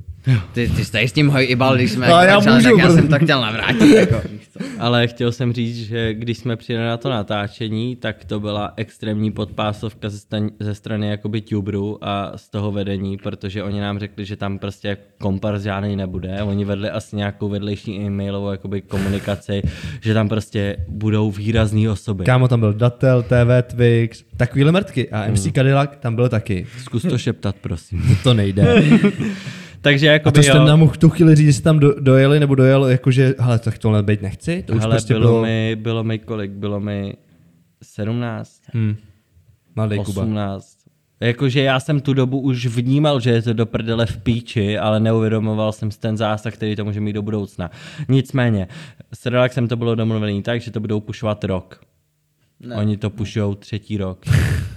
Ty, 0.52 0.68
ty 0.76 0.84
jsi 0.84 0.98
s 1.02 1.12
tím 1.12 1.28
hojibal, 1.28 1.76
když 1.76 1.92
jsme 1.92 2.06
No, 2.08 2.14
jako 2.14 2.26
já 2.26 2.40
začali, 2.40 2.56
můžu, 2.74 2.76
tak 2.76 2.78
já 2.84 2.90
jsem 2.94 3.08
to 3.08 3.18
chtěl 3.24 3.40
navrátit. 3.40 3.94
Jako. 3.96 4.20
Ale 4.78 5.06
chtěl 5.06 5.32
jsem 5.32 5.52
říct, 5.52 5.76
že 5.76 6.14
když 6.14 6.38
jsme 6.38 6.56
přijeli 6.56 6.84
na 6.84 6.96
to 6.96 7.10
natáčení, 7.10 7.96
tak 7.96 8.24
to 8.24 8.40
byla 8.40 8.72
extrémní 8.76 9.32
podpásovka 9.32 10.08
ze, 10.08 10.18
stan- 10.18 10.50
ze 10.60 10.74
strany 10.74 11.08
jakoby 11.08 11.40
tuberů 11.40 11.98
a 12.04 12.32
z 12.36 12.48
toho 12.48 12.72
vedení, 12.72 13.16
protože 13.16 13.62
oni 13.62 13.80
nám 13.80 13.98
řekli, 13.98 14.24
že 14.24 14.36
tam 14.36 14.58
prostě 14.58 14.96
kompars 15.18 15.62
žádný 15.62 15.96
nebude. 15.96 16.42
Oni 16.42 16.64
vedli 16.64 16.90
asi 16.90 17.16
nějakou 17.16 17.48
vedlejší 17.48 17.96
e-mailovou 17.96 18.50
jakoby 18.50 18.80
komunikaci, 18.82 19.62
že 20.00 20.14
tam 20.14 20.28
prostě 20.28 20.76
budou 20.88 21.30
výrazný 21.36 21.88
osoby. 21.88 22.24
Kámo, 22.24 22.48
tam 22.48 22.60
byl 22.60 22.72
Datel, 22.72 23.22
TV, 23.22 23.62
Twix, 23.62 24.24
takovýhle 24.36 24.72
mrtky. 24.72 25.10
A 25.10 25.30
MC 25.30 25.52
Cadillac 25.54 25.90
tam 26.00 26.14
byl 26.14 26.28
taky. 26.28 26.66
Zkus 26.78 27.02
to 27.02 27.18
šeptat, 27.18 27.56
prosím. 27.60 28.16
To 28.22 28.34
nejde. 28.34 28.82
Takže 29.80 30.06
jako 30.06 30.30
to 30.30 30.42
jste 30.42 30.58
nám 30.58 30.88
tu 30.88 31.10
chvíli 31.10 31.34
říct, 31.34 31.46
že 31.46 31.52
jste 31.52 31.62
tam 31.62 31.78
do, 31.78 31.94
dojeli 32.00 32.40
nebo 32.40 32.54
dojel, 32.54 32.86
jakože, 32.86 33.34
hele, 33.38 33.58
tak 33.58 33.78
tohle 33.78 34.02
být 34.02 34.22
nechci. 34.22 34.62
To 34.66 34.72
už 34.72 34.80
Hele, 34.80 34.94
prostě 34.94 35.14
bylo, 35.14 35.26
bylo... 35.26 35.42
mi, 35.42 35.76
bylo 35.80 36.04
mi 36.04 36.18
kolik? 36.18 36.50
Bylo 36.50 36.80
mi 36.80 37.14
17, 37.82 38.60
Hm. 38.74 38.96
Mladý 39.76 39.98
Kuba. 39.98 40.24
18. 41.20 41.28
Jakože 41.28 41.62
já 41.62 41.80
jsem 41.80 42.00
tu 42.00 42.14
dobu 42.14 42.40
už 42.40 42.66
vnímal, 42.66 43.20
že 43.20 43.30
je 43.30 43.42
to 43.42 43.52
do 43.52 43.66
prdele 43.66 44.06
v 44.06 44.16
píči, 44.16 44.78
ale 44.78 45.00
neuvědomoval 45.00 45.72
jsem 45.72 45.90
si 45.90 46.00
ten 46.00 46.16
zásah, 46.16 46.54
který 46.54 46.76
to 46.76 46.84
může 46.84 47.00
mít 47.00 47.12
do 47.12 47.22
budoucna. 47.22 47.70
Nicméně, 48.08 48.68
s 49.14 49.26
Relaxem 49.26 49.68
to 49.68 49.76
bylo 49.76 49.94
domluvený 49.94 50.42
tak, 50.42 50.60
že 50.60 50.70
to 50.70 50.80
budou 50.80 51.00
pušovat 51.00 51.44
rok. 51.44 51.80
Ne. 52.60 52.76
Oni 52.76 52.96
to 52.96 53.10
pušujou 53.10 53.54
třetí 53.54 53.96
rok. 53.96 54.24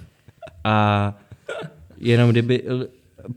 A 0.64 1.18
jenom 1.98 2.30
kdyby 2.30 2.64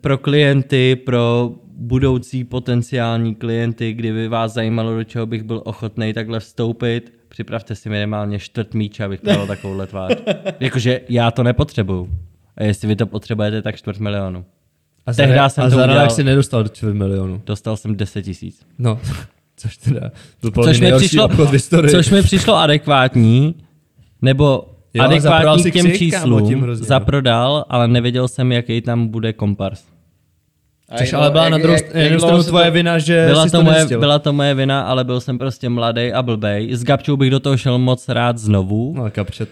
pro 0.00 0.18
klienty, 0.18 0.96
pro 0.96 1.54
budoucí 1.64 2.44
potenciální 2.44 3.34
klienty, 3.34 3.92
kdyby 3.92 4.28
vás 4.28 4.52
zajímalo, 4.52 4.96
do 4.96 5.04
čeho 5.04 5.26
bych 5.26 5.42
byl 5.42 5.62
ochotný 5.64 6.12
takhle 6.12 6.40
vstoupit, 6.40 7.12
připravte 7.28 7.74
si 7.74 7.88
minimálně 7.88 8.38
čtvrt 8.38 8.74
míče, 8.74 9.04
abych 9.04 9.22
měl 9.22 9.46
takovouhle 9.46 9.86
tvář. 9.86 10.16
Jakože 10.60 11.00
já 11.08 11.30
to 11.30 11.42
nepotřebuju. 11.42 12.10
A 12.56 12.62
jestli 12.64 12.88
vy 12.88 12.96
to 12.96 13.06
potřebujete, 13.06 13.62
tak 13.62 13.76
čtvrt 13.76 13.98
milionu. 13.98 14.44
A 15.06 15.12
Tehdy 15.12 15.34
za, 15.34 15.48
jsem 15.48 15.64
a 15.64 15.70
to 15.70 15.76
za 15.76 15.84
udělal. 15.84 16.10
si 16.10 16.24
nedostal 16.24 16.62
do 16.62 16.68
čtvrt 16.68 16.94
milionu. 16.94 17.42
Dostal 17.46 17.76
jsem 17.76 17.96
10 17.96 18.22
tisíc. 18.22 18.60
No, 18.78 18.98
což 19.56 19.76
teda 19.76 20.00
byl 20.42 20.50
podle 20.50 20.70
Což 20.72 20.80
mi, 20.80 20.92
přišlo, 20.96 21.24
obchod 21.24 21.48
v 21.48 21.52
historii. 21.52 21.90
což 21.90 22.10
mi 22.10 22.22
přišlo 22.22 22.56
adekvátní, 22.56 23.54
nebo 24.22 24.68
Jo, 24.94 25.04
adekvátní 25.04 25.70
k 25.70 25.72
těm 25.74 25.86
tím 25.86 25.94
číslům. 25.96 26.60
hrozně, 26.62 26.82
no. 26.82 26.86
Zaprodal, 26.88 27.64
ale 27.68 27.88
nevěděl 27.88 28.28
jsem, 28.28 28.52
jaký 28.52 28.80
tam 28.80 29.08
bude 29.08 29.32
kompars. 29.32 29.84
Což 30.98 31.12
ale 31.12 31.30
byla 31.30 31.44
jak- 31.44 31.52
na 31.52 31.58
druhou 31.58 31.72
jak- 31.74 31.86
stranu 31.86 32.06
jak 32.10 32.20
stranu 32.20 32.42
tvoje 32.42 32.64
to- 32.66 32.70
vina, 32.72 32.98
že 32.98 33.24
Byla 33.28 33.44
jsi 33.46 33.50
to, 33.52 33.58
to 33.58 33.64
moje, 33.64 33.86
byla 33.86 34.18
to 34.18 34.32
moje 34.32 34.54
vina, 34.54 34.82
ale 34.82 35.04
byl 35.04 35.20
jsem 35.20 35.38
prostě 35.38 35.68
mladý 35.68 36.12
a 36.12 36.22
blbej. 36.22 36.74
S 36.74 36.84
Gabčou 36.84 37.16
bych 37.16 37.30
do 37.30 37.40
toho 37.40 37.56
šel 37.56 37.78
moc 37.78 38.08
rád 38.08 38.38
znovu. 38.38 38.94
No, 38.96 39.10
kapče. 39.10 39.46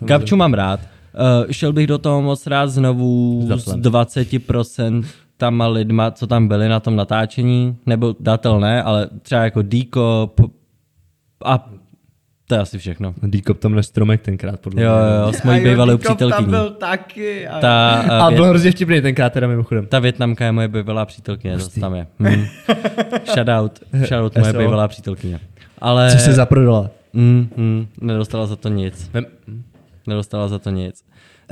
Gabču 0.00 0.36
mám 0.36 0.54
rád. 0.54 0.80
Uh, 1.16 1.50
šel 1.50 1.72
bych 1.72 1.86
do 1.86 1.98
toho 1.98 2.22
moc 2.22 2.46
rád 2.46 2.66
znovu 2.66 3.40
S 3.42 3.44
s 3.44 3.48
datlem. 3.48 3.82
20% 3.82 5.04
tama 5.36 5.66
lidma, 5.66 6.10
co 6.10 6.26
tam 6.26 6.48
byli 6.48 6.68
na 6.68 6.80
tom 6.80 6.96
natáčení. 6.96 7.76
Nebo 7.86 8.14
datel 8.20 8.60
ne, 8.60 8.82
ale 8.82 9.08
třeba 9.22 9.44
jako 9.44 9.62
Díko 9.62 10.30
a 11.44 11.70
to 12.48 12.54
je 12.54 12.60
asi 12.60 12.78
všechno. 12.78 13.14
Díkop 13.22 13.58
tam 13.58 13.82
stromek 13.82 14.22
tenkrát, 14.22 14.60
podle 14.60 14.82
Jo, 14.82 14.90
mě. 14.90 15.26
jo, 15.26 15.32
s 15.32 15.42
mojí 15.42 15.60
A 15.60 15.64
bývalou 15.64 15.92
Dikov 15.96 16.06
Tam 16.06 16.16
přítelkyní. 16.16 16.50
byl 16.50 16.70
taky. 16.70 17.48
A... 17.48 17.60
Ta, 17.60 17.90
A 18.00 18.28
uh, 18.28 18.34
byl 18.34 18.44
vět, 18.44 18.50
hrozně 18.50 18.70
vtipný 18.70 19.00
tenkrát 19.00 19.32
teda 19.32 19.46
mimochodem. 19.46 19.86
ta 19.86 19.98
Větnamka 19.98 20.44
je 20.44 20.52
moje 20.52 20.68
bývalá 20.68 21.04
přítelkyně, 21.04 21.58
to 21.58 21.80
tam 21.80 21.94
je. 21.94 22.06
Hmm. 22.18 22.44
Shoutout, 23.34 23.78
shoutout 24.06 24.38
moje 24.38 24.52
bývalá 24.52 24.88
přítelkyně. 24.88 25.40
Ale 25.78 26.10
Co 26.12 26.18
se 26.18 26.32
zaprodala? 26.32 26.90
mm, 27.12 27.48
mm, 27.56 27.86
nedostala 28.00 28.46
za 28.46 28.56
to 28.56 28.68
nic. 28.68 29.10
Vem... 29.12 29.26
nedostala 30.06 30.48
za 30.48 30.58
to 30.58 30.70
nic. 30.70 31.04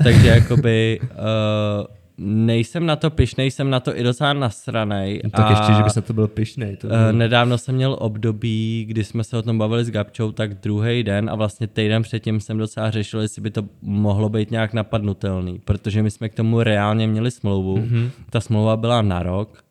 Takže 0.05 0.29
jakoby 0.29 1.01
uh, 1.03 1.87
nejsem 2.19 2.87
na 2.87 2.97
to 2.97 3.11
pišnej, 3.11 3.51
jsem 3.51 3.71
na 3.71 3.81
to 3.81 3.99
i 3.99 4.03
docela 4.03 4.33
nasranej. 4.33 5.23
Tak 5.31 5.47
a, 5.47 5.51
ještě, 5.51 5.73
že 5.73 5.83
by 5.83 5.91
se 5.91 6.03
to 6.03 6.13
byl 6.13 6.29
pišnej. 6.29 6.77
To 6.77 6.87
Uh, 6.87 6.93
nedávno 7.13 7.59
jsem 7.59 7.75
měl 7.75 7.97
období, 8.01 8.85
kdy 8.89 9.05
jsme 9.05 9.25
se 9.25 9.39
o 9.39 9.43
tom 9.43 9.59
bavili 9.59 9.85
s 9.85 9.91
Gabčou, 9.91 10.33
tak 10.33 10.55
druhý 10.55 11.03
den 11.03 11.31
a 11.31 11.35
vlastně 11.35 11.67
týden 11.67 12.03
předtím 12.03 12.41
jsem 12.41 12.59
docela 12.59 12.91
řešil, 12.91 13.21
jestli 13.21 13.43
by 13.43 13.51
to 13.51 13.63
mohlo 13.83 14.29
být 14.29 14.51
nějak 14.51 14.73
napadnutelný, 14.73 15.59
protože 15.65 16.03
my 16.03 16.11
jsme 16.11 16.29
k 16.29 16.35
tomu 16.35 16.63
reálně 16.63 17.07
měli 17.07 17.31
smlouvu. 17.31 17.77
Mm-hmm. 17.77 18.11
Ta 18.31 18.41
smlouva 18.41 18.77
byla 18.77 19.03
na 19.03 19.23
rok 19.23 19.65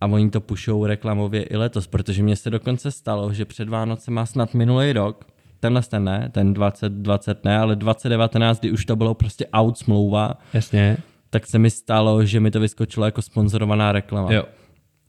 a 0.00 0.06
oni 0.06 0.30
to 0.30 0.40
pušou 0.40 0.86
reklamově 0.86 1.42
i 1.42 1.56
letos, 1.56 1.86
protože 1.86 2.22
mně 2.22 2.36
se 2.36 2.50
dokonce 2.50 2.90
stalo, 2.90 3.32
že 3.32 3.44
před 3.44 3.68
Vánoce 3.68 4.10
má 4.10 4.26
snad 4.26 4.54
minulý 4.54 4.92
rok, 4.92 5.24
tenhle 5.64 5.82
ten 5.82 6.04
ne, 6.04 6.28
ten 6.32 6.54
2020 6.54 7.44
ne, 7.44 7.58
ale 7.58 7.76
2019, 7.76 8.60
kdy 8.60 8.70
už 8.70 8.84
to 8.84 8.96
bylo 8.96 9.14
prostě 9.14 9.46
out 9.52 9.78
smlouva, 9.78 10.34
Jasně. 10.54 10.96
tak 11.30 11.46
se 11.46 11.58
mi 11.58 11.70
stalo, 11.70 12.24
že 12.24 12.40
mi 12.40 12.50
to 12.50 12.60
vyskočilo 12.60 13.06
jako 13.06 13.22
sponzorovaná 13.22 13.92
reklama. 13.92 14.32
Jo. 14.32 14.44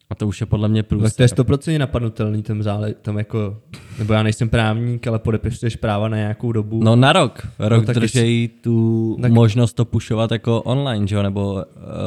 A 0.09 0.16
to 0.16 0.27
už 0.27 0.42
je 0.42 0.45
podle 0.48 0.69
mě 0.69 0.84
Tak 0.84 1.00
to 1.16 1.24
je. 1.24 1.27
100% 1.30 1.80
napadnutelný, 1.80 2.43
tam, 2.43 2.64
zále, 2.64 2.93
tam 3.01 3.17
jako, 3.17 3.58
nebo 4.00 4.14
já 4.14 4.24
nejsem 4.24 4.50
právník, 4.50 5.08
ale 5.08 5.19
podepisuješ 5.19 5.75
práva 5.75 6.08
na 6.08 6.17
nějakou 6.17 6.51
dobu. 6.51 6.84
No 6.84 6.95
na 6.95 7.14
rok. 7.14 7.48
Rok 7.59 7.80
no, 7.82 7.85
tak 7.85 7.95
držejí 7.95 8.48
tu 8.48 9.17
tak- 9.22 9.32
možnost 9.32 9.74
to 9.74 9.85
pušovat 9.85 10.32
jako 10.32 10.61
online, 10.61 11.08
že 11.08 11.16
jo, 11.16 11.24
nebo 11.24 11.53
uh, 11.53 11.61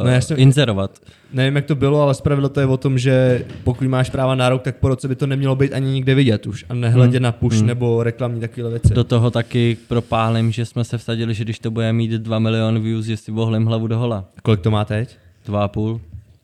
No, 0.04 0.10
já 0.10 0.20
jsem- 0.20 0.38
inzerovat. 0.40 0.98
Nevím, 1.32 1.56
jak 1.56 1.64
to 1.64 1.74
bylo, 1.74 2.02
ale 2.02 2.14
zpravidlo 2.14 2.48
to 2.48 2.60
je 2.60 2.66
o 2.66 2.76
tom, 2.76 2.98
že 2.98 3.44
pokud 3.64 3.86
máš 3.88 4.10
práva 4.10 4.34
na 4.34 4.48
rok, 4.48 4.62
tak 4.62 4.76
po 4.76 4.88
roce 4.88 5.08
by 5.08 5.14
to 5.16 5.26
nemělo 5.26 5.56
být 5.56 5.72
ani 5.72 5.90
nikde 5.92 6.14
vidět 6.14 6.46
už. 6.46 6.64
A 6.68 6.74
nehledě 6.74 7.16
Hmm. 7.18 7.22
na 7.22 7.32
push 7.32 7.56
Hmm. 7.56 7.66
nebo 7.66 8.02
reklamní 8.02 8.40
takové 8.40 8.70
věci. 8.70 8.94
Do 8.94 9.04
toho 9.04 9.30
taky 9.30 9.76
propálím, 9.88 10.52
že 10.52 10.64
jsme 10.66 10.84
se 10.84 10.98
vsadili, 10.98 11.34
že 11.34 11.44
když 11.44 11.58
to 11.58 11.70
bude 11.70 11.92
mít 11.92 12.10
2 12.10 12.38
miliony 12.38 12.80
views, 12.80 13.04
že 13.06 13.16
si 13.16 13.32
vohlím 13.32 13.66
hlavu 13.66 13.86
do 13.86 13.98
hola. 13.98 14.24
Kolik 14.42 14.60
to 14.60 14.70
má 14.70 14.84
teď? 14.84 15.16
Dva 15.46 15.64
a 15.64 15.68
půl? 15.68 16.00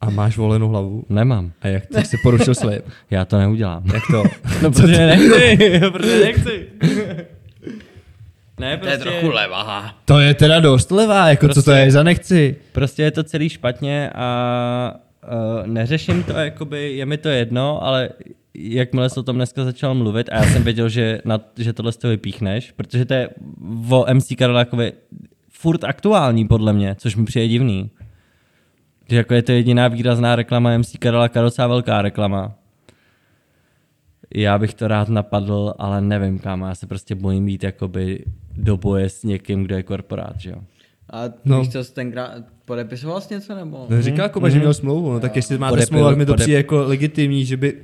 A 0.06 0.10
máš 0.10 0.36
volenou 0.36 0.68
hlavu? 0.68 1.04
Nemám. 1.08 1.52
A 1.62 1.68
jak 1.68 1.86
ty 1.86 2.04
jsi 2.04 2.16
porušil 2.22 2.54
slib? 2.54 2.84
Já 3.10 3.24
to 3.24 3.38
neudělám. 3.38 3.82
Jak 3.94 4.02
to? 4.10 4.22
No 4.62 4.70
protože 4.70 5.06
nechci, 5.06 5.80
protože 5.92 6.20
nechci. 6.24 6.66
Ne, 8.60 8.76
To 8.76 8.86
je 8.86 8.96
prostě, 8.98 9.10
trochu 9.10 9.28
levá. 9.34 9.94
To 10.04 10.20
je 10.20 10.34
teda 10.34 10.60
dost 10.60 10.90
levá, 10.90 11.28
jako 11.28 11.46
prostě... 11.46 11.60
co 11.60 11.64
to 11.64 11.70
Prostě- 11.70 11.80
je 11.84 11.90
za 11.90 12.02
nechci. 12.02 12.56
prostě 12.72 13.02
je 13.02 13.10
to 13.10 13.22
celý 13.22 13.48
špatně 13.48 14.10
a 14.14 14.94
uh, 15.60 15.66
neřeším 15.66 16.22
to, 16.22 16.32
jakoby 16.32 16.92
je 16.96 17.06
mi 17.06 17.16
to 17.18 17.28
jedno, 17.28 17.84
ale 17.84 18.08
jakmile 18.54 19.10
jsi 19.10 19.20
o 19.20 19.22
tom 19.22 19.36
dneska 19.36 19.64
začal 19.64 19.94
mluvit 19.94 20.28
a 20.32 20.36
já 20.36 20.42
jsem 20.44 20.62
věděl, 20.62 20.88
že, 20.88 21.20
na, 21.24 21.40
že 21.58 21.72
tohle 21.72 21.92
z 21.92 21.96
toho 21.96 22.10
vypíchneš, 22.10 22.72
protože 22.76 23.04
to 23.04 23.14
je 23.14 23.28
o 23.90 24.06
MC 24.14 24.26
Karolákovi 24.38 24.92
furt 25.50 25.84
aktuální 25.84 26.48
podle 26.48 26.72
mě, 26.72 26.94
což 26.98 27.16
mi 27.16 27.24
přijde 27.24 27.48
divný. 27.48 27.90
Že 29.08 29.16
jako 29.16 29.34
je 29.34 29.42
to 29.42 29.52
jediná 29.52 29.88
výrazná 29.88 30.36
reklama 30.36 30.78
MC 30.78 30.96
Karoláka, 30.98 31.42
docela 31.42 31.68
velká 31.68 32.02
reklama. 32.02 32.52
Já 34.34 34.58
bych 34.58 34.74
to 34.74 34.88
rád 34.88 35.08
napadl, 35.08 35.74
ale 35.78 36.00
nevím 36.00 36.38
kam, 36.38 36.60
já 36.60 36.74
se 36.74 36.86
prostě 36.86 37.14
bojím 37.14 37.48
jít 37.48 37.62
jakoby 37.64 38.24
do 38.56 38.76
boje 38.76 39.08
s 39.08 39.22
někým, 39.24 39.62
kdo 39.64 39.74
je 39.76 39.82
korporát, 39.82 40.40
že 40.40 40.50
jo. 40.50 40.56
A 41.12 41.24
No. 41.24 41.32
no. 41.44 41.60
víš, 41.60 41.68
co 41.72 41.84
jsi 41.84 41.94
tenkrát 41.94 42.32
podepisoval 42.64 43.20
jsi 43.20 43.34
něco 43.34 43.54
nebo? 43.54 43.86
No, 43.90 44.02
říká 44.02 44.28
Kuba, 44.28 44.48
že 44.48 44.58
měl 44.58 44.74
smlouvu, 44.74 45.12
no 45.12 45.20
tak 45.20 45.36
jestli 45.36 45.58
máte 45.58 45.76
Podepil- 45.76 45.86
smlouvu, 45.86 46.08
tak 46.08 46.18
mi 46.18 46.26
to 46.26 46.32
podep- 46.34 46.42
přijde 46.42 46.56
jako 46.56 46.76
legitimní, 46.76 47.44
že 47.44 47.56
by 47.56 47.76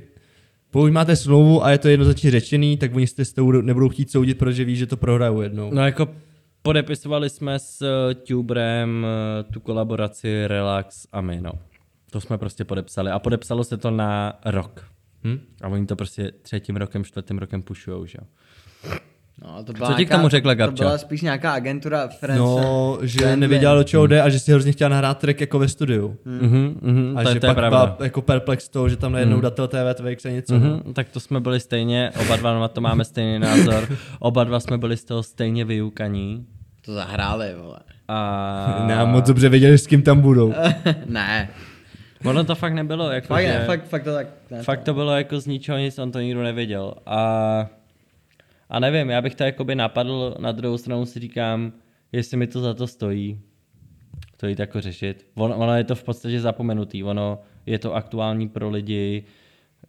pokud 0.71 0.91
máte 0.91 1.15
smlouvu 1.15 1.65
a 1.65 1.71
je 1.71 1.77
to 1.77 1.87
jednoznačně 1.89 2.31
řečený, 2.31 2.77
tak 2.77 2.95
oni 2.95 3.07
se 3.07 3.25
s 3.25 3.33
tou 3.33 3.51
nebudou 3.51 3.89
chtít 3.89 4.11
soudit, 4.11 4.37
protože 4.37 4.65
ví, 4.65 4.75
že 4.75 4.85
to 4.87 4.97
prohrajou 4.97 5.41
jednou. 5.41 5.69
No 5.73 5.85
jako 5.85 6.07
podepisovali 6.61 7.29
jsme 7.29 7.59
s 7.59 7.81
eh, 7.81 8.15
Tuberem 8.15 9.05
eh, 9.05 9.43
tu 9.43 9.59
kolaboraci 9.59 10.47
Relax 10.47 11.07
a 11.11 11.21
my, 11.21 11.41
no. 11.41 11.51
To 12.11 12.21
jsme 12.21 12.37
prostě 12.37 12.65
podepsali. 12.65 13.11
A 13.11 13.19
podepsalo 13.19 13.63
se 13.63 13.77
to 13.77 13.91
na 13.91 14.39
rok. 14.45 14.91
Hm? 15.23 15.39
A 15.61 15.67
oni 15.67 15.85
to 15.85 15.95
prostě 15.95 16.31
třetím 16.41 16.75
rokem, 16.75 17.03
čtvrtým 17.03 17.37
rokem 17.37 17.61
pušujou, 17.61 18.05
že 18.05 18.17
jo. 18.21 18.27
No, 19.43 19.63
to 19.63 19.73
Co 19.73 19.93
ti 19.93 20.05
k 20.05 20.09
tomu 20.09 20.27
řekla 20.29 20.53
To 20.53 20.57
Gabča? 20.57 20.83
byla 20.83 20.97
spíš 20.97 21.21
nějaká 21.21 21.51
agentura 21.53 22.07
France. 22.07 22.39
No, 22.39 22.97
že 23.01 23.17
Friendly. 23.19 23.39
nevěděla, 23.39 23.75
do 23.75 23.83
čeho 23.83 24.07
jde 24.07 24.21
a 24.21 24.29
že 24.29 24.39
si 24.39 24.51
hrozně 24.51 24.71
chtěla 24.71 24.89
nahrát 24.89 25.17
track 25.17 25.41
jako 25.41 25.59
ve 25.59 25.67
studiu. 25.67 26.17
Mhm, 26.25 26.77
mhm, 26.81 27.17
A 27.17 27.23
to, 27.23 27.33
že 27.33 27.39
to 27.39 27.45
je 27.47 27.53
pak 27.55 27.69
byla 27.69 27.97
jako 28.03 28.21
perplex 28.21 28.63
z 28.65 28.69
toho, 28.69 28.89
že 28.89 28.97
tam 28.97 29.11
najednou 29.11 29.41
datel 29.41 29.67
TV 29.67 29.93
TVX 29.93 30.25
a 30.25 30.29
něco. 30.29 30.53
no. 30.53 30.59
Mhm, 30.59 30.93
tak 30.93 31.09
to 31.09 31.19
jsme 31.19 31.39
byli 31.39 31.59
stejně, 31.59 32.11
oba 32.21 32.35
dva 32.35 32.59
na 32.59 32.67
to 32.67 32.81
máme 32.81 33.05
stejný 33.05 33.39
názor. 33.39 33.87
Oba 34.19 34.43
dva 34.43 34.59
jsme 34.59 34.77
byli 34.77 34.97
z 34.97 35.03
toho 35.05 35.23
stejně 35.23 35.65
vyukaní. 35.65 36.45
To 36.85 36.93
zahráli, 36.93 37.47
vole. 37.61 37.79
A 38.07 38.83
Ne, 38.87 38.95
a 38.95 39.05
moc 39.05 39.27
dobře 39.27 39.49
věděli, 39.49 39.77
s 39.77 39.87
kým 39.87 40.01
tam 40.01 40.21
budou. 40.21 40.53
ne. 41.05 41.49
ono 42.25 42.43
to 42.43 42.55
fakt 42.55 42.73
nebylo. 42.73 43.11
Jako, 43.11 43.27
Fakt, 43.27 43.43
že... 43.45 43.49
ne, 43.53 43.65
fakt, 43.65 43.87
fakt 43.87 44.03
to 44.03 44.13
tak. 44.13 44.27
Ne, 44.51 44.63
Fakt 44.63 44.83
to 44.83 44.93
bylo 44.93 45.11
jako 45.17 45.39
z 45.39 45.45
ničeho 45.45 45.77
nic, 45.77 45.99
on 45.99 46.11
to 46.11 46.19
nikdo 46.19 46.43
nevěděl. 46.43 46.93
A, 47.05 47.67
a 48.71 48.79
nevím, 48.79 49.09
já 49.09 49.21
bych 49.21 49.35
to 49.35 49.43
jakoby 49.43 49.75
napadl, 49.75 50.35
na 50.39 50.51
druhou 50.51 50.77
stranu 50.77 51.05
si 51.05 51.19
říkám, 51.19 51.73
jestli 52.11 52.37
mi 52.37 52.47
to 52.47 52.61
za 52.61 52.73
to 52.73 52.87
stojí, 52.87 53.39
to 54.37 54.47
jít 54.47 54.59
jako 54.59 54.81
řešit. 54.81 55.27
Ono, 55.35 55.57
ono 55.57 55.77
je 55.77 55.83
to 55.83 55.95
v 55.95 56.03
podstatě 56.03 56.39
zapomenutý, 56.39 57.03
ono 57.03 57.39
je 57.65 57.79
to 57.79 57.95
aktuální 57.95 58.49
pro 58.49 58.69
lidi, 58.69 59.23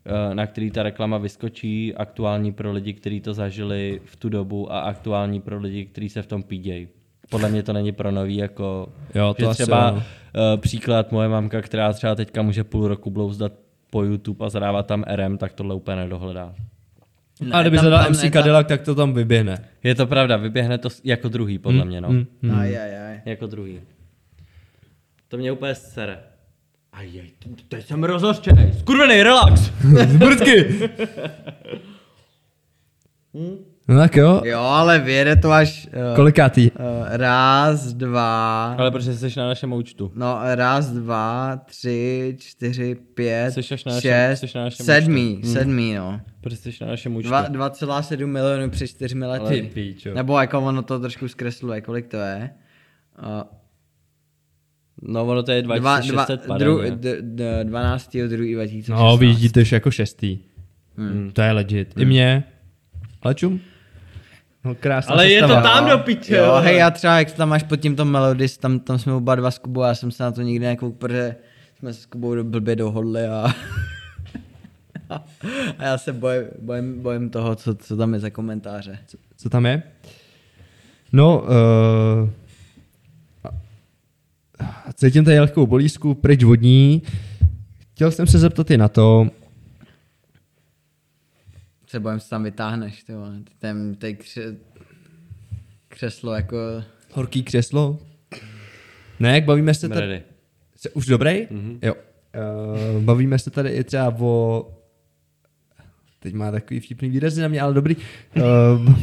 eh, 0.07 0.35
na 0.35 0.47
který 0.47 0.71
ta 0.71 0.83
reklama 0.83 1.19
vyskočí, 1.19 1.95
aktuální 1.95 2.53
pro 2.53 2.73
lidi, 2.73 2.93
kteří 2.93 3.21
to 3.21 3.35
zažili 3.35 4.01
v 4.05 4.17
tu 4.17 4.29
dobu 4.29 4.73
a 4.73 4.81
aktuální 4.81 5.41
pro 5.41 5.61
lidi, 5.61 5.85
kteří 5.85 6.09
se 6.09 6.23
v 6.23 6.27
tom 6.27 6.43
pídějí. 6.43 6.89
Podle 7.31 7.49
mě 7.49 7.63
to 7.63 7.73
není 7.73 7.93
pro 7.93 8.11
nový, 8.11 8.37
jako 8.37 8.93
Jo, 9.15 9.35
to 9.35 9.43
že 9.43 9.47
asi 9.47 9.63
třeba 9.63 9.89
ano. 9.89 9.97
uh, 9.97 10.61
příklad 10.61 11.13
moje 11.13 11.29
mamka, 11.29 11.63
která 11.63 11.93
třeba 11.93 12.15
teďka 12.15 12.43
může 12.43 12.65
půl 12.65 12.89
roku 12.89 13.11
blouzdat 13.11 13.53
po 13.91 14.03
YouTube 14.03 14.47
a 14.47 14.49
zadávat 14.49 14.87
tam 14.87 15.05
RM, 15.15 15.39
tak 15.39 15.53
tohle 15.53 15.75
úplně 15.75 15.97
nedohledá. 15.97 16.55
Ne, 17.43 17.53
a 17.53 17.61
kdyby 17.63 17.79
zadal 17.79 18.05
tam 18.05 18.13
MC 18.13 18.23
ne, 18.23 18.31
Cadillac, 18.31 18.69
tak 18.69 18.83
to 18.83 18.95
tam 18.95 19.15
vyběhne. 19.15 19.65
Je 19.83 19.95
to 19.95 20.07
pravda, 20.07 20.37
vyběhne 20.37 20.79
to 20.79 20.89
jako 21.05 21.29
druhý, 21.29 21.59
podle 21.59 21.85
mě, 21.85 22.01
no. 22.01 22.09
Mm, 22.09 22.27
mm. 22.43 22.55
Aj, 22.55 22.79
aj, 22.79 22.99
aj. 23.07 23.21
Jako 23.25 23.47
druhý. 23.47 23.81
To 25.29 25.37
mě 25.37 25.53
úplně 25.53 25.75
sere. 25.75 26.19
A 26.93 27.03
jej, 27.03 27.31
teď 27.69 27.87
jsem 27.87 28.05
rozhořčený. 28.05 28.73
Skurvený, 28.79 29.23
relax! 29.23 29.61
Zbrtky! 30.09 30.91
No 33.89 33.99
tak 33.99 34.17
jo, 34.17 34.43
Jo, 34.45 34.59
ale 34.61 34.99
vyjede 34.99 35.37
to 35.37 35.53
až... 35.53 35.89
Uh, 36.11 36.17
kolikátý? 36.17 36.71
Uh, 36.71 36.77
raz, 37.09 37.93
dva... 37.93 38.65
Ale 38.79 38.91
protože 38.91 39.15
jsi 39.15 39.39
na 39.39 39.47
našem 39.47 39.73
účtu. 39.73 40.13
No, 40.15 40.39
raz, 40.55 40.91
dva, 40.91 41.57
tři, 41.57 42.37
čtyři, 42.39 42.95
pět, 43.15 43.51
Jsi 43.55 43.75
až 43.75 43.85
na 43.85 43.93
našem- 43.95 44.11
šest, 44.11 44.41
jsi 44.41 44.59
na 44.59 44.65
našem 44.65 44.87
sedmý, 44.87 45.35
účtu. 45.37 45.47
Hmm. 45.47 45.55
sedmý, 45.55 45.95
no. 45.95 46.21
Protože 46.41 46.57
jsi 46.57 46.71
na 46.81 46.87
našem 46.87 47.17
účtu. 47.17 47.31
Dva- 47.31 47.51
2,7 47.51 48.27
milionů 48.27 48.71
před 48.71 48.87
čtyřmi 48.87 49.21
Ty 49.21 49.27
lety. 49.27 49.71
píčo. 49.75 50.15
Nebo 50.15 50.39
jako 50.41 50.61
ono 50.61 50.83
to 50.83 51.01
trošku 51.01 51.29
zkresluje, 51.29 51.81
kolik 51.81 52.07
to 52.07 52.17
je. 52.17 52.51
Uh, 53.23 53.43
No 55.05 55.27
ono 55.27 55.43
to 55.43 55.53
je 55.53 55.63
dva, 55.63 55.79
dva, 55.79 56.01
2600 56.01 56.59
dru, 56.59 56.81
d, 56.91 57.17
d, 57.23 57.65
12. 57.65 58.17
2. 58.17 58.27
2016. 58.29 59.01
No, 59.01 59.17
vyjíždíte 59.17 59.61
už 59.63 59.73
jako 59.73 59.91
šestý. 59.91 60.39
Hmm. 60.97 61.31
To 61.33 61.43
je 61.43 61.53
legit. 61.53 61.95
I 61.99 62.05
mě. 62.05 62.45
Ale 63.23 63.35
čum? 63.35 63.61
No 64.65 64.75
krásná 64.75 65.13
Ale 65.13 65.29
je 65.31 65.41
to 65.43 65.49
sestava. 65.49 65.63
tam 65.75 65.91
do 65.91 65.99
piče. 65.99 66.37
Jo, 66.37 66.55
hej, 66.63 66.77
já 66.77 66.91
třeba, 66.91 67.19
jak 67.19 67.33
tam 67.33 67.49
máš 67.49 67.63
pod 67.63 67.77
tímto 67.77 68.05
Melodis, 68.05 68.59
tam, 68.59 68.79
tam 68.81 68.99
jsme 68.99 69.13
oba 69.13 69.35
dva 69.35 69.51
s 69.51 69.59
Kubou, 69.59 69.83
já 69.83 69.95
jsem 69.95 70.11
se 70.11 70.23
na 70.23 70.33
to 70.33 70.43
nikdy 70.43 70.67
nekoukl, 70.67 70.97
protože 70.99 71.37
jsme 71.79 71.95
se 71.95 72.01
s 72.01 72.07
Kubou 72.07 72.35
do- 72.35 72.45
blbě 72.45 72.77
dohodli 72.77 73.27
a... 73.27 73.47
a 75.79 75.85
já 75.85 75.99
se 75.99 76.13
bojím, 76.13 76.45
bojím, 76.61 77.03
bojím 77.03 77.31
toho, 77.31 77.55
co, 77.57 77.75
co 77.75 77.97
tam 77.97 78.15
je 78.15 78.21
za 78.21 78.31
komentáře. 78.31 78.99
Co 79.37 79.49
tam 79.51 79.67
je? 79.67 79.83
No, 81.13 81.41
uh, 81.43 82.31
cítím 84.95 85.25
tady 85.25 85.41
lehkou 85.41 85.67
bolízku, 85.67 86.15
pryč 86.15 86.45
vodní. 86.45 87.03
chtěl 87.95 88.11
jsem 88.11 88.27
se 88.27 88.39
zeptat 88.39 88.71
i 88.71 88.79
na 88.79 88.89
to, 88.89 89.27
Třeba 91.93 92.11
jim 92.11 92.21
se 92.21 92.31
tam 92.31 92.43
vytáhneš, 92.43 93.03
ty 93.03 93.15
vole. 93.15 93.33
Ty 93.45 93.53
Ten, 93.59 93.95
ty 93.95 94.15
kře, 94.15 94.57
křeslo 95.89 96.35
jako... 96.35 96.57
horký 97.13 97.43
křeslo. 97.43 97.99
Ne, 99.21 99.35
jak 99.35 99.45
bavíme 99.45 99.75
se 99.75 99.89
tady... 99.89 100.23
Jsi 100.77 100.91
Už 100.91 101.07
dobrý? 101.07 101.47
Mhm. 101.51 101.61
Mm-hmm. 101.61 101.79
Jo. 101.83 101.95
Uh, 102.95 103.03
bavíme 103.03 103.39
se 103.39 103.51
tady 103.51 103.71
i 103.71 103.85
třeba 103.85 104.15
o... 104.21 104.67
Teď 106.21 106.35
má 106.35 106.51
takový 106.51 106.81
vtipný 106.81 107.09
výrazy 107.11 107.43
na 107.43 107.49
mě, 107.49 107.61
ale 107.61 107.75
dobrý. 107.75 107.97
Uh, 107.97 108.43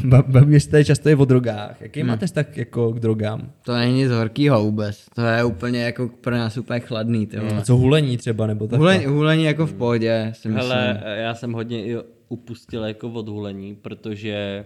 ba- 0.06 0.24
bavíme 0.28 0.60
se 0.60 0.70
tady 0.70 0.86
často 0.86 1.10
i 1.10 1.16
o 1.16 1.26
drogách. 1.26 1.82
Jaký 1.82 2.04
máte 2.04 2.26
vztah 2.26 2.58
jako 2.58 2.94
k 2.94 3.00
drogám? 3.00 3.52
To 3.66 3.76
není 3.76 3.98
nic 3.98 4.12
horkýho 4.12 4.64
vůbec. 4.64 5.06
To 5.16 5.22
je 5.22 5.44
úplně 5.44 5.84
jako 5.84 6.10
pro 6.22 6.36
nás 6.36 6.58
úplně 6.58 6.80
chladný, 6.80 7.28
ty 7.28 7.40
vole. 7.40 7.62
Co 7.62 7.76
hulení 7.76 8.18
třeba, 8.18 8.48
nebo 8.48 8.68
tak? 8.68 8.80
Hulení, 8.80 9.06
hulení 9.06 9.44
jako 9.44 9.66
v 9.66 9.74
pohodě, 9.74 10.32
si 10.36 10.48
myslím. 10.48 10.72
Hele, 10.72 11.02
já 11.18 11.36
jsem 11.36 11.54
hodně 11.54 11.86
i 11.86 11.98
upustil 12.30 12.84
jako 12.86 13.10
od 13.12 13.28
hulení, 13.30 13.76
protože 13.76 14.66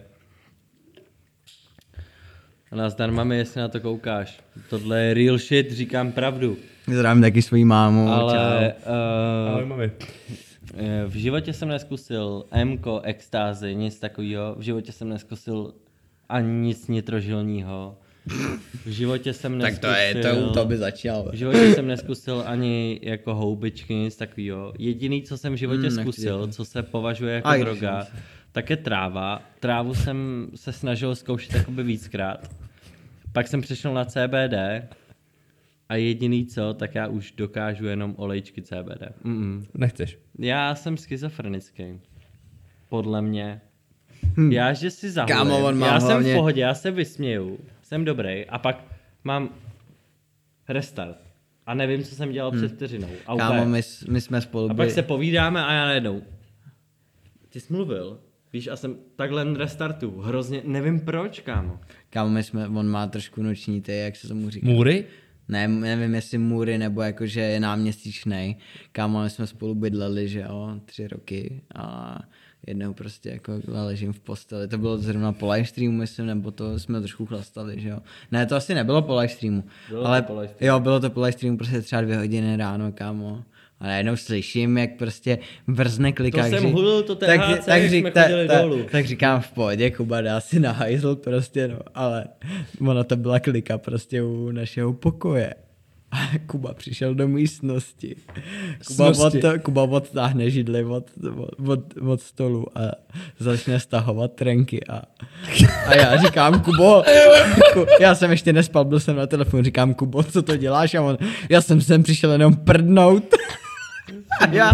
Nazdar 2.74 3.10
mami, 3.12 3.36
jestli 3.36 3.60
na 3.60 3.68
to 3.68 3.80
koukáš. 3.80 4.40
Tohle 4.70 5.00
je 5.02 5.14
real 5.14 5.38
shit, 5.38 5.70
říkám 5.72 6.12
pravdu. 6.12 6.56
Zdravím 6.92 7.22
taky 7.22 7.42
svojí 7.42 7.64
mámu, 7.64 8.08
Ale 8.08 8.32
čau. 8.32 8.92
uh, 8.92 9.48
Ahoj, 9.52 9.66
mami. 9.66 9.90
v 11.06 11.14
životě 11.14 11.52
jsem 11.52 11.68
neskusil 11.68 12.44
MKO, 12.64 13.00
extázy, 13.00 13.74
nic 13.74 14.00
takového. 14.00 14.54
V 14.58 14.60
životě 14.62 14.92
jsem 14.92 15.08
neskusil 15.08 15.74
ani 16.28 16.48
nic 16.52 16.88
nitrožilního. 16.88 17.98
V 18.86 18.90
životě 18.90 19.32
jsem 19.32 19.60
Tak 19.60 19.70
neskusil... 19.70 19.90
to 19.90 19.96
je, 19.96 20.14
to, 20.34 20.52
to 20.52 20.64
by 20.64 20.76
začal. 20.76 21.30
V 21.32 21.34
životě 21.34 21.74
jsem 21.74 21.86
neskusil 21.86 22.42
ani 22.46 23.00
jako 23.02 23.34
houbičky, 23.34 23.94
nic 23.94 24.16
takového. 24.16 24.72
Jediný, 24.78 25.22
co 25.22 25.38
jsem 25.38 25.52
v 25.52 25.56
životě 25.56 25.86
Hmm, 25.86 25.96
nechci 25.96 26.02
zkusil, 26.12 26.36
dělat. 26.38 26.54
co 26.54 26.64
se 26.64 26.82
považuje 26.82 27.34
jako 27.34 27.48
A 27.48 27.54
když 27.56 27.64
droga, 27.64 28.06
tak 28.52 28.70
je 28.70 28.76
tráva. 28.76 29.42
Trávu 29.60 29.94
jsem 29.94 30.48
se 30.54 30.72
snažil 30.72 31.14
zkoušet 31.14 31.54
jakoby 31.54 31.82
víckrát. 31.82 32.50
Pak 33.32 33.48
jsem 33.48 33.60
přešel 33.60 33.94
na 33.94 34.04
CBD 34.04 34.54
a 35.88 35.96
jediný 35.96 36.46
co, 36.46 36.74
tak 36.74 36.94
já 36.94 37.06
už 37.08 37.32
dokážu 37.32 37.86
jenom 37.86 38.14
olejčky 38.18 38.62
CBD. 38.62 39.02
Mm-mm. 39.24 39.64
Nechceš. 39.74 40.18
Já 40.38 40.74
jsem 40.74 40.96
schizofrenický. 40.96 41.84
Podle 42.88 43.22
mě. 43.22 43.60
Hmm. 44.36 44.52
Já, 44.52 44.72
že 44.72 44.90
si 44.90 45.10
zahulím. 45.10 45.36
Kámo, 45.36 45.58
on 45.58 45.78
má 45.78 45.86
já 45.86 46.00
jsem 46.00 46.08
hlavně- 46.08 46.32
v 46.32 46.36
pohodě, 46.36 46.60
já 46.60 46.74
se 46.74 46.90
vysměju. 46.90 47.58
Jsem 47.84 48.04
dobrý. 48.04 48.46
A 48.46 48.58
pak 48.58 48.84
mám 49.24 49.54
restart. 50.68 51.18
A 51.66 51.74
nevím, 51.74 52.02
co 52.02 52.14
jsem 52.14 52.32
dělal 52.32 52.50
hmm. 52.50 52.60
před 52.60 52.72
vteřinou. 52.72 53.08
A, 53.26 53.36
Kámo, 53.36 53.64
my, 53.64 53.80
my 54.08 54.20
jsme 54.20 54.40
spolu 54.40 54.70
a 54.70 54.74
pak 54.74 54.90
se 54.90 55.02
povídáme 55.02 55.64
a 55.64 55.72
já 55.72 55.84
najednou. 55.84 56.22
Ty 57.48 57.60
jsi 57.60 57.72
mluvil. 57.72 58.20
Víš, 58.52 58.68
a 58.68 58.76
jsem 58.76 58.96
takhle 59.16 59.54
restartu. 59.54 60.20
Hrozně, 60.20 60.62
nevím 60.64 61.00
proč, 61.00 61.40
kámo. 61.40 61.80
Kámo, 62.10 62.30
my 62.30 62.42
jsme, 62.42 62.68
on 62.68 62.88
má 62.88 63.06
trošku 63.06 63.42
noční 63.42 63.80
ty, 63.80 63.98
jak 63.98 64.16
se 64.16 64.28
tomu 64.28 64.50
říká. 64.50 64.66
Můry? 64.66 65.04
Ne, 65.48 65.68
nevím, 65.68 66.14
jestli 66.14 66.38
můry, 66.38 66.78
nebo 66.78 67.02
jakože 67.02 67.40
je 67.40 67.60
náměstíčnej. 67.60 68.56
Kámo, 68.92 69.22
my 69.22 69.30
jsme 69.30 69.46
spolu 69.46 69.74
bydleli, 69.74 70.28
že 70.28 70.40
jo, 70.40 70.80
tři 70.84 71.08
roky 71.08 71.62
a 71.74 72.18
jednou 72.66 72.94
prostě 72.94 73.28
jako 73.30 73.52
ležím 73.66 74.12
v 74.12 74.20
posteli. 74.20 74.68
To 74.68 74.78
bylo 74.78 74.98
zrovna 74.98 75.32
po 75.32 75.52
live 75.52 75.66
streamu, 75.66 75.92
myslím, 75.92 76.26
nebo 76.26 76.50
to 76.50 76.78
jsme 76.78 77.00
trošku 77.00 77.26
chlastali, 77.26 77.80
že 77.80 77.88
jo. 77.88 77.98
Ne, 78.32 78.46
to 78.46 78.56
asi 78.56 78.74
nebylo 78.74 79.02
po 79.02 79.16
live 79.16 79.28
streamu. 79.28 79.64
Bylo 79.88 80.02
to 80.02 80.08
ale, 80.08 80.22
po 80.22 80.40
live 80.40 80.48
streamu. 80.54 80.74
Jo, 80.76 80.80
bylo 80.80 81.00
to 81.00 81.10
po 81.10 81.20
live 81.20 81.32
streamu, 81.32 81.56
prostě 81.56 81.80
třeba 81.80 82.02
dvě 82.02 82.16
hodiny 82.16 82.56
ráno, 82.56 82.92
kámo. 82.92 83.42
A 83.80 83.86
najednou 83.86 84.16
slyším, 84.16 84.78
jak 84.78 84.96
prostě 84.96 85.38
vrzne 85.66 86.12
klika. 86.12 86.46
jsem 86.46 86.72
hulil 86.72 87.02
to 87.02 87.14
THC, 87.14 87.28
jak 87.66 87.82
jsme 87.90 88.10
chodili 88.10 88.48
dolů. 88.48 88.86
tak 88.90 89.06
říkám 89.06 89.40
v 89.40 89.52
pohodě, 89.52 89.90
Kuba 89.90 90.20
dá 90.20 90.40
si 90.40 90.60
na 90.60 90.72
hajzl 90.72 91.16
prostě, 91.16 91.68
no, 91.68 91.78
ale 91.94 92.24
ona 92.88 93.04
to 93.04 93.16
byla 93.16 93.40
klika 93.40 93.78
prostě 93.78 94.22
u 94.22 94.50
našeho 94.50 94.92
pokoje. 94.92 95.54
A 96.14 96.38
Kuba 96.46 96.74
přišel 96.74 97.14
do 97.14 97.28
místnosti. 97.28 98.16
Kuba, 98.86 99.12
od. 99.18 99.34
Kuba 99.62 99.82
odtáhne 99.82 100.50
židli 100.50 100.84
od, 100.84 101.10
od, 101.66 101.80
od 102.08 102.20
stolu 102.20 102.66
a 102.78 102.80
začne 103.38 103.80
stahovat 103.80 104.32
trenky 104.32 104.86
a, 104.86 105.02
a 105.86 105.94
já 105.94 106.16
říkám, 106.16 106.60
Kubo, 106.60 107.02
ku, 107.72 107.86
já 108.00 108.14
jsem 108.14 108.30
ještě 108.30 108.52
nespal, 108.52 108.84
byl 108.84 109.00
jsem 109.00 109.16
na 109.16 109.26
telefonu, 109.26 109.62
říkám, 109.62 109.94
Kubo, 109.94 110.22
co 110.22 110.42
to 110.42 110.56
děláš? 110.56 110.94
A 110.94 111.02
on, 111.02 111.18
já 111.48 111.60
jsem 111.60 111.80
sem 111.80 112.02
přišel 112.02 112.32
jenom 112.32 112.56
prdnout. 112.56 113.34
A 114.40 114.46
já, 114.46 114.70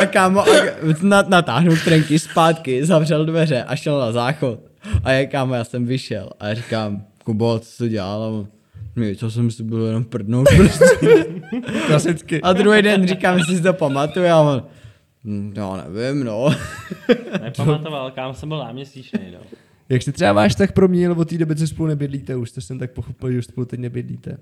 a 0.00 0.06
kámo, 0.06 0.40
a 0.40 0.54
na, 1.02 1.22
natáhnul 1.28 1.76
trenky 1.84 2.18
zpátky, 2.18 2.84
zavřel 2.84 3.26
dveře 3.26 3.62
a 3.62 3.76
šel 3.76 3.98
na 3.98 4.12
záchod. 4.12 4.60
A 5.04 5.12
já 5.12 5.26
kámo, 5.26 5.54
já 5.54 5.64
jsem 5.64 5.86
vyšel 5.86 6.30
a 6.40 6.48
já 6.48 6.54
říkám, 6.54 7.04
Kubo, 7.24 7.58
co 7.58 7.88
dělal? 7.88 8.46
"Nic, 8.96 9.18
co 9.18 9.30
jsem 9.30 9.50
si 9.50 9.62
byl 9.62 9.86
jenom 9.86 10.04
prdnout 10.04 10.48
prostě. 10.56 10.84
Klasicky. 11.86 12.42
A 12.42 12.52
druhý 12.52 12.82
den 12.82 13.08
říkám, 13.08 13.38
jestli 13.38 13.56
si 13.56 13.62
to 13.62 13.72
pamatuje 13.72 14.32
a 14.32 14.40
on, 14.40 14.62
"Hm, 15.24 15.52
já 15.56 15.84
nevím, 15.88 16.24
no. 16.24 16.48
Nepamatoval, 17.42 18.10
kam 18.10 18.34
jsem 18.34 18.48
byl 18.48 18.58
náměstíčný, 18.58 19.20
no. 19.32 19.38
Jak 19.88 20.02
se 20.02 20.12
třeba 20.12 20.32
váš 20.32 20.54
tak 20.54 20.72
proměnil 20.72 21.12
od 21.12 21.28
té 21.28 21.38
doby, 21.38 21.56
co 21.56 21.66
spolu 21.66 21.88
nebydlíte? 21.88 22.36
Už 22.36 22.50
to 22.50 22.60
jsem 22.60 22.78
tak 22.78 22.90
pochopil, 22.92 23.32
že 23.32 23.38
už 23.38 23.44
spolu 23.44 23.64
teď 23.64 23.80
nebydlíte. 23.80 24.38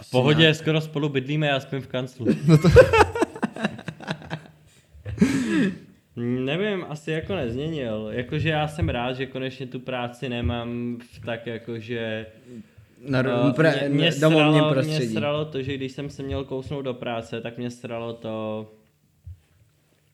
V 0.00 0.10
pohodě, 0.10 0.54
skoro 0.54 0.80
spolu 0.80 1.08
bydlíme, 1.08 1.46
já 1.46 1.60
spím 1.60 1.80
v 1.80 1.86
kanclu. 1.86 2.26
Nevím, 6.16 6.84
asi 6.88 7.10
jako 7.10 7.34
nezměnil. 7.36 8.08
Jakože 8.12 8.48
já 8.48 8.68
jsem 8.68 8.88
rád, 8.88 9.12
že 9.12 9.26
konečně 9.26 9.66
tu 9.66 9.80
práci 9.80 10.28
nemám 10.28 10.98
v 11.12 11.20
tak 11.26 11.46
jakože... 11.46 12.26
Na 13.08 13.18
eh, 13.20 13.40
uh, 13.42 13.52
pre, 13.52 13.80
mě, 13.80 13.88
mě, 13.88 14.10
domovním 14.20 14.54
sralo, 14.54 14.62
mě 14.70 14.72
prostředí. 14.72 15.14
sralo 15.14 15.44
to, 15.44 15.62
že 15.62 15.74
když 15.74 15.92
jsem 15.92 16.10
se 16.10 16.22
měl 16.22 16.44
kousnout 16.44 16.84
do 16.84 16.94
práce, 16.94 17.40
tak 17.40 17.58
mě 17.58 17.70
sralo 17.70 18.12
to, 18.12 18.68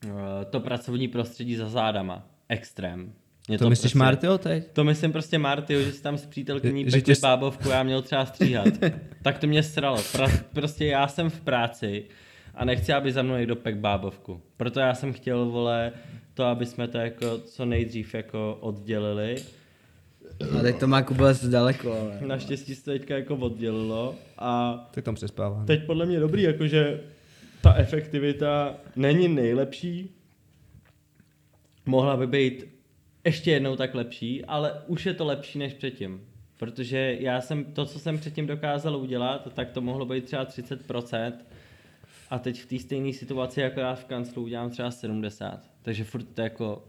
eh, 0.04 0.44
to 0.50 0.60
pracovní 0.60 1.08
prostředí 1.08 1.56
za 1.56 1.68
zádama. 1.68 2.26
Extrém. 2.48 3.12
Mě 3.48 3.58
To, 3.58 3.70
myslíš 3.70 3.92
prostě- 3.92 3.98
Martyho 3.98 4.38
teď? 4.38 4.68
To 4.72 4.84
myslím 4.84 5.12
prostě 5.12 5.38
Martyho, 5.38 5.82
že 5.82 5.92
si 5.92 6.02
tam 6.02 6.18
s 6.18 6.26
přítelkyní 6.26 6.84
pekli 6.90 7.02
tě 7.02 7.14
bábovku, 7.22 7.68
já 7.68 7.82
měl 7.82 8.02
třeba 8.02 8.26
stříhat. 8.26 8.68
tak 9.22 9.38
to 9.38 9.46
mě 9.46 9.62
sralo. 9.62 10.02
Pra, 10.12 10.26
prostě 10.52 10.86
já 10.86 11.08
jsem 11.08 11.30
v 11.30 11.40
práci 11.40 12.04
a 12.54 12.64
nechci, 12.64 12.92
aby 12.92 13.12
za 13.12 13.22
mnou 13.22 13.36
někdo 13.36 13.56
pek 13.56 13.76
bábovku. 13.76 14.40
Proto 14.56 14.80
já 14.80 14.94
jsem 14.94 15.12
chtěl, 15.12 15.46
vole, 15.46 15.92
to, 16.34 16.44
aby 16.44 16.66
jsme 16.66 16.88
to 16.88 16.98
jako 16.98 17.38
co 17.38 17.64
nejdřív 17.64 18.14
jako 18.14 18.58
oddělili. 18.60 19.36
A 20.58 20.62
teď 20.62 20.78
to 20.78 20.86
má 20.86 21.02
Kuba 21.02 21.32
daleko, 21.50 21.92
ale. 21.92 22.18
Naštěstí 22.26 22.74
se 22.74 22.84
to 22.84 22.90
teďka 22.90 23.16
jako 23.16 23.36
oddělilo 23.36 24.14
a 24.38 24.76
Tak 24.90 25.04
tam 25.04 25.14
přespává. 25.14 25.64
teď 25.64 25.86
podle 25.86 26.06
mě 26.06 26.20
dobrý, 26.20 26.42
jakože 26.42 27.00
ta 27.62 27.74
efektivita 27.74 28.76
není 28.96 29.28
nejlepší, 29.28 30.10
mohla 31.86 32.16
by 32.16 32.26
být 32.26 32.64
ještě 33.24 33.50
jednou 33.50 33.76
tak 33.76 33.94
lepší, 33.94 34.44
ale 34.44 34.72
už 34.86 35.06
je 35.06 35.14
to 35.14 35.24
lepší 35.24 35.58
než 35.58 35.74
předtím. 35.74 36.20
Protože 36.56 37.16
já 37.20 37.40
jsem 37.40 37.64
to, 37.64 37.86
co 37.86 37.98
jsem 37.98 38.18
předtím 38.18 38.46
dokázal 38.46 38.96
udělat, 38.96 39.48
tak 39.54 39.70
to 39.70 39.80
mohlo 39.80 40.06
být 40.06 40.24
třeba 40.24 40.46
30%. 40.46 41.32
A 42.30 42.38
teď 42.38 42.60
v 42.60 42.66
té 42.66 42.78
stejné 42.78 43.12
situaci, 43.12 43.60
jako 43.60 43.80
já 43.80 43.94
v 43.94 44.04
kanclu, 44.04 44.42
udělám 44.42 44.70
třeba 44.70 44.90
70. 44.90 45.60
Takže 45.82 46.04
furt 46.04 46.24
to 46.24 46.40
jako... 46.40 46.84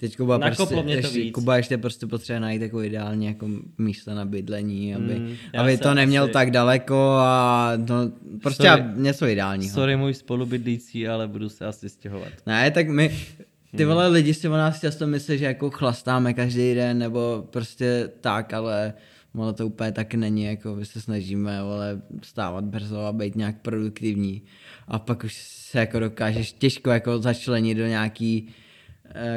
Teď 0.00 0.16
Kuba 0.16 0.38
Nakoplo 0.38 0.66
prostě, 0.66 0.84
mě 0.84 0.94
to 0.94 1.06
ještě, 1.06 1.18
víc. 1.20 1.34
Kuba 1.34 1.56
ještě 1.56 1.78
prostě 1.78 2.06
potřebuje 2.06 2.40
najít 2.40 2.62
jako 2.62 2.82
ideální 2.82 3.26
jako 3.26 3.48
místo 3.78 4.14
na 4.14 4.24
bydlení, 4.24 4.94
aby, 4.94 5.14
Mm, 5.18 5.26
mm, 5.26 5.36
aby 5.58 5.78
to 5.78 5.94
neměl 5.94 6.24
asi- 6.24 6.32
tak 6.32 6.50
daleko 6.50 7.16
a 7.20 7.72
no, 7.76 8.10
prostě 8.42 8.68
Sorry. 8.68 8.84
Něco 8.96 9.26
ideálního. 9.26 9.74
Sorry 9.74 9.96
můj 9.96 10.14
spolubydlící, 10.14 11.08
ale 11.08 11.28
budu 11.28 11.48
se 11.48 11.66
asi 11.66 11.88
stěhovat. 11.88 12.28
Ne, 12.46 12.70
tak 12.70 12.88
my, 12.88 13.08
ty 13.76 13.82
Hmm. 13.84 13.92
vole 13.92 14.08
lidi 14.08 14.34
si 14.34 14.48
o 14.48 14.52
nás 14.52 14.80
často 14.80 15.06
myslí, 15.06 15.38
že 15.38 15.44
jako 15.44 15.70
chlastáme 15.70 16.34
každý 16.34 16.74
den, 16.74 16.98
nebo 16.98 17.46
prostě 17.50 18.10
tak, 18.20 18.52
ale 18.54 18.92
ono 19.34 19.52
to 19.52 19.66
úplně 19.66 19.92
tak 19.92 20.14
není, 20.14 20.44
jako 20.44 20.74
my 20.74 20.84
se 20.86 21.00
snažíme, 21.00 21.62
vole, 21.62 22.00
stávat 22.22 22.64
brzo 22.64 23.00
a 23.00 23.12
být 23.12 23.36
nějak 23.36 23.60
produktivní. 23.62 24.42
A 24.88 24.98
pak 24.98 25.24
už 25.24 25.34
se 25.44 25.78
jako 25.78 26.00
dokážeš 26.00 26.52
těžko 26.52 26.90
jako 26.90 27.18
začlenit 27.18 27.78
do 27.78 27.86
nějaký, 27.86 28.48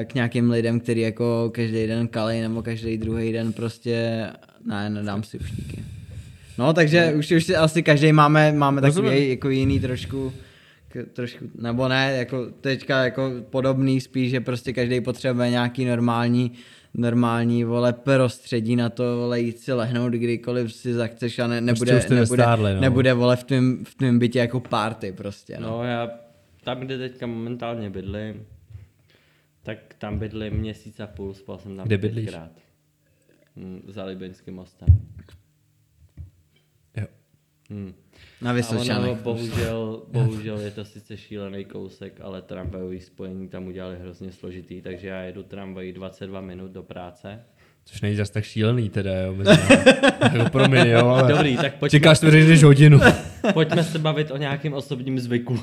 k 0.03 0.13
nějakým 0.13 0.51
lidem, 0.51 0.79
který 0.79 1.01
jako 1.01 1.51
každý 1.55 1.87
den 1.87 2.07
kalej, 2.07 2.41
nebo 2.41 2.63
každý 2.63 2.97
druhý 2.97 3.31
den 3.31 3.53
prostě, 3.53 4.27
ne, 4.65 4.89
nedám 4.89 5.23
si 5.23 5.39
ušníky. 5.39 5.83
No, 6.57 6.73
takže 6.73 7.11
no. 7.11 7.19
už, 7.19 7.31
už 7.31 7.43
si 7.43 7.55
asi 7.55 7.83
každý 7.83 8.13
máme, 8.13 8.51
máme 8.51 8.81
Rozumím. 8.81 9.11
takový 9.11 9.29
jako 9.29 9.49
jiný 9.49 9.79
trošku, 9.79 10.33
k, 10.89 11.05
trošku, 11.13 11.45
nebo 11.61 11.87
ne, 11.87 12.13
jako 12.17 12.45
teďka 12.61 13.03
jako 13.03 13.31
podobný 13.49 14.01
spíš, 14.01 14.31
že 14.31 14.41
prostě 14.41 14.73
každý 14.73 15.01
potřebuje 15.01 15.49
nějaký 15.49 15.85
normální 15.85 16.51
normální, 16.93 17.63
vole, 17.63 17.93
prostředí 17.93 18.75
na 18.75 18.89
to, 18.89 19.17
vole, 19.17 19.41
jít 19.41 19.59
si 19.59 19.73
lehnout 19.73 20.13
kdykoliv 20.13 20.73
si 20.73 20.93
zachceš 20.93 21.39
a 21.39 21.47
ne, 21.47 21.61
nebude, 21.61 22.01
jste 22.01 22.15
nebude, 22.15 22.37
nestárli, 22.37 22.73
no. 22.73 22.81
nebude, 22.81 23.13
vole, 23.13 23.35
v 23.35 23.43
tvém, 23.43 23.85
v 23.85 23.95
tvém 23.95 24.19
bytě 24.19 24.39
jako 24.39 24.59
party 24.59 25.11
prostě, 25.11 25.57
no. 25.59 25.69
No 25.69 25.83
já 25.83 26.09
tam, 26.63 26.79
kde 26.79 26.97
teďka 26.97 27.27
momentálně 27.27 27.89
bydlím, 27.89 28.45
tak 29.63 29.93
tam 29.97 30.19
bydlím 30.19 30.53
měsíc 30.53 30.99
a 30.99 31.07
půl, 31.07 31.33
spal 31.33 31.57
jsem 31.57 31.75
tam 31.77 31.85
Kde 31.87 31.97
bydlíš? 31.97 32.23
pětkrát. 32.25 32.51
Hm, 33.55 33.81
Za 33.87 34.05
Libeňským 34.05 34.53
mostem. 34.55 34.87
Jo. 36.97 37.05
Hm. 37.69 37.93
Na 38.41 38.49
A 38.49 38.53
Vysočanech. 38.53 39.11
ono, 39.11 39.21
bohužel, 39.21 40.05
bohužel 40.11 40.59
je 40.59 40.71
to 40.71 40.85
sice 40.85 41.17
šílený 41.17 41.65
kousek, 41.65 42.21
ale 42.21 42.41
tramvajový 42.41 42.99
spojení 42.99 43.47
tam 43.49 43.67
udělali 43.67 43.99
hrozně 43.99 44.31
složitý, 44.31 44.81
takže 44.81 45.07
já 45.07 45.21
jedu 45.21 45.43
tramvají 45.43 45.91
22 45.93 46.41
minut 46.41 46.71
do 46.71 46.83
práce. 46.83 47.45
Což 47.85 48.01
není 48.01 48.15
zas 48.15 48.29
tak 48.29 48.43
šílený 48.43 48.89
teda, 48.89 49.21
jo. 49.21 49.33
mezi 49.35 49.51
jako 50.33 50.49
promiň, 50.49 50.87
jo, 50.87 51.07
ale... 51.07 51.33
Dobrý, 51.33 51.57
tak 51.57 51.73
pojďme, 51.75 51.99
Čekáš, 51.99 52.19
to 52.19 52.31
řekneš 52.31 52.63
hodinu. 52.63 52.99
pojďme 53.53 53.83
se 53.83 53.99
bavit 53.99 54.31
o 54.31 54.37
nějakém 54.37 54.73
osobním 54.73 55.19
zvyku. 55.19 55.59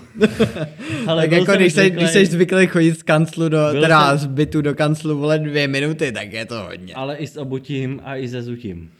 Ale 1.06 1.22
Tak 1.22 1.32
jako 1.32 1.52
když, 1.52 1.72
jsi, 1.72 1.80
zvyklý- 1.80 1.90
když 1.96 2.10
jsi 2.10 2.26
zvyklý 2.26 2.66
chodit 2.66 2.98
z 2.98 3.02
kanclu 3.02 3.48
do, 3.48 3.58
Byl 3.72 3.80
teda 3.82 4.08
jsem- 4.10 4.18
z 4.18 4.26
bytu 4.26 4.62
do 4.62 4.74
kanclu, 4.74 5.18
vole, 5.18 5.38
dvě 5.38 5.68
minuty, 5.68 6.12
tak 6.12 6.32
je 6.32 6.46
to 6.46 6.62
hodně. 6.62 6.94
Ale 6.94 7.16
i 7.16 7.26
s 7.26 7.36
obutím 7.36 8.00
a 8.04 8.16
i 8.16 8.28
se 8.28 8.42
zutím. 8.42 8.90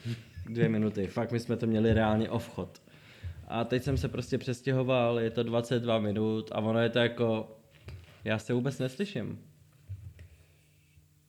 Dvě 0.48 0.68
minuty. 0.68 1.06
Fakt 1.06 1.32
my 1.32 1.40
jsme 1.40 1.56
to 1.56 1.66
měli 1.66 1.94
reálně 1.94 2.30
ovchod. 2.30 2.78
A 3.48 3.64
teď 3.64 3.82
jsem 3.82 3.96
se 3.96 4.08
prostě 4.08 4.38
přestěhoval, 4.38 5.20
je 5.20 5.30
to 5.30 5.42
22 5.42 5.98
minut 5.98 6.50
a 6.54 6.58
ono 6.60 6.80
je 6.80 6.88
to 6.88 6.98
jako... 6.98 7.56
Já 8.24 8.38
se 8.38 8.52
vůbec 8.52 8.78
neslyším. 8.78 9.38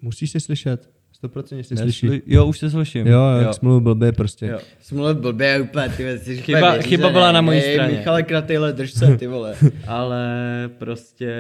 Musíš 0.02 0.32
si 0.32 0.40
slyšet. 0.40 0.90
100% 1.24 1.62
si 1.62 1.78
slyší. 1.78 2.22
Jo, 2.26 2.46
už 2.46 2.60
se 2.60 2.70
slyším. 2.70 3.08
Jo, 3.08 3.20
jo, 3.20 3.42
jak 3.42 3.54
jsi 3.54 3.60
mluvil 3.62 3.82
blbě 3.82 4.12
prostě. 4.12 4.46
Jo. 4.46 4.60
Smluv 4.80 5.18
blbě 5.18 5.62
úplně, 5.62 5.90
ty 5.90 6.04
věci. 6.04 6.38
Chyba- 6.38 6.72
vyřízený. 6.72 6.90
chyba 6.90 7.10
byla 7.10 7.32
na 7.32 7.42
mojí 7.42 7.62
straně. 7.62 7.98
Michale 7.98 8.24
Kratejle, 8.24 8.74
drž 8.74 8.92
se, 8.92 9.18
ty 9.18 9.28
vole. 9.28 9.56
Ale 9.88 10.30
prostě 10.78 11.34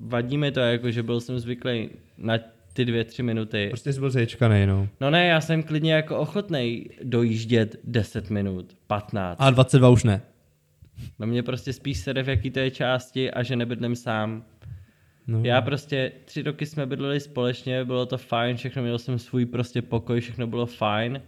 vadí 0.00 0.38
mi 0.38 0.52
to, 0.52 0.60
jako 0.60 0.90
že 0.90 1.02
byl 1.02 1.20
jsem 1.20 1.38
zvyklý 1.38 1.90
na 2.18 2.38
ty 2.72 2.84
dvě, 2.84 3.04
tři 3.04 3.22
minuty. 3.22 3.66
Prostě 3.70 3.92
jsi 3.92 4.00
byl 4.00 4.10
zječkanej, 4.10 4.66
no. 4.66 4.88
No 5.00 5.10
ne, 5.10 5.26
já 5.26 5.40
jsem 5.40 5.62
klidně 5.62 5.92
jako 5.92 6.18
ochotnej 6.18 6.90
dojíždět 7.02 7.76
10 7.84 8.30
minut, 8.30 8.66
15. 8.86 9.38
A 9.40 9.50
22 9.50 9.88
už 9.88 10.04
ne. 10.04 10.20
No 11.18 11.26
mě 11.26 11.42
prostě 11.42 11.72
spíš 11.72 11.98
sede, 11.98 12.22
v 12.22 12.28
jaký 12.28 12.50
to 12.50 12.58
je 12.58 12.70
části 12.70 13.30
a 13.30 13.42
že 13.42 13.56
nebydlím 13.56 13.96
sám. 13.96 14.44
No. 15.28 15.40
Já 15.44 15.60
prostě 15.60 16.12
tři 16.24 16.42
roky 16.42 16.66
jsme 16.66 16.86
bydleli 16.86 17.20
společně, 17.20 17.84
bylo 17.84 18.06
to 18.06 18.18
fajn, 18.18 18.56
všechno 18.56 18.82
měl 18.82 18.98
jsem 18.98 19.18
svůj 19.18 19.46
prostě 19.46 19.82
pokoj, 19.82 20.20
všechno 20.20 20.46
bylo 20.46 20.66
fajn. 20.66 21.22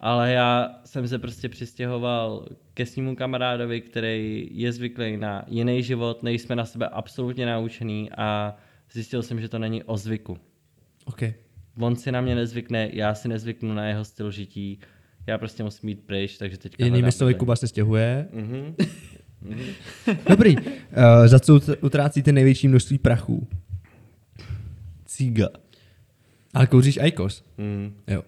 Ale 0.00 0.32
já 0.32 0.80
jsem 0.84 1.08
se 1.08 1.18
prostě 1.18 1.48
přistěhoval 1.48 2.46
ke 2.74 2.86
svému 2.86 3.16
kamarádovi, 3.16 3.80
který 3.80 4.48
je 4.52 4.72
zvyklý 4.72 5.16
na 5.16 5.44
jiný 5.46 5.82
život, 5.82 6.22
nejsme 6.22 6.56
na 6.56 6.64
sebe 6.64 6.88
absolutně 6.88 7.46
naučený 7.46 8.10
a 8.16 8.56
zjistil 8.92 9.22
jsem, 9.22 9.40
že 9.40 9.48
to 9.48 9.58
není 9.58 9.82
o 9.82 9.96
zvyku. 9.96 10.38
OK. 11.04 11.22
On 11.80 11.96
si 11.96 12.12
na 12.12 12.20
mě 12.20 12.34
nezvykne, 12.34 12.90
já 12.92 13.14
si 13.14 13.28
nezvyknu 13.28 13.74
na 13.74 13.86
jeho 13.86 14.04
styl 14.04 14.30
žití, 14.30 14.78
já 15.26 15.38
prostě 15.38 15.62
musím 15.62 15.86
být 15.86 16.06
pryč, 16.06 16.38
takže 16.38 16.58
teďka 16.58 16.84
Jinými 16.84 17.12
slovy. 17.12 17.34
Kuba 17.34 17.56
se 17.56 17.66
stěhuje. 17.66 18.28
Mhm. 18.32 18.74
Dobrý. 20.28 20.56
Uh, 20.56 20.62
za 21.26 21.40
co 21.40 21.54
ut- 21.56 21.76
utrácíte 21.80 22.32
největší 22.32 22.68
množství 22.68 22.98
prachů? 22.98 23.48
Cíga. 25.04 25.48
Ale 26.54 26.66
kouříš 26.66 26.96
Aikos. 26.98 27.44
Mhm. 27.58 27.94
Jo. 28.08 28.22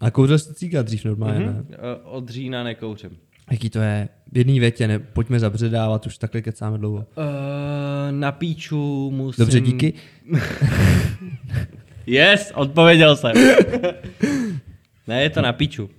A 0.00 0.10
kouřil 0.10 0.38
jsi 0.38 0.54
cíga 0.54 0.82
dřív 0.82 1.04
normálně, 1.04 1.40
mm-hmm. 1.40 1.54
ne? 1.54 1.64
Eh, 1.70 1.96
Od 2.04 2.28
října 2.28 2.62
nekouřím. 2.62 3.10
Jaký 3.50 3.70
to 3.70 3.78
je? 3.78 4.08
V 4.32 4.38
jedné 4.38 4.60
větě, 4.60 4.88
ne? 4.88 4.98
Pojďme 4.98 5.40
zabředávat, 5.40 6.06
už 6.06 6.18
takhle 6.18 6.42
kecáme 6.42 6.78
dlouho. 6.78 6.96
Uh, 6.96 7.04
na 8.10 8.32
píču 8.32 9.10
musím... 9.10 9.42
Dobře, 9.42 9.60
díky. 9.60 9.92
Yes, 12.06 12.52
odpověděl 12.54 13.16
jsem. 13.16 13.32
ne, 15.06 15.22
je 15.22 15.30
to 15.30 15.42
na 15.42 15.52
píču. 15.52 15.90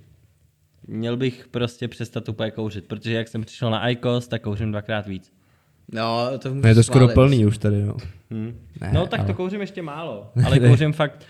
Měl 0.92 1.16
bych 1.16 1.48
prostě 1.50 1.88
přestat 1.88 2.28
úplně 2.28 2.50
kouřit, 2.50 2.84
protože 2.84 3.12
jak 3.12 3.28
jsem 3.28 3.44
přišel 3.44 3.70
na 3.70 3.88
IQOS, 3.88 4.28
tak 4.28 4.42
kouřím 4.42 4.70
dvakrát 4.70 5.06
víc. 5.06 5.32
No, 5.92 6.38
to 6.38 6.54
No 6.54 6.68
je 6.68 6.74
to 6.74 6.82
skoro 6.82 7.08
plný 7.08 7.46
už 7.46 7.58
tady, 7.58 7.82
no. 7.82 7.96
Hm. 8.30 8.58
Ne, 8.80 8.90
no 8.94 9.06
tak 9.06 9.20
ale- 9.20 9.26
to 9.26 9.34
kouřím 9.34 9.60
ještě 9.60 9.82
málo, 9.82 10.30
ale 10.46 10.58
kouřím 10.58 10.92
fakt 10.92 11.26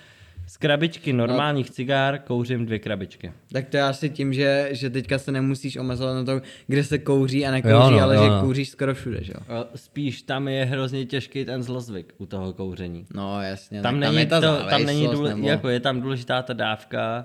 z 0.47 0.56
krabičky 0.56 1.12
normálních 1.12 1.70
cigár, 1.70 2.18
kouřím 2.18 2.66
dvě 2.66 2.78
krabičky. 2.78 3.32
Tak 3.52 3.68
to 3.68 3.76
je 3.76 3.82
asi 3.82 4.10
tím, 4.10 4.32
že, 4.32 4.68
že 4.72 4.90
teďka 4.90 5.18
se 5.18 5.32
nemusíš 5.32 5.76
omezovat 5.76 6.14
na 6.14 6.24
to, 6.24 6.40
kde 6.66 6.84
se 6.84 6.98
kouří 6.98 7.47
a 7.47 7.50
nekouří, 7.50 7.74
Jo, 7.74 7.90
no, 7.90 8.00
ale 8.02 8.16
jo, 8.16 8.22
že 8.22 8.28
no. 8.30 8.40
kouříš 8.40 8.68
skoro 8.68 8.94
všude, 8.94 9.18
že 9.24 9.32
jo? 9.36 9.64
Spíš 9.74 10.22
tam 10.22 10.48
je 10.48 10.64
hrozně 10.64 11.05
těžký 11.06 11.44
ten 11.44 11.62
zlozvyk 11.62 12.14
u 12.18 12.26
toho 12.26 12.52
kouření. 12.52 13.06
No 13.14 13.42
jasně, 13.42 13.82
Tam, 13.82 14.00
není, 14.00 14.16
je 14.16 14.26
ta 14.26 14.40
to, 14.40 14.64
tam 14.70 14.84
není 14.84 15.08
důle, 15.08 15.34
nebo- 15.34 15.48
jako 15.48 15.68
je 15.68 15.80
tam 15.80 16.00
důležitá 16.00 16.42
ta 16.42 16.52
dávka 16.52 17.24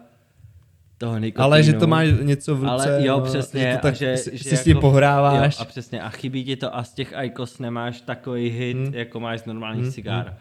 toho 0.98 1.18
nikotinu. 1.18 1.44
Ale 1.44 1.64
že 1.64 1.74
to 1.74 1.88
má 1.88 2.04
něco 2.04 2.56
v 2.56 2.60
ruce, 2.60 2.72
Ale 2.72 3.06
jo, 3.06 3.20
no, 3.20 3.26
přesně. 3.26 3.62
že 3.62 3.76
to 3.76 3.82
tak 3.82 3.94
a 3.94 3.98
že, 3.98 4.18
si, 4.18 4.38
že 4.38 4.44
si 4.44 4.58
s 4.58 4.64
tím 4.64 4.78
pohráváš. 4.78 5.56
Jo, 5.56 5.62
a 5.62 5.66
přesně. 5.66 6.02
A 6.02 6.10
chybí 6.10 6.44
ti 6.44 6.56
to 6.56 6.76
a 6.76 6.84
z 6.84 6.94
těch 6.94 7.14
IQOS 7.24 7.60
nemáš 7.60 8.02
takový 8.02 8.50
hit, 8.50 8.78
hmm. 8.78 8.94
jako 8.94 9.20
máš 9.20 9.40
z 9.40 9.46
normálních 9.46 9.84
hmm. 9.84 9.92
cigár. 9.92 10.38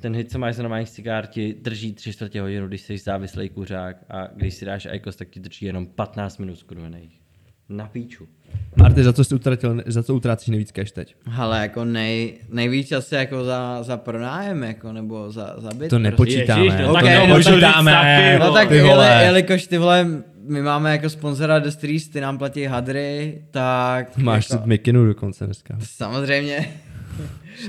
Ten 0.00 0.16
hit, 0.16 0.30
co 0.30 0.38
máš 0.38 0.54
z 0.54 0.58
normálních 0.58 0.90
cigár, 0.90 1.26
ti 1.26 1.54
drží 1.62 1.92
tři 1.92 2.12
čtvrtě 2.12 2.40
hodinu, 2.40 2.68
když 2.68 2.80
jsi 2.80 2.98
závislý 2.98 3.48
kuřák 3.48 3.96
a 4.08 4.26
když 4.26 4.54
si 4.54 4.64
dáš 4.64 4.88
IQOS, 4.92 5.16
tak 5.16 5.28
ti 5.28 5.40
drží 5.40 5.66
jenom 5.66 5.86
15 5.86 6.38
minut 6.38 6.58
skurvených. 6.58 7.20
Na 7.68 7.86
píču. 7.86 8.28
Marty, 8.76 9.02
za 9.04 9.12
co 9.12 9.24
jsi 9.24 9.34
utratil, 9.34 9.82
za 9.86 10.02
co 10.02 10.14
utrácíš 10.14 10.48
nejvíc 10.48 10.72
cash 10.72 10.90
teď? 10.92 11.14
Hele, 11.26 11.58
jako 11.60 11.84
nej, 11.84 12.32
nejvíc 12.52 12.92
asi 12.92 13.14
jako 13.14 13.44
za, 13.44 13.82
za 13.82 13.96
pronájem, 13.96 14.62
jako, 14.62 14.92
nebo 14.92 15.30
za, 15.32 15.54
za 15.58 15.70
byt. 15.74 15.88
To 15.88 15.98
nepočítáme. 15.98 16.64
Ježíš, 16.64 16.80
no 16.86 16.92
tak 16.92 17.02
to 17.02 17.08
nepočítáme. 17.08 17.92
taky, 17.92 18.38
No 18.38 18.52
tak 18.52 18.68
ty 18.68 18.80
vole. 18.80 19.06
jeli, 19.08 19.24
jelikož 19.24 19.66
ty 19.66 19.78
vole, 19.78 20.06
my 20.48 20.62
máme 20.62 20.90
jako 20.92 21.10
sponzora 21.10 21.58
The 21.58 21.68
Streets, 21.68 22.08
ty 22.08 22.20
nám 22.20 22.38
platí 22.38 22.64
hadry, 22.64 23.38
tak 23.50 24.16
Máš 24.18 24.50
jako, 24.50 24.62
mikinu 24.66 25.06
dokonce 25.06 25.44
dneska. 25.44 25.74
samozřejmě. 25.80 26.68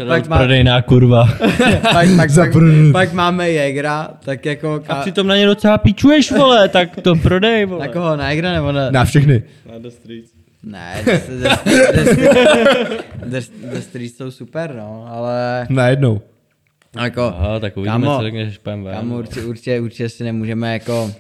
Pak 0.07 0.27
má- 0.27 0.37
prodejná 0.37 0.81
kurva. 0.81 1.25
pak, 1.93 2.07
pak, 2.17 2.29
Za 2.29 2.43
pak, 2.43 2.53
pak, 2.91 3.13
máme 3.13 3.49
Jägra, 3.49 4.07
tak 4.25 4.45
jako... 4.45 4.73
A 4.73 4.79
Ka, 4.79 4.95
přitom 5.01 5.27
na 5.27 5.35
ně 5.37 5.45
docela 5.45 5.77
píčuješ, 5.77 6.31
vole, 6.31 6.69
tak 6.69 6.95
to 7.01 7.15
prodej, 7.15 7.65
vole. 7.65 7.87
na 7.87 7.93
koho? 7.93 8.15
Na 8.15 8.29
Jägra 8.31 8.53
nebo 8.53 8.71
na... 8.71 8.91
Na 8.91 9.05
všechny. 9.05 9.43
Na 9.71 9.79
The 9.79 9.87
Streets. 9.89 10.36
Ne, 10.67 11.03
The, 13.25 13.79
Streets 13.79 14.17
jsou 14.17 14.31
super, 14.31 14.75
no, 14.75 15.05
ale... 15.09 15.67
Najednou. 15.69 16.21
Jako, 17.01 17.21
Aha, 17.21 17.59
tak 17.59 17.77
uvidíme, 17.77 17.93
Kámo, 17.93 18.17
co 18.17 18.23
řekneš, 18.23 18.59
ven. 18.65 18.85
Kámo, 18.91 19.17
určitě, 19.17 19.43
určitě, 19.43 19.79
určitě 19.79 20.09
si 20.09 20.23
nemůžeme 20.23 20.73
jako 20.73 21.11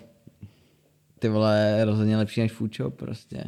ty 1.19 1.29
vole 1.29 1.85
rozhodně 1.85 2.17
lepší 2.17 2.41
než 2.41 2.51
shop 2.77 2.95
prostě. 2.95 3.43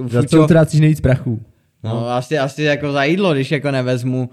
U 0.00 0.08
Za 0.08 0.22
co 0.22 0.44
utrácíš 0.44 0.80
nejvíc 0.80 1.00
prachu? 1.00 1.42
no, 1.82 2.08
asi, 2.08 2.38
asi 2.38 2.62
jako 2.62 2.92
za 2.92 3.04
jídlo, 3.04 3.34
když 3.34 3.50
jako 3.50 3.70
nevezmu 3.70 4.30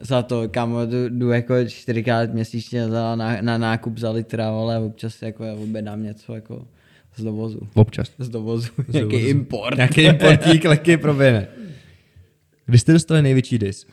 za 0.00 0.22
to, 0.22 0.48
kam 0.48 0.76
jdu, 0.86 1.08
jdu 1.08 1.30
jako 1.30 1.54
čtyřikrát 1.68 2.32
měsíčně 2.32 2.88
za, 2.88 3.16
na, 3.16 3.36
na, 3.40 3.58
nákup 3.58 3.98
za 3.98 4.10
litra, 4.10 4.48
ale 4.48 4.78
občas 4.78 5.22
jako 5.22 5.44
objednám 5.54 6.02
něco 6.02 6.34
jako 6.34 6.66
z 7.16 7.24
dovozu. 7.24 7.60
Občas. 7.74 8.10
Z 8.18 8.28
dovozu, 8.28 8.68
nějaký 8.88 9.10
dovozu. 9.10 9.28
import. 9.28 9.76
Nějaký 9.76 10.02
importík 10.02 10.64
lehký 10.68 10.96
proběhne. 10.96 11.48
Kdy 12.66 12.78
jste 12.78 12.92
dostali 12.92 13.22
největší 13.22 13.58
dis? 13.58 13.86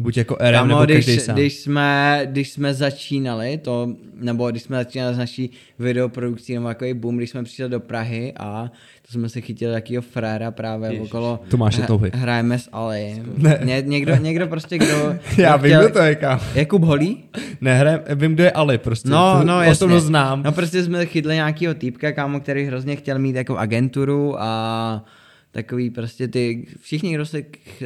Buď 0.00 0.16
jako 0.16 0.34
RM 0.40 0.52
Kamo, 0.52 0.66
nebo 0.68 0.84
když, 0.84 0.96
každý 1.06 1.20
sám. 1.20 1.34
když, 1.36 1.56
jsme, 1.58 2.20
když 2.24 2.50
jsme 2.50 2.74
začínali 2.74 3.58
to, 3.58 3.88
nebo 4.14 4.50
když 4.50 4.62
jsme 4.62 4.76
začínali 4.76 5.14
s 5.14 5.18
naší 5.18 5.50
videoprodukcí, 5.78 6.54
nebo 6.54 6.66
takový 6.68 6.94
boom, 6.94 7.16
když 7.16 7.30
jsme 7.30 7.42
přišli 7.44 7.68
do 7.68 7.80
Prahy 7.80 8.32
a 8.36 8.70
to 9.06 9.12
jsme 9.12 9.28
se 9.28 9.40
chytili 9.40 9.72
takýho 9.72 10.02
fréra 10.02 10.50
právě 10.50 10.90
Ježiš. 10.92 11.08
okolo 11.08 11.40
Tomáše 11.48 11.82
Touhy. 11.82 12.10
Hrajeme 12.14 12.58
s 12.58 12.68
Ali. 12.72 13.22
Ne. 13.38 13.60
Ně, 13.64 13.82
někdo, 13.86 14.16
někdo 14.16 14.46
prostě, 14.46 14.78
kdo... 14.78 15.14
Já 15.38 15.56
kdo 15.56 15.62
vím, 15.62 15.72
chtěl- 15.72 15.82
kdo 15.84 15.92
to 15.92 15.98
je, 15.98 16.14
kam. 16.14 16.40
Jakub 16.54 16.82
Holý? 16.82 17.24
Nehrajem, 17.60 18.00
vím, 18.14 18.34
kdo 18.34 18.44
je 18.44 18.50
Ali 18.50 18.78
prostě. 18.78 19.08
No, 19.08 19.36
To 19.40 19.46
no, 19.46 19.62
jasně. 19.62 20.00
Znám. 20.00 20.42
No 20.42 20.52
prostě 20.52 20.82
jsme 20.84 21.06
chytli 21.06 21.34
nějakýho 21.34 21.74
týpka, 21.74 22.12
kámo, 22.12 22.40
který 22.40 22.64
hrozně 22.64 22.96
chtěl 22.96 23.18
mít 23.18 23.36
jako 23.36 23.56
agenturu 23.56 24.34
a 24.42 25.04
takový 25.50 25.90
prostě 25.90 26.28
ty, 26.28 26.66
všichni, 26.80 27.14
kdo 27.14 27.26
se 27.26 27.42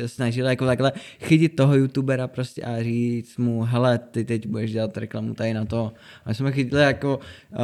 snažili 0.06 0.48
jako 0.48 0.66
takhle 0.66 0.92
chytit 1.20 1.56
toho 1.56 1.74
youtubera 1.74 2.28
prostě 2.28 2.62
a 2.62 2.82
říct 2.82 3.36
mu, 3.36 3.62
hele, 3.62 3.98
ty 3.98 4.24
teď 4.24 4.46
budeš 4.46 4.72
dělat 4.72 4.96
reklamu 4.96 5.34
tady 5.34 5.54
na 5.54 5.64
to. 5.64 5.92
A 6.24 6.34
jsme 6.34 6.52
chytili 6.52 6.82
jako 6.82 7.16
uh, 7.16 7.58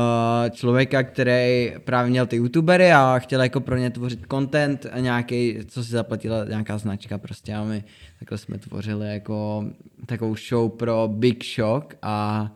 člověka, 0.50 1.02
který 1.02 1.72
právě 1.84 2.10
měl 2.10 2.26
ty 2.26 2.36
youtubery 2.36 2.92
a 2.92 3.18
chtěl 3.18 3.42
jako 3.42 3.60
pro 3.60 3.76
ně 3.76 3.90
tvořit 3.90 4.26
content 4.30 4.86
a 4.92 4.98
nějaký, 4.98 5.58
co 5.66 5.84
si 5.84 5.90
zaplatila 5.90 6.44
nějaká 6.44 6.78
značka 6.78 7.18
prostě 7.18 7.54
a 7.54 7.64
my 7.64 7.84
takhle 8.18 8.38
jsme 8.38 8.58
tvořili 8.58 9.12
jako 9.12 9.64
takovou 10.06 10.36
show 10.48 10.70
pro 10.70 11.08
Big 11.12 11.44
Shock 11.44 11.94
a 12.02 12.50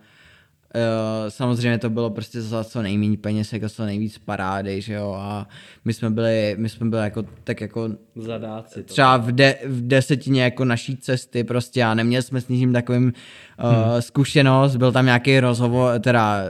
Uh, 0.74 1.28
samozřejmě 1.28 1.78
to 1.78 1.90
bylo 1.90 2.10
prostě 2.10 2.42
za 2.42 2.64
co 2.64 2.82
nejméně 2.82 3.16
peněz, 3.16 3.52
jako 3.52 3.68
co 3.68 3.84
nejvíc 3.84 4.18
parády, 4.18 4.80
že 4.80 4.94
jo, 4.94 5.16
a 5.18 5.48
my 5.84 5.92
jsme 5.94 6.10
byli, 6.10 6.54
my 6.58 6.68
jsme 6.68 6.90
byli 6.90 7.02
jako, 7.02 7.24
tak 7.44 7.60
jako 7.60 7.90
Zadáci 8.16 8.82
to. 8.82 8.92
třeba 8.92 9.16
v, 9.16 9.32
de, 9.32 9.58
v 9.66 9.86
desetině 9.86 10.42
jako 10.42 10.64
naší 10.64 10.96
cesty 10.96 11.44
prostě 11.44 11.84
a 11.84 11.94
neměli 11.94 12.22
jsme 12.22 12.40
s 12.40 12.48
ničím 12.48 12.72
takovým 12.72 13.04
uh, 13.04 13.70
hmm. 13.70 14.02
zkušenost, 14.02 14.76
byl 14.76 14.92
tam 14.92 15.04
nějaký 15.04 15.40
rozhovor, 15.40 16.00
teda 16.00 16.44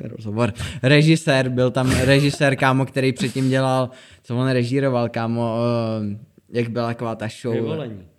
rozhovor, 0.00 0.52
režisér, 0.82 1.48
byl 1.48 1.70
tam 1.70 1.90
režisér, 1.90 2.56
kámo, 2.56 2.86
který 2.86 3.12
předtím 3.12 3.48
dělal, 3.48 3.90
co 4.22 4.36
on 4.36 4.48
režíroval, 4.48 5.08
kámo, 5.08 5.56
uh, 5.56 6.16
jak 6.52 6.68
byla 6.68 6.86
taková 6.86 7.14
ta 7.14 7.28
show. 7.42 7.54
Vyvolení. 7.54 8.15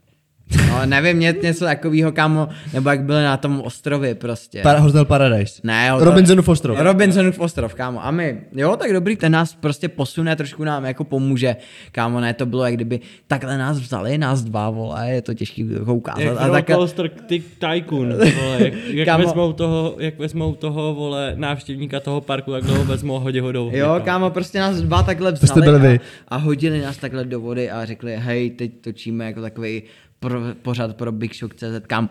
No, 0.69 0.85
nevím, 0.85 1.19
ně, 1.19 1.35
něco 1.43 1.66
takového, 1.66 2.11
kámo, 2.11 2.48
nebo 2.74 2.90
jak 2.90 3.03
byli 3.03 3.24
na 3.24 3.38
tom 3.38 3.61
ostrově 3.61 4.16
prostě. 4.16 4.61
Par- 4.61 4.80
Hotel 4.80 5.06
Paradise. 5.06 5.61
Ne, 5.64 5.90
to- 6.00 6.06
Robinsonův 6.06 6.48
ostrov. 6.50 6.77
Robinsonův 6.80 7.40
ostrov, 7.40 7.74
kámo. 7.74 8.06
A 8.06 8.11
my, 8.11 8.42
jo, 8.56 8.76
tak 8.76 8.93
dobrý, 8.93 9.16
ten 9.16 9.32
nás 9.32 9.53
prostě 9.56 9.90
posune, 9.90 10.35
trošku 10.35 10.64
nám 10.64 10.85
jako 10.85 11.03
pomůže. 11.03 11.56
Kámo, 11.92 12.19
ne, 12.19 12.34
to 12.34 12.45
bylo, 12.45 12.66
jak 12.66 12.74
kdyby 12.74 13.00
takhle 13.27 13.58
nás 13.58 13.80
vzali, 13.80 14.17
nás 14.17 14.42
dva, 14.43 14.69
vole, 14.69 15.09
je 15.09 15.22
to 15.22 15.34
těžký 15.34 15.69
jako 15.74 15.95
ukázat. 15.95 16.22
Jak 16.22 16.38
a 16.40 16.50
tak, 16.50 16.67
Coaster 16.72 17.09
ty 17.09 17.43
Tycoon, 17.59 18.09
vole, 18.14 18.58
jak, 18.59 18.74
jak, 18.88 19.06
Kámo. 19.06 19.24
vezmou 19.26 19.53
toho, 19.53 19.95
jak 20.00 20.19
vezmou 20.19 20.56
toho, 20.56 20.93
vole, 20.95 21.34
návštěvníka 21.35 22.00
toho 22.00 22.22
parku, 22.22 22.51
tak 22.51 22.64
ho 22.64 22.85
vezmou 22.85 23.16
a 23.16 23.19
hodí 23.19 23.40
ho 23.40 23.51
do 23.51 23.64
vody, 23.64 23.77
Jo, 23.77 24.01
kámo, 24.06 24.30
prostě 24.30 24.59
nás 24.59 24.82
dva 24.82 25.03
takhle 25.03 25.35
jste 25.38 25.45
vzali 25.45 26.00
a, 26.27 26.35
a, 26.35 26.38
hodili 26.38 26.82
nás 26.82 26.98
takhle 26.98 27.26
do 27.26 27.40
vody 27.40 27.72
a 27.72 27.85
řekli, 27.85 28.16
hej, 28.17 28.50
teď 28.50 28.72
točíme 28.82 29.26
jako 29.26 29.42
takový 29.42 29.84
pro, 30.20 30.40
pořad 30.62 30.96
pro 30.96 31.12
Big 31.12 31.36
Shock 31.36 31.56
CZ, 31.56 31.82
kam 31.88 32.10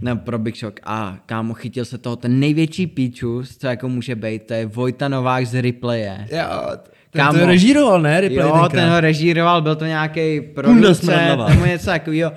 ne, 0.00 0.16
pro 0.16 0.38
Big 0.38 0.56
Shock 0.56 0.80
a 0.84 1.16
kámo, 1.26 1.54
chytil 1.54 1.84
se 1.84 1.98
toho 1.98 2.16
ten 2.16 2.40
největší 2.40 2.86
píčus, 2.86 3.56
co 3.56 3.66
jako 3.66 3.88
může 3.88 4.14
být, 4.14 4.42
to 4.46 4.54
je 4.54 4.66
Vojta 4.66 5.08
Novák 5.08 5.46
z 5.46 5.62
Replaye. 5.62 6.26
Jo, 6.30 6.44
ten 7.10 7.22
Kámo. 7.24 7.38
to 7.38 7.46
režíroval, 7.46 8.00
ne? 8.02 8.20
Replay 8.20 8.38
Jo, 8.46 8.50
tenkrát. 8.52 8.72
ten 8.72 8.88
ho 8.90 9.00
režíroval, 9.00 9.62
byl 9.62 9.76
to 9.76 9.84
nějaký 9.84 10.40
producent 10.40 11.38
nebo 11.48 11.64
něco 11.66 11.86
takového. 11.86 12.32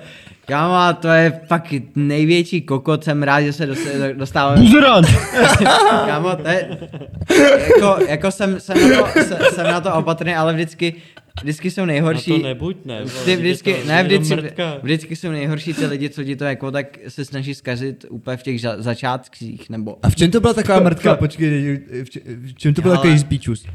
Kámo, 0.46 0.74
a 0.74 0.92
to 0.92 1.08
je 1.08 1.40
fakt 1.46 1.74
největší 1.96 2.60
kokot, 2.62 3.04
jsem 3.04 3.22
rád, 3.22 3.40
že 3.40 3.52
se 3.52 3.66
dost- 3.66 3.88
dostávám. 4.14 4.58
Buzerant! 4.60 5.06
Kámo, 6.06 6.36
to 6.36 6.48
je, 6.48 6.78
jako, 7.74 7.96
jako 8.08 8.30
jsem, 8.30 8.60
jsem, 8.60 8.90
na 8.90 9.02
to, 9.02 9.20
jsem, 9.22 9.38
jsem 9.54 9.64
na 9.66 9.80
to 9.80 9.94
opatrný, 9.94 10.34
ale 10.34 10.52
vždycky, 10.52 10.94
vždycky 11.42 11.70
jsou 11.70 11.80
Na 11.80 11.86
nejhorší. 11.86 12.30
to 12.30 12.38
nebuď, 12.38 12.76
ne, 12.84 13.04
vole, 13.04 13.24
Ty 13.24 13.30
je 13.30 13.36
vždycky, 13.36 13.74
to 13.74 13.88
ne, 13.88 14.02
vždycky, 14.04 14.34
vždycky 14.82 15.16
jsou 15.16 15.30
nejhorší 15.30 15.74
ty 15.74 15.86
lidi, 15.86 16.10
co 16.10 16.24
ti 16.24 16.36
to 16.36 16.44
jako 16.44 16.70
tak 16.70 16.98
se 17.08 17.24
snaží 17.24 17.54
zkazit 17.54 18.04
úplně 18.08 18.36
v 18.36 18.42
těch 18.42 18.60
za, 18.60 18.82
začátcích, 18.82 19.70
nebo... 19.70 19.96
A 20.02 20.10
v 20.10 20.16
čem 20.16 20.30
to 20.30 20.40
byla 20.40 20.54
taková 20.54 20.80
mrtka? 20.80 21.16
Počkej, 21.16 21.80
v 22.46 22.54
čem 22.54 22.74
to 22.74 22.82
byl 22.82 22.90
Ale- 22.90 22.98
takový 22.98 23.18
zbíčus? 23.18 23.66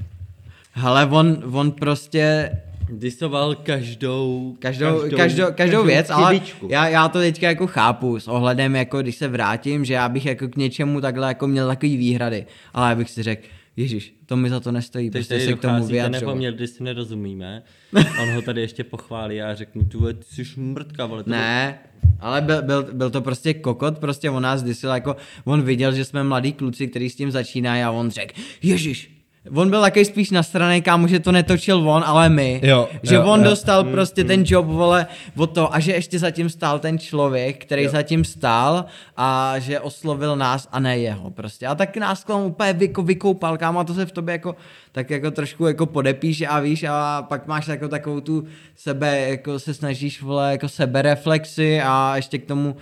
Hele, 0.71 1.05
on, 1.05 1.43
on 1.51 1.71
prostě 1.71 2.51
Disoval 2.89 3.55
každou, 3.55 4.55
každou, 4.59 4.99
každou, 4.99 5.17
každou, 5.17 5.45
každou 5.55 5.83
věc, 5.83 6.11
chybičku. 6.29 6.65
ale 6.65 6.71
já, 6.73 6.87
já 6.87 7.07
to 7.09 7.19
teďka 7.19 7.47
jako 7.47 7.67
chápu 7.67 8.19
s 8.19 8.27
ohledem, 8.27 8.75
jako 8.75 9.01
když 9.01 9.15
se 9.15 9.27
vrátím, 9.27 9.85
že 9.85 9.93
já 9.93 10.09
bych 10.09 10.25
jako 10.25 10.47
k 10.47 10.55
něčemu 10.55 11.01
takhle 11.01 11.27
jako 11.27 11.47
měl 11.47 11.67
takový 11.67 11.97
výhrady, 11.97 12.45
ale 12.73 12.89
já 12.89 12.95
bych 12.95 13.09
si 13.09 13.23
řekl, 13.23 13.47
Ježíš, 13.77 14.15
to 14.25 14.37
mi 14.37 14.49
za 14.49 14.59
to 14.59 14.71
nestojí, 14.71 15.09
Teď 15.09 15.27
prostě 15.27 15.45
se 15.45 15.53
k 15.53 15.61
tomu 15.61 15.87
vyjadřovat. 15.87 16.21
nepoměr, 16.21 16.53
když 16.53 16.69
si 16.69 16.83
nerozumíme. 16.83 17.63
On 18.21 18.29
ho 18.35 18.41
tady 18.41 18.61
ještě 18.61 18.83
pochválí 18.83 19.41
a 19.41 19.55
řeknu, 19.55 19.83
ty 19.85 19.97
jsi 20.45 20.59
mrtka, 20.59 21.05
vole. 21.05 21.23
to 21.23 21.29
Ne, 21.29 21.79
ale 22.19 22.41
byl, 22.41 22.61
byl, 22.61 22.87
byl, 22.93 23.09
to 23.09 23.21
prostě 23.21 23.53
kokot, 23.53 23.99
prostě 23.99 24.29
on 24.29 24.43
nás 24.43 24.63
disil, 24.63 24.89
jako 24.89 25.15
on 25.45 25.61
viděl, 25.61 25.93
že 25.93 26.05
jsme 26.05 26.23
mladí 26.23 26.53
kluci, 26.53 26.87
který 26.87 27.09
s 27.09 27.15
tím 27.15 27.31
začínají 27.31 27.83
a 27.83 27.91
on 27.91 28.09
řekl, 28.11 28.33
Ježíš, 28.61 29.14
On 29.53 29.69
byl 29.69 29.81
takový 29.81 30.05
spíš 30.05 30.31
na 30.31 30.43
straně, 30.43 30.81
kámo, 30.81 31.07
že 31.07 31.19
to 31.19 31.31
netočil 31.31 31.89
on, 31.89 32.03
ale 32.05 32.29
my. 32.29 32.61
Jo, 32.63 32.89
že 33.03 33.15
jo, 33.15 33.23
on 33.23 33.39
jo. 33.43 33.49
dostal 33.49 33.83
prostě 33.83 34.23
ten 34.23 34.43
job, 34.45 34.65
vole, 34.65 35.07
o 35.37 35.47
to 35.47 35.75
a 35.75 35.79
že 35.79 35.91
ještě 35.91 36.19
zatím 36.19 36.49
stál 36.49 36.79
ten 36.79 36.99
člověk, 36.99 37.65
který 37.65 37.87
zatím 37.87 38.25
stál 38.25 38.85
a 39.17 39.55
že 39.59 39.79
oslovil 39.79 40.35
nás 40.35 40.67
a 40.71 40.79
ne 40.79 40.97
jeho 40.97 41.31
prostě. 41.31 41.67
A 41.67 41.75
tak 41.75 41.97
nás 41.97 42.23
k 42.23 42.27
tomu 42.27 42.45
úplně 42.45 42.73
vyko, 42.73 43.03
vykoupal, 43.03 43.57
kámo, 43.57 43.79
a 43.79 43.83
to 43.83 43.93
se 43.93 44.05
v 44.05 44.11
tobě 44.11 44.31
jako, 44.31 44.55
tak 44.91 45.09
jako 45.09 45.31
trošku 45.31 45.67
jako 45.67 45.85
podepíš 45.85 46.43
a 46.47 46.59
víš 46.59 46.85
a 46.89 47.21
pak 47.21 47.47
máš 47.47 47.67
jako 47.67 47.87
takovou 47.87 48.19
tu 48.19 48.45
sebe, 48.75 49.19
jako 49.29 49.59
se 49.59 49.73
snažíš, 49.73 50.21
vole, 50.21 50.51
jako 50.51 50.69
sebereflexy 50.69 51.81
a 51.81 52.15
ještě 52.15 52.37
k 52.37 52.45
tomu 52.45 52.75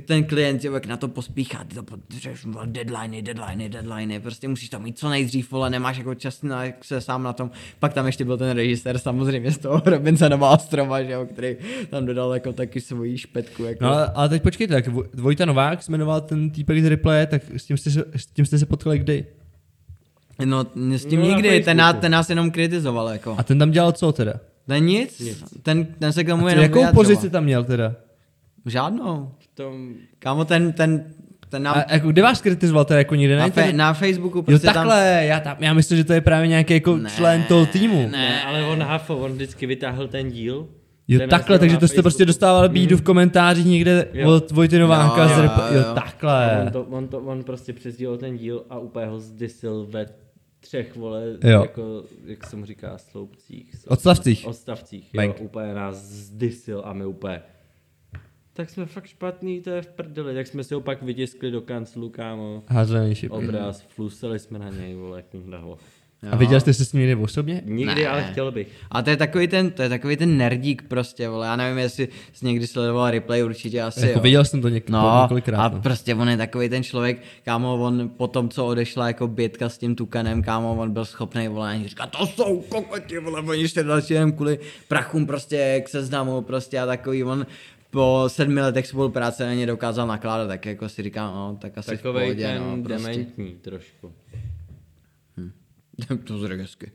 ten 0.00 0.24
klient 0.24 0.64
jak 0.64 0.86
na 0.86 0.96
to 0.96 1.08
pospíchá, 1.08 1.64
ty 1.64 1.74
to 1.74 1.82
potřebuješ, 1.82 2.44
vole, 2.44 2.66
deadliny, 2.66 3.22
deadliny, 3.22 3.68
deadliny, 3.68 4.20
prostě 4.20 4.48
musíš 4.48 4.68
to 4.68 4.78
mít 4.80 4.98
co 4.98 5.08
nejdřív, 5.08 5.50
vole, 5.52 5.70
nemáš 5.70 5.98
jako 5.98 6.14
čas 6.14 6.42
na, 6.42 6.64
jak 6.64 6.84
se 6.84 7.00
sám 7.00 7.22
na 7.22 7.32
tom. 7.32 7.50
Pak 7.78 7.92
tam 7.92 8.06
ještě 8.06 8.24
byl 8.24 8.38
ten 8.38 8.50
režisér 8.50 8.98
samozřejmě 8.98 9.52
z 9.52 9.58
toho 9.58 9.82
Robinsonova 9.86 10.50
ostrova, 10.50 11.02
že 11.02 11.12
jo, 11.12 11.26
který 11.32 11.56
tam 11.90 12.06
dodal 12.06 12.34
jako 12.34 12.52
taky 12.52 12.80
svoji 12.80 13.18
špetku. 13.18 13.64
Jako. 13.64 13.84
No 13.84 13.90
ale, 14.18 14.28
teď 14.28 14.42
počkejte, 14.42 14.74
tak 14.74 14.88
Voj- 14.88 15.08
Vojta 15.14 15.44
Novák 15.44 15.88
jmenoval 15.88 16.20
ten 16.20 16.50
týpek 16.50 16.82
z 16.82 16.86
replaye, 16.86 17.26
tak 17.26 17.42
s 17.56 17.64
tím 17.66 17.76
jste 17.76 17.90
se, 17.90 18.04
s 18.16 18.26
tím 18.26 18.46
jste 18.46 18.58
se 18.58 18.66
potkali 18.66 18.98
kdy? 18.98 19.26
no 20.44 20.64
s 20.96 21.04
tím 21.04 21.20
No, 21.20 21.26
nikdy, 21.26 21.60
ten 21.60 21.76
nás, 21.76 21.96
ten 22.00 22.12
nás 22.12 22.30
jenom 22.30 22.50
kritizoval, 22.50 23.08
jako. 23.08 23.34
A 23.38 23.42
ten 23.42 23.58
tam 23.58 23.70
dělal 23.70 23.92
co 23.92 24.12
teda? 24.12 24.34
Ten 24.66 24.84
nic, 24.84 25.22
Ten, 25.62 25.84
ten 25.98 26.12
se 26.12 26.24
k 26.24 26.28
tomu 26.28 26.46
A 26.46 26.50
jenom 26.50 26.62
jakou 26.62 26.74
vyjadřoval. 26.74 27.04
pozici 27.04 27.30
tam 27.30 27.44
měl 27.44 27.64
teda? 27.64 27.94
Žádnou. 28.66 29.30
Tom, 29.58 29.94
Kámo, 30.18 30.44
ten, 30.44 30.72
ten, 30.72 31.04
ten 31.48 31.62
nám, 31.62 31.82
A 31.88 31.92
jako, 31.92 32.08
kde 32.08 32.22
vás 32.22 32.40
kritizoval 32.42 32.84
teda 32.84 32.98
jako 32.98 33.14
nikde? 33.14 33.36
na, 33.36 33.44
Ne, 33.46 33.50
fe, 33.50 33.72
na 33.72 33.92
Facebooku 33.94 34.38
jo, 34.38 34.42
prostě 34.42 34.66
tam... 34.66 34.74
takhle, 34.74 35.24
já, 35.24 35.40
tam, 35.40 35.56
já 35.60 35.74
myslím, 35.74 35.98
že 35.98 36.04
to 36.04 36.12
je 36.12 36.20
právě 36.20 36.48
nějaký 36.48 36.74
jako 36.74 36.96
Ne, 36.96 37.10
člen 37.16 37.42
toho 37.42 37.66
týmu. 37.66 38.02
ne. 38.02 38.08
ne, 38.08 38.42
ale 38.44 38.64
on 38.64 38.82
hafo, 38.82 39.16
on 39.16 39.32
vždycky 39.32 39.66
vytáhl 39.66 40.08
ten 40.08 40.30
díl. 40.30 40.68
Jo, 41.08 41.18
ten 41.18 41.28
takhle, 41.30 41.58
takže 41.58 41.76
to 41.76 41.88
jste 41.88 42.02
prostě 42.02 42.16
Facebooku. 42.18 42.26
dostávali 42.26 42.68
bídu 42.68 42.96
v 42.96 43.02
komentářích 43.02 43.66
někde 43.66 44.08
Jo. 44.12 44.34
od 44.36 44.50
Vojty 44.50 44.78
Nováka 44.78 45.22
Jo, 45.22 45.28
z 45.28 45.38
jo, 45.38 45.44
jo. 45.44 45.78
jo, 45.78 45.94
takhle. 45.94 46.60
on, 46.66 46.72
to, 46.72 46.82
on, 46.82 47.08
to, 47.08 47.18
on 47.18 47.44
prostě 47.44 47.72
přesdělal 47.72 48.16
ten 48.16 48.36
díl 48.36 48.64
a 48.70 48.78
úplně 48.78 49.06
ho 49.06 49.20
zdisil 49.20 49.86
ve 49.90 50.06
třech, 50.60 50.96
vole, 50.96 51.22
Jo. 51.44 51.60
jako, 51.62 52.02
jak 52.26 52.46
se 52.46 52.56
mu 52.56 52.64
říká, 52.64 52.98
sloupcích. 52.98 53.74
Odstavcích. 53.88 54.46
Odstavcích, 54.46 55.10
Bank. 55.16 55.36
jo, 55.38 55.44
úplně 55.44 55.74
nás 55.74 55.96
zdisil 55.96 56.82
a 56.84 56.92
my 56.92 57.06
úplně, 57.06 57.42
tak 58.58 58.70
jsme 58.70 58.86
fakt 58.86 59.06
špatný, 59.06 59.60
to 59.60 59.70
je 59.70 59.82
v 59.82 59.86
prdeli, 59.86 60.34
tak 60.34 60.46
jsme 60.46 60.64
si 60.64 60.74
ho 60.74 60.80
pak 60.80 61.02
vytiskli 61.02 61.50
do 61.50 61.60
kanclu, 61.60 62.08
kámo. 62.08 62.62
Házený 62.68 63.14
šipky. 63.14 63.36
Obraz, 63.36 63.80
fluseli 63.88 64.38
jsme 64.38 64.58
na 64.58 64.70
něj, 64.70 64.94
vole, 64.94 65.16
jak 65.32 65.42
daho. 65.50 65.78
A 66.30 66.36
viděl 66.36 66.60
jste 66.60 66.74
se 66.74 66.84
s 66.84 66.92
ním 66.92 67.00
někdy 67.00 67.14
osobně? 67.22 67.62
Nikdy, 67.64 67.94
Ne. 67.94 68.08
ale 68.08 68.24
chtěl 68.24 68.52
bych. 68.52 68.68
A 68.90 69.02
to 69.02 69.10
je 69.10 69.16
takový 69.16 69.48
ten, 69.48 69.70
to 69.70 69.82
je 69.82 69.88
takový 69.88 70.16
ten 70.16 70.36
nerdík 70.36 70.82
prostě, 70.88 71.28
vole, 71.28 71.46
já 71.46 71.56
nevím, 71.56 71.78
jestli 71.78 72.08
jsi 72.32 72.46
někdy 72.46 72.66
sledoval 72.66 73.10
replay, 73.10 73.44
určitě 73.44 73.82
asi 73.82 74.00
Jako 74.06 74.18
jo. 74.18 74.22
viděl 74.22 74.44
jsem 74.44 74.62
to 74.62 74.68
něk- 74.68 74.82
No, 74.88 75.18
několikrát. 75.22 75.58
a 75.66 75.68
no. 75.68 75.82
prostě 75.82 76.14
on 76.14 76.28
je 76.28 76.36
takový 76.36 76.68
ten 76.68 76.82
člověk, 76.84 77.22
kámo, 77.44 77.74
on 77.74 78.08
po 78.16 78.26
tom, 78.28 78.48
co 78.48 78.66
odešla 78.66 79.06
jako 79.06 79.28
bětka 79.28 79.68
s 79.68 79.78
tím 79.78 79.94
tukanem, 79.94 80.42
kámo, 80.42 80.74
on 80.78 80.90
byl 80.92 81.04
schopný 81.04 81.48
volání 81.48 81.88
říkat, 81.88 82.06
to 82.06 82.26
jsou 82.26 82.60
kokoti, 82.60 83.18
vole, 83.18 83.40
oni 83.40 83.68
se 83.68 83.82
další 83.84 84.14
jenom 84.14 84.32
kvůli 84.32 84.58
prachům 84.88 85.26
prostě 85.26 85.82
k 85.84 85.88
seznamu 85.88 86.42
prostě 86.42 86.78
a 86.80 86.86
takový, 86.86 87.24
on 87.24 87.46
po 87.90 88.24
sedmi 88.26 88.60
letech 88.60 88.86
spolupráce 88.86 89.46
na 89.46 89.54
ně 89.54 89.66
dokázal 89.66 90.06
nakládat, 90.06 90.46
tak 90.46 90.66
jako 90.66 90.88
si 90.88 91.02
říkám, 91.02 91.34
no, 91.34 91.58
tak 91.60 91.78
asi 91.78 91.96
v 91.96 92.02
Takovej 92.02 92.26
pohodě, 92.26 92.42
ten 92.42 92.62
no, 92.62 92.82
prostě. 92.82 93.08
dementní 93.08 93.56
trošku. 93.60 94.12
to 96.24 96.38
zřejmě 96.38 96.62
hezky. 96.62 96.92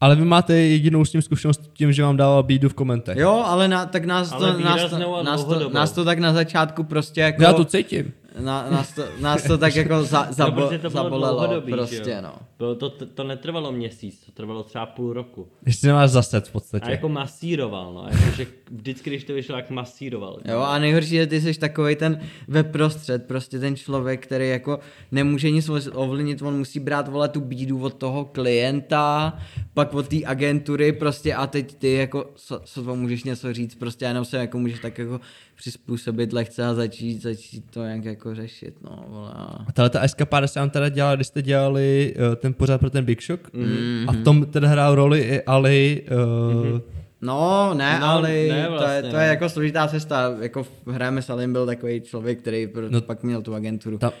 Ale 0.00 0.16
vy 0.16 0.24
máte 0.24 0.54
jedinou 0.54 1.04
s 1.04 1.10
tím 1.10 1.22
zkušenost 1.22 1.70
tím, 1.72 1.92
že 1.92 2.02
vám 2.02 2.16
dával 2.16 2.42
bídu 2.42 2.68
v 2.68 2.74
komentech. 2.74 3.16
Jo, 3.16 3.42
ale 3.46 3.68
na, 3.68 3.86
tak 3.86 4.04
nás 4.04 4.32
Ale 4.32 4.52
to, 4.52 4.60
nás, 4.60 4.90
to, 4.90 5.22
nás, 5.22 5.44
to, 5.44 5.70
nás 5.70 5.92
to 5.92 6.04
tak 6.04 6.18
na 6.18 6.32
začátku 6.32 6.84
prostě 6.84 7.20
jako... 7.20 7.42
Já 7.42 7.52
to 7.52 7.64
cítím. 7.64 8.12
Na, 8.40 8.70
nás, 8.70 8.92
to, 8.92 9.02
nás 9.20 9.42
to 9.42 9.58
tak 9.58 9.76
jako 9.76 10.04
za, 10.04 10.26
zabo, 10.30 10.60
no, 10.60 10.68
to 10.68 10.78
bylo 10.78 10.90
zabolelo 10.90 11.60
prostě, 11.60 12.10
jo. 12.10 12.22
no. 12.22 12.34
Bylo 12.58 12.74
to, 12.74 12.90
to, 12.90 13.06
to 13.06 13.24
netrvalo 13.24 13.72
měsíc, 13.72 14.26
to 14.26 14.32
trvalo 14.32 14.62
třeba 14.62 14.86
půl 14.86 15.12
roku. 15.12 15.48
Ještě 15.66 15.86
nemáš 15.86 16.10
zaset 16.10 16.48
v 16.48 16.52
podstatě. 16.52 16.86
A 16.86 16.90
jako 16.90 17.08
masíroval, 17.08 17.94
no. 17.94 18.06
Jako, 18.10 18.36
že 18.36 18.46
vždycky, 18.70 19.10
když 19.10 19.24
to 19.24 19.34
vyšlo, 19.34 19.56
jak 19.56 19.70
masíroval. 19.70 20.38
Jo, 20.44 20.60
a 20.60 20.78
nejhorší, 20.78 21.08
že 21.08 21.26
ty 21.26 21.40
jsi 21.40 21.54
takový 21.54 21.96
ten 21.96 22.20
ve 22.48 22.62
prostřed, 22.62 23.26
prostě 23.26 23.58
ten 23.58 23.76
člověk, 23.76 24.26
který 24.26 24.48
jako 24.48 24.78
nemůže 25.12 25.50
nic 25.50 25.70
ovlivnit, 25.92 26.42
on 26.42 26.58
musí 26.58 26.80
brát, 26.80 27.08
vole, 27.08 27.28
tu 27.28 27.40
bídu 27.40 27.82
od 27.82 27.94
toho 27.94 28.24
klienta, 28.24 29.38
pak 29.74 29.94
od 29.94 30.08
té 30.08 30.16
agentury, 30.24 30.92
prostě 30.92 31.34
a 31.34 31.46
teď 31.46 31.74
ty 31.74 31.92
jako, 31.92 32.30
co, 32.34 32.60
co 32.64 32.84
to 32.84 32.96
můžeš 32.96 33.24
něco 33.24 33.52
říct, 33.52 33.74
prostě 33.74 34.04
jenom 34.04 34.24
se 34.24 34.36
jako 34.36 34.58
můžeš 34.58 34.80
tak 34.80 34.98
jako 34.98 35.20
přizpůsobit 35.56 36.32
lehce 36.32 36.64
a 36.66 36.74
začít, 36.74 37.22
začít 37.22 37.64
to 37.70 37.82
nějak 37.84 38.04
jako 38.04 38.34
řešit, 38.34 38.74
no, 38.84 39.04
vole. 39.08 39.30
a- 39.34 39.64
A 39.68 39.72
tahle 39.72 39.90
ta 39.90 40.00
eskapáda 40.00 40.46
se 40.46 40.60
vám 40.60 40.70
teda 40.70 40.88
dělala, 40.88 41.14
když 41.14 41.26
jste 41.26 41.42
dělali 41.42 42.14
uh, 42.16 42.34
ten 42.34 42.54
pořád 42.54 42.78
pro 42.78 42.90
ten 42.90 43.04
Big 43.04 43.22
Shock. 43.22 43.52
Mhm. 43.52 43.64
Mm-hmm. 43.66 44.04
A 44.08 44.12
v 44.12 44.16
tom 44.24 44.44
teda 44.46 44.68
hrál 44.68 44.94
roli 44.94 45.20
i 45.20 45.42
Ali. 45.42 46.02
Uh, 46.10 46.64
mm-hmm. 46.64 46.82
No, 47.20 47.74
ne, 47.74 47.98
No, 48.00 48.06
ale 48.06 48.28
ne, 48.32 48.48
to, 48.48 48.54
je, 48.54 48.68
vlastně, 48.68 49.10
to 49.10 49.16
je 49.16 49.26
jako 49.28 49.48
složitá 49.48 49.88
cesta, 49.88 50.34
jako 50.40 50.62
v 50.64 50.68
hráme 50.88 51.22
Salim 51.22 51.52
byl 51.52 51.66
takový 51.66 52.00
člověk, 52.00 52.38
který 52.40 52.68
no, 52.88 53.00
pak 53.00 53.22
měl 53.22 53.42
tu 53.42 53.54
agenturu. 53.54 53.98
Ta, 53.98 54.12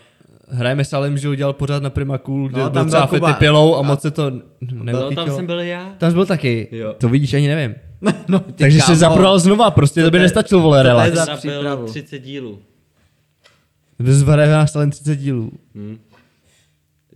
hrajeme 0.48 0.84
s 0.84 0.92
Alem, 0.92 1.18
že 1.18 1.28
udělal 1.28 1.52
pořád 1.52 1.82
na 1.82 1.90
Prima 1.90 2.18
Cool, 2.18 2.48
kde 2.48 2.60
No, 2.60 2.70
tam 2.70 2.84
byl 2.84 2.90
třeba 2.90 3.06
Kuba. 3.06 3.28
Fety 3.28 3.38
pilou 3.38 3.76
a 3.76 3.82
moc 3.82 4.00
se 4.00 4.10
to 4.10 4.30
neuchytilo. 4.72 5.26
tam 5.26 5.36
jsem 5.36 5.46
byl 5.46 5.60
já. 5.60 5.94
Tam 5.98 6.10
jsi 6.10 6.14
byl 6.14 6.26
taky, 6.26 6.68
Jo. 6.72 6.94
to 6.98 7.08
vidíš, 7.08 7.34
ani 7.34 7.48
nevím. 7.48 7.74
no, 8.28 8.38
ty 8.40 8.52
Takže 8.52 8.78
kámo. 8.78 8.86
se 8.86 8.96
zaprodal 8.96 9.38
znova, 9.38 9.70
prostě 9.70 10.00
to 10.02 10.06
by 10.06 10.10
to 10.10 10.16
je- 10.16 10.22
nestačil, 10.22 10.60
vole, 10.60 10.78
to 10.82 10.86
je 10.86 10.92
relax. 10.92 11.12
za- 11.14 11.24
Za 11.24 11.36
přípravu. 11.36 11.76
byl 11.84 11.86
30 11.92 12.18
dílů. 12.18 12.58
Bez 13.98 14.22
vareva 14.22 14.66
stalen 14.66 14.90
30 14.90 15.16
dílů. 15.16 15.52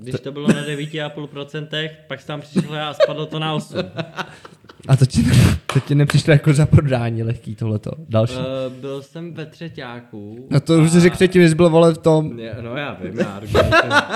Když 0.01 0.15
to 0.21 0.33
bylo 0.33 0.49
na 0.49 0.63
9,5%, 0.63 1.91
pak 2.09 2.21
jsem 2.21 2.27
tam 2.27 2.41
přišel 2.41 2.75
já 2.75 2.89
a 2.89 2.95
spadlo 2.95 3.27
to 3.27 3.39
na 3.39 3.55
8. 3.55 3.77
A 4.89 4.97
to 4.97 5.07
ti, 5.07 5.25
to 5.73 5.81
ti 5.81 5.95
nepřišlo 5.95 6.33
jako 6.33 6.53
za 6.55 6.67
prodání 6.67 7.23
lehký 7.23 7.55
tohleto. 7.55 7.91
Další. 8.09 8.35
Uh, 8.37 8.43
byl 8.81 9.03
jsem 9.03 9.35
ve 9.35 9.47
třetíku. 9.47 10.49
No 10.51 10.61
to 10.61 10.79
už 10.79 10.91
jsi 10.91 11.01
řekl 11.01 11.17
předtím, 11.17 11.43
že 11.43 11.49
jsi 11.49 11.55
byl 11.55 11.71
vole 11.71 11.95
v 11.95 11.99
tom. 11.99 12.39
Je, 12.39 12.57
no 12.61 12.77
já 12.77 12.95
vím, 12.95 13.19
já. 13.19 13.41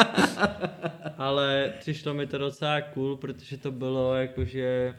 Ale 1.18 1.73
přišlo 1.81 2.15
mi 2.15 2.26
to 2.26 2.39
docela 2.39 2.81
cool, 2.81 3.16
protože 3.16 3.57
to 3.57 3.70
bylo 3.70 4.15
jakože... 4.15 4.94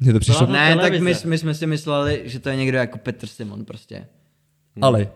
Mně 0.00 0.12
to 0.12 0.18
přišlo. 0.18 0.46
Ne, 0.46 0.76
tak 0.76 1.00
my, 1.00 1.14
my 1.24 1.38
jsme 1.38 1.54
si 1.54 1.66
mysleli, 1.66 2.22
že 2.24 2.38
to 2.38 2.48
je 2.48 2.56
někdo 2.56 2.78
jako 2.78 2.98
Petr 2.98 3.26
Simon 3.26 3.64
prostě. 3.64 4.06
Ale. 4.82 5.08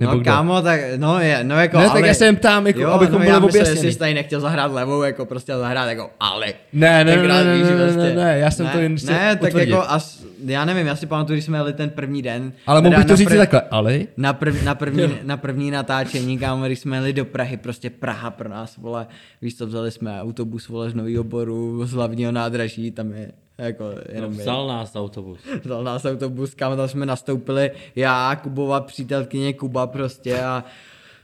Nebo 0.00 0.12
no 0.12 0.18
kdo? 0.18 0.30
kámo, 0.30 0.62
tak 0.62 0.80
no 0.96 1.20
je, 1.20 1.44
no 1.44 1.60
jako 1.60 1.78
Ne, 1.78 1.84
ale... 1.84 1.92
tak 1.92 2.04
já 2.04 2.14
se 2.14 2.24
jen 2.24 2.36
ptám, 2.36 2.66
jako, 2.66 2.86
abychom 2.86 3.18
byli 3.18 3.30
já 3.30 3.38
myslel, 3.38 3.62
objasněni. 3.62 3.86
že 3.86 3.92
jsi 3.92 3.98
tady 3.98 4.14
nechtěl 4.14 4.40
zahrát 4.40 4.72
levou, 4.72 5.02
jako 5.02 5.26
prostě 5.26 5.56
zahrát 5.56 5.88
jako 5.88 6.10
ale. 6.20 6.46
Ne, 6.72 7.04
ne, 7.04 7.16
ne, 7.16 7.28
ne, 7.28 7.44
ne, 7.44 7.58
ne, 7.58 7.84
prostě. 7.84 8.02
ne, 8.02 8.14
ne, 8.14 8.38
já 8.38 8.50
jsem 8.50 8.66
ne, 8.66 8.72
to 8.72 8.78
jen 8.78 8.96
chtěl 8.96 9.14
Ne, 9.14 9.36
tak 9.36 9.54
jako 9.54 9.82
as, 9.82 10.24
já 10.44 10.64
nevím, 10.64 10.86
já 10.86 10.96
si 10.96 11.06
pamatuju, 11.06 11.34
když 11.34 11.44
jsme 11.44 11.58
jeli 11.58 11.72
ten 11.72 11.90
první 11.90 12.22
den. 12.22 12.52
Ale 12.66 12.82
mohl 12.82 12.96
bych 12.96 13.06
to 13.06 13.16
říct 13.16 13.28
prv- 13.28 13.38
takhle, 13.38 13.62
ale? 13.70 14.00
Na, 14.16 14.32
prv, 14.32 14.64
na, 14.64 14.74
první, 14.74 15.08
na 15.22 15.36
první 15.36 15.70
natáčení, 15.70 16.38
kámo, 16.38 16.66
když 16.66 16.78
jsme 16.78 16.96
jeli 16.96 17.12
do 17.12 17.24
Prahy, 17.24 17.56
prostě 17.56 17.90
Praha 17.90 18.30
pro 18.30 18.48
nás, 18.48 18.76
vole, 18.76 19.06
víš 19.42 19.56
co, 19.56 19.66
vzali 19.66 19.90
jsme 19.90 20.20
autobus, 20.20 20.68
vole, 20.68 20.90
z 20.90 20.94
Nového 20.94 21.24
Boru, 21.24 21.86
z 21.86 21.92
hlavního 21.92 22.32
nádraží, 22.32 22.90
tam 22.90 23.12
je 23.12 23.32
jako 23.64 23.84
No, 23.84 23.90
jenom 24.14 24.32
no, 24.36 24.38
vzal 24.40 24.66
nás 24.68 24.96
autobus. 24.96 25.38
Vzal 25.64 25.84
nás 25.84 26.04
autobus, 26.04 26.54
kam 26.54 26.76
tam 26.76 26.88
jsme 26.88 27.06
nastoupili, 27.06 27.70
já, 27.96 28.36
Kubova 28.42 28.80
přítelkyně 28.80 29.52
Kuba 29.52 29.86
prostě 29.86 30.40
a 30.42 30.64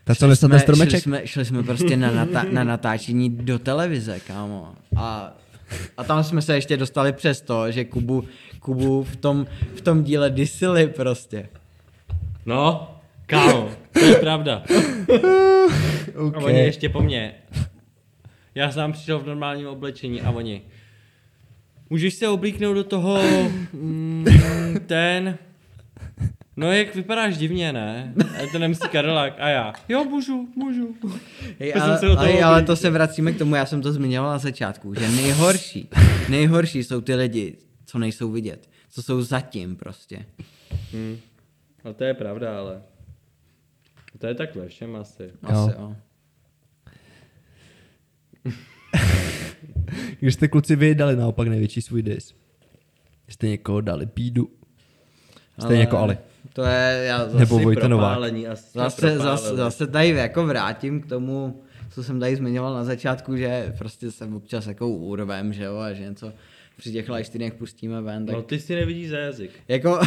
Ta, 0.05 0.15
co 0.15 0.27
ten 0.27 0.37
jsme, 0.37 0.59
stromeček? 0.59 0.91
šli 0.91 1.01
jsme, 1.01 1.27
šli 1.27 1.45
jsme 1.45 1.63
prostě 1.63 1.97
na, 1.97 2.25
natá- 2.25 2.53
na 2.53 2.65
natáčení 2.65 3.31
do 3.31 3.59
televize, 3.59 4.21
kámo. 4.21 4.75
A, 4.97 5.37
a 5.97 6.05
tam 6.05 6.25
jsme 6.25 6.43
se 6.43 6.55
ještě 6.55 6.77
dostali 6.77 7.13
přes 7.13 7.41
to, 7.41 7.71
že 7.71 7.85
Kubu, 7.85 8.25
Kubu 8.61 9.05
v 9.05 9.17
tom, 9.17 9.47
v 9.77 9.81
tom 9.81 10.05
díle 10.05 10.31
disili 10.31 10.87
prostě. 10.87 11.49
No, 12.47 12.91
kámo, 13.27 13.69
to 13.93 14.05
je 14.05 14.15
pravda. 14.15 14.63
A 16.35 16.39
oni 16.39 16.59
ještě 16.59 16.89
po 16.89 17.01
mně. 17.03 17.35
Já 18.55 18.73
jsem 18.73 18.93
přišel 18.93 19.19
v 19.19 19.27
normálním 19.27 19.67
oblečení 19.69 20.23
a 20.23 20.31
oni. 20.31 20.63
Můžeš 21.91 22.15
se 22.15 22.29
oblíknout 22.29 22.77
do 22.77 22.85
toho 22.85 23.19
mm, 23.73 24.27
ten... 24.87 25.39
No 26.57 26.73
jak 26.73 26.95
vypadáš 26.95 27.37
divně, 27.37 27.73
ne? 27.73 28.15
A 28.43 28.47
ten 28.53 28.69
MC 28.69 28.79
Karolák 28.79 29.35
a 29.39 29.49
já. 29.49 29.73
Jo, 29.89 30.05
můžu, 30.05 30.49
můžu. 30.57 30.95
Hej, 31.59 31.73
jsem 31.73 31.83
ale, 31.83 32.17
ale, 32.17 32.43
ale 32.43 32.63
to 32.63 32.77
se 32.77 32.91
vracíme 32.91 33.33
k 33.33 33.39
tomu, 33.39 33.55
já 33.55 33.67
jsem 33.67 33.83
to 33.83 33.93
zmiňoval 33.93 34.31
na 34.31 34.39
začátku, 34.39 34.95
že 34.95 35.09
nejhorší, 35.09 35.89
nejhorší 36.29 36.85
jsou 36.85 37.01
ty 37.01 37.15
lidi, 37.15 37.57
co 37.85 37.99
nejsou 37.99 38.31
vidět, 38.31 38.69
co 38.91 39.03
jsou 39.03 39.23
zatím 39.23 39.77
prostě. 39.77 40.27
No 41.85 41.95
to 41.95 42.05
je 42.05 42.15
pravda, 42.15 42.59
ale... 42.59 42.83
To 44.19 44.27
je 44.27 44.35
tak 44.35 44.55
ve 44.55 44.69
všem 44.69 44.97
asi. 44.97 45.31
Asi, 45.43 45.71
jo. 45.79 45.97
Když 50.21 50.35
jste 50.35 50.49
kluci 50.49 50.77
vy 50.77 50.95
dali 50.95 51.17
naopak 51.17 51.49
největší 51.49 51.83
svůj 51.83 52.03
dis. 52.03 52.35
Jste 53.29 53.49
někoho 53.49 53.81
dali 53.81 54.09
bídu. 54.15 54.49
Stejně 55.59 55.81
jako 55.81 55.99
Ali. 55.99 56.19
To 56.53 56.63
je, 56.63 57.05
já 57.07 57.25
zase, 57.25 57.39
Nebo 57.39 57.59
Vojta 57.59 57.89
Novák. 57.89 58.19
Zase, 58.75 59.19
zase, 59.19 59.57
zase 59.57 59.87
tady 59.87 60.09
jako 60.09 60.47
vrátím 60.47 61.01
k 61.01 61.07
tomu, 61.07 61.63
co 61.91 62.05
jsem 62.05 62.21
tady 62.21 62.37
zmiňoval 62.37 62.75
na 62.75 62.85
začátku, 62.85 63.37
že 63.37 63.75
prostě 63.79 64.11
jsem 64.11 64.35
občas 64.35 64.67
jako 64.67 64.89
úrovem, 64.89 65.53
že 65.53 65.65
jo, 65.65 65.77
a 65.77 65.93
že 65.93 66.03
něco 66.03 66.33
při 66.77 66.93
těch 66.93 67.09
livestreamech 67.09 67.55
pustíme 67.55 68.01
ven, 68.03 68.27
tak 68.27 68.35
No 68.37 68.43
ty 68.43 68.59
si 68.61 68.75
nevidíš 68.75 69.09
za 69.11 69.19
jazyk. 69.19 69.51
jako, 69.69 70.01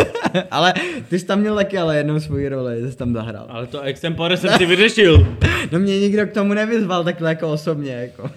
ale 0.50 0.74
ty 1.08 1.18
jsi 1.18 1.26
tam 1.26 1.40
měl 1.40 1.54
taky 1.56 1.78
ale 1.78 1.96
jednou 1.96 2.20
svoji 2.20 2.48
roli, 2.48 2.82
ty 2.82 2.90
jsi 2.90 2.96
tam 2.96 3.12
zahrál. 3.14 3.46
Ale 3.48 3.66
to 3.66 3.80
extempore 3.80 4.36
jsem 4.36 4.50
si 4.58 4.66
vyřešil. 4.66 5.36
No 5.72 5.78
mě 5.78 6.00
nikdo 6.00 6.26
k 6.26 6.32
tomu 6.32 6.54
nevyzval 6.54 7.04
takhle 7.04 7.28
jako 7.28 7.52
osobně, 7.52 7.92
jako. 7.92 8.30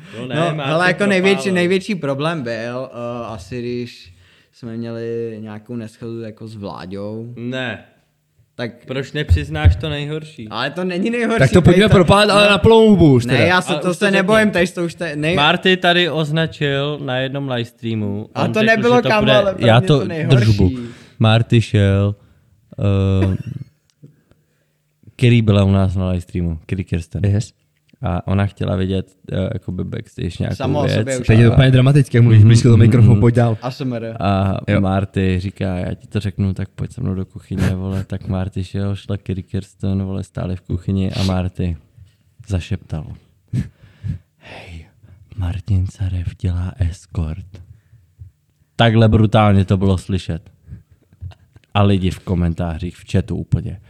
No 0.18 0.26
ne, 0.26 0.54
no, 0.56 0.66
ale 0.66 0.86
jako 0.88 1.06
největší, 1.06 1.50
největší 1.50 1.94
problém 1.94 2.42
byl 2.42 2.90
uh, 2.92 3.26
asi, 3.32 3.58
když 3.60 4.14
jsme 4.52 4.76
měli 4.76 5.36
nějakou 5.40 5.76
neschodu 5.76 6.20
jako 6.20 6.48
s 6.48 6.54
Vláďou, 6.56 7.34
Ne. 7.36 7.84
tak 8.54 8.86
Proč 8.86 9.12
nepřiznáš 9.12 9.76
to 9.76 9.88
nejhorší? 9.88 10.48
ale 10.48 10.70
to 10.70 10.84
není 10.84 11.10
nejhorší. 11.10 11.38
Tak 11.38 11.50
to 11.52 11.62
pojďme 11.62 11.82
tady 11.82 11.92
propálit, 11.92 12.30
ale 12.30 12.48
na 12.48 12.58
plnou 12.58 12.88
hubu 12.88 13.12
už 13.12 13.26
Ne, 13.26 13.32
teda. 13.34 13.46
já 13.46 13.60
se 13.62 13.72
Ale 13.72 13.82
to 13.82 13.90
už 13.90 13.96
se 13.96 14.04
to 14.06 14.10
nebojím, 14.10 14.50
tady 14.50 14.66
to 14.66 14.84
už 14.84 14.94
te, 14.94 15.16
nej... 15.16 15.36
Marty 15.36 15.76
tady 15.76 16.10
označil 16.10 16.98
na 17.04 17.16
jednom 17.18 17.48
livestreamu. 17.48 18.28
A 18.34 18.48
to 18.48 18.54
řekl, 18.60 18.66
nebylo, 18.66 19.02
to 19.02 19.08
kámo, 19.08 19.20
bude- 19.22 19.36
ale 19.36 19.54
pro 19.54 19.66
Já 19.66 19.78
mě 19.78 19.86
to, 19.88 19.98
to 19.98 20.04
nejhorší. 20.04 20.36
držbu. 20.46 20.70
Marty 21.18 21.60
šel, 21.60 22.14
uh, 23.24 23.34
který 25.16 25.42
byla 25.42 25.64
u 25.64 25.70
nás 25.70 25.94
na 25.96 26.08
livestreamu, 26.08 26.58
Kiri 26.66 26.84
Kirsten. 26.84 27.24
Yes. 27.24 27.52
A 28.02 28.26
ona 28.26 28.46
chtěla 28.46 28.76
vidět 28.76 29.16
uh, 29.32 29.38
jakoby 29.52 29.84
backstage 29.84 30.30
nějakou 30.40 30.56
Samo 30.56 30.82
věc. 30.82 30.94
sobě 30.98 31.18
už 31.18 31.26
Teď 31.26 31.38
je 31.38 31.46
to 31.46 31.52
úplně 31.52 31.70
dramatické, 31.70 32.18
jak 32.18 32.22
mluvíš 32.24 32.44
blízko 32.44 32.68
do 32.68 32.76
mikrofonu, 32.76 33.20
pojď 33.20 33.34
dál. 33.34 33.58
ASMR. 33.62 34.04
A 34.20 34.56
Jo. 34.68 34.80
Marty 34.80 35.40
říká, 35.40 35.74
já 35.78 35.94
ti 35.94 36.06
to 36.06 36.20
řeknu, 36.20 36.54
tak 36.54 36.68
pojď 36.68 36.92
se 36.92 37.00
mnou 37.00 37.14
do 37.14 37.26
kuchyně, 37.26 37.68
vole. 37.74 38.04
Tak 38.04 38.28
Marty 38.28 38.64
šel, 38.64 38.96
šla 38.96 39.16
Kiri 39.16 39.42
Kirsten, 39.42 40.02
vole, 40.02 40.22
stáli 40.24 40.56
v 40.56 40.60
kuchyni 40.60 41.12
a 41.12 41.22
Marty 41.22 41.76
zašeptal. 42.48 43.06
Hej, 44.36 44.86
Martin 45.36 45.86
Carev 45.86 46.26
dělá 46.40 46.72
escort. 46.78 47.46
Takhle 48.76 49.08
brutálně 49.08 49.64
to 49.64 49.76
bylo 49.76 49.98
slyšet. 49.98 50.50
A 51.74 51.82
lidi 51.82 52.10
v 52.10 52.18
komentářích, 52.18 52.96
v 52.96 53.12
chatu 53.12 53.36
úplně. 53.36 53.80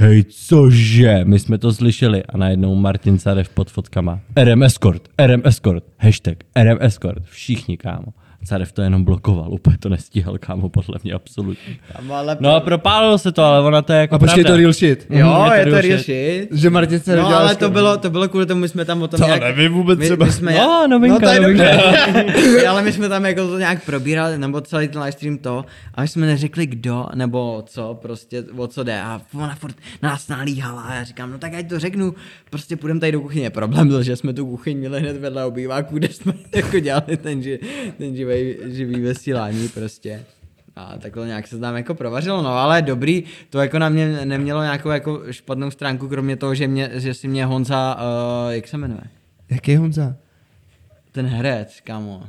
Hej, 0.00 0.24
cože? 0.24 1.24
My 1.24 1.38
jsme 1.38 1.58
to 1.58 1.72
slyšeli 1.72 2.24
a 2.24 2.36
najednou 2.36 2.74
Martin 2.74 3.18
Carev 3.18 3.48
pod 3.48 3.70
fotkama. 3.70 4.20
RM 4.36 4.62
Escort, 4.62 5.08
RM 5.18 5.42
Escort, 5.44 5.84
hashtag 5.98 6.36
RM 6.56 6.78
Escort, 6.80 7.24
všichni 7.24 7.76
kámo. 7.76 8.12
Carev 8.44 8.72
to 8.72 8.82
jenom 8.82 9.04
blokoval, 9.04 9.52
úplně 9.52 9.78
to 9.78 9.88
nestíhal 9.88 10.38
kámo, 10.38 10.68
podle 10.68 10.98
mě 11.04 11.12
absolutně. 11.12 11.76
Kámo, 11.92 12.14
ale... 12.14 12.36
No 12.40 12.54
a 12.54 12.60
propálilo 12.60 13.18
se 13.18 13.32
to, 13.32 13.42
ale 13.44 13.60
ona 13.60 13.82
to 13.82 13.92
je 13.92 13.98
jako 14.00 14.14
A 14.14 14.18
počkej, 14.18 14.44
pravda. 14.44 14.50
to 14.50 14.56
real 14.60 14.72
shit. 14.72 15.06
Jo, 15.10 15.26
Mhm, 15.26 15.52
je 15.52 15.58
je 15.58 15.64
to 15.64 15.70
real 15.70 15.82
real 15.82 15.98
shit. 15.98 16.48
Že 16.52 16.70
Martin 16.70 17.00
se 17.00 17.16
No 17.16 17.22
nedělal 17.22 17.42
ale 17.42 17.56
to 17.56 17.70
bylo, 17.70 17.96
to 17.96 18.10
bylo 18.10 18.28
kvůli 18.28 18.46
tomu, 18.46 18.60
my 18.60 18.68
jsme 18.68 18.84
tam 18.84 19.02
o 19.02 19.08
tom 19.08 19.20
To 19.20 19.26
nějak... 19.26 19.40
nevím 19.42 19.72
vůbec 19.72 19.98
my, 19.98 20.04
třeba. 20.04 20.26
My 20.26 20.32
jsme, 20.32 20.54
No, 20.54 20.86
novinka, 20.90 21.14
no, 21.18 21.20
to 21.20 21.34
je 21.34 21.40
novinka. 21.40 21.64
ale 22.70 22.82
my 22.82 22.92
jsme 22.92 23.08
tam 23.08 23.24
jako 23.26 23.46
to 23.48 23.58
nějak 23.58 23.84
probírali, 23.84 24.38
nebo 24.38 24.60
celý 24.60 24.88
ten 24.88 25.02
livestream 25.02 25.38
to, 25.38 25.64
a 25.94 26.02
my 26.02 26.08
jsme 26.08 26.26
neřekli 26.26 26.66
kdo, 26.66 27.06
nebo 27.14 27.62
co, 27.66 27.98
prostě 28.02 28.44
o 28.56 28.66
co 28.66 28.84
jde. 28.84 29.00
A 29.00 29.20
ona 29.34 29.54
furt 29.54 29.76
nás 30.02 30.28
nalíhala 30.28 30.82
a 30.82 30.94
já 30.94 31.04
říkám, 31.04 31.30
no 31.30 31.38
tak 31.38 31.54
ať 31.54 31.68
to 31.68 31.78
řeknu, 31.78 32.14
prostě 32.50 32.76
půjdeme 32.76 33.00
tady 33.00 33.12
do 33.12 33.20
kuchyně. 33.20 33.50
Problém 33.50 33.88
byl, 33.88 34.02
že 34.02 34.16
jsme 34.16 34.32
tu 34.32 34.46
kuchyň 34.46 34.78
měli 34.78 35.00
hned 35.00 35.16
vedle 35.16 35.44
obýváku, 35.44 35.94
kde 35.94 36.08
jsme 36.08 36.32
jako 36.54 36.78
dělali 36.78 37.16
ten, 37.16 37.42
ži, 37.42 37.58
ten 37.98 38.16
živý, 38.28 38.56
živý 38.76 39.00
vysílání 39.00 39.68
prostě. 39.68 40.24
A 40.76 40.98
takhle 40.98 41.26
nějak 41.26 41.46
se 41.46 41.58
tam 41.58 41.76
jako 41.76 41.94
provařilo, 41.94 42.42
no 42.42 42.50
ale 42.50 42.82
dobrý, 42.82 43.24
to 43.50 43.60
jako 43.60 43.78
na 43.78 43.88
mě 43.88 44.24
nemělo 44.24 44.62
nějakou 44.62 44.88
jako 44.88 45.22
špatnou 45.30 45.70
stránku, 45.70 46.08
kromě 46.08 46.36
toho, 46.36 46.54
že, 46.54 46.68
mě, 46.68 46.90
že 46.94 47.14
si 47.14 47.28
mě 47.28 47.46
Honza, 47.46 47.96
uh, 47.96 48.52
jak 48.52 48.68
se 48.68 48.76
jmenuje? 48.76 49.02
Jaký 49.50 49.76
Honza? 49.76 50.16
Ten 51.12 51.26
herec, 51.26 51.80
kámo. 51.84 52.22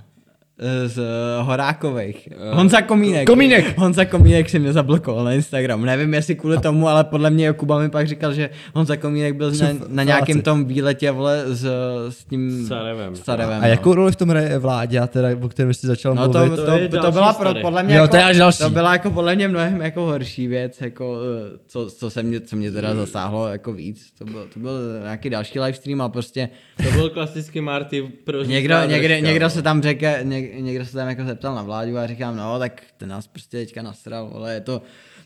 Eh, 0.61 0.89
Z 0.89 1.01
Horákových. 1.41 2.29
Honza 2.51 2.81
Komínek. 2.81 3.27
Komínek. 3.27 3.77
Honza 3.77 4.05
Komínek 4.05 4.49
si 4.49 4.59
mě 4.59 4.73
zablokoval 4.73 5.23
na 5.25 5.33
Instagram. 5.33 5.85
Nevím, 5.85 6.13
jestli 6.13 6.35
kvůli 6.35 6.57
tomu, 6.57 6.87
ale 6.87 7.03
podle 7.03 7.29
mě 7.29 7.53
Kuba 7.53 7.79
mi 7.79 7.89
pak 7.89 8.07
říkal, 8.07 8.33
že 8.33 8.49
Honza 8.75 8.95
Komínek 8.97 9.35
byl 9.35 9.51
na, 9.51 9.67
na 9.87 10.03
nějakém 10.03 10.41
tom 10.41 10.65
výletě, 10.65 11.11
vole, 11.11 11.43
s, 11.47 11.67
s 12.09 12.25
tím... 12.25 12.65
S 12.65 12.67
Sarevem. 12.67 13.15
Sarevem 13.15 13.61
A 13.63 13.67
jakou 13.67 13.93
roli 13.93 14.11
v 14.11 14.15
tom 14.15 14.29
hraje 14.29 14.57
vládě, 14.57 15.01
teda, 15.07 15.27
o 15.41 15.49
kterém 15.49 15.73
jsi 15.73 15.87
začal 15.87 16.15
No 16.15 16.29
to, 16.29 16.39
mluvit? 16.39 16.55
to, 16.55 16.65
To 16.65 16.97
to, 16.97 17.01
to 17.01 17.11
byla 17.11 17.33
pro, 17.33 17.53
podle 17.61 17.83
mě 17.83 17.95
Jo, 17.95 18.01
jako, 18.01 18.11
to 18.11 18.17
je 18.17 18.23
až 18.23 18.37
další. 18.37 18.57
to 18.63 18.69
byla 18.69 18.93
jako 18.93 19.11
podle 19.11 19.35
mě 19.35 19.47
mnohem 19.47 19.81
jako 19.81 20.01
horší 20.01 20.47
věc, 20.47 20.81
jako 20.81 21.17
eh, 21.53 21.57
co, 21.67 21.89
co, 21.89 22.09
se 22.09 22.23
mě, 22.23 22.39
co 22.41 22.55
mě 22.55 22.71
teda 22.71 22.95
zasáhlo 22.95 23.47
jako 23.47 23.73
víc. 23.73 24.11
To 24.17 24.25
byl, 24.25 24.47
to 24.53 24.59
byl 24.59 24.71
nějaký 25.03 25.29
další 25.29 25.59
livestream 25.59 26.01
a 26.01 26.09
prostě 26.09 26.49
To 26.83 26.91
byl 26.91 27.09
klasický 27.09 27.61
Marty 27.61 28.01
pro 28.23 28.43
někdo, 28.43 28.75
někde, 28.87 29.21
někdo 29.21 29.49
se 29.49 29.61
tam 29.61 29.81
řekl, 29.81 30.05
něk, 30.23 30.48
někdo 30.59 30.85
se 30.85 30.93
tam 30.97 31.07
jako 31.09 31.23
zeptal 31.25 31.55
na 31.55 31.61
vládu 31.63 31.97
a 31.97 32.07
říkám, 32.07 32.37
no 32.37 32.59
tak 32.59 32.81
ten 32.97 33.09
nás 33.09 33.27
prostě 33.27 33.57
teďka 33.57 33.81
nasral, 33.81 34.31
ale 34.35 34.53
je 34.53 34.61
to, 34.61 34.81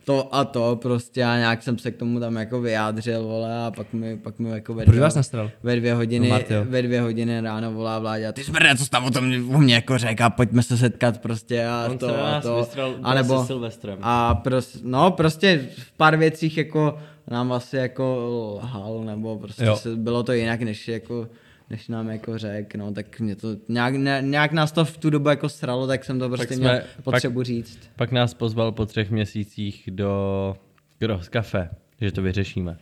to 0.06 0.36
a 0.36 0.46
to 0.46 0.80
prostě 0.82 1.24
a 1.24 1.38
nějak 1.38 1.64
jsem 1.64 1.78
se 1.78 1.92
k 1.92 1.98
tomu 1.98 2.20
tam 2.20 2.36
jako 2.36 2.62
vyjádřil, 2.62 3.24
vole, 3.24 3.66
a 3.68 3.72
pak 3.72 3.94
mi, 3.94 4.18
pak 4.18 4.40
mi 4.40 4.50
jako 4.50 4.74
ve 4.74 4.84
Proč 4.86 4.94
dvě, 4.94 5.02
vás 5.04 5.16
nasral? 5.16 5.52
ve 5.64 5.76
dvě 5.76 5.94
hodiny, 5.94 6.30
No, 6.30 6.40
ve 6.64 6.82
dvě 6.82 7.02
hodiny 7.02 7.42
ráno 7.42 7.72
volá 7.74 8.00
vládě 8.00 8.28
a 8.28 8.32
ty 8.32 8.44
smrde, 8.44 8.76
co 8.78 8.86
tam 8.90 9.06
o 9.06 9.12
tom 9.12 9.56
o 9.56 9.58
mě 9.58 9.76
jako 9.76 9.98
řekl 9.98 10.24
a 10.24 10.30
pojďme 10.30 10.64
se 10.64 10.78
setkat 10.78 11.18
prostě 11.22 11.66
a 11.66 11.88
On 11.92 11.98
to 11.98 12.08
se 12.10 12.18
a 12.22 12.42
to. 12.42 12.56
vystřel 12.58 12.96
a 13.04 13.14
nebo, 13.14 13.42
se 13.42 13.48
Silvestrem. 13.48 13.98
a 14.02 14.36
pros, 14.36 14.78
no 14.84 15.12
prostě 15.12 15.68
v 15.78 15.92
pár 15.98 16.18
věcích 16.18 16.58
jako 16.58 16.98
nám 17.30 17.52
asi 17.52 17.78
jako 17.78 18.16
lhal, 18.64 19.04
nebo 19.06 19.40
prostě 19.40 19.66
Jo. 19.66 19.76
se, 19.76 19.96
bylo 19.96 20.24
to 20.24 20.34
jinak, 20.34 20.62
než 20.62 20.88
jako 20.88 21.28
než 21.74 21.88
nám 21.88 22.10
jako 22.10 22.38
řek, 22.38 22.76
no, 22.76 22.94
tak 22.94 23.20
mě 23.20 23.36
to, 23.36 23.48
nějak, 23.70 23.96
ne, 23.96 24.22
nějak 24.26 24.52
nás 24.52 24.72
to 24.72 24.86
v 24.86 24.98
tu 24.98 25.10
dobu 25.10 25.30
jako 25.30 25.50
sralo, 25.50 25.88
tak 25.88 26.06
jsem 26.06 26.20
to 26.20 26.30
prostě 26.30 26.56
jsme- 26.56 26.60
měl 26.72 26.82
pak- 26.96 27.04
potřebu 27.04 27.44
říct. 27.44 27.80
Pak 27.96 28.12
nás 28.12 28.34
pozval 28.34 28.72
po 28.72 28.86
třech 28.86 29.12
měsících 29.12 29.90
do 29.92 30.56
Cross 31.00 31.30
Cafe, 31.30 31.70
že 32.02 32.12
to 32.12 32.22
vyřešíme. 32.22 32.78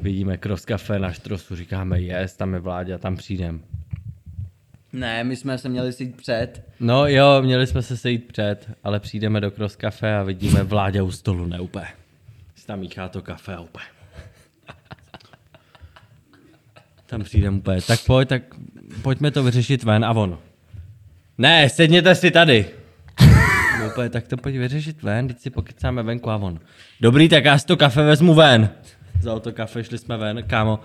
Vidíme 0.00 0.38
Cross 0.38 0.64
Cafe 0.64 0.98
na 0.98 1.12
štrosu, 1.12 1.56
říkáme 1.56 2.00
yes, 2.00 2.36
tam 2.36 2.54
je 2.54 2.60
vládě 2.60 2.94
a 2.94 2.98
tam 2.98 3.16
přijdem. 3.16 3.60
Ne, 4.92 5.24
my 5.24 5.36
jsme 5.36 5.58
se 5.58 5.68
měli 5.68 5.92
sejít 5.92 6.16
před. 6.16 6.62
No 6.80 7.06
jo, 7.06 7.42
měli 7.42 7.66
jsme 7.66 7.82
se 7.82 7.96
sejít 7.96 8.26
před, 8.26 8.70
ale 8.84 9.00
přijdeme 9.00 9.40
do 9.40 9.50
Cross 9.50 9.76
Cafe 9.76 10.16
a 10.16 10.22
vidíme 10.22 10.62
vládě 10.62 11.02
u 11.02 11.10
stolu, 11.10 11.46
ne 11.46 11.60
úplně. 11.60 11.86
Tam 12.66 12.78
míchá 12.80 13.08
to 13.08 13.22
kafe 13.22 13.54
a 13.54 13.60
úplně. 13.60 13.84
Tam 17.10 17.22
přijdem 17.22 17.56
úplně, 17.56 17.82
tak 17.82 18.00
pojď, 18.06 18.28
tak 18.28 18.42
pojďme 19.02 19.30
to 19.30 19.42
vyřešit 19.42 19.84
ven 19.84 20.04
a 20.04 20.10
on. 20.10 20.38
Ne, 21.38 21.68
sedněte 21.68 22.14
si 22.14 22.30
tady. 22.30 22.66
Úplně, 23.86 24.08
tak 24.08 24.28
to 24.28 24.36
pojď 24.36 24.56
vyřešit 24.56 25.02
ven, 25.02 25.28
teď 25.28 25.38
si 25.38 25.50
pokecáme 25.50 26.02
venku 26.02 26.30
a 26.30 26.36
on. 26.36 26.60
Dobrý, 27.00 27.28
tak 27.28 27.44
já 27.44 27.58
si 27.58 27.66
to 27.66 27.76
kafe 27.76 28.02
vezmu 28.02 28.34
ven. 28.34 28.70
Vzal 29.18 29.40
to 29.40 29.52
kafe, 29.52 29.84
šli 29.84 29.98
jsme 29.98 30.16
ven, 30.16 30.42
kámo. 30.46 30.80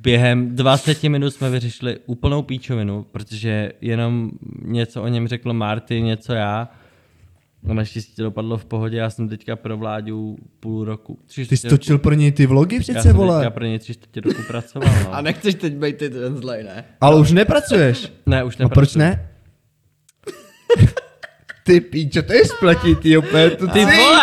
Během 0.00 0.56
20 0.56 1.02
minut 1.02 1.30
jsme 1.30 1.50
vyřešili 1.50 1.98
úplnou 2.06 2.42
píčovinu, 2.42 3.06
protože 3.12 3.72
jenom 3.80 4.30
něco 4.62 5.02
o 5.02 5.08
něm 5.08 5.28
řekl 5.28 5.52
Marty, 5.52 6.00
něco 6.00 6.32
já. 6.32 6.68
No 7.62 7.74
naštěstí 7.74 8.14
to 8.16 8.22
dopadlo 8.22 8.56
v 8.58 8.64
pohodě, 8.64 8.96
já 8.96 9.10
jsem 9.10 9.28
teďka 9.28 9.56
pro 9.56 9.76
vládu 9.76 10.36
půl 10.60 10.84
roku. 10.84 11.18
Tři 11.26 11.46
Ty 11.46 11.56
jsi 11.56 11.68
točil 11.68 11.98
pro 11.98 12.14
něj 12.14 12.32
ty 12.32 12.46
vlogy 12.46 12.76
já 12.76 12.80
přece, 12.80 13.02
jsem 13.02 13.16
vole. 13.16 13.38
teďka 13.38 13.50
pro 13.50 13.64
ně 13.64 13.78
tři 13.78 13.94
čtvrtě 13.94 14.20
roku 14.20 14.42
pracoval, 14.46 14.88
no. 15.04 15.14
A 15.14 15.20
nechceš 15.20 15.54
teď 15.54 15.72
být 15.74 15.96
ty 15.96 16.10
ten 16.10 16.36
zlej, 16.36 16.64
ne? 16.64 16.84
Ale 17.00 17.20
už 17.20 17.32
nepracuješ. 17.32 18.12
Ne, 18.26 18.44
už 18.44 18.56
No 18.56 18.64
nepracuji. 18.64 18.74
proč 18.74 18.94
ne? 18.94 19.28
Ty 21.64 21.80
píčo, 21.80 22.22
to 22.22 22.32
je 22.32 22.44
spletitý 22.44 23.16
úplně. 23.16 23.50
To 23.50 23.66
Ty 23.68 23.84
vole! 23.84 24.20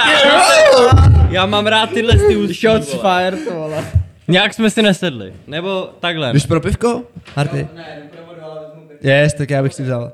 Já 1.29 1.45
mám 1.45 1.67
rád 1.67 1.89
tyhle 1.89 2.17
ty 2.17 2.35
ústí, 2.37 2.67
Shots 2.67 2.93
vole. 2.93 3.03
fired, 3.19 3.45
to 3.47 3.53
vole. 3.55 3.85
Nějak 4.27 4.53
jsme 4.53 4.69
si 4.69 4.81
nesedli. 4.81 5.33
Nebo 5.47 5.89
takhle. 5.99 6.33
Jdeš 6.33 6.45
pro 6.45 6.61
pivko? 6.61 7.03
Harty? 7.35 7.67
Ne, 7.75 8.01
doprovodu, 8.11 8.41
ale 8.41 8.59
vezmu 8.67 8.89
Yes, 9.01 9.33
tak 9.33 9.49
já 9.49 9.63
bych 9.63 9.73
si 9.73 9.83
vzal. 9.83 10.11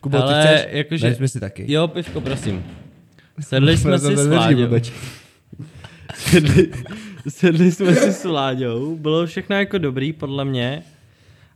Kubo, 0.00 0.16
ty 0.18 0.22
Ale 0.22 0.46
chceš? 0.46 0.66
jakože... 0.70 1.08
Vezmi 1.08 1.28
si 1.28 1.40
taky. 1.40 1.72
Jo, 1.72 1.88
pivko, 1.88 2.20
prosím. 2.20 2.64
Sedli 3.40 3.76
jsme 3.76 3.98
si 3.98 4.16
s 4.16 4.26
Láďou. 4.28 4.68
Sedli, 6.14 6.70
sedli 7.28 7.72
jsme 7.72 7.94
si 7.94 8.12
s 8.12 8.24
Láďou. 8.24 8.96
Bylo 8.96 9.26
všechno 9.26 9.56
jako 9.56 9.78
dobrý, 9.78 10.12
podle 10.12 10.44
mě. 10.44 10.82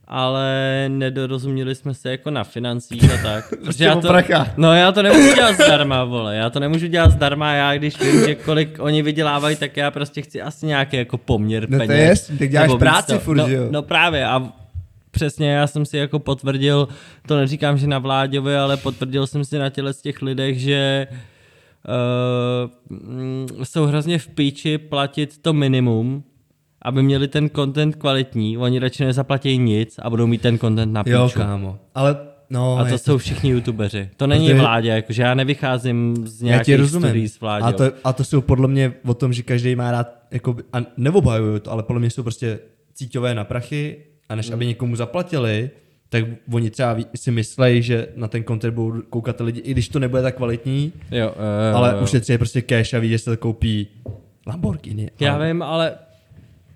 Ale 0.08 0.84
nedorozuměli 0.88 1.74
jsme 1.74 1.94
se 1.94 2.10
jako 2.10 2.30
na 2.30 2.44
financích 2.44 3.14
a 3.14 3.22
tak. 3.22 3.54
Protože 3.64 3.84
já 3.84 3.94
o 3.94 4.00
to, 4.00 4.12
no 4.56 4.72
já 4.74 4.92
to 4.92 5.02
nemůžu 5.02 5.34
dělat 5.34 5.54
zdarma, 5.54 6.04
vole. 6.04 6.36
Já 6.36 6.50
to 6.50 6.60
nemůžu 6.60 6.86
dělat 6.86 7.10
zdarma, 7.10 7.52
já 7.54 7.76
když 7.76 8.00
vím, 8.00 8.20
že 8.26 8.34
kolik 8.34 8.76
oni 8.78 9.02
vydělávají, 9.02 9.56
tak 9.56 9.76
já 9.76 9.90
prostě 9.90 10.22
chci 10.22 10.42
asi 10.42 10.66
nějaký 10.66 10.96
jako 10.96 11.18
poměr 11.18 11.70
No 11.70 11.76
to 11.78 11.82
je 11.82 11.88
peněz. 11.88 12.08
jasný, 12.08 12.38
tak 12.38 12.50
děláš 12.50 12.70
práci 12.78 13.12
to. 13.12 13.18
furt, 13.18 13.36
no, 13.36 13.48
jo? 13.48 13.68
No 13.70 13.82
právě 13.82 14.26
a 14.26 14.52
přesně 15.14 15.50
já 15.50 15.66
jsem 15.66 15.84
si 15.86 15.96
jako 15.96 16.18
potvrdil, 16.18 16.88
to 17.28 17.36
neříkám, 17.36 17.78
že 17.78 17.86
na 17.86 17.98
vláďovi, 17.98 18.56
ale 18.56 18.76
potvrdil 18.76 19.26
jsem 19.26 19.44
si 19.44 19.58
na 19.58 19.70
těle 19.70 19.92
z 19.92 20.02
těch 20.02 20.22
lidech, 20.22 20.60
že 20.60 21.06
uh, 23.50 23.64
jsou 23.64 23.86
hrozně 23.86 24.18
v 24.18 24.28
píči 24.28 24.78
platit 24.78 25.38
to 25.42 25.52
minimum, 25.52 26.24
aby 26.82 27.02
měli 27.02 27.28
ten 27.28 27.50
content 27.50 27.96
kvalitní, 27.96 28.58
oni 28.58 28.78
radši 28.78 29.04
nezaplatí 29.04 29.58
nic 29.58 29.98
a 30.02 30.10
budou 30.10 30.26
mít 30.26 30.40
ten 30.42 30.58
content 30.58 30.92
na 30.92 31.04
píču. 31.04 31.16
Jo, 31.16 31.30
kámo. 31.34 31.78
Ale, 31.94 32.16
no, 32.50 32.78
A 32.78 32.84
to 32.84 32.98
jsou 32.98 33.18
všichni 33.18 33.50
youtubeři. 33.50 34.10
To 34.16 34.26
není 34.26 34.46
Protože- 34.46 34.60
vládě, 34.60 34.88
jakože 34.88 35.22
já 35.22 35.34
nevycházím 35.34 36.14
z 36.26 36.42
já 36.42 36.48
nějakých 36.48 36.76
rozumím. 36.76 37.08
stories 37.08 37.40
vládě. 37.40 37.64
A 37.64 37.72
to, 37.72 37.84
a 38.04 38.12
to 38.12 38.24
jsou 38.24 38.40
podle 38.40 38.68
mě 38.68 38.92
o 39.06 39.14
tom, 39.14 39.32
že 39.32 39.42
každý 39.42 39.76
má 39.76 39.90
rád, 39.90 40.08
jako, 40.30 40.56
a 40.72 40.78
neobhajuju 40.96 41.58
to, 41.58 41.70
ale 41.72 41.82
podle 41.82 42.00
mě 42.00 42.10
jsou 42.10 42.22
prostě 42.22 42.58
cíťové 42.94 43.34
na 43.34 43.44
prachy 43.44 43.96
a 44.28 44.34
než 44.34 44.50
aby 44.50 44.66
někomu 44.66 44.96
zaplatili, 44.96 45.70
tak 46.08 46.24
oni 46.52 46.70
třeba 46.70 46.96
si 47.14 47.30
myslejí, 47.30 47.82
že 47.82 48.08
na 48.16 48.28
ten 48.28 48.44
content 48.44 48.74
budou 48.74 49.02
koukat 49.02 49.40
lidi, 49.40 49.60
i 49.60 49.70
když 49.70 49.88
to 49.88 49.98
nebude 49.98 50.22
tak 50.22 50.36
kvalitní, 50.36 50.92
Jo, 51.10 51.28
uh, 51.70 51.76
ale 51.76 52.00
ušetří 52.00 52.38
prostě 52.38 52.62
cash 52.62 52.94
a 52.94 52.98
ví, 52.98 53.08
že 53.08 53.18
se 53.18 53.30
to 53.30 53.36
koupí 53.36 53.88
Lamborghini. 54.46 55.10
Já 55.20 55.34
ale, 55.34 55.46
vím, 55.46 55.62
ale 55.62 55.94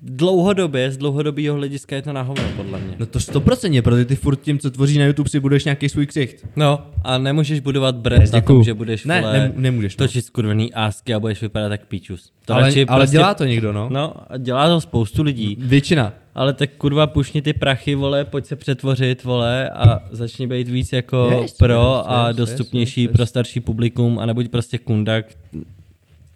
dlouhodobě, 0.02 0.90
z 0.90 0.96
dlouhodobého 0.96 1.56
hlediska 1.56 1.96
je 1.96 2.02
to 2.02 2.12
na 2.12 2.22
hovno, 2.22 2.44
podle 2.56 2.78
mě. 2.80 2.96
No 2.98 3.06
to 3.06 3.20
stoprocentně, 3.20 3.82
protože 3.82 4.04
ty 4.04 4.16
furt 4.16 4.36
tím, 4.36 4.58
co 4.58 4.70
tvoří 4.70 4.98
na 4.98 5.04
YouTube, 5.04 5.28
si 5.30 5.40
budeš 5.40 5.64
nějaký 5.64 5.88
svůj 5.88 6.06
ksicht. 6.06 6.46
No, 6.56 6.86
a 7.04 7.18
nemůžeš 7.18 7.60
budovat 7.60 7.94
brand 7.96 8.32
na 8.32 8.40
Děkuju. 8.40 8.58
tom, 8.58 8.64
že 8.64 8.74
budeš 8.74 9.04
Ne, 9.04 9.20
vole, 9.20 9.32
nem- 9.38 9.52
nemůžeš, 9.56 9.96
no. 9.96 10.06
točit 10.06 10.24
skurvený 10.24 10.74
ásky 10.74 11.14
a 11.14 11.20
budeš 11.20 11.42
vypadat 11.42 11.68
tak 11.68 11.86
píčus. 11.86 12.32
To 12.44 12.54
ale, 12.54 12.72
ale 12.88 13.00
prostě, 13.00 13.12
dělá 13.16 13.34
to 13.34 13.44
někdo, 13.44 13.72
no. 13.72 13.88
No, 13.92 14.14
dělá 14.38 14.68
to 14.68 14.80
spoustu 14.80 15.22
lidí. 15.22 15.56
Většina. 15.60 16.12
Ale 16.34 16.52
tak 16.52 16.70
kurva 16.78 17.06
pušni 17.06 17.42
ty 17.42 17.52
prachy, 17.52 17.94
vole, 17.94 18.24
pojď 18.24 18.44
se 18.46 18.56
přetvořit, 18.56 19.24
vole, 19.24 19.70
a 19.70 20.00
začni 20.10 20.46
být 20.46 20.68
víc 20.68 20.92
jako 20.92 21.38
Yes, 21.42 21.52
pro 21.52 21.94
yes, 21.98 22.06
a 22.06 22.28
yes, 22.28 22.36
dostupnější 22.36 23.02
yes, 23.02 23.08
yes. 23.08 23.16
pro 23.16 23.26
starší 23.26 23.60
publikum 23.60 24.18
a 24.18 24.26
nebuď 24.26 24.48
prostě 24.48 24.78
kunda, 24.78 25.22
k- 25.22 25.26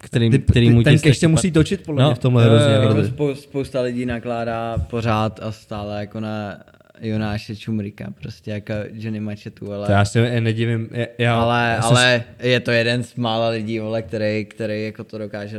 který, 0.05 0.31
Ty, 0.31 0.39
který 0.39 0.69
ty, 0.69 0.75
mu 0.75 0.83
ten 0.83 0.99
stačí 0.99 1.27
musí 1.27 1.51
točit 1.53 1.83
podle 1.85 2.03
No, 2.03 2.09
mě 2.09 2.15
v 2.15 2.19
tomhle 2.19 2.45
hrozně. 2.45 2.73
jo, 2.75 2.83
jo. 2.97 3.05
Spou- 3.05 3.35
spousta 3.35 3.81
lidí 3.81 4.07
nakládá 4.07 4.79
pořád 4.79 5.41
a 5.43 5.53
stále 5.53 6.01
jako 6.01 6.21
na 6.21 6.59
Jonáše 7.01 7.57
Čumrika, 7.57 8.13
prostě 8.21 8.51
jako 8.51 8.73
Johnny 8.93 9.21
Machetu, 9.21 9.73
ale... 9.73 9.87
To 9.87 9.93
já 9.93 10.05
se 10.05 10.41
nedivím. 10.41 10.89
Já, 10.93 11.07
já, 11.19 11.41
ale, 11.41 11.73
já 11.77 11.83
se- 11.83 11.89
ale 11.89 12.25
je 12.43 12.61
to 12.61 12.71
jeden 12.71 13.03
z 13.05 13.15
mála 13.15 13.49
lidí, 13.49 13.79
vole, 13.79 14.03
který, 14.03 14.45
který 14.45 14.85
jako 14.85 15.05
to 15.05 15.19
dokáže, 15.19 15.59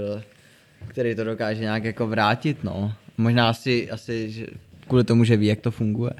který 0.87 1.15
to 1.15 1.23
dokáže 1.23 1.61
nějak 1.61 1.83
jako 1.83 2.07
vrátit, 2.07 2.63
no. 2.63 2.93
Možná 3.17 3.49
asi, 3.49 3.91
asi 3.91 4.31
že 4.31 4.45
kvůli 4.87 5.03
tomu, 5.03 5.23
že 5.23 5.37
ví, 5.37 5.47
jak 5.47 5.59
to 5.61 5.71
funguje. 5.71 6.11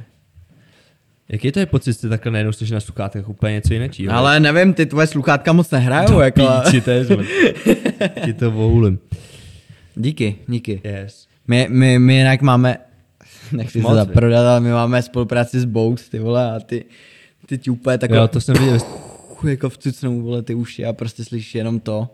Jaký 1.30 1.52
to 1.52 1.60
je 1.60 1.66
pocit, 1.66 2.02
že 2.02 2.10
takhle 2.10 2.32
najednou 2.32 2.52
jsi 2.52 2.74
na 2.74 2.80
sluchátkách 2.80 3.30
úplně 3.30 3.54
něco 3.54 3.74
jiného? 3.74 4.18
Ale 4.18 4.40
nevím, 4.40 4.74
ty 4.74 4.86
tvoje 4.86 5.08
sluchátka 5.08 5.54
moc 5.54 5.72
nehrajou, 5.72 6.20
jako... 6.20 6.48
Píči, 6.64 6.82
to 6.82 6.92
je 6.92 7.06
zle. 7.06 7.24
Ti 8.26 8.34
to 8.34 8.52
vohulím. 8.52 9.00
Díky, 9.96 10.36
díky. 10.48 10.82
Yes. 10.84 11.28
My, 11.48 11.68
my, 11.70 12.00
my 12.00 12.16
jinak 12.16 12.42
máme, 12.42 12.78
nechci 13.52 13.72
se 13.72 13.84
Moc, 13.84 13.96
zaprodat, 13.96 14.46
ale 14.46 14.60
my 14.60 14.72
máme 14.72 15.02
spolupráci 15.02 15.60
s 15.60 15.66
Box, 15.66 16.10
ty 16.10 16.20
vole, 16.20 16.52
a 16.52 16.60
ty, 16.60 16.86
ty 17.46 17.58
ti 17.58 17.70
úplně 17.70 17.98
takové, 17.98 18.20
Jo, 18.20 18.28
to 18.28 18.42
jsem 18.42 18.56
viděl. 18.56 18.78
jako 19.50 19.70
vcucnou, 19.70 20.22
vole, 20.22 20.42
ty 20.42 20.56
uši 20.56 20.86
a 20.86 20.94
prostě 20.94 21.24
slyšíš 21.24 21.56
jenom 21.56 21.80
to. 21.80 22.10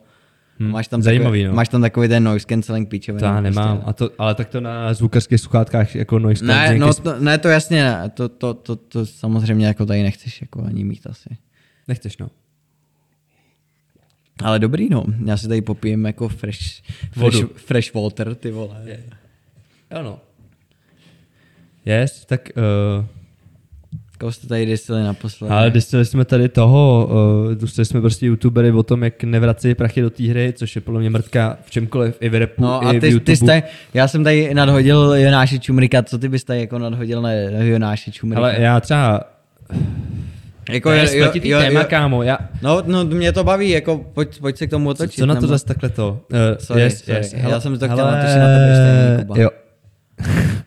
Hmm. 0.59 0.71
Máš 0.71 0.88
tam 0.88 1.01
Zajímavý, 1.01 1.25
takový, 1.25 1.43
no. 1.43 1.53
Máš 1.53 1.69
tam 1.69 1.81
takový 1.81 2.07
ten 2.07 2.23
noise 2.23 2.45
cancelling 2.49 2.89
píčoviny. 2.89 3.19
To 3.19 3.25
já 3.25 3.41
nemám. 3.41 3.77
Prostě. 3.77 3.89
A 3.89 3.93
to, 3.93 4.09
ale 4.17 4.35
tak 4.35 4.49
to 4.49 4.61
na 4.61 4.93
zvukarských 4.93 5.39
sluchátkách 5.39 5.95
jako 5.95 6.19
noise 6.19 6.45
Ne, 6.45 6.53
cancelling 6.53 6.81
no 6.81 6.93
to, 6.93 7.19
ne, 7.19 7.38
to 7.38 7.47
jasně 7.47 7.83
ne, 7.83 8.09
to, 8.09 8.29
to, 8.29 8.53
to, 8.53 8.75
to 8.75 9.05
samozřejmě 9.05 9.67
jako 9.67 9.85
tady 9.85 10.03
nechceš 10.03 10.41
jako 10.41 10.63
ani 10.63 10.83
mít 10.83 11.07
asi. 11.07 11.29
Nechceš, 11.88 12.17
no. 12.17 12.29
Ale 14.43 14.59
dobrý, 14.59 14.89
no. 14.89 15.03
Já 15.25 15.38
si 15.38 15.47
tady 15.47 15.61
popijem 15.61 16.05
jako 16.05 16.29
fresh, 16.29 16.81
fresh, 17.11 17.15
Vodu. 17.15 17.49
fresh 17.55 17.93
water, 17.93 18.35
ty 18.35 18.51
vole. 18.51 18.85
Jo, 19.91 20.03
no. 20.03 20.19
Yes, 21.85 22.25
tak 22.25 22.49
uh, 22.99 23.05
Koho 24.19 24.31
jste 24.31 24.48
tady 24.48 24.65
disili 24.65 25.03
naposledy? 25.03 25.53
ale 25.53 25.69
dostali 25.69 26.06
jsme 26.06 26.25
tady 26.25 26.49
toho, 26.49 27.09
uh, 27.48 27.56
dostali 27.56 27.85
jsme 27.85 28.01
prostě 28.01 28.25
youtubery 28.25 28.72
o 28.72 28.83
tom, 28.83 29.03
jak 29.03 29.23
nevrací 29.23 29.75
prachy 29.75 30.01
do 30.01 30.09
té 30.09 30.23
hry, 30.23 30.53
což 30.57 30.75
je 30.75 30.81
podle 30.81 30.99
mě 30.99 31.09
mrtka 31.09 31.57
v 31.65 31.72
čemkoliv, 31.72 32.17
i 32.22 32.30
v 32.30 32.35
repu, 32.35 32.61
No 32.64 32.83
i 32.83 32.85
a 32.85 32.89
v 32.93 32.99
ty, 32.99 33.07
YouTube. 33.07 33.25
ty 33.25 33.35
jste, 33.35 33.64
já 33.93 34.07
jsem 34.07 34.23
tady 34.23 34.53
nadhodil 34.53 35.14
Jonáše 35.17 35.59
Čumrika, 35.59 36.03
co 36.03 36.17
ty 36.17 36.30
bys 36.30 36.43
tady 36.43 36.59
jako 36.59 36.80
nadhodil 36.80 37.22
na 37.22 37.31
Jonáše 37.31 38.11
Čumrika? 38.11 38.39
Ale 38.41 38.56
já 38.59 38.80
třeba, 38.80 39.22
jako, 40.69 40.89
to 40.89 40.93
je 40.95 41.17
jo- 41.17 41.31
jo- 41.43 41.59
téma, 41.59 41.80
jo- 41.80 41.85
kámo, 41.89 42.23
já, 42.23 42.38
No, 42.61 42.83
no, 42.85 43.06
mě 43.06 43.31
to 43.31 43.43
baví, 43.43 43.69
jako 43.69 44.06
pojď, 44.14 44.39
pojď 44.39 44.57
se 44.57 44.67
k 44.67 44.69
tomu 44.69 44.85
co, 44.85 45.03
otočit. 45.03 45.19
co 45.19 45.25
na 45.25 45.35
to 45.35 45.41
nebo- 45.41 45.48
zase 45.53 45.65
takhle 45.65 45.89
to? 45.89 46.22
Uh, 46.31 46.38
Sorry, 46.57 46.81
yes, 46.81 47.03
sorry. 47.03 47.19
yes. 47.19 47.33
Já 47.33 47.59
jsem 47.59 47.80
to 47.80 47.85
chtěl 47.85 47.98
natočit 48.06 48.38
na 48.38 48.45
tebe, 48.45 48.75
stejně, 48.75 49.17
Kuba. 49.25 49.35
Jo. 49.41 49.49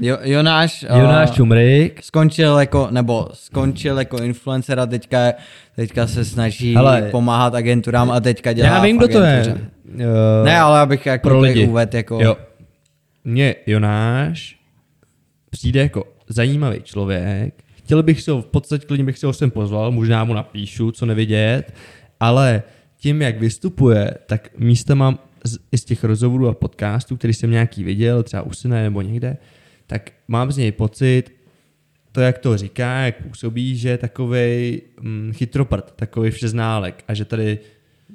Jo, 0.00 0.18
Jonáš, 0.22 0.86
eh, 0.88 0.98
Jonáš 0.98 1.30
Čumrik. 1.30 2.02
skončil 2.02 2.58
jako, 2.58 2.88
nebo 2.90 3.28
skončil 3.32 3.98
jako 3.98 4.22
influencer 4.22 4.80
a 4.80 4.86
teďka, 4.86 5.32
teďka 5.76 6.06
se 6.06 6.24
snaží 6.24 6.74
Hele, 6.74 7.08
pomáhat 7.10 7.54
agenturám 7.54 8.10
a 8.10 8.20
teďka 8.20 8.52
dělá 8.52 8.68
Já 8.68 8.82
vím, 8.82 8.98
kdo 8.98 9.08
to 9.08 9.20
je. 9.20 9.54
Uh, 9.94 10.00
Ne, 10.44 10.60
ale 10.60 10.80
abych 10.80 11.06
jako 11.06 11.28
pro 11.28 11.40
lidi. 11.40 11.66
uved 11.68 11.94
jako... 11.94 12.18
Jo. 12.22 12.36
Mně 13.24 13.54
Jonáš 13.66 14.56
přijde 15.50 15.80
jako 15.80 16.04
zajímavý 16.28 16.82
člověk. 16.82 17.54
Chtěl 17.74 18.02
bych 18.02 18.22
se 18.22 18.30
ho, 18.30 18.42
v 18.42 18.46
podstatě 18.46 18.86
klidně 18.86 19.04
bych 19.04 19.18
se 19.18 19.26
ho 19.26 19.32
sem 19.32 19.50
pozval, 19.50 19.90
možná 19.90 20.24
mu 20.24 20.34
napíšu, 20.34 20.90
co 20.92 21.06
nevidět, 21.06 21.72
ale 22.20 22.62
tím, 22.98 23.22
jak 23.22 23.38
vystupuje, 23.40 24.14
tak 24.26 24.48
místa 24.58 24.94
mám 24.94 25.18
z, 25.44 25.58
i 25.72 25.78
z 25.78 25.84
těch 25.84 26.04
rozhovorů 26.04 26.48
a 26.48 26.54
podcastů, 26.54 27.16
který 27.16 27.34
jsem 27.34 27.50
nějaký 27.50 27.84
viděl, 27.84 28.22
třeba 28.22 28.42
u 28.42 28.52
syna 28.52 28.76
nebo 28.76 29.02
někde, 29.02 29.36
tak 29.90 30.10
mám 30.28 30.52
z 30.52 30.56
něj 30.56 30.72
pocit, 30.72 31.32
to, 32.12 32.20
jak 32.20 32.38
to 32.38 32.56
říká, 32.56 32.98
jak 33.00 33.22
působí, 33.22 33.76
že 33.76 33.88
je 33.88 33.98
takovej 33.98 34.82
hm, 35.00 35.32
chytroprt, 35.34 35.92
takový 35.96 36.30
všeználek 36.30 37.04
a 37.08 37.14
že 37.14 37.24
tady 37.24 37.58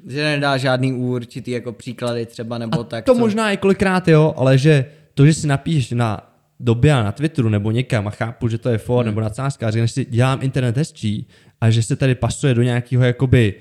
Že 0.08 0.24
nedá 0.24 0.58
žádný 0.58 0.94
určitý 0.94 1.52
jako 1.52 1.72
příklady 1.74 2.26
třeba, 2.26 2.58
nebo 2.58 2.84
tak. 2.84 3.06
to 3.06 3.14
co- 3.14 3.20
možná 3.20 3.52
i 3.52 3.58
kolikrát 3.58 4.08
jo, 4.08 4.34
ale 4.38 4.58
že 4.58 4.86
to, 5.14 5.26
že 5.26 5.34
si 5.34 5.48
napíšeš 5.48 5.92
na 5.92 6.32
době 6.60 6.94
a 6.94 7.04
na 7.04 7.12
Twitteru 7.12 7.50
nebo 7.50 7.72
někam 7.72 8.08
a 8.08 8.12
chápu, 8.12 8.48
že 8.48 8.58
to 8.58 8.70
je 8.70 8.78
for 8.78 8.98
Hmm. 8.98 9.06
nebo 9.06 9.22
nadsázka 9.22 9.68
a 9.68 9.72
řekneš 9.72 9.92
si, 9.92 10.06
dělám 10.06 10.40
internet 10.42 10.78
hezčí 10.78 11.28
a 11.62 11.70
že 11.70 11.84
se 11.84 11.96
tady 11.96 12.16
pasuje 12.16 12.54
do 12.54 12.64
nějakého 12.64 13.04
jakoby 13.04 13.54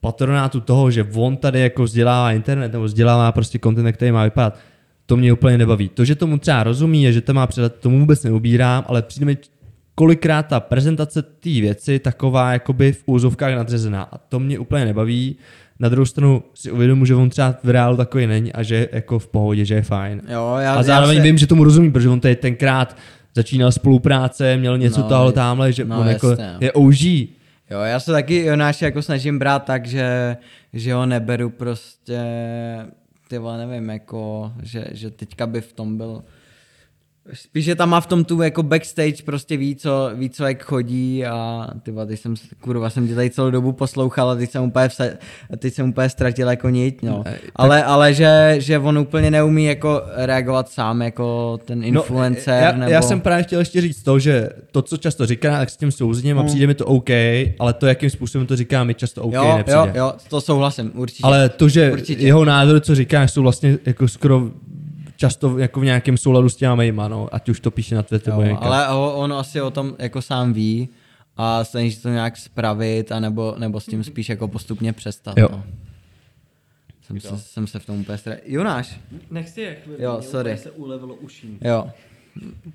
patronátu 0.00 0.60
toho, 0.60 0.90
že 0.90 1.06
on 1.14 1.36
tady 1.36 1.60
jako 1.60 1.82
vzdělává 1.82 2.32
internet 2.32 2.72
nebo 2.72 2.84
vzdělává 2.84 3.32
prostě 3.32 3.58
content, 3.58 3.96
který 3.96 4.12
má 4.12 4.24
vypadat, 4.24 4.58
to 5.06 5.16
mě 5.16 5.32
úplně 5.32 5.58
nebaví. 5.58 5.88
To, 5.88 6.04
že 6.04 6.14
tomu 6.14 6.38
třeba 6.38 6.62
rozumí 6.62 7.08
a 7.08 7.10
že 7.10 7.20
to 7.20 7.34
má 7.34 7.46
předat, 7.46 7.74
tomu 7.74 8.00
vůbec 8.00 8.22
neubírám, 8.24 8.84
ale 8.88 9.02
přijde 9.02 9.26
mi 9.26 9.38
kolikrát 9.94 10.42
ta 10.46 10.60
prezentace 10.60 11.22
té 11.22 11.50
věci 11.50 11.98
taková 11.98 12.52
jakoby 12.52 12.92
v 12.92 13.02
úzovkách 13.06 13.54
nadřezená 13.54 14.02
a 14.02 14.18
to 14.18 14.38
mě 14.38 14.58
úplně 14.58 14.84
nebaví. 14.84 15.36
Na 15.80 15.88
druhou 15.88 16.06
stranu 16.06 16.42
si 16.54 16.70
uvědomu, 16.70 17.04
že 17.04 17.14
on 17.14 17.30
třeba 17.30 17.54
v 17.64 17.70
reálu 17.70 17.96
takový 17.96 18.26
není 18.26 18.52
a 18.52 18.62
že 18.62 18.74
je 18.74 18.88
jako 18.92 19.18
v 19.18 19.28
pohodě, 19.28 19.64
že 19.64 19.74
je 19.74 19.82
fajn. 19.82 20.22
Jo, 20.28 20.56
já, 20.60 20.74
a 20.74 20.82
zároveň 20.82 21.16
já 21.16 21.22
se... 21.22 21.26
vím, 21.26 21.38
že 21.38 21.46
tomu 21.46 21.64
rozumí, 21.64 21.90
protože 21.92 22.08
on 22.08 22.20
tady 22.20 22.36
tenkrát 22.36 22.96
začínal 23.34 23.72
spolupráce, 23.72 24.56
měl 24.56 24.78
něco 24.78 25.00
No, 25.00 25.08
toho 25.08 25.26
je- 25.26 25.32
tamhle, 25.32 25.72
že 25.72 25.84
no, 25.84 26.00
on 26.00 26.08
jako 26.08 26.30
jasně, 26.30 26.44
no. 26.52 26.58
je 26.60 26.72
OG. 26.72 27.00
Jo, 27.70 27.80
já 27.84 28.00
se 28.00 28.12
taky 28.12 28.44
Jonáše 28.44 28.84
jako 28.84 29.02
snažím 29.02 29.38
brát 29.38 29.64
tak, 29.64 29.86
že, 29.86 30.36
že 30.72 30.94
ho 30.94 31.06
neberu 31.06 31.50
prostě, 31.50 32.20
ty 33.28 33.38
nevím, 33.38 33.88
jako, 33.88 34.52
že, 34.62 34.84
že 34.92 35.10
teďka 35.10 35.46
by 35.46 35.60
v 35.60 35.72
tom 35.72 35.96
byl, 35.96 36.24
spíš, 37.32 37.64
že 37.64 37.74
tam 37.74 37.90
má 37.90 38.00
v 38.00 38.06
tom 38.06 38.24
tu 38.24 38.42
jako 38.42 38.62
backstage 38.62 39.22
prostě 39.24 39.56
ví, 39.56 39.76
co, 39.76 40.10
ví, 40.14 40.30
co 40.30 40.44
jak 40.44 40.62
chodí 40.64 41.26
a 41.26 41.66
ty 41.82 41.92
teď 42.06 42.20
jsem, 42.20 42.34
kurva, 42.60 42.90
jsem 42.90 43.08
tě 43.08 43.14
tady 43.14 43.30
celou 43.30 43.50
dobu 43.50 43.72
poslouchal 43.72 44.30
a 44.30 44.34
teď 44.34 44.50
jsem 44.50 44.62
úplně, 44.62 44.88
vsa, 44.88 45.04
teď 45.58 45.74
jsem 45.74 45.88
úplně 45.88 46.08
ztratil 46.08 46.48
jako 46.48 46.68
nit, 46.68 47.02
no. 47.02 47.24
Ale, 47.56 47.84
ale 47.84 48.14
že, 48.14 48.54
že 48.58 48.78
on 48.78 48.98
úplně 48.98 49.30
neumí 49.30 49.64
jako 49.64 50.02
reagovat 50.16 50.68
sám 50.68 51.02
jako 51.02 51.58
ten 51.64 51.84
influencer, 51.84 52.54
No, 52.60 52.66
já, 52.66 52.72
nebo... 52.72 52.92
já 52.92 53.02
jsem 53.02 53.20
právě 53.20 53.44
chtěl 53.44 53.58
ještě 53.58 53.80
říct 53.80 54.02
to, 54.02 54.18
že 54.18 54.48
to, 54.72 54.82
co 54.82 54.96
často 54.96 55.26
říká, 55.26 55.58
tak 55.58 55.70
s 55.70 55.76
tím 55.76 55.92
souzním 55.92 56.38
a 56.38 56.44
přijde 56.44 56.66
mi 56.66 56.74
to 56.74 56.86
OK, 56.86 57.10
ale 57.58 57.72
to, 57.78 57.86
jakým 57.86 58.10
způsobem 58.10 58.46
to 58.46 58.56
říká, 58.56 58.84
mi 58.84 58.94
často 58.94 59.22
OK 59.22 59.34
Hmm. 59.34 59.44
jo, 59.50 59.56
nepřijde. 59.56 59.78
jo, 59.78 59.90
jo, 59.94 60.12
to 60.28 60.40
souhlasím, 60.40 60.92
určitě. 60.94 61.20
Ale 61.24 61.48
to, 61.48 61.68
že 61.68 61.92
Určitě. 61.92 62.26
jeho 62.26 62.44
názory, 62.44 62.80
co 62.80 62.94
říká, 62.94 63.22
jsou 63.28 63.42
vlastně 63.42 63.78
jako 63.86 64.08
skoro 64.08 64.50
často 65.16 65.58
jako 65.58 65.80
v 65.80 65.84
nějakém 65.84 66.16
souladu 66.16 66.48
s 66.48 66.56
těma 66.56 66.74
mýma, 66.74 67.08
no, 67.08 67.28
ať 67.32 67.48
už 67.48 67.60
to 67.60 67.70
píše 67.70 67.94
na 67.94 68.02
Twitteru. 68.02 68.40
nebo 68.40 68.50
Jo, 68.50 68.58
ale 68.60 68.88
on 69.14 69.32
asi 69.32 69.60
o 69.60 69.70
tom 69.70 69.94
jako 69.98 70.22
sám 70.22 70.52
ví 70.52 70.88
a 71.36 71.64
snaží 71.64 71.92
se 71.92 72.02
to 72.02 72.08
nějak 72.08 72.36
spravit, 72.36 73.12
anebo, 73.12 73.54
nebo 73.58 73.80
s 73.80 73.86
tím 73.86 74.04
spíš 74.04 74.28
jako 74.28 74.48
postupně 74.48 74.92
přestat. 74.92 75.38
Jo. 75.38 75.48
No. 75.52 75.64
Jsem, 77.06 77.20
se, 77.20 77.28
jsem 77.38 77.66
se 77.66 77.78
v 77.78 77.86
tom 77.86 78.00
úplně 78.00 78.18
stra... 78.18 78.34
Jonáš, 78.46 79.00
Nech 79.30 79.48
si 79.48 79.60
jak 79.62 79.78
Jo, 79.98 80.18
sorry. 80.22 80.56
se 80.58 80.70
ulevilo 80.70 81.14
uším. 81.14 81.58
jo. 81.64 81.90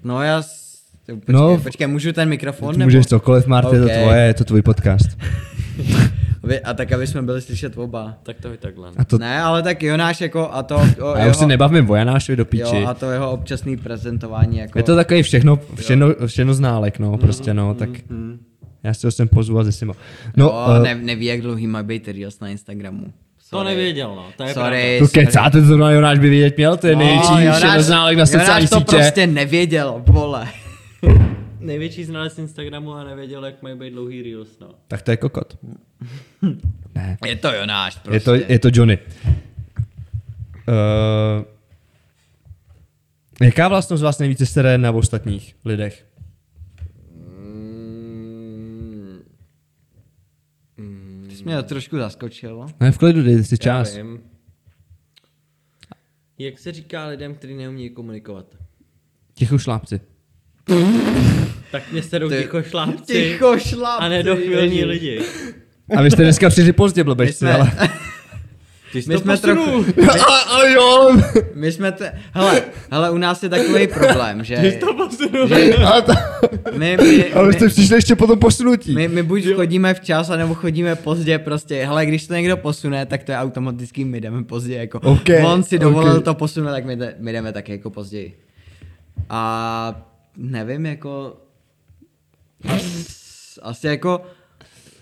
No 0.04 0.22
já... 0.24 0.42
s- 0.42 0.72
Počkej, 1.06 1.36
No, 1.36 1.58
počkej, 1.58 1.88
můžu 1.88 2.12
ten 2.14 2.30
mikrofon? 2.30 2.84
Můžeš 2.84 3.06
cokoliv, 3.06 3.48
Marty, 3.48 3.76
je 3.76 3.82
Ok. 3.82 3.88
to 3.92 3.94
tvoje, 4.02 4.22
je 4.22 4.34
to 4.34 4.44
tvůj 4.44 4.62
podcast. 4.62 5.08
Vy- 6.44 6.60
A 6.60 6.74
tak, 6.74 6.92
aby 6.92 7.08
jsme 7.08 7.22
byli 7.22 7.42
slyšet 7.42 7.78
oba. 7.78 8.14
Tak 8.24 8.38
to 8.42 8.48
je 8.48 8.58
takhle. 8.58 8.90
A 8.98 9.06
to, 9.06 9.18
Ne, 9.18 9.42
ale 9.42 9.64
tak 9.64 9.84
Jonáš 9.84 10.22
jako 10.22 10.50
a 10.54 10.64
to... 10.64 10.76
O, 11.02 11.08
a 11.08 11.20
já 11.20 11.30
už 11.30 11.38
se 11.38 11.46
nebavím 11.48 11.90
o 11.90 11.96
Janášovi 11.96 12.36
do 12.36 12.46
píči. 12.46 12.76
jo, 12.76 12.88
a 12.88 12.94
to 12.94 13.12
jeho 13.12 13.32
občasný 13.32 13.78
prezentování 13.78 14.58
jako... 14.58 14.80
Je 14.80 14.84
to 14.84 14.96
takový 14.96 15.24
všechno, 15.24 15.60
všechno, 15.76 16.08
všechno 16.26 16.54
ználek, 16.54 17.00
no, 17.00 17.18
prostě, 17.18 17.54
no, 17.54 17.74
tak 17.74 17.90
já 18.84 18.94
si 18.94 19.08
ho 19.08 19.12
sem 19.12 19.28
pozvu 19.28 19.60
a 19.60 19.64
zesimo. 19.64 19.94
No, 20.38 20.46
jo, 20.46 20.66
uh, 20.78 20.84
ne, 20.84 20.96
neví, 20.96 21.26
jak 21.26 21.42
dlouhý 21.42 21.68
má 21.68 21.84
být 21.84 22.08
Reels 22.08 22.40
na 22.40 22.48
Instagramu. 22.48 23.06
To 23.50 23.64
nevěděl, 23.64 24.16
no. 24.16 24.26
To 24.38 24.44
je 24.44 24.54
Sorry, 24.54 24.96
to 25.00 25.08
sorry. 25.08 25.26
kecáte, 25.26 25.60
to 25.62 25.66
zrovna 25.68 25.92
Jonáš 25.92 26.20
by 26.20 26.30
vědět 26.30 26.58
měl, 26.58 26.78
to 26.78 26.88
je 26.88 26.96
největší 26.96 27.34
Jonáš- 27.46 27.80
ználek 27.82 28.18
na 28.18 28.26
sociální 28.26 28.48
Jonáš 28.50 28.70
to 28.70 28.76
sítě. 28.80 28.96
prostě 28.96 29.28
nevěděl, 29.28 30.02
vole. 30.08 30.48
Největší 31.62 32.04
znalec 32.04 32.38
Instagramu 32.38 32.94
a 32.94 33.04
nevěděl, 33.04 33.46
jak 33.46 33.62
mají 33.62 33.78
být 33.80 33.90
dlouhý 33.90 34.22
reels, 34.22 34.60
no. 34.60 34.70
Tak 34.88 35.02
to 35.02 35.12
je 35.12 35.18
kokot. 35.18 35.58
ne, 36.96 37.18
Je 37.26 37.36
to 37.36 37.54
Jonáš 37.54 37.96
prostě. 37.96 38.16
je 38.16 38.20
to, 38.20 38.34
je 38.34 38.60
to 38.60 38.70
Johnny. 38.74 38.98
Uh, 40.68 41.46
jaká 43.42 43.68
vlastnost 43.68 44.04
vás 44.04 44.20
nejvíce 44.20 44.46
sere 44.46 44.78
na 44.78 44.92
ostatních 44.92 45.56
lidech? 45.66 46.06
Ty 51.30 51.36
jsi 51.36 51.44
mě 51.44 51.64
trošku 51.64 51.98
zaskočil. 51.98 52.66
Ne, 52.80 52.92
v 52.92 52.98
klidu, 52.98 53.24
dejte 53.24 53.44
si 53.44 53.58
čas. 53.58 53.96
vím. 53.96 54.20
Jak 56.38 56.60
se 56.60 56.72
říká 56.72 57.06
lidem, 57.06 57.36
kteří 57.36 57.56
neumí 57.56 57.90
komunikovat? 57.90 58.46
Ticho 59.34 59.58
šlápci. 59.58 60.02
Tak 61.72 61.92
mě 61.92 62.04
serou 62.04 62.30
Ty- 62.30 62.38
ticho 62.38 62.62
šlápci 62.64 63.40
a 64.00 64.10
nedochvilní 64.10 64.86
lidi. 64.86 65.22
A 65.98 66.02
vy 66.02 66.12
jste 66.12 66.24
dneska 66.24 66.50
přišli 66.50 66.74
pozdě, 66.74 67.02
My 67.02 67.06
blbečci, 67.06 67.34
jsme, 67.38 67.54
ale... 67.54 67.72
Ty 68.92 69.02
jsi 69.02 69.10
my 69.10 69.16
to 69.16 69.22
jsme 69.22 69.38
posunul. 69.38 69.84
trochu, 69.84 70.12
ale, 70.12 70.44
ale 70.48 70.72
jo! 70.74 71.18
my 71.56 71.72
jsme, 71.72 71.92
te, 71.92 72.14
hele, 72.34 72.62
hele, 72.92 73.12
u 73.12 73.18
nás 73.18 73.44
je 73.44 73.50
takový 73.50 73.88
problém, 73.88 74.44
že, 74.44 74.56
že 74.56 74.80
Ale, 75.86 76.02
to, 76.02 76.14
my, 76.78 76.98
my, 76.98 77.34
ale 77.34 77.54
jste 77.54 77.66
my, 77.66 77.70
přišli 77.72 77.96
ještě 77.96 78.16
po 78.16 78.28
tom 78.28 78.40
posunutí. 78.40 78.96
my, 78.96 79.08
my 79.08 79.24
buď 79.24 79.54
chodíme 79.56 79.94
včas, 79.94 80.30
anebo 80.30 80.54
chodíme 80.54 80.96
pozdě 80.96 81.40
prostě, 81.40 81.86
hele, 81.86 82.06
když 82.06 82.28
to 82.28 82.34
někdo 82.34 82.58
posune, 82.58 83.06
tak 83.06 83.24
to 83.24 83.32
je 83.32 83.38
automaticky, 83.38 84.06
my 84.06 84.22
jdeme 84.22 84.44
pozdě, 84.44 84.76
jako, 84.76 85.00
Ok, 85.00 85.30
on 85.46 85.64
si 85.64 85.80
dovolil 85.80 86.18
ok. 86.18 86.24
to 86.24 86.34
posunout, 86.34 86.70
tak 86.72 86.86
my, 86.86 86.96
jde- 86.96 87.14
my 87.20 87.34
jdeme 87.34 87.54
taky 87.54 87.72
jako 87.72 87.90
později. 87.90 88.38
A 89.30 90.08
nevím, 90.38 90.86
jako, 90.86 91.38
asi 93.62 93.88
jako, 93.88 94.22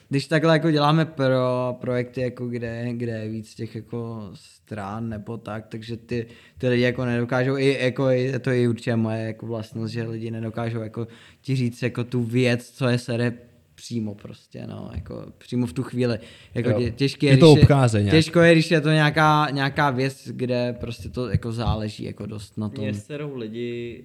když 0.09 0.27
takhle 0.27 0.53
jako 0.53 0.71
děláme 0.71 1.05
pro 1.05 1.77
projekty, 1.81 2.21
jako 2.21 2.47
kde, 2.47 2.93
kde 2.93 3.11
je 3.11 3.29
víc 3.29 3.55
těch 3.55 3.75
jako 3.75 4.29
stran 4.33 5.09
nebo 5.09 5.37
tak, 5.37 5.67
takže 5.67 5.97
ty, 5.97 6.25
ty 6.57 6.67
lidi 6.67 6.83
jako 6.83 7.05
nedokážou, 7.05 7.57
i, 7.57 7.77
jako, 7.81 8.09
je 8.09 8.39
to 8.39 8.51
i 8.51 8.67
určitě 8.67 8.95
moje 8.95 9.25
jako 9.25 9.45
vlastnost, 9.45 9.93
že 9.93 10.03
lidi 10.03 10.31
nedokážou 10.31 10.79
jako 10.79 11.07
ti 11.41 11.55
říct 11.55 11.81
jako 11.81 12.03
tu 12.03 12.23
věc, 12.23 12.69
co 12.69 12.87
je 12.87 12.97
sere 12.97 13.33
přímo 13.79 14.15
prostě, 14.15 14.67
no, 14.67 14.91
jako 14.95 15.25
přímo 15.37 15.67
v 15.67 15.73
tu 15.73 15.83
chvíli. 15.83 16.19
Jako 16.53 16.69
Jo. 16.69 16.79
tě, 16.79 16.91
těžký 16.91 17.25
Je 17.25 17.37
to 17.37 17.53
když 17.53 17.63
obcházejí 17.63 18.03
nějak. 18.05 18.15
Těžko 18.17 18.39
je, 18.39 18.51
když 18.53 18.71
je 18.71 18.81
to 18.81 18.89
nějaká, 18.89 19.47
nějaká 19.51 19.89
věc, 19.89 20.27
kde 20.27 20.75
prostě 20.79 21.09
to 21.09 21.29
jako 21.29 21.51
záleží 21.51 22.03
jako 22.03 22.25
dost 22.25 22.57
na 22.57 22.69
tom. 22.69 22.83
Mě 22.83 22.93
serou 22.93 23.35
lidi, 23.35 24.03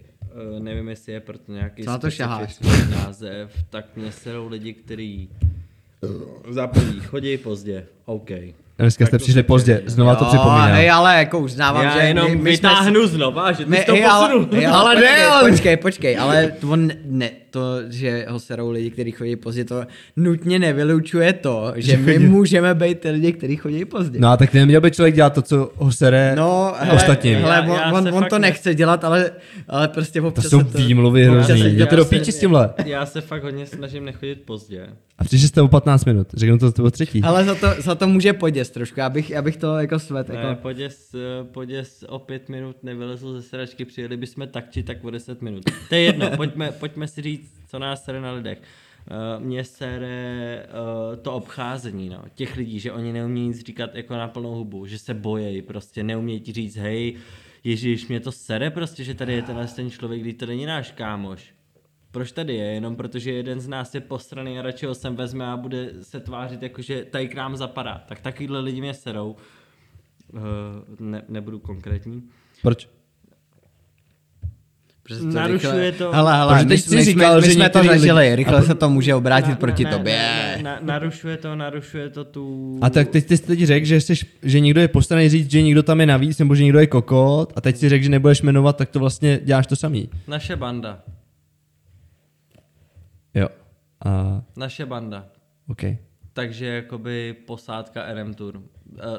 eh, 0.56 0.60
nevím 0.60 0.88
jestli 0.88 1.12
je 1.12 1.20
proto 1.20 1.52
nějaký 1.52 1.82
Co 1.82 1.90
na 1.90 1.98
to 1.98 2.10
specifický 2.10 2.66
název, 2.90 3.50
tak 3.70 3.84
mě 3.96 4.12
serou 4.12 4.48
lidi, 4.48 4.72
kteří 4.72 5.28
za 6.48 6.66
první 6.66 7.00
chodí 7.00 7.36
pozdě, 7.38 7.86
OK. 8.04 8.30
Dneska 8.78 9.04
Tak 9.04 9.08
jste 9.08 9.18
to 9.18 9.22
přišli 9.22 9.42
pozdě, 9.42 9.82
znova 9.86 10.14
to 10.14 10.24
Jo, 10.24 10.28
připomínám. 10.28 10.70
Hej, 10.70 10.90
ale 10.90 11.18
jako 11.18 11.38
uznávám, 11.38 11.84
Já 11.84 11.90
že 12.00 12.06
jenom 12.06 12.30
my, 12.30 12.36
my 12.36 12.40
jsme 12.42 12.50
vytáhnu 12.50 13.06
znova, 13.06 13.52
že 13.52 13.64
ty 13.64 13.70
My, 13.70 13.76
jsi 13.76 13.84
to 13.84 13.92
hej, 13.92 14.04
ale, 14.06 14.28
posunul. 14.28 14.48
hej, 14.52 14.66
ale, 14.66 14.76
Ale 14.80 14.94
ne, 14.94 15.00
počkej, 15.00 15.24
ale- 15.26 15.50
počkej, 15.50 15.76
počkej, 15.76 16.18
ale 16.18 16.52
to, 16.60 16.76
ne, 16.76 16.96
ne, 17.04 17.30
to, 17.54 17.90
že 17.90 18.26
ho 18.28 18.40
serou 18.40 18.70
lidi, 18.70 18.90
kteří 18.90 19.10
chodí 19.10 19.36
pozdě, 19.36 19.64
to 19.64 19.84
nutně 20.16 20.58
nevylučuje 20.58 21.32
to, 21.32 21.72
že 21.76 21.96
my 21.96 22.18
můžeme 22.18 22.74
být 22.74 23.00
ty 23.00 23.10
lidi, 23.10 23.32
kteří 23.32 23.56
chodí 23.56 23.84
pozdě. 23.84 24.18
No 24.18 24.28
a 24.28 24.36
tak 24.36 24.54
neměl 24.54 24.80
by 24.80 24.90
člověk 24.90 25.14
dělat 25.14 25.34
to, 25.34 25.42
co 25.42 25.72
ho 25.76 25.92
sere 25.92 26.36
No, 26.36 26.74
hele, 26.78 26.92
ostatním. 26.96 27.34
hele, 27.38 27.54
Já- 27.54 27.62
on, 27.62 27.68
já 27.78 27.92
on, 27.92 28.02
se 28.04 28.12
on 28.12 28.24
to 28.30 28.38
ne- 28.38 28.48
nechce 28.48 28.74
dělat, 28.74 29.04
ale, 29.04 29.30
ale 29.68 29.88
prostě 29.88 30.20
To 30.20 30.26
občas 30.28 30.44
jsou 30.46 30.58
se 30.58 30.64
to... 30.64 30.78
výmluvy 30.78 31.24
hrozný. 31.24 31.78
já 31.78 31.86
do 31.86 32.04
se- 32.04 32.10
píči 32.18 32.32
s 32.32 32.38
tímhle. 32.40 32.74
Já 32.86 33.06
se 33.06 33.20
fakt 33.20 33.42
hodně 33.42 33.66
snažím 33.66 34.04
nechodit 34.04 34.42
pozdě. 34.44 34.86
A 35.18 35.24
přišli 35.24 35.48
jste 35.48 35.62
o 35.62 35.68
15 35.68 36.04
minut, 36.04 36.26
řeknu 36.34 36.58
to, 36.58 36.72
to 36.72 36.82
bylo 36.82 36.90
třetí. 36.90 37.22
Ale 37.22 37.44
za 37.44 37.54
to, 37.54 37.66
za 37.78 37.94
to 37.94 38.08
může 38.08 38.32
poděs 38.32 38.70
trošku, 38.70 39.00
já 39.00 39.10
bych, 39.10 39.30
já 39.30 39.42
bych 39.42 39.56
to 39.56 39.78
jako 39.78 39.98
svet, 39.98 40.28
Ne, 40.28 40.34
jako... 40.34 40.62
poděs, 40.62 41.14
eh, 41.14 41.44
poděs 41.44 42.04
o 42.08 42.18
pět 42.18 42.48
minut 42.48 42.76
nevylezl 42.82 43.32
ze 43.32 43.42
sedačky, 43.42 43.84
přijeli 43.84 44.16
bychom 44.16 44.48
tak 44.48 44.70
či 44.70 44.82
tak 44.82 45.04
o 45.04 45.10
deset 45.10 45.42
minut. 45.42 45.64
To 45.88 45.94
je 45.94 46.00
jedno, 46.00 46.30
pojďme, 46.36 46.72
pojďme 46.72 47.08
si 47.08 47.22
říct, 47.22 47.43
co 47.66 47.78
nás 47.78 48.04
sere 48.04 48.20
na 48.20 48.32
lidech. 48.32 48.62
Uh, 49.38 49.44
mě 49.44 49.64
sere 49.64 50.66
uh, 50.66 51.16
to 51.16 51.32
obcházení, 51.32 52.08
no, 52.08 52.24
těch 52.34 52.56
lidí, 52.56 52.80
že 52.80 52.92
oni 52.92 53.12
neumějí 53.12 53.48
nic 53.48 53.60
říkat 53.60 53.94
jako 53.94 54.14
na 54.14 54.28
plnou 54.28 54.54
hubu, 54.54 54.86
že 54.86 54.98
se 54.98 55.14
bojejí, 55.14 55.62
prostě 55.62 56.02
neumějí 56.02 56.40
ti 56.40 56.52
říct, 56.52 56.76
hej, 56.76 57.16
Ježíš, 57.64 58.08
mě 58.08 58.20
to 58.20 58.32
sere 58.32 58.70
prostě, 58.70 59.04
že 59.04 59.14
tady 59.14 59.32
je 59.32 59.42
tenhle 59.42 59.66
ten 59.66 59.90
člověk, 59.90 60.20
když 60.20 60.34
to 60.34 60.46
není 60.46 60.66
náš 60.66 60.90
kámoš. 60.90 61.54
Proč 62.10 62.32
tady 62.32 62.54
je? 62.54 62.64
Jenom 62.64 62.96
protože 62.96 63.32
jeden 63.32 63.60
z 63.60 63.68
nás 63.68 63.94
je 63.94 64.00
postraný 64.00 64.58
a 64.58 64.62
radši 64.62 64.86
ho 64.86 64.94
sem 64.94 65.16
vezme 65.16 65.46
a 65.46 65.56
bude 65.56 65.90
se 66.02 66.20
tvářit 66.20 66.62
jako, 66.62 66.82
že 66.82 67.04
tady 67.04 67.28
k 67.28 67.34
nám 67.34 67.56
zapadá. 67.56 68.04
Tak 68.08 68.20
takovýhle 68.20 68.60
lidi 68.60 68.80
mě 68.80 68.94
serou. 68.94 69.36
Uh, 70.32 70.40
ne, 71.00 71.22
nebudu 71.28 71.58
konkrétní. 71.58 72.22
Proč? 72.62 72.88
Protože 75.06 75.20
to 75.20 75.26
Narušuje 75.26 75.72
rychle- 75.90 75.92
to- 75.92 76.12
Hele, 76.12 76.36
hele, 76.36 76.54
Protože 76.54 76.64
my, 76.64 76.68
teď 76.68 76.80
jsme- 76.80 76.90
jsi 76.90 76.96
my, 76.96 77.04
říkal, 77.04 77.40
my 77.40 77.46
že 77.46 77.52
jsme 77.52 77.68
to 77.70 77.78
lidi- 77.78 77.88
zažili, 77.88 78.36
rychle 78.36 78.62
se 78.62 78.74
to 78.74 78.90
může 78.90 79.14
obrátit 79.14 79.50
Na- 79.50 79.56
proti 79.56 79.84
na- 79.84 79.90
tobě. 79.90 80.12
Ne, 80.16 80.58
na, 80.62 80.78
narušuje 80.82 81.36
to, 81.36 81.56
narušuje 81.56 82.10
to 82.10 82.24
tu... 82.24 82.78
A 82.82 82.90
tak 82.90 83.08
teď 83.08 83.26
ty 83.26 83.36
jsi 83.36 83.42
teď 83.46 83.58
řekl, 83.60 83.86
že, 83.86 84.00
jsi, 84.00 84.14
že 84.42 84.60
někdo 84.60 84.80
je 84.80 84.88
postavený 84.88 85.28
říct, 85.28 85.50
že 85.50 85.62
někdo 85.62 85.82
tam 85.82 86.00
je 86.00 86.06
navíc, 86.06 86.38
nebo 86.38 86.54
že 86.54 86.62
někdo 86.62 86.78
je 86.78 86.86
kokot, 86.86 87.52
a 87.56 87.60
teď 87.60 87.76
si 87.76 87.88
řekl, 87.88 88.04
že 88.04 88.10
nebudeš 88.10 88.42
jmenovat, 88.42 88.76
tak 88.76 88.90
to 88.90 88.98
vlastně 88.98 89.40
děláš 89.44 89.66
to 89.66 89.76
samý. 89.76 90.10
Naše 90.28 90.56
banda. 90.56 91.02
Jo. 93.34 93.48
A, 94.04 94.42
Naše 94.56 94.86
banda. 94.86 95.26
OK. 95.68 95.82
Takže 96.32 96.66
jakoby 96.66 97.34
posádka 97.46 98.12
RM 98.14 98.34
Tour. 98.34 98.56
Uh, 98.56 98.62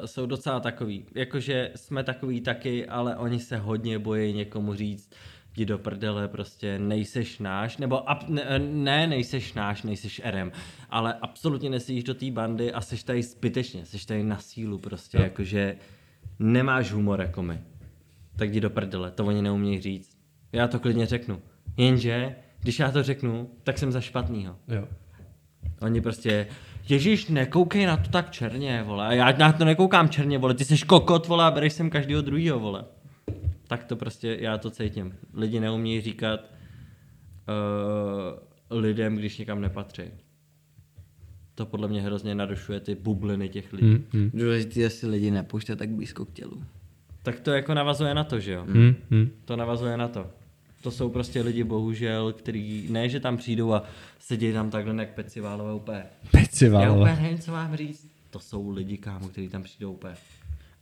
jsou 0.04 0.26
docela 0.26 0.60
takový. 0.60 1.04
Jakože 1.14 1.70
jsme 1.76 2.04
takový 2.04 2.40
taky, 2.40 2.86
ale 2.86 3.16
oni 3.16 3.38
se 3.40 3.56
hodně 3.56 3.98
bojí 3.98 4.32
někomu 4.32 4.74
říct, 4.74 5.10
jdi 5.56 5.66
do 5.66 5.78
prdele, 5.78 6.28
prostě 6.28 6.78
nejseš 6.78 7.38
náš, 7.38 7.76
nebo 7.76 8.10
ab, 8.10 8.28
ne, 8.28 8.58
ne, 8.58 9.06
nejseš 9.06 9.54
náš, 9.54 9.82
nejseš 9.82 10.22
RM, 10.24 10.52
ale 10.90 11.14
absolutně 11.14 11.70
nesedíš 11.70 12.04
do 12.04 12.14
té 12.14 12.30
bandy 12.30 12.72
a 12.72 12.80
seš 12.80 13.02
tady 13.02 13.22
zbytečně, 13.22 13.86
seš 13.86 14.04
tady 14.04 14.22
na 14.22 14.38
sílu 14.38 14.78
prostě, 14.78 15.18
jakože 15.18 15.76
nemáš 16.38 16.92
humor 16.92 17.20
jako 17.20 17.42
my. 17.42 17.60
Tak 18.36 18.50
jdi 18.50 18.60
do 18.60 18.70
prdele, 18.70 19.10
to 19.10 19.24
oni 19.24 19.42
neumějí 19.42 19.80
říct. 19.80 20.18
Já 20.52 20.68
to 20.68 20.80
klidně 20.80 21.06
řeknu. 21.06 21.42
Jenže, 21.76 22.36
když 22.60 22.78
já 22.78 22.90
to 22.90 23.02
řeknu, 23.02 23.50
tak 23.62 23.78
jsem 23.78 23.92
za 23.92 24.00
špatnýho. 24.00 24.56
Jo. 24.68 24.88
Oni 25.80 26.00
prostě, 26.00 26.46
Ježíš, 26.88 27.28
nekoukej 27.28 27.86
na 27.86 27.96
to 27.96 28.10
tak 28.10 28.30
černě, 28.30 28.82
vole. 28.82 29.06
A 29.06 29.12
Já 29.12 29.32
na 29.32 29.52
to 29.52 29.64
nekoukám 29.64 30.08
černě, 30.08 30.38
vole. 30.38 30.54
Ty 30.54 30.64
jsi 30.64 30.78
kokot, 30.78 31.26
vole, 31.26 31.44
a 31.44 31.50
bereš 31.50 31.72
sem 31.72 31.90
každýho 31.90 32.22
druhýho, 32.22 32.58
vole. 32.58 32.84
Tak 33.66 33.84
to 33.84 33.96
prostě, 33.96 34.36
já 34.40 34.58
to 34.58 34.70
cítím. 34.70 35.14
Lidi 35.34 35.60
neumí 35.60 36.00
říkat 36.00 36.40
uh, 38.70 38.78
lidem, 38.78 39.16
když 39.16 39.38
někam 39.38 39.60
nepatří. 39.60 40.02
To 41.54 41.66
podle 41.66 41.88
mě 41.88 42.02
hrozně 42.02 42.34
narušuje 42.34 42.80
ty 42.80 42.94
bubliny 42.94 43.48
těch 43.48 43.72
lidí. 43.72 43.88
Hmm, 43.88 44.04
hmm, 44.12 44.30
Důležité 44.34 44.80
je 44.80 44.90
si 44.90 45.06
lidi 45.06 45.30
nepouštět 45.30 45.78
tak 45.78 45.88
blízko 45.88 46.24
k 46.24 46.32
tělu. 46.32 46.62
Tak 47.22 47.40
to 47.40 47.50
jako 47.50 47.74
navazuje 47.74 48.14
na 48.14 48.24
to, 48.24 48.40
že 48.40 48.52
jo? 48.52 48.64
hmm, 48.68 48.94
hmm. 49.10 49.30
To 49.44 49.56
navazuje 49.56 49.96
na 49.96 50.08
to. 50.08 50.30
To 50.82 50.90
jsou 50.90 51.10
prostě 51.10 51.42
lidi, 51.42 51.64
bohužel, 51.64 52.32
kteří 52.32 52.86
ne, 52.90 53.08
že 53.08 53.20
tam 53.20 53.36
přijdou 53.36 53.72
a 53.72 53.82
sedí 54.18 54.52
tam 54.52 54.70
takhle 54.70 54.96
jak 54.96 55.14
peciválové 55.14 55.74
úplně. 55.74 56.04
Peci 56.30 56.64
Já 56.64 56.92
úplně 56.92 57.16
nevím, 57.16 57.38
co 57.38 57.52
mám 57.52 57.76
říct. 57.76 58.10
To 58.30 58.40
jsou 58.40 58.70
lidi, 58.70 58.98
kámo, 58.98 59.28
kteří 59.28 59.48
tam 59.48 59.62
přijdou 59.62 59.92
úplně. 59.92 60.14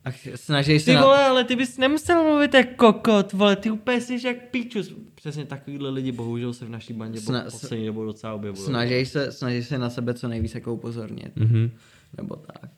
A 0.04 0.08
snaží 0.34 0.78
se 0.80 0.84
Ty 0.84 0.94
na... 0.94 1.02
vole, 1.02 1.24
ale 1.24 1.44
ty 1.44 1.56
bys 1.56 1.78
nemusel 1.78 2.24
mluvit 2.24 2.54
jak 2.54 2.76
kokot, 2.76 3.32
vole, 3.32 3.56
ty 3.56 3.70
úplně 3.70 4.00
jsi 4.00 4.26
jak 4.26 4.36
píčus. 4.50 4.94
Přesně 5.14 5.44
takovýhle 5.44 5.90
lidi 5.90 6.12
bohužel 6.12 6.52
se 6.52 6.64
v 6.64 6.68
naší 6.68 6.92
bandě 6.92 7.18
Sna- 7.20 7.44
po 7.44 7.50
poslední 7.50 7.86
dobou 7.86 8.04
docela 8.04 8.34
objevují. 8.34 8.66
Snaží 8.66 9.06
se, 9.06 9.32
snaží 9.32 9.62
se 9.64 9.78
na 9.78 9.90
sebe 9.90 10.14
co 10.14 10.28
nejvíc 10.28 10.54
jako 10.54 10.74
upozornit. 10.74 11.36
Mhm. 11.36 11.70
Nebo 12.16 12.36
tak. 12.36 12.70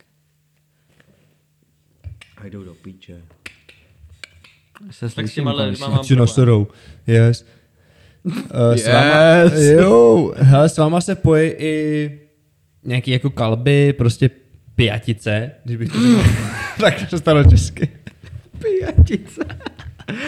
A 2.37 2.47
jdou 2.47 2.65
do 2.65 2.75
píče. 2.75 3.23
Se 4.91 5.09
Tak 5.15 5.29
s 5.29 5.35
těma 5.35 5.53
lidma 5.53 5.89
mám 5.89 6.05
Či 6.05 6.17
nosorou. 6.17 6.67
Yes. 7.07 7.45
Uh, 8.25 8.33
s 8.75 8.87
váma, 8.89 9.37
Yes. 9.37 9.53
jo, 9.81 10.33
hele, 10.37 10.69
s 10.69 10.79
váma 10.79 11.01
se 11.01 11.15
pojí 11.15 11.51
i 11.51 12.21
nějaký 12.85 13.11
jako 13.11 13.31
kalby, 13.31 13.93
prostě 13.93 14.31
pijatice, 14.77 15.51
když 15.65 15.77
bych 15.77 15.93
to 15.93 15.99
řekl. 16.17 16.31
tak 16.81 17.11
to 17.11 17.19
stalo 17.19 17.45
česky. 17.45 17.89
Pijatice. 18.59 19.41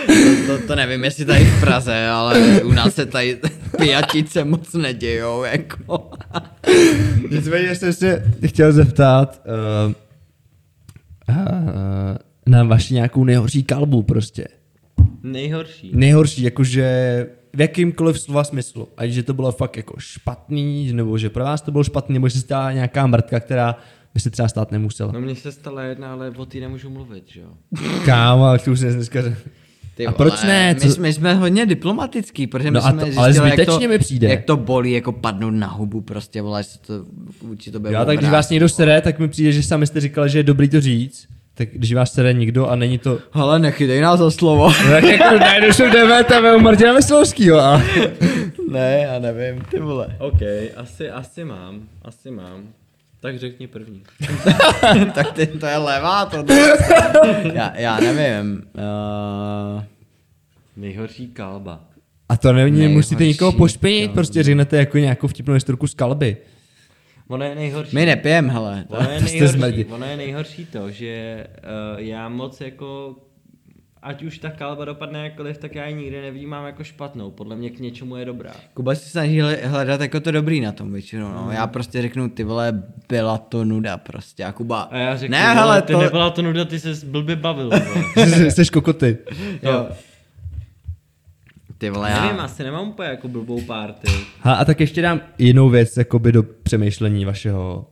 To, 0.06 0.58
to, 0.58 0.66
to, 0.66 0.76
nevím, 0.76 1.04
jestli 1.04 1.24
tady 1.24 1.44
v 1.44 1.60
Praze, 1.60 2.08
ale 2.08 2.62
u 2.62 2.72
nás 2.72 2.94
se 2.94 3.06
tady 3.06 3.38
pijatice 3.78 4.44
moc 4.44 4.74
nedějou, 4.74 5.42
jako. 5.42 6.10
Nicméně 7.30 7.74
jsem 7.74 7.92
se 7.92 8.32
chtěl 8.46 8.72
zeptat 8.72 9.42
uh, 9.86 9.92
uh, 11.28 11.36
na 12.46 12.64
vaši 12.64 12.94
nějakou 12.94 13.24
nejhorší 13.24 13.62
kalbu 13.62 14.02
prostě. 14.02 14.48
Nejhorší. 15.22 15.90
Nejhorší, 15.94 16.42
jakože 16.42 17.26
v 17.56 17.60
jakýmkoliv 17.60 18.20
slova 18.20 18.44
smyslu. 18.44 18.88
Ať 18.96 19.10
že 19.10 19.22
to 19.22 19.34
bylo 19.34 19.52
fakt 19.52 19.76
jako 19.76 19.94
špatný, 19.98 20.92
nebo 20.92 21.18
že 21.18 21.30
pro 21.30 21.44
vás 21.44 21.62
to 21.62 21.72
bylo 21.72 21.84
špatný, 21.84 22.14
nebo 22.14 22.28
že 22.28 22.34
se 22.34 22.40
stala 22.40 22.72
nějaká 22.72 23.06
mrtka, 23.06 23.40
která 23.40 23.76
by 24.18 24.22
se 24.22 24.30
třeba 24.30 24.48
stát 24.48 24.72
nemusela. 24.72 25.12
No 25.12 25.20
mně 25.20 25.34
se 25.34 25.52
stala 25.52 25.82
jedna, 25.82 26.12
ale 26.12 26.30
o 26.36 26.46
té 26.46 26.58
nemůžu 26.58 26.90
mluvit, 26.90 27.24
že 27.26 27.40
jo. 27.40 27.48
Kámo, 28.04 28.44
ale 28.44 28.58
to 28.58 28.70
už 28.72 28.80
jsem 28.80 28.94
dneska. 28.94 29.20
Ty 29.94 30.06
A 30.06 30.12
proč 30.12 30.42
ne? 30.42 30.74
My, 30.74 30.80
Co- 30.80 30.90
jsme, 30.90 31.02
my 31.02 31.12
jsme 31.12 31.34
hodně 31.34 31.66
diplomatický, 31.66 32.46
protože 32.46 32.70
my 32.70 32.74
No 32.74 32.86
a 32.86 32.90
jsme 32.90 33.00
to- 33.00 33.18
ale 33.20 33.32
zjistili, 33.32 33.48
jak 33.50 33.58
zbytečně 33.58 33.86
to, 33.86 33.92
mi 33.92 33.98
přijde. 33.98 34.28
Jak 34.28 34.44
to 34.44 34.56
bolí, 34.56 34.92
jako 34.92 35.12
padnout 35.12 35.54
na 35.54 35.66
hubu, 35.66 36.00
prostě, 36.00 36.42
vole, 36.42 36.62
že 36.62 36.68
se 36.68 36.78
to 36.78 37.04
vůči 37.42 37.70
tobě 37.70 37.92
Já 37.92 38.04
tak 38.04 38.18
když 38.18 38.30
vás 38.30 38.50
někdo 38.50 38.68
sere, 38.68 39.00
tak 39.00 39.18
mi 39.18 39.28
přijde, 39.28 39.52
že 39.52 39.62
sami 39.62 39.86
jste 39.86 40.00
říkali, 40.00 40.30
že 40.30 40.38
je 40.38 40.42
dobrý 40.42 40.68
to 40.68 40.80
říct. 40.80 41.26
Tak 41.54 41.68
když 41.72 41.94
vás 41.94 42.12
sere 42.12 42.32
někdo 42.32 42.66
a 42.66 42.76
není 42.76 42.98
to... 42.98 43.18
Hele, 43.32 43.58
nechytej 43.58 44.00
nás 44.00 44.18
za 44.18 44.30
slovo. 44.30 44.72
No 44.84 44.90
tak 44.90 45.04
jako 45.04 45.38
najednou 45.38 45.90
jdeme 45.92 46.24
tam 46.24 46.44
u 46.56 46.60
Martina 46.60 46.92
Veselovskýho 46.92 47.58
a... 47.60 47.82
ne, 48.70 49.00
já 49.12 49.18
nevím, 49.18 49.62
ty 49.70 49.80
vole. 49.80 50.16
OK, 50.18 50.40
asi, 50.76 51.10
asi 51.10 51.44
mám, 51.44 51.80
asi 52.02 52.30
mám. 52.30 52.60
Tak 53.20 53.38
řekni 53.38 53.66
první. 53.66 54.02
tak 55.14 55.32
ty, 55.32 55.46
to 55.46 55.66
je 55.66 55.76
levá, 55.76 56.26
to. 56.26 56.44
já, 57.52 57.76
já 57.76 58.00
nevím. 58.00 58.62
Uh, 58.74 59.82
Nejhorší 60.76 61.26
kalba. 61.28 61.80
A 62.28 62.36
to 62.36 62.52
není, 62.52 62.70
Nejhorší, 62.70 62.94
musíte 62.94 63.24
nikoho 63.24 63.52
pošpinit, 63.52 64.08
jo. 64.08 64.14
prostě 64.14 64.42
řeknete 64.42 64.76
jako 64.76 64.98
nějakou 64.98 65.26
vtipnou 65.26 65.54
historku 65.54 65.86
z 65.86 65.94
kalby. 65.94 66.36
Ono 67.28 67.44
je 67.44 67.54
nejhorší. 67.54 67.94
my 67.96 68.06
nepijem, 68.06 68.50
hele. 68.50 68.84
Ono 68.88 69.10
je, 69.10 69.20
nejhorší, 69.20 69.84
ono 69.84 70.06
je 70.06 70.16
nejhorší 70.16 70.66
to, 70.66 70.90
že 70.90 71.46
uh, 71.94 72.00
já 72.00 72.28
moc 72.28 72.60
jako, 72.60 73.16
ať 74.02 74.22
už 74.22 74.38
ta 74.38 74.50
kalba 74.50 74.84
dopadne 74.84 75.24
jakkoliv, 75.24 75.58
tak 75.58 75.74
já 75.74 75.86
ji 75.86 75.94
nikdy 75.94 76.20
nevnímám 76.22 76.66
jako 76.66 76.84
špatnou. 76.84 77.30
Podle 77.30 77.56
mě 77.56 77.70
k 77.70 77.78
něčemu 77.78 78.16
je 78.16 78.24
dobrá. 78.24 78.52
Kuba 78.74 78.94
si 78.94 79.10
snaží 79.10 79.40
hle- 79.40 79.58
hledat 79.64 80.00
jako 80.00 80.20
to 80.20 80.30
dobrý 80.30 80.60
na 80.60 80.72
tom 80.72 80.92
většinou, 80.92 81.28
no. 81.32 81.48
Já 81.52 81.66
prostě 81.66 82.02
řeknu, 82.02 82.28
ty 82.28 82.44
vole, 82.44 82.82
byla 83.08 83.38
to 83.38 83.64
nuda 83.64 83.98
prostě. 83.98 84.44
A 84.44 84.52
Kuba, 84.52 84.80
A 84.82 84.96
já 84.96 85.16
řeknu, 85.16 85.32
ne, 85.36 85.42
vole, 85.42 85.54
hele, 85.54 85.82
ty 85.82 85.92
to... 85.92 86.00
nebyla 86.00 86.30
to 86.30 86.42
nuda, 86.42 86.64
ty 86.64 86.80
se 86.80 87.06
blbě 87.06 87.36
bavil. 87.36 87.70
Jsi 88.48 88.64
kokoty. 88.72 89.18
Jo. 89.62 89.88
Ty 91.78 91.90
vole, 91.90 92.10
já... 92.10 92.24
Nevím, 92.24 92.40
asi 92.40 92.62
nemám 92.64 92.88
úplně 92.88 93.08
jako 93.08 93.28
blbou 93.28 93.60
party. 93.60 94.08
Ha, 94.40 94.54
a 94.54 94.64
tak 94.64 94.80
ještě 94.80 95.02
dám 95.02 95.20
jinou 95.38 95.68
věc 95.68 95.96
jakoby 95.96 96.32
do 96.32 96.42
přemýšlení 96.42 97.24
vašeho. 97.24 97.86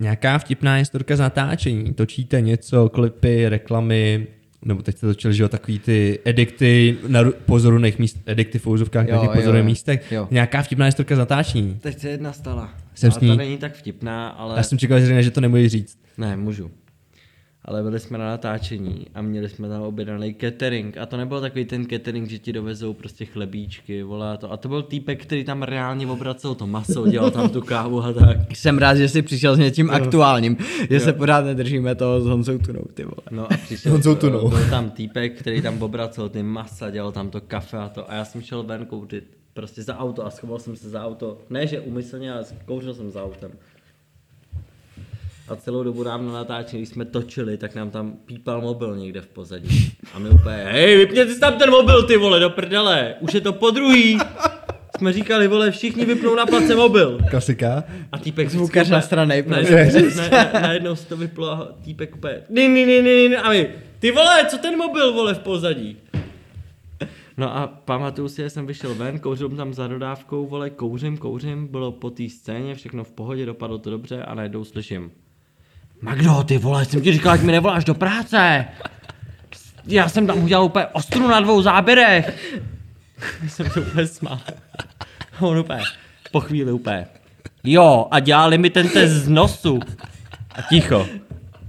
Nějaká 0.00 0.38
vtipná 0.38 0.74
historka 0.74 1.16
z 1.16 1.20
natáčení. 1.20 1.94
Točíte 1.94 2.40
něco, 2.40 2.88
klipy, 2.88 3.48
reklamy, 3.48 4.26
nebo 4.64 4.82
teď 4.82 4.96
jste 4.96 5.06
točili, 5.06 5.34
že 5.34 5.42
jo, 5.42 5.48
takový 5.48 5.78
ty 5.78 6.18
edikty 6.24 6.98
na 7.08 7.20
pozorných 7.46 7.98
míst, 7.98 8.18
edikty 8.26 8.58
v 8.58 8.66
úzovkách, 8.66 9.08
na 9.08 9.20
těch 9.20 9.30
pozorných 9.30 9.62
jo. 9.62 9.64
místech. 9.64 10.12
Jo. 10.12 10.28
Nějaká 10.30 10.62
vtipná 10.62 10.86
historka 10.86 11.14
z 11.14 11.18
natáčení. 11.18 11.78
Teď 11.80 11.98
se 11.98 12.08
jedna 12.08 12.32
stala. 12.32 12.74
Jsem 12.94 13.10
ale 13.10 13.20
s 13.20 13.22
ní. 13.22 13.28
ta 13.28 13.34
není 13.34 13.58
tak 13.58 13.74
vtipná, 13.74 14.28
ale... 14.28 14.56
Já 14.56 14.62
jsem 14.62 14.78
čekal, 14.78 15.00
že 15.00 15.30
to 15.30 15.40
nemůže 15.40 15.68
říct. 15.68 15.98
Ne, 16.18 16.36
můžu. 16.36 16.70
Ale 17.68 17.82
byli 17.82 18.00
jsme 18.00 18.18
na 18.18 18.24
natáčení 18.26 19.06
a 19.14 19.22
měli 19.22 19.48
jsme 19.48 19.68
tam 19.68 19.82
objednaný 19.82 20.34
catering 20.40 20.98
a 20.98 21.06
to 21.06 21.16
nebyl 21.16 21.40
takový 21.40 21.64
ten 21.64 21.86
catering, 21.86 22.28
že 22.28 22.38
ti 22.38 22.52
dovezou 22.52 22.94
prostě 22.94 23.24
chlebíčky, 23.24 24.02
vole 24.02 24.32
a 24.32 24.36
to. 24.36 24.52
A 24.52 24.56
to 24.56 24.68
byl 24.68 24.82
týpek, 24.82 25.22
který 25.22 25.44
tam 25.44 25.62
reálně 25.62 26.06
obracel 26.06 26.54
to 26.54 26.66
maso, 26.66 27.06
dělal 27.06 27.30
tam 27.30 27.48
tu 27.48 27.60
kávu 27.60 28.02
a 28.02 28.12
tak. 28.12 28.36
Jsem 28.54 28.78
rád, 28.78 28.94
že 28.94 29.08
jsi 29.08 29.22
přišel 29.22 29.56
s 29.56 29.58
něčím 29.58 29.90
aktuálním, 29.90 30.56
že 30.90 31.00
se 31.00 31.12
pořád 31.12 31.44
nedržíme 31.44 31.94
toho 31.94 32.20
s 32.20 32.26
Honzou 32.26 32.58
Tunou, 32.58 32.84
ty 32.94 33.04
vole. 33.04 33.26
No 33.30 33.52
a 33.52 33.56
přišel, 33.56 33.92
Honzou 33.92 34.14
Tunou. 34.14 34.48
byl 34.48 34.70
tam 34.70 34.90
týpek, 34.90 35.38
který 35.38 35.62
tam 35.62 35.82
obracel 35.82 36.28
ty 36.28 36.42
masa, 36.42 36.90
dělal 36.90 37.12
tam 37.12 37.30
to 37.30 37.40
kafe 37.40 37.78
a 37.78 37.88
to 37.88 38.10
a 38.10 38.14
já 38.14 38.24
jsem 38.24 38.42
šel 38.42 38.62
ven 38.62 38.86
kouřit 38.86 39.24
prostě 39.54 39.82
za 39.82 39.98
auto 39.98 40.26
a 40.26 40.30
schoval 40.30 40.58
jsem 40.58 40.76
se 40.76 40.90
za 40.90 41.04
auto. 41.04 41.38
Ne, 41.50 41.66
že 41.66 41.80
umyslně, 41.80 42.32
ale 42.32 42.44
kouřil 42.64 42.94
jsem 42.94 43.10
za 43.10 43.24
autem. 43.24 43.50
A 45.48 45.56
celou 45.56 45.82
dobu 45.82 46.02
nám 46.02 46.26
na 46.26 46.32
natáčení, 46.32 46.82
když 46.82 46.88
jsme 46.88 47.04
točili, 47.04 47.56
tak 47.56 47.74
nám 47.74 47.90
tam 47.90 48.12
pípal 48.12 48.60
mobil 48.60 48.96
někde 48.96 49.20
v 49.20 49.26
pozadí. 49.26 49.92
A 50.14 50.18
my 50.18 50.28
úplně, 50.28 50.56
hej, 50.56 50.96
vypněte 50.96 51.34
si 51.34 51.40
tam 51.40 51.58
ten 51.58 51.70
mobil, 51.70 52.02
ty 52.02 52.16
vole, 52.16 52.40
do 52.40 52.50
prdele, 52.50 53.14
už 53.20 53.34
je 53.34 53.40
to 53.40 53.52
po 53.52 53.70
druhý. 53.70 54.18
Jsme 54.98 55.12
říkali, 55.12 55.48
vole, 55.48 55.70
všichni 55.70 56.04
vypnou 56.04 56.34
na 56.34 56.46
place 56.46 56.74
mobil. 56.74 57.18
Klasika. 57.30 57.84
A 58.12 58.18
týpek 58.18 58.50
Zvukař 58.50 58.90
na 58.90 59.00
straně, 59.00 59.44
Ne, 59.46 59.62
ne, 59.62 59.92
ne, 60.30 60.50
najednou 60.52 60.96
se 60.96 61.06
to 61.06 61.16
vyplo 61.16 61.50
a 61.50 61.68
týpek 61.84 62.16
úplně, 62.16 62.42
ni, 62.50 62.68
ni, 62.68 62.86
ni, 62.86 63.02
ni, 63.02 63.28
ni, 63.28 63.36
a 63.36 63.50
my, 63.50 63.68
ty 63.98 64.10
vole, 64.12 64.46
co 64.48 64.58
ten 64.58 64.76
mobil, 64.76 65.12
vole, 65.12 65.34
v 65.34 65.38
pozadí? 65.38 65.96
No 67.36 67.56
a 67.56 67.66
pamatuju 67.66 68.28
si, 68.28 68.42
že 68.42 68.50
jsem 68.50 68.66
vyšel 68.66 68.94
ven, 68.94 69.18
kouřil 69.18 69.48
jsem 69.48 69.56
tam 69.56 69.74
za 69.74 69.86
dodávkou, 69.86 70.46
vole, 70.46 70.70
kouřím, 70.70 71.18
kouřím, 71.18 71.66
bylo 71.66 71.92
po 71.92 72.10
té 72.10 72.28
scéně, 72.28 72.74
všechno 72.74 73.04
v 73.04 73.12
pohodě, 73.12 73.46
dopadlo 73.46 73.78
to 73.78 73.90
dobře 73.90 74.22
a 74.22 74.34
najednou 74.34 74.64
slyším, 74.64 75.10
Magdo, 76.00 76.44
ty 76.44 76.58
vole, 76.58 76.84
jsem 76.84 77.00
ti 77.00 77.12
říkal, 77.12 77.32
ať 77.32 77.40
mi 77.40 77.52
nevoláš 77.52 77.84
do 77.84 77.94
práce. 77.94 78.64
Já 79.86 80.08
jsem 80.08 80.26
tam 80.26 80.44
udělal 80.44 80.64
úplně 80.64 80.86
ostru 80.86 81.28
na 81.28 81.40
dvou 81.40 81.62
záběrech. 81.62 82.56
jsem 83.48 83.70
to 83.70 83.80
úplně 83.80 84.06
smál. 84.06 84.40
On 85.40 85.58
úplně, 85.58 85.82
po 86.32 86.40
chvíli 86.40 86.72
úplně, 86.72 87.06
jo, 87.64 88.08
a 88.10 88.20
dělali 88.20 88.58
mi 88.58 88.70
ten 88.70 88.88
test 88.88 89.12
z 89.12 89.28
nosu. 89.28 89.80
A 90.54 90.62
ticho. 90.62 91.06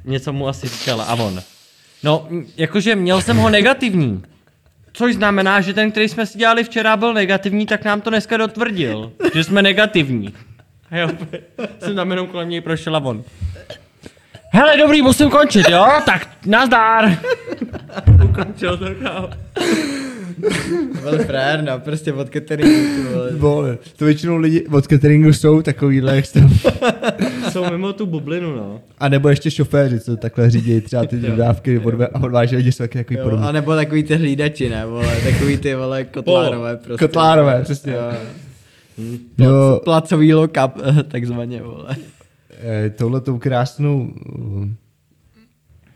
Něco 0.06 0.34
mu 0.34 0.48
asi 0.48 0.68
říkala 0.68 1.04
a 1.04 1.16
on. 1.16 1.42
No, 2.04 2.28
jakože 2.58 2.96
měl 2.96 3.22
jsem 3.22 3.38
ho 3.38 3.50
negativní. 3.50 4.24
Což 4.94 5.16
znamená, 5.16 5.62
že 5.62 5.74
ten, 5.74 5.92
který 5.92 6.10
jsme 6.10 6.26
si 6.26 6.38
dělali 6.38 6.64
včera, 6.64 6.98
byl 6.98 7.14
negativní, 7.14 7.66
tak 7.66 7.86
nám 7.86 8.02
to 8.02 8.10
dneska 8.10 8.38
dotvrdil, 8.38 9.12
že 9.34 9.44
jsme 9.44 9.62
negativní. 9.62 10.34
A 10.92 10.96
já 10.96 11.10
jsem 11.80 11.96
tam 11.96 12.12
jenom 12.12 12.28
kolem 12.28 12.50
něj 12.50 12.62
prošel 12.62 12.96
a 12.96 13.00
on. 13.00 13.24
Hele, 14.52 14.78
dobrý, 14.78 15.02
musím 15.02 15.30
končit, 15.30 15.70
jo? 15.70 15.86
Tak 16.06 16.28
nazdár. 16.46 17.18
Ukončil 18.26 18.78
to, 18.78 18.86
kámo. 19.04 19.30
Byl 21.02 21.18
frér, 21.26 21.64
no, 21.64 21.80
prostě 21.80 22.14
od 22.14 22.30
cateringu, 22.34 23.04
vole. 23.14 23.32
Vole, 23.34 23.78
to 23.96 24.06
většinou 24.06 24.38
lidi 24.38 24.68
od 24.68 24.88
cateringu 24.88 25.34
jsou 25.34 25.62
takovýhle, 25.62 26.16
jak 26.16 26.26
jste... 26.26 26.40
Jsou 27.52 27.70
mimo 27.72 27.94
tu 27.94 28.06
bublinu, 28.06 28.56
no. 28.56 28.82
A 29.00 29.10
nebo 29.10 29.30
ještě 29.30 29.52
šoféři, 29.52 30.00
co 30.00 30.18
takhle 30.18 30.50
řídí 30.50 30.82
třeba 30.82 31.06
ty 31.06 31.18
dodávky 31.22 31.80
odve- 31.80 32.08
a 32.14 32.20
odváží 32.24 32.56
lidi 32.56 32.72
jsou 32.72 32.84
taky 32.84 32.98
takový 32.98 33.20
podobný. 33.24 33.46
a 33.48 33.52
nebo 33.52 33.76
takový 33.76 34.04
ty 34.04 34.16
hlídači, 34.16 34.70
ne, 34.70 34.86
vole, 34.86 35.16
takový 35.32 35.58
ty, 35.58 35.76
vole, 35.76 36.04
kotlárové 36.04 36.78
prostě. 36.78 37.06
Kotlárové, 37.08 37.62
přesně. 37.64 37.94
Jo. 37.94 38.12
Jo, 39.38 39.82
Placový 39.84 40.34
lock-up, 40.34 40.72
takzvaně, 41.08 41.62
vole. 41.62 41.96
Eh, 42.58 42.90
touhletou 42.90 43.38
krásnou 43.38 44.02
uh, 44.02 44.68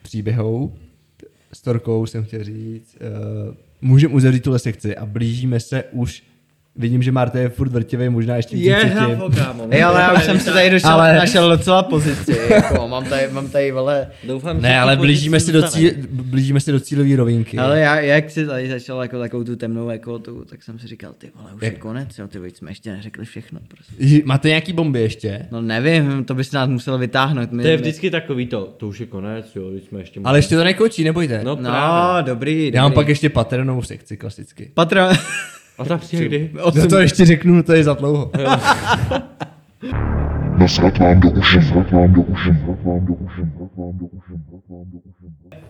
příběhou, 0.04 0.76
storkou 1.54 2.06
jsem 2.06 2.24
chtěl 2.24 2.44
říct, 2.44 2.98
uh, 3.48 3.56
můžeme 3.82 4.14
uzavřít 4.14 4.44
tuhle 4.44 4.60
sekci 4.60 4.96
a 4.98 5.06
blížíme 5.06 5.60
se 5.60 5.84
už, 5.84 6.24
vidím, 6.76 7.04
že 7.04 7.12
Marta 7.12 7.40
je 7.40 7.50
furt 7.50 7.70
vrtivý, 7.72 8.10
možná 8.10 8.36
ještě 8.36 8.56
víc 8.56 8.66
Je, 8.66 8.94
kámo. 9.36 9.68
Ej, 9.70 9.84
ale 9.84 10.02
já 10.02 10.14
už 10.14 10.24
jsem 10.24 10.40
si 10.40 10.52
tady 10.52 10.70
došel, 10.70 10.90
Ale- 10.90 11.16
našel 11.16 11.50
docela 11.58 11.84
pozici, 11.84 12.38
jako, 12.50 12.88
mám 12.88 13.06
tady, 13.06 13.28
mám 13.32 13.50
tady, 13.50 13.72
vole, 13.72 14.08
Doufám, 14.28 14.56
že 14.56 14.62
Ne, 14.62 14.80
ale 14.80 14.98
blížíme 14.98 15.40
se, 15.40 15.52
do 15.52 15.62
zůstane. 15.62 15.90
cíl, 15.90 15.94
blížíme 16.10 16.60
se 16.60 16.72
do 16.72 16.80
cílové 16.80 17.16
rovinky. 17.16 17.58
ale 17.58 17.80
já, 17.80 18.00
jak 18.00 18.30
si 18.30 18.46
tady 18.46 18.70
začal 18.70 19.02
jako 19.02 19.20
takovou 19.20 19.44
tu 19.44 19.56
temnou 19.56 19.90
jako 19.90 20.20
tu, 20.20 20.46
tak 20.50 20.64
jsem 20.64 20.80
si 20.80 20.88
říkal, 20.88 21.14
ty 21.18 21.32
vole, 21.36 21.50
už 21.56 21.62
je 21.62 21.72
konec, 21.72 22.20
jo, 22.20 22.28
ty 22.28 22.38
vole, 22.38 22.50
jsme 22.50 22.72
ještě 22.72 22.92
neřekli 22.92 23.26
všechno, 23.26 23.60
prostě. 23.68 23.94
Ži- 24.04 24.22
Máte 24.26 24.48
nějaký 24.48 24.74
bomby 24.74 25.02
ještě? 25.02 25.46
No 25.52 25.62
nevím, 25.62 26.24
to 26.26 26.36
bys 26.36 26.52
nás 26.52 26.70
musel 26.70 26.98
vytáhnout. 26.98 27.52
My, 27.52 27.64
To 27.64 27.70
je 27.70 27.78
my- 27.78 27.82
vždycky 27.82 28.12
takový 28.12 28.48
to, 28.48 28.74
to 28.78 28.88
už 28.88 29.00
je 29.00 29.06
konec, 29.06 29.56
jo, 29.56 29.70
když 29.72 29.84
jsme 29.84 30.00
ještě... 30.00 30.20
Ale 30.24 30.38
ještě 30.38 30.56
to 30.56 30.64
nekončí, 30.64 31.04
nebojte. 31.04 31.42
No, 31.44 31.56
No, 31.56 31.70
právě. 31.70 32.24
dobrý, 32.24 32.54
dobrý. 32.66 32.72
Já 32.76 32.82
mám 32.84 32.94
pak 32.94 33.08
ještě 33.08 33.30
paternovou 33.30 33.82
sekci 33.84 34.18
klasicky. 34.18 34.72
Patro... 34.74 35.02
A 35.78 35.86
ta 35.86 35.98
přijde 35.98 36.26
kdy? 36.26 36.50
No 36.76 36.88
to 36.90 37.00
ještě 37.00 37.26
řeknu, 37.26 37.64
to 37.64 37.74
je 37.74 37.84
za 37.84 37.94
dlouho. 37.94 38.32
Nasrat 40.58 40.98
vám 40.98 41.20
do 41.20 41.30
uši, 41.30 41.56
nasrat 41.58 41.92
vám 41.92 42.14
do 42.14 42.22
uši, 42.22 42.50
nasrat 42.50 42.86
vám 42.86 43.06
do 43.06 43.14
uši, 43.14 43.42
nasrat 43.42 43.72
vám 43.78 43.98
do 44.00 44.06
uši, 44.06 44.32
nasrat 44.32 44.62
vám 44.70 44.86
do 44.92 44.98
uši. 44.98 45.26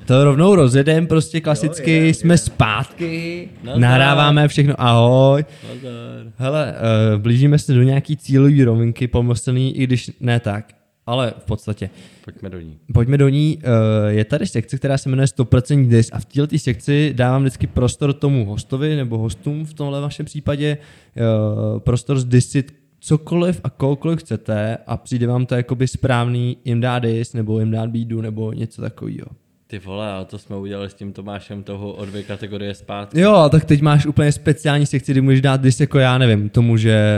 To 0.05 0.23
rovnou 0.23 0.55
rozjedem, 0.55 1.07
prostě 1.07 1.41
klasicky, 1.41 1.97
jo, 1.97 2.03
je, 2.03 2.13
jsme 2.13 2.37
zpátky, 2.37 3.49
Nazdar. 3.63 3.81
nahráváme 3.81 4.47
všechno, 4.47 4.81
ahoj. 4.81 5.45
Nazdar. 5.73 5.91
Hele, 6.37 6.73
uh, 7.13 7.21
blížíme 7.21 7.59
se 7.59 7.73
do 7.73 7.83
nějaký 7.83 8.17
cílové 8.17 8.65
rovinky, 8.65 9.07
pomyslný, 9.07 9.77
i 9.77 9.83
když 9.83 10.11
ne 10.19 10.39
tak, 10.39 10.65
ale 11.11 11.33
v 11.39 11.45
podstatě. 11.45 11.89
Pojďme 12.25 12.49
do 12.49 12.59
ní. 12.59 12.77
Pojďme 12.93 13.17
do 13.17 13.29
ní. 13.29 13.57
Uh, 13.57 14.09
je 14.09 14.25
tady 14.25 14.47
sekce, 14.47 14.77
která 14.77 14.97
se 14.97 15.09
jmenuje 15.09 15.25
100% 15.25 15.87
dis 15.87 16.09
a 16.11 16.19
v 16.19 16.25
této 16.25 16.57
sekci 16.57 17.13
dávám 17.15 17.41
vždycky 17.41 17.67
prostor 17.67 18.13
tomu 18.13 18.45
hostovi 18.45 18.95
nebo 18.95 19.17
hostům 19.17 19.65
v 19.65 19.73
tomhle 19.73 20.01
vašem 20.01 20.25
případě 20.25 20.77
uh, 20.77 21.79
prostor 21.79 22.19
zdisit 22.19 22.73
cokoliv 22.99 23.61
a 23.63 23.69
kohokoliv 23.69 24.19
chcete 24.19 24.77
a 24.87 24.97
přijde 24.97 25.27
vám 25.27 25.45
to 25.45 25.55
jakoby 25.55 25.87
správný 25.87 26.57
jim 26.65 26.81
dát 26.81 26.99
dis 26.99 27.33
nebo 27.33 27.59
jim 27.59 27.71
dát 27.71 27.89
bídu 27.89 28.21
nebo 28.21 28.53
něco 28.53 28.81
takového. 28.81 29.27
Ty 29.67 29.79
vole, 29.79 30.11
a 30.11 30.25
to 30.25 30.37
jsme 30.37 30.55
udělali 30.55 30.89
s 30.89 30.93
tím 30.93 31.13
Tomášem 31.13 31.63
toho 31.63 31.93
o 31.93 32.05
dvě 32.05 32.23
kategorie 32.23 32.75
zpátky. 32.75 33.19
Jo, 33.19 33.49
tak 33.51 33.65
teď 33.65 33.81
máš 33.81 34.05
úplně 34.05 34.31
speciální 34.31 34.85
sekci, 34.85 35.11
kdy 35.11 35.21
můžeš 35.21 35.41
dát 35.41 35.61
dis 35.61 35.79
jako 35.79 35.99
já 35.99 36.17
nevím, 36.17 36.49
tomu, 36.49 36.77
že 36.77 37.17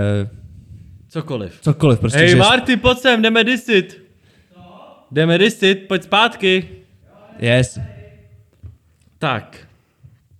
Cokoliv. 1.14 1.61
cokoliv 1.61 2.00
prostě. 2.00 2.19
Hej 2.19 2.30
že 2.30 2.35
Marty, 2.35 2.77
pojď 2.77 2.98
sem, 2.98 3.22
jdeme 3.22 3.43
disit. 3.43 4.03
Jdeme 5.11 5.38
disit, 5.38 5.88
pojď 5.88 6.03
zpátky. 6.03 6.69
Yes. 7.40 7.80
Tak. 9.19 9.67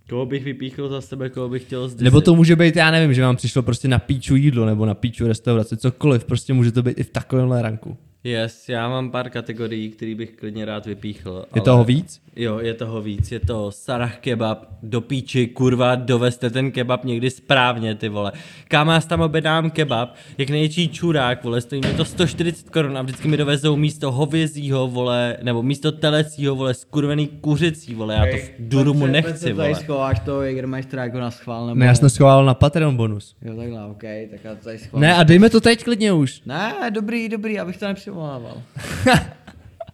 Koho 0.08 0.26
bych 0.26 0.44
vypíchl 0.44 0.88
za 0.88 1.00
sebe, 1.00 1.30
koho 1.30 1.48
bych 1.48 1.62
chtěl 1.62 1.88
zdisit? 1.88 2.04
Nebo 2.04 2.20
to 2.20 2.34
může 2.34 2.56
být, 2.56 2.76
já 2.76 2.90
nevím, 2.90 3.14
že 3.14 3.22
vám 3.22 3.36
přišlo 3.36 3.62
prostě 3.62 3.88
na 3.88 3.98
píču 3.98 4.36
jídlo 4.36 4.66
nebo 4.66 4.86
na 4.86 4.94
píču 4.94 5.28
restauraci, 5.28 5.76
cokoliv, 5.76 6.24
prostě 6.24 6.52
může 6.52 6.72
to 6.72 6.82
být 6.82 6.98
i 6.98 7.02
v 7.02 7.10
takovémhle 7.10 7.62
ranku. 7.62 7.96
Yes, 8.24 8.68
já 8.68 8.88
mám 8.88 9.10
pár 9.10 9.30
kategorií, 9.30 9.90
který 9.90 10.14
bych 10.14 10.30
klidně 10.30 10.64
rád 10.64 10.86
vypíchl. 10.86 11.44
Je 11.54 11.60
toho 11.60 11.84
víc? 11.84 12.20
Jo, 12.36 12.58
je 12.58 12.74
toho 12.74 13.02
víc. 13.02 13.32
Je 13.32 13.40
to 13.40 13.70
Sarah 13.72 14.16
kebab, 14.18 14.58
do 14.82 15.00
píči, 15.00 15.46
kurva, 15.46 15.94
dovezte 15.94 16.50
ten 16.50 16.70
kebab 16.72 17.04
někdy 17.04 17.30
správně, 17.30 17.94
ty 17.94 18.08
vole. 18.08 18.32
Kámo, 18.68 18.92
já 18.92 19.00
tam 19.00 19.20
objednám 19.20 19.70
kebab, 19.70 20.14
jak 20.38 20.50
největší 20.50 20.88
čurák, 20.88 21.44
vole, 21.44 21.60
stojí 21.60 21.80
mi 21.86 21.94
to 21.94 22.04
140 22.04 22.70
korun 22.70 22.98
a 22.98 23.02
vždycky 23.02 23.28
mi 23.28 23.36
dovezou 23.36 23.76
místo 23.76 24.12
hovězího, 24.12 24.88
vole, 24.88 25.36
nebo 25.42 25.62
místo 25.62 25.92
telecího, 25.92 26.54
vole, 26.54 26.74
skurvený 26.74 27.26
kuřecí, 27.28 27.94
vole, 27.94 28.14
já 28.14 28.20
to 28.36 28.36
v 28.36 28.50
durumu 28.58 29.06
nechci, 29.06 29.40
Tady 29.40 29.52
vole. 29.52 29.74
schováš 29.74 30.20
to 30.24 30.42
Jägermeistera 30.42 31.04
jako 31.04 31.18
na 31.18 31.30
schvál, 31.30 31.66
nebo... 31.66 31.78
Ne, 31.78 31.86
já 31.86 31.94
jsem 31.94 32.10
schoval 32.10 32.44
na 32.44 32.54
Patreon 32.54 32.96
bonus. 32.96 33.36
Jo, 33.42 33.56
takhle, 33.56 33.84
ok, 33.84 34.02
tak 34.30 34.44
já 34.44 34.54
to 34.54 34.64
tady 34.64 34.78
schválím. 34.78 35.02
Ne, 35.02 35.14
a 35.14 35.22
dejme 35.22 35.50
to 35.50 35.60
teď 35.60 35.84
klidně 35.84 36.12
už. 36.12 36.42
Ne, 36.46 36.74
dobrý, 36.90 37.28
dobrý, 37.28 37.58
abych 37.60 37.76
to 37.76 37.86
nepřivolával. 37.86 38.62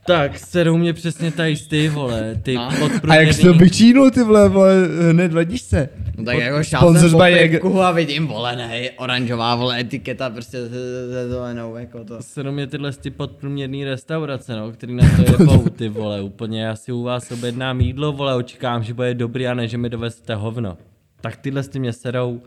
Tak, 0.06 0.38
serou 0.38 0.76
mě 0.76 0.92
přesně 0.92 1.30
tady 1.30 1.56
ty, 1.56 1.88
vole, 1.88 2.40
ty 2.42 2.54
No. 2.54 2.70
A 3.08 3.14
jak 3.14 3.32
jsi 3.32 3.42
to 3.42 3.54
vyčínul, 3.54 4.10
ty 4.10 4.22
vole, 4.22 4.48
vole, 4.48 4.74
hned 5.10 5.32
vadíš 5.32 5.60
se. 5.62 5.88
No 6.16 6.24
tak 6.24 6.38
jako 6.38 6.64
šel 6.64 6.94
jsem 6.94 7.10
po 7.10 7.18
pivku 7.18 7.82
a 7.82 7.90
vidím, 7.90 8.26
vole, 8.26 8.56
ne, 8.56 8.90
oranžová, 8.90 9.54
vole, 9.54 9.80
etiketa 9.80 10.30
prostě 10.30 10.68
se 10.68 11.28
zelenou, 11.28 11.76
jako 11.76 12.04
to. 12.04 12.16
Serou 12.20 12.52
mě 12.52 12.66
tyhle 12.66 12.92
ty 12.92 13.10
podprůměrný 13.10 13.84
restaurace, 13.84 14.56
no, 14.56 14.72
který 14.72 14.94
na 14.94 15.04
to 15.16 15.32
jebou, 15.32 15.68
ty 15.76 15.88
vole, 15.88 16.22
úplně, 16.22 16.62
já 16.62 16.76
si 16.76 16.92
u 16.92 17.02
vás 17.02 17.30
objednám 17.30 17.80
jídlo, 17.80 18.12
vole, 18.12 18.34
očekávám, 18.34 18.82
že 18.82 18.94
bude 18.94 19.14
dobrý 19.14 19.46
a 19.46 19.54
ne, 19.54 19.68
že 19.68 19.78
mi 19.78 19.90
dovezete 19.90 20.34
hovno. 20.34 20.78
Tak 21.20 21.36
tyhle 21.36 21.62
ty 21.62 21.78
mě 21.78 21.92
serou, 21.92 22.40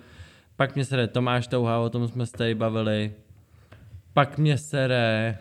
pak 0.55 0.75
mě 0.75 0.85
sere 0.85 1.07
Tomáš 1.07 1.47
Touha, 1.47 1.79
o 1.79 1.89
tom 1.89 2.07
jsme 2.07 2.25
se 2.25 2.31
tady 2.31 2.55
bavili, 2.55 3.11
pak 4.13 4.37
mě 4.37 4.57
sere, 4.57 5.37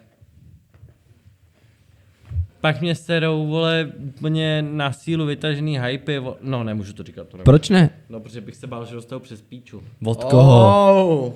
pak 2.63 2.81
mě 2.81 2.95
serou, 2.95 3.47
vole, 3.47 3.93
úplně 3.99 4.63
na 4.63 4.93
sílu 4.93 5.27
vytažený 5.27 5.79
hypy, 5.79 6.19
vo... 6.19 6.37
no 6.43 6.65
nemůžu 6.65 6.93
to 6.93 7.03
říkat, 7.03 7.29
to 7.29 7.37
nemůžu. 7.37 7.45
Proč 7.45 7.69
ne? 7.69 7.91
No, 8.09 8.21
protože 8.21 8.41
bych 8.41 8.57
se 8.57 8.67
bál, 8.67 8.87
že 8.87 8.95
dostanu 8.95 9.21
přes 9.21 9.43
píču. 9.43 9.83
Od 10.05 10.25
koho? 10.25 11.27
Oh. 11.27 11.33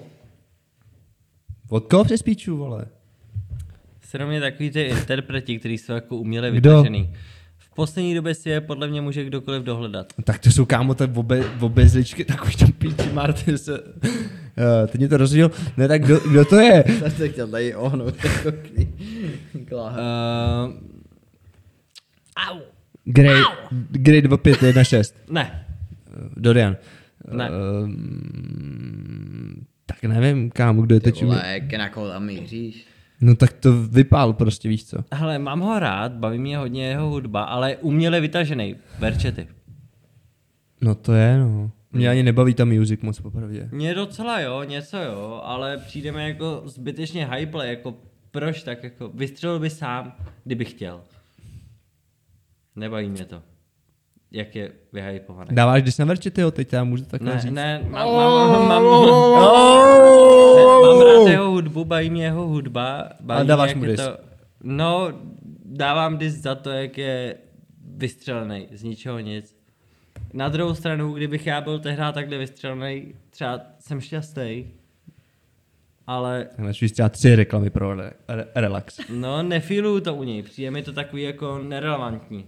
Od 1.68 1.86
koho 1.86 2.04
přes 2.04 2.22
píču, 2.22 2.56
vole? 2.56 2.86
Serou 4.00 4.26
mě 4.26 4.40
takový 4.40 4.70
ty 4.70 4.82
interpreti, 4.82 5.58
kteří 5.58 5.78
jsou 5.78 5.92
jako 5.92 6.16
uměle 6.16 6.50
Kdo? 6.50 6.70
vytažený. 6.70 7.10
V 7.58 7.74
poslední 7.74 8.14
době 8.14 8.34
si 8.34 8.50
je 8.50 8.60
podle 8.60 8.88
mě 8.88 9.00
může 9.00 9.24
kdokoliv 9.24 9.62
dohledat. 9.62 10.12
Tak 10.24 10.38
to 10.38 10.50
jsou 10.50 10.64
kámo, 10.64 10.94
tak 10.94 11.16
obe, 11.16 11.44
obezličky, 11.60 12.24
takový 12.24 12.56
tam 12.56 12.72
píči, 12.72 13.12
Martin 13.12 13.58
se... 13.58 13.80
Uh, 13.82 14.86
teď 14.86 14.98
mě 14.98 15.08
to 15.08 15.16
rozhodil. 15.16 15.50
Ne, 15.76 15.88
tak 15.88 16.02
kdo, 16.02 16.20
kdo 16.20 16.44
to 16.44 16.56
je? 16.56 16.84
Já 17.04 17.10
se 17.10 17.28
chtěl 17.28 17.48
tady 17.48 17.74
ohnout. 17.74 18.14
Uh, 19.72 19.80
au, 22.50 22.60
Grey, 23.04 23.42
Grey 23.90 24.22
2516. 24.22 25.14
ne, 25.30 25.66
Dorian. 26.36 26.76
Ne. 27.32 27.50
Um, 27.50 29.66
nevím, 30.08 30.50
kámo, 30.50 30.82
kdo 30.82 30.94
je 30.94 31.00
teď. 31.00 31.22
vole, 31.22 31.42
jak 31.46 31.72
na 31.72 31.88
koho 31.88 32.08
tam 32.08 32.26
míříš? 32.26 32.86
No 33.20 33.34
tak 33.34 33.52
to 33.52 33.82
vypál 33.82 34.32
prostě, 34.32 34.68
víš 34.68 34.84
co. 34.84 34.96
Hele, 35.12 35.38
mám 35.38 35.60
ho 35.60 35.78
rád, 35.78 36.12
baví 36.12 36.38
mě 36.38 36.58
hodně 36.58 36.88
jeho 36.88 37.08
hudba, 37.08 37.42
ale 37.42 37.76
uměle 37.76 38.20
vytažený. 38.20 38.76
Verčety. 38.98 39.48
No 40.80 40.94
to 40.94 41.12
je, 41.12 41.38
no. 41.38 41.70
Mě 41.92 42.08
ani 42.08 42.22
nebaví 42.22 42.54
ta 42.54 42.64
music 42.64 43.00
moc 43.00 43.20
popravdě. 43.20 43.68
Mě 43.72 43.94
docela 43.94 44.40
jo, 44.40 44.62
něco 44.62 44.98
jo, 44.98 45.40
ale 45.44 45.78
přijdeme 45.78 46.28
jako 46.28 46.62
zbytečně 46.64 47.26
hype, 47.26 47.66
jako 47.66 47.94
proč 48.30 48.62
tak 48.62 48.84
jako, 48.84 49.08
vystřelil 49.08 49.58
by 49.58 49.70
sám, 49.70 50.12
kdyby 50.44 50.64
chtěl. 50.64 51.00
Nebaví 52.76 53.08
mě 53.08 53.24
to. 53.24 53.42
Jak 54.32 54.54
je 54.56 54.72
vyhypovaný. 54.92 55.48
Dáváš 55.52 55.82
když 55.82 55.98
na 55.98 56.04
verčetyho, 56.04 56.50
teď 56.50 56.72
já 56.72 56.84
můžu 56.84 57.04
takhle 57.04 57.34
Ne, 57.34 57.40
říct. 57.40 57.52
ne, 57.52 57.80
mám, 57.88 58.12
mám, 58.12 58.50
mám, 58.50 58.68
mám, 58.68 58.84
mám 60.82 61.00
rád 61.00 61.30
jeho 61.30 61.50
hudbu, 61.50 61.84
baví 61.84 62.10
mě 62.10 62.24
jeho 62.24 62.46
hudba. 62.46 63.08
Baví 63.20 63.40
mě, 63.40 63.48
dáváš 63.48 63.74
mu 63.74 63.84
je 63.84 63.90
diss. 63.90 64.04
To, 64.04 64.16
no, 64.62 65.08
dávám 65.64 66.18
dis 66.18 66.34
za 66.34 66.54
to, 66.54 66.70
jak 66.70 66.98
je 66.98 67.36
vystřelený, 67.96 68.68
z 68.72 68.82
ničeho 68.82 69.18
nic. 69.18 69.56
Na 70.32 70.48
druhou 70.48 70.74
stranu, 70.74 71.12
kdybych 71.14 71.46
já 71.46 71.60
byl 71.60 71.78
tehdy 71.78 72.02
takhle 72.14 72.38
vystřelený, 72.38 73.14
třeba 73.30 73.60
jsem 73.78 74.00
šťastný, 74.00 74.66
ale 76.06 76.48
Máš 76.58 76.84
třeba 76.92 77.08
tři 77.08 77.34
reklamy 77.36 77.70
pro 77.70 77.94
re, 77.94 78.10
re, 78.28 78.46
relax. 78.54 79.00
no, 79.14 79.42
nefiluju 79.42 80.00
to 80.00 80.14
u 80.14 80.22
něj, 80.22 80.42
přijde 80.42 80.70
mi 80.70 80.82
to 80.82 80.92
takový 80.92 81.22
jako 81.22 81.58
nerelevantní. 81.58 82.44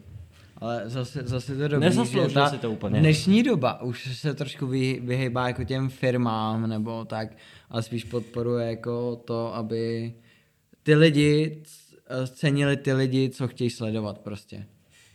Ale 0.60 0.82
zase, 0.86 1.22
zase 1.24 1.56
to 1.56 1.68
dobrý, 1.68 1.88
že 2.06 2.34
ta 2.34 2.50
si 2.50 2.58
to 2.58 2.70
úplně. 2.70 3.00
dnešní 3.00 3.42
doba 3.42 3.82
už 3.82 4.16
se 4.16 4.34
trošku 4.34 4.66
vy, 4.66 5.00
vyhejbá 5.04 5.48
jako 5.48 5.64
těm 5.64 5.88
firmám 5.88 6.68
nebo 6.68 7.04
tak, 7.04 7.28
ale 7.70 7.82
spíš 7.82 8.04
podporuje 8.04 8.66
jako 8.66 9.16
to, 9.16 9.54
aby 9.54 10.14
ty 10.82 10.94
lidi 10.94 11.62
eh, 12.10 12.26
cenili 12.26 12.76
ty 12.76 12.92
lidi, 12.92 13.30
co 13.30 13.48
chtějí 13.48 13.70
sledovat 13.70 14.18
prostě. 14.18 14.66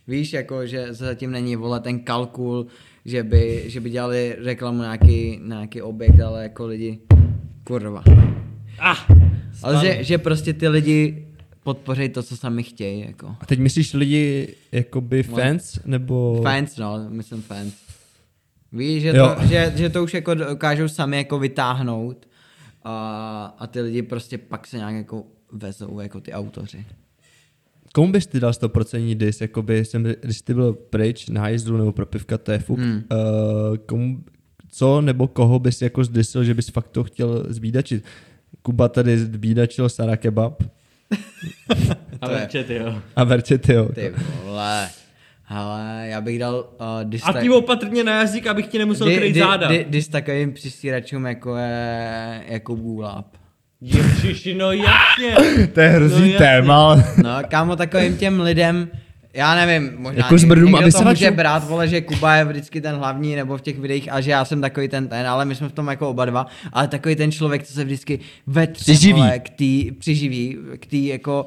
Víš, 0.08 0.32
jako, 0.32 0.66
že 0.66 0.94
zatím 0.94 1.30
není 1.30 1.56
vole 1.56 1.80
ten 1.80 2.00
kalkul, 2.00 2.66
že 3.04 3.22
by, 3.22 3.64
že 3.66 3.80
by 3.80 3.90
dělali 3.90 4.36
reklamu 4.44 4.78
na 4.78 4.84
nějaký, 4.84 5.40
na 5.42 5.56
nějaký 5.56 5.82
objekt, 5.82 6.20
ale 6.20 6.42
jako 6.42 6.66
lidi, 6.66 6.98
kurva. 7.64 8.02
Ah, 8.78 8.96
Ale 9.62 9.86
že, 9.86 10.04
že 10.04 10.18
prostě 10.18 10.52
ty 10.52 10.68
lidi 10.68 11.23
podpoří 11.64 12.08
to, 12.08 12.22
co 12.22 12.36
sami 12.36 12.62
chtějí, 12.62 13.00
jako. 13.00 13.36
A 13.40 13.46
teď 13.46 13.58
myslíš 13.58 13.94
lidi 13.94 14.54
jakoby 14.72 15.22
fans, 15.22 15.78
nebo... 15.84 16.40
Fans, 16.42 16.76
no, 16.76 17.06
myslím 17.08 17.42
fans. 17.42 17.74
Víš, 18.72 19.02
že 19.02 19.08
Jo. 19.08 19.36
to, 19.40 19.46
že, 19.46 19.72
že 19.76 19.90
to 19.90 20.02
už 20.04 20.14
jako 20.14 20.34
dokážou 20.34 20.88
sami 20.88 21.16
jako 21.16 21.38
vytáhnout 21.38 22.28
a, 22.84 23.54
a 23.58 23.66
ty 23.66 23.80
lidi 23.80 24.02
prostě 24.02 24.38
pak 24.38 24.66
se 24.66 24.76
nějak 24.76 24.94
jako 24.94 25.24
vezou 25.52 26.00
jako 26.00 26.20
ty 26.20 26.32
autoři. 26.32 26.84
Komu 27.92 28.12
bys 28.12 28.26
ty 28.26 28.40
dal 28.40 28.50
100% 28.50 29.16
dis, 29.16 29.40
jakoby 29.40 29.84
jsem, 29.84 30.02
když 30.02 30.42
ty 30.42 30.54
byl 30.54 30.72
pryč 30.72 31.28
na 31.28 31.40
hajzlu 31.40 31.76
nebo 31.76 31.92
pro 31.92 32.06
pivka, 32.06 32.38
to 32.38 32.52
je 32.52 32.58
fuk. 32.58 32.78
Hmm. 32.78 32.96
Uh, 32.96 33.76
komu, 33.76 34.24
co 34.68 35.00
nebo 35.00 35.28
koho 35.28 35.58
bys 35.58 35.82
jako 35.82 36.04
zdisil, 36.04 36.44
že 36.44 36.54
bys 36.54 36.68
fakt 36.68 36.88
to 36.88 37.04
chtěl 37.04 37.46
zbídačit? 37.48 38.04
Kuba 38.62 38.88
tady 38.88 39.18
zbídačil 39.18 39.88
Sara 39.88 40.16
Kebab 40.16 40.62
a 42.20 42.28
jo. 42.74 42.94
a 43.16 43.24
Verčety, 43.24 43.72
jo. 43.72 43.88
Ty 43.94 44.14
vole. 44.44 44.88
Ale 45.48 46.04
já 46.08 46.20
bych 46.20 46.38
dal 46.38 46.54
uh, 46.80 46.86
dis, 47.04 47.22
A 47.24 47.40
tím 47.40 47.52
opatrně 47.52 48.04
na 48.04 48.18
jazyk, 48.18 48.46
abych 48.46 48.66
ti 48.66 48.78
nemusel 48.78 49.08
di, 49.08 49.16
kryt 49.16 49.34
di, 49.34 49.40
záda. 49.40 49.68
di, 49.68 49.86
dis 49.88 50.08
takovým 50.08 50.52
přistíračům 50.52 51.26
jako 51.26 51.56
je 51.56 52.42
jako 52.48 52.74
Gulab. 52.74 53.26
Ježiši, 53.80 54.54
no 54.54 54.72
jasně. 54.72 55.36
To 55.74 55.80
je 55.80 55.88
hrozný 55.88 56.18
No 56.20 56.24
jasně. 56.26 56.38
téma. 56.38 56.96
No, 57.22 57.30
kámo, 57.48 57.76
takovým 57.76 58.16
těm 58.16 58.40
lidem, 58.40 58.88
já 59.34 59.54
nevím, 59.54 59.92
možná 59.98 60.24
Jako 60.24 60.38
zmrdům 60.38 60.72
někdo 60.72 60.88
a 60.88 61.02
to 61.02 61.08
může 61.08 61.30
brát, 61.30 61.68
vole, 61.68 61.88
že 61.88 62.00
Kuba 62.00 62.36
je 62.36 62.44
vždycky 62.44 62.80
ten 62.80 62.96
hlavní, 62.96 63.36
nebo 63.36 63.56
v 63.56 63.60
těch 63.60 63.78
videích, 63.78 64.12
a 64.12 64.20
že 64.20 64.30
já 64.30 64.44
jsem 64.44 64.60
takový 64.60 64.88
ten 64.88 65.08
ten, 65.08 65.26
ale 65.26 65.44
my 65.44 65.54
jsme 65.54 65.68
v 65.68 65.72
tom 65.72 65.88
jako 65.88 66.10
oba 66.10 66.24
dva, 66.24 66.46
ale 66.72 66.88
takový 66.88 67.16
ten 67.16 67.32
člověk, 67.32 67.62
co 67.62 67.72
se 67.72 67.84
vždycky 67.84 68.20
vetře, 68.46 68.84
Přiživí. 68.84 69.12
vole, 69.20 69.38
k 69.38 69.50
tý, 69.50 69.92
přiživí, 69.98 70.58
k 70.80 70.86
tý 70.86 71.06
jako 71.06 71.46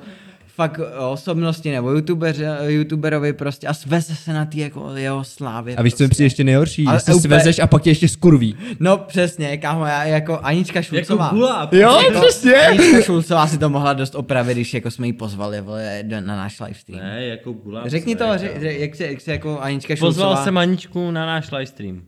fakt 0.57 0.79
osobnosti 1.09 1.71
nebo 1.71 1.91
youtuber, 1.91 2.35
youtuberovi 2.67 3.33
prostě 3.33 3.67
a 3.67 3.73
sveze 3.73 4.15
se 4.15 4.33
na 4.33 4.45
tý 4.45 4.57
jako 4.59 4.95
jeho 4.95 5.23
slávě. 5.23 5.75
A 5.75 5.81
víš, 5.81 5.93
co 5.93 6.03
mi 6.03 6.07
prostě. 6.07 6.13
přijde 6.15 6.25
ještě 6.25 6.43
nejhorší? 6.43 6.85
Ale 6.85 6.95
Že 6.95 6.99
se 6.99 7.13
úplně- 7.13 7.21
svezeš 7.21 7.59
a 7.59 7.67
pak 7.67 7.81
tě 7.81 7.89
ještě 7.89 8.07
skurví. 8.07 8.55
No 8.79 8.97
přesně, 8.97 9.57
kámo, 9.57 9.85
já 9.85 10.03
jako 10.03 10.39
Anička 10.43 10.79
Jako 10.79 10.87
Šulcová. 10.95 11.29
gulák. 11.29 11.73
Jo, 11.73 12.01
Jako 12.07 12.21
přesně. 12.21 12.53
Anička 12.55 13.01
Šulcová 13.01 13.47
si 13.47 13.57
to 13.57 13.69
mohla 13.69 13.93
dost 13.93 14.15
opravit, 14.15 14.53
když 14.53 14.73
jako 14.73 14.91
jsme 14.91 15.07
ji 15.07 15.13
pozvali 15.13 15.61
vole, 15.61 16.03
na 16.09 16.19
náš 16.35 16.59
livestream. 16.59 17.01
Ne, 17.03 17.25
jako 17.25 17.51
gulák. 17.51 17.87
Řekni 17.87 18.15
to, 18.15 18.23
jako. 18.23 18.37
řek, 18.37 18.61
řek, 18.61 18.79
jak, 18.79 18.95
se, 18.95 19.05
jak 19.07 19.21
se 19.21 19.31
jako 19.31 19.59
Anička 19.59 19.95
Šulcová... 19.95 20.25
Pozval 20.27 20.43
jsem 20.43 20.57
Aničku 20.57 21.11
na 21.11 21.25
náš 21.25 21.51
livestream. 21.51 22.01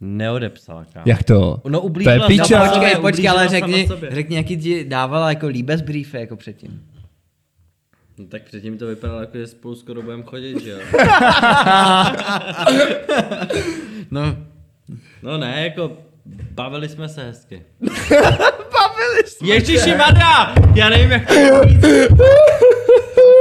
Neodepsala, 0.00 0.84
kámo. 0.92 1.04
Jak 1.06 1.22
to? 1.22 1.60
No 1.68 1.70
to 1.70 1.76
je 1.76 1.80
ublížila 1.90 2.26
piča. 2.26 2.44
sama 2.44 2.64
No, 2.66 2.70
počkej, 2.72 2.96
počkej, 3.00 3.28
ale 3.28 3.46
ublížila 3.46 3.60
řekni, 3.60 3.88
řekni, 4.10 4.36
jaký 4.36 4.56
ti 4.56 4.84
dávala 4.84 5.28
jako 5.28 5.46
líbez 5.46 5.80
briefy 5.80 6.16
jako 6.16 6.36
předtím. 6.36 6.82
No, 8.20 8.26
tak 8.26 8.42
předtím 8.42 8.78
to 8.78 8.86
vypadalo 8.86 9.20
jako, 9.20 9.38
že 9.38 9.46
spolu 9.46 9.74
skoro 9.74 10.02
budeme 10.02 10.22
chodit, 10.22 10.60
že 10.60 10.70
jo? 10.70 10.78
No, 14.10 14.36
No 15.22 15.38
ne, 15.38 15.64
jako 15.64 15.98
bavili 16.50 16.88
jsme 16.88 17.08
se 17.08 17.24
hezky. 17.24 17.62
bavili 18.72 19.26
jsme 19.26 19.48
Ježiši 19.48 19.94
Madra! 19.96 20.54
Já 20.74 20.88
nevím, 20.90 21.10
jak 21.10 21.26
to 21.28 21.34
říct. 21.68 21.84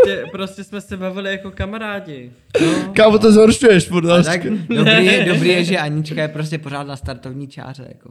Prostě, 0.03 0.25
prostě 0.31 0.63
jsme 0.63 0.81
se 0.81 0.97
bavili 0.97 1.31
jako 1.31 1.51
kamarádi. 1.51 2.31
No. 2.61 2.93
Kámo, 2.93 3.19
to 3.19 3.31
zhoršuješ, 3.31 3.89
a 3.91 4.23
tak 4.23 4.43
dobrý, 4.69 5.05
je, 5.05 5.25
dobrý 5.25 5.49
je, 5.49 5.63
že 5.63 5.77
Anička 5.77 6.21
je 6.21 6.27
prostě 6.27 6.57
pořád 6.57 6.87
na 6.87 6.95
startovní 6.95 7.47
čáře, 7.47 7.85
jako. 7.87 8.09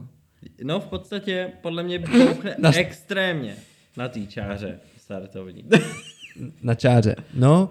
no 0.63 0.79
v 0.79 0.85
podstatě 0.85 1.49
podle 1.61 1.83
mě 1.83 1.99
bouchne 1.99 2.55
Na- 2.57 2.77
extrémně 2.77 3.55
na 3.97 4.07
té 4.07 4.19
čáře 4.25 4.79
startovní. 4.97 5.65
Na 6.61 6.75
čáře. 6.75 7.15
No, 7.33 7.69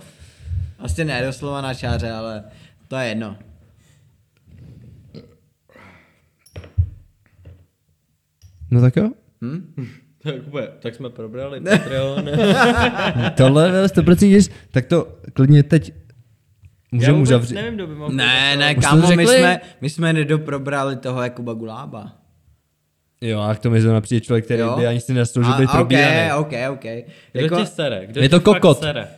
Vlastně 0.79 1.05
ne 1.05 1.23
doslova 1.27 1.61
na 1.61 1.75
čáře, 1.75 2.11
ale 2.11 2.45
to 2.89 2.97
je 2.97 3.09
jedno. 3.09 3.37
no 8.71 8.81
tak 8.81 8.97
jo. 8.97 9.11
tak, 10.23 10.35
úplně, 10.47 10.67
tak 10.81 10.95
jsme 10.95 11.11
probrali 11.11 11.61
Patreon. 11.61 12.25
Tohle 13.37 13.69
je 13.69 13.87
100% 13.87 14.15
dis, 14.37 14.51
tak 14.71 14.87
to 14.87 15.19
klidně 15.33 15.63
teď 15.63 15.93
Já 16.93 16.97
můžeme 16.97 17.19
uzavřít. 17.19 17.55
nevím, 17.55 17.75
kdo 17.75 17.87
by 17.87 17.95
mohl 17.95 18.13
Ne, 18.15 18.57
ne, 18.57 18.75
kámo, 18.75 19.01
my 19.03 19.07
řekli? 19.07 19.27
jsme, 19.39 19.61
my 19.81 19.91
jsme 19.91 20.13
nedoprobrali 20.13 20.97
toho 20.97 21.23
Jakuba 21.23 21.53
Gulába. 21.55 22.13
Jo, 23.21 23.41
a 23.41 23.55
k 23.55 23.59
tomu 23.59 23.75
je 23.75 23.81
zrovna 23.83 24.01
přijde 24.01 24.21
člověk, 24.21 24.45
který 24.45 24.61
Jo. 24.61 24.77
by 24.77 24.87
ani 24.87 25.01
si 25.01 25.15
nesloužil 25.15 25.55
být 25.59 25.71
probíraný. 25.71 26.33
Ok, 26.33 26.47
ok, 26.47 26.53
ok. 26.71 26.85
Kdo 27.33 27.45
Jako, 27.45 27.57
tě 27.57 27.67
sere? 27.67 28.07
Kdo 28.07 28.21
Je 28.21 28.29
to 28.29 28.41
kokot. 28.41 28.79
Sere? 28.79 29.09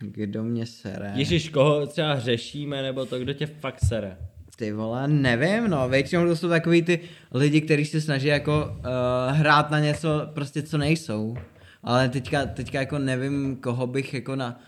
kdo 0.00 0.42
mě 0.44 0.66
sere? 0.66 1.12
Ježíš, 1.14 1.48
koho 1.48 1.86
třeba 1.86 2.20
řešíme, 2.20 2.82
nebo 2.82 3.06
to, 3.06 3.18
kdo 3.18 3.32
tě 3.32 3.46
fakt 3.46 3.80
sere? 3.84 4.16
Ty 4.56 4.72
vole, 4.72 5.08
nevím, 5.08 5.70
no, 5.70 5.88
většinou 5.88 6.26
to 6.26 6.36
jsou 6.36 6.48
takový 6.48 6.82
ty 6.82 7.00
lidi, 7.34 7.60
kteří 7.60 7.84
se 7.84 8.00
snaží 8.00 8.26
jako 8.28 8.64
uh, 8.78 9.36
hrát 9.36 9.70
na 9.70 9.80
něco 9.80 10.08
prostě, 10.34 10.62
co 10.62 10.78
nejsou. 10.78 11.36
Ale 11.82 12.08
teďka, 12.08 12.46
teďka 12.46 12.80
jako 12.80 12.98
nevím, 12.98 13.56
koho 13.56 13.86
bych 13.86 14.14
jako 14.14 14.36
na, 14.36 14.60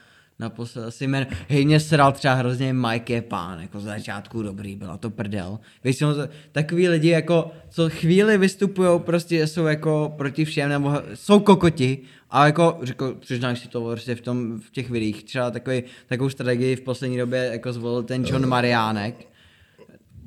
naposled 0.43 0.85
asi 0.87 1.05
jmen. 1.05 1.27
Hej, 1.49 1.65
mě 1.65 1.81
sral 1.81 2.13
třeba 2.13 2.35
hrozně 2.35 2.73
Mike 2.73 3.13
je 3.13 3.23
pán, 3.23 3.61
jako 3.61 3.81
z 3.81 3.85
začátku 3.85 4.43
dobrý, 4.43 4.77
byla 4.77 4.97
to 4.97 5.11
prdel. 5.11 5.59
Většinou 5.85 6.11
takový 6.53 6.89
lidi 6.89 7.09
jako, 7.09 7.51
co 7.69 7.91
chvíli 7.91 8.39
vystupují, 8.39 8.89
prostě 9.01 9.47
jsou 9.47 9.67
jako 9.67 10.15
proti 10.17 10.45
všem, 10.45 10.69
nebo 10.69 10.93
jsou 11.15 11.41
kokoti, 11.41 11.99
a 12.31 12.47
jako, 12.47 12.79
řekl, 12.83 13.15
přiznáš 13.21 13.59
si 13.59 13.69
to 13.69 13.85
prostě 13.85 14.15
v, 14.15 14.21
tom, 14.21 14.61
v 14.61 14.71
těch 14.71 14.91
videích, 14.91 15.25
třeba 15.25 15.51
takový, 15.51 15.83
takovou 16.07 16.31
strategii 16.31 16.77
v 16.77 16.81
poslední 16.81 17.19
době 17.19 17.49
jako 17.53 17.73
zvolil 17.73 18.03
ten 18.03 18.25
John 18.27 18.47
Mariánek, 18.47 19.15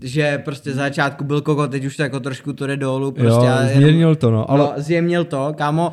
že 0.01 0.37
prostě 0.37 0.71
za 0.73 0.81
začátku 0.81 1.23
byl 1.23 1.41
kokot, 1.41 1.71
teď 1.71 1.85
už 1.85 1.97
to 1.97 2.03
jako 2.03 2.19
trošku 2.19 2.53
to 2.53 2.67
jde 2.67 2.77
dolů. 2.77 3.11
Prostě 3.11 3.45
Jo, 3.47 3.57
zmírnil 3.75 4.15
to, 4.15 4.31
no, 4.31 4.51
ale- 4.51 4.59
No, 4.59 4.73
zjemnil 4.77 5.23
to, 5.23 5.53
kámo. 5.57 5.91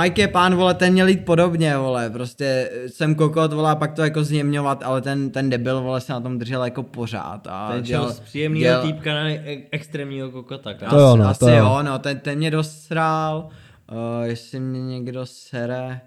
Mike 0.00 0.22
je 0.22 0.28
pán, 0.28 0.54
vole, 0.54 0.74
ten 0.74 0.92
měl 0.92 1.08
jít 1.08 1.24
podobně, 1.24 1.76
vole, 1.76 2.10
prostě 2.10 2.70
jsem 2.86 3.14
kokot, 3.14 3.52
vole, 3.52 3.70
a 3.70 3.74
pak 3.74 3.92
to 3.92 4.02
jako 4.02 4.24
zjemňovat, 4.24 4.82
ale 4.82 5.00
ten, 5.00 5.30
ten 5.30 5.50
debil, 5.50 5.80
vole, 5.80 6.00
se 6.00 6.12
na 6.12 6.20
tom 6.20 6.38
držel 6.38 6.64
jako 6.64 6.82
pořád. 6.82 7.46
A 7.50 7.72
Ten 7.72 7.84
šel 7.84 8.10
z 8.12 8.20
příjemného 8.20 8.60
dělal- 8.62 8.82
týpka 8.82 9.14
na 9.14 9.30
e- 9.30 9.62
extrémního 9.70 10.30
kokota. 10.30 10.74
kámo. 10.74 10.90
To 10.90 10.98
jo, 10.98 11.16
no, 11.16 11.28
asi 11.28 11.38
to 11.40 11.48
jo. 11.48 11.56
jo, 11.56 11.82
no, 11.82 11.98
ten, 11.98 12.18
ten 12.20 12.38
mě 12.38 12.50
dosral, 12.50 13.48
uh, 13.92 14.22
jestli 14.26 14.60
mě 14.60 14.80
někdo 14.80 15.26
sere, 15.26 16.00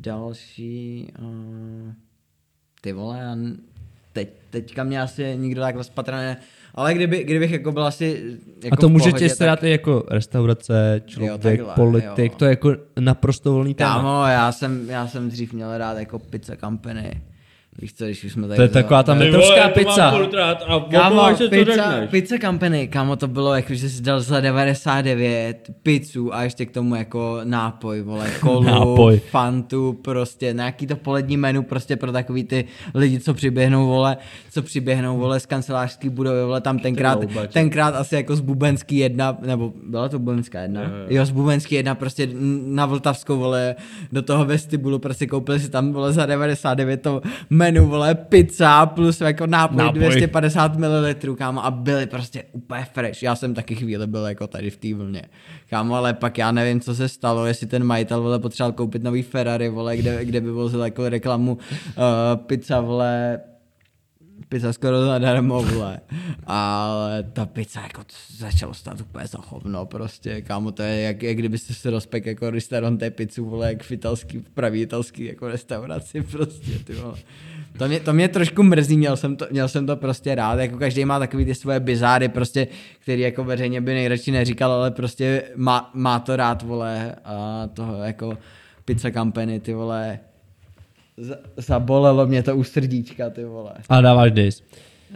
další, 0.00 1.12
uh, 1.18 1.92
ty 2.80 2.92
vole, 2.92 3.36
teď, 4.12 4.28
teďka 4.50 4.84
mě 4.84 5.02
asi 5.02 5.36
nikdo 5.36 5.60
takhle 5.60 5.84
spatrá 5.84 6.16
ne. 6.16 6.36
Ale 6.74 6.94
kdyby, 6.94 7.24
kdybych 7.24 7.50
jako 7.50 7.72
byl 7.72 7.86
asi 7.86 8.22
jako 8.64 8.74
A 8.74 8.76
to 8.76 8.88
můžete 8.88 9.10
pohodě, 9.10 9.28
stát 9.28 9.62
i 9.64 9.70
jako 9.70 10.04
restaurace, 10.10 11.02
člověk, 11.06 11.40
takhle, 11.40 11.74
politik, 11.74 12.32
jo. 12.32 12.38
to 12.38 12.44
je 12.44 12.50
jako 12.50 12.72
naprosto 13.00 13.52
volný 13.52 13.74
téma. 13.74 13.94
Kámo, 13.94 14.26
já 14.26 14.52
jsem, 14.52 14.90
já 14.90 15.06
jsem 15.08 15.28
dřív 15.28 15.52
měl 15.52 15.78
rád 15.78 15.98
jako 15.98 16.18
pizza 16.18 16.56
company. 16.56 17.20
Víš 17.78 17.94
co, 17.94 18.04
když 18.04 18.24
už 18.24 18.32
jsme 18.32 18.48
tady... 18.48 18.56
To 18.56 18.62
je 18.62 18.68
taková 18.68 19.02
ta 19.02 19.14
metrovská 19.14 19.68
pizza. 19.68 20.14
Kámo, 20.90 21.22
pizza, 21.50 22.06
pizza 22.10 22.36
company, 22.40 22.88
kámo, 22.88 23.16
to 23.16 23.28
bylo 23.28 23.54
jako, 23.54 23.74
že 23.74 23.88
jsi 23.90 24.02
dal 24.02 24.20
za 24.20 24.40
99 24.40 25.70
pizzu 25.82 26.34
a 26.34 26.42
ještě 26.42 26.66
k 26.66 26.70
tomu 26.70 26.94
jako 26.94 27.40
nápoj, 27.44 28.00
vole, 28.02 28.30
kolu, 28.40 28.62
Nápoj. 28.62 29.18
fantu, 29.30 29.98
prostě 30.02 30.52
nějaký 30.52 30.86
to 30.86 30.96
polední 30.96 31.36
menu 31.36 31.62
prostě 31.62 31.96
pro 31.96 32.12
takový 32.12 32.44
ty 32.44 32.64
lidi, 32.94 33.20
co 33.20 33.34
přiběhnou, 33.34 33.86
vole, 33.86 34.16
co 34.50 34.62
přiběhnou, 34.62 35.18
vole, 35.18 35.40
z 35.40 35.46
kancelářský 35.46 36.08
budovy, 36.08 36.42
vole, 36.42 36.60
tam 36.60 36.78
tenkrát, 36.78 37.18
tenkrát 37.52 37.94
asi 37.94 38.14
jako 38.14 38.36
z 38.36 38.40
Bubenský 38.40 38.96
jedna, 38.96 39.38
nebo 39.40 39.72
byla 39.86 40.08
to 40.08 40.18
Bubenská 40.18 40.60
jedna? 40.60 40.82
Jo, 40.82 40.88
jo. 41.08 41.26
z 41.26 41.30
Bubenský 41.30 41.74
jedna 41.74 41.94
prostě 41.94 42.28
na 42.64 42.86
Vltavskou, 42.86 43.38
vole, 43.38 43.74
do 44.12 44.22
toho 44.22 44.44
vestibulu 44.44 44.98
prostě 44.98 45.26
koupili 45.26 45.60
si 45.60 45.70
tam, 45.70 45.92
vole, 45.92 46.12
za 46.12 46.26
99 46.26 47.02
to 47.02 47.22
menu, 47.60 47.86
vole, 47.86 48.14
pizza 48.14 48.86
plus 48.86 49.20
jako 49.20 49.46
nápoj, 49.46 49.76
Nápoj. 49.76 50.00
nápoj. 50.00 50.10
250 50.10 50.76
ml, 50.76 51.34
kámo, 51.36 51.64
a 51.64 51.70
byly 51.70 52.06
prostě 52.06 52.44
úplně 52.52 52.84
fresh. 52.92 53.22
Já 53.22 53.36
jsem 53.36 53.54
taky 53.54 53.74
chvíli 53.74 54.06
byl 54.06 54.26
jako 54.26 54.46
tady 54.46 54.70
v 54.70 54.76
té 54.76 54.94
vlně. 54.94 55.22
Kámo, 55.70 55.94
ale 55.94 56.14
pak 56.14 56.38
já 56.38 56.52
nevím, 56.52 56.80
co 56.80 56.94
se 56.94 57.08
stalo, 57.08 57.46
jestli 57.46 57.66
ten 57.66 57.84
majitel, 57.84 58.22
vole, 58.22 58.38
potřeboval 58.38 58.72
koupit 58.72 59.02
nový 59.02 59.22
Ferrari, 59.22 59.68
vole, 59.68 59.96
kde, 59.96 60.24
kde 60.24 60.40
by 60.40 60.50
vozil 60.50 60.80
jako 60.84 61.08
reklamu 61.08 61.52
uh, 61.52 61.60
pizza, 62.46 62.80
vole, 62.80 63.40
pizza 64.48 64.72
skoro 64.72 65.04
zadarmo, 65.04 65.62
vole. 65.62 66.00
Ale 66.46 67.22
ta 67.22 67.46
pizza 67.46 67.80
jako 67.80 68.04
to 68.04 68.14
začalo 68.36 68.74
stát 68.74 69.00
úplně 69.00 69.26
za 69.26 69.38
hovno 69.48 69.86
prostě, 69.86 70.42
kámo, 70.42 70.72
to 70.72 70.82
je 70.82 71.00
jak, 71.00 71.22
jak 71.22 71.36
kdybyste 71.36 71.74
se 71.74 71.90
rozpek 71.90 72.26
jako 72.26 72.50
restaurante 72.50 73.10
pizzu, 73.10 73.44
vole, 73.44 73.68
jak 73.68 73.82
v 73.82 73.90
italský, 73.92 74.38
v 74.38 74.50
pravý 74.50 74.82
italský 74.82 75.24
jako 75.24 75.48
restauraci 75.48 76.22
prostě, 76.22 76.78
ty 76.84 76.92
vole. 76.94 77.14
To 77.78 77.88
mě, 77.88 78.00
to 78.00 78.12
mě 78.12 78.28
trošku 78.28 78.62
mrzí, 78.62 78.96
měl 78.96 79.16
jsem, 79.16 79.36
to, 79.36 79.46
měl 79.50 79.68
jsem 79.68 79.86
to 79.86 79.96
prostě 79.96 80.34
rád, 80.34 80.60
jako 80.60 80.78
každý 80.78 81.04
má 81.04 81.18
takový 81.18 81.44
ty 81.44 81.54
svoje 81.54 81.80
bizáry, 81.80 82.28
prostě, 82.28 82.66
který 82.98 83.22
jako 83.22 83.44
veřejně 83.44 83.80
by 83.80 83.94
nejradši 83.94 84.30
neříkal, 84.30 84.72
ale 84.72 84.90
prostě 84.90 85.42
má, 85.56 85.90
má 85.94 86.18
to 86.18 86.36
rád, 86.36 86.62
vole, 86.62 87.14
a 87.24 87.68
toho 87.74 87.96
jako 88.02 88.38
pizza 88.84 89.10
company, 89.10 89.60
ty 89.60 89.74
vole, 89.74 90.18
Z- 91.16 91.38
zabolelo 91.56 92.26
mě 92.26 92.42
to 92.42 92.56
u 92.56 92.64
srdíčka, 92.64 93.30
ty 93.30 93.44
vole. 93.44 93.72
A 93.88 94.00
dáváš 94.00 94.32
dis. 94.32 94.62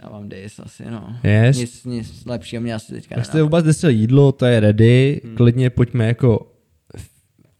Já 0.03 0.09
vám 0.09 0.29
dis 0.29 0.59
asi, 0.59 0.83
no. 0.91 1.15
Yes. 1.23 1.57
Nic, 1.57 1.85
nic 1.85 2.25
lepšího 2.25 2.61
mě 2.61 2.73
asi 2.73 2.93
teďka 2.93 3.15
Jak 3.15 3.25
jste 3.25 3.43
vůbec 3.43 3.65
desil 3.65 3.89
jídlo, 3.89 4.31
to 4.31 4.45
je 4.45 4.59
ready, 4.59 5.21
hmm. 5.23 5.35
klidně 5.35 5.69
pojďme 5.69 6.07
jako 6.07 6.51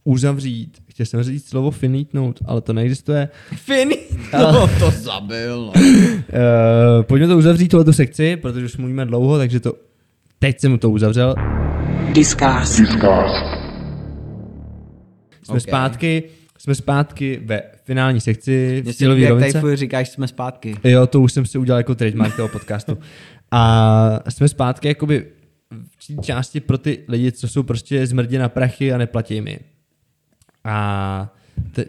uzavřít. 0.04 0.85
Chtěl 0.96 1.06
jsem 1.06 1.24
říct 1.24 1.50
slovo 1.50 1.72
finitnout, 1.72 2.40
ale 2.46 2.62
to 2.62 2.74
neexistuje. 2.74 3.30
Fini, 3.56 3.98
no, 4.34 4.68
to 4.80 4.92
zabil, 4.92 5.62
no. 5.66 5.74
Uh, 5.82 5.82
pojďme 7.02 7.28
to 7.28 7.38
uzavřít, 7.38 7.68
tohleto 7.68 7.94
sekci, 7.94 8.36
protože 8.36 8.66
už 8.66 8.78
mluvíme 8.78 9.06
dlouho, 9.06 9.38
takže 9.38 9.60
to 9.60 9.74
teď 10.40 10.60
jsem 10.60 10.72
mu 10.72 10.78
to 10.78 10.90
uzavřel. 10.90 11.36
Discast. 12.14 12.74
Jsme 15.44 15.56
Ok. 15.56 15.62
zpátky, 15.62 16.24
jsme 16.58 16.76
zpátky 16.76 17.42
ve 17.46 17.62
finální 17.84 18.22
sekci 18.22 18.84
v 18.86 18.94
cílové 18.94 19.16
líbí, 19.16 19.24
jak 19.24 19.40
tady 19.40 19.52
rovince. 19.52 19.78
říkáš, 19.78 20.10
jsme 20.10 20.28
zpátky. 20.28 20.76
Jo, 20.84 21.08
to 21.08 21.22
už 21.22 21.34
jsem 21.34 21.46
si 21.46 21.58
udělal 21.58 21.80
jako 21.80 21.96
trademark 21.96 22.36
toho 22.36 22.48
podcastu. 22.48 22.98
A 23.52 24.20
jsme 24.30 24.48
zpátky 24.48 24.88
jakoby 24.88 25.26
v 26.00 26.22
části 26.22 26.60
pro 26.60 26.78
ty 26.78 27.00
lidi, 27.08 27.32
co 27.32 27.48
jsou 27.48 27.64
prostě 27.64 28.08
zmrdě 28.08 28.40
na 28.40 28.50
prachy 28.50 28.94
a 28.94 28.98
neplatí 28.98 29.42
mi. 29.42 29.60
A 30.66 31.34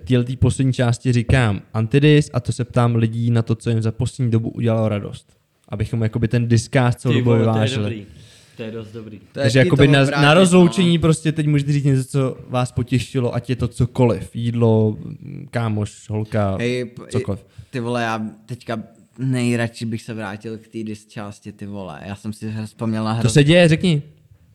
téhle 0.04 0.24
tý 0.24 0.36
poslední 0.36 0.72
části 0.72 1.12
říkám 1.12 1.60
antidis 1.74 2.30
a 2.32 2.40
to 2.40 2.52
se 2.52 2.64
ptám 2.64 2.96
lidí 2.96 3.30
na 3.30 3.42
to, 3.42 3.54
co 3.54 3.70
jim 3.70 3.82
za 3.82 3.92
poslední 3.92 4.30
dobu 4.30 4.50
udělalo 4.50 4.88
radost. 4.88 5.36
Abychom 5.68 6.02
jakoby 6.02 6.28
ten 6.28 6.48
diskář 6.48 6.94
celou 6.96 7.14
dobu 7.14 7.32
vyvážili. 7.34 8.06
To 8.56 8.62
je 8.62 8.70
dost 8.70 8.92
dobrý. 8.92 9.18
To 9.32 9.40
je 9.40 9.42
Takže 9.42 9.58
jakoby 9.58 9.86
to 9.86 9.92
na, 9.92 10.02
obrátit, 10.02 10.22
na 10.22 10.34
rozloučení 10.34 10.96
no. 10.96 11.00
prostě 11.00 11.32
teď 11.32 11.46
můžete 11.46 11.72
říct 11.72 11.84
něco, 11.84 12.04
co 12.04 12.36
vás 12.48 12.72
potěšilo, 12.72 13.34
ať 13.34 13.50
je 13.50 13.56
to 13.56 13.68
cokoliv. 13.68 14.36
Jídlo, 14.36 14.96
kámoš, 15.50 16.10
holka, 16.10 16.56
Hej, 16.60 16.84
p- 16.84 17.02
cokoliv. 17.10 17.46
Ty 17.70 17.80
vole, 17.80 18.02
já 18.02 18.22
teďka 18.46 18.82
nejradši 19.18 19.86
bych 19.86 20.02
se 20.02 20.14
vrátil 20.14 20.58
k 20.58 20.68
té 20.68 20.82
dis 20.82 21.06
části, 21.06 21.52
ty 21.52 21.66
vole. 21.66 22.00
Já 22.06 22.14
jsem 22.16 22.32
si 22.32 22.52
vzpomněl 22.64 23.04
na 23.04 23.14
To 23.14 23.20
hroz... 23.20 23.32
se 23.32 23.44
děje, 23.44 23.68
řekni. 23.68 24.02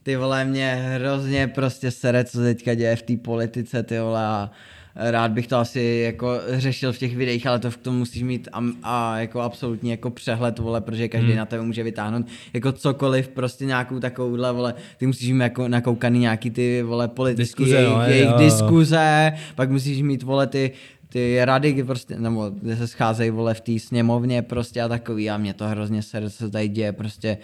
Ty 0.04 0.16
vole, 0.16 0.46
mě 0.46 0.76
hrozně 0.76 1.48
prostě 1.48 1.92
sere, 1.92 2.24
co 2.24 2.38
se 2.38 2.44
teďka 2.44 2.74
děje 2.74 2.96
v 2.96 3.02
té 3.02 3.18
politice, 3.18 3.84
ty 3.84 4.00
vole, 4.00 4.26
a 4.26 4.52
rád 4.96 5.32
bych 5.32 5.48
to 5.48 5.58
asi 5.58 6.02
jako 6.06 6.40
řešil 6.50 6.94
v 6.94 6.98
těch 6.98 7.16
videích, 7.16 7.48
ale 7.48 7.60
to 7.60 7.72
v 7.72 7.78
tom 7.78 7.98
musíš 7.98 8.24
mít 8.24 8.48
a, 8.54 8.64
a 8.84 9.18
jako 9.20 9.42
absolutní 9.42 9.90
jako 9.90 10.10
přehled, 10.10 10.60
vole, 10.60 10.82
protože 10.82 11.08
každý 11.08 11.28
hmm. 11.28 11.38
na 11.38 11.46
tebe 11.46 11.64
může 11.64 11.84
vytáhnout 11.84 12.26
jako 12.54 12.72
cokoliv, 12.72 13.28
prostě 13.28 13.66
nějakou 13.66 14.00
takovouhle, 14.00 14.52
vole, 14.52 14.74
ty 14.98 15.08
musíš 15.08 15.32
mít 15.32 15.40
jako 15.40 15.68
nakoukaný 15.68 16.20
nějaký 16.20 16.50
ty, 16.50 16.84
vole, 16.84 17.08
politické 17.08 17.64
Diskuze, 17.64 17.76
jejich, 17.76 17.90
no, 17.90 18.02
jejich 18.02 18.30
jo. 18.30 18.38
diskuze, 18.38 19.32
pak 19.56 19.72
musíš 19.72 20.02
mít, 20.02 20.24
vole, 20.24 20.48
ty, 20.48 20.72
ty 21.10 21.46
rady, 21.46 21.72
kdy 21.72 21.84
prostě, 21.84 22.16
nebo 22.20 22.52
kde 22.62 22.78
se 22.78 22.88
scházejí, 22.88 23.30
vole, 23.30 23.54
v 23.54 23.62
té 23.62 23.80
sněmovně 23.80 24.42
prostě 24.42 24.82
a 24.82 24.88
takový 24.88 25.30
a 25.30 25.38
mě 25.38 25.54
to 25.54 25.68
hrozně 25.68 26.02
se 26.28 26.50
tady 26.52 26.68
děje, 26.68 26.92
prostě 26.92 27.38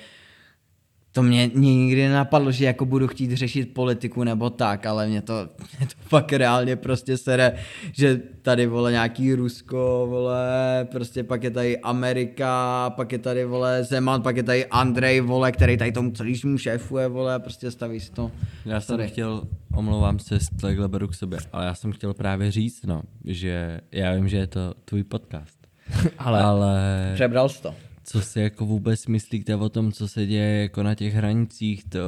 to 1.17 1.23
mě, 1.23 1.51
mě 1.53 1.75
nikdy 1.75 2.07
nenapadlo, 2.07 2.51
že 2.51 2.65
jako 2.65 2.85
budu 2.85 3.07
chtít 3.07 3.31
řešit 3.31 3.73
politiku 3.73 4.23
nebo 4.23 4.49
tak, 4.49 4.85
ale 4.85 5.07
mě 5.07 5.21
to, 5.21 5.33
mě 5.79 5.87
to 5.87 5.93
fakt 6.09 6.33
reálně 6.33 6.75
prostě 6.75 7.17
sere, 7.17 7.55
že 7.93 8.21
tady 8.41 8.67
vole 8.67 8.91
nějaký 8.91 9.33
Rusko, 9.33 10.05
vole, 10.09 10.87
prostě 10.91 11.23
pak 11.23 11.43
je 11.43 11.51
tady 11.51 11.77
Amerika, 11.77 12.89
pak 12.95 13.11
je 13.11 13.19
tady 13.19 13.45
vole 13.45 13.83
Zeman, 13.83 14.21
pak 14.21 14.37
je 14.37 14.43
tady 14.43 14.65
Andrej, 14.65 15.21
vole, 15.21 15.51
který 15.51 15.77
tady 15.77 15.91
tomu 15.91 16.11
celýmu 16.11 16.57
šéfuje, 16.57 17.07
vole, 17.07 17.39
prostě 17.39 17.71
staví 17.71 17.99
si 17.99 18.11
to. 18.11 18.31
Já 18.65 18.81
jsem 18.81 18.93
Sorry. 18.95 19.07
chtěl, 19.07 19.43
omlouvám 19.75 20.19
se, 20.19 20.39
z 20.39 20.49
takhle 20.61 20.87
beru 20.87 21.07
k 21.07 21.15
sobě, 21.15 21.39
ale 21.53 21.65
já 21.65 21.75
jsem 21.75 21.91
chtěl 21.91 22.13
právě 22.13 22.51
říct, 22.51 22.85
no, 22.85 23.01
že 23.25 23.81
já 23.91 24.13
vím, 24.13 24.27
že 24.27 24.37
je 24.37 24.47
to 24.47 24.73
tvůj 24.85 25.03
podcast, 25.03 25.67
ale, 26.17 26.41
ale 26.41 27.11
Přebral 27.13 27.49
jsi 27.49 27.61
to. 27.61 27.86
Co 28.09 28.21
si 28.21 28.39
jako 28.39 28.65
vůbec 28.65 29.07
myslíte 29.07 29.55
o 29.55 29.69
tom, 29.69 29.91
co 29.91 30.07
se 30.07 30.25
děje 30.25 30.61
jako 30.61 30.83
na 30.83 30.95
těch 30.95 31.13
hranicích 31.13 31.83
to 31.83 31.99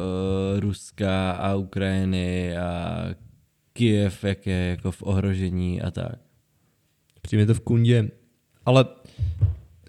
Ruska 0.59 1.31
a 1.31 1.55
Ukrajiny 1.55 2.57
a 2.57 3.05
Kiev, 3.73 4.23
jak 4.23 4.47
je 4.47 4.55
jako 4.55 4.91
v 4.91 5.03
ohrožení 5.03 5.81
a 5.81 5.91
tak. 5.91 6.15
Přijme 7.21 7.45
to 7.45 7.53
v 7.53 7.59
kundě. 7.59 8.09
Ale 8.65 8.85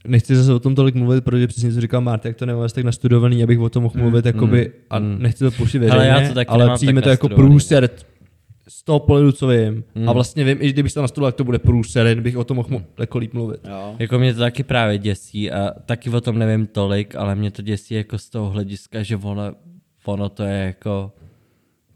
nechci 0.07 0.37
zase 0.37 0.53
o 0.53 0.59
tom 0.59 0.75
tolik 0.75 0.95
mluvit, 0.95 1.25
protože 1.25 1.47
přesně 1.47 1.73
co 1.73 1.81
říkal 1.81 2.01
Marta, 2.01 2.29
jak 2.29 2.37
to 2.37 2.47
nemám 2.47 2.65
asi 2.65 2.75
tak 2.75 2.85
nastudovaný, 2.85 3.43
abych 3.43 3.59
o 3.59 3.69
tom 3.69 3.83
mohl 3.83 4.01
mluvit, 4.01 4.27
jakoby, 4.27 4.73
a 4.91 4.99
mm. 4.99 5.17
nechci 5.23 5.45
to 5.45 5.51
pouštět 5.51 5.79
veřejně, 5.79 6.07
já 6.07 6.29
to 6.29 6.35
taky 6.35 6.49
ale 6.49 6.75
přijme 6.75 7.03
to 7.03 7.09
jako 7.09 7.29
průser 7.29 7.91
z 8.81 8.83
toho 8.83 8.99
pohledu, 9.01 9.33
co 9.33 9.47
vím. 9.49 9.85
Mm. 9.95 10.09
A 10.09 10.13
vlastně 10.13 10.45
vím, 10.45 10.59
i 10.61 10.73
kdybych 10.73 10.93
to 10.93 11.03
nastudoval, 11.03 11.29
jak 11.29 11.35
to 11.35 11.45
bude 11.45 11.59
průser, 11.59 12.07
jen 12.07 12.23
bych 12.23 12.37
o 12.37 12.45
tom 12.45 12.57
mohl 12.57 12.69
mo- 12.69 12.85
jako 12.99 13.19
líp 13.19 13.35
mluvit. 13.35 13.61
Jo. 13.69 13.95
Jako 13.99 14.19
mě 14.19 14.35
to 14.35 14.41
taky 14.41 14.63
právě 14.63 14.99
děsí 14.99 15.51
a 15.51 15.71
taky 15.87 16.11
o 16.11 16.21
tom 16.21 16.39
nevím 16.39 16.67
tolik, 16.67 17.15
ale 17.17 17.35
mě 17.35 17.51
to 17.51 17.63
děsí 17.63 17.95
jako 17.95 18.19
z 18.19 18.31
toho 18.31 18.51
hlediska, 18.51 19.03
že 19.03 19.17
ono, 19.17 19.53
ono 20.05 20.29
to 20.29 20.43
je 20.43 20.59
jako 20.59 21.13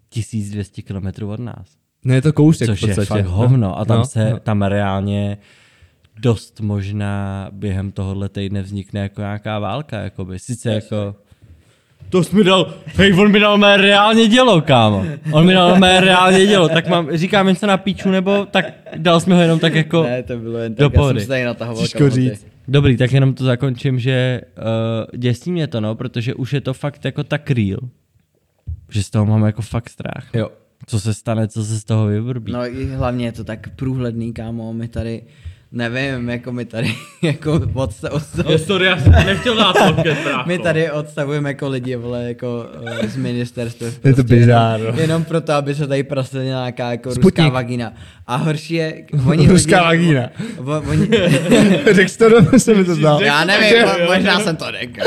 1200 0.09 0.83
km 0.83 1.25
od 1.29 1.41
nás. 1.41 1.77
Ne, 2.05 2.15
je 2.15 2.23
to 2.23 2.33
kousek 2.33 2.67
Což 2.69 2.79
v 2.83 2.87
podstatě. 2.87 3.01
je 3.19 3.23
fakt 3.23 3.27
hovno 3.33 3.79
a 3.79 3.85
tam, 3.85 3.99
No, 3.99 4.05
se, 4.05 4.31
no. 4.31 4.39
tam 4.41 4.63
reálně 4.63 5.39
dost 6.21 6.61
možná 6.61 7.49
během 7.53 7.93
tohohle 7.93 8.29
týdne 8.29 8.63
vznikne 8.63 9.01
jako 9.01 9.21
nějaká 9.21 9.59
válka, 9.59 10.01
jakoby. 10.01 10.39
Sice 10.39 10.75
jako... 10.75 11.17
To 12.09 12.25
jsi 12.25 12.37
mi 12.37 12.45
dal, 12.45 12.75
hej, 12.87 13.15
on 13.21 13.31
mi 13.33 13.41
dal 13.41 13.59
mé 13.59 13.77
reálně 13.77 14.29
dělo, 14.29 14.61
kámo. 14.61 15.05
On 15.33 15.47
mi 15.47 15.55
dal 15.55 15.79
mé 15.79 16.01
reálně 16.01 16.47
dělo, 16.47 16.69
tak 16.69 16.89
mám, 16.89 17.09
říkám 17.17 17.47
něco 17.47 17.67
na 17.67 17.77
píču, 17.77 18.11
nebo 18.11 18.47
tak 18.51 18.65
dal 18.97 19.21
jsi 19.21 19.31
mi 19.31 19.37
ho 19.37 19.43
jenom 19.43 19.59
tak 19.59 19.75
jako... 19.75 20.03
Ne, 20.03 20.23
to 20.23 20.37
bylo 20.37 20.59
jen 20.59 20.75
do 20.75 20.77
tak, 20.77 20.83
já 20.83 20.89
jsem 20.89 21.01
pohody. 21.01 21.21
se 21.21 21.29
tady 21.29 21.45
natahoval 21.45 21.83
Těžko 21.83 22.11
říct. 22.11 22.47
Dobrý, 22.69 22.97
tak 22.97 23.13
jenom 23.13 23.35
to 23.35 23.45
zakončím, 23.45 23.99
že 23.99 24.41
uh, 24.59 25.21
děsí 25.21 25.53
mě 25.53 25.67
to, 25.67 25.81
no, 25.81 25.95
protože 25.95 26.35
už 26.35 26.53
je 26.53 26.61
to 26.61 26.75
fakt 26.75 27.05
jako 27.05 27.25
tak 27.25 27.51
real, 27.51 27.81
že 28.91 29.03
z 29.03 29.11
toho 29.11 29.27
mám 29.27 29.45
jako 29.45 29.63
fakt 29.63 29.91
strach. 29.91 30.27
Jo. 30.35 30.51
Co 30.87 31.01
se 31.01 31.15
stane, 31.15 31.49
co 31.49 31.65
se 31.65 31.81
z 31.81 31.85
toho 31.85 32.07
vyvrbí. 32.07 32.53
No 32.53 32.67
i 32.67 32.87
hlavně 32.87 33.27
je 33.27 33.33
to 33.33 33.45
tak 33.45 33.69
průhledný, 33.77 34.33
kámo, 34.33 34.73
my 34.73 34.89
tady 34.89 35.23
Nevím, 35.75 36.29
jako 36.29 36.53
my 36.53 36.65
tady 36.65 36.95
jako 37.23 37.53
odsta- 37.59 38.09
odsta- 38.11 38.45
No 38.51 38.59
sorry, 38.59 38.87
já 38.87 38.99
jsem 38.99 39.13
nechtěl 39.13 39.57
dát 39.57 39.73
podcast, 39.95 40.21
brácho. 40.25 40.43
my 40.49 40.59
tady 40.59 40.91
odstavujeme 40.91 41.51
jako 41.51 41.69
lidi, 41.69 41.97
vole, 41.97 42.25
jako 42.25 42.67
uh, 43.03 43.07
z 43.09 43.17
ministerstva. 43.17 43.87
Je 44.05 44.15
to 44.15 44.23
bizár, 44.25 44.81
no. 44.81 45.01
Jenom 45.01 45.25
proto, 45.25 45.53
aby 45.53 45.75
se 45.75 45.87
tady 45.87 46.03
prosadila 46.03 46.45
nějaká 46.61 46.91
jako 46.91 47.11
Sputnik. 47.11 47.39
ruská 47.39 47.49
vagína. 47.49 47.93
A 48.27 48.37
horší 48.37 48.75
je, 48.75 49.05
oni 49.27 49.49
Ruská 49.49 49.77
lidi- 49.77 49.85
vagína. 49.85 50.31
Vo- 50.59 50.83
oni, 50.91 51.09
Řekl 51.93 52.09
jsi 52.09 52.19
to, 52.19 52.29
do 52.41 52.59
se 52.59 52.75
mi 52.75 52.85
to 52.85 52.95
zdal. 52.95 53.23
já 53.23 53.45
nevím, 53.45 53.73
mo- 53.83 54.07
možná 54.17 54.41
jsem 54.41 54.57
to 54.57 54.65
řekl. 54.81 55.01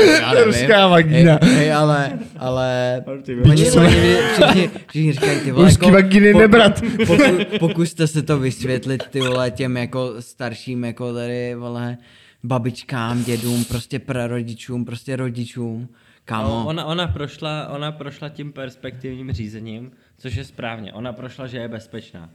Ruská 0.44 0.86
vagína. 0.88 1.38
Hej, 1.42 1.54
hej, 1.54 1.72
ale, 1.72 2.10
ale, 2.38 3.02
oni, 3.06 3.40
oni 3.50 3.64
všichni, 3.64 4.70
všichni 4.88 5.12
říkají, 5.12 5.40
ty 5.40 5.52
vole, 5.52 5.64
Ruský 5.68 5.84
jako, 5.86 5.94
vagíny 5.94 6.34
nebrat. 6.34 6.80
poku, 7.06 7.22
pokuste 7.58 8.06
se 8.06 8.22
to 8.22 8.38
vysvětlit, 8.38 9.02
ty 9.10 9.20
vole, 9.20 9.50
těm 9.50 9.76
jako 9.76 10.14
starším, 10.20 10.57
jako 10.66 11.14
tady, 11.14 11.54
vole, 11.54 11.98
babičkám, 12.44 13.24
dědům, 13.24 13.64
prostě 13.64 13.98
prarodičům, 13.98 14.84
prostě 14.84 15.16
rodičům. 15.16 15.88
Kámo, 16.24 16.48
No, 16.48 16.66
ona, 16.66 16.84
ona, 16.84 17.06
prošla, 17.06 17.68
ona 17.68 17.92
prošla 17.92 18.28
tím 18.28 18.52
perspektivním 18.52 19.32
řízením, 19.32 19.90
což 20.18 20.34
je 20.34 20.44
správně. 20.44 20.92
Ona 20.92 21.12
prošla, 21.12 21.46
že 21.46 21.58
je 21.58 21.68
bezpečná. 21.68 22.30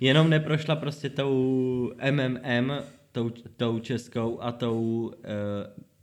Jenom 0.00 0.30
neprošla 0.30 0.76
prostě 0.76 1.10
tou 1.10 1.92
MMM, 2.10 2.72
tou, 3.12 3.30
tou 3.56 3.78
českou 3.78 4.42
a 4.42 4.52
tou 4.52 4.80
uh, 5.02 5.12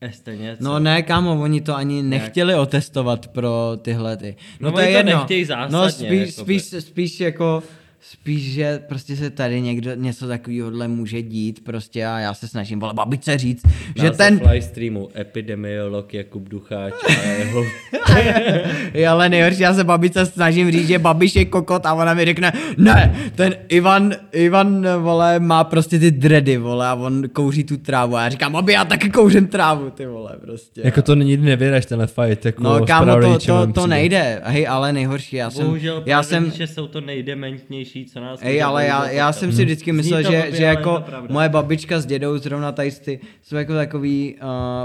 Esteně. 0.01 0.57
No 0.59 0.79
ne, 0.79 1.03
kámo, 1.03 1.41
oni 1.41 1.61
to 1.61 1.75
ani 1.75 2.03
nechtěli 2.03 2.55
otestovat 2.55 3.27
pro 3.27 3.71
tyhle 3.81 4.17
ty. 4.17 4.35
No 4.59 4.73
oni 4.73 4.93
to 4.93 5.03
nechtějí 5.03 5.45
zásadně, 5.45 5.77
No 5.77 5.89
spíš, 5.89 6.37
jakoby. 6.37 6.59
spíš, 6.59 6.83
spíš 6.83 7.19
jako, 7.19 7.63
spíš, 8.11 8.53
že 8.53 8.79
prostě 8.87 9.15
se 9.15 9.29
tady 9.29 9.61
někdo 9.61 9.95
něco 9.95 10.27
takového 10.27 10.87
může 10.87 11.21
dít 11.21 11.63
prostě 11.63 12.05
a 12.05 12.19
já 12.19 12.33
se 12.33 12.47
snažím, 12.47 12.79
vole, 12.79 12.93
babičce 12.93 13.37
říct, 13.37 13.65
že 13.95 14.11
ten, 14.11 14.41
live 14.51 14.61
streamu 14.61 15.09
epidemiolog 15.19 16.13
Jakub 16.13 16.49
Ducháč 16.49 16.93
a 17.07 17.27
jeho... 17.27 17.63
je 18.93 19.07
ale 19.07 19.29
nejhorší, 19.29 19.61
já 19.61 19.73
se 19.73 19.83
babičce 19.83 20.25
snažím 20.25 20.71
říct, 20.71 20.87
že 20.87 20.99
babiš 20.99 21.35
je 21.35 21.45
kokot 21.45 21.85
a 21.85 21.93
ona 21.93 22.13
mi 22.13 22.25
řekne, 22.25 22.53
ne, 22.77 23.31
ten 23.35 23.55
Ivan, 23.69 24.15
Ivan, 24.31 24.87
vole, 24.99 25.39
má 25.39 25.63
prostě 25.63 25.99
ty 25.99 26.11
dredy, 26.11 26.57
vole, 26.57 26.87
a 26.87 26.93
on 26.93 27.29
kouří 27.29 27.63
tu 27.63 27.77
trávu 27.77 28.15
a 28.15 28.23
já 28.23 28.29
říkám, 28.29 28.51
babi, 28.51 28.73
já 28.73 28.85
taky 28.85 29.09
kouřím 29.09 29.47
trávu, 29.47 29.89
ty 29.89 30.05
vole, 30.05 30.37
prostě. 30.41 30.81
Jako 30.83 31.01
to 31.01 31.15
nikdy 31.15 31.45
nevědeš, 31.45 31.85
tenhle 31.85 32.07
fight. 32.07 32.45
Jako 32.45 32.63
No 32.63 32.85
kámo, 32.85 33.21
to, 33.21 33.39
to, 33.39 33.73
to 33.73 33.87
nejde, 33.87 34.41
hej, 34.43 34.67
ale 34.67 34.93
nejhorší, 34.93 35.35
já 35.35 35.49
jsem, 35.49 35.65
Bohužel 35.65 36.03
já 36.05 36.23
jsem, 36.23 36.51
že 36.51 36.67
jsou 36.67 36.87
to 36.87 37.01
nejdementnější, 37.01 37.94
co 38.03 38.19
nás 38.19 38.39
Ej, 38.43 38.63
ale 38.63 38.85
já, 38.85 39.09
já 39.09 39.33
jsem 39.33 39.51
si 39.51 39.65
vždycky 39.65 39.91
myslel, 39.91 40.21
že, 40.23 40.27
blbě, 40.27 40.55
že 40.55 40.63
jako 40.63 41.03
moje 41.29 41.49
babička 41.49 41.99
s 41.99 42.05
dědou 42.05 42.37
zrovna 42.37 42.71
tady 42.71 42.91
ty, 42.91 43.19
jsou 43.41 43.55
jako 43.55 43.73
takový, 43.73 44.35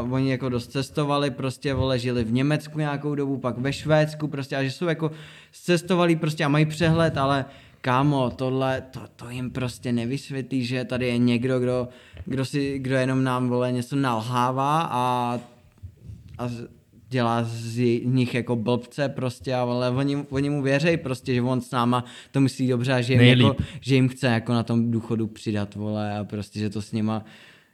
uh, 0.02 0.12
oni 0.12 0.30
jako 0.30 0.48
dost 0.48 0.72
cestovali, 0.72 1.30
prostě 1.30 1.74
vole, 1.74 1.98
žili 1.98 2.24
v 2.24 2.32
Německu 2.32 2.78
nějakou 2.78 3.14
dobu, 3.14 3.38
pak 3.38 3.58
ve 3.58 3.72
Švédsku 3.72 4.28
prostě 4.28 4.56
a 4.56 4.62
že 4.62 4.70
jsou 4.70 4.86
jako 4.86 5.10
cestovali 5.52 6.16
prostě 6.16 6.44
a 6.44 6.48
mají 6.48 6.66
přehled, 6.66 7.18
ale 7.18 7.44
kámo, 7.80 8.30
tohle, 8.30 8.82
to, 8.90 9.00
to 9.16 9.30
jim 9.30 9.50
prostě 9.50 9.92
nevysvětlí, 9.92 10.64
že 10.64 10.84
tady 10.84 11.06
je 11.06 11.18
někdo, 11.18 11.60
kdo, 11.60 11.88
kdo 12.24 12.44
si, 12.44 12.78
kdo 12.78 12.96
jenom 12.96 13.24
nám, 13.24 13.48
vole, 13.48 13.72
něco 13.72 13.96
nalhává 13.96 14.88
a, 14.90 15.38
a 16.38 16.48
dělá 17.10 17.44
z 17.44 17.78
nich 18.04 18.34
jako 18.34 18.56
blbce 18.56 19.08
prostě, 19.08 19.54
ale 19.54 19.90
oni, 19.90 20.16
oni 20.30 20.50
mu 20.50 20.62
věří 20.62 20.96
prostě, 20.96 21.34
že 21.34 21.42
on 21.42 21.60
s 21.60 21.70
náma 21.70 22.04
to 22.30 22.40
myslí 22.40 22.68
dobře 22.68 22.92
a 22.92 23.00
že 23.00 23.12
jim, 23.12 23.20
Nejlíp. 23.22 23.46
jako, 23.46 23.62
že 23.80 23.94
jim 23.94 24.08
chce 24.08 24.26
jako 24.26 24.52
na 24.52 24.62
tom 24.62 24.90
důchodu 24.90 25.26
přidat, 25.26 25.74
vole, 25.74 26.18
a 26.18 26.24
prostě, 26.24 26.58
že 26.58 26.70
to 26.70 26.82
s 26.82 26.92
nima, 26.92 27.24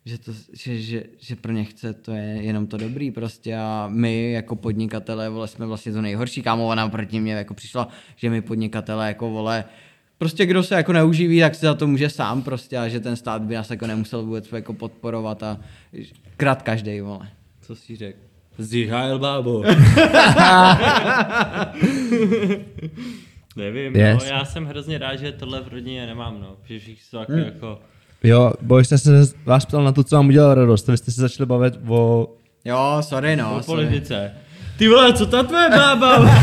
že, 0.05 0.19
to, 0.19 0.33
že, 0.53 0.81
že, 0.83 1.03
že 1.19 1.37
pro 1.37 1.53
ně 1.53 1.65
chce, 1.65 1.93
to 1.93 2.13
je 2.13 2.25
jenom 2.25 2.67
to 2.67 2.77
dobrý 2.77 3.11
prostě 3.11 3.57
a 3.57 3.89
my 3.93 4.33
jako 4.33 4.57
podnikatelé, 4.57 5.29
vole, 5.29 5.49
jsme 5.49 5.67
vlastně 5.67 5.93
to 5.93 6.03
nejhorší, 6.03 6.43
kámo, 6.43 6.67
ona 6.67 6.89
proti 6.89 7.21
mě 7.21 7.33
jako 7.33 7.55
přišla, 7.55 7.89
že 8.17 8.31
my 8.31 8.43
podnikatelé 8.43 9.09
jako, 9.09 9.31
vole, 9.31 9.65
prostě 10.19 10.47
kdo 10.47 10.63
se 10.63 10.75
jako 10.75 10.93
neuživí, 10.93 11.41
tak 11.41 11.55
se 11.55 11.67
za 11.67 11.75
to 11.75 11.87
může 11.87 12.11
sám 12.11 12.43
prostě 12.43 12.79
a 12.79 12.89
že 12.89 13.01
ten 13.01 13.17
stát 13.17 13.43
by 13.43 13.55
nás 13.55 13.71
jako 13.71 13.87
nemusel 13.87 14.23
vůbec 14.23 14.53
jako 14.53 14.73
podporovat 14.73 15.43
a 15.43 15.61
krát 16.37 16.63
každý, 16.63 17.01
vole. 17.01 17.29
Co 17.61 17.77
jsi 17.77 17.97
řekl? 17.97 18.26
Zíhajl 18.59 19.19
bábo. 19.19 19.63
Nevím, 23.57 23.97
Yes. 23.97 24.19
no, 24.23 24.29
já 24.29 24.45
jsem 24.45 24.65
hrozně 24.67 24.99
rád, 24.99 25.17
že 25.17 25.33
tohle 25.33 25.61
v 25.63 25.69
rodině 25.69 26.07
nemám, 26.07 26.41
no. 26.41 26.57
Že 26.65 26.79
všichni 26.79 27.03
jsou 27.11 27.19
taky 27.19 27.33
jako... 27.45 27.79
Jo, 28.25 28.53
bo 28.63 28.79
jste 28.79 28.99
se 28.99 29.11
vás 29.45 29.67
ptal 29.67 29.85
na 29.85 29.93
to, 29.93 30.05
co 30.05 30.17
vám 30.17 30.29
udělal 30.29 30.55
radost. 30.55 30.89
Vy 30.89 30.97
jste 30.97 31.11
se 31.11 31.21
začali 31.21 31.47
bavit 31.47 31.75
o... 31.89 32.29
Jo, 32.65 32.97
sorry 33.01 33.37
no, 33.37 33.57
o 33.57 33.63
sorry. 33.63 33.85
politice. 33.87 34.33
Ty 34.79 34.89
vole, 34.89 35.13
co 35.13 35.27
ta 35.27 35.43
tvoje 35.43 35.71
bába? 35.71 36.19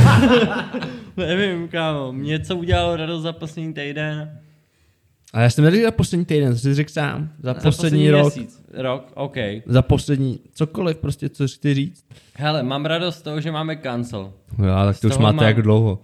Nevím, 1.18 1.68
kámo, 1.68 2.12
mě 2.14 2.40
co 2.40 2.56
udělalo 2.56 2.96
radost 2.96 3.22
za 3.24 3.34
poslední 3.34 3.74
týden? 3.74 4.40
A 5.34 5.42
já 5.42 5.50
jsem 5.50 5.64
neřekl 5.64 5.84
za 5.86 5.92
poslední 5.92 6.26
týden, 6.26 6.54
co 6.54 6.60
jsi 6.60 6.74
řekl 6.74 6.92
sám. 6.92 7.30
Za, 7.44 7.54
poslední, 7.54 8.10
rok. 8.12 8.22
Měsíc. 8.36 8.64
Rok, 8.74 9.12
OK. 9.14 9.36
Za 9.66 9.82
poslední, 9.82 10.40
cokoliv 10.54 10.98
prostě, 10.98 11.30
co 11.30 11.48
chci 11.48 11.74
říct. 11.74 12.06
Hele, 12.36 12.64
mám 12.64 12.86
radost 12.86 13.16
z 13.16 13.22
toho, 13.22 13.42
že 13.42 13.52
máme 13.52 13.78
cancel. 13.78 14.34
Jo, 14.66 14.74
tak 14.86 15.00
to 15.00 15.08
už 15.08 15.18
máte 15.18 15.36
mám- 15.36 15.46
jak 15.46 15.62
dlouho. 15.62 16.00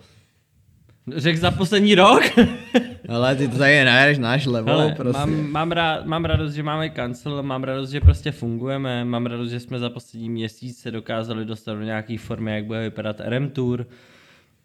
Řekl 1.15 1.39
za 1.39 1.51
poslední 1.51 1.95
rok? 1.95 2.21
Ale 3.09 3.35
ty 3.35 3.47
to 3.47 3.57
tady 3.57 3.85
najedeš 3.85 4.17
náš 4.17 4.45
level, 4.45 4.79
Hele, 4.79 4.95
prostě. 4.97 5.19
mám, 5.19 5.51
mám, 5.51 5.71
rád, 5.71 6.05
mám 6.05 6.25
radost, 6.25 6.53
že 6.53 6.63
máme 6.63 6.89
cancel, 6.89 7.43
mám 7.43 7.63
radost, 7.63 7.89
že 7.89 8.01
prostě 8.01 8.31
fungujeme, 8.31 9.05
mám 9.05 9.25
radost, 9.25 9.49
že 9.49 9.59
jsme 9.59 9.79
za 9.79 9.89
poslední 9.89 10.29
měsíc 10.29 10.79
se 10.79 10.91
dokázali 10.91 11.45
dostat 11.45 11.73
do 11.73 11.81
nějaké 11.81 12.17
formy, 12.17 12.51
jak 12.55 12.65
bude 12.65 12.81
vypadat 12.81 13.21
RM 13.25 13.49
Tour. 13.49 13.85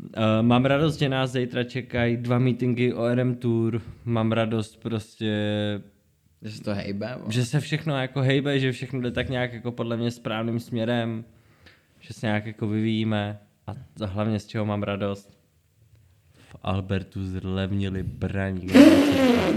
Uh, 0.05 0.10
mám 0.42 0.65
radost, 0.65 0.99
že 0.99 1.08
nás 1.08 1.33
zítra 1.33 1.65
čekají 1.65 2.16
dva 2.16 2.39
meetingy 2.39 2.92
o 2.92 3.15
RM 3.15 3.34
Tour, 3.34 3.81
mám 4.05 4.33
radost 4.33 4.76
prostě, 4.83 5.34
Že 6.42 6.50
se 6.50 6.62
to 6.62 6.74
hejbe, 6.74 7.15
vole. 7.18 7.33
že 7.33 7.44
se 7.44 7.60
všechno 7.60 8.00
jako 8.00 8.20
hejbe, 8.20 8.58
že 8.60 8.73
všechno 8.73 9.00
jde 9.00 9.10
tak 9.10 9.28
nějak 9.28 9.52
jako 9.52 9.73
podle 9.73 9.97
mě 9.97 10.10
správným 10.10 10.60
směrem, 10.60 11.24
že 12.00 12.15
se 12.15 12.26
nějak 12.26 12.47
jako 12.47 12.66
vyvíjíme 12.68 13.39
a 13.66 13.73
za 13.97 14.07
hlavně 14.07 14.41
z 14.41 14.47
čeho 14.47 14.65
mám 14.65 14.83
radost. 14.83 15.31
V 16.34 16.57
Albertu 16.62 17.24
zlevnili 17.24 18.02
braník 18.02 18.73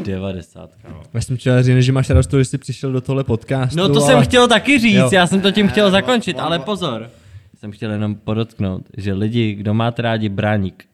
90, 0.03 0.75
kámo. 0.81 1.01
Já 1.13 1.21
jsem 1.21 1.37
chtěl 1.37 1.63
říct, 1.63 1.83
že 1.83 1.91
máš 1.91 2.09
radost 2.09 2.31
že 2.33 2.45
jsi 2.45 2.57
přišel 2.57 2.91
do 2.91 3.01
tohle 3.01 3.23
podcastu. 3.23 3.77
No 3.77 3.89
to 3.89 4.03
ale... 4.03 4.05
jsem 4.13 4.21
chtěl 4.23 4.47
taky 4.47 4.79
říct, 4.79 4.95
Jo. 4.95 5.09
já 5.11 5.27
jsem 5.27 5.41
to 5.41 5.51
tím 5.51 5.67
chtěl 5.67 5.91
zakončit, 5.91 6.35
on- 6.37 6.41
ale 6.43 6.59
pozor. 6.59 7.09
Jsem 7.59 7.71
chtěl 7.71 7.91
jenom 7.91 8.15
podotknout, 8.15 8.81
že 8.97 9.13
lidi, 9.13 9.53
kdo 9.53 9.73
máte 9.73 10.01
rádi 10.01 10.29
Bráník, 10.29 10.85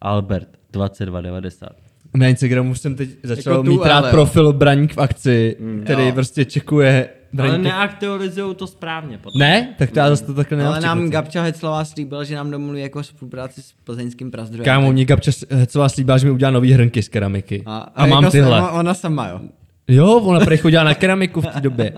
Albert 0.00 0.48
2290. 0.72 1.68
Na 2.14 2.28
Instagramu 2.28 2.74
jsem 2.74 2.94
teď 2.96 3.10
začal 3.22 3.52
Jako 3.52 3.62
tu, 3.64 3.70
mít 3.70 3.82
rád 3.84 3.98
ale 3.98 4.10
profil 4.10 4.52
Braník 4.52 4.94
v 4.94 4.98
akci, 4.98 5.56
který 5.84 6.06
Jo. 6.06 6.12
prostě 6.12 6.44
čekuje 6.44 7.08
Ale 7.38 7.48
Braník. 7.48 7.64
neaktualizují 7.64 8.54
to 8.54 8.66
správně 8.66 9.18
potom. 9.18 9.38
Ne? 9.40 9.74
Tak 9.78 9.90
to 9.90 9.98
já 9.98 10.08
zase 10.08 10.24
to 10.26 10.34
takhle 10.34 10.58
nemám 10.58 10.72
Ale 10.72 10.82
nám 10.82 10.98
čekat. 10.98 11.10
Gabča 11.12 11.42
Heclová 11.42 11.84
slíbil, 11.84 12.24
že 12.24 12.34
nám 12.34 12.50
domluví 12.50 12.80
jako 12.80 13.02
spolupráci 13.02 13.62
s 13.62 13.72
plzeňským 13.84 14.30
prazdrojem. 14.30 14.64
Kámo, 14.64 14.92
mě 14.92 15.04
Gabča 15.04 15.30
Hecová 15.50 15.88
slíbila, 15.88 16.18
že 16.18 16.26
mi 16.26 16.32
udělá 16.32 16.50
nový 16.50 16.72
hrnky 16.72 17.02
z 17.02 17.08
keramiky. 17.08 17.62
a, 17.66 17.78
A, 17.78 18.06
mám 18.06 18.24
jako 18.24 18.32
tyhle. 18.32 18.58
Sama, 18.58 18.70
ona 18.70 18.94
sama, 18.94 19.28
jo. 19.28 19.40
Jo, 19.88 20.20
ona 20.20 20.40
prý 20.40 20.56
chodila 20.56 20.84
na 20.84 20.94
keramiku 20.94 21.40
v 21.40 21.46
té 21.46 21.60
době. 21.60 21.92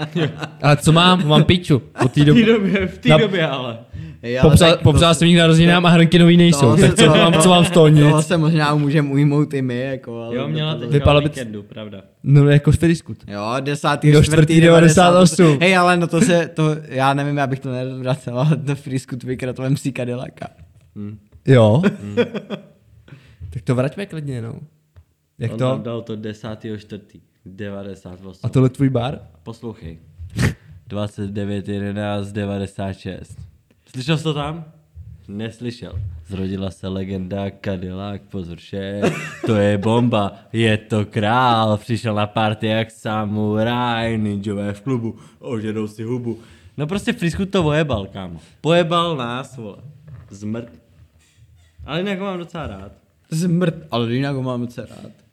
Ale 0.62 0.76
co 0.76 0.92
mám? 0.92 1.28
Mám 1.28 1.44
piču. 1.44 1.82
Od 2.04 2.12
té 2.12 2.20
V 2.20 2.24
té 2.24 2.24
doby. 2.24 2.44
době, 2.44 2.86
v 2.86 2.98
té 2.98 3.08
Na- 3.08 3.16
době 3.16 3.46
ale. 3.48 3.78
Popřál, 4.42 4.70
tak 4.70 4.82
popřál 4.82 5.14
jsem 5.14 5.28
jich 5.28 5.38
narozeninám 5.38 5.86
a 5.86 5.88
hrnky 5.88 6.18
nový 6.18 6.36
nejsou. 6.36 6.60
toho 6.60 6.76
Tak 6.76 6.90
se- 6.90 6.96
co 6.96 7.04
toho- 7.04 7.16
mám, 7.30 7.42
co 7.42 7.48
mám 7.48 7.64
z 7.64 7.70
toho 7.70 7.90
Toho 7.90 8.16
nic? 8.16 8.26
se 8.26 8.36
možná 8.36 8.74
můžeme 8.74 9.10
ujmout 9.12 9.54
i 9.54 9.62
my, 9.62 9.80
jako. 9.80 10.22
Ale 10.22 10.36
Jo, 10.36 10.48
měla 10.48 10.74
to- 10.74 10.80
teďka 10.80 10.92
Vypadalo 10.92 11.18
o 11.18 11.22
by- 11.22 11.28
víkendu, 11.28 11.62
pravda. 11.62 12.02
No 12.22 12.48
jako 12.48 12.72
Feriskut. 12.72 13.16
Jo, 13.28 13.54
desátý, 13.60 14.12
Do 14.12 14.22
čtvrtý, 14.22 14.32
čtvrtý 14.44 14.60
98. 14.60 15.58
Hej, 15.60 15.76
ale 15.76 15.96
no 15.96 16.06
to 16.06 16.20
se, 16.20 16.50
to, 16.54 16.76
já 16.88 17.14
nevím, 17.14 17.36
já 17.36 17.46
bych 17.46 17.60
to 17.60 17.72
nevracel, 17.72 18.38
ale 18.40 18.56
to 18.56 18.74
Frisku 18.74 19.16
dvakrát 19.16 19.58
MC 19.58 19.92
Cadillaca. 19.96 20.46
Jo. 21.46 21.82
tak 23.50 23.62
to 23.64 23.74
vraťme 23.74 24.06
klidně, 24.06 24.42
no. 24.42 24.54
Jak 25.38 25.52
On 25.52 25.58
tam 25.58 25.78
to? 25.78 25.84
dal 25.84 26.02
to 26.02 26.16
10.4. 26.16 27.20
98. 27.56 28.40
A 28.46 28.48
tohle 28.48 28.66
je 28.66 28.70
tvůj 28.70 28.88
bar? 28.88 29.18
Poslouchej. 29.42 29.98
29, 30.86 31.68
11, 31.68 32.32
96. 32.32 33.38
Slyšel 33.90 34.18
jsi 34.18 34.24
to 34.24 34.34
tam? 34.34 34.64
Neslyšel. 35.28 36.00
Zrodila 36.26 36.70
se 36.70 36.88
legenda 36.88 37.44
Cadillac, 37.64 38.22
pozor 38.30 38.56
vše, 38.56 39.00
to 39.46 39.56
je 39.56 39.78
bomba, 39.78 40.32
je 40.52 40.76
to 40.76 41.04
král, 41.04 41.76
přišel 41.76 42.14
na 42.14 42.26
party 42.26 42.66
jak 42.66 42.90
samuraj, 42.90 44.18
ninjové 44.18 44.72
v 44.72 44.80
klubu, 44.80 45.18
ožedou 45.38 45.88
si 45.88 46.02
hubu. 46.02 46.38
No 46.76 46.86
prostě 46.86 47.12
Frisku 47.12 47.46
to 47.46 47.64
ojebal, 47.64 48.06
kámo. 48.06 48.40
Pojebal 48.60 49.16
nás, 49.16 49.56
vole. 49.56 49.78
Zmrt. 50.30 50.72
Ale 51.86 52.00
jinak 52.00 52.18
ho 52.18 52.24
mám 52.24 52.38
docela 52.38 52.66
rád. 52.66 52.92
Zmrt, 53.30 53.74
ale 53.90 54.14
jinak 54.14 54.36
ho 54.36 54.42
mám 54.42 54.60
moc 54.60 54.78
rád. 54.78 55.27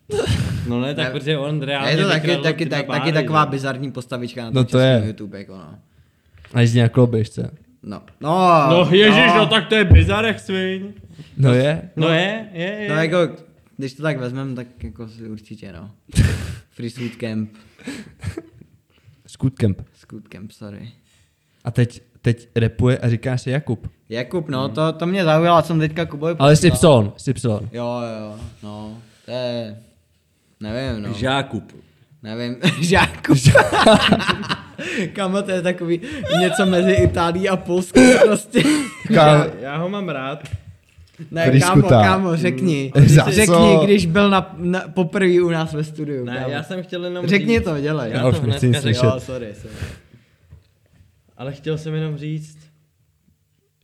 No 0.68 0.82
ne, 0.82 0.96
tak 0.96 1.06
Ne. 1.06 1.12
protože 1.20 1.38
on 1.38 1.62
reálně 1.62 1.92
je 1.92 1.98
to 1.98 2.10
taky, 2.10 2.38
taky, 2.38 2.66
dva 2.66 2.78
tak, 2.78 2.86
páry, 2.86 3.00
taky 3.00 3.12
taková 3.14 3.46
že? 3.46 3.50
bizarní 3.50 3.92
postavička 3.92 4.44
na 4.44 4.50
No 4.54 4.64
to 4.64 4.80
je. 4.80 5.04
YouTube, 5.08 5.40
jako 5.40 5.58
no. 5.58 5.80
A 6.54 6.62
jezdí 6.62 6.80
na 6.80 6.90
koloběžce. 6.90 7.52
No, 7.84 8.02
no, 8.22 8.68
No 8.70 8.88
ježiš, 8.92 9.32
no 9.38 9.46
tak 9.46 9.68
to 9.68 9.76
je 9.76 9.84
bizarek 9.86 10.40
sviň. 10.40 10.94
No 11.38 11.54
je. 11.54 11.90
No 11.96 12.10
je, 12.10 12.50
je, 12.54 12.66
je. 12.66 12.90
No 12.90 12.96
jako, 12.96 13.18
když 13.78 13.94
to 13.94 14.04
tak 14.04 14.18
vezmeme, 14.20 14.56
tak 14.56 14.68
jako 14.84 15.08
si 15.08 15.30
určitě 15.30 15.72
no. 15.74 15.92
Free 16.70 16.90
Scoot 16.90 17.16
Camp, 17.16 17.50
Scoot 19.28 19.54
Camp. 19.60 19.82
Scoot 19.94 20.28
Camp, 20.28 20.52
sorry. 20.52 20.92
A 21.64 21.72
teď, 21.72 22.02
teď 22.22 22.50
repuje 22.56 22.98
a 22.98 23.10
říká 23.10 23.38
se 23.38 23.52
Jakub. 23.52 23.88
Jakub, 24.10 24.50
no, 24.50 24.70
to, 24.70 24.94
to 24.94 25.06
mě 25.06 25.24
zaujalo, 25.24 25.62
jsem 25.62 25.80
teďka 25.80 26.06
Kubovi 26.06 26.36
Ale 26.40 26.56
s 26.56 26.70
posílal. 26.70 27.14
Y, 27.18 27.20
s 27.20 27.28
Y. 27.28 27.50
Jo, 27.72 28.02
jo, 28.20 28.36
no, 28.64 28.98
to 29.26 29.32
je, 29.32 29.78
nevím, 30.60 31.04
no. 31.04 31.14
Žákup. 31.14 31.74
Nevím, 32.24 32.56
Žáku. 32.82 33.34
Kamo, 35.14 35.42
to 35.42 35.52
je 35.52 35.62
takový 35.62 36.02
něco 36.40 36.66
mezi 36.66 36.92
Itálií 36.92 37.50
a 37.50 37.58
Polskou 37.58 38.02
prostě. 38.26 38.64
Ká... 39.14 39.48
Já 39.62 39.78
ho 39.78 39.90
mám 39.90 40.10
rád. 40.10 40.44
Ne, 41.32 41.50
Když 41.50 41.64
kámo, 41.64 41.82
skutá. 41.82 42.04
kámo, 42.04 42.36
řekni. 42.38 42.92
Za 43.06 43.24
Řekni, 43.32 43.46
co? 43.56 43.82
když 43.86 44.06
byl 44.06 44.30
na, 44.30 44.56
na, 44.58 44.84
poprvé 44.94 45.42
u 45.42 45.50
nás 45.50 45.74
ve 45.74 45.84
studiu. 45.84 46.26
Ne, 46.26 46.36
kámo. 46.38 46.50
já 46.50 46.64
jsem 46.64 46.84
chtěl 46.84 47.06
jenom 47.06 47.28
Řekni 47.28 47.56
říct, 47.58 47.64
to, 47.66 47.80
dělej. 47.82 48.12
Já 48.12 48.28
už 48.28 48.40
to 48.40 48.48
nechci 48.48 48.68
nic 48.68 48.76
řeknu. 48.76 48.82
slyšet. 48.82 49.06
Jo, 49.06 49.20
sorry, 49.20 49.54
sorry. 49.62 49.76
Ale 51.38 51.54
chtěl 51.54 51.78
jsem 51.78 51.94
jenom 51.94 52.18
říct, 52.18 52.58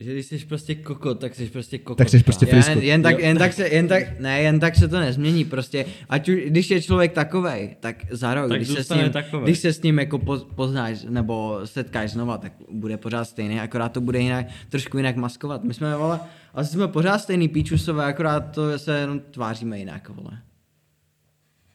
že 0.02 0.12
když 0.12 0.26
jsi 0.26 0.38
prostě 0.38 0.74
kokot, 0.74 1.20
tak 1.20 1.34
jsi 1.34 1.46
prostě 1.46 1.78
kokot. 1.78 1.98
Tak 1.98 2.08
jsi 2.08 2.22
prostě 2.22 2.46
kámo. 2.46 2.56
Jen, 2.56 2.62
frisko. 2.64 2.80
jen, 2.86 3.02
tak, 3.02 3.18
jen, 3.18 3.36
tak 3.38 3.52
se, 3.52 3.68
jen, 3.68 3.88
tak, 3.88 4.20
ne, 4.20 4.42
jen 4.42 4.60
tak 4.60 4.76
se 4.76 4.88
to 4.88 5.00
nezmění, 5.00 5.44
prostě, 5.44 5.84
ať 6.08 6.28
už, 6.28 6.36
když 6.46 6.70
je 6.70 6.82
člověk 6.82 7.12
takovej, 7.12 7.76
tak 7.80 7.96
za 8.10 8.34
rok, 8.34 8.48
Tak 8.48 8.58
když 8.58 8.68
se, 8.68 8.74
s 8.74 8.76
zůstane 8.76 9.02
ním, 9.02 9.12
takovej. 9.12 9.44
když 9.44 9.58
se 9.58 9.72
s 9.72 9.82
ním 9.82 9.98
jako 9.98 10.18
poz, 10.18 10.46
poznáš, 10.54 10.98
nebo 11.08 11.60
setkáš 11.64 12.10
znova, 12.10 12.38
tak 12.38 12.52
bude 12.70 12.96
pořád 12.96 13.24
stejný, 13.24 13.60
akorát 13.60 13.88
to 13.88 14.00
bude 14.00 14.18
jinak, 14.18 14.46
trošku 14.68 14.96
jinak 14.96 15.16
maskovat. 15.16 15.64
My 15.64 15.74
jsme, 15.74 15.96
vole, 15.96 16.20
asi 16.54 16.72
jsme 16.72 16.88
pořád 16.88 17.18
stejný 17.18 17.48
píčusové, 17.48 18.04
akorát 18.04 18.40
to 18.40 18.78
se 18.78 18.98
jenom 18.98 19.20
tváříme 19.20 19.78
jinak, 19.78 20.08
vole. 20.08 20.38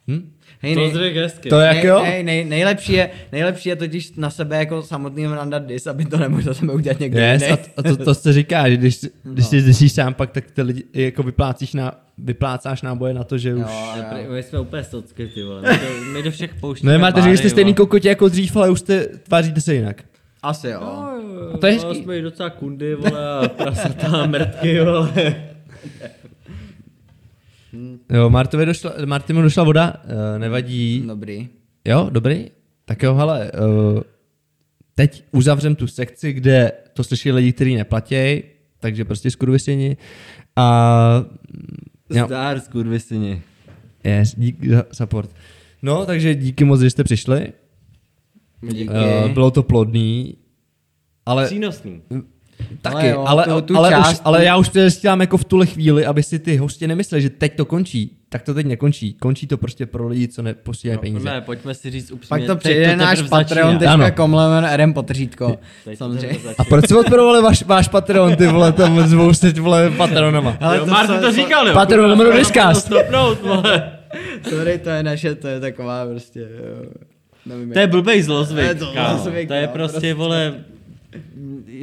Hm? 0.07 0.31
Hej, 0.61 0.75
To 0.75 0.79
nej- 0.99 1.13
hezky. 1.13 1.49
To 1.49 1.59
jak 1.59 1.75
nej, 1.75 1.85
jo? 1.85 1.99
nej, 2.03 2.23
nej, 2.23 2.45
nejlepší, 2.45 2.93
je, 2.93 3.09
nejlepší 3.31 3.69
je 3.69 3.75
totiž 3.75 4.13
na 4.15 4.29
sebe 4.29 4.57
jako 4.57 4.81
samotným 4.83 5.31
randat 5.31 5.65
dis, 5.65 5.87
aby 5.87 6.05
to 6.05 6.17
nemohl 6.17 6.41
zase 6.41 6.65
udělat 6.65 6.99
někdo 6.99 7.19
Yes, 7.19 7.41
jiný. 7.41 7.53
a, 7.53 7.57
a 7.77 7.83
to, 7.83 7.97
to 7.97 8.13
se 8.15 8.33
říká, 8.33 8.69
že 8.69 8.77
když, 8.77 8.99
když 9.23 9.45
si 9.45 9.61
zjistíš 9.61 9.91
sám, 9.91 10.13
pak 10.13 10.31
tak 10.31 10.51
ty 10.51 10.61
lidi 10.61 10.83
jako 10.93 11.23
vyplácíš 11.23 11.73
na, 11.73 11.91
vyplácáš 12.17 12.81
náboje 12.81 13.13
na 13.13 13.23
to, 13.23 13.37
že 13.37 13.55
už... 13.55 13.61
Jo, 13.61 13.67
jo. 13.97 14.03
Pr- 14.11 14.29
My 14.31 14.43
jsme 14.43 14.59
úplně 14.59 14.83
socky, 14.83 15.27
ty 15.27 15.43
vole. 15.43 15.61
My 15.61 15.67
do, 15.77 16.11
my 16.13 16.23
do 16.23 16.31
všech 16.31 16.53
pouštíme 16.55 16.91
No 16.91 16.97
nemáte, 16.97 17.21
že 17.21 17.37
jste 17.37 17.49
stejný 17.49 17.73
kokotě 17.73 18.09
jako 18.09 18.29
dřív, 18.29 18.55
ale 18.57 18.69
už 18.69 18.79
jste, 18.79 19.05
tváříte 19.07 19.61
se 19.61 19.73
jinak. 19.75 20.03
Asi 20.43 20.67
jo. 20.69 20.81
A 21.53 21.57
to 21.57 21.67
je 21.67 21.77
No, 21.77 21.87
hezký. 21.87 22.03
jsme 22.03 22.17
i 22.17 22.21
docela 22.21 22.49
kundy, 22.49 22.95
vole, 22.95 23.29
a 23.29 23.47
prasatá 23.47 24.25
mrtky, 24.25 24.79
vole. 24.81 25.13
Jo, 28.13 28.29
Martovi 28.29 28.65
došla, 28.65 28.93
Martimu 29.05 29.41
došla 29.41 29.63
voda, 29.63 29.93
uh, 30.03 30.39
nevadí. 30.39 31.03
Dobrý. 31.07 31.49
Jo, 31.85 32.09
dobrý. 32.11 32.45
Tak 32.85 33.03
jo, 33.03 33.15
hele, 33.15 33.51
uh, 33.51 34.01
teď 34.95 35.23
uzavřem 35.31 35.75
tu 35.75 35.87
sekci, 35.87 36.33
kde 36.33 36.71
to 36.93 37.03
slyší 37.03 37.31
lidi, 37.31 37.53
kteří 37.53 37.75
neplatí, 37.75 38.43
takže 38.79 39.05
prostě 39.05 39.31
skurvisini. 39.31 39.97
A... 40.55 41.25
Jo, 42.09 42.25
Zdár, 42.25 42.59
skurvysyni. 42.59 43.41
yes, 44.03 44.35
díky 44.35 44.69
za 44.69 44.85
support. 44.91 45.35
No, 45.81 46.05
takže 46.05 46.35
díky 46.35 46.65
moc, 46.65 46.81
že 46.81 46.89
jste 46.89 47.03
přišli. 47.03 47.53
Díky. 48.61 48.89
Uh, 48.89 49.31
bylo 49.31 49.51
to 49.51 49.63
plodný, 49.63 50.37
ale 51.25 51.45
Přínosný. 51.45 52.01
Taky, 52.81 53.07
jo, 53.07 53.23
ale, 53.27 53.43
tu- 53.43 53.51
ale, 53.51 53.61
tu 53.61 53.77
ale, 53.77 53.89
část- 53.89 54.11
už, 54.13 54.19
ale 54.23 54.45
já 54.45 54.57
už 54.57 54.69
předestírám 54.69 55.21
jako 55.21 55.37
v 55.37 55.43
tuhle 55.45 55.65
chvíli, 55.65 56.05
aby 56.05 56.23
si 56.23 56.39
ty 56.39 56.57
hosti 56.57 56.87
nemysleli, 56.87 57.21
že 57.21 57.29
teď 57.29 57.55
to 57.55 57.65
končí. 57.65 58.13
Tak 58.29 58.41
to 58.43 58.53
teď 58.53 58.65
nekončí. 58.65 59.13
Končí 59.13 59.47
to 59.47 59.57
prostě 59.57 59.85
pro 59.85 60.07
lidi, 60.07 60.27
co 60.27 60.41
neposílají 60.41 60.99
peníze. 60.99 61.25
Ne, 61.29 61.41
pojďme 61.41 61.73
si 61.73 61.91
říct 61.91 62.11
upřímně. 62.11 62.27
Pak 62.29 62.43
to 62.47 62.55
přijde 62.55 62.95
náš 62.95 63.17
začíná. 63.19 63.37
Ano. 63.67 63.75
patreon.com 63.79 64.33
lomeno 64.33 64.67
RM 64.77 64.93
potržítko. 64.93 65.57
To 65.83 65.95
Samozřejmě. 65.95 66.37
A 66.57 66.63
proč 66.63 66.87
si 66.87 66.95
odporovali 66.95 67.41
váš, 67.41 67.63
váš 67.63 67.87
Patreon, 67.87 68.35
ty 68.35 68.47
vole, 68.47 68.71
tam 68.71 69.07
zvou 69.07 69.33
se 69.33 69.51
vole 69.51 69.89
Patreonama. 69.91 70.57
Ale 70.61 70.77
Jo, 70.77 70.85
to 70.85 70.91
Martin 70.91 71.15
se- 71.15 71.21
to 71.21 71.31
říkal, 71.31 71.67
jo. 71.67 71.73
Patron 71.73 72.05
lomeno 72.09 72.31
to 72.31 72.37
Discast. 72.37 72.91
Sorry, 74.49 74.77
to 74.79 74.89
je 74.89 75.03
naše, 75.03 75.35
to 75.35 75.47
je 75.47 75.59
taková 75.59 76.05
prostě, 76.05 76.39
jo. 76.39 76.85
Nevím, 77.45 77.71
To 77.73 77.79
je 77.79 77.87
blbej 77.87 78.13
To 78.15 78.19
je 78.19 78.23
zlozvyk, 78.23 78.79
to 78.79 78.85
To 79.47 79.53
je 79.53 79.67
no, 79.67 79.73
prostě, 79.73 79.73
prostě. 79.73 80.13
vole, 80.13 80.53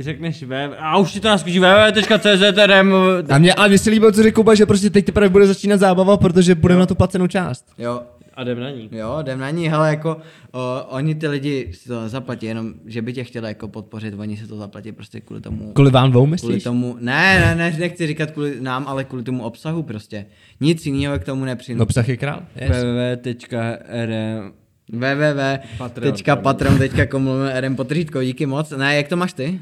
řekneš 0.00 0.42
web, 0.42 0.72
a 0.78 0.98
už 0.98 1.12
ti 1.12 1.20
to 1.20 1.28
naskočí 1.28 1.58
www.czrm, 1.60 2.92
A 3.30 3.38
mě, 3.38 3.54
a 3.54 3.66
mě 3.68 3.78
se 3.78 3.90
líbilo, 3.90 4.12
co 4.12 4.22
řekl 4.22 4.34
Kuba, 4.34 4.54
že 4.54 4.66
prostě 4.66 4.90
teď 4.90 5.04
teprve 5.04 5.28
bude 5.28 5.46
začínat 5.46 5.76
zábava, 5.80 6.16
protože 6.16 6.54
budeme 6.54 6.80
na 6.80 6.86
tu 6.86 6.94
placenou 6.94 7.26
část. 7.26 7.66
Jo, 7.78 8.00
a 8.34 8.42
jdem 8.42 8.60
na 8.60 8.70
ní. 8.70 8.88
jo, 8.92 9.18
jdem 9.22 9.38
na 9.38 9.50
ní, 9.50 9.68
hele, 9.68 9.88
jako, 9.90 10.16
o, 10.52 10.82
oni 10.88 11.14
ty 11.14 11.28
lidi 11.28 11.68
si 11.72 11.88
to 11.88 12.08
zaplatí, 12.08 12.46
jenom, 12.46 12.74
že 12.86 13.02
by 13.02 13.12
tě 13.12 13.24
chtěli 13.24 13.48
jako 13.48 13.68
podpořit, 13.68 14.14
oni 14.18 14.36
si 14.36 14.46
to 14.46 14.56
zaplatí 14.56 14.92
prostě 14.92 15.20
kvůli 15.20 15.40
tomu, 15.40 15.72
Kvůli 15.72 15.90
vám 15.90 16.10
dvou, 16.10 16.20
kvůli 16.20 16.30
myslíš? 16.30 16.62
tomu, 16.64 16.96
ne, 17.00 17.40
ne, 17.40 17.54
ne, 17.54 17.76
nechci 17.78 18.06
říkat 18.06 18.30
kvůli 18.30 18.60
nám, 18.60 18.84
ale 18.88 19.04
kvůli 19.04 19.22
tomu 19.22 19.42
obsahu 19.42 19.82
prostě. 19.82 20.26
Nic 20.60 20.86
jiného 20.86 21.18
k 21.18 21.24
tomu 21.24 21.44
nepřijde. 21.44 21.78
No 21.78 21.86
psach 21.86 22.08
je 22.08 22.16
král. 22.16 22.42
Yes. 22.60 22.70
www.rm 22.70 24.52
www.patreon.com 24.92 27.26
lomeno 27.26 27.60
RM 27.60 27.76
potržítko, 27.76 28.22
díky 28.22 28.46
moc. 28.46 28.70
Ne, 28.70 28.96
jak 28.96 29.08
to 29.08 29.16
máš 29.16 29.32
ty? 29.32 29.60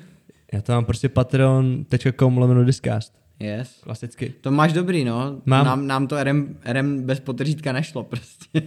Já 0.52 0.62
to 0.62 0.72
mám 0.72 0.84
prostě 0.84 1.08
patreon.com 1.08 2.38
lomeno 2.38 2.64
discast. 2.64 3.14
Yes. 3.40 3.80
Klasicky. 3.82 4.32
To 4.40 4.50
máš 4.50 4.72
dobrý, 4.72 5.04
no. 5.04 5.40
Mám. 5.44 5.66
Nám, 5.66 5.86
nám 5.86 6.06
to 6.06 6.24
RM, 6.24 6.56
RM 6.64 7.02
bez 7.02 7.20
potržítka 7.20 7.72
nešlo 7.72 8.02
prostě. 8.04 8.48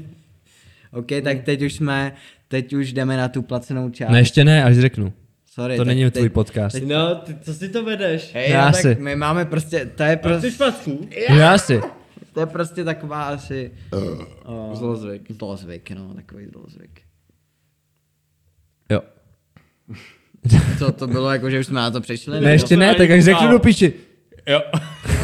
OK, 0.92 1.08
tak 1.24 1.42
teď 1.44 1.62
už 1.62 1.74
jsme, 1.74 2.14
teď 2.48 2.74
už 2.74 2.94
jdeme 2.94 3.18
na 3.18 3.28
tu 3.30 3.42
placenou 3.42 3.90
část. 3.90 4.12
Ne, 4.12 4.20
ještě 4.20 4.44
ne, 4.46 4.64
až 4.64 4.78
řeknu. 4.78 5.14
Sorry, 5.46 5.76
To 5.78 5.82
tak 5.82 5.88
není 5.88 6.04
teď- 6.04 6.14
tvůj 6.14 6.30
podcast. 6.30 6.78
No, 6.86 7.16
ty, 7.16 7.36
co 7.42 7.54
si 7.54 7.70
to 7.70 7.84
vedeš? 7.84 8.32
Hej, 8.34 8.52
Já 8.52 8.66
no, 8.66 8.72
tak 8.72 8.82
si. 8.82 8.98
my 9.00 9.16
máme 9.16 9.46
prostě, 9.46 9.86
to 9.96 10.04
je 10.04 10.18
prostě? 10.18 10.52
Já 11.30 11.58
si. 11.58 11.82
To 12.36 12.42
je 12.42 12.46
prostě 12.46 12.84
taková 12.84 13.24
asi... 13.24 13.72
Uh, 13.94 14.74
Zlozvyk. 14.74 15.32
Zlozvyk, 15.32 15.92
no, 15.92 16.14
takový 16.14 16.46
zlozvyk. 16.46 17.02
Jo. 18.92 19.02
Co 20.80 20.92
to 20.92 21.08
bylo, 21.08 21.32
jako, 21.32 21.50
že 21.50 21.60
už 21.60 21.66
jsme 21.66 21.76
na 21.76 21.92
to 21.92 22.02
přišli? 22.02 22.42
Ne, 22.42 22.52
ještě 22.52 22.78
ne, 22.78 22.96
tak 22.96 23.12
až 23.12 23.24
řeknu 23.24 23.52
do 23.52 23.60
piči. 23.60 23.94
Jo. 24.48 24.62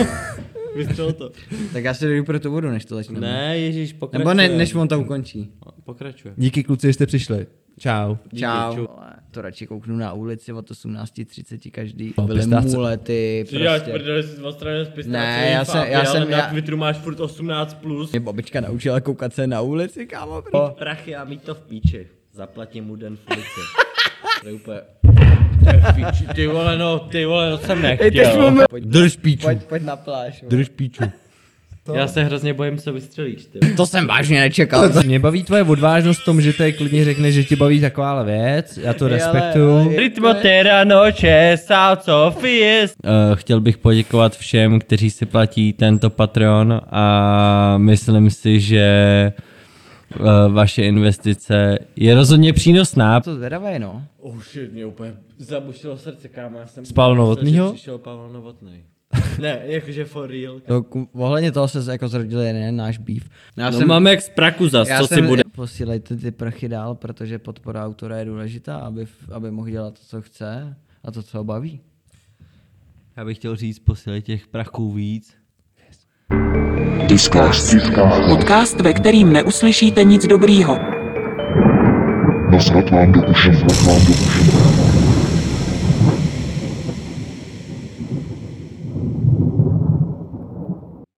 Vystřel 0.75 1.13
to. 1.13 1.31
Tak 1.73 1.83
já 1.83 1.93
si 1.93 2.17
jdu 2.17 2.23
pro 2.23 2.39
tu 2.39 2.51
vodu, 2.51 2.69
než 2.69 2.85
to 2.85 2.95
začneme. 2.95 3.19
Ne, 3.19 3.59
ježíš, 3.59 3.93
pokračuje. 3.93 4.19
Nebo 4.19 4.33
ne, 4.33 4.57
než 4.57 4.73
on 4.75 4.87
to 4.87 4.99
ukončí. 4.99 5.51
Pokračuje. 5.83 6.33
Díky 6.37 6.63
kluci, 6.63 6.87
že 6.87 6.93
jste 6.93 7.05
přišli. 7.05 7.47
Čau. 7.79 8.17
Čau. 8.39 8.75
čau. 8.75 8.75
Vole, 8.75 9.11
To 9.31 9.41
radši 9.41 9.67
kouknu 9.67 9.97
na 9.97 10.13
ulici 10.13 10.53
od 10.53 10.71
18.30 10.71 11.71
každý. 11.71 12.13
O, 12.15 12.21
Byly 12.21 12.41
mulety, 12.75 13.45
Ty 13.49 13.57
prostě. 13.59 13.91
prdele 13.91 14.23
si 14.23 14.41
odstraněn 14.41 14.85
z 14.85 14.89
pistáce. 14.89 15.17
Ne, 15.17 15.49
já 15.53 15.65
jsem- 15.65 15.87
já 15.87 16.05
jsem- 16.05 16.29
na 16.31 16.37
já- 16.37 16.49
Twitteru 16.49 16.77
máš 16.77 16.97
furt 16.97 17.19
18+. 17.19 17.73
Plus. 17.73 18.11
Mě 18.11 18.19
babička 18.19 18.61
naučila 18.61 18.99
koukat 19.01 19.33
se 19.33 19.47
na 19.47 19.61
ulici, 19.61 20.05
kámo. 20.07 20.41
bro. 20.41 20.75
Prachy 20.79 21.15
a 21.15 21.23
mít 21.23 21.43
to 21.43 21.55
v 21.55 21.61
píči. 21.61 22.07
Zaplatím 22.33 22.83
mu 22.85 22.95
den 22.95 23.17
v 23.17 23.19
ulici. 23.31 23.61
To 24.41 24.47
je 24.47 24.53
úplně... 24.53 24.79
To 25.63 25.69
je 25.69 25.81
v 25.81 25.95
píči. 25.95 26.27
Ty 26.35 26.47
vole, 26.47 26.77
no, 26.77 26.99
ty 26.99 27.25
vole, 27.25 27.49
no 27.49 27.57
jsem 27.57 27.81
nechtěl. 27.81 28.65
Pojď, 28.69 28.83
Drž 28.83 29.15
píču. 29.17 29.41
pojď, 29.41 29.63
pojď 29.63 29.83
na 29.83 29.95
pláž. 29.95 30.43
Drž 30.47 30.69
píču. 30.69 31.03
Já 31.93 32.07
se 32.07 32.23
hrozně 32.23 32.53
bojím, 32.53 32.77
co 32.77 32.93
vystřelíš, 32.93 33.45
ty. 33.45 33.59
To 33.59 33.85
jsem 33.85 34.07
vážně 34.07 34.39
nečekal. 34.39 34.89
Mě 35.05 35.19
baví 35.19 35.43
tvoje 35.43 35.63
odvážnost 35.63 36.21
v 36.21 36.25
tom, 36.25 36.41
že 36.41 36.53
tady 36.53 36.73
klidně 36.73 37.05
řekne, 37.05 37.31
že 37.31 37.43
ti 37.43 37.55
baví 37.55 37.81
taková 37.81 38.23
věc. 38.23 38.77
Já 38.77 38.93
to 38.93 39.07
respektuju. 39.07 39.91
Noche, 40.83 41.57
South 41.57 42.09
of 42.09 42.43
jest. 42.43 42.95
Uh, 43.03 43.35
chtěl 43.35 43.61
bych 43.61 43.77
poděkovat 43.77 44.37
všem, 44.37 44.79
kteří 44.79 45.09
si 45.09 45.25
platí 45.25 45.73
tento 45.73 46.09
Patreon 46.09 46.81
a 46.89 47.75
myslím 47.77 48.29
si, 48.29 48.59
že 48.59 49.33
uh, 50.19 50.53
vaše 50.53 50.83
investice 50.83 51.79
je 51.95 52.15
rozhodně 52.15 52.53
přínosná. 52.53 53.19
To 53.19 53.35
zvedavé, 53.35 53.79
no. 53.79 54.03
Oh 54.19 54.41
shit, 54.41 54.73
mě 54.73 54.85
úplně 54.85 55.13
zabušilo 55.37 55.97
srdce, 55.97 56.27
kámo, 56.27 56.59
já 56.59 56.67
jsem... 56.67 56.85
Spal 56.85 57.15
Novotnýho? 57.15 57.67
že 57.67 57.73
Přišel 57.73 57.97
Pavel 57.97 58.29
Novotný. 58.29 58.83
Ne, 59.39 59.59
jakože 59.63 60.05
for 60.05 60.29
real. 60.29 60.59
To, 60.59 60.83
ku- 60.83 61.09
ohledně 61.13 61.51
toho 61.51 61.67
se 61.67 61.91
jako 61.91 62.07
zrodil 62.07 62.41
jeden 62.41 62.75
náš 62.75 62.97
býv. 62.97 63.29
No, 63.57 63.63
já 63.63 63.69
No 63.69 63.79
máme 63.85 64.09
jak 64.09 64.21
z 64.21 64.29
praku 64.29 64.67
zas, 64.67 64.87
já 64.87 64.99
co 64.99 65.07
jsem, 65.07 65.15
si 65.23 65.27
bude. 65.27 65.43
Posílejte 65.55 66.15
ty 66.15 66.31
prachy 66.31 66.69
dál, 66.69 66.95
protože 66.95 67.39
podpora 67.39 67.85
autora 67.85 68.17
je 68.17 68.25
důležitá, 68.25 68.75
aby, 68.77 69.07
aby 69.31 69.51
mohl 69.51 69.69
dělat 69.69 69.93
to, 69.93 70.05
co 70.07 70.21
chce 70.21 70.75
a 71.03 71.11
to, 71.11 71.23
co 71.23 71.37
ho 71.37 71.43
baví. 71.43 71.79
Já 73.17 73.25
bych 73.25 73.37
chtěl 73.37 73.55
říct, 73.55 73.79
posílej 73.79 74.21
těch 74.21 74.47
prachů 74.47 74.91
víc. 74.91 75.33
Discast. 77.07 77.75
Podcast, 78.29 78.81
ve 78.81 78.93
kterým 78.93 79.33
neuslyšíte 79.33 80.03
nic 80.03 80.27
dobrýho. 80.27 80.79
Nasrat 82.51 82.89
vám 82.89 83.11
do 83.11 83.21
uši, 83.29 83.49
vám 83.51 84.05
do 84.05 84.13
uši. 84.13 84.60